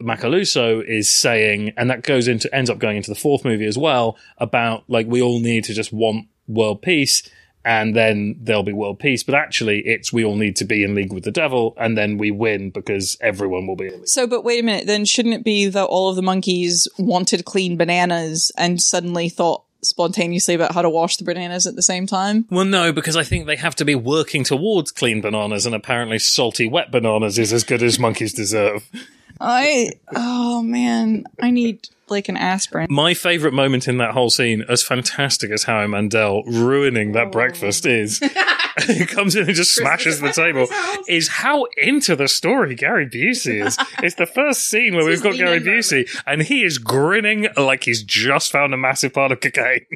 Macalousso 0.00 0.84
is 0.86 1.12
saying, 1.12 1.72
and 1.76 1.90
that 1.90 2.02
goes 2.02 2.28
into 2.28 2.52
ends 2.54 2.70
up 2.70 2.78
going 2.78 2.96
into 2.96 3.10
the 3.10 3.18
fourth 3.18 3.44
movie 3.44 3.66
as 3.66 3.76
well 3.76 4.16
about 4.38 4.84
like 4.88 5.06
we 5.08 5.20
all 5.20 5.40
need 5.40 5.64
to 5.64 5.74
just 5.74 5.92
want 5.92 6.28
world 6.46 6.80
peace. 6.80 7.28
And 7.62 7.94
then 7.94 8.36
there'll 8.40 8.62
be 8.62 8.72
world 8.72 9.00
peace, 9.00 9.22
but 9.22 9.34
actually, 9.34 9.80
it's 9.80 10.10
we 10.10 10.24
all 10.24 10.34
need 10.34 10.56
to 10.56 10.64
be 10.64 10.82
in 10.82 10.94
league 10.94 11.12
with 11.12 11.24
the 11.24 11.30
devil, 11.30 11.74
and 11.76 11.94
then 11.94 12.16
we 12.16 12.30
win 12.30 12.70
because 12.70 13.18
everyone 13.20 13.66
will 13.66 13.76
be 13.76 13.88
in 13.88 13.92
league. 13.98 14.08
So, 14.08 14.26
but 14.26 14.44
wait 14.44 14.60
a 14.60 14.62
minute, 14.62 14.86
then 14.86 15.04
shouldn't 15.04 15.34
it 15.34 15.44
be 15.44 15.66
that 15.66 15.84
all 15.84 16.08
of 16.08 16.16
the 16.16 16.22
monkeys 16.22 16.88
wanted 16.98 17.44
clean 17.44 17.76
bananas 17.76 18.50
and 18.56 18.80
suddenly 18.80 19.28
thought 19.28 19.64
spontaneously 19.82 20.54
about 20.54 20.72
how 20.74 20.82
to 20.82 20.90
wash 20.90 21.16
the 21.16 21.24
bananas 21.24 21.66
at 21.66 21.76
the 21.76 21.82
same 21.82 22.06
time? 22.06 22.46
Well, 22.50 22.64
no, 22.64 22.92
because 22.92 23.16
I 23.16 23.24
think 23.24 23.46
they 23.46 23.56
have 23.56 23.76
to 23.76 23.84
be 23.84 23.94
working 23.94 24.44
towards 24.44 24.92
clean 24.92 25.20
bananas, 25.20 25.66
and 25.66 25.74
apparently 25.74 26.18
salty 26.18 26.66
wet 26.66 26.90
bananas 26.90 27.38
is 27.38 27.52
as 27.52 27.64
good 27.64 27.82
as 27.82 27.98
monkeys 27.98 28.32
deserve. 28.32 28.88
I, 29.40 29.92
oh 30.14 30.62
man, 30.62 31.24
I 31.40 31.50
need 31.50 31.88
like 32.08 32.28
an 32.28 32.36
aspirin. 32.36 32.88
My 32.90 33.14
favourite 33.14 33.54
moment 33.54 33.88
in 33.88 33.98
that 33.98 34.12
whole 34.12 34.30
scene, 34.30 34.64
as 34.68 34.82
fantastic 34.82 35.50
as 35.50 35.64
Howie 35.64 35.86
Mandel 35.86 36.42
ruining 36.44 37.12
that 37.12 37.32
breakfast 37.32 37.86
is, 37.86 38.18
he 38.86 39.06
comes 39.06 39.36
in 39.36 39.46
and 39.46 39.54
just 39.54 39.74
smashes 39.74 40.20
the 40.20 40.32
table, 40.32 40.66
is 41.08 41.28
how 41.28 41.66
into 41.76 42.16
the 42.16 42.28
story 42.28 42.74
Gary 42.74 43.08
Busey 43.08 43.64
is. 43.64 43.78
It's 44.02 44.16
the 44.16 44.26
first 44.26 44.68
scene 44.68 44.94
where 44.94 45.06
we've 45.06 45.22
got 45.22 45.36
Gary 45.36 45.60
Busey, 45.60 46.08
and 46.26 46.42
he 46.42 46.64
is 46.64 46.78
grinning 46.78 47.48
like 47.56 47.84
he's 47.84 48.02
just 48.02 48.52
found 48.52 48.74
a 48.74 48.76
massive 48.76 49.14
part 49.14 49.32
of 49.32 49.40
cocaine. 49.40 49.86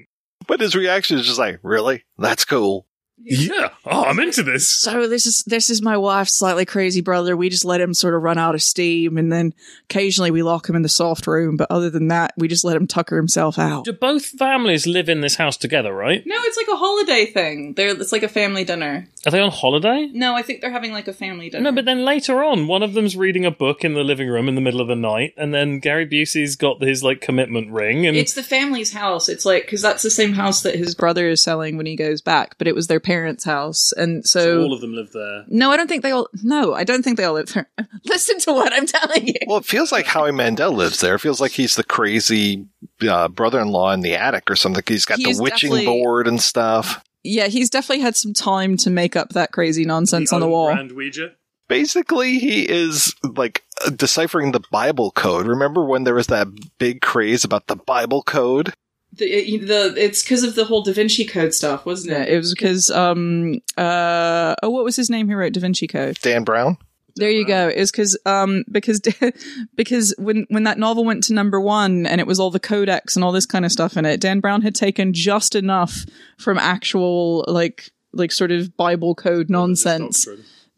But 0.46 0.60
his 0.60 0.74
reaction 0.74 1.18
is 1.18 1.26
just 1.26 1.38
like, 1.38 1.58
really? 1.62 2.04
That's 2.18 2.44
cool. 2.44 2.86
Yeah, 3.16 3.68
oh, 3.86 4.04
I'm 4.04 4.18
into 4.18 4.42
this. 4.42 4.68
So 4.68 5.06
this 5.08 5.24
is 5.24 5.44
this 5.46 5.70
is 5.70 5.80
my 5.80 5.96
wife's 5.96 6.32
slightly 6.32 6.66
crazy 6.66 7.00
brother. 7.00 7.36
We 7.36 7.48
just 7.48 7.64
let 7.64 7.80
him 7.80 7.94
sort 7.94 8.14
of 8.14 8.22
run 8.22 8.38
out 8.38 8.54
of 8.54 8.62
steam, 8.62 9.16
and 9.16 9.32
then 9.32 9.54
occasionally 9.88 10.30
we 10.32 10.42
lock 10.42 10.68
him 10.68 10.74
in 10.74 10.82
the 10.82 10.88
soft 10.88 11.26
room. 11.26 11.56
But 11.56 11.70
other 11.70 11.90
than 11.90 12.08
that, 12.08 12.34
we 12.36 12.48
just 12.48 12.64
let 12.64 12.76
him 12.76 12.86
tucker 12.86 13.16
himself 13.16 13.58
out. 13.58 13.84
Do 13.84 13.92
both 13.92 14.26
families 14.26 14.86
live 14.86 15.08
in 15.08 15.20
this 15.20 15.36
house 15.36 15.56
together, 15.56 15.94
right? 15.94 16.22
No, 16.26 16.36
it's 16.40 16.56
like 16.56 16.68
a 16.68 16.76
holiday 16.76 17.26
thing. 17.26 17.74
They're, 17.74 17.90
it's 17.90 18.12
like 18.12 18.24
a 18.24 18.28
family 18.28 18.64
dinner. 18.64 19.06
Are 19.26 19.30
they 19.30 19.40
on 19.40 19.50
holiday? 19.50 20.10
No, 20.12 20.34
I 20.34 20.42
think 20.42 20.60
they're 20.60 20.70
having 20.70 20.92
like 20.92 21.08
a 21.08 21.12
family 21.14 21.50
dinner. 21.50 21.62
No, 21.62 21.72
but 21.72 21.84
then 21.84 22.04
later 22.04 22.42
on, 22.42 22.66
one 22.66 22.82
of 22.82 22.94
them's 22.94 23.16
reading 23.16 23.46
a 23.46 23.50
book 23.50 23.84
in 23.84 23.94
the 23.94 24.04
living 24.04 24.28
room 24.28 24.48
in 24.48 24.54
the 24.54 24.60
middle 24.60 24.80
of 24.80 24.88
the 24.88 24.96
night, 24.96 25.34
and 25.36 25.54
then 25.54 25.78
Gary 25.78 26.06
Busey's 26.06 26.56
got 26.56 26.82
his 26.82 27.04
like 27.04 27.20
commitment 27.20 27.70
ring, 27.70 28.06
and 28.06 28.16
It's 28.16 28.34
the 28.34 28.42
family's 28.42 28.92
house. 28.92 29.28
It's 29.28 29.46
like 29.46 29.64
because 29.64 29.82
that's 29.82 30.02
the 30.02 30.10
same 30.10 30.32
house 30.32 30.62
that 30.62 30.74
his 30.74 30.94
brother 30.94 31.28
is 31.28 31.42
selling 31.42 31.76
when 31.76 31.86
he 31.86 31.94
goes 31.96 32.20
back, 32.20 32.58
but 32.58 32.66
it 32.66 32.74
was 32.74 32.88
their 32.88 33.00
parents' 33.00 33.13
house, 33.44 33.92
and 33.92 34.26
so, 34.26 34.40
so 34.40 34.62
all 34.62 34.72
of 34.72 34.80
them 34.80 34.94
live 34.94 35.12
there. 35.12 35.44
no, 35.48 35.70
I 35.70 35.76
don't 35.76 35.88
think 35.88 36.02
they 36.02 36.10
all. 36.10 36.28
No, 36.42 36.74
I 36.74 36.84
don't 36.84 37.02
think 37.02 37.16
they 37.16 37.24
all 37.24 37.34
live 37.34 37.52
there. 37.52 37.68
Listen 38.04 38.38
to 38.40 38.52
what 38.52 38.72
I'm 38.72 38.86
telling 38.86 39.26
you. 39.26 39.34
Well, 39.46 39.58
it 39.58 39.64
feels 39.64 39.92
like 39.92 40.06
Howie 40.06 40.32
Mandel 40.32 40.72
lives 40.72 41.00
there. 41.00 41.14
It 41.14 41.20
feels 41.20 41.40
like 41.40 41.52
he's 41.52 41.76
the 41.76 41.84
crazy 41.84 42.66
uh, 43.08 43.28
brother-in-law 43.28 43.92
in 43.92 44.00
the 44.00 44.14
attic 44.14 44.50
or 44.50 44.56
something. 44.56 44.82
He's 44.86 45.04
got 45.04 45.18
He's 45.18 45.38
the 45.38 45.42
witching 45.42 45.84
board 45.84 46.26
and 46.28 46.40
stuff. 46.40 47.04
Yeah, 47.22 47.46
he's 47.46 47.70
definitely 47.70 48.02
had 48.02 48.16
some 48.16 48.34
time 48.34 48.76
to 48.78 48.90
make 48.90 49.16
up 49.16 49.30
that 49.30 49.50
crazy 49.50 49.84
nonsense 49.84 50.32
on 50.32 50.40
the 50.40 50.48
wall. 50.48 50.72
Grand 50.72 50.92
Ouija. 50.92 51.32
Basically, 51.68 52.38
he 52.38 52.68
is 52.68 53.14
like 53.22 53.64
uh, 53.84 53.90
deciphering 53.90 54.52
the 54.52 54.62
Bible 54.70 55.10
code. 55.10 55.46
Remember 55.46 55.82
when 55.84 56.04
there 56.04 56.14
was 56.14 56.26
that 56.26 56.48
big 56.78 57.00
craze 57.00 57.42
about 57.42 57.66
the 57.66 57.76
Bible 57.76 58.22
code? 58.22 58.74
The, 59.16 59.58
the 59.58 59.94
it's 59.96 60.22
because 60.22 60.42
of 60.42 60.54
the 60.54 60.64
whole 60.64 60.82
Da 60.82 60.92
Vinci 60.92 61.24
Code 61.24 61.54
stuff, 61.54 61.86
wasn't 61.86 62.16
it? 62.16 62.28
It 62.28 62.36
was 62.36 62.52
because 62.52 62.90
um 62.90 63.60
uh 63.76 64.54
oh 64.62 64.70
what 64.70 64.84
was 64.84 64.96
his 64.96 65.10
name 65.10 65.28
who 65.28 65.36
wrote 65.36 65.52
Da 65.52 65.60
Vinci 65.60 65.86
Code? 65.86 66.18
Dan 66.20 66.44
Brown. 66.44 66.78
There 67.16 67.30
you 67.30 67.46
go. 67.46 67.68
Is 67.68 67.90
because 67.92 68.18
um 68.26 68.64
because 68.70 69.00
because 69.76 70.14
when 70.18 70.46
when 70.48 70.64
that 70.64 70.78
novel 70.78 71.04
went 71.04 71.22
to 71.24 71.34
number 71.34 71.60
one 71.60 72.06
and 72.06 72.20
it 72.20 72.26
was 72.26 72.40
all 72.40 72.50
the 72.50 72.60
codex 72.60 73.14
and 73.14 73.24
all 73.24 73.32
this 73.32 73.46
kind 73.46 73.64
of 73.64 73.72
stuff 73.72 73.96
in 73.96 74.04
it, 74.04 74.20
Dan 74.20 74.40
Brown 74.40 74.62
had 74.62 74.74
taken 74.74 75.12
just 75.12 75.54
enough 75.54 76.04
from 76.38 76.58
actual 76.58 77.44
like 77.46 77.90
like 78.12 78.32
sort 78.32 78.50
of 78.50 78.76
Bible 78.76 79.14
code 79.14 79.48
nonsense 79.48 80.26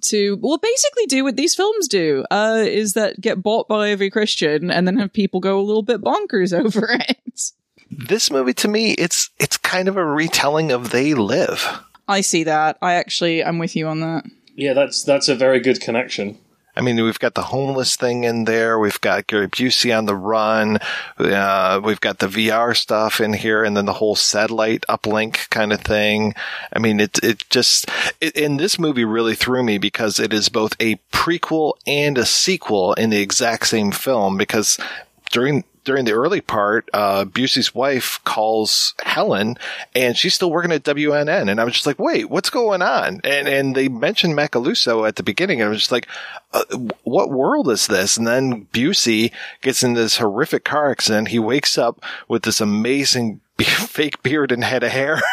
to 0.03 0.39
well 0.43 0.59
basically 0.59 1.07
do 1.07 1.25
what 1.25 1.37
these 1.37 1.55
films 1.55 1.89
do 1.89 2.23
uh 2.31 2.63
is 2.67 2.93
that 2.93 3.19
get 3.19 3.43
bought 3.43 3.67
by 3.67 3.89
every 3.91 4.11
Christian 4.11 4.71
and 4.71 4.87
then 4.87 4.99
have 4.99 5.13
people 5.13 5.41
go 5.41 5.59
a 5.59 5.63
little 5.63 5.83
bit 5.83 6.03
bonkers 6.03 6.53
over 6.65 6.89
it. 6.91 7.53
This 7.91 8.31
movie, 8.31 8.55
to 8.55 8.69
me, 8.69 8.93
it's 8.93 9.31
it's 9.39 9.57
kind 9.57 9.89
of 9.89 9.97
a 9.97 10.05
retelling 10.05 10.73
of 10.73 10.91
They 10.91 11.15
Live. 11.15 11.81
I 12.09 12.21
see 12.21 12.45
that. 12.45 12.79
I 12.83 12.95
actually 12.95 13.45
I'm 13.45 13.59
with 13.59 13.77
you 13.77 13.87
on 13.89 14.01
that. 14.01 14.25
Yeah, 14.55 14.73
that's 14.73 15.03
that's 15.03 15.29
a 15.29 15.35
very 15.35 15.61
good 15.61 15.81
connection. 15.81 16.39
I 16.79 16.83
mean, 16.83 17.03
we've 17.03 17.19
got 17.19 17.35
the 17.35 17.43
homeless 17.43 17.97
thing 17.97 18.25
in 18.25 18.45
there. 18.45 18.79
We've 18.79 19.01
got 19.01 19.27
Gary 19.29 19.49
Busey 19.49 19.97
on 19.97 20.05
the 20.05 20.15
run. 20.15 20.79
Uh, 21.19 21.81
we've 21.83 22.01
got 22.01 22.19
the 22.19 22.27
VR 22.27 22.77
stuff 22.77 23.19
in 23.19 23.33
here, 23.33 23.65
and 23.65 23.75
then 23.75 23.87
the 23.87 23.95
whole 23.95 24.15
satellite 24.15 24.85
uplink 24.87 25.49
kind 25.49 25.73
of 25.73 25.81
thing. 25.81 26.35
I 26.75 26.79
mean, 26.79 27.01
it 27.01 27.19
it 27.23 27.49
just 27.49 27.89
it, 28.21 28.37
and 28.37 28.61
this 28.61 28.79
movie 28.79 29.07
really 29.07 29.35
threw 29.35 29.63
me 29.63 29.79
because 29.79 30.21
it 30.21 30.35
is 30.35 30.51
both 30.51 30.75
a 30.79 30.97
prequel 31.13 31.75
and 31.87 32.19
a 32.19 32.27
sequel 32.27 32.93
in 32.95 33.09
the 33.09 33.23
exact 33.23 33.69
same 33.69 33.91
film. 33.91 34.37
Because 34.37 34.79
during 35.33 35.65
during 35.87 36.05
the 36.05 36.13
early 36.13 36.41
part, 36.43 36.91
uh, 36.93 37.25
Busey's 37.25 37.75
wife 37.75 38.21
calls 38.25 38.93
Helen 39.03 39.57
and 39.95 40.17
she's 40.17 40.35
still 40.35 40.51
working 40.51 40.73
at 40.73 40.83
WNN. 40.83 41.49
And 41.49 41.61
I 41.61 41.65
was 41.65 41.75
just 41.75 41.87
like, 41.87 41.99
wait, 41.99 42.29
what's 42.29 42.51
going 42.51 42.83
on? 42.83 43.21
And, 43.25 43.49
and 43.49 43.75
they 43.75 43.89
mentioned 43.89 44.35
Macalousso 44.35 45.09
at 45.09 45.17
the 45.17 45.23
beginning. 45.23 45.61
And 45.61 45.69
I 45.69 45.71
was 45.71 45.79
just 45.79 45.93
like, 45.93 46.09
uh, 46.53 46.65
what 47.05 47.31
world 47.31 47.71
is 47.71 47.87
this? 47.87 48.17
And 48.17 48.27
then 48.27 48.67
Busey 48.67 49.33
gets 49.63 49.83
in 49.83 49.95
this 49.95 50.19
horrific 50.19 50.65
car 50.65 50.91
accident. 50.91 51.29
He 51.29 51.39
wakes 51.39 51.79
up 51.79 52.05
with 52.29 52.43
this 52.43 52.61
amazing 52.61 53.41
fake 53.59 54.23
beard 54.23 54.51
and 54.53 54.65
head 54.65 54.83
of 54.83 54.91
hair. 54.91 55.23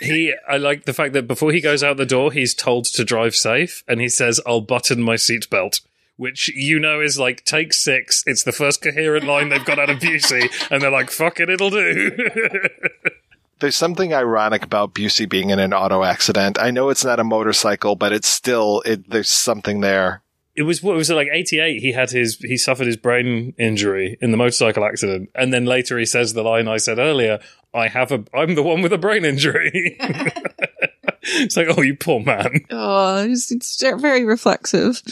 He, 0.00 0.34
I 0.48 0.56
like 0.56 0.86
the 0.86 0.94
fact 0.94 1.12
that 1.12 1.28
before 1.28 1.52
he 1.52 1.60
goes 1.60 1.82
out 1.82 1.98
the 1.98 2.06
door, 2.06 2.32
he's 2.32 2.54
told 2.54 2.86
to 2.86 3.04
drive 3.04 3.36
safe, 3.36 3.84
and 3.86 4.00
he 4.00 4.08
says, 4.08 4.40
"I'll 4.46 4.62
button 4.62 5.02
my 5.02 5.16
seatbelt." 5.16 5.82
Which 6.20 6.48
you 6.54 6.78
know 6.78 7.00
is 7.00 7.18
like 7.18 7.46
take 7.46 7.72
six. 7.72 8.22
It's 8.26 8.42
the 8.42 8.52
first 8.52 8.82
coherent 8.82 9.24
line 9.24 9.48
they've 9.48 9.64
got 9.64 9.78
out 9.78 9.88
of 9.88 10.00
Busey, 10.00 10.50
and 10.70 10.82
they're 10.82 10.90
like, 10.90 11.10
"Fuck 11.10 11.40
it, 11.40 11.48
it'll 11.48 11.70
do." 11.70 12.10
There's 13.60 13.74
something 13.76 14.12
ironic 14.12 14.62
about 14.62 14.94
Busey 14.94 15.26
being 15.26 15.48
in 15.48 15.58
an 15.58 15.72
auto 15.72 16.02
accident. 16.04 16.58
I 16.60 16.70
know 16.72 16.90
it's 16.90 17.06
not 17.06 17.20
a 17.20 17.24
motorcycle, 17.24 17.96
but 17.96 18.12
it's 18.12 18.28
still, 18.28 18.82
it, 18.84 19.08
there's 19.08 19.30
something 19.30 19.80
there. 19.80 20.22
it 20.54 20.64
was 20.64 20.82
what 20.82 20.94
was 20.96 21.08
it 21.08 21.14
like 21.14 21.28
88 21.32 21.80
he 21.80 21.92
had 21.92 22.10
his 22.10 22.36
he 22.36 22.58
suffered 22.58 22.86
his 22.86 22.96
brain 22.98 23.54
injury 23.58 24.18
in 24.20 24.30
the 24.30 24.36
motorcycle 24.36 24.84
accident 24.84 25.30
and 25.34 25.54
then 25.54 25.64
later 25.64 25.98
he 25.98 26.04
says 26.04 26.32
the 26.34 26.42
line 26.42 26.68
i 26.68 26.76
said 26.76 26.98
earlier 26.98 27.38
i 27.72 27.88
have 27.88 28.10
a 28.12 28.24
i'm 28.34 28.56
the 28.56 28.62
one 28.62 28.82
with 28.82 28.92
a 28.92 28.98
brain 28.98 29.24
injury 29.24 29.70
it's 31.22 31.56
like 31.56 31.68
oh 31.76 31.82
you 31.82 31.94
poor 31.94 32.20
man 32.20 32.60
Oh, 32.70 33.24
it's, 33.24 33.50
it's 33.52 33.80
very 33.80 34.24
reflexive. 34.24 35.02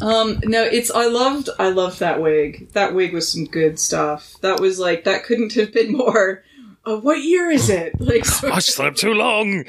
Um, 0.00 0.40
no, 0.44 0.62
it's 0.62 0.90
I 0.90 1.06
loved 1.06 1.48
I 1.58 1.68
loved 1.68 2.00
that 2.00 2.20
wig. 2.20 2.70
That 2.72 2.94
wig 2.94 3.12
was 3.12 3.30
some 3.30 3.44
good 3.44 3.78
stuff. 3.78 4.34
That 4.40 4.60
was 4.60 4.78
like 4.78 5.04
that 5.04 5.24
couldn't 5.24 5.54
have 5.54 5.72
been 5.72 5.92
more. 5.92 6.42
Uh, 6.86 6.96
what 6.96 7.20
year 7.20 7.50
is 7.50 7.68
it? 7.68 7.94
Like 8.00 8.24
so, 8.24 8.50
i 8.50 8.58
slept 8.58 8.98
too 8.98 9.14
long 9.14 9.64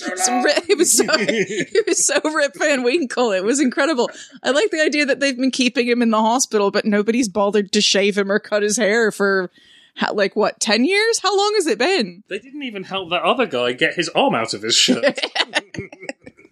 ri- 0.00 0.08
it 0.68 0.78
was 0.78 0.96
so 0.96 1.04
it 1.08 1.86
was 1.86 2.06
so 2.06 2.20
Rip 2.24 2.54
Van 2.56 2.82
Winkle. 2.82 3.32
It 3.32 3.44
was 3.44 3.60
incredible. 3.60 4.10
I 4.42 4.50
like 4.50 4.70
the 4.70 4.82
idea 4.82 5.06
that 5.06 5.20
they've 5.20 5.36
been 5.36 5.50
keeping 5.50 5.86
him 5.86 6.02
in 6.02 6.10
the 6.10 6.20
hospital, 6.20 6.70
but 6.70 6.84
nobody's 6.84 7.28
bothered 7.28 7.72
to 7.72 7.80
shave 7.80 8.16
him 8.16 8.30
or 8.30 8.38
cut 8.38 8.62
his 8.62 8.76
hair 8.76 9.10
for 9.10 9.50
how, 9.96 10.12
like 10.14 10.34
what 10.34 10.60
ten 10.60 10.84
years? 10.84 11.20
How 11.20 11.36
long 11.36 11.52
has 11.56 11.66
it 11.66 11.78
been? 11.78 12.22
they 12.28 12.38
didn't 12.38 12.62
even 12.62 12.84
help 12.84 13.10
that 13.10 13.22
other 13.22 13.46
guy 13.46 13.72
get 13.72 13.94
his 13.94 14.08
arm 14.10 14.34
out 14.34 14.54
of 14.54 14.62
his 14.62 14.74
shirt 14.74 15.18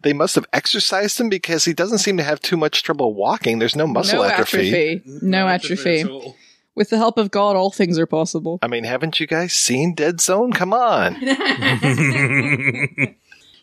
They 0.02 0.12
must 0.12 0.34
have 0.34 0.46
exercised 0.52 1.18
him 1.20 1.28
because 1.28 1.64
he 1.64 1.72
doesn't 1.72 1.98
seem 1.98 2.16
to 2.16 2.22
have 2.22 2.40
too 2.40 2.56
much 2.56 2.82
trouble 2.82 3.14
walking. 3.14 3.58
There's 3.58 3.76
no 3.76 3.86
muscle 3.86 4.18
no 4.18 4.24
atrophy. 4.24 4.68
atrophy. 4.68 5.02
No 5.22 5.48
atrophy. 5.48 6.34
With 6.74 6.90
the 6.90 6.96
help 6.96 7.18
of 7.18 7.30
God, 7.30 7.54
all 7.54 7.70
things 7.70 7.98
are 7.98 8.06
possible. 8.06 8.58
I 8.62 8.66
mean, 8.66 8.84
haven't 8.84 9.20
you 9.20 9.26
guys 9.26 9.52
seen 9.52 9.94
Dead 9.94 10.20
Zone? 10.20 10.52
Come 10.52 10.72
on. 10.72 11.16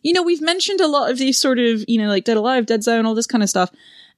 you 0.03 0.13
know, 0.13 0.23
we've 0.23 0.41
mentioned 0.41 0.79
a 0.81 0.87
lot 0.87 1.09
of 1.11 1.17
these 1.17 1.39
sort 1.39 1.59
of, 1.59 1.83
you 1.87 1.97
know, 1.97 2.07
like 2.07 2.23
Dead 2.25 2.37
Alive, 2.37 2.65
Dead 2.65 2.83
Zone, 2.83 3.05
all 3.05 3.15
this 3.15 3.27
kind 3.27 3.43
of 3.43 3.49
stuff. 3.49 3.71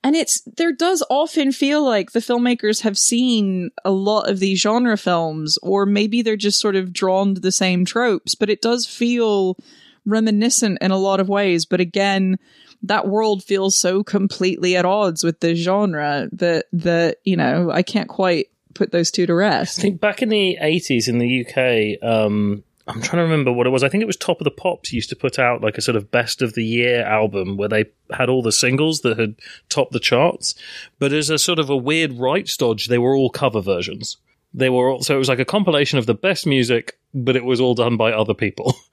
And 0.03 0.15
it's, 0.15 0.41
there 0.41 0.71
does 0.71 1.03
often 1.09 1.51
feel 1.51 1.85
like 1.85 2.11
the 2.11 2.19
filmmakers 2.19 2.81
have 2.81 2.97
seen 2.97 3.69
a 3.85 3.91
lot 3.91 4.29
of 4.29 4.39
these 4.39 4.59
genre 4.59 4.97
films, 4.97 5.59
or 5.61 5.85
maybe 5.85 6.21
they're 6.21 6.35
just 6.35 6.59
sort 6.59 6.75
of 6.75 6.91
drawn 6.91 7.35
to 7.35 7.41
the 7.41 7.51
same 7.51 7.85
tropes, 7.85 8.33
but 8.33 8.49
it 8.49 8.61
does 8.61 8.87
feel 8.87 9.57
reminiscent 10.05 10.79
in 10.81 10.91
a 10.91 10.97
lot 10.97 11.19
of 11.19 11.29
ways. 11.29 11.65
But 11.65 11.79
again, 11.79 12.39
that 12.83 13.07
world 13.07 13.43
feels 13.43 13.75
so 13.75 14.03
completely 14.03 14.75
at 14.75 14.85
odds 14.85 15.23
with 15.23 15.39
the 15.39 15.55
genre 15.55 16.29
that, 16.33 16.65
that, 16.73 17.17
you 17.23 17.37
know, 17.37 17.71
I 17.71 17.83
can't 17.83 18.09
quite 18.09 18.47
put 18.73 18.91
those 18.91 19.11
two 19.11 19.25
to 19.25 19.33
rest. 19.33 19.79
I 19.79 19.81
think 19.83 20.01
back 20.01 20.21
in 20.21 20.29
the 20.29 20.57
80s 20.61 21.07
in 21.07 21.19
the 21.19 21.45
UK, 21.45 22.03
um, 22.03 22.63
I'm 22.87 23.01
trying 23.01 23.19
to 23.19 23.23
remember 23.23 23.51
what 23.51 23.67
it 23.67 23.71
was. 23.71 23.83
I 23.83 23.89
think 23.89 24.01
it 24.01 24.07
was 24.07 24.17
Top 24.17 24.39
of 24.39 24.45
the 24.45 24.51
Pops 24.51 24.91
used 24.91 25.09
to 25.09 25.15
put 25.15 25.37
out 25.37 25.61
like 25.61 25.77
a 25.77 25.81
sort 25.81 25.95
of 25.95 26.11
best 26.11 26.41
of 26.41 26.53
the 26.53 26.63
year 26.63 27.03
album 27.03 27.57
where 27.57 27.69
they 27.69 27.85
had 28.11 28.29
all 28.29 28.41
the 28.41 28.51
singles 28.51 29.01
that 29.01 29.19
had 29.19 29.35
topped 29.69 29.91
the 29.91 29.99
charts. 29.99 30.55
But 30.99 31.13
as 31.13 31.29
a 31.29 31.37
sort 31.37 31.59
of 31.59 31.69
a 31.69 31.77
weird 31.77 32.13
rights 32.13 32.57
dodge, 32.57 32.87
they 32.87 32.97
were 32.97 33.15
all 33.15 33.29
cover 33.29 33.61
versions. 33.61 34.17
They 34.53 34.69
were 34.69 34.89
all, 34.89 35.01
so 35.03 35.15
it 35.15 35.19
was 35.19 35.29
like 35.29 35.39
a 35.39 35.45
compilation 35.45 35.99
of 35.99 36.05
the 36.05 36.13
best 36.13 36.45
music, 36.45 36.97
but 37.13 37.35
it 37.35 37.45
was 37.45 37.61
all 37.61 37.75
done 37.75 37.97
by 37.97 38.11
other 38.11 38.33
people. 38.33 38.75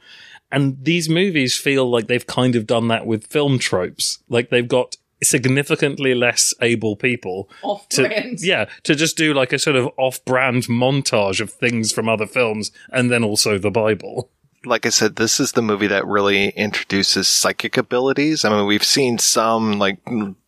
And 0.51 0.83
these 0.83 1.09
movies 1.09 1.59
feel 1.59 1.89
like 1.91 2.07
they've 2.07 2.27
kind 2.27 2.57
of 2.57 2.67
done 2.67 2.89
that 2.89 3.07
with 3.07 3.27
film 3.27 3.59
tropes. 3.59 4.19
Like 4.29 4.51
they've 4.51 4.69
got 4.69 4.97
significantly 5.23 6.15
less 6.15 6.55
able 6.63 6.95
people 6.95 7.49
to 7.89 8.05
Off-brand. 8.05 8.41
yeah 8.41 8.67
to 8.85 8.95
just 8.95 9.17
do 9.17 9.35
like 9.35 9.53
a 9.53 9.59
sort 9.59 9.75
of 9.75 9.89
off-brand 9.97 10.69
montage 10.69 11.41
of 11.41 11.51
things 11.53 11.91
from 11.91 12.09
other 12.09 12.25
films 12.25 12.71
and 12.93 13.11
then 13.11 13.25
also 13.25 13.59
the 13.59 13.69
bible 13.69 14.31
like 14.65 14.87
I 14.87 14.89
said, 14.89 15.17
this 15.17 15.41
is 15.41 15.53
the 15.53 15.63
movie 15.63 15.87
that 15.87 16.07
really 16.07 16.49
introduces 16.51 17.29
psychic 17.29 17.77
abilities. 17.77 18.45
I 18.45 18.51
mean, 18.51 18.67
we've 18.67 18.85
seen 18.85 19.19
some 19.19 19.79
like 19.79 19.99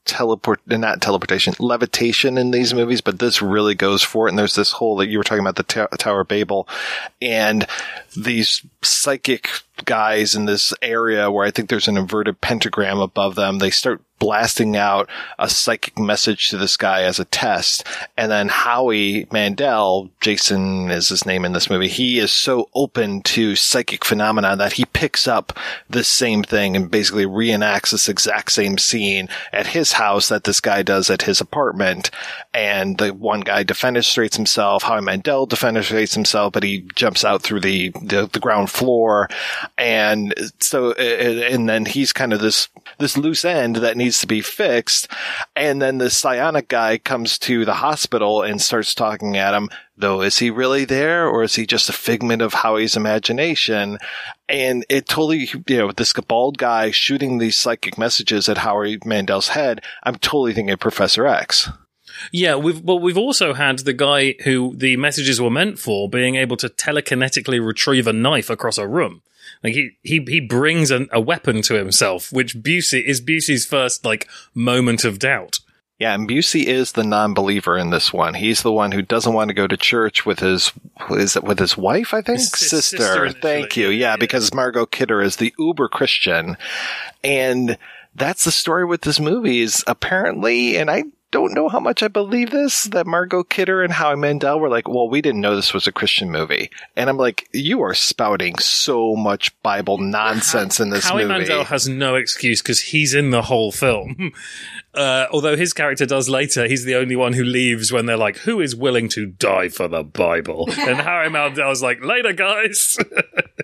teleport, 0.05 0.61
not 0.67 1.01
teleportation, 1.01 1.55
levitation 1.59 2.37
in 2.37 2.51
these 2.51 2.75
movies, 2.75 3.01
but 3.01 3.19
this 3.19 3.41
really 3.41 3.75
goes 3.75 4.03
for 4.03 4.27
it. 4.27 4.31
And 4.31 4.39
there's 4.39 4.57
this 4.57 4.73
whole, 4.73 4.97
like 4.97 5.09
you 5.09 5.19
were 5.19 5.25
talking 5.25 5.41
about 5.41 5.57
the 5.57 5.63
Ta- 5.63 5.87
Tower 5.97 6.23
of 6.23 6.29
Babel 6.29 6.69
and 7.23 7.67
these 8.17 8.65
psychic 8.83 9.49
guys 9.85 10.35
in 10.35 10.47
this 10.47 10.73
area 10.83 11.31
where 11.31 11.47
I 11.47 11.51
think 11.51 11.69
there's 11.69 11.89
an 11.89 11.97
inverted 11.97 12.41
pentagram 12.41 12.99
above 12.99 13.35
them. 13.35 13.59
They 13.59 13.71
start 13.71 14.03
blasting 14.21 14.77
out 14.77 15.09
a 15.39 15.49
psychic 15.49 15.99
message 15.99 16.51
to 16.51 16.57
this 16.57 16.77
guy 16.77 17.03
as 17.03 17.19
a 17.19 17.25
test. 17.25 17.85
And 18.17 18.31
then 18.31 18.49
Howie 18.49 19.27
Mandel, 19.33 20.11
Jason 20.21 20.91
is 20.91 21.09
his 21.09 21.27
name 21.27 21.45
in 21.45 21.53
this 21.53 21.71
movie, 21.71 21.89
he 21.89 22.19
is 22.19 22.31
so 22.31 22.69
open 22.75 23.23
to 23.23 23.57
psychic 23.57 24.05
phenomena 24.05 24.55
that 24.57 24.75
he 24.75 24.85
picks 24.85 25.27
up 25.27 25.59
this 25.89 26.07
same 26.07 26.45
thing 26.45 26.77
and 26.77 26.91
basically 26.91 27.25
reenacts 27.25 27.91
this 27.91 28.09
exact 28.09 28.53
same 28.53 28.79
scene 28.79 29.29
at 29.53 29.69
his 29.69 29.93
house 29.93 30.29
that 30.29 30.45
this 30.45 30.61
guy 30.61 30.83
does 30.83 31.11
at 31.11 31.23
his 31.23 31.41
apartment. 31.41 32.11
And 32.53 32.99
the 32.99 33.15
one 33.15 33.41
guy 33.41 33.65
defenestrates 33.65 34.37
himself, 34.37 34.83
Howie 34.83 35.01
Mandel 35.01 35.47
defenestrates 35.47 36.15
himself, 36.15 36.53
but 36.53 36.63
he 36.63 36.85
jumps 36.95 37.25
out 37.25 37.43
through 37.43 37.61
the, 37.61 37.89
the, 38.03 38.29
the 38.31 38.39
ground 38.39 38.71
floor. 38.71 39.31
And 39.79 40.35
so, 40.61 40.91
uh, 40.91 40.95
uh, 40.99 41.49
and 41.51 41.69
then 41.69 41.87
he's 41.87 42.13
kind 42.13 42.33
of 42.33 42.41
this, 42.41 42.69
this 42.99 43.17
loose 43.17 43.45
end 43.45 43.77
that 43.77 43.97
needs 43.97 44.21
to 44.21 44.27
be 44.27 44.41
fixed. 44.41 45.09
And 45.57 45.81
then 45.81 45.99
the 45.99 46.11
psionic 46.11 46.69
guy 46.69 46.99
comes 46.99 47.39
to 47.41 47.65
the 47.65 47.75
hospital 47.75 48.43
and 48.43 48.61
starts 48.61 48.95
talking 48.95 49.37
at 49.37 49.55
him. 49.55 49.71
Though, 49.97 50.23
is 50.23 50.39
he 50.39 50.49
really 50.49 50.87
there 50.87 51.29
or 51.29 51.43
is 51.43 51.57
he 51.57 51.67
just 51.67 51.91
a 51.91 51.93
figment 51.93 52.41
of 52.41 52.55
Howie's 52.55 52.97
imagination? 52.97 53.99
And 54.49 54.85
it 54.89 55.07
totally, 55.07 55.51
you 55.67 55.77
know, 55.77 55.93
this 55.93 56.13
bald 56.13 56.57
guy 56.57 56.91
shooting 56.91 57.37
these 57.37 57.57
psychic 57.57 57.99
messages 57.99 58.49
at 58.49 58.59
Howie 58.59 58.99
Mandel's 59.05 59.49
head, 59.49 59.83
I'm 60.03 60.17
totally 60.17 60.55
thinking 60.55 60.73
of 60.73 60.81
Professor 60.81 61.27
X. 61.27 61.69
Yeah, 62.33 62.57
we've 62.57 62.81
well, 62.81 62.99
we've 62.99 63.19
also 63.19 63.55
had 63.55 63.81
the 63.81 63.93
guy 63.93 64.35
who 64.45 64.75
the 64.77 64.97
messages 64.97 65.41
were 65.41 65.51
meant 65.51 65.79
for 65.79 66.09
being 66.09 66.37
able 66.37 66.57
to 66.59 66.69
telekinetically 66.69 67.65
retrieve 67.65 68.07
a 68.07 68.13
knife 68.13 68.51
across 68.51 68.79
a 68.79 68.87
room. 68.87 69.23
Like 69.63 69.75
he 69.75 69.91
he 70.03 70.25
he 70.27 70.41
brings 70.41 70.91
an, 70.91 71.09
a 71.13 71.21
weapon 71.21 71.63
to 71.63 71.75
himself, 71.75 72.33
which 72.33 72.57
Busey 72.57 73.05
is 73.05 73.21
Busey's 73.21 73.67
first 73.67 74.05
like 74.05 74.27
moment 74.55 75.05
of 75.05 75.19
doubt. 75.19 75.61
Yeah, 75.99 76.15
and 76.15 76.27
Busey 76.27 76.65
is 76.65 76.93
the 76.93 77.05
non-believer 77.05 77.77
in 77.77 77.91
this 77.91 78.11
one. 78.11 78.33
He's 78.33 78.63
the 78.63 78.73
one 78.73 78.93
who 78.93 79.03
doesn't 79.03 79.35
want 79.35 79.49
to 79.49 79.55
go 79.55 79.67
to 79.67 79.77
church 79.77 80.25
with 80.25 80.39
his 80.39 80.73
is 81.11 81.37
it 81.37 81.45
with 81.45 81.59
his 81.59 81.77
wife? 81.77 82.15
I 82.15 82.23
think 82.23 82.39
His 82.39 82.51
sis- 82.51 82.71
sister. 82.87 82.97
sister 83.29 83.31
Thank 83.41 83.77
you. 83.77 83.91
Yeah, 83.91 84.17
because 84.17 84.55
Margot 84.55 84.87
Kidder 84.87 85.21
is 85.21 85.37
the 85.37 85.53
uber 85.59 85.89
Christian, 85.89 86.57
and 87.23 87.77
that's 88.15 88.45
the 88.45 88.51
story 88.51 88.87
with 88.87 89.03
this 89.03 89.21
movie. 89.21 89.61
Is 89.61 89.85
apparently, 89.87 90.79
and 90.79 90.91
I 90.91 91.05
don't 91.31 91.55
know 91.55 91.69
how 91.69 91.81
much 91.81 92.03
I 92.03 92.09
believe 92.09 92.51
this 92.51 92.85
that 92.85 93.07
Margot 93.07 93.45
Kidder 93.45 93.83
and 93.83 93.93
Howie 93.93 94.17
Mandel 94.17 94.59
were 94.59 94.69
like, 94.69 94.89
well, 94.89 95.09
we 95.09 95.23
didn't 95.23 95.41
know 95.41 95.55
this 95.55 95.73
was 95.73 95.87
a 95.87 95.93
Christian 95.93 96.31
movie, 96.31 96.71
and 96.97 97.09
I'm 97.09 97.17
like, 97.17 97.49
you 97.53 97.83
are 97.83 97.95
spouting 97.95 98.59
so 98.59 99.15
much 99.15 99.57
Bible 99.63 99.99
nonsense 99.99 100.81
in 100.81 100.91
this 100.91 101.05
Howie 101.05 101.23
movie. 101.23 101.41
Mandel 101.41 101.65
has 101.65 101.89
no 101.89 102.17
excuse 102.17 102.63
because 102.63 102.81
he's 102.81 103.15
in 103.15 103.31
the 103.31 103.43
whole 103.43 103.73
film. 103.73 104.33
Uh, 104.93 105.27
although 105.31 105.57
his 105.57 105.73
character 105.73 106.05
does 106.05 106.29
later, 106.29 106.67
he's 106.67 106.85
the 106.85 106.97
only 106.97 107.15
one 107.15 107.33
who 107.33 107.45
leaves 107.45 107.93
when 107.93 108.07
they're 108.07 108.17
like, 108.17 108.39
"Who 108.39 108.61
is 108.61 108.75
willing 108.75 109.09
to 109.11 109.25
die 109.25 109.69
for 109.69 109.87
the 109.87 110.03
Bible?" 110.03 110.69
and 110.79 110.99
Howie 110.99 111.29
Mandel's 111.29 111.83
like, 111.83 112.05
"Later, 112.05 112.33
guys." 112.33 112.99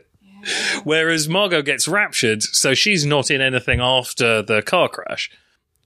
Whereas 0.84 1.28
Margot 1.28 1.62
gets 1.62 1.88
raptured, 1.88 2.44
so 2.44 2.74
she's 2.74 3.04
not 3.04 3.32
in 3.32 3.40
anything 3.40 3.80
after 3.80 4.40
the 4.40 4.62
car 4.62 4.88
crash. 4.88 5.28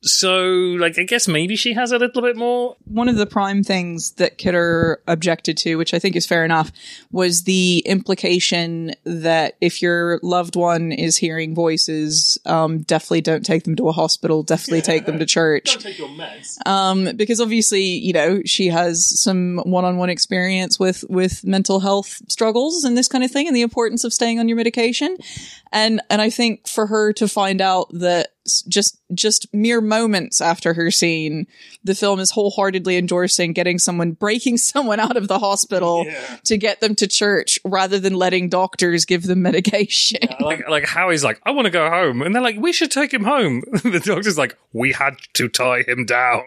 So, 0.02 0.42
like, 0.78 0.98
I 0.98 1.02
guess 1.02 1.28
maybe 1.28 1.56
she 1.56 1.74
has 1.74 1.92
a 1.92 1.98
little 1.98 2.22
bit 2.22 2.36
more. 2.36 2.76
One 2.84 3.08
of 3.08 3.16
the 3.16 3.26
prime 3.26 3.62
things 3.62 4.12
that 4.12 4.38
Kidder 4.38 5.02
objected 5.06 5.58
to, 5.58 5.76
which 5.76 5.92
I 5.92 5.98
think 5.98 6.16
is 6.16 6.26
fair 6.26 6.42
enough, 6.44 6.72
was 7.12 7.42
the 7.42 7.82
implication 7.84 8.92
that 9.04 9.56
if 9.60 9.82
your 9.82 10.18
loved 10.22 10.56
one 10.56 10.90
is 10.90 11.18
hearing 11.18 11.54
voices, 11.54 12.38
um, 12.46 12.80
definitely 12.80 13.20
don't 13.20 13.44
take 13.44 13.64
them 13.64 13.76
to 13.76 13.88
a 13.88 13.92
hospital, 13.92 14.42
definitely 14.42 14.80
take 14.80 15.04
them 15.04 15.18
to 15.18 15.26
church. 15.30 15.76
take 15.78 15.98
your 15.98 16.08
meds. 16.08 16.56
Um, 16.66 17.14
because 17.16 17.38
obviously, 17.40 17.82
you 17.82 18.14
know, 18.14 18.40
she 18.46 18.68
has 18.68 19.20
some 19.20 19.58
one-on-one 19.66 20.08
experience 20.08 20.78
with, 20.78 21.04
with 21.10 21.44
mental 21.44 21.80
health 21.80 22.22
struggles 22.28 22.84
and 22.84 22.96
this 22.96 23.08
kind 23.08 23.22
of 23.22 23.30
thing 23.30 23.46
and 23.46 23.54
the 23.54 23.60
importance 23.62 24.04
of 24.04 24.14
staying 24.14 24.38
on 24.38 24.48
your 24.48 24.56
medication. 24.56 25.18
And, 25.72 26.00
and 26.08 26.22
I 26.22 26.30
think 26.30 26.66
for 26.66 26.86
her 26.86 27.12
to 27.12 27.28
find 27.28 27.60
out 27.60 27.88
that 27.92 28.28
s- 28.39 28.39
just, 28.68 29.00
just 29.14 29.52
mere 29.52 29.80
moments 29.80 30.40
after 30.40 30.74
her 30.74 30.90
scene, 30.90 31.46
the 31.84 31.94
film 31.94 32.20
is 32.20 32.30
wholeheartedly 32.30 32.96
endorsing 32.96 33.52
getting 33.52 33.78
someone, 33.78 34.12
breaking 34.12 34.56
someone 34.58 35.00
out 35.00 35.16
of 35.16 35.28
the 35.28 35.38
hospital 35.38 36.06
to 36.44 36.56
get 36.56 36.80
them 36.80 36.94
to 36.96 37.06
church 37.06 37.58
rather 37.64 37.98
than 37.98 38.14
letting 38.14 38.48
doctors 38.48 39.04
give 39.04 39.24
them 39.24 39.42
medication. 39.42 40.20
Like, 40.40 40.68
like 40.68 40.86
Howie's 40.86 41.24
like, 41.24 41.40
I 41.44 41.50
want 41.50 41.66
to 41.66 41.70
go 41.70 41.88
home. 41.88 42.22
And 42.22 42.34
they're 42.34 42.42
like, 42.42 42.58
we 42.58 42.72
should 42.72 42.90
take 42.90 43.12
him 43.12 43.24
home. 43.24 43.62
the 43.72 44.02
doctor's 44.04 44.38
like, 44.38 44.56
we 44.72 44.92
had 44.92 45.16
to 45.34 45.48
tie 45.48 45.82
him 45.82 46.04
down. 46.04 46.42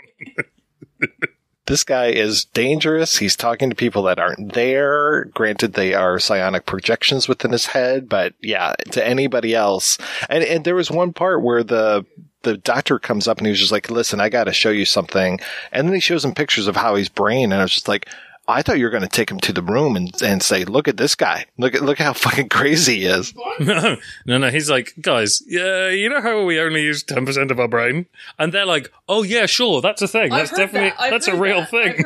This 1.66 1.84
guy 1.86 2.08
is 2.08 2.46
dangerous. 2.46 3.18
He's 3.18 3.38
talking 3.38 3.70
to 3.70 3.76
people 3.76 4.04
that 4.04 4.20
aren't 4.20 4.54
there. 4.54 5.26
Granted, 5.34 5.74
they 5.74 5.94
are 5.94 6.20
psionic 6.20 6.66
projections 6.66 7.30
within 7.30 7.52
his 7.52 7.68
head, 7.68 8.10
but 8.10 8.34
yeah, 8.42 8.74
to 8.92 9.06
anybody 9.06 9.56
else. 9.56 9.98
And, 10.30 10.44
and 10.44 10.66
there 10.66 10.76
was 10.76 10.92
one 10.92 11.14
part 11.14 11.42
where 11.42 11.64
the, 11.64 12.06
the 12.42 12.58
doctor 12.58 13.00
comes 13.00 13.30
up 13.30 13.38
and 13.38 13.48
he 13.48 13.52
was 13.52 13.60
just 13.60 13.72
like, 13.72 13.90
listen, 13.90 14.20
I 14.20 14.28
got 14.28 14.46
to 14.46 14.54
show 14.54 14.72
you 14.72 14.86
something. 14.86 15.40
And 15.72 15.88
then 15.88 15.94
he 15.94 16.02
shows 16.02 16.26
him 16.26 16.34
pictures 16.34 16.68
of 16.68 16.76
Howie's 16.76 17.10
brain. 17.10 17.54
And 17.54 17.62
I 17.62 17.64
was 17.64 17.74
just 17.74 17.88
like, 17.88 18.10
I 18.48 18.62
thought 18.62 18.78
you 18.78 18.84
were 18.84 18.92
going 18.92 19.04
to 19.04 19.10
take 19.10 19.32
him 19.32 19.40
to 19.42 19.54
the 19.54 19.62
room 19.62 19.96
and, 19.96 20.12
and 20.22 20.44
say, 20.44 20.66
look 20.66 20.90
at 20.90 20.98
this 20.98 21.16
guy. 21.16 21.46
Look 21.58 21.76
at, 21.76 21.82
look 21.82 21.98
how 21.98 22.12
fucking 22.14 22.50
crazy 22.50 23.00
he 23.00 23.06
is. 23.06 23.34
no, 23.60 23.98
no, 24.26 24.38
no. 24.38 24.50
He's 24.50 24.70
like, 24.70 24.94
guys, 25.00 25.42
yeah, 25.48 25.90
you 25.90 26.10
know 26.10 26.22
how 26.22 26.44
we 26.44 26.60
only 26.60 26.84
use 26.84 27.04
10% 27.04 27.52
of 27.52 27.60
our 27.60 27.68
brain? 27.68 28.06
And 28.38 28.54
they're 28.54 28.66
like, 28.66 28.92
oh, 29.08 29.24
yeah, 29.24 29.46
sure, 29.46 29.82
that's 29.82 30.02
a 30.02 30.08
thing. 30.08 30.34
I've 30.34 30.50
That's 30.50 30.58
definitely, 30.58 30.90
that. 30.90 31.10
That's 31.10 31.28
a 31.28 31.36
real 31.36 31.62
that. 31.62 31.70
thing. 31.70 32.04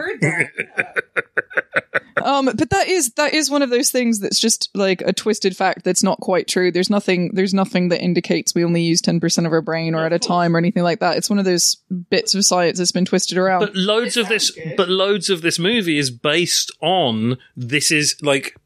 um, 2.27 2.47
but 2.57 2.71
that 2.71 2.89
is 2.89 3.11
that 3.13 3.33
is 3.33 3.49
one 3.49 3.61
of 3.61 3.69
those 3.69 3.89
things 3.89 4.19
that's 4.19 4.37
just 4.37 4.69
like 4.73 5.01
a 5.01 5.13
twisted 5.13 5.55
fact 5.55 5.85
that's 5.85 6.03
not 6.03 6.19
quite 6.19 6.45
true. 6.45 6.73
There's 6.73 6.89
nothing 6.89 7.31
there's 7.33 7.53
nothing 7.53 7.87
that 7.87 8.03
indicates 8.03 8.53
we 8.53 8.65
only 8.65 8.81
use 8.81 8.99
ten 8.99 9.21
percent 9.21 9.47
of 9.47 9.53
our 9.53 9.61
brain 9.61 9.95
or 9.95 10.05
at 10.05 10.11
a 10.11 10.19
time 10.19 10.53
or 10.53 10.59
anything 10.59 10.83
like 10.83 10.99
that. 10.99 11.15
It's 11.15 11.29
one 11.29 11.39
of 11.39 11.45
those 11.45 11.77
bits 12.09 12.35
of 12.35 12.43
science 12.43 12.79
that's 12.79 12.91
been 12.91 13.05
twisted 13.05 13.37
around. 13.37 13.61
But 13.61 13.77
loads 13.77 14.17
of 14.17 14.27
this, 14.27 14.51
but 14.75 14.89
loads 14.89 15.29
of 15.29 15.41
this 15.41 15.57
movie 15.57 15.97
is 15.97 16.11
based 16.11 16.69
on 16.81 17.37
this 17.55 17.91
is 17.91 18.17
like 18.21 18.57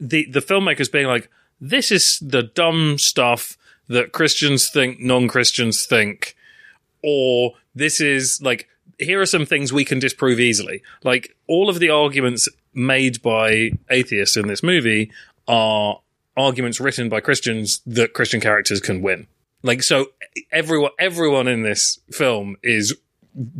the 0.00 0.26
the 0.30 0.40
filmmakers 0.40 0.90
being 0.90 1.06
like, 1.06 1.28
this 1.60 1.92
is 1.92 2.18
the 2.22 2.44
dumb 2.44 2.96
stuff 2.96 3.58
that 3.88 4.12
Christians 4.12 4.70
think 4.70 5.00
non 5.00 5.28
Christians 5.28 5.84
think, 5.84 6.34
or 7.02 7.56
this 7.74 8.00
is 8.00 8.40
like 8.40 8.70
here 8.98 9.20
are 9.20 9.26
some 9.26 9.44
things 9.44 9.70
we 9.70 9.84
can 9.84 9.98
disprove 9.98 10.40
easily. 10.40 10.82
Like 11.04 11.36
all 11.46 11.68
of 11.68 11.78
the 11.78 11.90
arguments 11.90 12.48
made 12.76 13.22
by 13.22 13.72
atheists 13.90 14.36
in 14.36 14.46
this 14.46 14.62
movie 14.62 15.10
are 15.48 16.00
arguments 16.36 16.80
written 16.80 17.08
by 17.08 17.20
Christians 17.20 17.80
that 17.86 18.12
Christian 18.12 18.40
characters 18.40 18.80
can 18.80 19.02
win. 19.02 19.26
Like 19.62 19.82
so 19.82 20.06
everyone 20.52 20.92
everyone 20.98 21.48
in 21.48 21.62
this 21.62 21.98
film 22.12 22.56
is 22.62 22.94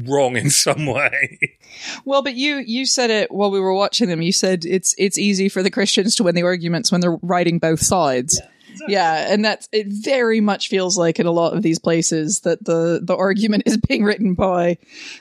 wrong 0.05 0.37
in 0.37 0.51
some 0.51 0.87
way. 0.87 1.59
Well, 2.05 2.23
but 2.23 2.35
you 2.35 2.57
you 2.59 2.87
said 2.87 3.11
it 3.11 3.31
while 3.31 3.51
we 3.51 3.61
were 3.61 3.75
watching 3.75 4.09
them. 4.09 4.23
You 4.23 4.33
said 4.33 4.65
it's 4.65 4.95
it's 4.99 5.19
easy 5.19 5.49
for 5.49 5.63
the 5.63 5.71
Christians 5.71 6.15
to 6.17 6.25
win 6.25 6.35
the 6.35 6.43
arguments 6.43 6.93
when 6.93 7.01
they're 7.01 7.19
writing 7.23 7.59
both 7.59 7.81
sides. 7.81 8.41
Yeah, 8.89 9.33
and 9.33 9.43
that's 9.43 9.69
it. 9.73 9.87
Very 9.89 10.41
much 10.41 10.69
feels 10.69 10.99
like 10.99 11.19
in 11.19 11.27
a 11.27 11.31
lot 11.31 11.55
of 11.55 11.63
these 11.63 11.79
places 11.79 12.41
that 12.41 12.65
the 12.65 13.01
the 13.03 13.17
argument 13.17 13.65
is 13.67 13.79
being 13.79 14.05
written 14.05 14.35
by 14.35 14.79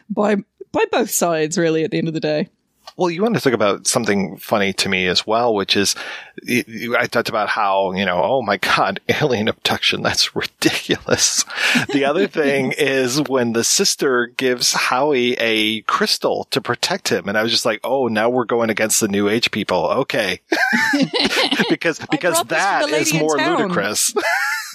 by 0.10 0.36
by 0.72 0.86
both 0.92 1.10
sides. 1.10 1.58
Really, 1.58 1.84
at 1.84 1.92
the 1.92 1.98
end 1.98 2.08
of 2.08 2.14
the 2.14 2.20
day. 2.20 2.50
Well, 2.98 3.10
you 3.10 3.22
want 3.22 3.36
to 3.36 3.42
talk 3.42 3.54
about 3.54 3.88
something 3.88 4.38
funny 4.38 4.74
to 4.74 4.90
me 4.90 5.08
as 5.08 5.28
well, 5.28 5.54
which 5.54 5.76
is 5.76 5.96
I 6.48 7.08
talked 7.08 7.30
about 7.30 7.50
how, 7.50 7.92
you 7.94 8.06
know, 8.06 8.22
oh 8.24 8.42
my 8.42 8.58
God, 8.58 9.00
alien 9.10 9.48
abduction. 9.48 10.02
That's 10.02 10.36
ridiculous. 10.36 11.44
The 11.92 12.06
other 12.06 12.28
thing 12.42 12.74
is 12.78 13.22
when 13.22 13.54
the 13.54 13.64
sister 13.64 14.28
gives 14.28 14.74
Howie 14.74 15.34
a 15.34 15.82
crystal 15.82 16.48
to 16.52 16.62
protect 16.62 17.10
him. 17.10 17.28
And 17.28 17.38
I 17.38 17.44
was 17.44 17.52
just 17.52 17.66
like, 17.66 17.80
oh, 17.84 18.08
now 18.08 18.30
we're 18.30 18.46
going 18.46 18.70
against 18.70 19.00
the 19.00 19.08
new 19.08 19.30
age 19.30 19.52
people. 19.52 19.86
Okay. 19.86 20.42
because, 21.70 22.00
because 22.12 22.42
that 22.46 22.90
is 22.90 23.14
more 23.14 23.38
town. 23.38 23.62
ludicrous. 23.62 24.14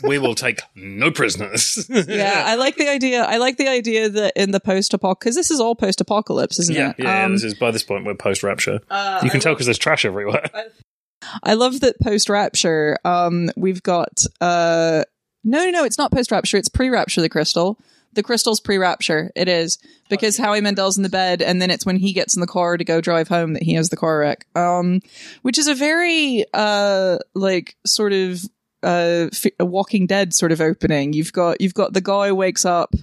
We 0.02 0.18
will 0.18 0.34
take 0.34 0.60
no 0.74 1.10
prisoners. 1.10 1.86
yeah, 1.90 2.44
I 2.46 2.56
like 2.56 2.76
the 2.76 2.88
idea. 2.88 3.22
I 3.22 3.36
like 3.38 3.56
the 3.56 3.68
idea 3.68 4.08
that 4.08 4.32
in 4.36 4.50
the 4.50 4.60
post 4.60 4.94
apocalypse, 4.94 5.24
because 5.24 5.36
this 5.36 5.50
is 5.50 5.60
all 5.60 5.74
post 5.74 6.00
apocalypse, 6.00 6.58
isn't 6.58 6.74
yeah, 6.74 6.90
it? 6.90 6.96
yeah, 6.98 7.04
yeah, 7.04 7.24
Um, 7.26 7.32
This 7.32 7.44
is 7.44 7.54
by 7.54 7.70
this 7.70 7.82
point 7.82 8.04
we're 8.04 8.14
post 8.14 8.42
rapture. 8.42 8.80
Uh, 8.90 9.20
you 9.22 9.30
can 9.30 9.38
I 9.38 9.40
tell 9.40 9.54
because 9.54 9.66
there's 9.66 9.78
trash 9.78 10.04
everywhere. 10.04 10.48
I 11.42 11.54
love 11.54 11.80
that 11.80 12.00
post 12.00 12.28
rapture. 12.28 12.98
Um, 13.04 13.50
we've 13.56 13.82
got 13.82 14.24
uh, 14.40 15.04
no, 15.44 15.64
no, 15.64 15.70
no. 15.70 15.84
It's 15.84 15.98
not 15.98 16.12
post 16.12 16.30
rapture. 16.30 16.56
It's 16.56 16.68
pre 16.68 16.88
rapture. 16.88 17.20
The 17.20 17.28
crystal. 17.28 17.78
The 18.12 18.22
crystal's 18.22 18.58
pre 18.60 18.76
rapture. 18.78 19.30
It 19.36 19.46
is 19.48 19.78
because 20.08 20.36
Howie 20.36 20.60
Mandel's 20.60 20.96
in 20.96 21.02
the 21.02 21.08
bed, 21.08 21.42
and 21.42 21.62
then 21.62 21.70
it's 21.70 21.86
when 21.86 21.96
he 21.96 22.12
gets 22.12 22.34
in 22.34 22.40
the 22.40 22.46
car 22.46 22.76
to 22.76 22.84
go 22.84 23.00
drive 23.00 23.28
home 23.28 23.52
that 23.52 23.62
he 23.62 23.74
has 23.74 23.90
the 23.90 23.96
car 23.96 24.18
wreck. 24.18 24.46
Um, 24.56 25.00
which 25.42 25.58
is 25.58 25.68
a 25.68 25.74
very 25.74 26.44
uh, 26.52 27.18
like 27.34 27.76
sort 27.86 28.12
of 28.12 28.42
uh, 28.82 29.28
f- 29.32 29.52
a 29.58 29.64
Walking 29.64 30.06
Dead 30.06 30.34
sort 30.34 30.52
of 30.52 30.60
opening. 30.60 31.12
You've 31.12 31.32
got 31.32 31.60
you've 31.60 31.74
got 31.74 31.92
the 31.92 32.00
guy 32.00 32.32
wakes 32.32 32.64
up 32.64 32.94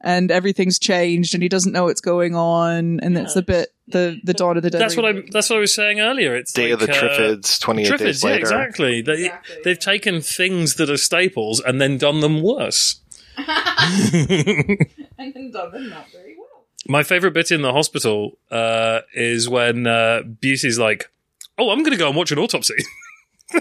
and 0.00 0.30
everything's 0.30 0.78
changed, 0.78 1.34
and 1.34 1.42
he 1.42 1.48
doesn't 1.48 1.72
know 1.72 1.84
what's 1.84 2.00
going 2.00 2.34
on, 2.34 3.00
and 3.00 3.18
it's 3.18 3.36
a 3.36 3.42
bit 3.42 3.70
the 3.88 4.20
the 4.24 4.34
dawn 4.34 4.56
of 4.56 4.62
the 4.62 4.70
dead. 4.70 4.80
That's 4.80 4.96
what 4.96 5.04
I. 5.04 5.22
That's 5.30 5.50
what 5.50 5.56
I 5.56 5.60
was 5.60 5.74
saying 5.74 6.00
earlier. 6.00 6.34
It's 6.36 6.52
Day 6.52 6.70
of 6.70 6.80
the 6.80 6.90
uh, 6.90 6.94
Triffids, 6.94 7.60
28 7.60 7.90
Triffids, 7.90 7.98
days 7.98 8.24
yeah, 8.24 8.30
exactly. 8.34 9.02
They 9.02 9.30
they've 9.64 9.78
taken 9.78 10.20
things 10.20 10.74
that 10.76 10.90
are 10.90 10.96
staples 10.96 11.60
and 11.60 11.80
then 11.80 11.98
done 11.98 12.20
them 12.20 12.42
worse. 12.42 13.00
and 13.36 14.14
then 15.18 15.50
done 15.50 15.72
them 15.72 15.90
not 15.90 16.10
very 16.10 16.36
well. 16.38 16.64
My 16.88 17.02
favorite 17.02 17.34
bit 17.34 17.50
in 17.50 17.62
the 17.62 17.72
hospital 17.72 18.38
uh, 18.50 19.00
is 19.14 19.48
when 19.48 19.86
uh, 19.86 20.22
Busey's 20.24 20.78
like, 20.78 21.10
"Oh, 21.58 21.70
I'm 21.70 21.80
going 21.80 21.92
to 21.92 21.98
go 21.98 22.08
and 22.08 22.16
watch 22.16 22.32
an 22.32 22.38
autopsy." 22.38 22.76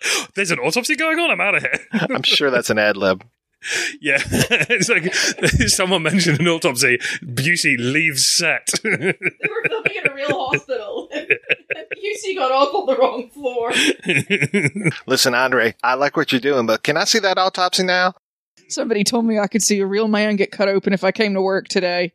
There's 0.34 0.50
an 0.50 0.58
autopsy 0.58 0.96
going 0.96 1.18
on. 1.18 1.30
I'm 1.30 1.40
out 1.40 1.56
of 1.56 1.62
here. 1.62 1.78
I'm 1.92 2.22
sure 2.22 2.50
that's 2.50 2.70
an 2.70 2.78
ad 2.78 2.96
lib. 2.96 3.24
Yeah, 4.00 4.18
it's 4.30 4.88
like 4.88 5.12
someone 5.68 6.04
mentioned 6.04 6.38
an 6.38 6.46
autopsy. 6.46 6.98
Busey 7.24 7.76
leaves 7.76 8.24
set. 8.24 8.68
They 8.84 8.90
were 8.90 9.64
filming 9.68 9.92
in 9.96 10.08
a 10.08 10.14
real 10.14 10.46
hospital. 10.48 11.08
UC 11.12 12.36
got 12.36 12.52
off 12.52 12.72
on 12.72 12.86
the 12.86 12.96
wrong 12.96 13.28
floor. 13.30 13.72
Listen, 15.08 15.34
Andre, 15.34 15.74
I 15.82 15.94
like 15.94 16.16
what 16.16 16.30
you're 16.30 16.40
doing, 16.40 16.66
but 16.66 16.84
can 16.84 16.96
I 16.96 17.02
see 17.02 17.18
that 17.18 17.36
autopsy 17.36 17.82
now? 17.82 18.14
Somebody 18.68 19.02
told 19.02 19.24
me 19.24 19.40
I 19.40 19.48
could 19.48 19.64
see 19.64 19.80
a 19.80 19.86
real 19.86 20.06
man 20.06 20.36
get 20.36 20.52
cut 20.52 20.68
open 20.68 20.92
if 20.92 21.02
I 21.02 21.10
came 21.10 21.34
to 21.34 21.42
work 21.42 21.66
today. 21.66 22.12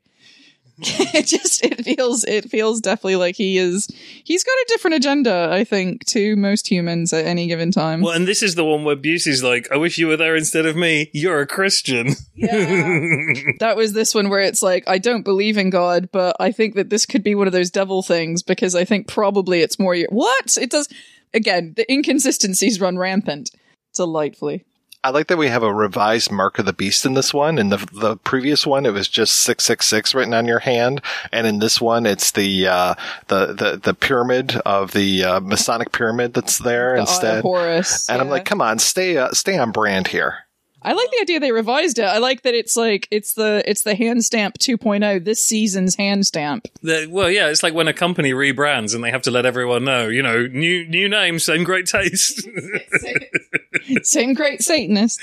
it 0.80 1.28
just 1.28 1.64
it 1.64 1.84
feels 1.86 2.24
it 2.24 2.50
feels 2.50 2.82
definitely 2.82 3.16
like 3.16 3.36
he 3.36 3.60
is 3.60 3.88
he's 4.24 4.44
got 4.44 4.54
a 4.54 4.66
different 4.70 4.96
agenda, 4.96 5.50
I 5.52 5.64
think, 5.64 6.04
to 6.08 6.36
most 6.36 6.70
humans 6.70 7.14
at 7.14 7.26
any 7.26 7.46
given 7.46 7.70
time. 7.70 8.02
well, 8.02 8.14
and 8.14 8.28
this 8.28 8.42
is 8.42 8.56
the 8.56 8.66
one 8.66 8.84
where 8.84 8.96
Busey's 8.96 9.44
like, 9.44 9.72
"I 9.72 9.78
wish 9.78 10.00
you 10.00 10.08
were 10.08 10.18
there 10.18 10.36
instead 10.36 10.66
of 10.66 10.76
me. 10.76 11.12
You're 11.14 11.42
a 11.42 11.48
Christian." 11.48 12.08
that 12.38 13.76
was 13.78 13.94
this 13.94 14.16
one 14.16 14.30
where 14.30 14.40
it's 14.40 14.64
like 14.64 14.84
I 14.88 14.98
don't 14.98 15.22
believe 15.22 15.58
in 15.58 15.70
God, 15.70 16.10
but 16.12 16.36
I 16.40 16.52
think 16.52 16.74
that 16.74 16.90
this 16.90 17.06
could 17.06 17.24
be 17.24 17.36
one 17.36 17.46
of 17.46 17.54
those 17.54 17.70
devil 17.70 18.02
things 18.02 18.42
because 18.42 18.74
I 18.74 18.84
think 18.84 19.08
probably 19.08 19.62
it's 19.62 19.78
more 19.78 19.94
your 19.94 20.10
what 20.10 20.58
it 20.58 20.72
does. 20.72 20.90
Again, 21.36 21.74
the 21.76 21.92
inconsistencies 21.92 22.82
run 22.82 22.98
rampant. 22.98 23.52
Delightfully. 23.94 24.66
I 25.06 25.10
like 25.10 25.28
that 25.28 25.38
we 25.38 25.50
have 25.50 25.64
a 25.64 25.74
revised 25.74 26.32
Mark 26.32 26.60
of 26.60 26.66
the 26.66 26.72
Beast 26.72 27.06
in 27.06 27.14
this 27.14 27.34
one. 27.34 27.58
In 27.58 27.70
the 27.70 27.78
the 27.92 28.16
previous 28.18 28.66
one, 28.66 28.86
it 28.86 28.94
was 28.94 29.10
just 29.10 29.34
six 29.34 29.66
six 29.66 29.86
six 29.86 30.16
written 30.16 30.34
on 30.34 30.46
your 30.46 30.60
hand, 30.60 31.02
and 31.32 31.46
in 31.46 31.60
this 31.60 31.82
one, 31.82 32.06
it's 32.06 32.32
the 32.32 32.68
uh, 32.68 32.96
the, 33.28 33.48
the 33.48 33.80
the 33.84 33.94
pyramid 33.94 34.56
of 34.66 34.94
the 34.94 35.24
uh, 35.26 35.40
Masonic 35.42 35.92
pyramid 35.92 36.34
that's 36.34 36.60
there 36.60 36.94
The 36.94 37.00
Eye 37.00 37.02
instead. 37.02 37.38
of 37.40 37.44
Horus, 37.44 38.10
and 38.10 38.22
I'm 38.22 38.30
like, 38.30 38.46
come 38.46 38.62
on, 38.62 38.80
stay 38.80 39.18
uh, 39.18 39.32
stay 39.32 39.58
on 39.58 39.72
brand 39.72 40.08
here. 40.08 40.38
I 40.86 40.92
like 40.94 41.10
the 41.12 41.20
idea 41.22 41.40
they 41.40 41.54
revised 41.54 41.98
it. 41.98 42.04
I 42.04 42.18
like 42.18 42.42
that 42.42 42.54
it's 42.54 42.76
like 42.76 43.08
it's 43.10 43.34
the 43.34 43.64
it's 43.66 43.84
the 43.84 43.96
hand 43.96 44.26
stamp 44.26 44.58
2.0 44.60 45.24
this 45.24 45.42
season's 45.42 45.96
hand 45.96 46.26
stamp. 46.28 46.68
The- 46.82 47.08
well, 47.10 47.30
yeah, 47.30 47.48
it's 47.48 47.64
like 47.64 47.74
when 47.74 47.88
a 47.88 47.94
company 47.94 48.34
rebrands 48.34 48.94
and 48.94 49.02
they 49.02 49.12
have 49.12 49.22
to 49.24 49.32
let 49.32 49.46
everyone 49.46 49.86
know, 49.86 50.10
you 50.10 50.22
know, 50.22 50.46
new 50.46 50.86
new 50.88 51.08
name, 51.08 51.40
same 51.40 51.64
great 51.64 51.86
taste. 51.86 52.48
Same 54.04 54.34
great 54.34 54.62
Satanist. 54.62 55.20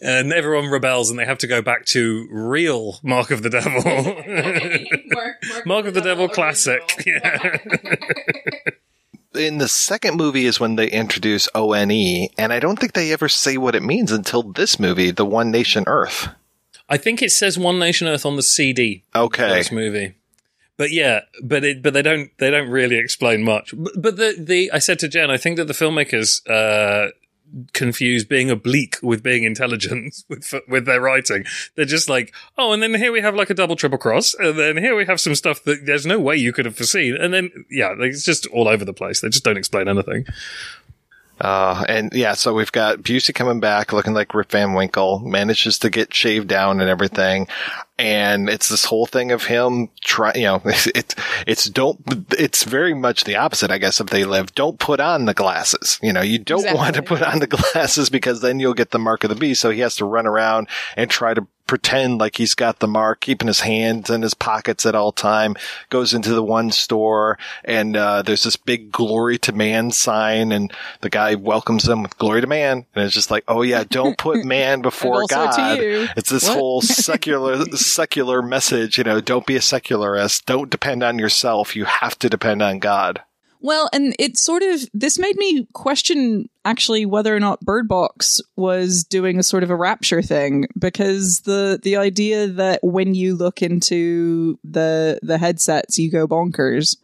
and 0.00 0.32
everyone 0.32 0.70
rebels 0.70 1.10
and 1.10 1.18
they 1.18 1.24
have 1.24 1.38
to 1.38 1.46
go 1.46 1.60
back 1.62 1.84
to 1.86 2.26
real 2.30 2.98
Mark 3.02 3.30
of 3.30 3.42
the 3.42 3.50
Devil. 3.50 3.82
Mark, 5.66 5.86
of 5.86 5.94
the 5.94 6.00
Devil 6.00 6.28
classic. 6.28 7.04
Yeah. 7.06 7.58
in 9.38 9.58
the 9.58 9.68
second 9.68 10.16
movie 10.16 10.46
is 10.46 10.60
when 10.60 10.76
they 10.76 10.88
introduce 10.88 11.48
ONE, 11.54 12.28
and 12.38 12.52
I 12.52 12.60
don't 12.60 12.78
think 12.78 12.92
they 12.92 13.12
ever 13.12 13.28
say 13.28 13.56
what 13.56 13.74
it 13.74 13.82
means 13.82 14.12
until 14.12 14.42
this 14.42 14.78
movie, 14.78 15.10
The 15.10 15.24
One 15.24 15.50
Nation 15.50 15.84
Earth. 15.86 16.28
I 16.88 16.96
think 16.96 17.22
it 17.22 17.30
says 17.30 17.58
One 17.58 17.78
Nation 17.78 18.08
Earth 18.08 18.24
on 18.24 18.36
the 18.36 18.42
CD. 18.42 19.04
Okay. 19.14 19.48
for 19.48 19.54
This 19.54 19.72
movie. 19.72 20.14
But 20.76 20.92
yeah, 20.92 21.22
but 21.42 21.64
it, 21.64 21.82
but 21.82 21.92
they 21.92 22.02
don't, 22.02 22.30
they 22.38 22.50
don't 22.50 22.70
really 22.70 22.96
explain 22.96 23.42
much. 23.42 23.74
But, 23.76 23.92
but 24.00 24.16
the, 24.16 24.36
the, 24.38 24.70
I 24.72 24.78
said 24.78 24.98
to 25.00 25.08
Jen, 25.08 25.30
I 25.30 25.36
think 25.36 25.56
that 25.56 25.64
the 25.66 25.72
filmmakers, 25.72 26.40
uh, 26.48 27.10
confuse 27.72 28.24
being 28.24 28.50
oblique 28.50 28.96
with 29.02 29.22
being 29.22 29.44
intelligent 29.44 30.24
with, 30.28 30.54
with 30.68 30.86
their 30.86 31.00
writing. 31.00 31.44
They're 31.74 31.84
just 31.84 32.08
like, 32.08 32.34
oh, 32.56 32.72
and 32.72 32.82
then 32.82 32.94
here 32.94 33.12
we 33.12 33.20
have 33.20 33.34
like 33.34 33.50
a 33.50 33.54
double 33.54 33.76
triple 33.76 33.98
cross, 33.98 34.34
and 34.34 34.58
then 34.58 34.76
here 34.76 34.96
we 34.96 35.06
have 35.06 35.20
some 35.20 35.34
stuff 35.34 35.62
that 35.64 35.86
there's 35.86 36.06
no 36.06 36.18
way 36.18 36.36
you 36.36 36.52
could 36.52 36.64
have 36.64 36.76
foreseen. 36.76 37.16
And 37.16 37.32
then, 37.32 37.50
yeah, 37.70 37.88
like, 37.88 38.10
it's 38.10 38.24
just 38.24 38.46
all 38.48 38.68
over 38.68 38.84
the 38.84 38.92
place. 38.92 39.20
They 39.20 39.28
just 39.28 39.44
don't 39.44 39.56
explain 39.56 39.88
anything. 39.88 40.26
Uh, 41.40 41.84
and 41.88 42.12
yeah, 42.12 42.34
so 42.34 42.52
we've 42.52 42.72
got 42.72 42.98
Busey 42.98 43.34
coming 43.34 43.60
back 43.60 43.92
looking 43.92 44.14
like 44.14 44.34
Rip 44.34 44.50
Van 44.50 44.74
Winkle, 44.74 45.20
manages 45.20 45.78
to 45.80 45.90
get 45.90 46.12
shaved 46.12 46.48
down 46.48 46.80
and 46.80 46.90
everything. 46.90 47.46
And 47.98 48.48
it's 48.48 48.68
this 48.68 48.84
whole 48.84 49.06
thing 49.06 49.32
of 49.32 49.44
him 49.44 49.88
try, 50.00 50.32
you 50.34 50.44
know, 50.44 50.62
it's, 50.64 51.14
it's 51.46 51.64
don't, 51.64 51.98
it's 52.30 52.62
very 52.62 52.94
much 52.94 53.24
the 53.24 53.34
opposite, 53.36 53.70
I 53.72 53.78
guess, 53.78 54.00
if 54.00 54.06
they 54.08 54.24
live. 54.24 54.54
Don't 54.54 54.78
put 54.78 55.00
on 55.00 55.24
the 55.24 55.34
glasses. 55.34 55.98
You 56.00 56.12
know, 56.12 56.20
you 56.22 56.38
don't 56.38 56.60
Exactly. 56.60 56.78
want 56.78 56.94
to 56.94 57.02
put 57.02 57.22
on 57.22 57.40
the 57.40 57.46
glasses 57.72 58.08
because 58.08 58.40
then 58.40 58.60
you'll 58.60 58.74
get 58.74 58.92
the 58.92 59.00
mark 59.00 59.24
of 59.24 59.30
the 59.30 59.36
beast. 59.36 59.60
So 59.60 59.70
he 59.70 59.80
has 59.80 59.96
to 59.96 60.04
run 60.04 60.26
around 60.26 60.68
and 60.96 61.10
try 61.10 61.34
to 61.34 61.46
pretend 61.68 62.18
like 62.18 62.36
he's 62.36 62.56
got 62.56 62.80
the 62.80 62.88
mark, 62.88 63.20
keeping 63.20 63.46
his 63.46 63.60
hands 63.60 64.10
in 64.10 64.22
his 64.22 64.34
pockets 64.34 64.84
at 64.84 64.96
all 64.96 65.12
time, 65.12 65.54
goes 65.90 66.12
into 66.12 66.30
the 66.34 66.42
one 66.42 66.72
store 66.72 67.38
and, 67.64 67.96
uh, 67.96 68.22
there's 68.22 68.42
this 68.42 68.56
big 68.56 68.90
glory 68.90 69.38
to 69.38 69.52
man 69.52 69.92
sign 69.92 70.50
and 70.50 70.72
the 71.02 71.10
guy 71.10 71.36
welcomes 71.36 71.86
him 71.88 72.02
with 72.02 72.18
glory 72.18 72.40
to 72.40 72.46
man. 72.48 72.86
And 72.94 73.04
it's 73.04 73.14
just 73.14 73.30
like, 73.30 73.44
oh 73.46 73.62
yeah, 73.62 73.84
don't 73.88 74.18
put 74.18 74.44
man 74.44 74.82
before 74.82 75.24
God. 75.28 75.78
It's 76.16 76.30
this 76.30 76.48
What? 76.48 76.58
whole 76.58 76.80
secular, 76.82 77.64
secular 77.76 78.42
message, 78.42 78.98
you 78.98 79.04
know, 79.04 79.20
don't 79.20 79.46
be 79.46 79.54
a 79.56 79.62
secularist. 79.62 80.46
Don't 80.46 80.70
depend 80.70 81.02
on 81.04 81.18
yourself. 81.18 81.76
You 81.76 81.84
have 81.84 82.18
to 82.18 82.28
depend 82.28 82.62
on 82.62 82.80
God. 82.80 83.22
Well, 83.60 83.88
and 83.92 84.14
it 84.18 84.38
sort 84.38 84.62
of 84.62 84.80
this 84.94 85.18
made 85.18 85.36
me 85.36 85.66
question 85.72 86.48
actually 86.64 87.06
whether 87.06 87.34
or 87.34 87.40
not 87.40 87.60
Bird 87.60 87.88
Box 87.88 88.40
was 88.56 89.04
doing 89.04 89.38
a 89.38 89.42
sort 89.42 89.62
of 89.62 89.70
a 89.70 89.76
rapture 89.76 90.22
thing 90.22 90.68
because 90.78 91.40
the 91.40 91.80
the 91.82 91.96
idea 91.96 92.46
that 92.46 92.80
when 92.82 93.14
you 93.14 93.34
look 93.34 93.62
into 93.62 94.58
the 94.62 95.18
the 95.22 95.38
headsets 95.38 95.98
you 95.98 96.10
go 96.10 96.26
bonkers. 96.26 96.96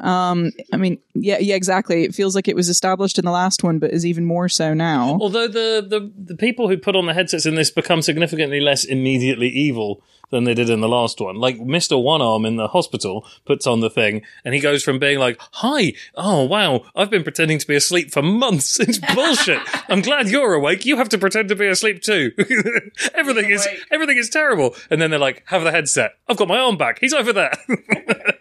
Um, 0.00 0.52
I 0.72 0.78
mean, 0.78 0.98
yeah, 1.14 1.36
yeah, 1.38 1.54
exactly. 1.54 2.02
It 2.02 2.14
feels 2.14 2.34
like 2.34 2.48
it 2.48 2.56
was 2.56 2.70
established 2.70 3.18
in 3.18 3.26
the 3.26 3.30
last 3.30 3.62
one, 3.62 3.78
but 3.78 3.92
is 3.92 4.06
even 4.06 4.24
more 4.24 4.48
so 4.48 4.72
now. 4.72 5.18
Although 5.20 5.46
the, 5.46 5.86
the, 5.86 6.10
the 6.16 6.34
people 6.34 6.68
who 6.68 6.78
put 6.78 6.96
on 6.96 7.04
the 7.04 7.12
headsets 7.12 7.44
in 7.44 7.56
this 7.56 7.70
become 7.70 8.00
significantly 8.00 8.58
less 8.58 8.84
immediately 8.84 9.48
evil 9.48 10.02
than 10.32 10.44
they 10.44 10.54
did 10.54 10.68
in 10.70 10.80
the 10.80 10.88
last 10.88 11.20
one. 11.20 11.36
Like 11.36 11.58
Mr. 11.58 12.02
One 12.02 12.20
Arm 12.20 12.44
in 12.44 12.56
the 12.56 12.66
hospital 12.66 13.24
puts 13.44 13.66
on 13.66 13.80
the 13.80 13.90
thing 13.90 14.22
and 14.44 14.54
he 14.54 14.60
goes 14.60 14.82
from 14.82 14.98
being 14.98 15.20
like, 15.20 15.40
Hi, 15.52 15.92
oh 16.16 16.44
wow, 16.44 16.84
I've 16.96 17.10
been 17.10 17.22
pretending 17.22 17.58
to 17.58 17.66
be 17.66 17.76
asleep 17.76 18.10
for 18.10 18.22
months. 18.22 18.80
It's 18.92 18.98
bullshit. 19.14 19.60
I'm 19.88 20.00
glad 20.00 20.28
you're 20.28 20.54
awake. 20.54 20.84
You 20.84 20.96
have 20.96 21.08
to 21.10 21.18
pretend 21.18 21.48
to 21.50 21.54
be 21.54 21.68
asleep 21.68 22.02
too. 22.02 22.32
everything 23.14 23.50
is 23.50 23.68
everything 23.90 24.16
is 24.16 24.28
terrible. 24.28 24.74
And 24.90 25.00
then 25.00 25.10
they're 25.10 25.20
like, 25.20 25.44
have 25.46 25.62
the 25.62 25.70
headset. 25.70 26.12
I've 26.28 26.36
got 26.36 26.48
my 26.48 26.58
arm 26.58 26.76
back. 26.76 26.98
He's 27.00 27.12
over 27.12 27.32
there. 27.32 27.52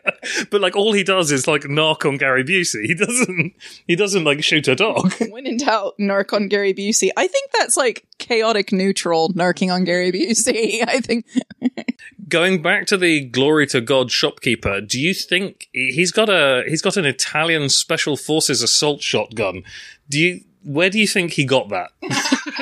but 0.50 0.62
like 0.62 0.76
all 0.76 0.94
he 0.94 1.04
does 1.04 1.32
is 1.32 1.48
like 1.48 1.62
narc 1.64 2.08
on 2.08 2.18
Gary 2.18 2.44
Busey. 2.44 2.84
He 2.84 2.96
doesn't 2.96 3.54
he 3.88 3.96
doesn't 3.96 4.24
like 4.24 4.44
shoot 4.44 4.68
a 4.68 4.76
dog. 4.76 5.14
when 5.30 5.46
in 5.46 5.58
doubt, 5.58 5.94
narc 6.00 6.34
on 6.34 6.48
Gary 6.48 6.74
Busey. 6.74 7.10
I 7.18 7.28
think 7.28 7.52
that's 7.52 7.78
like 7.78 8.06
chaotic 8.18 8.72
neutral 8.72 9.30
narking 9.34 9.74
on 9.74 9.84
Gary 9.84 10.12
Busey. 10.12 10.84
I 10.88 11.00
think 11.00 11.26
going 12.28 12.62
back 12.62 12.88
to 12.88 12.98
the 12.98 13.26
glory 13.26 13.68
to 13.68 13.82
God 13.82 14.12
shopkeeper, 14.12 14.82
do 14.82 15.00
you 15.00 15.14
think 15.14 15.68
he's 15.74 16.12
got 16.12 16.30
a 16.30 16.64
he's 16.68 16.82
got 16.82 16.98
an 16.98 17.06
Italian 17.06 17.70
special 17.70 18.18
forces 18.18 18.62
assault 18.62 19.02
shotgun? 19.02 19.64
Do 20.10 20.20
you 20.20 20.42
where 20.64 20.90
do 20.90 21.00
you 21.00 21.08
think 21.08 21.34
he 21.34 21.46
got 21.46 21.70
that? 21.70 21.92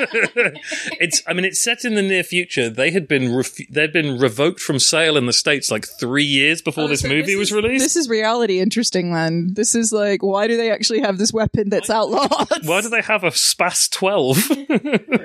it's 1.00 1.22
I 1.26 1.32
mean 1.32 1.44
it's 1.44 1.60
set 1.60 1.84
in 1.84 1.94
the 1.94 2.02
near 2.02 2.22
future. 2.22 2.70
They 2.70 2.90
had 2.90 3.06
been 3.06 3.24
refu- 3.24 3.68
they'd 3.68 3.92
been 3.92 4.18
revoked 4.18 4.60
from 4.60 4.78
sale 4.78 5.16
in 5.16 5.26
the 5.26 5.32
states 5.32 5.70
like 5.70 5.86
3 5.86 6.24
years 6.24 6.62
before 6.62 6.88
this 6.88 7.04
movie 7.04 7.36
was 7.36 7.52
released. 7.52 7.84
this 7.84 7.96
is 7.96 8.08
reality 8.08 8.60
interesting. 8.60 9.12
Then 9.12 9.54
this 9.54 9.74
is 9.74 9.92
like, 9.92 10.22
why 10.22 10.46
do 10.46 10.56
they 10.56 10.70
actually 10.70 11.00
have 11.00 11.18
this 11.18 11.32
weapon 11.32 11.68
that's 11.68 11.90
outlawed? 11.90 12.64
Why 12.64 12.80
do 12.80 12.88
they 12.88 13.02
have 13.02 13.24
a 13.24 13.30
Spas 13.30 13.88
12? 13.90 14.48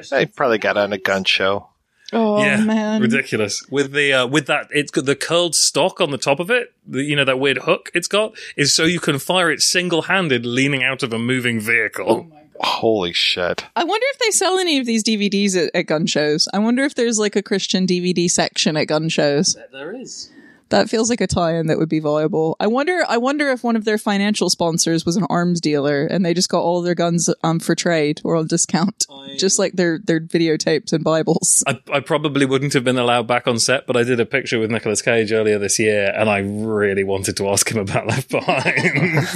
They 0.10 0.26
probably 0.26 0.58
got 0.58 0.78
on 0.78 0.94
a 0.94 0.98
gun 0.98 1.24
show. 1.24 1.70
Oh 2.14 2.40
yeah, 2.40 2.64
man, 2.64 3.02
ridiculous. 3.02 3.66
With 3.70 3.92
the 3.92 4.14
uh, 4.14 4.28
with 4.28 4.46
that, 4.46 4.68
it's 4.70 4.92
got 4.92 5.06
the 5.06 5.16
curled 5.16 5.56
stock 5.56 6.00
on 6.00 6.12
the 6.12 6.20
top 6.20 6.40
of 6.40 6.52
it. 6.52 6.74
The, 6.86 7.02
you 7.02 7.16
know 7.16 7.26
that 7.26 7.40
weird 7.40 7.58
hook 7.60 7.90
it's 7.96 8.08
got 8.08 8.38
is 8.56 8.76
so 8.76 8.84
you 8.84 9.00
can 9.00 9.18
fire 9.18 9.50
it 9.50 9.62
single 9.62 10.04
handed, 10.04 10.46
leaning 10.46 10.84
out 10.84 11.02
of 11.02 11.12
a 11.14 11.20
moving 11.20 11.60
vehicle. 11.60 12.30
Holy 12.60 13.14
shit. 13.14 13.66
I 13.76 13.84
wonder 13.84 14.06
if 14.12 14.20
they 14.20 14.32
sell 14.32 14.58
any 14.58 14.78
of 14.80 14.86
these 14.86 15.04
DVDs 15.04 15.56
at, 15.56 15.72
at 15.74 15.88
gun 15.88 16.06
shows. 16.06 16.48
I 16.54 16.60
wonder 16.60 16.84
if 16.84 16.96
there's 16.96 17.20
like 17.20 17.36
a 17.36 17.44
Christian 17.44 17.86
DVD 17.86 18.30
section 18.30 18.78
at 18.78 18.86
gun 18.86 19.10
shows. 19.10 19.58
There 19.72 19.94
is. 19.94 20.30
That 20.70 20.90
feels 20.90 21.10
like 21.10 21.22
a 21.22 21.28
tie-in 21.28 21.68
that 21.68 21.78
would 21.78 21.90
be 21.90 22.00
viable. 22.00 22.56
I 22.60 22.68
wonder. 22.68 23.04
I 23.08 23.18
wonder 23.18 23.50
if 23.50 23.64
one 23.64 23.76
of 23.76 23.86
their 23.86 23.98
financial 23.98 24.50
sponsors 24.50 25.06
was 25.06 25.16
an 25.16 25.26
arms 25.30 25.62
dealer 25.62 26.06
and 26.06 26.26
they 26.26 26.34
just 26.34 26.50
got 26.50 26.62
all 26.62 26.82
their 26.82 26.96
guns 26.96 27.30
um, 27.44 27.60
for 27.60 27.76
trade 27.76 28.22
or 28.24 28.36
on 28.36 28.48
discount, 28.48 29.06
just 29.38 29.60
like 29.60 29.74
their 29.74 30.00
their 30.00 30.20
videotapes 30.20 30.92
and 30.92 31.04
Bibles. 31.04 31.64
I, 31.68 31.80
I 31.92 32.00
probably 32.00 32.46
wouldn't 32.46 32.74
have 32.74 32.84
been 32.84 32.98
allowed 32.98 33.28
back 33.28 33.48
on 33.48 33.60
set, 33.60 33.86
but 33.86 33.96
I 33.96 34.04
did 34.04 34.20
a 34.20 34.26
picture 34.26 34.60
with 34.60 34.72
Nicolas 34.72 35.02
Cage 35.02 35.32
earlier 35.32 35.60
this 35.60 35.78
year, 35.78 36.12
and 36.16 36.30
I 36.30 36.40
really 36.40 37.04
wanted 37.04 37.38
to 37.38 37.50
ask 37.50 37.70
him 37.70 37.78
about 37.78 38.08
Left 38.08 38.30
Behind. 38.30 39.28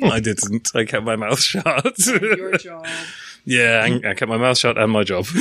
I 0.12 0.20
didn't. 0.20 0.70
I 0.74 0.84
kept 0.84 1.04
my 1.04 1.16
mouth 1.16 1.40
shut. 1.40 1.98
Your 2.08 2.56
job. 2.58 2.86
yeah, 3.44 3.80
I, 3.84 4.10
I 4.10 4.14
kept 4.14 4.28
my 4.28 4.36
mouth 4.36 4.58
shut 4.58 4.78
and 4.78 4.92
my 4.92 5.04
job. 5.04 5.26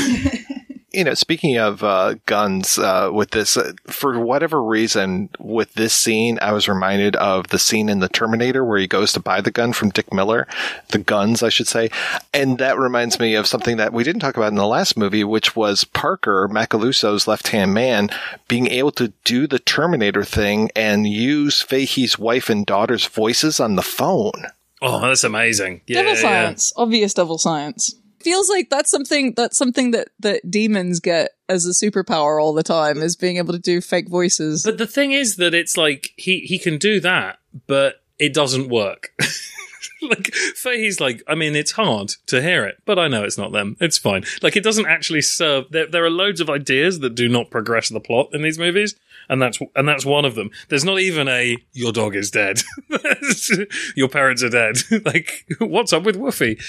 you 0.91 1.03
know, 1.03 1.14
speaking 1.14 1.57
of 1.57 1.84
uh, 1.84 2.16
guns, 2.26 2.78
uh, 2.80 3.10
with 3.14 3.32
this, 3.32 3.56
uh, 3.57 3.74
for 3.88 4.20
whatever 4.20 4.61
reason, 4.61 5.30
with 5.40 5.74
this 5.74 5.94
scene, 5.94 6.40
I 6.41 6.52
was 6.52 6.68
reminded 6.68 7.16
of 7.16 7.48
the 7.48 7.60
scene 7.60 7.90
in 7.90 7.99
the 7.99 8.10
Terminator 8.10 8.66
where 8.66 8.80
he 8.80 8.88
goes 8.88 9.14
to 9.14 9.20
buy 9.20 9.41
the 9.41 9.52
gun 9.52 9.74
from 9.74 9.90
Dick 9.90 10.11
Miller, 10.11 10.48
the 10.90 10.98
guns, 10.98 11.44
I 11.44 11.49
should 11.49 11.68
say, 11.68 11.91
and 12.34 12.57
that 12.57 12.80
reminds 12.80 13.20
me 13.20 13.36
of 13.36 13.48
something 13.48 13.78
that 13.78 13.94
we 13.94 14.03
didn't 14.03 14.22
talk 14.22 14.38
about 14.38 14.52
in 14.52 14.56
the 14.56 14.66
last 14.66 14.98
movie, 14.98 15.24
which 15.24 15.56
was 15.56 15.84
Parker 15.84 16.48
Macalousso's 16.48 17.28
left 17.28 17.49
hand 17.49 17.74
man 17.74 18.10
being 18.48 18.68
able 18.68 18.91
to 18.94 19.14
do 19.24 19.45
the 19.45 19.60
Terminator 19.60 20.24
thing 20.24 20.72
and 20.76 21.07
use 21.07 21.61
Fahey's 21.61 22.18
wife 22.18 22.49
and 22.49 22.66
daughter's 22.66 23.06
voices 23.06 23.60
on 23.60 23.76
the 23.76 23.84
phone. 23.84 24.48
Oh, 24.82 25.02
that's 25.02 25.26
amazing. 25.26 25.82
Yeah, 25.88 26.02
devil 26.02 26.14
yeah. 26.14 26.22
science, 26.22 26.74
obvious 26.78 27.14
devil 27.14 27.38
science. 27.38 27.96
Feels 28.22 28.49
like 28.49 28.70
that's 28.70 28.91
something 28.91 29.34
that's 29.36 29.57
something 29.57 29.91
that 29.91 30.10
that 30.20 30.49
demons 30.49 30.99
get 30.99 31.31
as 31.48 31.65
a 31.65 31.70
superpower 31.70 32.41
all 32.41 32.54
the 32.54 32.64
time 32.64 33.02
is 33.02 33.15
being 33.15 33.38
able 33.38 33.54
to 33.54 33.60
do 33.60 33.81
fake 33.81 34.10
voices. 34.10 34.64
But 34.64 34.78
the 34.78 34.88
thing 34.88 35.12
is 35.12 35.38
that 35.38 35.54
it's 35.54 35.78
like 35.78 36.12
he 36.15 36.39
he 36.41 36.60
can 36.60 36.78
do 36.78 36.99
that, 36.99 37.39
but 37.68 38.02
it 38.18 38.34
doesn't 38.34 38.70
work. 38.70 39.14
like 40.02 40.34
Fahey's 40.56 40.99
like, 40.99 41.23
I 41.28 41.36
mean, 41.36 41.56
it's 41.56 41.72
hard 41.72 42.14
to 42.28 42.41
hear 42.41 42.65
it, 42.65 42.78
but 42.86 42.98
I 42.98 43.07
know 43.07 43.23
it's 43.23 43.38
not 43.38 43.52
them. 43.52 43.76
It's 43.80 43.98
fine. 43.98 44.23
Like 44.41 44.56
it 44.56 44.64
doesn't 44.64 44.86
actually 44.86 45.22
serve. 45.22 45.65
There, 45.72 45.88
there 45.88 46.06
are 46.06 46.10
loads 46.10 46.41
of 46.41 46.49
ideas 46.49 46.99
that 46.99 47.15
do 47.15 47.28
not 47.28 47.52
progress 47.52 47.89
the 47.89 47.99
plot 47.99 48.30
in 48.34 48.41
these 48.41 48.60
movies, 48.60 48.96
and 49.28 49.41
that's 49.41 49.60
and 49.76 49.88
that's 49.88 50.06
one 50.06 50.26
of 50.26 50.36
them. 50.36 50.52
There's 50.70 50.86
not 50.86 50.99
even 50.99 51.28
a 51.28 51.57
your 51.73 51.91
dog 51.91 52.15
is 52.15 52.31
dead, 52.31 52.62
your 53.96 54.10
parents 54.10 54.44
are 54.44 54.49
dead. 54.49 54.78
like 55.06 55.46
what's 55.60 55.94
up 55.94 56.04
with 56.04 56.18
Woofy? 56.18 56.62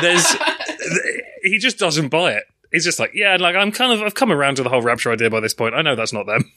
There's 0.00 0.26
he 1.42 1.58
just 1.58 1.78
doesn't 1.78 2.08
buy 2.08 2.32
it. 2.32 2.44
He's 2.72 2.84
just 2.84 2.98
like, 2.98 3.12
yeah, 3.14 3.36
like 3.38 3.56
I'm 3.56 3.72
kind 3.72 3.92
of 3.92 4.02
I've 4.02 4.14
come 4.14 4.32
around 4.32 4.56
to 4.56 4.62
the 4.62 4.68
whole 4.68 4.82
rapture 4.82 5.12
idea 5.12 5.30
by 5.30 5.40
this 5.40 5.54
point. 5.54 5.74
I 5.74 5.82
know 5.82 5.96
that's 5.96 6.12
not 6.12 6.26
them. 6.26 6.50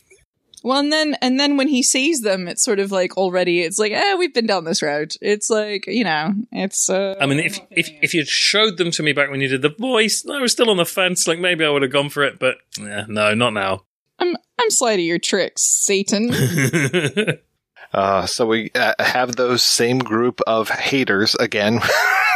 Well, 0.64 0.80
and 0.80 0.92
then 0.92 1.16
and 1.22 1.40
then 1.40 1.56
when 1.56 1.70
he 1.70 1.82
sees 1.84 2.22
them, 2.22 2.48
it's 2.48 2.64
sort 2.64 2.80
of 2.80 2.92
like 2.92 3.16
already 3.18 3.62
it's 3.62 3.80
like, 3.80 3.94
eh, 3.94 4.16
we've 4.16 4.34
been 4.34 4.46
down 4.46 4.66
this 4.66 4.82
road. 4.82 5.14
It's 5.22 5.50
like 5.50 5.88
you 5.88 6.04
know, 6.04 6.34
it's. 6.52 6.90
uh 6.90 7.16
I 7.22 7.26
mean, 7.26 7.40
if 7.40 7.60
if 7.72 7.90
if 8.02 8.14
you'd 8.14 8.28
showed 8.28 8.78
them 8.78 8.92
to 8.92 9.04
me 9.04 9.14
back 9.14 9.30
when 9.30 9.42
you 9.42 9.48
did 9.48 9.62
the 9.62 9.74
voice, 9.78 10.26
I 10.30 10.40
was 10.40 10.52
still 10.52 10.70
on 10.70 10.78
the 10.78 10.86
fence. 10.86 11.28
Like 11.28 11.40
maybe 11.40 11.64
I 11.64 11.70
would 11.70 11.82
have 11.82 11.92
gone 11.92 12.10
for 12.10 12.24
it, 12.24 12.40
but 12.40 12.58
yeah, 12.78 13.06
no, 13.08 13.34
not 13.34 13.54
now. 13.54 13.84
I'm 14.20 14.36
I'm 14.60 14.70
slight 14.70 15.00
of 15.00 15.06
your 15.06 15.20
tricks, 15.20 15.62
Satan. 15.62 16.32
Uh, 17.92 18.26
so 18.26 18.46
we 18.46 18.70
uh, 18.76 18.94
have 19.00 19.36
those 19.36 19.64
same 19.64 20.00
group 20.00 20.42
of 20.46 20.70
haters 20.70 21.36
again. 21.36 21.80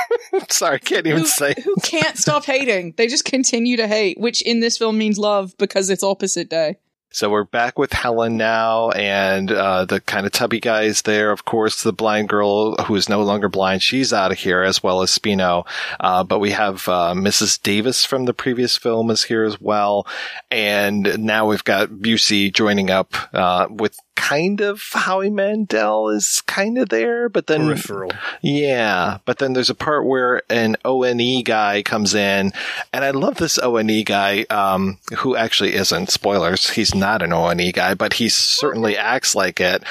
Sorry, 0.49 0.79
can't 0.79 1.07
even 1.07 1.21
who, 1.21 1.25
say. 1.27 1.53
who 1.63 1.75
can't 1.83 2.17
stop 2.17 2.45
hating. 2.45 2.93
They 2.97 3.07
just 3.07 3.25
continue 3.25 3.77
to 3.77 3.87
hate, 3.87 4.19
which 4.19 4.41
in 4.41 4.59
this 4.59 4.77
film 4.77 4.97
means 4.97 5.17
love 5.17 5.55
because 5.57 5.89
it's 5.89 6.03
opposite 6.03 6.49
day. 6.49 6.77
So 7.15 7.29
we're 7.29 7.43
back 7.43 7.77
with 7.77 7.93
Helen 7.93 8.37
now, 8.37 8.89
and 8.89 9.51
uh, 9.51 9.85
the 9.85 10.01
kind 10.01 10.25
of 10.25 10.31
tubby 10.31 10.59
guy 10.59 10.81
is 10.83 11.03
there. 11.03 11.29
Of 11.29 11.45
course, 11.45 11.83
the 11.83 11.93
blind 11.93 12.27
girl 12.27 12.75
who 12.77 12.95
is 12.95 13.07
no 13.07 13.21
longer 13.21 13.49
blind, 13.49 13.83
she's 13.83 14.11
out 14.11 14.31
of 14.31 14.39
here, 14.39 14.63
as 14.63 14.81
well 14.81 15.03
as 15.03 15.11
Spino. 15.11 15.67
Uh, 15.99 16.23
but 16.23 16.39
we 16.39 16.49
have 16.49 16.89
uh, 16.89 17.13
Mrs. 17.13 17.61
Davis 17.61 18.03
from 18.03 18.25
the 18.25 18.33
previous 18.33 18.77
film 18.77 19.11
is 19.11 19.25
here 19.25 19.43
as 19.43 19.61
well, 19.61 20.07
and 20.49 21.23
now 21.23 21.45
we've 21.45 21.63
got 21.63 21.89
Busey 21.89 22.51
joining 22.51 22.89
up 22.89 23.13
uh, 23.31 23.67
with 23.69 23.95
kind 24.15 24.61
of 24.61 24.81
Howie 24.93 25.29
Mandel 25.29 26.09
is 26.09 26.41
kind 26.41 26.77
of 26.77 26.89
there, 26.89 27.29
but 27.29 27.47
then 27.47 27.65
Peripheral. 27.65 28.11
yeah, 28.41 29.17
but 29.25 29.39
then 29.39 29.53
there's 29.53 29.69
a 29.69 29.75
part 29.75 30.05
where 30.05 30.41
an 30.49 30.77
ONE 30.85 31.43
guy 31.43 31.81
comes 31.83 32.13
in, 32.13 32.51
and 32.91 33.03
I 33.05 33.11
love 33.11 33.35
this 33.37 33.59
ONE 33.61 34.03
guy, 34.03 34.45
um, 34.49 34.97
who 35.17 35.35
actually 35.35 35.73
isn't. 35.75 36.09
Spoilers, 36.09 36.71
he's 36.71 36.95
not 36.95 37.21
an 37.21 37.31
ONE 37.31 37.71
guy, 37.71 37.93
but 37.93 38.13
he 38.13 38.29
certainly 38.29 38.97
acts 39.13 39.35
like 39.35 39.59
it. 39.59 39.83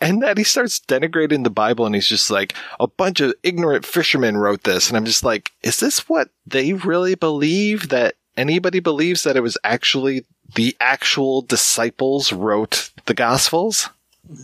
And 0.00 0.22
that 0.22 0.38
he 0.38 0.44
starts 0.44 0.80
denigrating 0.80 1.44
the 1.44 1.50
Bible, 1.50 1.86
and 1.86 1.94
he's 1.94 2.08
just 2.08 2.30
like, 2.30 2.54
a 2.78 2.86
bunch 2.86 3.20
of 3.20 3.34
ignorant 3.42 3.84
fishermen 3.84 4.36
wrote 4.36 4.64
this, 4.64 4.88
and 4.88 4.96
I'm 4.96 5.04
just 5.04 5.24
like, 5.24 5.50
is 5.62 5.80
this 5.80 6.08
what 6.08 6.28
they 6.46 6.72
really 6.72 7.14
believe 7.14 7.88
that? 7.88 8.14
Anybody 8.36 8.80
believes 8.80 9.24
that 9.24 9.36
it 9.36 9.42
was 9.42 9.58
actually 9.64 10.24
the 10.54 10.76
actual 10.80 11.42
disciples 11.42 12.32
wrote 12.32 12.90
the 13.06 13.14
Gospels? 13.14 13.88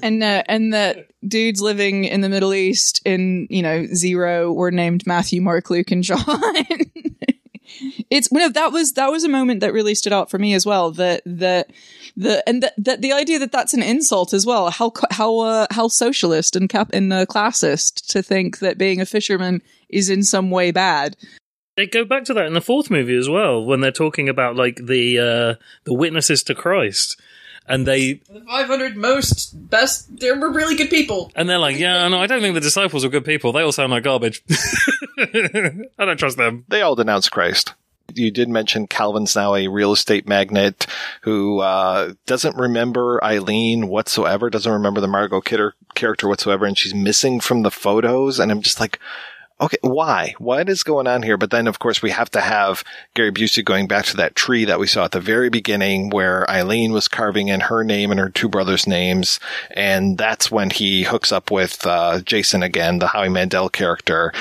And 0.03 0.23
uh, 0.23 0.43
and 0.49 0.75
that 0.75 1.07
dudes 1.27 1.61
living 1.61 2.05
in 2.05 2.21
the 2.21 2.29
Middle 2.29 2.55
East 2.55 3.01
in 3.05 3.47
you 3.51 3.63
know 3.63 3.87
zero 3.87 4.53
were 4.53 4.71
named 4.71 5.07
Matthew, 5.07 5.41
Mark, 5.41 5.71
Luke, 5.71 5.91
and 5.91 6.03
John. 6.03 6.25
it's 8.11 8.29
you 8.31 8.39
know 8.39 8.49
that 8.49 8.73
was 8.73 8.93
that 8.95 9.11
was 9.11 9.25
a 9.25 9.29
moment 9.29 9.61
that 9.61 9.73
really 9.73 9.95
stood 9.95 10.13
out 10.13 10.31
for 10.31 10.39
me 10.39 10.55
as 10.55 10.67
well. 10.67 10.91
That 10.91 11.23
that 11.25 11.73
the 12.17 12.43
and 12.49 12.63
that 12.63 12.75
that 12.79 13.03
the 13.03 13.13
idea 13.13 13.39
that 13.39 13.53
that's 13.53 13.75
an 13.75 13.83
insult 13.83 14.33
as 14.33 14.47
well. 14.47 14.71
How 14.71 14.93
how 15.11 15.39
uh, 15.39 15.67
how 15.71 15.89
socialist 15.89 16.57
and 16.57 16.69
cap 16.69 16.91
and 16.93 17.13
uh, 17.13 17.27
classist 17.27 18.07
to 18.09 18.23
think 18.23 18.59
that 18.59 18.79
being 18.79 19.01
a 19.01 19.07
fisherman 19.07 19.63
is 19.89 20.11
in 20.11 20.23
some 20.23 20.51
way 20.51 20.71
bad. 20.71 21.17
They 21.77 21.87
go 21.87 22.05
back 22.05 22.25
to 22.25 22.35
that 22.35 22.47
in 22.47 22.55
the 22.55 22.61
fourth 22.61 22.91
movie 22.91 23.17
as 23.17 23.29
well 23.29 23.63
when 23.65 23.81
they're 23.81 23.93
talking 23.93 24.29
about 24.29 24.57
like 24.57 24.77
the 24.87 25.19
uh, 25.19 25.55
the 25.85 25.93
witnesses 25.95 26.43
to 26.45 26.55
Christ, 26.55 27.21
and 27.69 27.87
they 27.87 28.15
The 28.33 28.41
500 28.47 28.97
most 28.97 29.69
best. 29.69 30.19
They 30.19 30.33
were 30.33 30.51
really 30.51 30.75
good 30.75 30.89
people. 30.91 31.31
and 31.37 31.49
they're 31.49 31.59
like, 31.59 31.79
yeah, 31.79 32.09
no, 32.09 32.19
I 32.19 32.27
don't 32.27 32.41
think 32.41 32.55
the 32.55 32.61
disciples 32.61 33.05
are 33.05 33.11
good 33.11 33.25
people. 33.27 33.53
They 33.53 33.61
all 33.63 33.73
sound 33.73 33.93
like 33.93 34.05
garbage. 34.05 34.43
I 35.19 36.05
don't 36.05 36.19
trust 36.19 36.37
them. 36.37 36.65
They 36.69 36.83
all 36.83 36.95
denounce 36.95 37.29
Christ. 37.29 37.75
You 38.15 38.31
did 38.31 38.49
mention 38.49 38.87
Calvin's 38.87 39.35
now 39.37 39.55
a 39.55 39.69
real 39.69 39.93
estate 39.93 40.27
magnate 40.29 40.87
who 41.23 41.61
uh, 41.61 42.15
doesn't 42.25 42.57
remember 42.57 43.23
Eileen 43.23 43.89
whatsoever, 43.89 44.49
doesn't 44.49 44.73
remember 44.73 45.01
the 45.01 45.09
Margot 45.09 45.41
Kidder 45.41 45.75
character 45.95 46.29
whatsoever, 46.29 46.65
and 46.65 46.79
she's 46.79 46.95
missing 46.95 47.41
from 47.41 47.63
the 47.63 47.71
photos. 47.71 48.39
And 48.39 48.51
I'm 48.51 48.63
just 48.63 48.81
like, 48.81 48.99
okay, 49.61 49.79
why? 49.81 50.35
What 50.39 50.69
is 50.69 50.83
going 50.83 51.07
on 51.07 51.23
here? 51.23 51.37
But 51.37 51.51
then, 51.51 51.67
of 51.67 51.79
course, 51.79 52.03
we 52.03 52.11
have 52.11 52.31
to 52.31 52.41
have 52.41 52.85
Gary 53.15 53.33
Busey 53.33 53.65
going 53.65 53.87
back 53.87 54.05
to 54.07 54.17
that 54.19 54.35
tree 54.35 54.65
that 54.67 54.79
we 54.79 54.87
saw 54.87 55.05
at 55.05 55.13
the 55.13 55.21
very 55.21 55.49
beginning 55.49 56.11
where 56.11 56.49
Eileen 56.51 56.93
was 56.93 57.09
carving 57.09 57.49
in 57.49 57.61
her 57.61 57.83
name 57.83 58.11
and 58.11 58.21
her 58.21 58.29
two 58.29 58.49
brothers' 58.49 58.87
names. 58.87 59.41
And 59.71 60.19
that's 60.19 60.51
when 60.51 60.71
he 60.71 61.05
hooks 61.05 61.33
up 61.33 61.51
with 61.51 61.87
uh, 61.87 62.21
Jason 62.21 62.63
again, 62.63 62.99
the 62.99 63.09
Howie 63.09 63.29
Mandel 63.29 63.69
character. 63.69 64.33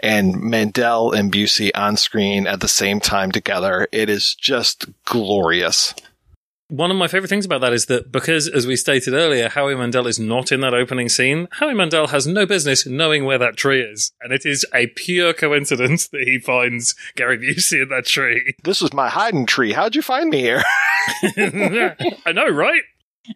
And 0.00 0.40
Mandel 0.40 1.12
and 1.12 1.32
Busey 1.32 1.70
on 1.74 1.96
screen 1.96 2.46
at 2.46 2.60
the 2.60 2.68
same 2.68 3.00
time 3.00 3.32
together. 3.32 3.88
It 3.92 4.08
is 4.08 4.34
just 4.34 4.86
glorious. 5.04 5.94
One 6.70 6.90
of 6.90 6.96
my 6.96 7.08
favorite 7.08 7.28
things 7.28 7.44
about 7.44 7.60
that 7.62 7.72
is 7.72 7.86
that 7.86 8.12
because, 8.12 8.48
as 8.48 8.66
we 8.66 8.76
stated 8.76 9.12
earlier, 9.12 9.48
Howie 9.48 9.74
Mandel 9.74 10.06
is 10.06 10.20
not 10.20 10.52
in 10.52 10.60
that 10.60 10.72
opening 10.72 11.08
scene, 11.08 11.48
Howie 11.52 11.74
Mandel 11.74 12.06
has 12.08 12.26
no 12.26 12.46
business 12.46 12.86
knowing 12.86 13.24
where 13.24 13.38
that 13.38 13.56
tree 13.56 13.82
is. 13.82 14.12
And 14.22 14.32
it 14.32 14.46
is 14.46 14.64
a 14.72 14.86
pure 14.86 15.32
coincidence 15.32 16.06
that 16.08 16.22
he 16.22 16.38
finds 16.38 16.94
Gary 17.16 17.38
Busey 17.38 17.82
in 17.82 17.88
that 17.88 18.06
tree. 18.06 18.54
This 18.62 18.80
was 18.80 18.92
my 18.92 19.08
hiding 19.08 19.46
tree. 19.46 19.72
How'd 19.72 19.96
you 19.96 20.02
find 20.02 20.30
me 20.30 20.38
here? 20.40 20.62
I 22.24 22.32
know, 22.32 22.48
right? 22.48 22.82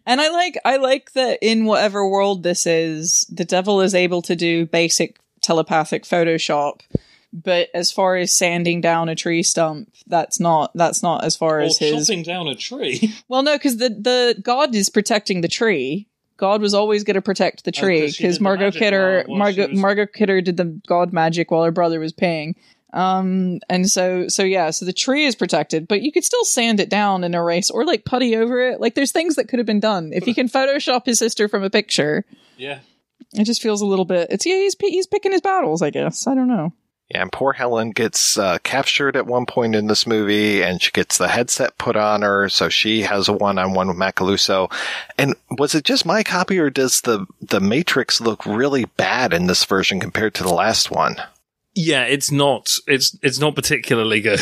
And 0.06 0.20
I 0.20 0.28
like 0.28 0.58
I 0.64 0.76
like 0.76 1.12
that 1.12 1.38
in 1.42 1.64
whatever 1.64 2.08
world 2.08 2.42
this 2.42 2.66
is, 2.66 3.26
the 3.32 3.44
devil 3.44 3.80
is 3.80 3.94
able 3.94 4.22
to 4.22 4.36
do 4.36 4.66
basic 4.66 5.18
telepathic 5.40 6.04
Photoshop. 6.04 6.80
But 7.36 7.68
as 7.74 7.90
far 7.90 8.14
as 8.14 8.32
sanding 8.32 8.80
down 8.80 9.08
a 9.08 9.16
tree 9.16 9.42
stump, 9.42 9.92
that's 10.06 10.38
not 10.38 10.70
that's 10.76 11.02
not 11.02 11.24
as 11.24 11.34
far 11.36 11.58
Or 11.58 11.62
as 11.62 11.78
his. 11.78 12.06
chopping 12.06 12.22
down 12.22 12.46
a 12.46 12.54
tree. 12.54 13.12
Well, 13.28 13.42
no, 13.42 13.56
because 13.56 13.78
the 13.78 13.88
the 13.90 14.36
God 14.40 14.72
is 14.74 14.88
protecting 14.88 15.40
the 15.40 15.48
tree. 15.48 16.06
God 16.36 16.60
was 16.60 16.74
always 16.74 17.02
going 17.04 17.14
to 17.16 17.22
protect 17.22 17.64
the 17.64 17.72
Oh, 17.76 17.80
tree 17.80 18.06
because 18.06 18.40
Margot 18.40 18.70
Kidder, 18.70 19.24
Margot 19.28 19.68
was- 19.68 19.78
Margot 19.78 20.06
Kidder 20.06 20.40
did 20.40 20.56
the 20.56 20.80
God 20.86 21.12
magic 21.12 21.50
while 21.50 21.64
her 21.64 21.70
brother 21.72 21.98
was 21.98 22.12
paying. 22.12 22.54
Um, 22.92 23.58
and 23.68 23.90
so 23.90 24.28
so 24.28 24.44
yeah, 24.44 24.70
so 24.70 24.84
the 24.84 24.92
tree 24.92 25.24
is 25.26 25.34
protected, 25.34 25.88
but 25.88 26.02
you 26.02 26.12
could 26.12 26.22
still 26.24 26.44
sand 26.44 26.78
it 26.78 26.88
down 26.88 27.24
and 27.24 27.34
erase 27.34 27.68
or 27.68 27.84
like 27.84 28.04
putty 28.04 28.36
over 28.36 28.60
it. 28.60 28.80
Like 28.80 28.94
there's 28.94 29.10
things 29.10 29.34
that 29.34 29.48
could 29.48 29.58
have 29.58 29.66
been 29.66 29.80
done 29.80 30.12
if 30.12 30.24
he 30.24 30.34
can 30.34 30.48
Photoshop 30.48 31.06
his 31.06 31.18
sister 31.18 31.48
from 31.48 31.64
a 31.64 31.70
picture. 31.70 32.24
Yeah. 32.56 32.78
It 33.32 33.44
just 33.44 33.60
feels 33.60 33.80
a 33.80 33.86
little 33.86 34.04
bit. 34.04 34.28
It's 34.30 34.46
yeah, 34.46 34.54
he's 34.58 34.76
he's 34.80 35.08
picking 35.08 35.32
his 35.32 35.40
battles. 35.40 35.82
I 35.82 35.90
guess 35.90 36.28
I 36.28 36.36
don't 36.36 36.46
know. 36.46 36.72
Yeah, 37.10 37.20
and 37.20 37.31
poor 37.31 37.52
Helen 37.52 37.91
gets 37.91 38.39
uh, 38.39 38.58
captured 38.62 39.15
at 39.15 39.26
one 39.26 39.44
point 39.44 39.74
in 39.74 39.89
this 39.89 40.07
movie, 40.07 40.62
and 40.62 40.81
she 40.81 40.91
gets 40.91 41.18
the 41.18 41.28
headset 41.28 41.76
put 41.76 41.97
on 41.97 42.23
her, 42.23 42.49
so 42.49 42.70
she 42.70 43.02
has 43.02 43.28
a 43.28 43.33
one-on-one 43.34 43.89
with 43.89 43.97
Macalousso. 43.99 44.73
And 45.18 45.34
was 45.50 45.74
it 45.74 45.84
just 45.84 46.07
my 46.07 46.23
copy, 46.23 46.58
or 46.58 46.70
does 46.70 47.02
the 47.02 47.26
the 47.42 47.60
Matrix 47.60 48.23
look 48.23 48.47
really 48.47 48.86
bad 48.86 49.34
in 49.34 49.47
this 49.47 49.65
version 49.66 50.00
compared 50.00 50.33
to 50.34 50.42
the 50.42 50.55
last 50.55 50.91
one? 50.91 51.16
Yeah, 51.74 52.05
it's 52.05 52.31
not. 52.31 52.74
It's 52.86 53.16
it's 53.23 53.39
not 53.39 53.55
particularly 53.55 54.23
good. 54.23 54.41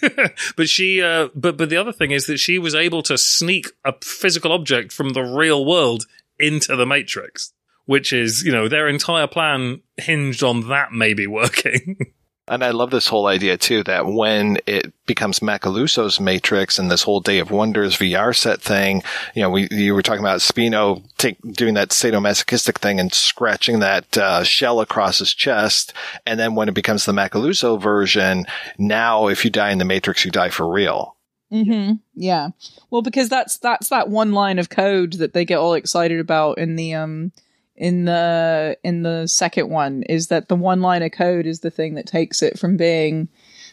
but 0.56 0.68
she, 0.68 1.02
uh, 1.02 1.28
but 1.34 1.56
but 1.56 1.68
the 1.68 1.78
other 1.78 1.92
thing 1.92 2.12
is 2.12 2.26
that 2.26 2.38
she 2.38 2.60
was 2.60 2.76
able 2.76 3.02
to 3.04 3.18
sneak 3.18 3.72
a 3.84 3.94
physical 4.02 4.52
object 4.52 4.92
from 4.92 5.14
the 5.14 5.22
real 5.22 5.64
world 5.64 6.04
into 6.38 6.76
the 6.76 6.86
Matrix, 6.86 7.52
which 7.88 8.12
is 8.12 8.42
you 8.42 8.52
know 8.52 8.68
their 8.68 8.86
entire 8.86 9.26
plan 9.26 9.80
hinged 9.96 10.42
on 10.42 10.68
that 10.68 10.92
maybe 10.92 11.26
working. 11.26 11.96
And 12.50 12.64
I 12.64 12.70
love 12.70 12.90
this 12.90 13.08
whole 13.08 13.26
idea 13.26 13.58
too 13.58 13.82
that 13.84 14.06
when 14.06 14.56
it 14.66 14.90
becomes 15.04 15.40
Macalousso's 15.40 16.18
Matrix 16.18 16.78
and 16.78 16.90
this 16.90 17.02
whole 17.02 17.20
Day 17.20 17.40
of 17.40 17.50
Wonders 17.50 17.98
VR 17.98 18.34
set 18.34 18.62
thing, 18.62 19.02
you 19.34 19.42
know, 19.42 19.50
we 19.50 19.68
you 19.70 19.92
were 19.92 20.00
talking 20.00 20.22
about 20.22 20.40
Spino 20.40 21.04
take, 21.18 21.36
doing 21.42 21.74
that 21.74 21.90
sadomasochistic 21.90 22.78
thing 22.78 22.98
and 22.98 23.12
scratching 23.12 23.80
that 23.80 24.16
uh, 24.16 24.44
shell 24.44 24.80
across 24.80 25.18
his 25.18 25.34
chest, 25.34 25.92
and 26.24 26.40
then 26.40 26.54
when 26.54 26.70
it 26.70 26.74
becomes 26.74 27.04
the 27.04 27.12
Macalousso 27.12 27.78
version, 27.78 28.46
now 28.78 29.26
if 29.26 29.44
you 29.44 29.50
die 29.50 29.70
in 29.70 29.76
the 29.76 29.84
Matrix, 29.84 30.24
you 30.24 30.30
die 30.30 30.48
for 30.48 30.66
real. 30.66 31.16
Mm-hmm. 31.52 31.96
Yeah. 32.14 32.48
Well, 32.90 33.02
because 33.02 33.28
that's 33.28 33.58
that's 33.58 33.90
that 33.90 34.08
one 34.08 34.32
line 34.32 34.58
of 34.58 34.70
code 34.70 35.14
that 35.14 35.34
they 35.34 35.44
get 35.44 35.58
all 35.58 35.74
excited 35.74 36.18
about 36.18 36.56
in 36.56 36.76
the 36.76 36.94
um 36.94 37.30
in 37.78 38.04
the 38.04 38.76
in 38.82 39.02
the 39.02 39.26
second 39.26 39.70
one 39.70 40.02
is 40.04 40.28
that 40.28 40.48
the 40.48 40.56
one 40.56 40.80
line 40.80 41.02
of 41.02 41.12
code 41.12 41.46
is 41.46 41.60
the 41.60 41.70
thing 41.70 41.94
that 41.94 42.06
takes 42.06 42.42
it 42.42 42.58
from 42.58 42.76
being 42.76 43.28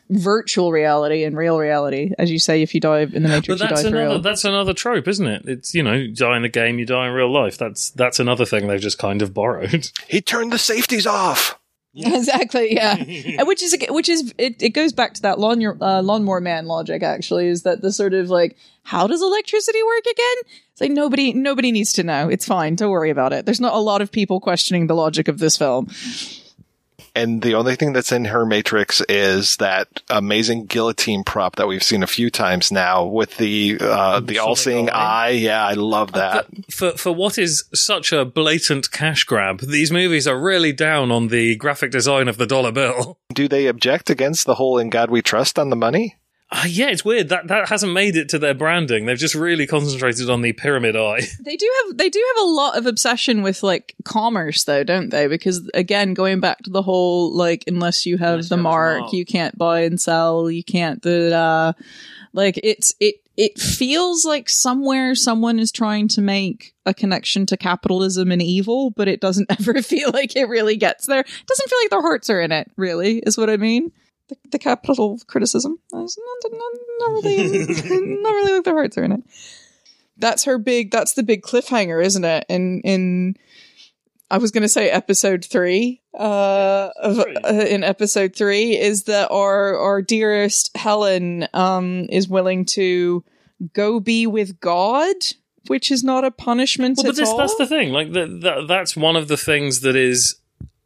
virtual 0.10 0.72
reality 0.72 1.24
and 1.24 1.36
real 1.36 1.58
reality. 1.58 2.12
As 2.18 2.32
you 2.32 2.40
say, 2.40 2.62
if 2.62 2.76
you 2.76 2.82
die 2.82 3.02
in 3.02 3.24
the 3.24 3.30
Matrix, 3.30 3.48
but 3.48 3.54
you 3.54 3.58
die 3.58 3.68
that's 3.70 3.82
for 3.82 3.88
another 3.88 4.08
real. 4.10 4.22
that's 4.22 4.46
another 4.46 4.74
trope, 4.74 5.08
isn't 5.08 5.28
it? 5.28 5.48
It's 5.48 5.74
you 5.74 5.84
know, 5.84 5.94
you 5.94 6.14
die 6.14 6.36
in 6.36 6.44
the 6.44 6.50
game, 6.50 6.80
you 6.80 6.86
die 6.86 7.08
in 7.08 7.14
real 7.14 7.32
life. 7.32 7.58
That's 7.58 7.90
that's 7.92 8.20
another 8.20 8.46
thing 8.46 8.68
they've 8.68 8.80
just 8.80 9.00
kind 9.00 9.22
of 9.22 9.34
borrowed. 9.34 9.90
He 10.08 10.22
turned 10.22 10.52
the 10.52 10.60
safeties 10.60 11.08
off. 11.08 11.60
exactly. 11.96 12.74
Yeah. 12.74 12.96
And 13.38 13.48
which 13.48 13.64
is 13.64 13.76
which 13.90 14.10
is 14.10 14.34
it, 14.38 14.62
it 14.62 14.70
goes 14.70 14.94
back 14.94 15.14
to 15.16 15.22
that 15.24 15.40
lawn 15.40 15.64
uh, 15.82 16.02
lawnmower 16.02 16.42
man 16.42 16.68
logic. 16.68 17.04
Actually, 17.04 17.48
is 17.48 17.64
that 17.64 17.82
the 17.82 17.92
sort 17.92 18.14
of 18.14 18.30
like 18.30 18.58
how 18.86 19.08
does 19.08 19.22
electricity 19.22 19.82
work 19.84 20.06
again? 20.06 20.52
It's 20.72 20.82
like 20.82 20.92
nobody 20.92 21.34
nobody 21.34 21.72
needs 21.72 21.92
to 21.94 22.04
know. 22.04 22.30
It's 22.30 22.46
fine. 22.46 22.76
Don't 22.76 22.92
worry 22.92 23.10
about 23.10 23.34
it. 23.34 23.46
There's 23.46 23.60
not 23.60 23.74
a 23.74 23.80
lot 23.80 24.02
of 24.02 24.12
people 24.12 24.40
questioning 24.40 24.86
the 24.86 24.94
logic 24.94 25.28
of 25.28 25.40
this 25.40 25.58
film. 25.58 25.90
And 27.16 27.42
the 27.42 27.56
only 27.56 27.76
thing 27.78 27.94
that's 27.94 28.12
in 28.12 28.26
her 28.26 28.46
Matrix 28.46 29.02
is 29.08 29.56
that 29.58 29.88
amazing 30.10 30.66
guillotine 30.66 31.24
prop 31.24 31.56
that 31.56 31.66
we've 31.66 31.82
seen 31.82 32.04
a 32.04 32.08
few 32.08 32.30
times 32.30 32.72
now 32.72 33.06
with 33.06 33.38
the 33.38 33.78
uh, 33.80 34.20
the 34.20 34.38
all-seeing 34.40 34.90
eye. 34.90 35.30
Yeah, 35.30 35.66
I 35.66 35.74
love 35.74 36.12
that. 36.12 36.46
for 36.70 36.92
for 36.92 37.12
what 37.12 37.38
is 37.38 37.64
such 37.74 38.12
a 38.12 38.24
blatant 38.24 38.92
cash 38.92 39.24
grab, 39.24 39.62
these 39.62 39.92
movies 39.92 40.28
are 40.28 40.40
really 40.40 40.74
down 40.74 41.10
on 41.10 41.30
the 41.30 41.56
graphic 41.56 41.90
design 41.90 42.28
of 42.28 42.38
the 42.38 42.46
dollar 42.46 42.72
bill. 42.72 43.18
Do 43.34 43.48
they 43.48 43.66
object 43.68 44.10
against 44.12 44.46
the 44.46 44.56
whole 44.56 44.78
"In 44.78 44.90
God 44.90 45.10
We 45.10 45.22
Trust" 45.22 45.58
on 45.58 45.70
the 45.70 45.76
money? 45.76 46.18
Uh, 46.56 46.64
yeah, 46.70 46.88
it's 46.88 47.04
weird 47.04 47.28
that 47.30 47.50
that 47.50 47.68
hasn't 47.68 47.92
made 47.92 48.16
it 48.16 48.30
to 48.30 48.40
their 48.40 48.54
branding. 48.54 49.06
They've 49.06 49.18
just 49.18 49.36
really 49.36 49.68
concentrated 49.68 50.30
on 50.30 50.42
the 50.42 50.54
pyramid 50.54 50.96
eye. 50.96 51.22
They 51.46 51.58
do 51.58 51.70
have 51.84 51.98
they 51.98 52.10
do 52.10 52.24
have 52.36 52.46
a 52.46 52.48
lot 52.48 52.78
of 52.78 52.86
obsession 52.86 53.44
with 53.44 53.62
like 53.62 53.94
commerce 54.04 54.64
though, 54.64 54.84
don't 54.84 55.10
they? 55.10 55.28
Because 55.28 55.70
again, 55.74 56.14
going 56.14 56.40
back 56.40 56.60
to 56.64 56.70
the 56.70 56.82
whole 56.82 57.36
like 57.36 57.66
unless 57.68 58.06
you 58.06 58.18
have 58.18 58.48
the 58.48 58.58
mark, 58.58 59.02
mark. 59.02 59.14
you 59.14 59.26
can't 59.26 59.58
buy 59.58 59.82
and 59.82 60.00
sell, 60.00 60.50
you 60.50 60.64
can't 60.64 61.02
the 61.02 61.36
uh 61.36 61.74
like 62.34 62.60
it's 62.64 62.96
it 63.00 63.16
it 63.38 63.60
feels 63.60 64.24
like 64.26 64.50
somewhere 64.50 65.14
someone 65.14 65.60
is 65.60 65.72
trying 65.72 66.08
to 66.08 66.22
make 66.22 66.74
a 66.86 66.94
connection 66.94 67.46
to 67.48 67.58
capitalism 67.58 68.32
and 68.32 68.42
evil, 68.42 68.92
but 68.92 69.08
it 69.08 69.20
doesn't 69.20 69.52
ever 69.60 69.82
feel 69.82 70.10
like 70.12 70.36
it 70.36 70.48
really 70.48 70.78
gets 70.78 71.06
there. 71.06 71.20
It 71.20 71.48
doesn't 71.48 71.70
feel 71.70 71.80
like 71.84 71.90
their 71.90 72.02
hearts 72.02 72.30
are 72.30 72.42
in 72.42 72.52
it, 72.52 72.72
really, 72.78 73.20
is 73.20 73.38
what 73.38 73.50
I 73.50 73.58
mean. 73.58 73.92
The, 74.28 74.38
the 74.52 74.60
capital 74.60 75.20
criticism. 75.28 75.78
Not, 75.92 76.10
not, 76.10 76.72
not 77.00 77.12
really 77.12 77.60
not 78.22 78.32
really 78.32 78.54
like 78.54 78.64
their 78.64 78.74
hearts 78.74 78.98
are 78.98 79.04
in 79.04 79.12
it 79.12 79.24
that's 80.18 80.46
her 80.46 80.58
big 80.58 80.92
that's 80.92 81.14
the 81.14 81.24
big 81.24 81.42
cliffhanger 81.42 82.04
isn't 82.04 82.24
it 82.24 82.46
in 82.48 82.82
in 82.82 83.36
i 84.32 84.38
was 84.38 84.52
going 84.52 84.62
to 84.62 84.70
say 84.70 84.90
episode 84.90 85.44
3 85.44 86.02
uh, 86.18 86.90
of, 87.02 87.20
uh 87.20 87.48
in 87.50 87.84
episode 87.84 88.36
3 88.36 88.78
is 88.80 89.04
that 89.04 89.30
our 89.30 89.78
our 89.78 90.02
dearest 90.02 90.76
helen 90.78 91.48
um 91.54 92.08
is 92.10 92.28
willing 92.30 92.66
to 92.66 93.24
go 93.74 94.00
be 94.00 94.26
with 94.26 94.60
god 94.60 95.16
which 95.68 95.92
is 95.92 96.04
not 96.04 96.24
a 96.24 96.32
punishment 96.32 96.98
Well, 96.98 97.08
at 97.08 97.10
but 97.10 97.16
this, 97.18 97.30
all. 97.30 97.38
that's 97.38 97.56
the 97.56 97.66
thing. 97.66 97.92
Like 97.92 98.12
that, 98.14 98.40
that, 98.42 98.66
that's 98.68 98.96
one 98.96 99.16
of 99.16 99.28
the 99.28 99.36
things 99.38 99.80
that 99.80 99.96
is 99.96 100.36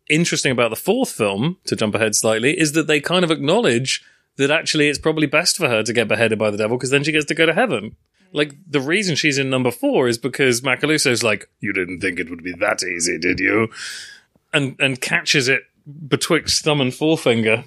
interesting 0.10 0.52
about 0.52 0.70
the 0.70 0.76
fourth 0.76 1.12
film. 1.12 1.58
To 1.66 1.76
jump 1.76 1.96
ahead 1.96 2.16
slightly, 2.16 2.60
is 2.60 2.74
that 2.74 2.88
they 2.88 3.00
kind 3.00 3.24
of 3.24 3.32
acknowledge 3.32 4.04
that 4.38 4.52
actually 4.52 4.88
it's 4.90 5.00
probably 5.00 5.28
best 5.28 5.58
for 5.58 5.68
her 5.70 5.84
to 5.84 5.94
get 5.94 6.08
beheaded 6.08 6.40
by 6.40 6.50
the 6.50 6.58
devil 6.58 6.78
because 6.78 6.90
then 6.90 7.04
she 7.04 7.12
gets 7.12 7.26
to 7.26 7.36
go 7.36 7.46
to 7.46 7.54
heaven. 7.54 7.96
Like 8.32 8.54
the 8.70 8.80
reason 8.80 9.16
she's 9.16 9.38
in 9.38 9.50
number 9.50 9.72
four 9.72 10.08
is 10.08 10.18
because 10.18 10.62
Macalousso's 10.62 11.24
like, 11.24 11.50
"You 11.60 11.74
didn't 11.74 12.00
think 12.00 12.20
it 12.20 12.30
would 12.30 12.44
be 12.44 12.54
that 12.60 12.84
easy, 12.84 13.18
did 13.18 13.40
you?" 13.40 13.70
and 14.54 14.76
and 14.80 15.02
catches 15.02 15.48
it 15.48 15.64
betwixt 16.08 16.64
thumb 16.64 16.82
and 16.82 16.94
forefinger, 16.94 17.66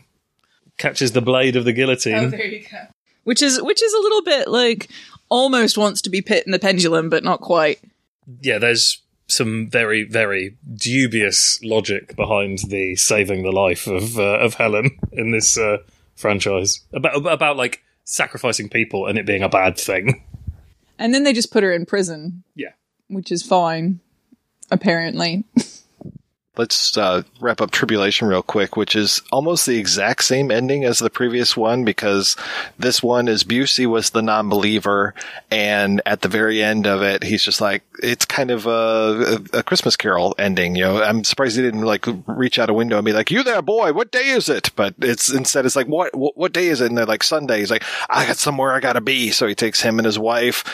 catches 0.79 1.13
the 1.13 1.21
blade 1.21 1.57
of 1.57 1.65
the 1.65 1.73
guillotine. 1.73 2.15
Oh, 2.15 2.31
there 2.31 2.47
you 2.47 2.65
go. 2.71 2.79
Which 3.25 3.43
is 3.43 3.61
which 3.61 3.83
is 3.83 3.93
a 3.93 3.99
little 4.01 4.23
bit 4.23 4.49
like 4.49 4.89
almost 5.29 5.77
wants 5.77 6.03
to 6.03 6.11
be 6.11 6.23
Pit 6.23 6.45
in 6.47 6.53
the 6.53 6.59
pendulum, 6.59 7.09
but 7.11 7.25
not 7.25 7.41
quite. 7.41 7.81
yeah, 8.41 8.59
there's 8.59 9.02
some 9.33 9.69
very, 9.71 10.05
very 10.05 10.57
dubious 10.75 11.59
logic 11.63 12.15
behind 12.17 12.61
the 12.69 12.97
saving 12.97 13.43
the 13.43 13.53
life 13.53 13.87
of 13.87 14.19
uh, 14.19 14.39
of 14.41 14.55
Helen 14.55 14.99
in 15.13 15.31
this 15.31 15.59
uh, 15.59 15.79
franchise 16.15 16.81
about 16.93 17.27
about 17.27 17.57
like 17.57 17.83
sacrificing 18.05 18.69
people 18.69 19.07
and 19.07 19.19
it 19.19 19.27
being 19.27 19.43
a 19.43 19.49
bad 19.49 19.79
thing. 19.79 20.23
And 20.99 21.13
then 21.15 21.25
they 21.25 21.33
just 21.33 21.53
put 21.53 21.63
her 21.63 21.73
in 21.73 21.87
prison. 21.87 22.45
Yeah. 22.55 22.73
Which 23.09 23.33
is 23.33 23.43
fine, 23.43 24.01
apparently. 24.71 25.45
Let's 26.55 26.99
uh, 26.99 27.23
wrap 27.41 27.63
up 27.63 27.71
Tribulation 27.71 28.29
real 28.29 28.43
quick, 28.43 28.77
which 28.77 28.95
is 28.95 29.23
almost 29.33 29.65
the 29.65 29.79
exact 29.79 30.23
same 30.23 30.51
ending 30.51 30.85
as 30.85 30.99
the 30.99 31.09
previous 31.09 31.57
one 31.57 31.83
because 31.83 32.37
this 32.79 33.03
one 33.03 33.27
is 33.27 33.43
Busey 33.43 33.87
was 33.87 34.11
the 34.11 34.21
non-believer, 34.21 35.15
and 35.51 36.03
at 36.05 36.21
the 36.21 36.29
very 36.29 36.63
end 36.63 36.87
of 36.87 37.01
it, 37.01 37.23
he's 37.23 37.43
just 37.43 37.63
like 37.63 37.85
it's 38.03 38.27
kind 38.27 38.51
of 38.51 38.67
a, 38.67 39.43
a, 39.55 39.63
Christmas 39.63 39.97
Carol 39.97 40.35
ending. 40.39 40.77
You 40.77 40.83
know, 40.83 41.03
I'm 41.03 41.25
surprised 41.25 41.57
he 41.57 41.63
didn't 41.63 41.83
like 41.83 42.05
reach 42.27 42.59
out 42.59 42.69
a 42.69 42.75
window 42.75 42.99
and 42.99 43.07
be 43.07 43.15
like, 43.15 43.31
"You 43.31 43.43
there, 43.43 43.63
boy? 43.63 43.95
What 43.95 44.13
day 44.13 44.29
is 44.29 44.51
it?" 44.51 44.73
But 44.77 44.95
it's 44.99 45.33
instead 45.33 45.65
it's 45.65 45.77
like, 45.77 45.87
"What 45.89 46.15
what, 46.15 46.37
what 46.37 46.53
day 46.53 46.67
is 46.67 46.83
it?" 46.83 46.89
And 46.89 46.99
they're 46.99 47.07
like, 47.07 47.23
"Sunday." 47.23 47.61
He's 47.61 47.71
like, 47.71 47.85
"I 48.11 48.27
got 48.27 48.37
somewhere 48.37 48.73
I 48.73 48.81
gotta 48.81 49.01
be," 49.01 49.31
so 49.31 49.47
he 49.47 49.55
takes 49.55 49.81
him 49.81 49.99
and 49.99 50.05
his 50.05 50.19
wife 50.19 50.65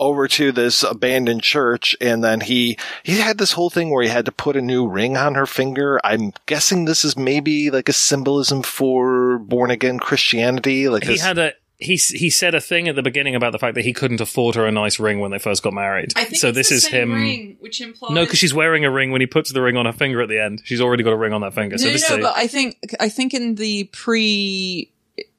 over 0.00 0.28
to 0.28 0.50
this 0.50 0.82
abandoned 0.82 1.42
church, 1.42 1.94
and 2.00 2.24
then 2.24 2.40
he 2.40 2.78
he 3.02 3.18
had 3.18 3.36
this 3.36 3.52
whole 3.52 3.68
thing 3.68 3.90
where 3.90 4.02
he 4.02 4.08
had 4.08 4.24
to 4.24 4.32
put 4.32 4.56
a 4.56 4.62
new 4.62 4.88
ring 4.88 5.18
on 5.18 5.25
her 5.34 5.46
finger. 5.46 6.00
I'm 6.04 6.32
guessing 6.46 6.84
this 6.84 7.04
is 7.04 7.16
maybe 7.16 7.70
like 7.70 7.88
a 7.88 7.92
symbolism 7.92 8.62
for 8.62 9.38
born 9.38 9.70
again 9.70 9.98
Christianity. 9.98 10.88
Like 10.88 11.04
He 11.04 11.12
this, 11.14 11.22
had 11.22 11.38
a 11.38 11.52
he 11.78 11.96
he 11.96 12.30
said 12.30 12.54
a 12.54 12.60
thing 12.60 12.88
at 12.88 12.94
the 12.96 13.02
beginning 13.02 13.34
about 13.34 13.52
the 13.52 13.58
fact 13.58 13.74
that 13.74 13.84
he 13.84 13.92
couldn't 13.92 14.20
afford 14.20 14.54
her 14.54 14.66
a 14.66 14.72
nice 14.72 14.98
ring 14.98 15.20
when 15.20 15.30
they 15.30 15.38
first 15.38 15.62
got 15.62 15.74
married. 15.74 16.14
so 16.36 16.50
this 16.50 16.70
is 16.70 16.86
him. 16.86 17.56
which 17.60 17.80
implies 17.80 18.12
No, 18.12 18.24
because 18.24 18.38
she's 18.38 18.54
wearing 18.54 18.84
a 18.84 18.90
ring 18.90 19.10
when 19.10 19.20
he 19.20 19.26
puts 19.26 19.52
the 19.52 19.60
ring 19.60 19.76
on 19.76 19.84
her 19.84 19.92
finger 19.92 20.22
at 20.22 20.28
the 20.28 20.42
end. 20.42 20.62
She's 20.64 20.80
already 20.80 21.02
got 21.02 21.12
a 21.12 21.16
ring 21.16 21.32
on 21.32 21.42
that 21.42 21.54
finger. 21.54 21.76
So 21.76 21.86
no, 21.86 21.92
this 21.92 22.08
no, 22.08 22.16
is 22.16 22.22
but 22.22 22.36
I 22.36 22.46
think 22.46 22.78
I 22.98 23.08
think 23.08 23.34
in 23.34 23.56
the 23.56 23.84
pre 23.92 24.90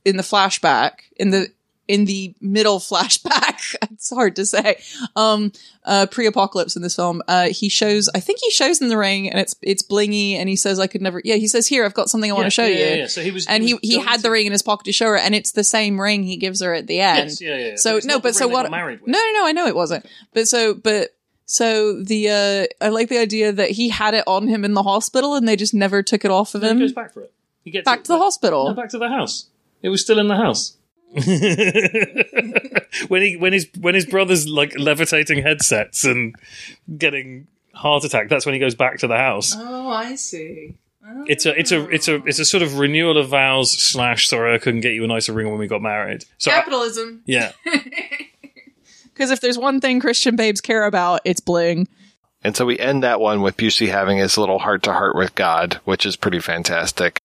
in 0.05 0.17
the 0.17 0.23
flashback 0.23 0.99
in 1.15 1.31
the 1.31 1.47
in 1.87 2.05
the 2.05 2.33
middle 2.41 2.79
flashback 2.91 3.75
it's 3.91 4.09
hard 4.09 4.35
to 4.35 4.45
say 4.45 4.79
um 5.15 5.51
uh 5.85 6.05
pre-apocalypse 6.11 6.75
in 6.75 6.81
this 6.81 6.95
film 6.95 7.21
uh 7.27 7.47
he 7.49 7.69
shows 7.69 8.09
i 8.15 8.19
think 8.19 8.39
he 8.41 8.51
shows 8.51 8.81
in 8.81 8.89
the 8.89 8.97
ring 8.97 9.29
and 9.29 9.39
it's 9.39 9.55
it's 9.61 9.81
blingy 9.83 10.33
and 10.33 10.49
he 10.49 10.55
says 10.55 10.79
i 10.79 10.87
could 10.87 11.01
never 11.01 11.21
yeah 11.23 11.35
he 11.35 11.47
says 11.47 11.67
here 11.67 11.85
i've 11.85 11.93
got 11.93 12.09
something 12.09 12.29
i 12.31 12.33
want 12.33 12.45
to 12.45 12.51
show 12.51 12.65
yeah, 12.65 12.77
you 12.77 12.85
yeah, 12.85 12.95
yeah. 12.95 13.07
So 13.07 13.21
he 13.21 13.31
was- 13.31 13.47
and 13.47 13.63
he 13.63 13.77
he 13.81 13.95
he, 13.95 13.99
had 13.99 14.21
the 14.21 14.31
ring 14.31 14.45
in 14.45 14.51
his 14.51 14.61
pocket 14.61 14.85
to 14.85 14.91
show 14.91 15.07
her 15.07 15.17
and 15.17 15.33
it's 15.33 15.51
the 15.53 15.63
same 15.63 15.99
ring 15.99 16.23
he 16.23 16.37
gives 16.37 16.61
her 16.61 16.73
at 16.73 16.87
the 16.87 16.99
end 16.99 17.29
Yes, 17.29 17.41
yeah, 17.41 17.55
yeah, 17.57 17.67
yeah. 17.69 17.75
so 17.75 17.99
no 18.03 18.19
but 18.19 18.35
so 18.35 18.47
what 18.47 18.69
married 18.69 19.01
with. 19.01 19.09
no 19.09 19.17
no 19.17 19.31
no 19.41 19.47
i 19.47 19.51
know 19.51 19.67
it 19.67 19.75
wasn't 19.75 20.05
but 20.33 20.47
so 20.47 20.73
but 20.73 21.09
so 21.49 22.01
the 22.03 22.29
uh 22.29 22.85
I 22.85 22.89
like 22.89 23.07
the 23.09 23.17
idea 23.19 23.53
that 23.53 23.71
he 23.71 23.87
had 23.89 24.13
it 24.13 24.25
on 24.27 24.47
him 24.49 24.65
in 24.65 24.73
the 24.73 24.83
hospital 24.83 25.35
and 25.35 25.47
they 25.47 25.55
just 25.55 25.73
never 25.73 26.03
took 26.03 26.25
it 26.25 26.31
off 26.31 26.53
of 26.55 26.61
he 26.61 26.67
him. 26.67 26.79
goes 26.79 26.91
back 26.91 27.13
for 27.13 27.21
it. 27.21 27.31
He 27.63 27.71
gets 27.71 27.85
back 27.85 27.99
it 27.99 28.05
to 28.05 28.11
the 28.13 28.17
hospital. 28.17 28.67
No, 28.67 28.73
back 28.73 28.89
to 28.89 28.97
the 28.97 29.07
house. 29.09 29.47
It 29.81 29.89
was 29.89 30.01
still 30.01 30.19
in 30.19 30.27
the 30.27 30.35
house. 30.35 30.75
when 33.07 33.21
he 33.21 33.37
when 33.37 33.53
his 33.53 33.67
when 33.79 33.95
his 33.95 34.05
brother's 34.05 34.47
like 34.47 34.77
levitating 34.77 35.41
headsets 35.41 36.03
and 36.03 36.35
getting 36.97 37.47
heart 37.73 38.03
attack, 38.03 38.29
that's 38.29 38.45
when 38.45 38.53
he 38.53 38.59
goes 38.59 38.75
back 38.75 38.99
to 38.99 39.07
the 39.07 39.17
house. 39.17 39.53
Oh, 39.57 39.89
I 39.89 40.15
see. 40.15 40.75
It's 41.27 41.45
a 41.45 41.57
it's 41.57 41.71
a 41.71 41.89
it's 41.89 42.07
a 42.09 42.15
it's 42.25 42.39
a 42.39 42.45
sort 42.45 42.63
of 42.63 42.79
renewal 42.79 43.17
of 43.17 43.29
vows 43.29 43.71
slash 43.71 44.27
sorry 44.27 44.53
I 44.53 44.57
couldn't 44.57 44.81
get 44.81 44.93
you 44.93 45.03
a 45.05 45.07
nicer 45.07 45.31
ring 45.31 45.49
when 45.49 45.57
we 45.57 45.67
got 45.67 45.81
married. 45.81 46.25
So 46.37 46.51
I- 46.51 46.55
Capitalism. 46.55 47.21
yeah. 47.25 47.51
Because 49.13 49.31
if 49.31 49.41
there's 49.41 49.57
one 49.57 49.81
thing 49.81 49.99
Christian 49.99 50.35
babes 50.35 50.61
care 50.61 50.83
about, 50.85 51.21
it's 51.25 51.39
bling. 51.39 51.87
and 52.43 52.55
so 52.55 52.67
we 52.67 52.77
end 52.77 53.01
that 53.01 53.19
one 53.19 53.41
with 53.41 53.57
Busey 53.57 53.87
having 53.89 54.19
his 54.19 54.37
little 54.37 54.59
heart 54.59 54.83
to 54.83 54.93
heart 54.93 55.15
with 55.15 55.33
God, 55.33 55.79
which 55.85 56.05
is 56.05 56.15
pretty 56.15 56.39
fantastic. 56.39 57.19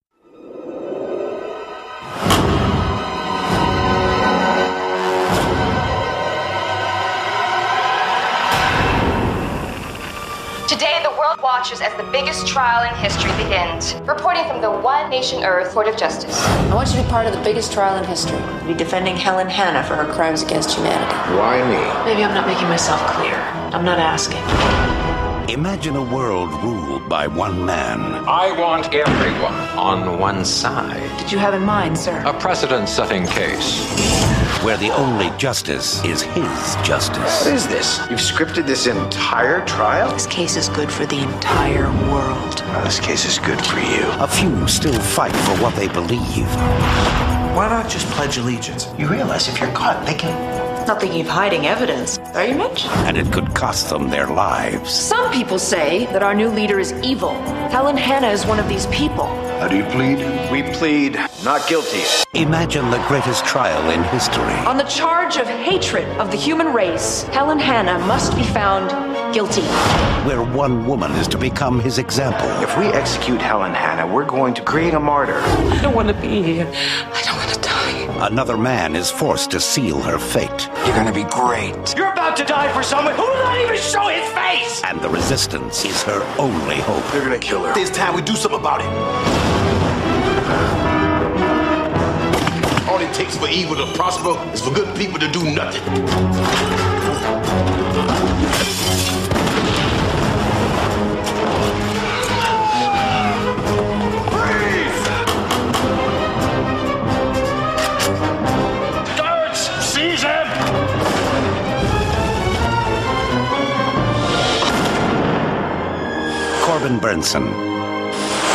Today, 11.43 11.49
watches 11.49 11.81
as 11.81 11.93
the 11.97 12.09
biggest 12.12 12.47
trial 12.47 12.89
in 12.89 12.95
history 13.03 13.33
begins. 13.43 13.95
Reporting 14.07 14.45
from 14.47 14.61
the 14.61 14.71
One 14.71 15.11
Nation 15.11 15.43
Earth 15.43 15.73
Court 15.73 15.89
of 15.89 15.97
Justice. 15.97 16.41
I 16.45 16.75
want 16.75 16.89
you 16.91 16.97
to 16.97 17.03
be 17.03 17.09
part 17.09 17.27
of 17.27 17.33
the 17.33 17.43
biggest 17.43 17.73
trial 17.73 17.97
in 17.97 18.05
history. 18.09 18.39
Be 18.67 18.75
defending 18.75 19.17
Helen 19.17 19.49
Hannah 19.49 19.83
for 19.83 19.97
her 19.97 20.11
crimes 20.12 20.43
against 20.43 20.77
humanity. 20.77 21.15
Why 21.37 21.59
me? 21.65 22.05
Maybe 22.09 22.25
I'm 22.25 22.35
not 22.35 22.47
making 22.47 22.69
myself 22.69 23.01
clear. 23.12 23.35
I'm 23.75 23.85
not 23.85 23.99
asking. 23.99 24.43
Imagine 25.53 25.97
a 25.97 26.03
world 26.03 26.51
ruled 26.62 27.09
by 27.09 27.27
one 27.27 27.67
man. 27.67 28.01
I 28.29 28.57
want 28.59 28.95
everyone 28.95 29.55
on 29.77 30.19
one 30.19 30.45
side. 30.45 31.19
Did 31.19 31.33
you 31.33 31.39
have 31.39 31.55
in 31.55 31.62
mind, 31.62 31.99
sir? 31.99 32.23
A 32.25 32.39
precedent 32.39 32.89
setting 32.89 33.27
case. 33.27 34.42
Where 34.63 34.77
the 34.77 34.95
only 34.95 35.37
justice 35.39 36.05
is 36.05 36.23
his 36.23 36.77
justice. 36.85 37.45
What 37.45 37.53
is 37.53 37.67
this? 37.67 37.99
You've 38.09 38.21
scripted 38.21 38.65
this 38.65 38.87
entire 38.87 39.67
trial? 39.67 40.13
This 40.13 40.29
case 40.29 40.55
is 40.55 40.69
good 40.69 40.89
for 40.89 41.05
the 41.05 41.19
entire 41.21 41.91
world. 42.09 42.61
Well, 42.61 42.85
this 42.85 43.01
case 43.01 43.25
is 43.25 43.41
good 43.41 43.61
for 43.67 43.81
you. 43.81 44.07
A 44.21 44.29
few 44.29 44.69
still 44.69 45.01
fight 45.01 45.35
for 45.35 45.57
what 45.57 45.75
they 45.75 45.89
believe. 45.89 46.47
Why 47.57 47.69
not 47.69 47.91
just 47.91 48.07
pledge 48.13 48.37
allegiance? 48.37 48.87
You 48.97 49.09
realize 49.09 49.49
if 49.49 49.59
you're 49.59 49.73
caught, 49.73 50.07
they 50.07 50.15
can. 50.15 50.62
Not 50.86 51.01
thinking 51.01 51.20
of 51.20 51.28
hiding 51.28 51.67
evidence. 51.67 52.19
Are 52.35 52.44
you, 52.44 52.55
Mitch? 52.55 52.85
And 53.07 53.17
it 53.17 53.33
could 53.33 53.55
cost 53.55 53.89
them 53.89 54.11
their 54.11 54.27
lives. 54.27 54.93
Some 54.93 55.33
people 55.33 55.59
say 55.59 56.07
that 56.07 56.23
our 56.23 56.35
new 56.35 56.49
leader 56.49 56.78
is 56.81 56.93
evil. 57.05 57.35
Helen 57.70 57.97
Hannah 57.97 58.28
is 58.28 58.44
one 58.44 58.59
of 58.59 58.69
these 58.69 58.86
people. 58.89 59.27
How 59.61 59.69
do 59.69 59.77
you 59.77 59.85
plead? 59.85 60.19
We 60.51 60.65
plead 60.75 61.15
not 61.44 61.67
guilty. 61.69 62.02
Imagine 62.35 62.91
the 62.91 63.02
greatest 63.07 63.47
trial 63.47 63.91
in 63.91 64.02
history. 64.05 64.52
On 64.67 64.77
the 64.77 64.85
charge 64.85 65.36
of 65.36 65.47
hatred 65.47 66.07
of 66.19 66.31
the 66.31 66.36
human 66.36 66.75
race, 66.75 67.23
Helen 67.25 67.61
Hannah 67.61 67.99
must 68.07 68.36
be 68.36 68.43
found 68.43 68.91
guilty. 69.33 69.62
Where 70.27 70.43
one 70.43 70.85
woman 70.86 71.12
is 71.12 71.28
to 71.28 71.39
become 71.39 71.81
his 71.81 71.99
example. 71.99 72.49
If 72.61 72.77
we 72.77 72.86
execute 72.86 73.41
Helen 73.41 73.73
Hannah, 73.73 74.12
we're 74.12 74.27
going 74.27 74.52
to 74.55 74.62
create 74.62 74.94
a 74.94 75.01
martyr. 75.01 75.39
I 75.39 75.81
don't 75.81 75.94
want 75.94 76.09
to 76.09 76.15
be 76.15 76.43
here. 76.43 76.67
I 76.67 77.23
don't 77.25 77.36
want 77.36 77.55
to 77.55 77.61
die. 77.61 77.72
Another 78.23 78.57
man 78.57 78.94
is 78.94 79.10
forced 79.10 79.51
to 79.51 79.59
seal 79.59 80.01
her 80.01 80.17
fate. 80.17 80.68
You're 80.86 80.94
gonna 80.94 81.12
be 81.12 81.25
great. 81.25 81.75
You're 81.97 82.12
about 82.12 82.36
to 82.36 82.44
die 82.44 82.73
for 82.73 82.81
someone 82.81 83.17
who 83.17 83.23
will 83.23 83.34
not 83.34 83.59
even 83.59 83.76
show 83.76 84.07
his 84.07 84.31
face! 84.33 84.81
And 84.84 85.01
the 85.01 85.09
resistance 85.09 85.84
is 85.84 86.05
her 86.05 86.23
only 86.39 86.76
hope. 86.76 87.02
They're 87.10 87.25
gonna 87.25 87.41
kill 87.41 87.65
her. 87.65 87.73
It's 87.76 87.91
time 87.91 88.15
we 88.15 88.23
do 88.23 88.36
something 88.36 88.60
about 88.60 88.81
it. 88.81 88.86
All 92.89 93.01
it 93.01 93.12
takes 93.12 93.36
for 93.36 93.49
evil 93.49 93.75
to 93.75 93.92
prosper 93.94 94.39
is 94.52 94.60
for 94.60 94.70
good 94.73 94.97
people 94.97 95.18
to 95.18 95.26
do 95.26 95.42
nothing. 95.42 96.92
Corbin 116.83 116.99
Bernsen, 116.99 117.47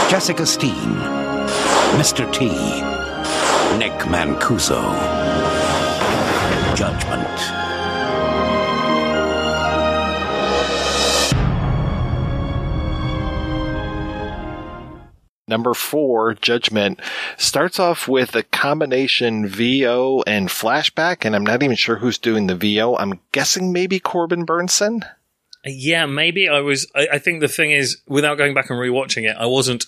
Jessica 0.10 0.46
Steen, 0.46 0.74
Mr. 1.96 2.30
T, 2.34 2.50
Nick 3.78 3.94
Mancuso. 4.10 4.84
Judgment. 6.76 7.40
Number 15.48 15.74
four, 15.74 16.34
Judgment, 16.34 17.00
starts 17.38 17.80
off 17.80 18.10
with 18.10 18.36
a 18.36 18.44
combination 18.44 19.48
VO 19.48 20.22
and 20.28 20.50
flashback, 20.50 21.24
and 21.24 21.34
I'm 21.34 21.46
not 21.46 21.64
even 21.64 21.78
sure 21.78 21.96
who's 21.96 22.18
doing 22.18 22.48
the 22.48 22.58
VO. 22.58 22.98
I'm 22.98 23.22
guessing 23.32 23.72
maybe 23.72 24.02
Corbin 24.02 24.46
Bernsen. 24.46 25.04
Yeah, 25.68 26.06
maybe 26.06 26.48
I 26.48 26.62
was. 26.62 26.88
I, 26.96 27.08
I 27.14 27.20
think 27.20 27.42
the 27.42 27.48
thing 27.48 27.72
is, 27.72 27.98
without 28.08 28.38
going 28.38 28.54
back 28.54 28.70
and 28.70 28.80
rewatching 28.80 29.30
it, 29.30 29.36
I 29.38 29.46
wasn't 29.46 29.86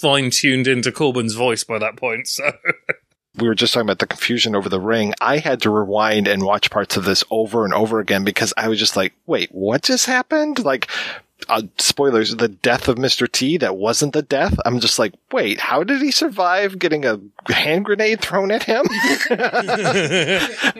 fine 0.00 0.30
tuned 0.30 0.66
into 0.66 0.92
Corbin's 0.92 1.34
voice 1.34 1.64
by 1.64 1.78
that 1.78 1.96
point. 1.96 2.28
So 2.28 2.52
we 3.36 3.48
were 3.48 3.54
just 3.54 3.72
talking 3.72 3.86
about 3.86 3.98
the 3.98 4.06
confusion 4.06 4.54
over 4.54 4.68
the 4.68 4.80
ring. 4.80 5.14
I 5.20 5.38
had 5.38 5.62
to 5.62 5.70
rewind 5.70 6.28
and 6.28 6.42
watch 6.42 6.70
parts 6.70 6.96
of 6.96 7.04
this 7.04 7.24
over 7.30 7.64
and 7.64 7.72
over 7.72 8.00
again 8.00 8.24
because 8.24 8.52
I 8.56 8.68
was 8.68 8.78
just 8.78 8.96
like, 8.96 9.12
wait, 9.26 9.50
what 9.52 9.82
just 9.82 10.06
happened? 10.06 10.64
Like, 10.64 10.88
uh, 11.50 11.62
spoilers, 11.78 12.36
the 12.36 12.48
death 12.48 12.88
of 12.88 12.96
Mr. 12.96 13.30
T, 13.30 13.58
that 13.58 13.76
wasn't 13.76 14.12
the 14.12 14.22
death. 14.22 14.56
I'm 14.64 14.80
just 14.80 14.98
like, 14.98 15.14
wait, 15.32 15.60
how 15.60 15.82
did 15.82 16.00
he 16.00 16.12
survive 16.12 16.78
getting 16.78 17.04
a 17.04 17.20
hand 17.48 17.84
grenade 17.84 18.20
thrown 18.20 18.50
at 18.52 18.62
him? 18.62 18.86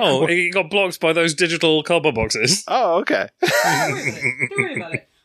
oh, 0.00 0.26
he 0.26 0.50
got 0.50 0.70
blocked 0.70 1.00
by 1.00 1.12
those 1.12 1.34
digital 1.34 1.82
cardboard 1.82 2.14
boxes. 2.14 2.64
Oh, 2.68 2.98
okay. 3.00 3.28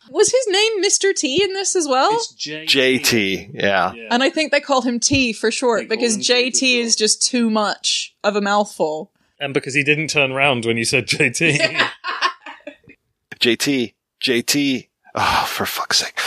Was 0.10 0.32
his 0.32 0.48
name 0.48 0.84
Mr. 0.84 1.14
T 1.14 1.44
in 1.44 1.54
this 1.54 1.76
as 1.76 1.88
well? 1.88 2.20
JT, 2.38 3.52
yeah. 3.54 3.94
And 4.10 4.24
I 4.24 4.30
think 4.30 4.52
they 4.52 4.60
call 4.60 4.82
him 4.82 5.00
T 5.00 5.32
for 5.34 5.52
short 5.52 5.88
because 5.88 6.18
JT 6.18 6.80
is 6.80 6.96
just 6.96 7.22
too 7.22 7.50
much 7.50 8.16
of 8.24 8.36
a 8.36 8.42
mouthful. 8.42 9.12
And 9.40 9.54
because 9.54 9.74
he 9.74 9.84
didn't 9.84 10.08
turn 10.10 10.32
around 10.32 10.66
when 10.66 10.78
you 10.78 10.86
said 10.86 11.08
JT. 11.08 11.60
JT, 13.40 13.94
JT. 14.24 14.88
Oh, 15.16 15.46
for 15.48 15.66
fuck's 15.66 16.00
sake. 16.00 16.20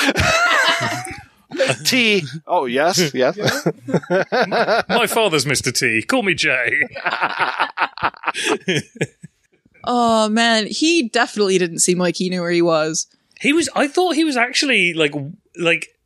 T. 1.84 2.22
Oh, 2.46 2.64
yes, 2.66 3.12
yes. 3.14 3.36
My 4.88 5.06
father's 5.06 5.44
Mr. 5.44 5.72
T. 5.72 6.02
Call 6.02 6.22
me 6.22 6.34
Jay. 6.34 6.72
Oh 9.84 10.28
man, 10.28 10.66
he 10.66 11.08
definitely 11.08 11.56
didn't 11.56 11.78
seem 11.78 11.98
like 11.98 12.16
he 12.16 12.28
knew 12.28 12.42
where 12.42 12.50
he 12.50 12.60
was. 12.60 13.06
He 13.40 13.54
was. 13.54 13.70
I 13.74 13.88
thought 13.88 14.16
he 14.16 14.24
was 14.24 14.36
actually 14.36 14.92
like 14.92 15.14
like 15.56 15.86
it- 15.86 15.97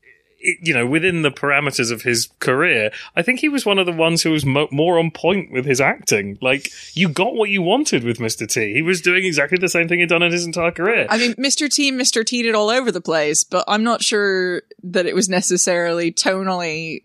you 0.43 0.75
know 0.75 0.87
within 0.87 1.23
the 1.23 1.31
parameters 1.31 1.91
of 1.91 2.03
his 2.03 2.29
career. 2.41 2.91
I 3.17 3.23
think 3.23 3.41
he 3.41 3.49
was 3.49 3.65
one 3.65 3.79
of 3.79 3.87
the 3.87 3.93
ones 3.93 4.23
who 4.23 4.31
was 4.31 4.45
mo- 4.45 4.69
more 4.71 4.99
on 4.99 5.11
point 5.11 5.53
with 5.53 5.65
his 5.65 5.81
acting. 5.81 6.39
Like 6.41 6.71
you 6.95 7.09
got 7.09 7.35
what 7.35 7.51
you 7.51 7.63
wanted 7.63 8.05
with 8.05 8.19
Mr. 8.19 8.49
T. 8.49 8.73
He 8.75 8.83
was 8.83 9.01
doing 9.01 9.25
exactly 9.25 9.59
the 9.59 9.69
same 9.69 9.89
thing 9.89 10.01
he'd 10.01 10.09
done 10.09 10.23
in 10.23 10.33
his 10.33 10.47
entire 10.47 10.73
career. 10.73 11.07
I 11.09 11.19
mean, 11.19 11.35
Mr. 11.35 11.69
T, 11.69 11.93
Mr. 11.93 12.25
T 12.25 12.43
did 12.43 12.55
all 12.55 12.71
over 12.71 12.91
the 12.91 13.01
place, 13.01 13.45
but 13.45 13.65
I'm 13.69 13.85
not 13.85 14.03
sure 14.03 14.63
that 14.83 15.07
it 15.07 15.15
was 15.15 15.29
necessarily 15.29 16.13
tonally 16.13 17.03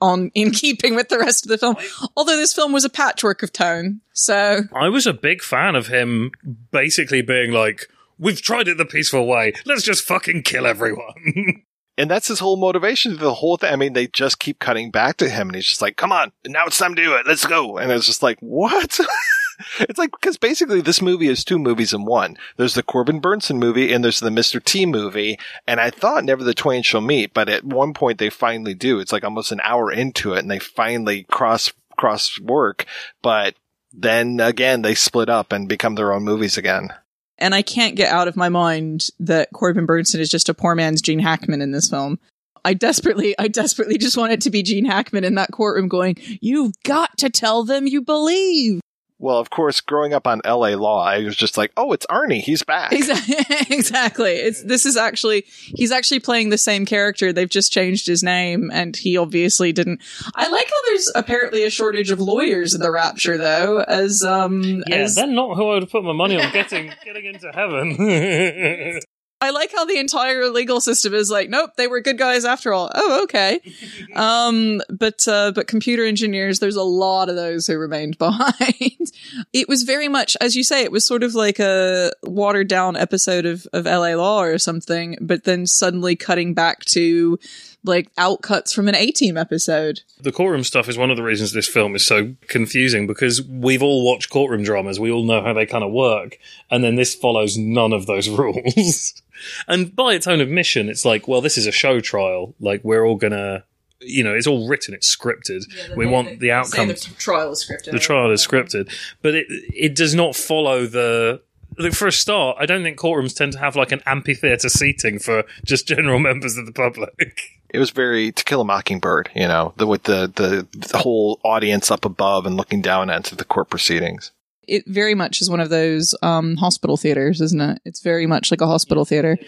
on 0.00 0.30
in 0.34 0.50
keeping 0.50 0.94
with 0.94 1.08
the 1.08 1.18
rest 1.18 1.44
of 1.44 1.50
the 1.50 1.58
film. 1.58 1.76
Although 2.16 2.36
this 2.36 2.52
film 2.52 2.72
was 2.72 2.84
a 2.84 2.90
patchwork 2.90 3.42
of 3.42 3.52
tone, 3.52 4.00
so 4.12 4.62
I 4.74 4.88
was 4.88 5.06
a 5.06 5.12
big 5.12 5.42
fan 5.42 5.76
of 5.76 5.88
him 5.88 6.32
basically 6.70 7.22
being 7.22 7.52
like, 7.52 7.88
"We've 8.18 8.40
tried 8.40 8.68
it 8.68 8.78
the 8.78 8.84
peaceful 8.84 9.26
way. 9.26 9.52
Let's 9.66 9.82
just 9.82 10.04
fucking 10.04 10.42
kill 10.42 10.66
everyone." 10.66 11.62
And 12.00 12.10
that's 12.10 12.28
his 12.28 12.38
whole 12.38 12.56
motivation 12.56 13.18
the 13.18 13.34
whole 13.34 13.58
thing. 13.58 13.70
I 13.70 13.76
mean, 13.76 13.92
they 13.92 14.06
just 14.06 14.38
keep 14.38 14.58
cutting 14.58 14.90
back 14.90 15.18
to 15.18 15.28
him 15.28 15.48
and 15.48 15.54
he's 15.54 15.66
just 15.66 15.82
like, 15.82 15.98
come 15.98 16.12
on, 16.12 16.32
now 16.46 16.64
it's 16.64 16.78
time 16.78 16.94
to 16.94 17.04
do 17.04 17.14
it. 17.14 17.26
Let's 17.26 17.44
go. 17.44 17.76
And 17.76 17.92
it's 17.92 18.06
just 18.06 18.22
like, 18.22 18.38
what? 18.40 18.98
it's 19.80 19.98
like, 19.98 20.10
because 20.12 20.38
basically 20.38 20.80
this 20.80 21.02
movie 21.02 21.28
is 21.28 21.44
two 21.44 21.58
movies 21.58 21.92
in 21.92 22.06
one. 22.06 22.38
There's 22.56 22.72
the 22.72 22.82
Corbin 22.82 23.20
Bernsen 23.20 23.58
movie 23.58 23.92
and 23.92 24.02
there's 24.02 24.20
the 24.20 24.30
Mr. 24.30 24.64
T 24.64 24.86
movie. 24.86 25.38
And 25.66 25.78
I 25.78 25.90
thought 25.90 26.24
never 26.24 26.42
the 26.42 26.54
twain 26.54 26.82
shall 26.82 27.02
meet, 27.02 27.34
but 27.34 27.50
at 27.50 27.64
one 27.64 27.92
point 27.92 28.16
they 28.16 28.30
finally 28.30 28.72
do. 28.72 28.98
It's 28.98 29.12
like 29.12 29.22
almost 29.22 29.52
an 29.52 29.60
hour 29.62 29.92
into 29.92 30.32
it 30.32 30.38
and 30.38 30.50
they 30.50 30.58
finally 30.58 31.24
cross, 31.24 31.70
cross 31.98 32.40
work. 32.40 32.86
But 33.20 33.56
then 33.92 34.40
again, 34.40 34.80
they 34.80 34.94
split 34.94 35.28
up 35.28 35.52
and 35.52 35.68
become 35.68 35.96
their 35.96 36.14
own 36.14 36.22
movies 36.22 36.56
again. 36.56 36.94
And 37.40 37.54
I 37.54 37.62
can't 37.62 37.96
get 37.96 38.12
out 38.12 38.28
of 38.28 38.36
my 38.36 38.48
mind 38.48 39.08
that 39.18 39.48
Corbin 39.52 39.86
Bernsen 39.86 40.20
is 40.20 40.30
just 40.30 40.48
a 40.48 40.54
poor 40.54 40.74
man's 40.74 41.00
Gene 41.00 41.18
Hackman 41.18 41.62
in 41.62 41.72
this 41.72 41.88
film. 41.88 42.18
I 42.64 42.74
desperately, 42.74 43.34
I 43.38 43.48
desperately 43.48 43.96
just 43.96 44.18
want 44.18 44.32
it 44.32 44.42
to 44.42 44.50
be 44.50 44.62
Gene 44.62 44.84
Hackman 44.84 45.24
in 45.24 45.34
that 45.36 45.50
courtroom 45.50 45.88
going, 45.88 46.16
"You've 46.42 46.74
got 46.84 47.16
to 47.18 47.30
tell 47.30 47.64
them 47.64 47.86
you 47.86 48.02
believe." 48.02 48.80
Well, 49.20 49.36
of 49.36 49.50
course, 49.50 49.82
growing 49.82 50.14
up 50.14 50.26
on 50.26 50.40
LA 50.46 50.68
Law, 50.68 51.04
I 51.04 51.18
was 51.18 51.36
just 51.36 51.58
like, 51.58 51.72
oh, 51.76 51.92
it's 51.92 52.06
Arnie. 52.06 52.40
He's 52.40 52.62
back. 52.62 52.92
Exactly. 52.92 53.36
exactly. 53.76 54.32
It's 54.32 54.62
this 54.62 54.86
is 54.86 54.96
actually 54.96 55.44
he's 55.46 55.92
actually 55.92 56.20
playing 56.20 56.48
the 56.48 56.56
same 56.56 56.86
character. 56.86 57.30
They've 57.30 57.48
just 57.48 57.70
changed 57.70 58.06
his 58.06 58.22
name, 58.22 58.70
and 58.72 58.96
he 58.96 59.18
obviously 59.18 59.72
didn't. 59.72 60.00
I 60.34 60.48
like 60.48 60.66
how 60.66 60.82
there's 60.86 61.12
apparently 61.14 61.64
a 61.64 61.70
shortage 61.70 62.10
of 62.10 62.18
lawyers 62.18 62.74
in 62.74 62.80
the 62.80 62.90
Rapture, 62.90 63.36
though. 63.36 63.80
As 63.80 64.24
um, 64.24 64.82
yeah, 64.86 64.96
as, 64.96 65.16
they're 65.16 65.26
not 65.26 65.54
who 65.54 65.68
I 65.68 65.74
would 65.74 65.90
put 65.90 66.02
my 66.02 66.14
money 66.14 66.40
on 66.40 66.50
getting 66.50 66.90
getting 67.04 67.26
into 67.26 67.52
heaven. 67.52 69.00
I 69.42 69.50
like 69.50 69.72
how 69.72 69.86
the 69.86 69.98
entire 69.98 70.48
legal 70.48 70.80
system 70.80 71.14
is 71.14 71.30
like, 71.30 71.48
nope, 71.48 71.70
they 71.76 71.86
were 71.86 72.00
good 72.00 72.18
guys 72.18 72.44
after 72.44 72.74
all. 72.74 72.90
Oh, 72.94 73.22
okay. 73.24 73.60
um, 74.14 74.82
but 74.90 75.26
uh, 75.26 75.52
but 75.52 75.66
computer 75.66 76.04
engineers, 76.04 76.58
there's 76.58 76.76
a 76.76 76.82
lot 76.82 77.28
of 77.30 77.36
those 77.36 77.66
who 77.66 77.78
remained 77.78 78.18
behind. 78.18 79.12
it 79.52 79.68
was 79.68 79.84
very 79.84 80.08
much, 80.08 80.36
as 80.40 80.56
you 80.56 80.64
say, 80.64 80.82
it 80.82 80.92
was 80.92 81.06
sort 81.06 81.22
of 81.22 81.34
like 81.34 81.58
a 81.58 82.12
watered 82.22 82.68
down 82.68 82.96
episode 82.96 83.46
of 83.46 83.66
of 83.72 83.86
LA 83.86 84.14
Law 84.14 84.42
or 84.42 84.58
something, 84.58 85.16
but 85.20 85.44
then 85.44 85.66
suddenly 85.66 86.16
cutting 86.16 86.52
back 86.52 86.84
to 86.86 87.38
like 87.84 88.14
outcuts 88.16 88.74
from 88.74 88.88
an 88.88 88.94
A 88.94 89.10
Team 89.10 89.36
episode. 89.36 90.00
The 90.20 90.32
courtroom 90.32 90.64
stuff 90.64 90.88
is 90.88 90.98
one 90.98 91.10
of 91.10 91.16
the 91.16 91.22
reasons 91.22 91.52
this 91.52 91.68
film 91.68 91.94
is 91.94 92.04
so 92.04 92.34
confusing 92.46 93.06
because 93.06 93.42
we've 93.42 93.82
all 93.82 94.04
watched 94.04 94.30
courtroom 94.30 94.62
dramas. 94.62 95.00
We 95.00 95.10
all 95.10 95.24
know 95.24 95.42
how 95.42 95.52
they 95.52 95.66
kind 95.66 95.84
of 95.84 95.92
work. 95.92 96.38
And 96.70 96.84
then 96.84 96.96
this 96.96 97.14
follows 97.14 97.56
none 97.56 97.92
of 97.92 98.06
those 98.06 98.28
rules. 98.38 99.22
and 99.68 99.94
by 99.94 100.14
its 100.14 100.26
own 100.26 100.40
admission, 100.40 100.88
it's 100.88 101.04
like, 101.04 101.26
well, 101.26 101.40
this 101.40 101.56
is 101.56 101.66
a 101.66 101.72
show 101.72 102.00
trial. 102.00 102.54
Like, 102.60 102.82
we're 102.84 103.04
all 103.04 103.16
gonna, 103.16 103.64
you 104.00 104.22
know, 104.22 104.34
it's 104.34 104.46
all 104.46 104.68
written, 104.68 104.94
it's 104.94 105.14
scripted. 105.14 105.64
we 105.96 106.06
want 106.06 106.40
the 106.40 106.52
outcome. 106.52 106.88
the 106.88 106.94
trial 106.94 107.52
is 107.52 107.64
scripted. 107.64 107.92
The 107.92 107.98
trial 107.98 108.30
is 108.30 108.46
scripted. 108.46 108.92
But 109.22 109.34
it, 109.34 109.46
it 109.48 109.94
does 109.94 110.14
not 110.14 110.36
follow 110.36 110.86
the. 110.86 111.40
Look, 111.78 111.94
for 111.94 112.08
a 112.08 112.12
start, 112.12 112.56
I 112.60 112.66
don't 112.66 112.82
think 112.82 112.98
courtrooms 112.98 113.34
tend 113.34 113.52
to 113.52 113.58
have 113.58 113.76
like 113.76 113.92
an 113.92 114.02
amphitheater 114.04 114.68
seating 114.68 115.18
for 115.18 115.44
just 115.64 115.86
general 115.88 116.18
members 116.28 116.56
of 116.58 116.66
the 116.66 116.72
public. 116.72 117.59
It 117.72 117.78
was 117.78 117.90
very 117.90 118.32
To 118.32 118.44
Kill 118.44 118.60
a 118.60 118.64
Mockingbird, 118.64 119.30
you 119.34 119.46
know, 119.46 119.72
the, 119.76 119.86
with 119.86 120.02
the, 120.04 120.30
the, 120.34 120.66
the 120.76 120.98
whole 120.98 121.40
audience 121.44 121.90
up 121.90 122.04
above 122.04 122.46
and 122.46 122.56
looking 122.56 122.82
down 122.82 123.10
into 123.10 123.36
the 123.36 123.44
court 123.44 123.70
proceedings. 123.70 124.32
it 124.66 124.84
very 124.86 125.14
much 125.14 125.40
is 125.40 125.50
one 125.50 125.60
of 125.60 125.68
those 125.68 126.14
um, 126.22 126.56
hospital 126.56 126.96
theaters, 126.96 127.40
isn't 127.40 127.60
it? 127.60 127.82
It's 127.84 128.00
very 128.00 128.26
much 128.26 128.50
like 128.50 128.60
a 128.60 128.66
hospital 128.66 129.04
theater. 129.04 129.38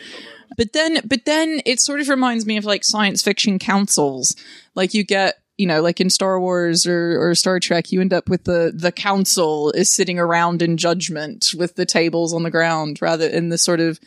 But 0.56 0.72
then, 0.72 1.00
but 1.04 1.24
then 1.24 1.62
it 1.64 1.80
sort 1.80 2.00
of 2.00 2.08
reminds 2.08 2.44
me 2.44 2.56
of 2.56 2.64
like 2.64 2.84
science 2.84 3.22
fiction 3.22 3.58
councils. 3.58 4.36
Like 4.74 4.94
you 4.94 5.04
get, 5.04 5.41
you 5.58 5.66
know, 5.66 5.80
like 5.82 6.00
in 6.00 6.10
Star 6.10 6.40
Wars 6.40 6.86
or, 6.86 7.18
or 7.20 7.34
Star 7.34 7.60
Trek, 7.60 7.92
you 7.92 8.00
end 8.00 8.12
up 8.12 8.28
with 8.28 8.44
the 8.44 8.72
the 8.74 8.92
council 8.92 9.70
is 9.72 9.90
sitting 9.90 10.18
around 10.18 10.62
in 10.62 10.76
judgment 10.76 11.50
with 11.56 11.76
the 11.76 11.86
tables 11.86 12.32
on 12.32 12.42
the 12.42 12.50
ground, 12.50 13.00
rather 13.02 13.26
in 13.26 13.50
the 13.50 13.58
sort 13.58 13.80
of 13.80 14.00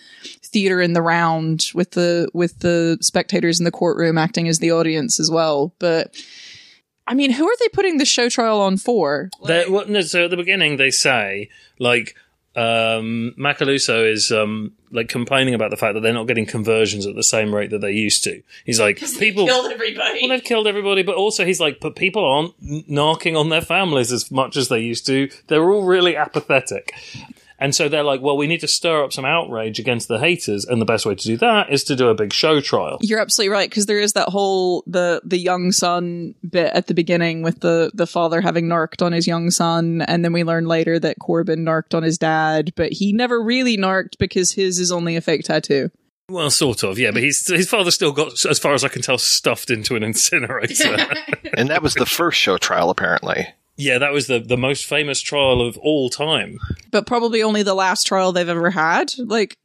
theater 0.44 0.82
in 0.82 0.94
the 0.94 1.02
round 1.02 1.68
with 1.74 1.92
the 1.92 2.30
with 2.34 2.60
the 2.60 2.98
spectators 3.02 3.60
in 3.60 3.66
the 3.66 3.72
courtroom 3.72 4.18
acting 4.18 4.48
as 4.48 4.60
the 4.60 4.72
audience 4.72 5.20
as 5.20 5.30
well. 5.30 5.74
But 5.80 6.16
I 7.08 7.14
mean, 7.14 7.32
who 7.32 7.48
are 7.48 7.58
they 7.60 7.70
putting 7.70 7.98
the 7.98 8.06
show 8.06 8.30
trial 8.30 8.60
on 8.62 8.78
for? 8.78 9.30
Well, 9.40 9.88
no, 9.88 10.02
so 10.02 10.26
at 10.26 10.32
the 10.32 10.38
beginning, 10.38 10.78
they 10.78 10.90
say, 10.90 11.50
like, 11.80 12.16
um, 12.56 13.34
Macalousso 13.38 14.10
is 14.10 14.32
um, 14.32 14.72
like 14.92 15.10
complaining 15.10 15.54
about 15.54 15.72
the 15.72 15.78
fact 15.78 15.94
that 15.96 16.02
they're 16.02 16.14
not 16.14 16.28
getting 16.28 16.46
conversions 16.46 17.06
at 17.06 17.16
the 17.16 17.24
same 17.24 17.54
rate 17.54 17.70
that 17.72 17.80
they 17.80 17.92
used 17.92 18.24
to. 18.24 18.42
He's 18.66 18.80
like, 18.80 18.98
people 19.20 19.46
killed 19.46 19.72
everybody. 19.72 20.20
Well, 20.22 20.30
they've 20.30 20.44
killed 20.44 20.68
everybody, 20.68 21.04
but 21.04 21.16
also 21.16 21.46
he's 21.46 21.60
like, 21.60 21.80
but 21.80 21.96
people 21.96 22.24
aren't 22.26 22.60
narking 22.90 23.38
on 23.38 23.50
their 23.50 23.62
families 23.62 24.12
as 24.12 24.32
much 24.32 24.56
as 24.56 24.70
they 24.70 24.80
used 24.80 25.06
to. 25.08 25.30
They're 25.48 25.70
all 25.70 25.84
really 25.84 26.16
apathetic. 26.16 26.94
And 27.60 27.74
so 27.74 27.88
they're 27.88 28.04
like, 28.04 28.22
well, 28.22 28.38
we 28.38 28.48
need 28.48 28.60
to 28.62 28.68
stir 28.68 29.04
up 29.04 29.14
some 29.14 29.26
outrage 29.26 29.80
against 29.80 30.08
the 30.08 30.20
haters, 30.20 30.66
and 30.66 30.82
the 30.82 30.86
best 30.86 31.06
way 31.06 31.16
to 31.16 31.24
do 31.24 31.38
that 31.38 31.72
is 31.72 31.84
to 31.86 31.96
do 31.96 32.10
a 32.10 32.16
big 32.16 32.34
show 32.34 32.60
trial. 32.60 32.98
You're 33.02 33.20
absolutely 33.20 33.54
right 33.54 33.70
because 33.70 33.86
there 33.86 34.00
is 34.00 34.14
that 34.14 34.30
whole 34.30 34.84
the 34.88 35.22
the 35.24 35.38
young 35.38 35.72
son 35.72 36.36
bit 36.48 36.74
at 36.74 36.88
the 36.88 36.94
beginning 36.94 37.42
with 37.42 37.62
the 37.62 37.92
the 37.94 38.08
father 38.08 38.42
having 38.42 38.68
narked 38.68 39.02
on 39.02 39.14
his 39.14 39.28
young 39.28 39.52
son, 39.52 40.02
and 40.02 40.24
then 40.24 40.34
we 40.34 40.44
learn 40.44 40.66
later 40.66 41.00
that 41.00 41.20
Corbin 41.20 41.64
narked 41.64 41.96
on 41.96 42.04
his 42.04 42.18
dad, 42.18 42.74
but 42.76 42.92
he 42.92 43.14
never 43.14 43.42
really 43.42 43.78
narked 43.78 44.18
because 44.20 44.52
his 44.52 44.80
is 44.80 44.92
only 44.92 45.16
a 45.16 45.22
fake 45.22 45.44
tattoo. 45.44 45.92
Well, 46.28 46.50
sort 46.50 46.84
of, 46.84 46.98
yeah, 46.98 47.12
but 47.12 47.22
he's, 47.22 47.48
his 47.48 47.70
father 47.70 47.92
still 47.92 48.12
got, 48.12 48.46
as 48.46 48.58
far 48.58 48.74
as 48.74 48.84
I 48.84 48.88
can 48.88 49.04
tell, 49.04 49.20
stuffed 49.20 49.70
into 49.70 49.96
an 49.96 50.02
incinerator. 50.02 50.98
and 51.56 51.70
that 51.70 51.84
was 51.84 51.94
the 51.94 52.08
first 52.08 52.40
show 52.40 52.58
trial, 52.58 52.90
apparently. 52.90 53.48
Yeah, 53.78 53.98
that 53.98 54.12
was 54.12 54.28
the, 54.28 54.40
the 54.40 54.58
most 54.58 54.86
famous 54.86 55.22
trial 55.22 55.62
of 55.62 55.78
all 55.78 56.10
time. 56.10 56.60
but 56.92 57.06
probably 57.06 57.44
only 57.44 57.64
the 57.64 57.74
last 57.74 58.06
trial 58.06 58.32
they've 58.32 58.48
ever 58.48 58.70
had. 58.70 59.14
Like, 59.18 59.58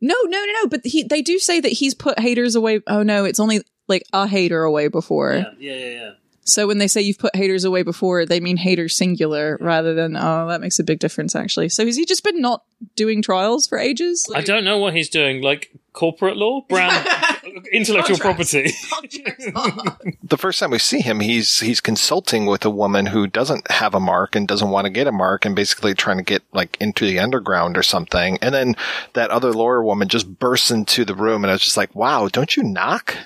no, 0.00 0.14
no, 0.24 0.44
no, 0.44 0.52
no. 0.52 0.66
But 0.68 0.80
he, 0.84 1.02
they 1.02 1.22
do 1.22 1.38
say 1.38 1.60
that 1.60 1.72
he's 1.72 1.94
put 1.94 2.18
haters 2.18 2.54
away. 2.54 2.82
Oh 2.86 3.02
no, 3.02 3.24
it's 3.24 3.40
only 3.40 3.62
like 3.88 4.04
a 4.12 4.26
hater 4.26 4.62
away 4.62 4.88
before. 4.88 5.34
Yeah, 5.34 5.50
yeah, 5.58 5.76
yeah. 5.76 6.00
yeah. 6.00 6.10
So 6.46 6.68
when 6.68 6.78
they 6.78 6.86
say 6.86 7.00
you've 7.00 7.18
put 7.18 7.34
haters 7.34 7.64
away 7.64 7.82
before, 7.82 8.24
they 8.24 8.38
mean 8.38 8.56
haters 8.56 8.96
singular 8.96 9.58
rather 9.60 9.94
than 9.94 10.16
oh, 10.16 10.46
that 10.46 10.60
makes 10.60 10.78
a 10.78 10.84
big 10.84 11.00
difference 11.00 11.34
actually. 11.34 11.68
So 11.68 11.84
has 11.84 11.96
he 11.96 12.04
just 12.04 12.22
been 12.22 12.40
not 12.40 12.62
doing 12.94 13.20
trials 13.20 13.66
for 13.66 13.78
ages? 13.78 14.30
I 14.32 14.42
don't 14.42 14.64
know 14.64 14.78
what 14.78 14.94
he's 14.94 15.08
doing, 15.08 15.42
like 15.42 15.72
corporate 15.92 16.36
law, 16.36 16.60
brand, 16.68 17.04
intellectual 17.72 18.18
property. 18.18 18.70
The 20.22 20.36
first 20.38 20.58
time 20.58 20.70
we 20.72 20.78
see 20.78 21.00
him, 21.00 21.20
he's 21.20 21.60
he's 21.60 21.80
consulting 21.80 22.46
with 22.46 22.64
a 22.64 22.70
woman 22.70 23.06
who 23.06 23.26
doesn't 23.26 23.70
have 23.70 23.94
a 23.94 24.00
mark 24.00 24.34
and 24.34 24.48
doesn't 24.48 24.70
want 24.70 24.86
to 24.86 24.90
get 24.90 25.06
a 25.06 25.12
mark, 25.12 25.44
and 25.44 25.54
basically 25.54 25.94
trying 25.94 26.16
to 26.16 26.24
get 26.24 26.42
like 26.52 26.76
into 26.80 27.06
the 27.06 27.20
underground 27.20 27.76
or 27.76 27.82
something. 27.82 28.38
And 28.42 28.54
then 28.54 28.76
that 29.12 29.30
other 29.30 29.52
lawyer 29.52 29.82
woman 29.82 30.08
just 30.08 30.38
bursts 30.38 30.70
into 30.70 31.04
the 31.04 31.14
room, 31.14 31.44
and 31.44 31.50
I 31.50 31.54
was 31.54 31.62
just 31.62 31.76
like, 31.76 31.94
"Wow, 31.94 32.28
don't 32.28 32.56
you 32.56 32.62
knock?" 32.64 33.16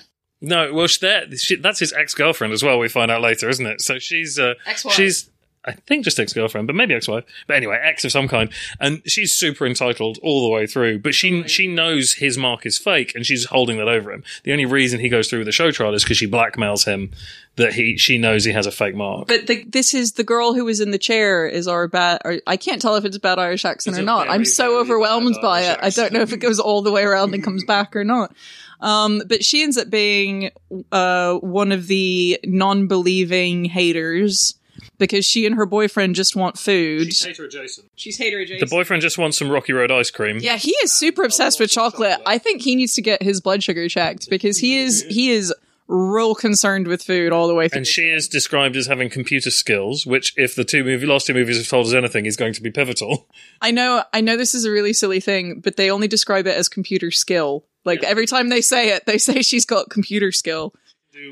No, 0.42 0.72
well, 0.72 0.86
she, 0.86 1.36
she, 1.36 1.56
that's 1.56 1.80
his 1.80 1.92
ex 1.92 2.14
girlfriend 2.14 2.52
as 2.52 2.62
well. 2.62 2.78
We 2.78 2.88
find 2.88 3.10
out 3.10 3.20
later, 3.22 3.48
isn't 3.48 3.66
it? 3.66 3.82
So 3.82 3.98
she's 3.98 4.38
uh, 4.38 4.54
Ex-wife. 4.66 4.94
she's 4.94 5.30
I 5.64 5.72
think 5.72 6.04
just 6.04 6.18
ex 6.18 6.32
girlfriend, 6.32 6.66
but 6.66 6.74
maybe 6.74 6.94
ex 6.94 7.06
wife. 7.06 7.24
But 7.46 7.56
anyway, 7.56 7.78
ex 7.82 8.04
of 8.04 8.12
some 8.12 8.28
kind, 8.28 8.50
and 8.80 9.02
she's 9.04 9.34
super 9.34 9.66
entitled 9.66 10.18
all 10.22 10.42
the 10.48 10.54
way 10.54 10.66
through. 10.66 11.00
But 11.00 11.14
she 11.14 11.46
she 11.48 11.66
knows 11.66 12.14
his 12.14 12.38
mark 12.38 12.64
is 12.64 12.78
fake, 12.78 13.14
and 13.14 13.26
she's 13.26 13.44
holding 13.44 13.76
that 13.76 13.88
over 13.88 14.10
him. 14.10 14.24
The 14.44 14.52
only 14.52 14.64
reason 14.64 15.00
he 15.00 15.10
goes 15.10 15.28
through 15.28 15.40
with 15.40 15.46
the 15.46 15.52
show 15.52 15.70
trial 15.70 15.92
is 15.92 16.02
because 16.02 16.16
she 16.16 16.26
blackmails 16.26 16.86
him 16.86 17.10
that 17.56 17.74
he 17.74 17.98
she 17.98 18.16
knows 18.16 18.44
he 18.44 18.52
has 18.52 18.66
a 18.66 18.70
fake 18.70 18.94
mark. 18.94 19.28
But 19.28 19.48
the, 19.48 19.64
this 19.64 19.92
is 19.92 20.12
the 20.12 20.24
girl 20.24 20.54
who 20.54 20.64
was 20.64 20.80
in 20.80 20.92
the 20.92 20.98
chair 20.98 21.46
is 21.46 21.68
our 21.68 21.88
bad. 21.88 22.22
Or 22.24 22.38
I 22.46 22.56
can't 22.56 22.80
tell 22.80 22.96
if 22.96 23.04
it's 23.04 23.18
a 23.18 23.20
bad 23.20 23.38
Irish 23.38 23.66
accent 23.66 23.96
It's 23.96 24.02
or 24.02 24.06
not. 24.06 24.26
very, 24.28 24.34
I'm 24.36 24.44
so 24.46 24.80
overwhelmed 24.80 25.36
by 25.42 25.62
it. 25.62 25.78
I 25.82 25.90
don't 25.90 26.12
know 26.14 26.22
if 26.22 26.32
it 26.32 26.38
goes 26.38 26.58
all 26.58 26.80
the 26.80 26.92
way 26.92 27.02
around 27.02 27.34
and 27.34 27.44
comes 27.44 27.64
back 27.66 27.94
or 27.94 28.04
not. 28.04 28.34
Um, 28.80 29.20
but 29.26 29.44
she 29.44 29.62
ends 29.62 29.76
up 29.76 29.90
being 29.90 30.52
uh, 30.90 31.34
one 31.34 31.70
of 31.70 31.86
the 31.86 32.40
non-believing 32.44 33.66
haters 33.66 34.54
because 35.00 35.26
she 35.26 35.46
and 35.46 35.56
her 35.56 35.66
boyfriend 35.66 36.14
just 36.14 36.36
want 36.36 36.56
food. 36.56 37.06
She's 37.06 37.24
hater 37.24 37.46
adjacent. 37.46 37.90
She's 37.96 38.16
hater 38.16 38.38
adjacent. 38.38 38.70
The 38.70 38.72
boyfriend 38.72 39.02
just 39.02 39.18
wants 39.18 39.36
some 39.36 39.50
Rocky 39.50 39.72
Road 39.72 39.90
ice 39.90 40.12
cream. 40.12 40.38
Yeah, 40.40 40.56
he 40.56 40.70
is 40.84 40.92
super 40.92 41.24
obsessed 41.24 41.58
with 41.58 41.70
chocolate. 41.70 42.20
I 42.24 42.38
think 42.38 42.62
he 42.62 42.76
needs 42.76 42.94
to 42.94 43.02
get 43.02 43.20
his 43.20 43.40
blood 43.40 43.64
sugar 43.64 43.88
checked 43.88 44.30
because 44.30 44.58
he 44.58 44.76
is 44.76 45.02
he 45.08 45.30
is 45.30 45.52
real 45.90 46.36
concerned 46.36 46.86
with 46.86 47.02
food 47.02 47.32
all 47.32 47.48
the 47.48 47.54
way 47.54 47.68
through. 47.68 47.78
And 47.78 47.86
she 47.86 48.10
is 48.10 48.28
described 48.28 48.76
as 48.76 48.86
having 48.86 49.10
computer 49.10 49.50
skills, 49.50 50.06
which, 50.06 50.32
if 50.36 50.54
the 50.54 50.64
two 50.64 50.84
movie, 50.84 51.04
last 51.04 51.26
two 51.26 51.34
movies 51.34 51.58
have 51.58 51.68
told 51.68 51.88
us 51.88 51.92
anything, 51.92 52.26
is 52.26 52.36
going 52.36 52.52
to 52.52 52.62
be 52.62 52.70
pivotal. 52.70 53.26
I 53.60 53.72
know, 53.72 54.04
I 54.12 54.20
know 54.20 54.36
this 54.36 54.54
is 54.54 54.64
a 54.64 54.70
really 54.70 54.92
silly 54.92 55.18
thing, 55.18 55.60
but 55.60 55.76
they 55.76 55.90
only 55.90 56.06
describe 56.06 56.46
it 56.46 56.56
as 56.56 56.68
computer 56.68 57.10
skill. 57.10 57.64
Like 57.84 58.04
every 58.04 58.26
time 58.26 58.50
they 58.50 58.60
say 58.60 58.90
it, 58.90 59.06
they 59.06 59.18
say 59.18 59.42
she's 59.42 59.64
got 59.64 59.90
computer 59.90 60.30
skill. 60.32 60.74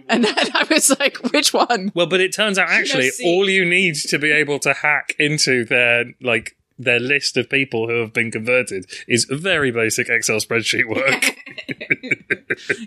And 0.09 0.25
then 0.25 0.35
I 0.55 0.67
was 0.71 0.97
like, 0.99 1.17
which 1.33 1.53
one? 1.53 1.93
Well, 1.95 2.07
but 2.07 2.21
it 2.21 2.33
turns 2.33 2.59
out 2.59 2.69
actually 2.69 3.11
all 3.25 3.49
you 3.49 3.65
need 3.65 3.95
to 3.97 4.19
be 4.19 4.31
able 4.31 4.59
to 4.61 4.73
hack 4.73 5.15
into 5.19 5.65
their 5.65 6.07
like 6.21 6.57
their 6.79 7.01
list 7.01 7.37
of 7.37 7.51
people 7.51 7.89
who 7.89 8.01
have 8.01 8.13
been 8.13 8.31
converted 8.31 8.87
is 9.09 9.25
very 9.25 9.71
basic 9.71 10.09
Excel 10.09 10.39
spreadsheet 10.39 10.89
work. 10.89 11.37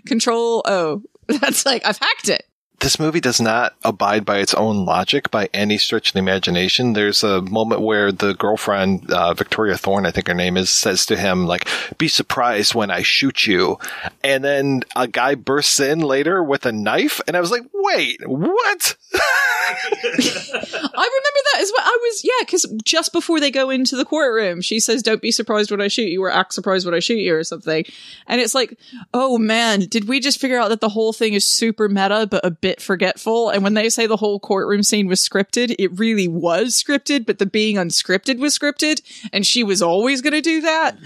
Control 0.06 0.62
O. 0.64 1.02
That's 1.26 1.66
like, 1.66 1.84
I've 1.84 1.98
hacked 1.98 2.28
it. 2.28 2.46
This 2.82 2.98
movie 2.98 3.20
does 3.20 3.40
not 3.40 3.76
abide 3.84 4.24
by 4.24 4.38
its 4.38 4.54
own 4.54 4.84
logic 4.84 5.30
by 5.30 5.48
any 5.54 5.78
stretch 5.78 6.08
of 6.08 6.12
the 6.14 6.18
imagination. 6.18 6.94
There's 6.94 7.22
a 7.22 7.40
moment 7.40 7.80
where 7.80 8.10
the 8.10 8.34
girlfriend, 8.34 9.08
uh, 9.08 9.34
Victoria 9.34 9.76
Thorne, 9.76 10.04
I 10.04 10.10
think 10.10 10.26
her 10.26 10.34
name 10.34 10.56
is, 10.56 10.68
says 10.68 11.06
to 11.06 11.16
him, 11.16 11.46
like, 11.46 11.68
be 11.96 12.08
surprised 12.08 12.74
when 12.74 12.90
I 12.90 13.02
shoot 13.02 13.46
you. 13.46 13.78
And 14.24 14.42
then 14.42 14.82
a 14.96 15.06
guy 15.06 15.36
bursts 15.36 15.78
in 15.78 16.00
later 16.00 16.42
with 16.42 16.66
a 16.66 16.72
knife. 16.72 17.20
And 17.28 17.36
I 17.36 17.40
was 17.40 17.52
like, 17.52 17.62
wait, 17.72 18.20
what? 18.26 18.96
I 19.14 20.08
remember 20.14 21.40
that 21.52 21.60
as 21.60 21.72
well. 21.76 21.86
I 21.86 21.98
was, 22.02 22.24
yeah, 22.24 22.44
because 22.44 22.66
just 22.84 23.12
before 23.12 23.40
they 23.40 23.50
go 23.50 23.70
into 23.70 23.96
the 23.96 24.04
courtroom, 24.04 24.60
she 24.60 24.80
says, 24.80 25.02
Don't 25.02 25.22
be 25.22 25.30
surprised 25.30 25.70
when 25.70 25.80
I 25.80 25.88
shoot 25.88 26.08
you, 26.08 26.22
or 26.22 26.30
act 26.30 26.54
surprised 26.54 26.86
when 26.86 26.94
I 26.94 26.98
shoot 26.98 27.18
you, 27.18 27.34
or 27.36 27.44
something. 27.44 27.84
And 28.26 28.40
it's 28.40 28.54
like, 28.54 28.78
oh 29.14 29.38
man, 29.38 29.80
did 29.80 30.08
we 30.08 30.20
just 30.20 30.40
figure 30.40 30.58
out 30.58 30.68
that 30.68 30.80
the 30.80 30.88
whole 30.88 31.12
thing 31.12 31.34
is 31.34 31.46
super 31.46 31.88
meta, 31.88 32.26
but 32.30 32.44
a 32.44 32.50
bit 32.50 32.71
forgetful? 32.80 33.50
And 33.50 33.62
when 33.62 33.74
they 33.74 33.88
say 33.88 34.06
the 34.06 34.16
whole 34.16 34.40
courtroom 34.40 34.82
scene 34.82 35.08
was 35.08 35.20
scripted, 35.20 35.74
it 35.78 35.98
really 35.98 36.28
was 36.28 36.74
scripted, 36.74 37.26
but 37.26 37.38
the 37.38 37.46
being 37.46 37.76
unscripted 37.76 38.38
was 38.38 38.58
scripted, 38.58 39.02
and 39.32 39.46
she 39.46 39.62
was 39.62 39.82
always 39.82 40.20
going 40.20 40.34
to 40.34 40.40
do 40.40 40.60
that. 40.62 40.96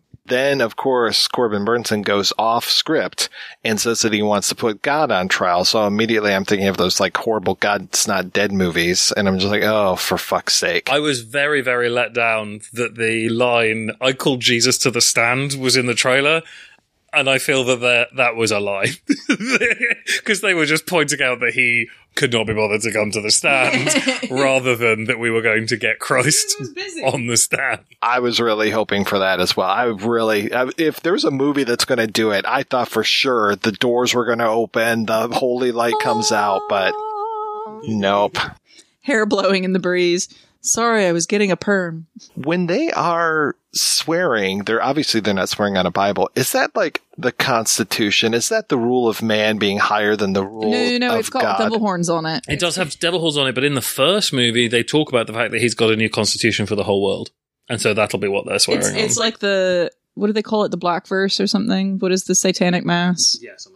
Then, 0.26 0.60
of 0.60 0.76
course, 0.76 1.28
Corbin 1.28 1.64
Bernsen 1.64 2.02
goes 2.02 2.32
off 2.36 2.68
script 2.68 3.28
and 3.64 3.80
says 3.80 4.02
that 4.02 4.12
he 4.12 4.22
wants 4.22 4.48
to 4.48 4.56
put 4.56 4.82
God 4.82 5.12
on 5.12 5.28
trial. 5.28 5.64
So 5.64 5.86
immediately 5.86 6.34
I'm 6.34 6.44
thinking 6.44 6.66
of 6.68 6.76
those 6.76 6.98
like 6.98 7.16
horrible 7.16 7.54
God's 7.54 8.08
Not 8.08 8.32
Dead 8.32 8.50
movies. 8.50 9.12
And 9.16 9.28
I'm 9.28 9.38
just 9.38 9.52
like, 9.52 9.62
oh, 9.62 9.94
for 9.94 10.18
fuck's 10.18 10.54
sake. 10.54 10.90
I 10.90 10.98
was 10.98 11.20
very, 11.20 11.60
very 11.60 11.88
let 11.88 12.12
down 12.12 12.60
that 12.72 12.96
the 12.96 13.28
line 13.28 13.92
"I 14.00 14.12
called 14.12 14.40
Jesus 14.40 14.78
to 14.78 14.90
the 14.90 15.00
stand" 15.00 15.54
was 15.54 15.76
in 15.76 15.86
the 15.86 15.94
trailer. 15.94 16.42
And 17.16 17.30
I 17.30 17.38
feel 17.38 17.64
that 17.64 17.80
that, 17.80 18.08
that 18.16 18.36
was 18.36 18.50
a 18.52 18.60
lie. 18.60 18.88
Because 20.18 20.40
they 20.40 20.54
were 20.54 20.66
just 20.66 20.86
pointing 20.86 21.22
out 21.22 21.40
that 21.40 21.54
he 21.54 21.88
could 22.14 22.32
not 22.32 22.46
be 22.46 22.54
bothered 22.54 22.80
to 22.82 22.92
come 22.92 23.10
to 23.12 23.20
the 23.20 23.30
stand 23.30 23.90
rather 24.30 24.74
than 24.74 25.04
that 25.04 25.18
we 25.18 25.30
were 25.30 25.42
going 25.42 25.66
to 25.68 25.76
get 25.76 25.98
Christ 25.98 26.56
on 27.04 27.26
the 27.26 27.36
stand. 27.36 27.80
I 28.02 28.20
was 28.20 28.40
really 28.40 28.70
hoping 28.70 29.04
for 29.04 29.20
that 29.20 29.40
as 29.40 29.56
well. 29.56 29.68
I 29.68 29.84
really, 29.84 30.52
I- 30.52 30.70
if 30.78 31.00
there's 31.00 31.24
a 31.24 31.30
movie 31.30 31.64
that's 31.64 31.84
going 31.84 31.98
to 31.98 32.06
do 32.06 32.30
it, 32.32 32.44
I 32.46 32.62
thought 32.64 32.88
for 32.88 33.04
sure 33.04 33.56
the 33.56 33.72
doors 33.72 34.14
were 34.14 34.24
going 34.24 34.38
to 34.38 34.48
open, 34.48 35.06
the 35.06 35.28
holy 35.28 35.72
light 35.72 35.94
comes 36.02 36.32
out, 36.32 36.62
but 36.68 36.92
oh. 36.96 37.82
nope. 37.86 38.36
Hair 39.02 39.26
blowing 39.26 39.64
in 39.64 39.72
the 39.72 39.78
breeze. 39.78 40.28
Sorry, 40.66 41.06
I 41.06 41.12
was 41.12 41.26
getting 41.26 41.50
a 41.50 41.56
perm. 41.56 42.06
When 42.34 42.66
they 42.66 42.90
are 42.92 43.56
swearing, 43.72 44.64
they're 44.64 44.82
obviously 44.82 45.20
they're 45.20 45.34
not 45.34 45.48
swearing 45.48 45.76
on 45.76 45.86
a 45.86 45.90
Bible. 45.90 46.30
Is 46.34 46.52
that 46.52 46.74
like 46.74 47.02
the 47.16 47.32
Constitution? 47.32 48.34
Is 48.34 48.48
that 48.48 48.68
the 48.68 48.78
rule 48.78 49.08
of 49.08 49.22
man 49.22 49.58
being 49.58 49.78
higher 49.78 50.16
than 50.16 50.32
the 50.32 50.44
rule 50.44 50.70
No, 50.72 50.90
no, 50.90 50.98
no, 50.98 51.14
of 51.14 51.20
it's 51.20 51.30
got 51.30 51.42
God? 51.42 51.58
devil 51.58 51.78
horns 51.78 52.08
on 52.08 52.26
it. 52.26 52.44
It 52.48 52.60
does 52.60 52.76
have 52.76 52.98
devil 52.98 53.20
horns 53.20 53.36
on 53.36 53.46
it, 53.46 53.54
but 53.54 53.64
in 53.64 53.74
the 53.74 53.80
first 53.82 54.32
movie, 54.32 54.68
they 54.68 54.82
talk 54.82 55.08
about 55.08 55.26
the 55.26 55.32
fact 55.32 55.52
that 55.52 55.60
he's 55.60 55.74
got 55.74 55.90
a 55.90 55.96
new 55.96 56.10
constitution 56.10 56.66
for 56.66 56.74
the 56.74 56.84
whole 56.84 57.02
world. 57.02 57.30
And 57.68 57.80
so 57.80 57.94
that'll 57.94 58.18
be 58.18 58.28
what 58.28 58.46
they're 58.46 58.58
swearing 58.58 58.80
It's, 58.84 58.90
on. 58.92 58.96
it's 58.98 59.16
like 59.16 59.38
the 59.40 59.90
what 60.14 60.28
do 60.28 60.32
they 60.32 60.42
call 60.42 60.64
it? 60.64 60.70
The 60.70 60.76
black 60.78 61.06
verse 61.06 61.40
or 61.40 61.46
something? 61.46 61.98
What 61.98 62.10
is 62.10 62.24
the 62.24 62.34
satanic 62.34 62.84
mass? 62.86 63.38
Yeah, 63.42 63.50
something 63.58 63.74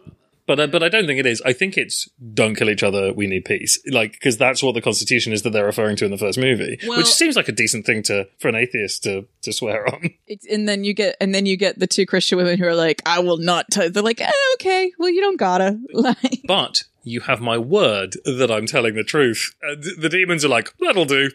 But 0.51 0.59
uh, 0.59 0.67
but 0.67 0.83
I 0.83 0.89
don't 0.89 1.07
think 1.07 1.17
it 1.17 1.25
is. 1.25 1.41
I 1.45 1.53
think 1.53 1.77
it's 1.77 2.09
"Don't 2.33 2.55
kill 2.55 2.69
each 2.69 2.83
other, 2.83 3.13
we 3.13 3.25
need 3.25 3.45
peace." 3.45 3.79
Like 3.89 4.11
because 4.11 4.37
that's 4.37 4.61
what 4.61 4.73
the 4.73 4.81
Constitution 4.81 5.31
is 5.31 5.43
that 5.43 5.51
they're 5.51 5.63
referring 5.65 5.95
to 5.95 6.03
in 6.03 6.11
the 6.11 6.17
first 6.17 6.37
movie, 6.37 6.77
Well- 6.85 6.97
which 6.97 7.07
seems 7.07 7.37
like 7.37 7.47
a 7.47 7.53
decent 7.53 7.85
thing 7.85 8.03
to 8.03 8.27
for 8.37 8.49
an 8.49 8.55
atheist 8.55 9.03
to 9.03 9.27
to 9.43 9.53
swear 9.53 9.87
on. 9.87 10.09
It's, 10.27 10.45
and 10.47 10.67
then 10.67 10.83
you 10.83 10.93
get 10.93 11.15
and 11.21 11.33
then 11.33 11.45
you 11.45 11.55
get 11.55 11.79
the 11.79 11.87
two 11.87 12.05
Christian 12.05 12.37
women 12.37 12.57
who 12.57 12.65
are 12.65 12.75
like, 12.75 13.01
I 13.05 13.19
will 13.19 13.37
not. 13.37 13.65
T-. 13.71 13.87
They're 13.87 14.03
like, 14.03 14.19
eh, 14.19 14.31
okay, 14.55 14.91
well 14.99 15.09
you 15.09 15.21
don't 15.21 15.37
gotta. 15.37 15.79
Like, 15.93 16.41
But 16.45 16.83
you 17.03 17.21
have 17.21 17.41
my 17.41 17.57
word 17.57 18.15
that 18.25 18.49
I'm 18.51 18.65
telling 18.67 18.95
the 18.95 19.03
truth. 19.03 19.53
And 19.61 19.83
the 19.97 20.09
demons 20.09 20.45
are 20.45 20.49
like, 20.49 20.69
"That'll 20.79 21.05
do." 21.05 21.31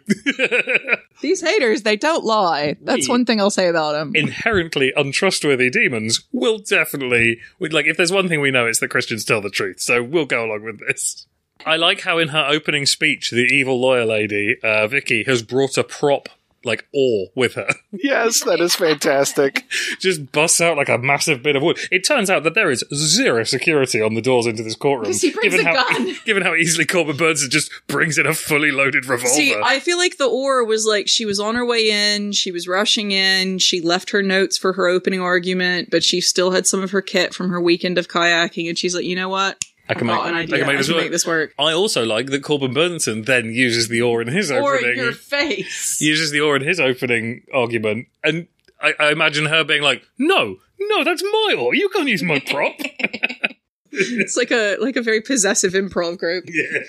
these 1.21 1.41
haters, 1.41 1.83
they 1.83 1.97
don't 1.97 2.25
lie. 2.25 2.77
That's 2.81 3.09
We- 3.09 3.13
one 3.13 3.25
thing 3.25 3.41
I'll 3.41 3.51
say 3.51 3.69
about 3.69 3.93
them. 3.93 4.13
Inherently 4.15 4.93
untrustworthy 4.97 5.71
demons 5.71 6.25
will 6.33 6.59
definitely 6.59 7.41
like. 7.61 7.87
If 7.87 7.97
there's 7.97 8.13
one 8.13 8.29
thing 8.29 8.41
we 8.41 8.51
know, 8.51 8.67
it's 8.67 8.81
that 8.81 8.89
Christians 8.89 9.25
tell 9.25 9.41
the 9.41 9.51
truth. 9.51 9.81
So 9.81 10.03
we'll 10.03 10.27
go 10.27 10.45
along 10.45 10.65
with 10.65 10.81
this. 10.81 11.27
I 11.65 11.77
like 11.77 12.03
how 12.03 12.19
in 12.19 12.29
her 12.29 12.47
opening 12.49 12.87
speech, 12.87 13.31
the 13.31 13.39
evil 13.47 13.81
lawyer 13.81 14.05
lady, 14.05 14.57
uh, 14.63 14.87
Vicky, 14.87 15.25
has 15.25 15.43
brought 15.43 15.79
a 15.79 15.83
prop 15.85 16.29
like 16.67 16.87
ore 16.93 17.29
with 17.35 17.55
her. 17.55 17.69
Yes, 17.93 18.45
that 18.45 18.61
is 18.61 18.75
fantastic. 18.75 19.65
Just 20.01 20.33
busts 20.33 20.61
out 20.61 20.77
like 20.77 20.89
a 20.89 20.99
massive 20.99 21.43
bit 21.43 21.57
of 21.57 21.63
wood. 21.63 21.79
It 21.91 22.05
turns 22.05 22.29
out 22.29 22.43
that 22.45 22.55
there 22.55 22.71
is 22.71 22.85
zero 22.95 23.45
security 23.45 24.03
on 24.03 24.15
the 24.15 24.21
doors 24.21 24.47
into 24.47 24.63
this 24.63 24.77
courtroom. 24.77 25.13
'Cause 25.13 25.23
he 25.23 25.31
brings 25.31 25.55
given 25.55 25.67
a 25.67 25.71
how, 25.77 25.93
gun. 25.93 26.17
Given 26.27 26.43
how 26.43 26.55
easily 26.55 26.85
Corbin 26.85 27.17
Bernsen 27.17 27.49
just 27.51 27.71
brings 27.87 28.19
in 28.19 28.27
a 28.27 28.35
fully 28.35 28.71
loaded 28.71 29.07
revolver. 29.07 29.29
See, 29.35 29.55
I 29.55 29.81
feel 29.81 29.97
like 29.99 30.19
the 30.19 30.27
ore 30.27 30.65
was 30.65 30.85
like 30.87 31.09
she 31.09 31.25
was 31.25 31.39
on 31.41 31.55
her 31.55 31.65
way 31.65 31.91
in, 31.91 32.33
she 32.33 32.51
was 32.51 32.67
rushing 32.69 33.13
in, 33.13 33.59
she 33.59 33.81
left 33.81 34.11
her 34.11 34.23
notes 34.23 34.59
for 34.59 34.73
her 34.75 34.87
opening 34.87 35.21
argument, 35.21 35.89
but 35.91 36.03
she 36.03 36.21
still 36.21 36.51
had 36.51 36.67
some 36.67 36.83
of 36.83 36.91
her 36.91 37.03
kit 37.03 37.33
from 37.35 37.51
her 37.51 37.61
weekend 37.61 37.99
of 37.99 38.09
kayaking, 38.09 38.69
and 38.69 38.77
she's 38.79 38.95
like, 38.95 39.05
you 39.05 39.17
know 39.17 39.29
what? 39.29 39.63
I 39.89 39.95
can 39.95 40.07
make, 40.07 40.17
an 40.19 40.35
I 40.35 40.47
can 40.47 40.51
make 40.51 40.63
I 40.65 40.77
this 40.77 40.87
can 40.87 40.95
work. 40.97 41.05
make 41.05 41.13
this 41.13 41.27
work. 41.27 41.55
I 41.59 41.73
also 41.73 42.05
like 42.05 42.27
that 42.27 42.43
Corbin 42.43 42.75
Bernsen 42.75 43.25
then 43.25 43.53
uses 43.53 43.89
the 43.89 44.03
ore 44.03 44.21
in 44.23 44.29
his 44.29 44.51
Or 44.51 44.77
opening. 44.77 44.97
your 44.97 45.13
face. 45.13 46.01
uses 46.01 46.31
the 46.33 46.41
ore 46.41 46.57
in 46.57 46.63
his 46.63 46.81
opening 46.81 47.43
argument, 47.55 48.09
and 48.25 48.49
I, 48.81 48.95
I 48.99 49.13
imagine 49.13 49.47
her 49.47 49.63
being 49.65 49.83
like, 49.83 50.03
"No, 50.19 50.57
no, 50.81 51.05
that's 51.05 51.23
my 51.23 51.55
ore. 51.59 51.75
You 51.75 51.89
can't 51.91 52.09
use 52.09 52.23
my 52.23 52.41
prop." 52.41 52.75
it's 53.93 54.37
like 54.37 54.51
a 54.51 54.77
like 54.81 54.97
a 54.97 55.03
very 55.03 55.21
possessive 55.21 55.73
improv 55.73 56.19
group. 56.19 56.45
Yeah. 56.53 56.81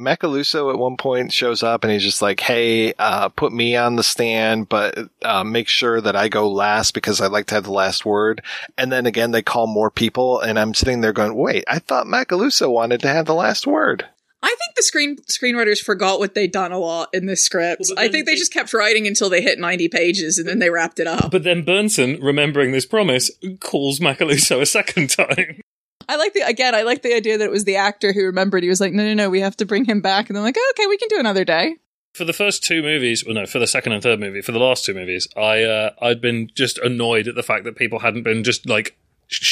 Macalousso 0.00 0.72
at 0.72 0.78
one 0.78 0.96
point 0.96 1.32
shows 1.32 1.62
up 1.62 1.82
and 1.82 1.92
he's 1.92 2.04
just 2.04 2.22
like, 2.22 2.40
"Hey, 2.40 2.92
uh, 2.98 3.28
put 3.30 3.52
me 3.52 3.74
on 3.76 3.96
the 3.96 4.02
stand, 4.02 4.68
but 4.68 4.96
uh, 5.22 5.42
make 5.42 5.68
sure 5.68 6.00
that 6.00 6.14
I 6.14 6.28
go 6.28 6.50
last 6.50 6.94
because 6.94 7.20
I 7.20 7.26
like 7.26 7.46
to 7.46 7.56
have 7.56 7.64
the 7.64 7.72
last 7.72 8.06
word." 8.06 8.42
And 8.76 8.92
then 8.92 9.06
again, 9.06 9.32
they 9.32 9.42
call 9.42 9.66
more 9.66 9.90
people, 9.90 10.40
and 10.40 10.58
I'm 10.58 10.74
sitting 10.74 11.00
there 11.00 11.12
going, 11.12 11.34
"Wait, 11.34 11.64
I 11.66 11.80
thought 11.80 12.06
Macalousso 12.06 12.70
wanted 12.70 13.00
to 13.00 13.08
have 13.08 13.26
the 13.26 13.34
last 13.34 13.66
word." 13.66 14.06
I 14.40 14.54
think 14.58 14.76
the 14.76 14.82
screen 14.84 15.16
screenwriters 15.16 15.82
forgot 15.82 16.20
what 16.20 16.34
they'd 16.34 16.52
done 16.52 16.70
a 16.70 16.78
lot 16.78 17.08
in 17.12 17.26
this 17.26 17.44
script. 17.44 17.90
I 17.96 18.08
think 18.08 18.26
they 18.26 18.36
just 18.36 18.52
kept 18.52 18.72
writing 18.72 19.06
until 19.06 19.28
they 19.28 19.42
hit 19.42 19.58
90 19.58 19.88
pages 19.88 20.38
and 20.38 20.46
then 20.46 20.60
they 20.60 20.70
wrapped 20.70 21.00
it 21.00 21.08
up. 21.08 21.32
But 21.32 21.42
then 21.42 21.64
Bernsen, 21.64 22.22
remembering 22.22 22.70
this 22.70 22.86
promise, 22.86 23.32
calls 23.58 23.98
Macalousso 23.98 24.60
a 24.60 24.66
second 24.66 25.10
time. 25.10 25.60
I 26.08 26.16
like 26.16 26.32
the 26.32 26.40
again, 26.40 26.74
I 26.74 26.82
like 26.82 27.02
the 27.02 27.14
idea 27.14 27.38
that 27.38 27.44
it 27.44 27.50
was 27.50 27.64
the 27.64 27.76
actor 27.76 28.12
who 28.12 28.24
remembered. 28.24 28.62
He 28.62 28.68
was 28.68 28.80
like, 28.80 28.92
"No, 28.92 29.04
no, 29.04 29.14
no, 29.14 29.30
we 29.30 29.40
have 29.40 29.56
to 29.58 29.66
bring 29.66 29.84
him 29.84 30.00
back." 30.00 30.28
And 30.28 30.36
they're 30.36 30.42
like, 30.42 30.56
oh, 30.58 30.72
"Okay, 30.74 30.86
we 30.86 30.96
can 30.96 31.08
do 31.08 31.18
another 31.18 31.44
day." 31.44 31.76
For 32.14 32.24
the 32.24 32.32
first 32.32 32.64
two 32.64 32.82
movies, 32.82 33.24
well, 33.24 33.34
no, 33.34 33.46
for 33.46 33.58
the 33.58 33.66
second 33.66 33.92
and 33.92 34.02
third 34.02 34.18
movie, 34.18 34.40
for 34.40 34.52
the 34.52 34.58
last 34.58 34.84
two 34.84 34.94
movies, 34.94 35.28
I 35.36 35.62
uh, 35.62 35.90
I'd 36.00 36.20
been 36.20 36.50
just 36.54 36.78
annoyed 36.78 37.28
at 37.28 37.34
the 37.34 37.42
fact 37.42 37.64
that 37.64 37.76
people 37.76 37.98
hadn't 37.98 38.22
been 38.22 38.42
just 38.42 38.66
like 38.66 38.96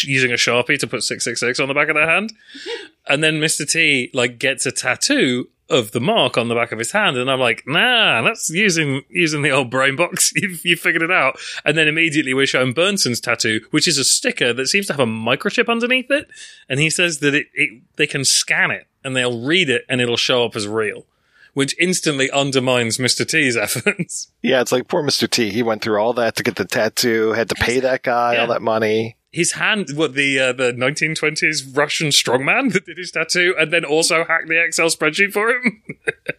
using 0.05 0.33
a 0.33 0.37
sharpie 0.37 0.79
to 0.79 0.87
put 0.87 1.03
six 1.03 1.25
six 1.25 1.41
six 1.41 1.61
on 1.61 1.69
the 1.69 1.75
back 1.75 1.89
of 1.89 1.95
their 1.95 2.09
hand, 2.09 2.33
and 3.07 3.23
then 3.23 3.39
Mister 3.39 3.67
T 3.67 4.11
like 4.15 4.39
gets 4.39 4.65
a 4.65 4.73
tattoo 4.73 5.49
of 5.69 5.91
the 5.91 6.01
mark 6.01 6.39
on 6.39 6.49
the 6.49 6.55
back 6.55 6.73
of 6.73 6.79
his 6.79 6.93
hand, 6.93 7.17
and 7.17 7.31
I'm 7.31 7.41
like, 7.41 7.65
nah, 7.67 8.23
that's 8.23 8.51
using 8.51 9.03
using 9.09 9.43
the 9.43 9.51
old 9.51 9.71
brain 9.71 9.97
box. 9.97 10.33
You've 10.37 10.65
you 10.65 10.77
figured 10.77 11.03
it 11.03 11.11
out, 11.11 11.39
and 11.65 11.77
then 11.77 11.89
immediately 11.89 12.35
we're 12.35 12.47
shown 12.47 12.73
Bernsen's 12.73 13.21
tattoo, 13.21 13.61
which 13.71 13.89
is 13.89 13.99
a 13.99 14.05
sticker 14.05 14.53
that 14.53 14.67
seems 14.67 14.87
to 14.87 14.93
have 14.93 15.01
a 15.01 15.07
microchip 15.07 15.69
underneath 15.69 16.11
it, 16.11 16.29
and 16.69 16.81
he 16.81 16.91
says 16.91 17.19
that 17.19 17.35
it, 17.35 17.47
it 17.55 17.83
they 17.97 18.07
can 18.07 18.25
scan 18.25 18.71
it 18.71 18.87
and 19.07 19.15
they'll 19.15 19.41
read 19.41 19.71
it 19.71 19.85
and 19.89 20.01
it'll 20.01 20.17
show 20.17 20.45
up 20.45 20.57
as 20.57 20.67
real. 20.67 21.07
Which 21.55 21.75
instantly 21.81 22.31
undermines 22.33 22.99
Mr. 22.99 23.27
T's 23.27 23.57
efforts. 23.57 24.31
Yeah, 24.43 24.61
it's 24.61 24.73
like 24.73 24.89
poor 24.89 25.03
Mr. 25.03 25.31
T. 25.31 25.51
He 25.51 25.63
went 25.63 25.81
through 25.81 25.99
all 25.99 26.13
that 26.15 26.37
to 26.37 26.43
get 26.43 26.57
the 26.57 26.67
tattoo, 26.67 27.33
had 27.33 27.49
to 27.49 27.55
pay 27.55 27.81
that 27.81 28.03
guy 28.03 28.37
all 28.37 28.49
that 28.49 28.61
money. 28.61 29.16
His 29.37 29.53
hand, 29.53 29.91
what 29.95 30.15
the 30.15 30.41
uh, 30.41 30.53
the 30.55 30.73
1920s 30.73 31.77
Russian 31.77 32.09
strongman 32.09 32.73
that 32.73 32.87
did 32.87 32.97
his 32.97 33.11
tattoo, 33.11 33.55
and 33.59 33.71
then 33.71 33.85
also 33.85 34.25
hacked 34.25 34.49
the 34.49 34.65
Excel 34.65 34.87
spreadsheet 34.87 35.35
for 35.35 35.51
him. 35.51 35.83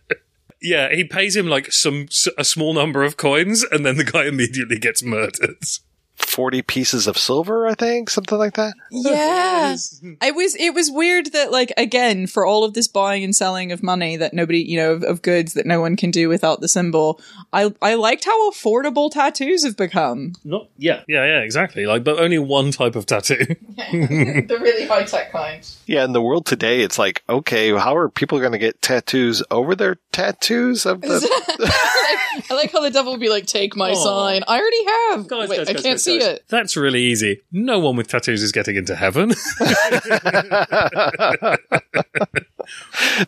yeah, 0.64 0.90
he 0.90 1.04
pays 1.04 1.36
him 1.36 1.46
like 1.46 1.72
some 1.72 2.08
a 2.40 2.44
small 2.44 2.74
number 2.74 3.04
of 3.04 3.16
coins, 3.16 3.64
and 3.64 3.86
then 3.86 3.98
the 3.98 4.04
guy 4.04 4.26
immediately 4.26 4.80
gets 4.80 5.04
murdered. 5.04 5.58
40 6.18 6.62
pieces 6.64 7.08
of 7.08 7.18
silver, 7.18 7.68
I 7.68 7.76
think, 7.76 8.10
something 8.10 8.38
like 8.38 8.56
that. 8.56 8.74
Oh, 8.92 9.12
yeah. 9.12 9.74
it 9.74 10.36
was 10.36 10.56
it 10.56 10.74
was 10.74 10.90
weird 10.92 11.28
that 11.34 11.52
like 11.52 11.72
again 11.78 12.28
for 12.28 12.46
all 12.46 12.64
of 12.64 12.74
this 12.74 12.88
buying 12.88 13.24
and 13.24 13.36
selling 13.36 13.72
of 13.72 13.84
money 13.84 14.18
that 14.18 14.34
nobody, 14.34 14.60
you 14.60 14.78
know, 14.78 14.94
of, 14.94 15.04
of 15.04 15.22
goods 15.22 15.54
that 15.54 15.66
no 15.66 15.80
one 15.80 15.96
can 15.96 16.12
do 16.12 16.28
without 16.30 16.60
the 16.62 16.68
symbol. 16.68 17.22
I 17.54 17.74
I 17.82 17.96
liked 17.96 18.26
how 18.26 18.52
affordable 18.52 19.12
tattoos 19.12 19.64
have 19.64 19.78
become. 19.78 20.34
Not 20.44 20.70
yeah, 20.78 21.04
yeah, 21.08 21.26
yeah, 21.26 21.40
exactly. 21.42 21.86
Like, 21.86 22.04
but 22.04 22.20
only 22.20 22.40
one 22.40 22.72
type 22.72 22.96
of 22.96 23.06
tattoo. 23.06 23.46
the 23.78 24.58
really 24.60 24.86
high 24.88 25.04
tech 25.04 25.32
kind. 25.32 25.68
Yeah, 25.86 26.04
in 26.04 26.14
the 26.14 26.22
world 26.22 26.46
today, 26.46 26.82
it's 26.82 26.98
like, 27.00 27.24
okay, 27.30 27.72
how 27.78 27.96
are 27.96 28.10
people 28.10 28.40
going 28.40 28.52
to 28.54 28.58
get 28.58 28.82
tattoos 28.82 29.44
over 29.52 29.76
their 29.76 29.98
tattoos 30.12 30.86
of 30.86 31.02
the. 31.02 32.44
I 32.50 32.54
like 32.54 32.72
how 32.72 32.82
the 32.82 32.90
devil 32.92 33.14
would 33.14 33.22
be 33.22 33.30
like, 33.30 33.46
"Take 33.46 33.76
my 33.76 33.92
Aw. 33.92 33.94
sign." 33.94 34.44
I 34.48 34.60
already 34.60 34.86
have. 34.86 35.28
Guys, 35.28 35.50
Wait, 35.50 35.58
guys, 35.58 35.70
I 35.70 35.74
guys, 35.74 35.84
can't 35.84 35.96
guys, 35.96 36.04
see 36.08 36.18
it. 36.18 36.44
That's 36.50 36.76
really 36.76 37.02
easy. 37.04 37.42
No 37.52 37.80
one 37.80 37.96
with 37.96 38.08
tattoos 38.08 38.42
is 38.44 38.52
getting 38.52 38.76
into 38.76 38.96
heaven. 38.96 39.30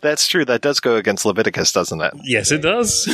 That's 0.02 0.26
true. 0.26 0.44
That 0.44 0.60
does 0.60 0.80
go 0.80 0.96
against 0.96 1.24
Leviticus, 1.24 1.72
doesn't 1.72 2.00
it? 2.00 2.12
yes, 2.24 2.50
it 2.50 2.62
does. 2.62 3.08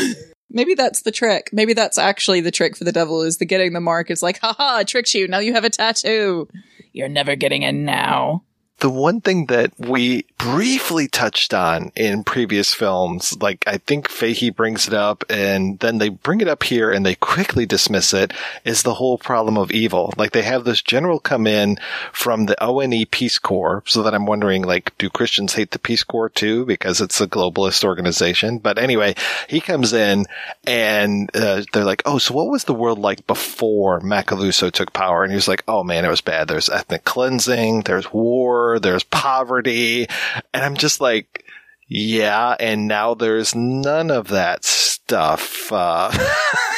Maybe 0.49 0.75
that's 0.75 1.03
the 1.03 1.11
trick. 1.11 1.51
Maybe 1.53 1.73
that's 1.73 1.99
actually 1.99 2.41
the 2.41 2.51
trick 2.53 2.77
for 2.77 2.85
the 2.85 2.93
devil 2.93 3.23
is 3.23 3.39
the 3.39 3.45
getting 3.45 3.73
the 3.73 3.81
mark. 3.81 4.11
It's 4.11 4.23
like, 4.23 4.39
haha, 4.41 4.77
I 4.77 4.85
tricked 4.85 5.13
you. 5.13 5.27
Now 5.29 5.39
you 5.39 5.53
have 5.55 5.65
a 5.65 5.71
tattoo. 5.71 6.49
You're 6.93 7.09
never 7.09 7.35
getting 7.37 7.63
in 7.63 7.85
now. 7.85 8.45
The 8.79 8.91
one 8.91 9.23
thing 9.23 9.47
that 9.47 9.73
we 9.79 10.27
briefly 10.37 11.09
touched 11.09 11.55
on 11.55 11.93
in 11.97 12.25
previous 12.25 12.75
films, 12.75 13.37
like 13.41 13.65
I 13.67 13.79
think 13.79 14.07
Fahey 14.09 14.51
brings 14.51 14.87
it 14.87 14.93
up 14.93 15.25
and 15.31 15.79
then 15.79 15.97
they 15.97 16.11
bring 16.11 16.43
it 16.43 16.49
up 16.49 16.63
here 16.63 16.91
and 16.91 17.05
they 17.05 17.15
quickly 17.15 17.65
dismiss 17.65 18.13
it, 18.13 18.35
is 18.65 18.83
the 18.83 18.95
whole 18.95 19.17
problem 19.17 19.57
of 19.57 19.71
evil. 19.71 20.13
Like 20.19 20.33
they 20.33 20.43
have 20.43 20.65
this 20.65 20.83
general 20.83 21.19
come 21.19 21.47
in 21.47 21.79
from 22.13 22.47
the 22.47 22.57
ONE 22.61 23.07
Peace 23.07 23.39
Corps, 23.39 23.83
so 23.87 24.03
that 24.03 24.15
I'm 24.15 24.27
wondering, 24.27 24.63
like, 24.63 24.97
do 24.99 25.09
Christians 25.09 25.55
hate 25.55 25.71
the 25.71 25.79
Peace 25.79 26.05
Corps 26.05 26.29
too? 26.29 26.67
Because 26.67 27.01
it's 27.01 27.21
a 27.21 27.27
globalist 27.27 27.83
organization. 27.83 28.59
But 28.59 28.79
anyway, 28.79 29.15
he 29.49 29.61
comes 29.61 29.95
in 29.95 30.27
and 30.67 31.31
uh, 31.35 31.63
they're 31.73 31.85
like, 31.85 32.03
oh, 32.05 32.19
so 32.19 32.35
what 32.35 32.51
was 32.51 32.65
the 32.65 32.75
world 32.75 32.99
like 32.99 33.27
before 33.27 34.01
Macalousso 34.01 34.71
took 34.71 34.93
power? 34.93 35.23
And 35.23 35.33
he 35.33 35.37
was 35.37 35.49
like, 35.49 35.65
oh 35.67 35.83
man, 35.83 36.05
it 36.05 36.11
was 36.11 36.21
bad. 36.21 36.49
There's 36.49 36.69
ethnic 36.69 37.05
cleansing, 37.05 37.83
there's 37.83 38.13
war, 38.13 38.66
there's 38.79 39.05
poverty. 39.05 40.07
And 40.53 40.65
I'm 40.65 40.77
just 40.77 41.01
like, 41.01 41.45
yeah, 41.89 42.57
and 42.59 42.89
now 42.89 43.15
there's 43.15 43.55
none 43.55 44.11
of 44.11 44.29
that 44.29 44.65
stuff. 44.65 45.71
Uh, 45.73 46.11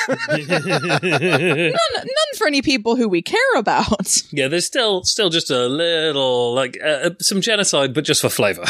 None, 0.08 0.48
none 1.68 2.32
for 2.36 2.46
any 2.46 2.62
people 2.62 2.96
who 2.96 3.08
we 3.08 3.20
care 3.20 3.38
about. 3.56 4.22
yeah, 4.32 4.48
there's 4.48 4.66
still 4.66 5.02
still 5.04 5.28
just 5.28 5.50
a 5.50 5.66
little 5.66 6.54
like 6.54 6.78
uh, 6.82 7.10
some 7.20 7.40
genocide, 7.42 7.92
but 7.92 8.04
just 8.04 8.22
for 8.22 8.30
flavor. 8.30 8.64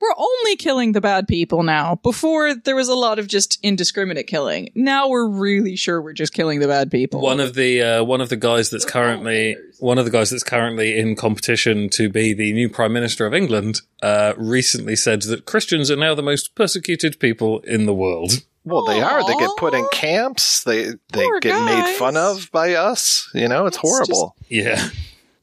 We're 0.00 0.14
only 0.16 0.56
killing 0.56 0.92
the 0.92 1.00
bad 1.00 1.26
people 1.26 1.62
now. 1.62 1.94
Before 2.02 2.54
there 2.54 2.76
was 2.76 2.88
a 2.88 2.94
lot 2.94 3.18
of 3.18 3.28
just 3.28 3.58
indiscriminate 3.62 4.26
killing. 4.26 4.68
Now 4.74 5.08
we're 5.08 5.26
really 5.26 5.74
sure 5.74 6.02
we're 6.02 6.12
just 6.12 6.34
killing 6.34 6.60
the 6.60 6.68
bad 6.68 6.90
people. 6.90 7.20
one 7.20 7.40
of 7.40 7.54
the 7.54 7.82
uh, 7.82 8.04
one 8.04 8.20
of 8.20 8.28
the 8.28 8.36
guys 8.36 8.68
that's 8.70 8.84
currently 8.84 9.56
one 9.78 9.98
of 9.98 10.04
the 10.04 10.10
guys 10.10 10.30
that's 10.30 10.42
currently 10.42 10.98
in 10.98 11.16
competition 11.16 11.88
to 11.90 12.08
be 12.10 12.34
the 12.34 12.52
new 12.52 12.68
prime 12.68 12.92
minister 12.92 13.26
of 13.26 13.32
England 13.32 13.80
uh, 14.02 14.34
recently 14.36 14.96
said 14.96 15.22
that 15.22 15.46
Christians 15.46 15.90
are 15.90 15.96
now 15.96 16.14
the 16.14 16.22
most 16.22 16.54
persecuted 16.54 17.18
people 17.18 17.60
in 17.60 17.86
the 17.86 17.94
world. 17.94 18.44
well, 18.64 18.84
they 18.84 19.00
are. 19.00 19.26
They 19.26 19.36
get 19.38 19.50
put 19.56 19.72
in 19.74 19.86
camps. 19.92 20.62
They 20.64 20.90
they 21.12 21.24
Poor 21.24 21.40
get 21.40 21.64
made 21.64 21.96
fun 21.96 22.16
of 22.18 22.50
by 22.52 22.74
us. 22.74 23.30
You 23.34 23.48
know, 23.48 23.64
it's 23.66 23.78
horrible. 23.78 24.36
Yeah, 24.48 24.90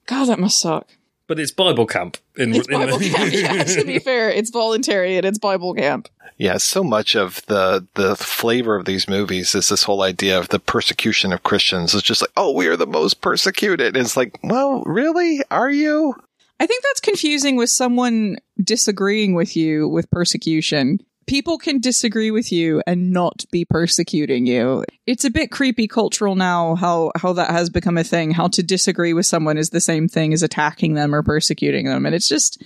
God, 0.06 0.26
that 0.26 0.40
must 0.40 0.60
suck. 0.60 0.88
But 1.28 1.40
it's 1.40 1.52
Bible 1.52 1.86
camp. 1.86 2.18
In, 2.36 2.54
It's 2.56 2.68
in 2.70 2.74
Bible 2.80 2.98
the- 2.98 3.10
camp. 3.10 3.34
Yeah, 3.34 3.64
to 3.80 3.86
be 3.86 4.00
fair, 4.00 4.30
it's 4.30 4.50
voluntary 4.50 5.18
and 5.18 5.26
it's 5.26 5.40
Bible 5.40 5.74
camp. 5.74 6.10
Yeah, 6.38 6.58
so 6.58 6.84
much 6.84 7.16
of 7.16 7.46
the 7.46 7.86
the 7.94 8.16
flavor 8.16 8.76
of 8.76 8.86
these 8.86 9.08
movies 9.08 9.54
is 9.54 9.70
this 9.70 9.84
whole 9.84 10.02
idea 10.02 10.38
of 10.40 10.50
the 10.50 10.60
persecution 10.60 11.32
of 11.32 11.44
Christians. 11.44 11.94
It's 11.94 12.04
just 12.04 12.22
like, 12.22 12.32
oh, 12.36 12.52
we 12.52 12.68
are 12.68 12.76
the 12.76 12.88
most 12.88 13.22
persecuted. 13.22 13.96
It's 13.96 14.18
like, 14.18 14.40
well, 14.44 14.82
really? 14.86 15.42
Are 15.52 15.70
you? 15.70 16.16
I 16.60 16.66
think 16.66 16.84
that's 16.84 17.02
confusing 17.02 17.56
with 17.56 17.70
someone 17.70 18.38
disagreeing 18.64 19.36
with 19.36 19.56
you 19.56 19.88
with 19.88 20.10
persecution. 20.12 21.00
People 21.26 21.58
can 21.58 21.80
disagree 21.80 22.32
with 22.32 22.52
you 22.52 22.82
and 22.86 23.12
not 23.12 23.46
be 23.52 23.66
persecuting 23.66 24.46
you. 24.46 24.84
It's 25.06 25.26
a 25.26 25.30
bit 25.30 25.52
creepy 25.52 25.88
cultural 25.88 26.36
now 26.36 26.76
how 26.76 27.12
how 27.16 27.34
that 27.34 27.52
has 27.52 27.70
become 27.70 27.98
a 27.98 28.04
thing. 28.04 28.32
How 28.32 28.48
to 28.50 28.64
disagree 28.64 29.14
with 29.14 29.26
someone 29.26 29.58
is 29.58 29.70
the 29.70 29.82
same 29.82 30.08
thing 30.08 30.34
as 30.34 30.44
attacking 30.44 30.94
them 30.94 31.14
or 31.14 31.24
persecuting 31.24 31.86
them, 31.86 32.06
and 32.06 32.14
it's 32.16 32.28
just 32.28 32.64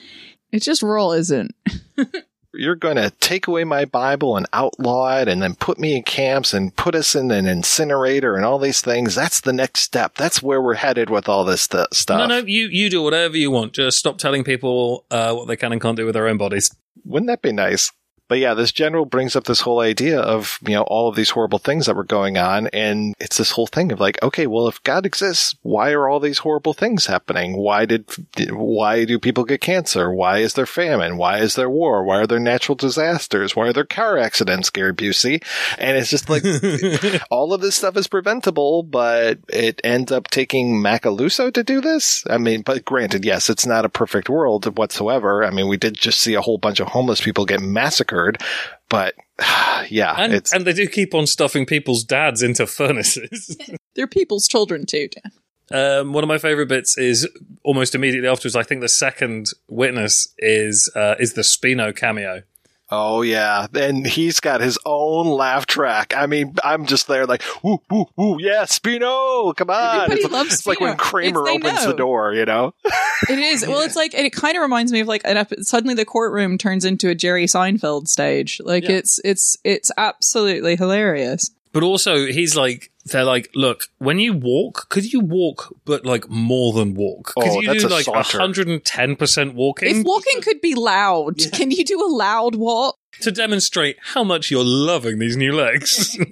it 0.51 0.61
just 0.61 0.83
raw 0.83 1.11
isn't. 1.11 1.55
You're 2.53 2.75
going 2.75 2.95
to 2.95 3.11
take 3.19 3.45
away 3.45 3.65
my 3.65 3.85
Bible 3.85 4.35
and 4.35 4.47
outlaw 4.51 5.17
it 5.19 5.27
and 5.27 5.43
then 5.43 5.53
put 5.53 5.77
me 5.77 5.95
in 5.95 6.01
camps 6.01 6.53
and 6.53 6.75
put 6.75 6.95
us 6.95 7.13
in 7.13 7.29
an 7.29 7.45
incinerator 7.45 8.35
and 8.35 8.43
all 8.45 8.57
these 8.57 8.81
things. 8.81 9.13
That's 9.13 9.41
the 9.41 9.53
next 9.53 9.81
step. 9.81 10.15
That's 10.15 10.41
where 10.41 10.59
we're 10.59 10.73
headed 10.73 11.09
with 11.11 11.29
all 11.29 11.45
this 11.45 11.63
stu- 11.63 11.85
stuff. 11.93 12.17
No, 12.17 12.25
no, 12.25 12.37
you 12.47 12.67
you 12.67 12.89
do 12.89 13.03
whatever 13.03 13.37
you 13.37 13.51
want. 13.51 13.73
Just 13.73 13.99
stop 13.99 14.17
telling 14.17 14.43
people 14.43 15.05
uh, 15.11 15.33
what 15.33 15.47
they 15.47 15.55
can 15.55 15.71
and 15.71 15.81
can't 15.81 15.97
do 15.97 16.05
with 16.05 16.15
their 16.15 16.27
own 16.27 16.37
bodies. 16.37 16.73
Wouldn't 17.05 17.27
that 17.27 17.41
be 17.41 17.51
nice? 17.51 17.91
But 18.27 18.39
yeah, 18.39 18.53
this 18.53 18.71
general 18.71 19.05
brings 19.05 19.35
up 19.35 19.45
this 19.45 19.61
whole 19.61 19.79
idea 19.79 20.19
of, 20.19 20.59
you 20.65 20.75
know, 20.75 20.83
all 20.83 21.07
of 21.07 21.15
these 21.15 21.29
horrible 21.29 21.59
things 21.59 21.85
that 21.85 21.95
were 21.95 22.03
going 22.03 22.37
on. 22.37 22.67
And 22.67 23.15
it's 23.19 23.37
this 23.37 23.51
whole 23.51 23.67
thing 23.67 23.91
of 23.91 23.99
like, 23.99 24.21
okay, 24.21 24.47
well, 24.47 24.67
if 24.67 24.83
God 24.83 25.05
exists, 25.05 25.55
why 25.61 25.91
are 25.91 26.09
all 26.09 26.19
these 26.19 26.39
horrible 26.39 26.73
things 26.73 27.05
happening? 27.05 27.57
Why 27.57 27.85
did, 27.85 28.05
why 28.49 29.05
do 29.05 29.17
people 29.19 29.45
get 29.45 29.61
cancer? 29.61 30.11
Why 30.11 30.39
is 30.39 30.55
there 30.55 30.65
famine? 30.65 31.17
Why 31.17 31.39
is 31.39 31.55
there 31.55 31.69
war? 31.69 32.03
Why 32.03 32.17
are 32.17 32.27
there 32.27 32.39
natural 32.39 32.75
disasters? 32.75 33.55
Why 33.55 33.67
are 33.67 33.73
there 33.73 33.85
car 33.85 34.17
accidents, 34.17 34.69
Gary 34.69 34.93
Busey? 34.93 35.43
And 35.77 35.97
it's 35.97 36.09
just 36.09 36.29
like, 36.29 36.43
all 37.31 37.53
of 37.53 37.61
this 37.61 37.75
stuff 37.75 37.95
is 37.95 38.07
preventable, 38.07 38.83
but 38.83 39.39
it 39.47 39.79
ends 39.83 40.11
up 40.11 40.29
taking 40.29 40.81
Macalousso 40.81 41.53
to 41.53 41.63
do 41.63 41.79
this. 41.79 42.25
I 42.29 42.37
mean, 42.37 42.61
but 42.61 42.83
granted, 42.83 43.23
yes, 43.23 43.49
it's 43.49 43.65
not 43.65 43.85
a 43.85 43.89
perfect 43.89 44.29
world 44.29 44.77
whatsoever. 44.77 45.45
I 45.45 45.51
mean, 45.51 45.67
we 45.67 45.77
did 45.77 45.95
just 45.95 46.19
see 46.19 46.33
a 46.33 46.41
whole 46.41 46.57
bunch 46.57 46.79
of 46.79 46.89
homeless 46.89 47.21
people 47.21 47.45
get 47.45 47.61
massacred 47.61 48.16
but 48.89 49.15
yeah, 49.89 50.15
and, 50.17 50.33
it's 50.33 50.53
and 50.53 50.65
they 50.65 50.73
do 50.73 50.87
keep 50.87 51.13
on 51.13 51.27
stuffing 51.27 51.65
people's 51.65 52.03
dads 52.03 52.41
into 52.41 52.67
furnaces. 52.67 53.57
They're 53.95 54.07
people's 54.07 54.47
children 54.47 54.85
too, 54.85 55.09
Dan. 55.09 55.31
Um, 55.69 56.13
one 56.13 56.23
of 56.23 56.29
my 56.29 56.37
favorite 56.37 56.69
bits 56.69 56.97
is 56.97 57.27
almost 57.63 57.93
immediately 57.93 58.29
afterwards. 58.29 58.55
I 58.55 58.63
think 58.63 58.81
the 58.81 58.89
second 58.89 59.47
witness 59.67 60.33
is 60.37 60.89
uh, 60.95 61.15
is 61.19 61.33
the 61.33 61.41
Spino 61.41 61.95
cameo. 61.95 62.43
Oh 62.89 63.21
yeah, 63.21 63.67
and 63.73 64.07
he's 64.07 64.39
got 64.39 64.61
his 64.61 64.79
own 64.85 65.27
laugh 65.27 65.65
track. 65.65 66.13
I 66.15 66.25
mean, 66.25 66.55
I'm 66.63 66.85
just 66.85 67.07
there 67.07 67.25
like, 67.25 67.43
woo, 67.61 67.81
woo, 67.89 68.05
woo, 68.15 68.37
yeah, 68.39 68.63
Spino, 68.63 69.53
come 69.55 69.69
on! 69.69 70.03
Everybody 70.03 70.21
it's, 70.21 70.31
loves 70.31 70.53
it's 70.53 70.67
like 70.67 70.79
when 70.79 70.95
Kramer 70.95 71.41
It's- 71.47 71.55
opens 71.57 71.85
know. 71.85 71.91
the 71.91 71.97
door, 71.97 72.33
you 72.33 72.45
know. 72.45 72.73
It 73.29 73.39
is. 73.39 73.65
Well, 73.65 73.81
it's 73.81 73.95
like, 73.95 74.13
and 74.13 74.27
it 74.27 74.31
kind 74.31 74.55
of 74.55 74.61
reminds 74.61 74.91
me 74.91 74.99
of 74.99 75.07
like, 75.07 75.23
an 75.25 75.37
ep- 75.37 75.61
suddenly 75.61 75.95
the 75.95 76.05
courtroom 76.05 76.59
turns 76.59 76.85
into 76.85 77.09
a 77.09 77.15
Jerry 77.15 77.45
Seinfeld 77.45 78.07
stage. 78.07 78.61
Like 78.63 78.83
Yeah. 78.83 78.97
it's, 78.97 79.19
it's, 79.25 79.57
it's 79.63 79.89
absolutely 79.97 80.75
hilarious. 80.75 81.49
But 81.73 81.81
also, 81.81 82.27
he's 82.27 82.55
like, 82.55 82.91
they're 83.11 83.23
like, 83.23 83.49
look, 83.55 83.85
when 83.99 84.19
you 84.19 84.33
walk, 84.33 84.89
could 84.89 85.11
you 85.11 85.19
walk, 85.19 85.73
but 85.85 86.05
like 86.05 86.29
more 86.29 86.73
than 86.73 86.93
walk? 86.93 87.33
Could 87.35 87.43
Oh, 87.47 87.61
you 87.61 87.67
that's 87.67 87.83
do 87.83 87.87
a 87.87 87.89
like 87.89 88.05
saunter. 88.05 88.39
110% 88.39 89.53
walking 89.53 89.89
If 89.89 90.05
walking 90.05 90.41
could 90.41 90.61
be 90.61 90.75
loud, 90.75 91.37
can 91.53 91.71
you 91.71 91.85
do 91.85 92.03
a 92.03 92.09
loud 92.11 92.55
walk? 92.55 92.96
To 93.21 93.31
demonstrate 93.31 93.97
how 94.13 94.23
much 94.23 94.51
you're 94.51 94.63
loving 94.63 95.19
these 95.19 95.37
new 95.37 95.53
legs? 95.53 96.17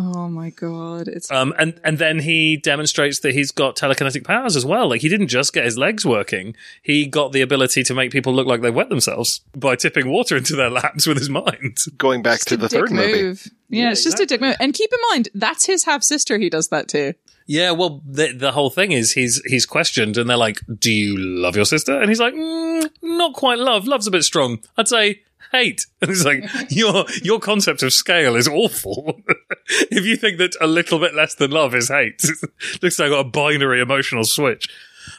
Oh 0.00 0.28
my 0.28 0.50
god, 0.50 1.08
it's 1.08 1.28
Um, 1.28 1.52
and 1.58 1.80
and 1.82 1.98
then 1.98 2.20
he 2.20 2.56
demonstrates 2.56 3.18
that 3.20 3.34
he's 3.34 3.50
got 3.50 3.74
telekinetic 3.74 4.22
powers 4.22 4.54
as 4.54 4.64
well. 4.64 4.88
Like 4.90 5.00
he 5.00 5.08
didn't 5.08 5.26
just 5.26 5.52
get 5.52 5.64
his 5.64 5.76
legs 5.76 6.06
working; 6.06 6.54
he 6.82 7.04
got 7.04 7.32
the 7.32 7.40
ability 7.40 7.82
to 7.82 7.94
make 7.94 8.12
people 8.12 8.32
look 8.32 8.46
like 8.46 8.60
they 8.60 8.70
wet 8.70 8.90
themselves 8.90 9.40
by 9.56 9.74
tipping 9.74 10.08
water 10.08 10.36
into 10.36 10.54
their 10.54 10.70
laps 10.70 11.08
with 11.08 11.18
his 11.18 11.28
mind. 11.28 11.78
Going 11.96 12.22
back 12.22 12.40
to 12.42 12.56
the 12.56 12.68
dick 12.68 12.78
third 12.78 12.92
movie, 12.92 13.22
move. 13.24 13.48
Yeah, 13.70 13.90
it's 13.90 14.04
just 14.04 14.20
a 14.20 14.26
dick 14.26 14.40
move. 14.40 14.54
And 14.60 14.72
keep 14.72 14.92
in 14.92 15.00
mind, 15.10 15.30
that's 15.34 15.66
his 15.66 15.82
half 15.84 16.04
sister. 16.04 16.38
He 16.38 16.48
does 16.48 16.68
that 16.68 16.86
too. 16.86 17.14
Yeah, 17.48 17.72
well, 17.72 18.00
the 18.06 18.30
the 18.32 18.52
whole 18.52 18.70
thing 18.70 18.92
is 18.92 19.12
he's 19.12 19.42
he's 19.46 19.66
questioned, 19.66 20.16
and 20.16 20.30
they're 20.30 20.36
like, 20.36 20.60
"Do 20.78 20.92
you 20.92 21.18
love 21.18 21.56
your 21.56 21.64
sister?" 21.64 22.00
And 22.00 22.08
he's 22.08 22.20
like, 22.20 22.34
mm, 22.34 22.88
"Not 23.02 23.34
quite 23.34 23.58
love. 23.58 23.88
Love's 23.88 24.06
a 24.06 24.12
bit 24.12 24.22
strong. 24.22 24.60
I'd 24.76 24.86
say." 24.86 25.22
Hate, 25.52 25.86
and 26.02 26.10
it's 26.10 26.24
like 26.24 26.44
your 26.70 27.06
your 27.22 27.40
concept 27.40 27.82
of 27.82 27.92
scale 27.92 28.36
is 28.36 28.48
awful. 28.48 29.20
if 29.90 30.04
you 30.04 30.16
think 30.16 30.38
that 30.38 30.56
a 30.60 30.66
little 30.66 30.98
bit 30.98 31.14
less 31.14 31.34
than 31.34 31.50
love 31.50 31.74
is 31.74 31.88
hate, 31.88 32.22
it 32.24 32.50
looks 32.82 32.98
like 32.98 33.06
I 33.06 33.10
got 33.10 33.26
a 33.26 33.30
binary 33.30 33.80
emotional 33.80 34.24
switch. 34.24 34.68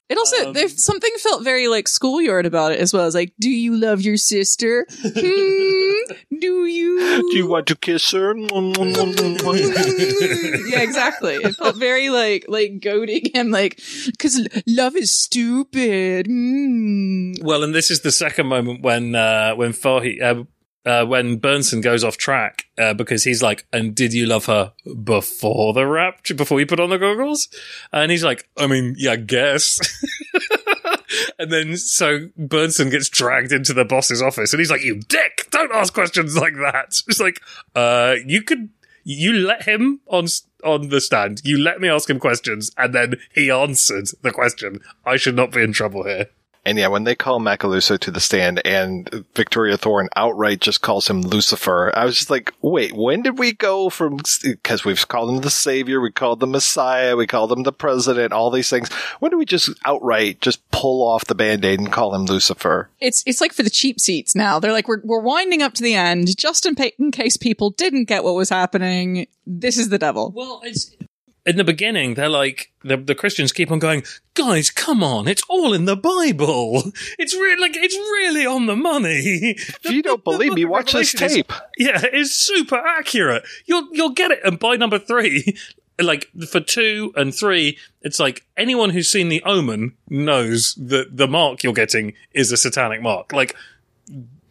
It 0.10 0.18
also, 0.18 0.54
there's 0.54 0.84
something 0.84 1.12
felt 1.20 1.44
very 1.44 1.68
like 1.68 1.88
schoolyard 1.88 2.46
about 2.46 2.72
it 2.72 2.80
as 2.80 2.94
well. 2.94 3.06
It's 3.06 3.16
like, 3.16 3.34
do 3.40 3.50
you 3.50 3.76
love 3.76 4.02
your 4.02 4.18
sister? 4.18 4.86
Hmm, 4.90 6.14
do 6.40 6.66
you? 6.66 7.00
do 7.32 7.38
you 7.38 7.48
want 7.48 7.68
to 7.68 7.76
kiss 7.76 8.12
her? 8.12 8.36
yeah, 8.38 8.52
exactly. 10.82 11.36
It 11.36 11.56
felt 11.56 11.76
very 11.78 12.10
like 12.10 12.46
like 12.48 12.80
goading 12.82 13.32
him, 13.34 13.52
like 13.52 13.80
because 14.06 14.48
love 14.68 14.96
is 14.96 15.12
stupid. 15.12 16.28
Mm. 16.28 17.44
Well, 17.44 17.64
and 17.64 17.74
this 17.74 17.92
is 17.92 18.02
the 18.02 18.12
second 18.12 18.48
moment 18.48 18.82
when 18.82 19.16
uh, 19.16 19.54
when 19.56 19.74
Fahey, 19.74 20.22
uh, 20.22 20.44
uh, 20.86 21.06
when 21.06 21.40
Bernsen 21.40 21.82
goes 21.82 22.04
off 22.04 22.18
track 22.18 22.66
uh, 22.78 22.94
because 22.94 23.24
he's 23.24 23.44
like, 23.44 23.66
"And 23.72 23.94
did 23.96 24.14
you 24.14 24.26
love 24.26 24.46
her 24.46 24.74
before 25.04 25.74
the 25.74 25.86
rapture? 25.86 26.36
Before 26.36 26.60
you 26.60 26.66
put 26.66 26.80
on 26.80 26.90
the 26.90 26.98
goggles?" 26.98 27.50
And 27.92 28.12
he's 28.12 28.24
like, 28.24 28.48
"I 28.58 28.68
mean, 28.68 28.96
yeah, 28.98 29.12
I 29.12 29.16
guess." 29.18 29.80
and 31.40 31.52
then 31.52 31.76
so 31.78 32.28
Bernsen 32.40 32.92
gets 32.92 33.10
dragged 33.10 33.52
into 33.52 33.74
the 33.74 33.86
boss's 33.86 34.22
office, 34.22 34.54
and 34.54 34.60
he's 34.60 34.72
like, 34.72 34.84
"You 34.84 35.02
dick! 35.02 35.48
Don't 35.52 35.74
ask 35.74 35.94
questions 35.94 36.36
like 36.38 36.56
that." 36.56 36.96
It's 37.08 37.20
like, 37.20 37.42
uh, 37.76 38.16
you 38.26 38.42
could. 38.42 38.70
You 39.04 39.34
let 39.34 39.64
him 39.64 40.02
on 40.08 40.28
on 40.64 40.90
the 40.90 41.02
stand. 41.02 41.42
You 41.44 41.58
let 41.58 41.80
me 41.82 41.90
ask 41.90 42.10
him 42.10 42.20
questions, 42.20 42.72
and 42.78 42.94
then 42.94 43.16
he 43.34 43.50
answered 43.50 44.10
the 44.22 44.32
question. 44.32 44.82
I 45.06 45.16
should 45.16 45.36
not 45.36 45.52
be 45.52 45.64
in 45.64 45.74
trouble 45.74 46.04
here. 46.04 46.28
And 46.66 46.78
yeah, 46.78 46.88
when 46.88 47.04
they 47.04 47.16
call 47.16 47.40
Macalousso 47.40 47.98
to 48.00 48.12
the 48.12 48.20
stand 48.20 48.62
and 48.66 49.26
Victoria 49.36 49.78
Thorne 49.78 50.10
outright 50.16 50.60
just 50.60 50.82
calls 50.82 51.10
him 51.10 51.22
Lucifer, 51.22 51.92
I 51.96 52.06
was 52.06 52.18
just 52.18 52.30
like, 52.30 52.54
wait, 52.62 52.94
when 52.94 53.22
did 53.22 53.40
we 53.40 53.54
go 53.54 53.90
from, 53.90 54.20
because 54.44 54.86
we've 54.86 55.08
called 55.08 55.30
him 55.30 55.42
the 55.42 55.50
savior, 55.50 56.02
we 56.02 56.12
called 56.12 56.44
him 56.44 56.52
Messiah, 56.52 57.16
we 57.16 57.28
called 57.28 57.52
him 57.52 57.64
the 57.64 57.72
president, 57.72 58.34
all 58.34 58.52
these 58.52 58.70
things. 58.70 58.92
When 59.20 59.32
did 59.32 59.38
we 59.38 59.46
just 59.46 59.70
outright 59.86 60.42
just 60.42 60.70
pull 60.72 61.02
off 61.08 61.26
the 61.26 61.36
band-aid 61.36 61.80
and 61.80 61.92
call 61.92 62.14
him 62.14 62.26
Lucifer? 62.26 62.90
It's 63.00 63.24
it's 63.26 63.42
like 63.42 63.54
for 63.54 63.64
the 63.64 63.70
cheap 63.70 64.00
seats 64.00 64.36
now. 64.36 64.60
They're 64.60 64.74
like, 64.74 64.88
we're 64.88 65.02
we're 65.04 65.22
winding 65.22 65.62
up 65.62 65.74
to 65.76 65.84
the 65.84 65.96
end 65.96 66.38
just 66.38 66.66
in, 66.66 66.76
pa- 66.76 66.90
in 67.00 67.12
case 67.12 67.38
people 67.38 67.70
didn't 67.72 68.06
get 68.06 68.24
what 68.24 68.36
was 68.36 68.50
happening. 68.50 69.28
This 69.48 69.78
is 69.78 69.90
the 69.90 69.98
devil. 69.98 70.32
Well, 70.36 70.62
it's 70.64 70.96
in 71.46 71.56
the 71.58 71.64
beginning, 71.64 72.14
they're 72.16 72.30
like 72.30 72.72
the 72.84 72.98
the 72.98 73.16
Christians 73.16 73.52
keep 73.52 73.72
on 73.72 73.80
going, 73.80 74.04
guys, 74.34 74.70
come 74.70 75.04
on, 75.04 75.28
it's 75.28 75.44
all 75.50 75.74
in 75.74 75.86
the 75.86 75.96
Bible. 75.96 76.84
It's 77.18 77.34
really 77.34 77.60
like 77.62 77.76
it's 77.76 77.96
really 77.96 78.46
on 78.46 78.66
the 78.66 78.76
money. 78.76 79.56
If 79.84 79.92
you 79.92 80.02
don't 80.04 80.24
believe 80.24 80.54
me, 80.54 80.66
watch 80.66 80.92
this 80.94 81.14
Revelation 81.14 81.26
is- 81.26 81.34
tape. 81.48 81.54
yeah, 81.78 82.02
it's 82.14 82.32
super 82.32 82.78
accurate. 82.78 83.44
You'll 83.66 83.88
you'll 83.92 84.12
get 84.12 84.32
it. 84.32 84.40
And 84.44 84.60
by 84.60 84.76
number 84.76 85.00
three, 85.00 85.56
like 86.02 86.30
for 86.50 86.60
two 86.60 87.12
and 87.16 87.34
three, 87.34 87.78
it's 88.02 88.20
like 88.20 88.46
anyone 88.58 88.90
who's 88.92 89.10
seen 89.12 89.30
the 89.30 89.44
Omen 89.44 89.94
knows 90.10 90.76
that 90.76 91.16
the 91.18 91.28
mark 91.28 91.64
you're 91.64 91.74
getting 91.74 92.14
is 92.34 92.52
a 92.52 92.58
satanic 92.58 93.02
mark. 93.02 93.34
Like 93.34 93.56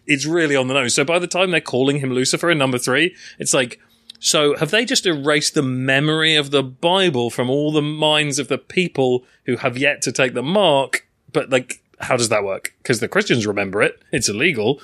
it's 0.07 0.25
really 0.27 0.57
on 0.57 0.69
the 0.69 0.75
nose. 0.75 0.95
So 0.95 1.05
by 1.05 1.19
the 1.19 1.27
time 1.27 1.51
they're 1.51 1.61
calling 1.61 2.01
him 2.01 2.11
Lucifer 2.13 2.51
in 2.51 2.57
number 2.59 2.79
three, 2.79 3.15
it's 3.39 3.53
like, 3.53 3.79
so 4.19 4.57
have 4.57 4.71
they 4.71 4.85
just 4.85 5.07
erased 5.07 5.55
the 5.55 5.63
memory 5.63 6.35
of 6.35 6.51
the 6.51 6.63
Bible 6.63 7.31
from 7.31 7.49
all 7.49 7.73
the 7.73 7.83
minds 7.83 8.39
of 8.39 8.49
the 8.49 8.59
people 8.59 9.25
who 9.47 9.57
have 9.57 9.79
yet 9.79 10.03
to 10.03 10.13
take 10.13 10.35
the 10.35 10.43
mark? 10.43 11.07
But 11.33 11.51
like, 11.51 11.83
how 12.01 12.17
does 12.17 12.29
that 12.29 12.45
work? 12.45 12.75
Because 12.83 13.01
the 13.01 13.09
Christians 13.09 13.47
remember 13.47 13.83
it. 13.83 14.03
It's 14.13 14.29
illegal, 14.29 14.81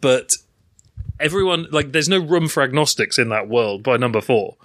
but 0.00 0.34
everyone, 1.20 1.66
like, 1.70 1.92
there's 1.92 2.08
no 2.08 2.18
room 2.18 2.48
for 2.48 2.62
agnostics 2.62 3.18
in 3.18 3.28
that 3.30 3.48
world 3.48 3.82
by 3.82 3.96
number 3.96 4.20
four. 4.20 4.56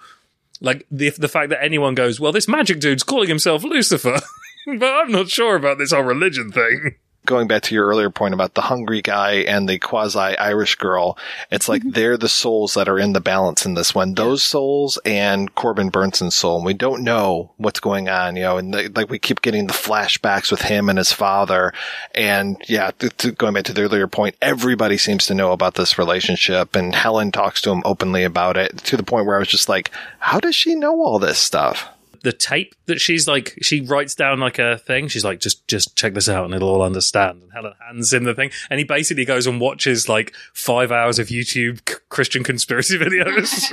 Like 0.61 0.85
the 0.90 1.10
the 1.10 1.27
fact 1.27 1.50
that 1.50 1.61
anyone 1.61 1.93
goes, 1.93 2.19
well, 2.19 2.32
this 2.32 2.48
magic 2.48 2.80
dude's 2.80 3.03
calling 3.03 3.27
himself 3.27 3.64
Lucifer, 3.64 4.19
but 4.66 4.93
I'm 4.93 5.11
not 5.11 5.30
sure 5.30 5.58
about 5.58 5.77
this 5.77 5.92
whole 5.92 6.03
religion 6.03 6.52
thing. 6.52 6.95
Going 7.26 7.48
back 7.48 7.64
to 7.64 7.76
your 7.76 7.88
earlier 7.88 8.10
point 8.10 8.34
about 8.34 8.53
the 8.53 8.61
hungry 8.61 9.02
guy 9.02 9.35
and 9.35 9.68
the 9.68 9.80
quasi 9.80 10.19
Irish 10.19 10.76
girl, 10.76 11.18
it's 11.52 11.69
like 11.69 11.82
mm-hmm. 11.82 11.92
they're 11.92 12.18
the 12.18 12.30
souls 12.30 12.74
that 12.74 12.90
are 12.90 13.00
in 13.00 13.14
the 13.14 13.22
balance 13.22 13.66
in 13.66 13.76
this 13.76 13.95
one. 13.95 14.14
Those 14.14 14.43
souls 14.43 15.00
and 15.06 15.53
Corbin 15.56 15.90
Bernsen's 15.90 16.35
soul. 16.35 16.58
And 16.58 16.66
we 16.66 16.74
don't 16.74 17.03
know 17.03 17.52
what's 17.58 17.80
going 17.80 18.10
on, 18.10 18.35
you 18.35 18.43
know, 18.43 18.58
and 18.58 18.74
they, 18.74 18.88
like 18.90 19.10
we 19.10 19.19
keep 19.19 19.42
getting 19.42 19.68
the 19.68 19.74
flashbacks 19.74 20.52
with 20.52 20.64
him 20.64 20.90
and 20.90 20.98
his 20.98 21.14
father. 21.14 21.74
And 22.14 22.58
yeah, 22.68 22.92
to, 23.00 23.10
to, 23.10 23.32
going 23.32 23.53
back 23.53 23.66
to 23.66 23.74
the 23.74 23.84
earlier 23.84 24.08
point, 24.08 24.35
everybody 24.42 24.98
seems 24.98 25.26
to 25.27 25.34
know 25.34 25.52
about 25.52 25.76
this 25.76 25.98
relationship 25.98 26.76
and 26.76 26.93
Helen 26.93 27.32
talks 27.32 27.61
to 27.61 27.72
him 27.72 27.84
openly 27.85 28.24
about 28.24 28.58
it 28.58 28.77
to 28.80 28.98
the 28.98 29.03
point 29.03 29.26
where 29.26 29.38
I 29.38 29.40
was 29.40 29.48
just 29.48 29.69
like, 29.69 29.92
how 30.19 30.40
does 30.40 30.56
she 30.56 30.76
know 30.76 31.02
all 31.02 31.19
this 31.19 31.40
stuff? 31.40 31.92
The 32.24 32.34
tape 32.34 32.74
that 32.88 33.00
she's 33.00 33.27
like 33.27 33.58
she 33.61 33.82
writes 33.82 34.16
down 34.16 34.40
like 34.40 34.60
a 34.60 34.77
thing. 34.80 35.08
She's 35.08 35.24
like 35.24 35.40
just 35.40 35.68
just 35.68 35.95
check 35.95 36.14
this 36.14 36.27
out 36.27 36.45
and 36.45 36.53
it'll 36.53 36.69
all 36.69 36.82
understand. 36.82 37.42
And 37.43 37.52
helen 37.52 37.74
hands 37.85 38.14
him 38.14 38.24
the 38.24 38.34
thing. 38.34 38.52
And 38.69 38.80
he 38.80 38.84
basically 38.84 39.26
goes 39.26 39.45
and 39.45 39.61
watches 39.61 40.10
like 40.10 40.34
five 40.53 40.92
hours 40.92 41.19
of 41.19 41.27
youtube 41.27 41.88
c- 41.88 41.95
christian 42.10 42.43
conspiracy 42.43 42.98
videos 43.00 43.69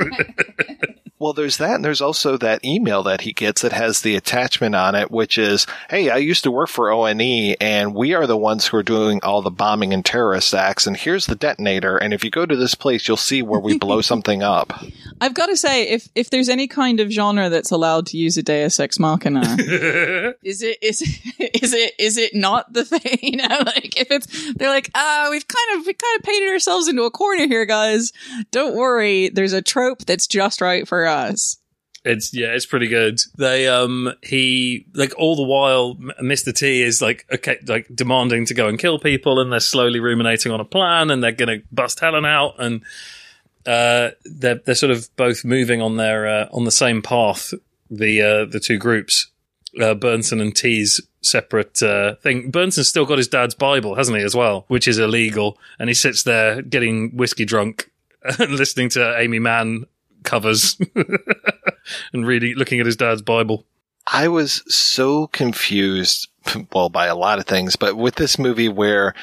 Well, 1.20 1.34
there's 1.34 1.58
that, 1.58 1.74
and 1.74 1.84
there's 1.84 2.00
also 2.00 2.38
that 2.38 2.64
email 2.64 3.02
that 3.02 3.20
he 3.20 3.34
gets 3.34 3.60
that 3.60 3.74
has 3.74 4.00
the 4.00 4.16
attachment 4.16 4.74
on 4.74 4.94
it, 4.94 5.10
which 5.10 5.36
is, 5.36 5.66
"Hey, 5.90 6.08
I 6.08 6.16
used 6.16 6.44
to 6.44 6.50
work 6.50 6.70
for 6.70 6.90
ONE, 6.96 7.20
and 7.60 7.94
we 7.94 8.14
are 8.14 8.26
the 8.26 8.38
ones 8.38 8.66
who 8.66 8.78
are 8.78 8.82
doing 8.82 9.20
all 9.22 9.42
the 9.42 9.50
bombing 9.50 9.92
and 9.92 10.02
terrorist 10.02 10.54
acts. 10.54 10.86
And 10.86 10.96
here's 10.96 11.26
the 11.26 11.34
detonator. 11.34 11.98
And 11.98 12.14
if 12.14 12.24
you 12.24 12.30
go 12.30 12.46
to 12.46 12.56
this 12.56 12.74
place, 12.74 13.06
you'll 13.06 13.18
see 13.18 13.42
where 13.42 13.60
we 13.60 13.76
blow 13.76 14.00
something 14.10 14.42
up." 14.42 14.82
I've 15.20 15.34
got 15.34 15.46
to 15.46 15.56
say, 15.56 15.88
if 15.88 16.08
if 16.14 16.30
there's 16.30 16.48
any 16.48 16.66
kind 16.66 16.98
of 17.00 17.10
genre 17.10 17.50
that's 17.50 17.70
allowed 17.70 18.06
to 18.06 18.16
use 18.16 18.38
a 18.38 18.42
Deus 18.42 18.80
Ex 18.80 18.98
Machina, 18.98 19.42
is 20.42 20.62
it 20.62 20.78
is 20.80 21.02
is 21.02 21.74
it 21.74 21.94
is 21.98 22.16
it 22.16 22.34
not 22.34 22.72
the 22.72 22.84
thing? 22.84 23.00
You 23.30 23.36
know, 23.36 23.58
like 23.64 24.00
if 24.00 24.10
it's 24.10 24.54
they're 24.54 24.70
like, 24.70 24.90
ah, 24.94 25.28
we've 25.30 25.46
kind 25.46 25.78
of 25.78 25.86
we 25.86 25.92
kind 25.92 26.18
of 26.18 26.24
painted 26.24 26.50
ourselves 26.50 26.88
into 26.88 27.02
a 27.02 27.10
corner 27.10 27.46
here, 27.46 27.64
guys. 27.66 28.12
Don't 28.50 28.74
worry, 28.74 29.28
there's 29.28 29.52
a 29.52 29.62
trope 29.62 30.06
that's 30.06 30.26
just 30.26 30.60
right 30.60 30.88
for 30.88 31.04
us. 31.10 31.58
It's 32.04 32.32
yeah, 32.32 32.54
it's 32.54 32.64
pretty 32.64 32.88
good. 32.88 33.20
They 33.36 33.68
um 33.68 34.14
he 34.22 34.86
like 34.94 35.12
all 35.18 35.36
the 35.36 35.42
while 35.42 35.96
Mr. 36.22 36.54
T 36.54 36.82
is 36.82 37.02
like 37.02 37.26
okay 37.30 37.58
like 37.66 37.88
demanding 37.94 38.46
to 38.46 38.54
go 38.54 38.68
and 38.68 38.78
kill 38.78 38.98
people 38.98 39.38
and 39.38 39.52
they're 39.52 39.60
slowly 39.60 40.00
ruminating 40.00 40.50
on 40.50 40.60
a 40.60 40.64
plan 40.64 41.10
and 41.10 41.22
they're 41.22 41.32
gonna 41.32 41.58
bust 41.70 42.00
Helen 42.00 42.24
out 42.24 42.54
and 42.58 42.82
uh 43.66 44.10
they're 44.24 44.60
they're 44.64 44.74
sort 44.74 44.92
of 44.92 45.14
both 45.16 45.44
moving 45.44 45.82
on 45.82 45.98
their 45.98 46.26
uh, 46.26 46.48
on 46.52 46.64
the 46.64 46.70
same 46.70 47.02
path 47.02 47.52
the 47.90 48.22
uh 48.22 48.44
the 48.46 48.60
two 48.60 48.78
groups 48.78 49.26
uh 49.78 49.94
Bernsen 49.94 50.40
and 50.40 50.56
T's 50.56 51.02
separate 51.20 51.82
uh 51.82 52.14
thing 52.16 52.50
Bernsen's 52.50 52.88
still 52.88 53.04
got 53.04 53.18
his 53.18 53.28
dad's 53.28 53.54
bible 53.54 53.96
hasn't 53.96 54.16
he 54.16 54.24
as 54.24 54.34
well 54.34 54.64
which 54.68 54.88
is 54.88 54.98
illegal 54.98 55.58
and 55.78 55.90
he 55.90 55.94
sits 55.94 56.22
there 56.22 56.62
getting 56.62 57.14
whiskey 57.14 57.44
drunk 57.44 57.90
listening 58.38 58.88
to 58.88 59.18
Aimee 59.18 59.38
Mann 59.38 59.84
covers 60.22 60.80
and 62.12 62.26
reading, 62.26 62.54
looking 62.56 62.80
at 62.80 62.86
his 62.86 62.96
dad's 62.96 63.22
Bible. 63.22 63.64
I 64.06 64.28
was 64.28 64.62
so 64.72 65.26
confused, 65.28 66.28
well, 66.72 66.88
by 66.88 67.06
a 67.06 67.16
lot 67.16 67.38
of 67.38 67.46
things, 67.46 67.76
but 67.76 67.96
with 67.96 68.16
this 68.16 68.38
movie 68.38 68.68
where 68.68 69.14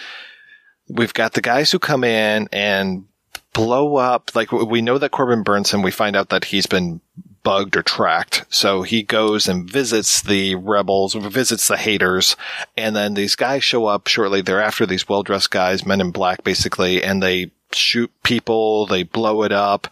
we've 0.87 1.13
got 1.13 1.33
the 1.33 1.41
guys 1.41 1.71
who 1.71 1.79
come 1.79 2.03
in 2.03 2.47
and 2.51 3.05
blow 3.53 3.97
up, 3.97 4.35
like 4.35 4.51
we 4.51 4.81
know 4.81 4.97
that 4.97 5.11
Corbin 5.11 5.43
Bernsen, 5.43 5.83
we 5.83 5.91
find 5.91 6.15
out 6.15 6.29
that 6.29 6.45
he's 6.45 6.67
been 6.67 7.01
bugged 7.43 7.77
or 7.77 7.81
tracked. 7.81 8.45
So 8.49 8.81
he 8.81 9.03
goes 9.03 9.47
and 9.47 9.69
visits 9.69 10.21
the 10.21 10.55
rebels, 10.55 11.13
visits 11.13 11.67
the 11.67 11.77
haters, 11.77 12.35
and 12.75 12.95
then 12.95 13.13
these 13.13 13.35
guys 13.35 13.63
show 13.63 13.85
up 13.85 14.07
shortly 14.07 14.41
thereafter, 14.41 14.85
these 14.85 15.07
well 15.07 15.23
dressed 15.23 15.49
guys, 15.49 15.85
men 15.85 16.01
in 16.01 16.11
black 16.11 16.43
basically, 16.43 17.01
and 17.01 17.23
they 17.23 17.51
shoot 17.71 18.11
people, 18.23 18.85
they 18.85 19.03
blow 19.03 19.43
it 19.43 19.51
up. 19.51 19.87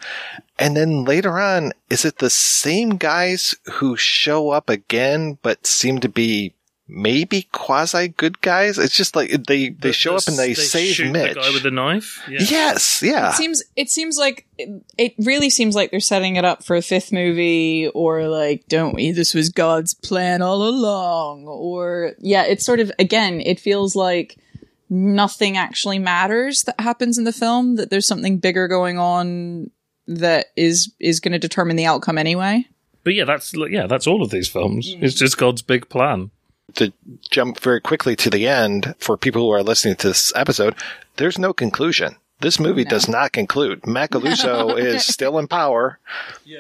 And 0.58 0.75
then 0.77 1.03
later 1.03 1.40
on, 1.40 1.74
is 1.90 2.06
it 2.06 2.19
the 2.19 2.30
same 2.30 2.92
guys 2.92 3.56
who 3.74 3.98
show 3.98 4.51
up 4.51 4.69
again, 4.69 5.38
but 5.42 5.67
seem 5.67 6.00
to 6.00 6.09
be 6.09 6.53
maybe 6.88 7.50
quasi 7.51 8.08
good 8.08 8.40
guys? 8.40 8.77
It's 8.77 8.95
just 8.95 9.17
like 9.17 9.32
they, 9.48 9.69
they 9.69 9.92
show 9.92 10.16
up 10.16 10.27
and 10.27 10.38
they, 10.38 10.53
save 10.53 10.95
shoot 10.95 11.11
Mitch. 11.11 11.34
The 11.34 11.42
guy 11.42 11.51
with 11.51 11.64
the 11.64 11.72
knife. 11.72 12.24
Yeah. 12.30 12.40
Yes, 12.50 13.03
yeah. 13.03 13.32
It 13.32 13.35
seems 13.35 13.64
it 13.75 13.90
seems 13.90 14.17
like 14.17 14.48
it 14.58 15.14
really 15.19 15.50
seems 15.50 15.75
like 15.75 15.92
they're 15.92 16.00
setting 16.00 16.38
it 16.38 16.45
up 16.45 16.64
for 16.64 16.77
a 16.77 16.82
fifth 16.82 17.11
movie 17.11 17.90
or 17.93 18.27
like 18.30 18.66
don't 18.69 18.95
we 18.95 19.11
this 19.11 19.34
was 19.34 19.50
God's 19.50 19.93
plan 19.93 20.42
all 20.42 20.66
along 20.67 21.48
or 21.48 22.14
yeah, 22.19 22.45
it's 22.45 22.66
sort 22.66 22.80
of 22.80 22.92
again, 22.98 23.42
it 23.42 23.59
feels 23.59 23.93
like 23.93 24.38
nothing 24.90 25.58
actually 25.58 26.00
matters 26.00 26.64
that 26.64 26.80
happens 26.80 27.17
in 27.17 27.24
the 27.24 27.34
film 27.34 27.75
that 27.75 27.90
there's 27.90 28.08
something 28.08 28.38
bigger 28.38 28.67
going 28.67 29.00
on 29.00 29.69
that 30.08 30.48
is 30.56 30.92
is 31.00 31.19
going 31.19 31.32
to 31.34 31.40
determine 31.40 31.75
the 31.75 31.85
outcome 31.85 32.17
anyway. 32.17 32.66
But 33.03 33.14
yeah, 33.14 33.25
that's 33.25 33.53
yeah, 33.53 33.88
that's 33.88 34.08
all 34.08 34.22
of 34.24 34.32
these 34.32 34.48
films. 34.48 34.93
Mm. 34.93 35.03
It's 35.03 35.16
just 35.16 35.38
God's 35.38 35.61
big 35.61 35.90
plan. 35.90 36.32
to 36.75 36.92
jump 37.30 37.59
very 37.59 37.80
quickly 37.82 38.16
to 38.17 38.30
the 38.30 38.48
end 38.48 38.95
for 39.00 39.17
people 39.17 39.42
who 39.43 39.51
are 39.51 39.64
listening 39.64 39.95
to 39.98 40.08
this 40.09 40.34
episode, 40.35 40.75
there's 41.17 41.38
no 41.40 41.53
conclusion. 41.53 42.16
This 42.42 42.59
movie 42.59 42.84
does 42.84 43.08
not 43.08 43.32
conclude. 43.32 43.82
Macalousso 43.84 44.77
is 44.77 45.06
still 45.06 45.40
in 45.40 45.48
power 45.48 46.00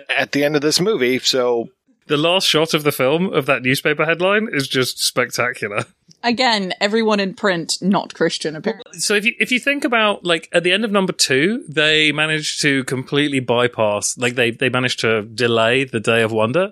at 0.09 0.31
the 0.31 0.43
end 0.43 0.55
of 0.55 0.61
this 0.61 0.79
movie, 0.79 1.19
so 1.19 1.69
The 2.07 2.17
last 2.17 2.47
shot 2.47 2.73
of 2.73 2.83
the 2.83 2.91
film 2.91 3.33
of 3.33 3.47
that 3.47 3.63
newspaper 3.63 4.05
headline 4.05 4.47
is 4.51 4.67
just 4.67 5.03
spectacular. 5.03 5.85
Again, 6.23 6.73
everyone 6.79 7.19
in 7.19 7.33
print 7.33 7.77
not 7.81 8.13
Christian 8.13 8.55
apparently. 8.55 8.99
So 8.99 9.15
if 9.15 9.25
you 9.25 9.33
if 9.39 9.51
you 9.51 9.59
think 9.59 9.83
about 9.85 10.23
like 10.23 10.49
at 10.51 10.63
the 10.63 10.71
end 10.71 10.85
of 10.85 10.91
number 10.91 11.13
two, 11.13 11.63
they 11.67 12.11
managed 12.11 12.61
to 12.61 12.83
completely 12.83 13.39
bypass 13.39 14.17
like 14.17 14.35
they 14.35 14.51
they 14.51 14.69
managed 14.69 14.99
to 15.01 15.23
delay 15.23 15.83
the 15.83 15.99
Day 15.99 16.21
of 16.21 16.31
Wonder, 16.31 16.71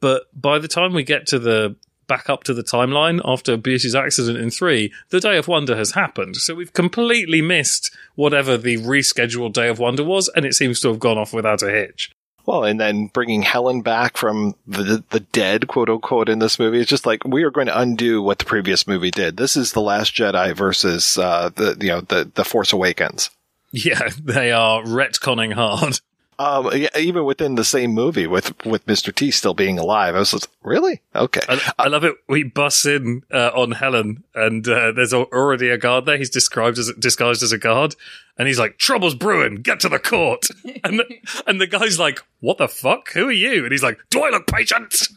but 0.00 0.24
by 0.38 0.58
the 0.58 0.68
time 0.68 0.92
we 0.92 1.02
get 1.02 1.26
to 1.28 1.38
the 1.38 1.76
back 2.06 2.28
up 2.28 2.44
to 2.44 2.52
the 2.52 2.62
timeline 2.62 3.20
after 3.24 3.56
Busey's 3.56 3.94
accident 3.94 4.36
in 4.36 4.50
three, 4.50 4.92
the 5.08 5.20
Day 5.20 5.38
of 5.38 5.48
Wonder 5.48 5.76
has 5.76 5.92
happened. 5.92 6.36
So 6.36 6.54
we've 6.54 6.72
completely 6.72 7.40
missed 7.40 7.90
whatever 8.14 8.58
the 8.58 8.76
rescheduled 8.76 9.54
Day 9.54 9.68
of 9.68 9.78
Wonder 9.78 10.04
was, 10.04 10.28
and 10.36 10.44
it 10.44 10.54
seems 10.54 10.80
to 10.80 10.88
have 10.88 10.98
gone 10.98 11.18
off 11.18 11.32
without 11.32 11.62
a 11.62 11.70
hitch. 11.70 12.10
Well, 12.46 12.64
and 12.64 12.78
then 12.78 13.06
bringing 13.06 13.42
Helen 13.42 13.82
back 13.82 14.16
from 14.16 14.54
the 14.66 15.02
the 15.10 15.20
dead, 15.20 15.66
quote 15.66 15.88
unquote, 15.88 16.28
in 16.28 16.38
this 16.38 16.58
movie 16.58 16.80
is 16.80 16.86
just 16.86 17.06
like 17.06 17.24
we 17.24 17.42
are 17.42 17.50
going 17.50 17.66
to 17.66 17.78
undo 17.78 18.22
what 18.22 18.38
the 18.38 18.44
previous 18.44 18.86
movie 18.86 19.10
did. 19.10 19.36
This 19.36 19.56
is 19.56 19.72
the 19.72 19.80
Last 19.80 20.14
Jedi 20.14 20.54
versus 20.54 21.16
uh, 21.18 21.50
the 21.54 21.76
you 21.80 21.88
know 21.88 22.00
the 22.02 22.30
the 22.34 22.44
Force 22.44 22.72
Awakens. 22.72 23.30
Yeah, 23.72 24.08
they 24.22 24.52
are 24.52 24.82
retconning 24.82 25.54
hard. 25.54 26.00
Um, 26.38 26.70
yeah, 26.74 26.88
even 26.98 27.24
within 27.24 27.54
the 27.54 27.64
same 27.64 27.92
movie 27.92 28.26
with 28.26 28.64
with 28.64 28.86
Mr. 28.86 29.14
T 29.14 29.30
still 29.30 29.54
being 29.54 29.78
alive, 29.78 30.14
I 30.14 30.18
was 30.18 30.32
like, 30.32 30.44
really 30.62 31.00
okay. 31.14 31.40
I, 31.48 31.72
I 31.78 31.88
love 31.88 32.04
it. 32.04 32.16
We 32.28 32.42
bust 32.42 32.86
in 32.86 33.22
uh, 33.32 33.50
on 33.54 33.72
Helen, 33.72 34.24
and 34.34 34.66
uh, 34.66 34.92
there's 34.92 35.14
already 35.14 35.70
a 35.70 35.78
guard 35.78 36.06
there. 36.06 36.18
He's 36.18 36.30
described 36.30 36.78
as 36.78 36.92
disguised 36.98 37.42
as 37.42 37.52
a 37.52 37.58
guard, 37.58 37.94
and 38.38 38.48
he's 38.48 38.58
like, 38.58 38.78
"Trouble's 38.78 39.14
brewing. 39.14 39.56
Get 39.56 39.80
to 39.80 39.88
the 39.88 39.98
court." 39.98 40.46
And 40.82 40.98
the, 40.98 41.06
and 41.46 41.60
the 41.60 41.66
guy's 41.66 41.98
like, 41.98 42.20
"What 42.40 42.58
the 42.58 42.68
fuck? 42.68 43.10
Who 43.12 43.28
are 43.28 43.32
you?" 43.32 43.62
And 43.62 43.72
he's 43.72 43.82
like, 43.82 43.98
"Do 44.10 44.22
I 44.22 44.28
look 44.28 44.46
patient?" 44.46 45.08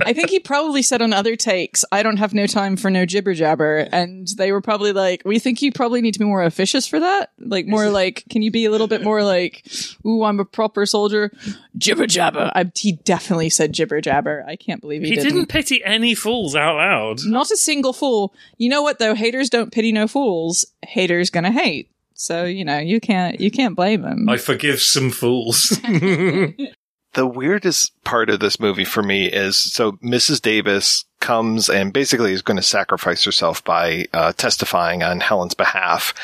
I 0.00 0.12
think 0.12 0.30
he 0.30 0.40
probably 0.40 0.82
said 0.82 1.02
on 1.02 1.12
other 1.12 1.36
takes, 1.36 1.84
I 1.90 2.02
don't 2.02 2.18
have 2.18 2.32
no 2.32 2.46
time 2.46 2.76
for 2.76 2.90
no 2.90 3.04
jibber 3.04 3.34
jabber. 3.34 3.88
And 3.92 4.28
they 4.36 4.52
were 4.52 4.60
probably 4.60 4.92
like, 4.92 5.22
we 5.24 5.38
think 5.38 5.60
you 5.60 5.72
probably 5.72 6.00
need 6.00 6.12
to 6.14 6.18
be 6.18 6.24
more 6.24 6.42
officious 6.42 6.86
for 6.86 7.00
that. 7.00 7.32
Like, 7.38 7.66
more 7.66 7.90
like, 7.90 8.24
can 8.30 8.42
you 8.42 8.50
be 8.50 8.64
a 8.64 8.70
little 8.70 8.86
bit 8.86 9.02
more 9.02 9.22
like, 9.22 9.66
ooh, 10.06 10.22
I'm 10.24 10.40
a 10.40 10.44
proper 10.44 10.86
soldier? 10.86 11.32
Jibber 11.76 12.06
jabber. 12.06 12.50
I, 12.54 12.70
he 12.74 12.92
definitely 12.92 13.50
said 13.50 13.72
jibber 13.72 14.00
jabber. 14.00 14.44
I 14.46 14.56
can't 14.56 14.80
believe 14.80 15.02
he, 15.02 15.10
He 15.10 15.16
didn't 15.16 15.46
pity 15.46 15.84
any 15.84 16.14
fools 16.14 16.54
out 16.54 16.76
loud. 16.76 17.18
Not 17.24 17.50
a 17.50 17.56
single 17.56 17.92
fool. 17.92 18.34
You 18.56 18.68
know 18.68 18.82
what 18.82 18.98
though? 18.98 19.14
Haters 19.14 19.50
don't 19.50 19.72
pity 19.72 19.92
no 19.92 20.06
fools. 20.08 20.64
Haters 20.82 21.30
gonna 21.30 21.52
hate. 21.52 21.90
So, 22.14 22.44
you 22.44 22.64
know, 22.64 22.78
you 22.78 22.98
can't, 23.00 23.40
you 23.40 23.48
can't 23.48 23.76
blame 23.76 24.04
him. 24.04 24.28
I 24.28 24.38
forgive 24.38 24.80
some 24.80 25.10
fools. 25.10 25.78
the 27.18 27.26
weirdest 27.26 27.92
part 28.04 28.30
of 28.30 28.38
this 28.38 28.60
movie 28.60 28.84
for 28.84 29.02
me 29.02 29.26
is 29.26 29.56
so 29.56 29.92
Mrs. 29.94 30.40
Davis 30.40 31.04
comes 31.18 31.68
and 31.68 31.92
basically 31.92 32.32
is 32.32 32.42
going 32.42 32.58
to 32.58 32.62
sacrifice 32.62 33.24
herself 33.24 33.64
by 33.64 34.06
uh, 34.12 34.32
testifying 34.34 35.02
on 35.02 35.18
Helen's 35.18 35.54
behalf. 35.54 36.14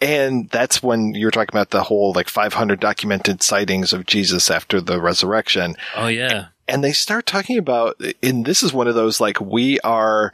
And 0.00 0.50
that's 0.50 0.82
when 0.82 1.14
you're 1.14 1.30
talking 1.30 1.54
about 1.54 1.70
the 1.70 1.84
whole 1.84 2.12
like 2.12 2.28
500 2.28 2.80
documented 2.80 3.40
sightings 3.40 3.92
of 3.92 4.04
Jesus 4.04 4.50
after 4.50 4.80
the 4.80 5.00
resurrection. 5.00 5.76
oh 5.94 6.08
yeah. 6.08 6.46
And 6.66 6.82
they 6.82 6.92
start 6.92 7.24
talking 7.24 7.56
about, 7.56 8.00
and 8.20 8.44
this 8.44 8.64
is 8.64 8.72
one 8.72 8.88
of 8.88 8.96
those 8.96 9.20
like, 9.20 9.40
we 9.40 9.78
are 9.80 10.32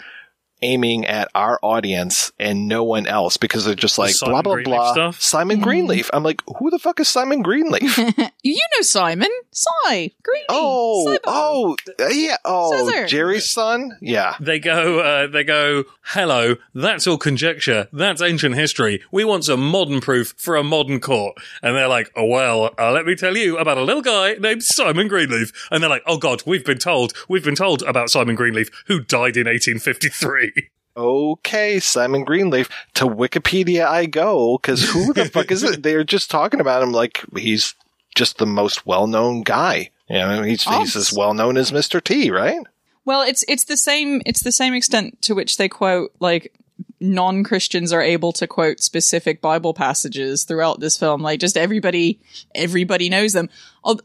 aiming 0.62 1.06
at 1.06 1.28
our 1.34 1.58
audience 1.62 2.32
and 2.38 2.68
no 2.68 2.84
one 2.84 3.06
else 3.06 3.36
because 3.36 3.64
they're 3.64 3.74
just 3.74 3.98
like 3.98 4.14
Simon 4.14 4.32
blah 4.32 4.42
blah 4.42 4.54
Greenleaf 4.54 4.76
blah. 4.78 4.92
stuff? 4.92 5.20
Simon 5.20 5.60
Greenleaf. 5.60 6.10
I'm 6.12 6.22
like, 6.22 6.42
who 6.58 6.70
the 6.70 6.78
fuck 6.78 7.00
is 7.00 7.08
Simon 7.08 7.42
Greenleaf? 7.42 7.98
you 8.42 8.60
know 8.76 8.82
Simon. 8.82 9.28
Cy. 9.50 10.12
Greeny. 10.22 10.44
Oh, 10.48 11.18
oh, 11.24 11.76
uh, 12.00 12.08
yeah. 12.08 12.36
Oh, 12.44 12.86
Scissor. 12.86 13.06
Jerry's 13.06 13.50
son. 13.50 13.96
Yeah. 14.00 14.36
They 14.40 14.58
go, 14.60 15.00
uh, 15.00 15.26
they 15.26 15.44
go, 15.44 15.84
hello, 16.02 16.56
that's 16.74 17.06
all 17.06 17.18
conjecture. 17.18 17.88
That's 17.92 18.22
ancient 18.22 18.54
history. 18.54 19.02
We 19.10 19.24
want 19.24 19.44
some 19.44 19.68
modern 19.68 20.00
proof 20.00 20.34
for 20.36 20.56
a 20.56 20.62
modern 20.62 21.00
court. 21.00 21.36
And 21.62 21.76
they're 21.76 21.88
like, 21.88 22.10
oh, 22.16 22.26
well, 22.26 22.74
uh, 22.78 22.92
let 22.92 23.06
me 23.06 23.14
tell 23.14 23.36
you 23.36 23.58
about 23.58 23.78
a 23.78 23.82
little 23.82 24.02
guy 24.02 24.34
named 24.34 24.62
Simon 24.62 25.08
Greenleaf. 25.08 25.52
And 25.70 25.82
they're 25.82 25.90
like, 25.90 26.04
oh 26.06 26.18
God, 26.18 26.42
we've 26.46 26.64
been 26.64 26.78
told, 26.78 27.12
we've 27.28 27.44
been 27.44 27.54
told 27.56 27.82
about 27.82 28.10
Simon 28.10 28.36
Greenleaf, 28.36 28.70
who 28.86 29.00
died 29.00 29.36
in 29.36 29.46
1853. 29.46 30.47
Okay, 30.96 31.78
Simon 31.78 32.24
Greenleaf. 32.24 32.68
To 32.94 33.06
Wikipedia 33.06 33.86
I 33.86 34.06
go 34.06 34.58
because 34.58 34.90
who 34.90 35.12
the 35.12 35.24
fuck 35.32 35.52
is 35.52 35.62
it? 35.62 35.82
They're 35.82 36.04
just 36.04 36.30
talking 36.30 36.60
about 36.60 36.82
him 36.82 36.92
like 36.92 37.24
he's 37.36 37.74
just 38.16 38.38
the 38.38 38.46
most 38.46 38.84
well-known 38.84 39.42
guy. 39.42 39.90
You 40.08 40.18
know, 40.18 40.42
he's 40.42 40.64
oh. 40.66 40.80
he's 40.80 40.96
as 40.96 41.12
well 41.12 41.34
known 41.34 41.56
as 41.56 41.70
Mr. 41.70 42.02
T, 42.02 42.30
right? 42.30 42.60
Well, 43.04 43.22
it's 43.22 43.44
it's 43.46 43.64
the 43.64 43.76
same 43.76 44.22
it's 44.26 44.42
the 44.42 44.52
same 44.52 44.74
extent 44.74 45.22
to 45.22 45.34
which 45.34 45.56
they 45.56 45.68
quote 45.68 46.12
like 46.18 46.52
non 47.00 47.44
Christians 47.44 47.92
are 47.92 48.02
able 48.02 48.32
to 48.32 48.46
quote 48.46 48.80
specific 48.80 49.40
Bible 49.40 49.74
passages 49.74 50.44
throughout 50.44 50.80
this 50.80 50.96
film. 50.96 51.22
Like 51.22 51.40
just 51.40 51.56
everybody, 51.56 52.20
everybody 52.54 53.08
knows 53.08 53.32
them. 53.32 53.48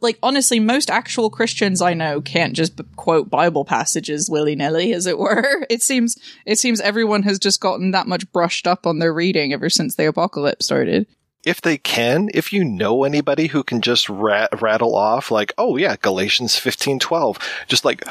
Like 0.02 0.18
honestly, 0.24 0.60
most 0.60 0.90
actual 0.90 1.30
Christians 1.30 1.82
I 1.82 1.94
know 1.94 2.22
can't 2.22 2.54
just 2.54 2.80
quote 2.96 3.30
Bible 3.30 3.66
passages 3.66 4.30
willy 4.30 4.56
nilly, 4.56 4.94
as 4.94 5.06
it 5.08 5.18
were. 5.18 5.66
It 5.70 5.82
seems 5.82 6.18
it 6.46 6.60
seems 6.60 6.80
everyone 6.82 7.24
has 7.24 7.40
just 7.40 7.60
gotten 7.60 7.92
that 7.92 8.08
much 8.08 8.32
brushed 8.32 8.68
up 8.68 8.86
on 8.86 9.00
their 9.00 9.14
reading 9.14 9.54
ever 9.54 9.70
since 9.70 9.96
the 9.96 10.08
apocalypse 10.08 10.66
started. 10.66 11.08
if 11.46 11.60
they 11.62 11.78
can, 11.78 12.30
if 12.34 12.54
you 12.54 12.64
know 12.64 13.04
anybody 13.04 13.48
who 13.48 13.64
can 13.64 13.82
just 13.82 14.08
rat- 14.10 14.62
rattle 14.62 14.96
off 14.96 15.32
like, 15.32 15.52
oh 15.58 15.76
yeah, 15.78 15.96
Galatians 16.02 16.56
fifteen 16.58 17.00
twelve, 17.00 17.38
just 17.68 17.84
like 17.86 18.04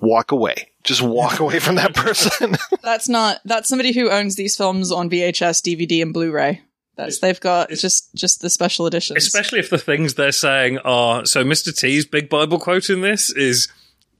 walk 0.00 0.32
away, 0.32 0.70
just 0.82 1.02
walk 1.02 1.40
away 1.40 1.58
from 1.58 1.76
that 1.76 1.94
person. 1.94 2.56
That's 2.82 3.08
not 3.08 3.40
that's 3.44 3.68
somebody 3.68 3.92
who 3.92 4.10
owns 4.10 4.36
these 4.36 4.56
films 4.56 4.92
on 4.92 5.08
VHS, 5.08 5.62
DVD, 5.62 6.02
and 6.02 6.12
Blu-ray. 6.12 6.62
That's 6.96 7.18
they've 7.18 7.40
got 7.40 7.70
just 7.70 8.14
just 8.14 8.40
the 8.40 8.50
special 8.50 8.86
editions. 8.86 9.16
Especially 9.16 9.58
if 9.58 9.70
the 9.70 9.78
things 9.78 10.14
they're 10.14 10.32
saying 10.32 10.78
are 10.78 11.24
so. 11.26 11.42
Mr. 11.44 11.76
T's 11.76 12.06
big 12.06 12.28
Bible 12.28 12.58
quote 12.58 12.88
in 12.88 13.00
this 13.00 13.30
is 13.30 13.68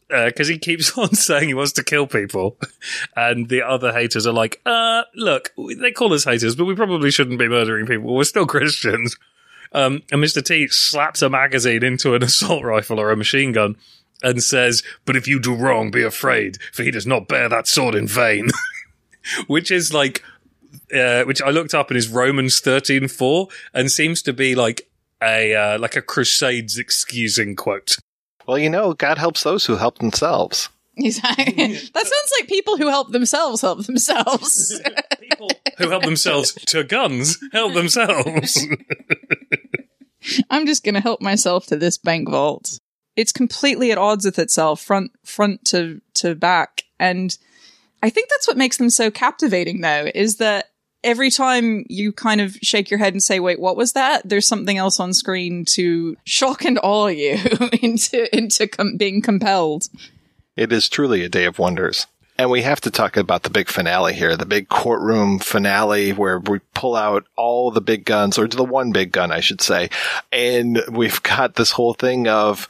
because 0.09 0.49
he 0.49 0.59
keeps 0.59 0.97
on 0.99 1.15
saying 1.15 1.49
he 1.49 1.55
wants 1.55 1.73
to 1.73 1.85
kill 1.85 2.07
people, 2.07 2.57
and 3.17 3.49
the 3.49 3.63
other 3.63 3.93
haters 3.93 4.27
are 4.27 4.33
like, 4.33 4.61
"Uh, 4.67 5.03
look, 5.15 5.53
they 5.79 5.93
call 5.93 6.13
us 6.15 6.25
haters, 6.25 6.57
but 6.57 6.65
we 6.65 6.75
probably 6.75 7.11
shouldn't 7.11 7.39
be 7.39 7.49
murdering 7.49 7.87
people. 7.87 8.15
We're 8.15 8.25
still 8.25 8.47
Christians." 8.47 9.17
Um, 9.73 10.03
and 10.13 10.23
Mr. 10.23 10.45
T 10.45 10.69
slaps 10.69 11.21
a 11.21 11.29
magazine 11.29 11.83
into 11.83 12.15
an 12.15 12.23
assault 12.23 12.65
rifle 12.65 13.01
or 13.01 13.11
a 13.11 13.17
machine 13.17 13.53
gun 13.53 13.77
and 14.25 14.43
says, 14.43 14.83
But 15.05 15.15
if 15.17 15.29
you 15.29 15.39
do 15.39 15.55
wrong, 15.55 15.91
be 15.91 16.03
afraid, 16.03 16.59
for 16.73 16.83
he 16.83 16.91
does 16.91 17.07
not 17.07 17.29
bear 17.29 17.49
that 17.49 17.69
sword 17.69 17.95
in 17.95 18.09
vain. 18.09 18.49
which 19.47 19.71
is 19.71 19.93
like, 19.95 20.23
uh, 20.95 21.23
which 21.25 21.41
I 21.41 21.51
looked 21.51 21.75
up 21.75 21.91
and 21.91 21.97
is 21.97 22.09
Romans 22.09 22.61
thirteen 22.61 23.09
four 23.09 23.49
and 23.73 23.91
seems 23.91 24.23
to 24.23 24.33
be 24.33 24.55
like 24.55 24.89
a, 25.23 25.55
uh, 25.55 25.79
like 25.79 25.97
a 25.97 26.03
Crusades 26.03 26.77
excusing 26.79 27.57
quote. 27.57 27.97
well, 28.47 28.59
you 28.59 28.69
know, 28.69 28.93
God 28.95 29.19
helps 29.19 29.43
those 29.43 29.67
who 29.67 29.77
help 29.77 29.99
themselves. 29.99 30.69
Exactly. 30.97 31.55
that 31.55 32.07
sounds 32.07 32.33
like 32.39 32.49
people 32.49 32.77
who 32.77 32.89
help 32.89 33.11
themselves 33.11 33.61
help 33.61 33.85
themselves. 33.85 34.81
People 35.21 35.51
who 35.79 35.89
help 35.89 36.05
themselves 36.05 36.53
to 36.53 36.85
guns, 36.85 37.39
help 37.53 37.73
themselves. 37.75 38.65
I'm 40.51 40.67
just 40.67 40.85
going 40.85 40.95
to 40.95 41.01
help 41.01 41.21
myself 41.21 41.67
to 41.67 41.77
this 41.77 41.99
bank 41.99 42.29
vault. 42.29 42.79
It's 43.17 43.33
completely 43.33 43.93
at 43.93 43.99
odds 43.99 44.25
with 44.25 44.39
itself, 44.39 44.81
front 44.81 45.13
front 45.25 45.65
to 45.67 46.01
to 46.15 46.35
back, 46.35 46.83
and 46.99 47.37
I 48.03 48.11
think 48.11 48.29
that's 48.29 48.49
what 48.49 48.57
makes 48.57 48.77
them 48.77 48.91
so 48.91 49.11
captivating. 49.11 49.81
Though, 49.81 50.11
is 50.15 50.37
that 50.37 50.71
every 51.03 51.31
time 51.31 51.85
you 51.89 52.13
kind 52.13 52.41
of 52.41 52.57
shake 52.63 52.91
your 52.91 52.99
head 52.99 53.13
and 53.13 53.23
say, 53.23 53.41
"Wait, 53.41 53.61
what 53.61 53.77
was 53.77 53.93
that?" 53.93 54.29
There's 54.29 54.49
something 54.49 54.77
else 54.77 54.99
on 54.99 55.13
screen 55.13 55.65
to 55.71 56.17
shock 56.25 56.65
and 56.65 56.79
awe 56.83 57.09
you 57.09 57.39
into 57.83 58.37
into 58.37 58.67
com- 58.67 58.97
being 58.97 59.23
compelled. 59.23 59.89
It 60.57 60.73
is 60.73 60.89
truly 60.89 61.23
a 61.25 61.29
day 61.29 61.45
of 61.45 61.59
wonders. 61.59 62.07
And 62.37 62.51
we 62.51 62.63
have 62.63 62.81
to 62.81 62.91
talk 62.91 63.17
about 63.17 63.45
the 63.45 63.51
big 63.51 63.69
finale 63.69 64.13
here, 64.13 64.37
the 64.37 64.45
big 64.45 64.69
courtroom 64.69 65.39
finale 65.39 66.13
where 66.13 66.41
we 66.41 66.59
pull 66.75 66.97
out 66.97 67.27
all 67.37 67.71
the 67.71 67.81
big 67.81 68.05
guns, 68.05 68.39
or 68.39 68.49
the 68.49 68.65
one 68.65 68.91
big 68.91 69.13
gun, 69.13 69.31
I 69.31 69.39
should 69.39 69.61
say. 69.61 69.91
And 70.33 70.83
we've 70.91 71.23
got 71.23 71.55
this 71.55 71.71
whole 71.71 71.95
thing 71.95 72.27
of 72.27 72.69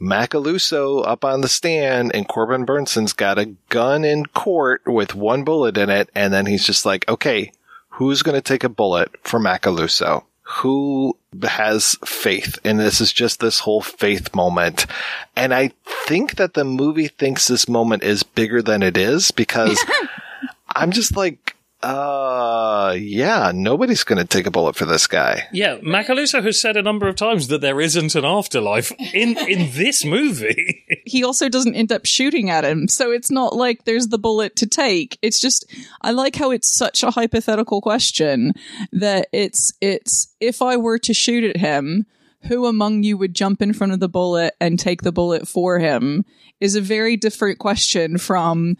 Macalousso 0.00 1.06
up 1.06 1.24
on 1.24 1.40
the 1.40 1.48
stand 1.48 2.14
and 2.14 2.28
Corbin 2.28 2.64
Bernsen's 2.64 3.12
got 3.12 3.38
a 3.38 3.54
gun 3.68 4.04
in 4.04 4.26
court 4.26 4.82
with 4.86 5.14
one 5.14 5.44
bullet 5.44 5.78
in 5.78 5.90
it. 5.90 6.10
And 6.14 6.32
then 6.32 6.46
he's 6.46 6.66
just 6.66 6.84
like, 6.84 7.08
okay, 7.08 7.52
who's 7.90 8.22
going 8.22 8.34
to 8.34 8.42
take 8.42 8.64
a 8.64 8.68
bullet 8.68 9.14
for 9.22 9.40
Macalousso? 9.40 10.24
Who 10.42 11.16
has 11.42 11.96
faith? 12.04 12.58
And 12.62 12.78
this 12.78 13.00
is 13.00 13.12
just 13.12 13.40
this 13.40 13.60
whole 13.60 13.82
faith 13.82 14.34
moment. 14.34 14.86
And 15.34 15.52
I 15.52 15.72
think 15.84 16.36
that 16.36 16.54
the 16.54 16.64
movie 16.64 17.08
thinks 17.08 17.48
this 17.48 17.68
moment 17.68 18.04
is 18.04 18.22
bigger 18.22 18.62
than 18.62 18.82
it 18.82 18.96
is 18.96 19.30
because 19.30 19.82
I'm 20.76 20.92
just 20.92 21.16
like, 21.16 21.55
uh, 21.86 22.96
yeah, 22.98 23.52
nobody's 23.54 24.02
going 24.02 24.18
to 24.18 24.24
take 24.24 24.46
a 24.46 24.50
bullet 24.50 24.74
for 24.74 24.86
this 24.86 25.06
guy. 25.06 25.46
yeah, 25.52 25.76
Macalousso 25.78 26.42
has 26.42 26.60
said 26.60 26.76
a 26.76 26.82
number 26.82 27.06
of 27.06 27.14
times 27.14 27.46
that 27.46 27.60
there 27.60 27.80
isn't 27.80 28.16
an 28.16 28.24
afterlife 28.24 28.90
in 29.14 29.36
in 29.38 29.70
this 29.74 30.04
movie. 30.04 30.84
he 31.06 31.22
also 31.22 31.48
doesn't 31.48 31.76
end 31.76 31.92
up 31.92 32.04
shooting 32.04 32.50
at 32.50 32.64
him. 32.64 32.88
So 32.88 33.12
it's 33.12 33.30
not 33.30 33.54
like 33.54 33.84
there's 33.84 34.08
the 34.08 34.18
bullet 34.18 34.56
to 34.56 34.66
take. 34.66 35.16
It's 35.22 35.40
just, 35.40 35.64
I 36.02 36.10
like 36.10 36.34
how 36.34 36.50
it's 36.50 36.74
such 36.74 37.04
a 37.04 37.12
hypothetical 37.12 37.80
question 37.80 38.52
that 38.90 39.28
it's, 39.32 39.72
it's, 39.80 40.34
if 40.40 40.60
I 40.60 40.76
were 40.76 40.98
to 40.98 41.14
shoot 41.14 41.44
at 41.44 41.58
him, 41.58 42.06
who 42.48 42.66
among 42.66 43.04
you 43.04 43.16
would 43.16 43.34
jump 43.34 43.62
in 43.62 43.72
front 43.72 43.92
of 43.92 44.00
the 44.00 44.08
bullet 44.08 44.54
and 44.60 44.78
take 44.78 45.02
the 45.02 45.12
bullet 45.12 45.46
for 45.46 45.78
him 45.78 46.24
is 46.60 46.74
a 46.74 46.80
very 46.80 47.16
different 47.16 47.58
question 47.58 48.18
from, 48.18 48.76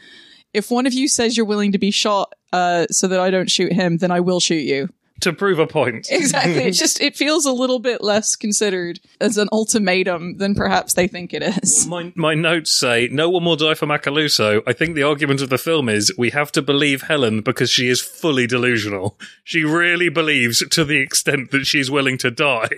if 0.53 0.71
one 0.71 0.87
of 0.87 0.95
you 0.95 1.07
says 1.07 1.37
you're 1.37 1.47
willing 1.47 1.73
to 1.73 1.79
be 1.79 1.91
shot, 1.91 2.33
uh, 2.53 2.87
so 2.91 3.09
that 3.09 3.21
I 3.21 3.31
don't 3.31 3.51
shoot 3.51 3.73
him, 3.73 3.99
then 3.99 4.11
I 4.11 4.21
will 4.21 4.41
shoot 4.41 4.65
you. 4.65 4.89
to 5.23 5.33
prove 5.33 5.59
a 5.59 5.67
point. 5.67 6.09
Exactly. 6.13 6.65
It's 6.65 6.79
just, 6.79 7.01
it 7.01 7.17
feels 7.17 7.47
a 7.47 7.53
little 7.53 7.79
bit 7.79 8.03
less 8.03 8.37
considered 8.37 9.01
as 9.21 9.39
an 9.39 9.49
ultimatum 9.51 10.37
than 10.37 10.55
perhaps 10.55 10.93
they 10.95 11.09
think 11.09 11.33
it 11.33 11.43
is. 11.43 11.87
My, 11.87 12.13
my 12.15 12.35
notes 12.35 12.79
say 12.79 13.09
no 13.11 13.31
one 13.31 13.45
will 13.45 13.57
die 13.57 13.75
for 13.75 13.87
Macalousso. 13.87 14.63
I 14.67 14.73
think 14.75 14.95
the 14.95 15.03
argument 15.05 15.41
of 15.41 15.49
the 15.49 15.57
film 15.59 15.89
is 15.89 16.13
we 16.19 16.31
have 16.31 16.53
to 16.53 16.63
believe 16.63 17.03
Helen 17.03 17.41
because 17.41 17.71
she 17.71 17.89
is 17.89 18.01
fully 18.03 18.47
delusional. 18.47 19.19
She 19.45 19.63
really 19.65 20.11
believes 20.11 20.63
to 20.71 20.85
the 20.85 21.01
extent 21.01 21.51
that 21.51 21.67
she's 21.67 21.91
willing 21.91 22.19
to 22.19 22.31
die. 22.31 22.69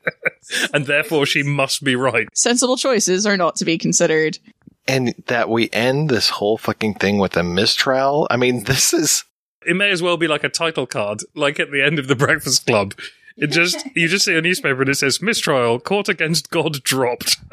and 0.72 0.86
therefore 0.86 1.26
she 1.26 1.42
must 1.42 1.84
be 1.84 1.96
right. 1.96 2.28
Sensible 2.34 2.76
choices 2.76 3.26
are 3.26 3.36
not 3.36 3.56
to 3.56 3.64
be 3.64 3.76
considered. 3.76 4.38
And 4.86 5.14
that 5.26 5.48
we 5.48 5.70
end 5.72 6.10
this 6.10 6.28
whole 6.28 6.58
fucking 6.58 6.94
thing 6.94 7.18
with 7.18 7.36
a 7.36 7.42
mistrial. 7.42 8.26
I 8.30 8.36
mean, 8.36 8.64
this 8.64 8.92
is 8.92 9.24
It 9.66 9.76
may 9.76 9.90
as 9.90 10.02
well 10.02 10.16
be 10.16 10.28
like 10.28 10.44
a 10.44 10.48
title 10.48 10.86
card, 10.86 11.22
like 11.34 11.58
at 11.58 11.70
the 11.70 11.82
end 11.82 11.98
of 11.98 12.08
the 12.08 12.16
Breakfast 12.16 12.66
Club. 12.66 12.94
It 13.36 13.48
just 13.48 13.84
you 13.94 14.08
just 14.08 14.24
see 14.24 14.36
a 14.36 14.42
newspaper 14.42 14.82
and 14.82 14.90
it 14.90 14.96
says 14.96 15.22
mistrial, 15.22 15.80
court 15.80 16.08
against 16.08 16.50
God 16.50 16.82
dropped. 16.82 17.36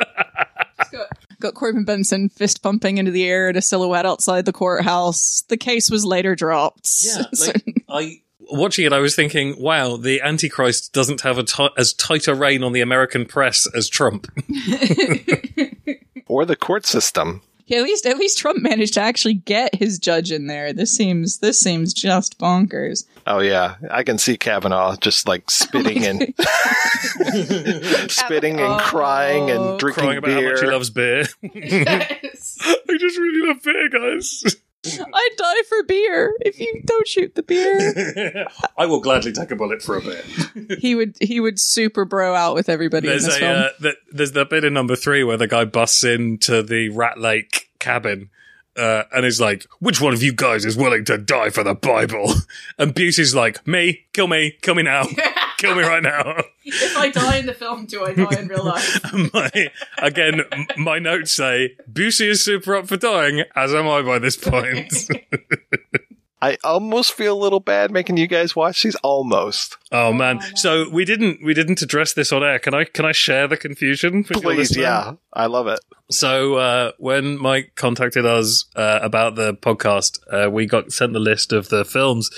Got 1.39 1.55
Corbin 1.55 1.85
Bernsen 1.85 2.31
fist 2.31 2.61
pumping 2.61 2.99
into 2.99 3.09
the 3.09 3.27
air 3.27 3.49
at 3.49 3.57
a 3.57 3.63
silhouette 3.63 4.05
outside 4.05 4.45
the 4.45 4.53
courthouse. 4.53 5.43
The 5.47 5.57
case 5.57 5.89
was 5.89 6.05
later 6.05 6.35
dropped. 6.35 6.87
Yeah, 7.03 7.23
like, 7.39 7.83
I 7.89 8.21
watching 8.51 8.85
it, 8.85 8.93
I 8.93 8.99
was 8.99 9.15
thinking, 9.15 9.59
wow, 9.59 9.97
the 9.97 10.21
Antichrist 10.21 10.93
doesn't 10.93 11.21
have 11.21 11.37
a 11.37 11.45
as 11.77 11.93
tight 11.93 12.27
a 12.27 12.35
reign 12.35 12.63
on 12.63 12.73
the 12.73 12.81
American 12.81 13.25
press 13.25 13.67
as 13.75 13.89
Trump. 13.89 14.27
Or 16.31 16.45
the 16.45 16.55
court 16.55 16.85
system. 16.85 17.41
Yeah, 17.67 17.77
at 17.79 17.83
least 17.83 18.05
at 18.05 18.17
least 18.17 18.37
Trump 18.37 18.61
managed 18.61 18.95
to 18.95 19.01
actually 19.01 19.35
get 19.35 19.75
his 19.75 19.97
judge 19.99 20.31
in 20.31 20.47
there. 20.47 20.73
This 20.73 20.91
seems 20.91 21.37
this 21.37 21.59
seems 21.59 21.93
just 21.93 22.37
bonkers. 22.37 23.05
Oh 23.27 23.39
yeah, 23.39 23.75
I 23.89 24.03
can 24.03 24.17
see 24.17 24.35
Kavanaugh 24.37 24.95
just 24.97 25.27
like 25.27 25.49
spitting 25.49 26.03
and 26.05 26.33
spitting 28.11 28.59
and 28.59 28.79
crying 28.81 29.49
and 29.51 29.79
drinking 29.79 30.03
Crying 30.03 30.17
about 30.17 30.27
beer. 30.27 30.45
how 30.47 30.51
much 30.51 30.61
he 30.61 30.67
loves 30.67 30.89
beer. 30.89 31.25
I 31.43 32.97
just 32.99 33.17
really 33.17 33.47
love 33.47 33.63
beer, 33.63 33.89
guys. 33.89 34.43
I'd 35.13 35.29
die 35.37 35.61
for 35.69 35.83
beer 35.83 36.33
if 36.41 36.59
you 36.59 36.81
don't 36.85 37.07
shoot 37.07 37.35
the 37.35 37.43
beer. 37.43 38.47
I 38.77 38.85
will 38.85 38.99
gladly 38.99 39.31
take 39.31 39.51
a 39.51 39.55
bullet 39.55 39.81
for 39.81 39.97
a 39.97 40.01
beer. 40.01 40.23
he 40.79 40.95
would 40.95 41.15
he 41.21 41.39
would 41.39 41.59
super 41.59 42.05
bro 42.05 42.33
out 42.33 42.55
with 42.55 42.67
everybody 42.69 43.07
There's 43.07 43.23
in 43.25 43.29
this 43.29 43.37
a 43.37 43.39
film. 43.39 43.57
uh, 43.59 43.67
that 43.81 43.95
there's 44.11 44.31
the 44.31 44.45
bit 44.45 44.63
in 44.63 44.73
number 44.73 44.95
three 44.95 45.23
where 45.23 45.37
the 45.37 45.47
guy 45.47 45.65
busts 45.65 46.03
into 46.03 46.63
the 46.63 46.89
Rat 46.89 47.19
Lake 47.19 47.69
cabin. 47.79 48.29
Uh, 48.77 49.03
and 49.11 49.25
is 49.25 49.41
like, 49.41 49.65
which 49.79 49.99
one 49.99 50.13
of 50.13 50.23
you 50.23 50.31
guys 50.31 50.63
is 50.63 50.77
willing 50.77 51.03
to 51.03 51.17
die 51.17 51.49
for 51.49 51.61
the 51.61 51.75
Bible? 51.75 52.33
And 52.77 52.95
Busey's 52.95 53.35
like, 53.35 53.67
me, 53.67 54.05
kill 54.13 54.27
me, 54.27 54.57
kill 54.61 54.75
me 54.75 54.83
now, 54.83 55.03
kill 55.61 55.75
me 55.75 55.83
right 55.83 56.03
now. 56.03 56.43
if 56.65 56.97
I 56.97 57.09
die 57.09 57.37
in 57.37 57.45
the 57.45 57.53
film, 57.53 57.85
do 57.85 58.05
I 58.05 58.13
die 58.13 58.39
in 58.39 58.47
real 58.47 58.65
life? 58.65 59.13
my, 59.33 59.69
again, 59.97 60.41
my 60.77 60.99
notes 60.99 61.31
say 61.31 61.75
Busey 61.91 62.27
is 62.27 62.43
super 62.43 62.75
up 62.75 62.87
for 62.87 62.97
dying, 62.97 63.43
as 63.55 63.73
am 63.73 63.87
I 63.87 64.01
by 64.01 64.19
this 64.19 64.37
point. 64.37 64.93
I 66.43 66.57
almost 66.63 67.13
feel 67.13 67.37
a 67.37 67.39
little 67.39 67.59
bad 67.59 67.91
making 67.91 68.17
you 68.17 68.25
guys 68.25 68.55
watch 68.55 68.81
these. 68.81 68.95
Almost. 68.95 69.77
oh 69.91 70.11
man! 70.11 70.41
So 70.55 70.89
we 70.89 71.05
didn't 71.05 71.43
we 71.43 71.53
didn't 71.53 71.83
address 71.83 72.13
this 72.13 72.31
on 72.33 72.43
air. 72.43 72.57
Can 72.57 72.73
I 72.73 72.85
can 72.85 73.05
I 73.05 73.11
share 73.11 73.47
the 73.47 73.57
confusion? 73.57 74.25
with 74.27 74.41
Please, 74.41 74.75
yeah, 74.75 75.13
I 75.31 75.45
love 75.45 75.67
it. 75.67 75.79
So 76.09 76.55
uh, 76.55 76.91
when 76.97 77.37
Mike 77.37 77.73
contacted 77.75 78.25
us 78.25 78.65
uh, 78.75 78.99
about 79.03 79.35
the 79.35 79.53
podcast, 79.53 80.19
uh, 80.31 80.49
we 80.49 80.65
got 80.65 80.91
sent 80.91 81.13
the 81.13 81.19
list 81.19 81.53
of 81.53 81.69
the 81.69 81.85
films 81.85 82.31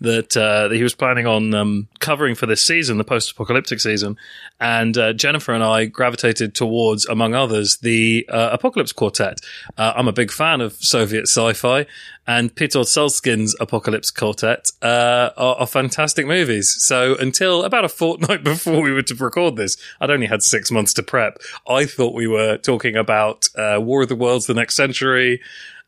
that, 0.00 0.36
uh, 0.36 0.68
that 0.68 0.76
he 0.76 0.82
was 0.82 0.94
planning 0.94 1.26
on 1.26 1.54
um, 1.54 1.88
covering 1.98 2.34
for 2.34 2.46
this 2.46 2.64
season, 2.64 2.98
the 2.98 3.04
post-apocalyptic 3.04 3.80
season, 3.80 4.16
and 4.60 4.96
uh, 4.96 5.12
Jennifer 5.12 5.52
and 5.52 5.62
I 5.62 5.86
gravitated 5.86 6.54
towards, 6.54 7.06
among 7.06 7.34
others, 7.34 7.78
the 7.78 8.26
uh, 8.28 8.50
Apocalypse 8.52 8.92
Quartet. 8.92 9.40
Uh, 9.76 9.92
I'm 9.96 10.08
a 10.08 10.12
big 10.12 10.30
fan 10.30 10.60
of 10.60 10.74
Soviet 10.74 11.22
sci-fi, 11.22 11.86
and 12.26 12.54
Peter 12.54 12.80
Szulkin's 12.80 13.56
Apocalypse 13.58 14.10
Quartet 14.10 14.70
uh, 14.82 15.30
are, 15.36 15.56
are 15.56 15.66
fantastic 15.66 16.26
movies. 16.26 16.76
So 16.78 17.16
until 17.16 17.64
about 17.64 17.84
a 17.84 17.88
fortnight 17.88 18.44
before 18.44 18.82
we 18.82 18.92
were 18.92 19.02
to 19.02 19.14
record 19.14 19.56
this, 19.56 19.76
I'd 20.00 20.10
only 20.10 20.26
had 20.26 20.42
six 20.42 20.70
months 20.70 20.92
to 20.94 21.02
prep. 21.02 21.38
I 21.68 21.86
thought 21.86 22.14
we 22.14 22.26
were 22.26 22.58
talking 22.58 22.96
about 22.96 23.48
uh, 23.56 23.78
War 23.80 24.02
of 24.02 24.08
the 24.08 24.16
Worlds: 24.16 24.46
The 24.46 24.54
Next 24.54 24.74
Century, 24.76 25.40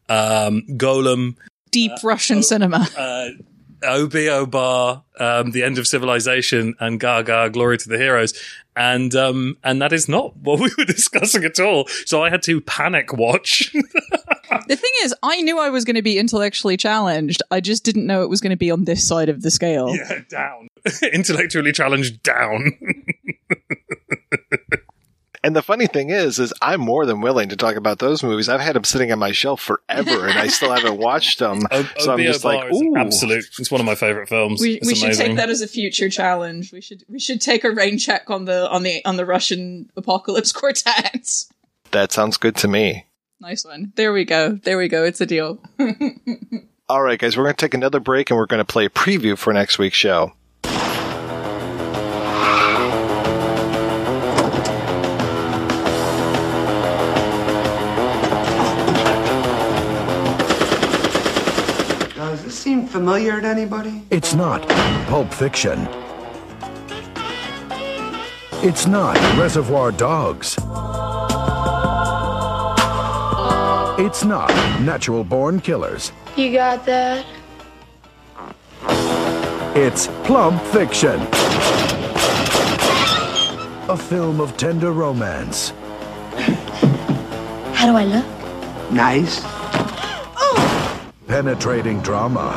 um, 0.08 0.62
Golem, 0.70 1.36
Deep 1.70 1.92
Russian 2.02 2.42
cinema. 2.42 2.88
uh, 2.96 3.28
OBO 3.82 4.46
Bar, 4.46 5.02
um, 5.18 5.50
The 5.52 5.62
End 5.62 5.78
of 5.78 5.86
Civilization, 5.86 6.74
and 6.80 7.00
Gaga, 7.00 7.50
Glory 7.50 7.78
to 7.78 7.88
the 7.88 7.98
Heroes. 7.98 8.34
And, 8.76 9.14
um, 9.14 9.58
and 9.64 9.82
that 9.82 9.92
is 9.92 10.08
not 10.08 10.36
what 10.36 10.60
we 10.60 10.70
were 10.78 10.84
discussing 10.86 11.44
at 11.44 11.58
all. 11.58 11.86
So 12.06 12.22
I 12.22 12.30
had 12.30 12.42
to 12.44 12.60
panic 12.60 13.12
watch. 13.12 13.72
the 14.68 14.76
thing 14.76 14.92
is, 15.02 15.14
I 15.22 15.40
knew 15.42 15.58
I 15.58 15.70
was 15.70 15.84
going 15.84 15.96
to 15.96 16.02
be 16.02 16.18
intellectually 16.18 16.76
challenged. 16.76 17.42
I 17.50 17.60
just 17.60 17.84
didn't 17.84 18.06
know 18.06 18.22
it 18.22 18.30
was 18.30 18.40
going 18.40 18.50
to 18.50 18.56
be 18.56 18.70
on 18.70 18.84
this 18.84 19.06
side 19.06 19.28
of 19.28 19.42
the 19.42 19.50
scale. 19.50 19.94
yeah, 19.94 20.20
down. 20.28 20.68
Intellectually 21.12 21.72
challenged 21.72 22.22
down. 22.22 22.72
And 25.42 25.56
the 25.56 25.62
funny 25.62 25.86
thing 25.86 26.10
is, 26.10 26.38
is 26.38 26.52
I'm 26.60 26.80
more 26.80 27.06
than 27.06 27.22
willing 27.22 27.48
to 27.48 27.56
talk 27.56 27.76
about 27.76 27.98
those 27.98 28.22
movies. 28.22 28.48
I've 28.50 28.60
had 28.60 28.76
them 28.76 28.84
sitting 28.84 29.10
on 29.10 29.18
my 29.18 29.32
shelf 29.32 29.62
forever, 29.62 30.26
and 30.26 30.38
I 30.38 30.48
still 30.48 30.70
haven't 30.70 30.98
watched 30.98 31.38
them. 31.38 31.60
so 31.98 32.12
I'm 32.12 32.20
OBO 32.20 32.22
just 32.24 32.44
like, 32.44 32.60
Bar 32.60 32.70
is 32.70 32.82
ooh, 32.82 32.96
absolute. 32.96 33.44
It's 33.58 33.70
one 33.70 33.80
of 33.80 33.86
my 33.86 33.94
favorite 33.94 34.28
films. 34.28 34.60
We, 34.60 34.74
It's 34.74 34.86
we 34.86 34.94
should 34.94 35.14
take 35.14 35.36
that 35.36 35.48
as 35.48 35.62
a 35.62 35.66
future 35.66 36.10
challenge. 36.10 36.72
We 36.72 36.82
should 36.82 37.04
we 37.08 37.18
should 37.18 37.40
take 37.40 37.64
a 37.64 37.70
rain 37.70 37.96
check 37.96 38.28
on 38.28 38.44
the 38.44 38.68
on 38.68 38.82
the 38.82 39.02
on 39.06 39.16
the 39.16 39.24
Russian 39.24 39.90
apocalypse 39.96 40.52
quartet. 40.52 41.44
that 41.92 42.12
sounds 42.12 42.36
good 42.36 42.56
to 42.56 42.68
me. 42.68 43.06
nice 43.40 43.64
one. 43.64 43.92
There 43.96 44.12
we 44.12 44.26
go. 44.26 44.52
There 44.52 44.76
we 44.76 44.88
go. 44.88 45.04
It's 45.04 45.22
a 45.22 45.26
deal. 45.26 45.58
All 46.90 47.02
right, 47.02 47.18
guys, 47.18 47.36
we're 47.36 47.44
going 47.44 47.54
to 47.54 47.64
take 47.64 47.74
another 47.74 48.00
break, 48.00 48.30
and 48.30 48.36
we're 48.36 48.46
going 48.46 48.58
to 48.58 48.64
play 48.64 48.84
a 48.84 48.90
preview 48.90 49.38
for 49.38 49.52
next 49.52 49.78
week's 49.78 49.96
show. 49.96 50.32
Familiar 62.90 63.40
to 63.40 63.46
anybody? 63.46 64.02
It's 64.10 64.34
not 64.34 64.68
Pulp 65.06 65.32
Fiction. 65.32 65.88
It's 68.62 68.86
not 68.86 69.16
Reservoir 69.38 69.92
Dogs. 69.92 70.56
It's 74.04 74.24
not 74.24 74.50
Natural 74.80 75.22
Born 75.22 75.60
Killers. 75.60 76.10
You 76.36 76.52
got 76.52 76.84
that? 76.86 77.24
It's 79.76 80.08
Plump 80.24 80.60
Fiction. 80.62 81.20
A 83.88 83.96
film 83.96 84.40
of 84.40 84.56
tender 84.56 84.92
romance, 84.92 85.70
How 87.74 87.86
do 87.86 87.96
I 87.96 88.04
look? 88.04 88.90
Nice. 88.92 89.59
Penetrating 91.30 92.00
drama, 92.00 92.50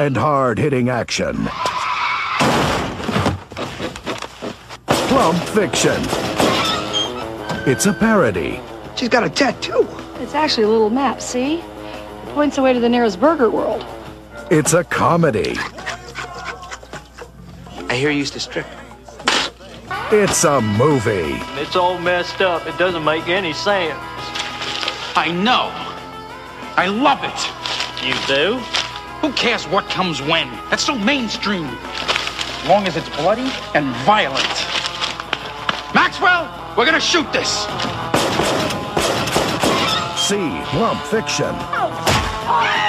and 0.00 0.16
hard 0.16 0.58
hitting 0.58 0.88
action. 0.88 1.36
Plump 4.88 5.38
Fiction. 5.50 6.02
It's 7.70 7.86
a 7.86 7.92
parody. 7.94 8.60
She's 8.96 9.08
got 9.08 9.22
a 9.22 9.30
tattoo. 9.30 9.86
It's 10.16 10.34
actually 10.34 10.64
a 10.64 10.68
little 10.68 10.90
map, 10.90 11.20
see? 11.20 11.58
It 11.58 12.28
points 12.30 12.58
away 12.58 12.72
to 12.72 12.80
the 12.80 12.88
nearest 12.88 13.20
burger 13.20 13.48
world. 13.48 13.86
It's 14.50 14.72
a 14.72 14.82
comedy. 14.82 15.54
I 17.88 17.94
hear 17.94 18.10
you 18.10 18.18
used 18.18 18.32
to 18.32 18.40
strip. 18.40 18.66
It's 20.10 20.42
a 20.42 20.60
movie. 20.60 21.38
It's 21.62 21.76
all 21.76 21.96
messed 22.00 22.40
up. 22.40 22.66
It 22.66 22.76
doesn't 22.76 23.04
make 23.04 23.28
any 23.28 23.52
sense. 23.52 24.13
I 25.16 25.30
know. 25.30 25.70
I 26.76 26.88
love 26.88 27.22
it. 27.22 28.04
You 28.04 28.14
do? 28.26 28.58
Who 29.20 29.32
cares 29.34 29.64
what 29.68 29.88
comes 29.88 30.20
when? 30.20 30.50
That's 30.70 30.84
so 30.84 30.96
mainstream. 30.96 31.66
As 31.66 32.68
long 32.68 32.86
as 32.88 32.96
it's 32.96 33.08
bloody 33.16 33.48
and 33.74 33.94
violent. 34.04 34.42
Maxwell, 35.94 36.50
we're 36.76 36.84
gonna 36.84 36.98
shoot 36.98 37.32
this. 37.32 37.60
See 40.18 40.60
Plump 40.70 41.00
Fiction. 41.02 41.54
Oh, 41.72 41.94
oh. 42.48 42.83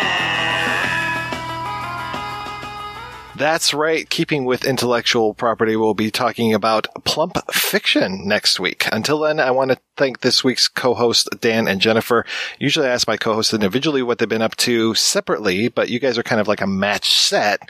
That's 3.37 3.73
right. 3.73 4.09
Keeping 4.09 4.45
with 4.45 4.63
intellectual 4.63 5.33
property, 5.33 5.75
we'll 5.75 5.93
be 5.93 6.09
talking 6.09 6.53
about 6.53 6.87
plump 7.03 7.37
fiction 7.51 8.25
next 8.25 8.61
week. 8.61 8.87
Until 8.93 9.19
then, 9.19 9.41
I 9.41 9.51
want 9.51 9.71
to 9.71 9.77
thank 9.97 10.21
this 10.21 10.41
week's 10.41 10.69
co-host, 10.69 11.27
Dan 11.41 11.67
and 11.67 11.81
Jennifer. 11.81 12.25
Usually 12.59 12.87
I 12.87 12.91
ask 12.91 13.09
my 13.09 13.17
co-hosts 13.17 13.53
individually 13.53 14.01
what 14.01 14.19
they've 14.19 14.29
been 14.29 14.41
up 14.41 14.55
to 14.57 14.95
separately, 14.95 15.67
but 15.67 15.89
you 15.89 15.99
guys 15.99 16.17
are 16.17 16.23
kind 16.23 16.39
of 16.39 16.47
like 16.47 16.61
a 16.61 16.67
match 16.67 17.11
set 17.11 17.67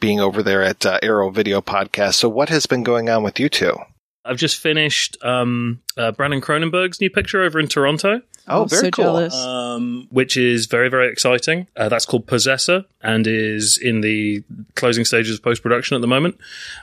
being 0.00 0.18
over 0.18 0.42
there 0.42 0.62
at 0.62 0.86
uh, 0.86 0.98
Arrow 1.02 1.30
Video 1.30 1.60
Podcast. 1.60 2.14
So 2.14 2.30
what 2.30 2.48
has 2.48 2.64
been 2.64 2.82
going 2.82 3.10
on 3.10 3.22
with 3.22 3.38
you 3.38 3.50
two? 3.50 3.76
I've 4.24 4.36
just 4.36 4.58
finished 4.58 5.16
um, 5.22 5.80
uh, 5.96 6.12
Brandon 6.12 6.40
Cronenberg's 6.40 7.00
new 7.00 7.10
picture 7.10 7.42
over 7.42 7.58
in 7.58 7.66
Toronto. 7.66 8.22
Oh, 8.48 8.64
very 8.64 8.82
so 8.82 8.90
cool. 8.90 9.04
jealous. 9.04 9.34
Um, 9.34 10.08
which 10.10 10.36
is 10.36 10.66
very, 10.66 10.88
very 10.88 11.10
exciting. 11.10 11.68
Uh, 11.76 11.88
that's 11.88 12.04
called 12.04 12.26
Possessor 12.26 12.84
and 13.00 13.26
is 13.26 13.78
in 13.78 14.00
the 14.00 14.42
closing 14.74 15.04
stages 15.04 15.36
of 15.36 15.42
post 15.42 15.62
production 15.62 15.94
at 15.94 16.00
the 16.00 16.08
moment. 16.08 16.38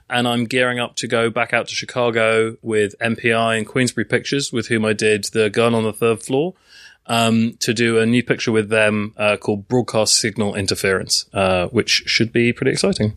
And 0.09 0.27
I'm 0.27 0.45
gearing 0.45 0.79
up 0.79 0.95
to 0.97 1.07
go 1.07 1.29
back 1.29 1.53
out 1.53 1.67
to 1.67 1.75
Chicago 1.75 2.57
with 2.61 2.95
MPI 2.99 3.57
and 3.57 3.67
Queensbury 3.67 4.05
Pictures, 4.05 4.53
with 4.53 4.67
whom 4.67 4.85
I 4.85 4.93
did 4.93 5.25
The 5.25 5.49
Gun 5.49 5.73
on 5.75 5.83
the 5.83 5.93
Third 5.93 6.21
Floor. 6.21 6.53
Um, 7.07 7.55
to 7.61 7.73
do 7.73 7.97
a 7.97 8.05
new 8.05 8.21
picture 8.21 8.51
with 8.51 8.69
them 8.69 9.15
uh, 9.17 9.35
called 9.37 9.67
Broadcast 9.67 10.19
Signal 10.19 10.53
Interference, 10.53 11.25
uh, 11.33 11.65
which 11.69 12.03
should 12.05 12.31
be 12.31 12.53
pretty 12.53 12.71
exciting. 12.71 13.13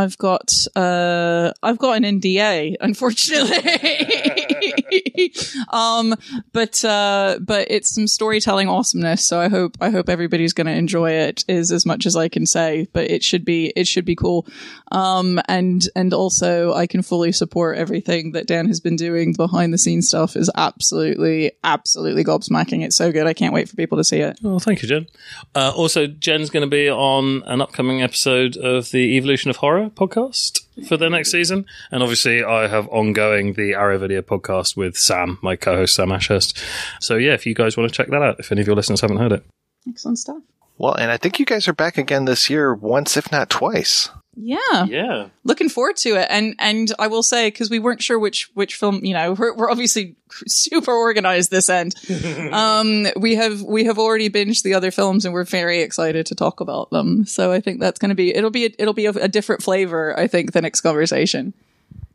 I've 0.00 0.16
got 0.16 0.66
uh 0.74 1.52
I've 1.62 1.78
got 1.78 2.02
an 2.02 2.20
NDA, 2.20 2.76
unfortunately. 2.80 5.34
um 5.70 6.14
but 6.52 6.82
uh 6.84 7.38
but 7.40 7.70
it's 7.70 7.94
some 7.94 8.06
storytelling 8.06 8.68
awesomeness, 8.68 9.22
so 9.22 9.38
I 9.38 9.48
hope 9.48 9.76
I 9.80 9.90
hope 9.90 10.08
everybody's 10.08 10.54
gonna 10.54 10.72
enjoy 10.72 11.10
it 11.10 11.44
is 11.48 11.70
as 11.70 11.84
much 11.84 12.06
as 12.06 12.16
I 12.16 12.28
can 12.28 12.46
say, 12.46 12.88
but 12.94 13.10
it 13.10 13.22
should 13.22 13.44
be 13.44 13.74
it 13.76 13.86
should 13.86 14.06
be 14.06 14.16
cool. 14.16 14.46
Um 14.90 15.38
and 15.48 15.86
and 15.94 16.14
also 16.14 16.72
I 16.72 16.86
can 16.86 17.02
fully 17.02 17.32
support 17.32 17.76
everything 17.76 18.32
that 18.32 18.46
Dan 18.46 18.66
has 18.68 18.80
been 18.80 18.96
doing. 18.96 19.34
Behind 19.34 19.74
the 19.74 19.78
scenes 19.78 20.08
stuff 20.08 20.34
is 20.34 20.50
absolutely, 20.56 21.52
absolutely 21.62 22.24
gobsmacking. 22.24 22.84
It's 22.84 22.96
so 22.96 23.12
good. 23.12 23.26
I 23.26 23.34
can't 23.34 23.52
wait 23.52 23.68
for 23.68 23.76
people 23.76 23.98
to 23.98 24.04
see 24.04 24.20
it. 24.20 24.38
Oh, 24.42 24.58
thank 24.58 24.82
you, 24.82 24.88
Jen. 24.88 25.06
Uh, 25.54 25.72
also, 25.76 26.06
Jen's 26.06 26.48
going 26.48 26.62
to 26.62 26.70
be 26.70 26.88
on 26.88 27.42
an 27.44 27.60
upcoming 27.60 28.02
episode 28.02 28.56
of 28.56 28.90
the 28.90 29.16
Evolution 29.16 29.50
of 29.50 29.56
Horror 29.56 29.89
podcast 29.90 30.60
for 30.88 30.96
the 30.96 31.10
next 31.10 31.30
season. 31.30 31.66
And 31.90 32.02
obviously, 32.02 32.42
I 32.42 32.66
have 32.66 32.88
ongoing 32.88 33.54
the 33.54 33.74
Arrow 33.74 33.98
Video 33.98 34.22
podcast 34.22 34.76
with 34.76 34.96
Sam, 34.96 35.38
my 35.42 35.56
co 35.56 35.76
host, 35.76 35.94
Sam 35.94 36.10
Ashurst. 36.12 36.58
So, 37.00 37.16
yeah, 37.16 37.32
if 37.32 37.46
you 37.46 37.54
guys 37.54 37.76
want 37.76 37.90
to 37.90 37.94
check 37.94 38.08
that 38.08 38.22
out, 38.22 38.40
if 38.40 38.50
any 38.50 38.60
of 38.60 38.66
your 38.66 38.76
listeners 38.76 39.00
haven't 39.00 39.18
heard 39.18 39.32
it. 39.32 39.44
Excellent 39.88 40.18
stuff. 40.18 40.42
Well, 40.80 40.94
and 40.94 41.10
I 41.10 41.18
think 41.18 41.38
you 41.38 41.44
guys 41.44 41.68
are 41.68 41.74
back 41.74 41.98
again 41.98 42.24
this 42.24 42.48
year 42.48 42.72
once, 42.72 43.18
if 43.18 43.30
not 43.30 43.50
twice. 43.50 44.08
Yeah. 44.34 44.86
Yeah. 44.86 45.28
Looking 45.44 45.68
forward 45.68 45.96
to 45.98 46.14
it. 46.16 46.26
And 46.30 46.54
and 46.58 46.90
I 46.98 47.06
will 47.06 47.22
say 47.22 47.50
cuz 47.50 47.68
we 47.68 47.78
weren't 47.78 48.02
sure 48.02 48.18
which 48.18 48.48
which 48.54 48.76
film, 48.76 49.04
you 49.04 49.12
know, 49.12 49.32
we're, 49.38 49.54
we're 49.54 49.70
obviously 49.70 50.16
super 50.48 50.90
organized 50.90 51.50
this 51.50 51.68
end. 51.68 51.94
um 52.52 53.08
we 53.16 53.34
have 53.34 53.60
we 53.60 53.84
have 53.84 53.98
already 53.98 54.30
binged 54.30 54.62
the 54.62 54.72
other 54.72 54.90
films 54.90 55.26
and 55.26 55.34
we're 55.34 55.44
very 55.44 55.82
excited 55.82 56.24
to 56.24 56.34
talk 56.34 56.60
about 56.60 56.88
them. 56.88 57.26
So 57.26 57.52
I 57.52 57.60
think 57.60 57.78
that's 57.80 57.98
going 57.98 58.08
to 58.08 58.14
be 58.14 58.34
it'll 58.34 58.48
be 58.48 58.64
a, 58.64 58.70
it'll 58.78 58.94
be 58.94 59.04
a, 59.04 59.10
a 59.10 59.28
different 59.28 59.62
flavor 59.62 60.18
I 60.18 60.28
think 60.28 60.52
the 60.52 60.62
next 60.62 60.80
conversation. 60.80 61.52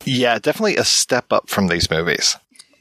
Yeah, 0.06 0.40
definitely 0.40 0.78
a 0.78 0.86
step 0.86 1.32
up 1.32 1.50
from 1.50 1.68
these 1.68 1.92
movies. 1.92 2.36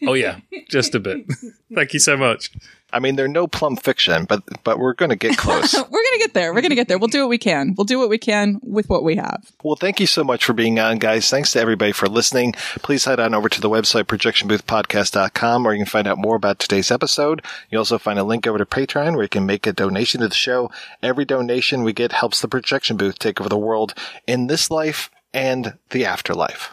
Oh 0.07 0.15
yeah, 0.15 0.39
just 0.71 0.95
a 0.95 1.01
bit. 1.01 1.27
Thank 1.75 1.93
you 1.93 2.01
so 2.01 2.17
much. 2.17 2.51
I 2.95 3.01
mean, 3.01 3.17
they're 3.17 3.27
no 3.27 3.49
Pulp 3.49 3.83
Fiction, 3.83 4.25
but 4.25 4.43
but 4.63 4.79
we're 4.79 4.95
going 4.95 5.11
to 5.11 5.17
get 5.17 5.37
close. 5.37 5.75
We're 5.95 6.03
gonna 6.05 6.19
get 6.19 6.35
there. 6.35 6.55
We're 6.55 6.61
gonna 6.61 6.75
get 6.75 6.89
there. 6.89 6.99
We'll 6.99 7.09
do 7.09 7.21
what 7.21 7.29
we 7.29 7.39
can. 7.39 7.75
We'll 7.77 7.85
do 7.85 7.99
what 7.99 8.09
we 8.09 8.19
can 8.19 8.61
with 8.63 8.89
what 8.89 9.03
we 9.03 9.17
have. 9.17 9.51
Well, 9.63 9.77
thank 9.77 10.01
you 10.01 10.07
so 10.07 10.23
much 10.23 10.45
for 10.45 10.53
being 10.53 10.79
on, 10.79 10.99
guys. 10.99 11.29
Thanks 11.29 11.53
to 11.53 11.61
everybody 11.61 11.93
for 11.93 12.09
listening. 12.09 12.53
Please 12.83 13.05
head 13.05 13.19
on 13.19 13.35
over 13.35 13.49
to 13.49 13.61
the 13.61 13.69
website, 13.69 14.05
projectionboothpodcast.com, 14.05 15.65
where 15.65 15.75
you 15.75 15.81
can 15.81 15.87
find 15.91 16.07
out 16.07 16.19
more 16.19 16.37
about 16.37 16.59
today's 16.59 16.91
episode. 16.91 17.45
You 17.71 17.79
also 17.79 17.99
find 17.99 18.19
a 18.19 18.25
link 18.25 18.47
over 18.47 18.59
to 18.59 18.67
Patreon 18.67 19.15
where 19.15 19.25
you 19.25 19.29
can 19.29 19.47
make 19.47 19.67
a 19.67 19.73
donation 19.73 20.21
to 20.21 20.29
the 20.29 20.35
show. 20.35 20.71
Every 21.03 21.25
donation 21.25 21.83
we 21.83 21.93
get 21.93 22.13
helps 22.13 22.41
the 22.41 22.49
projection 22.49 22.97
booth 22.97 23.19
take 23.19 23.41
over 23.41 23.49
the 23.49 23.59
world 23.59 23.95
in 24.27 24.47
this 24.47 24.71
life 24.71 25.11
and 25.33 25.77
the 25.91 26.05
afterlife. 26.05 26.73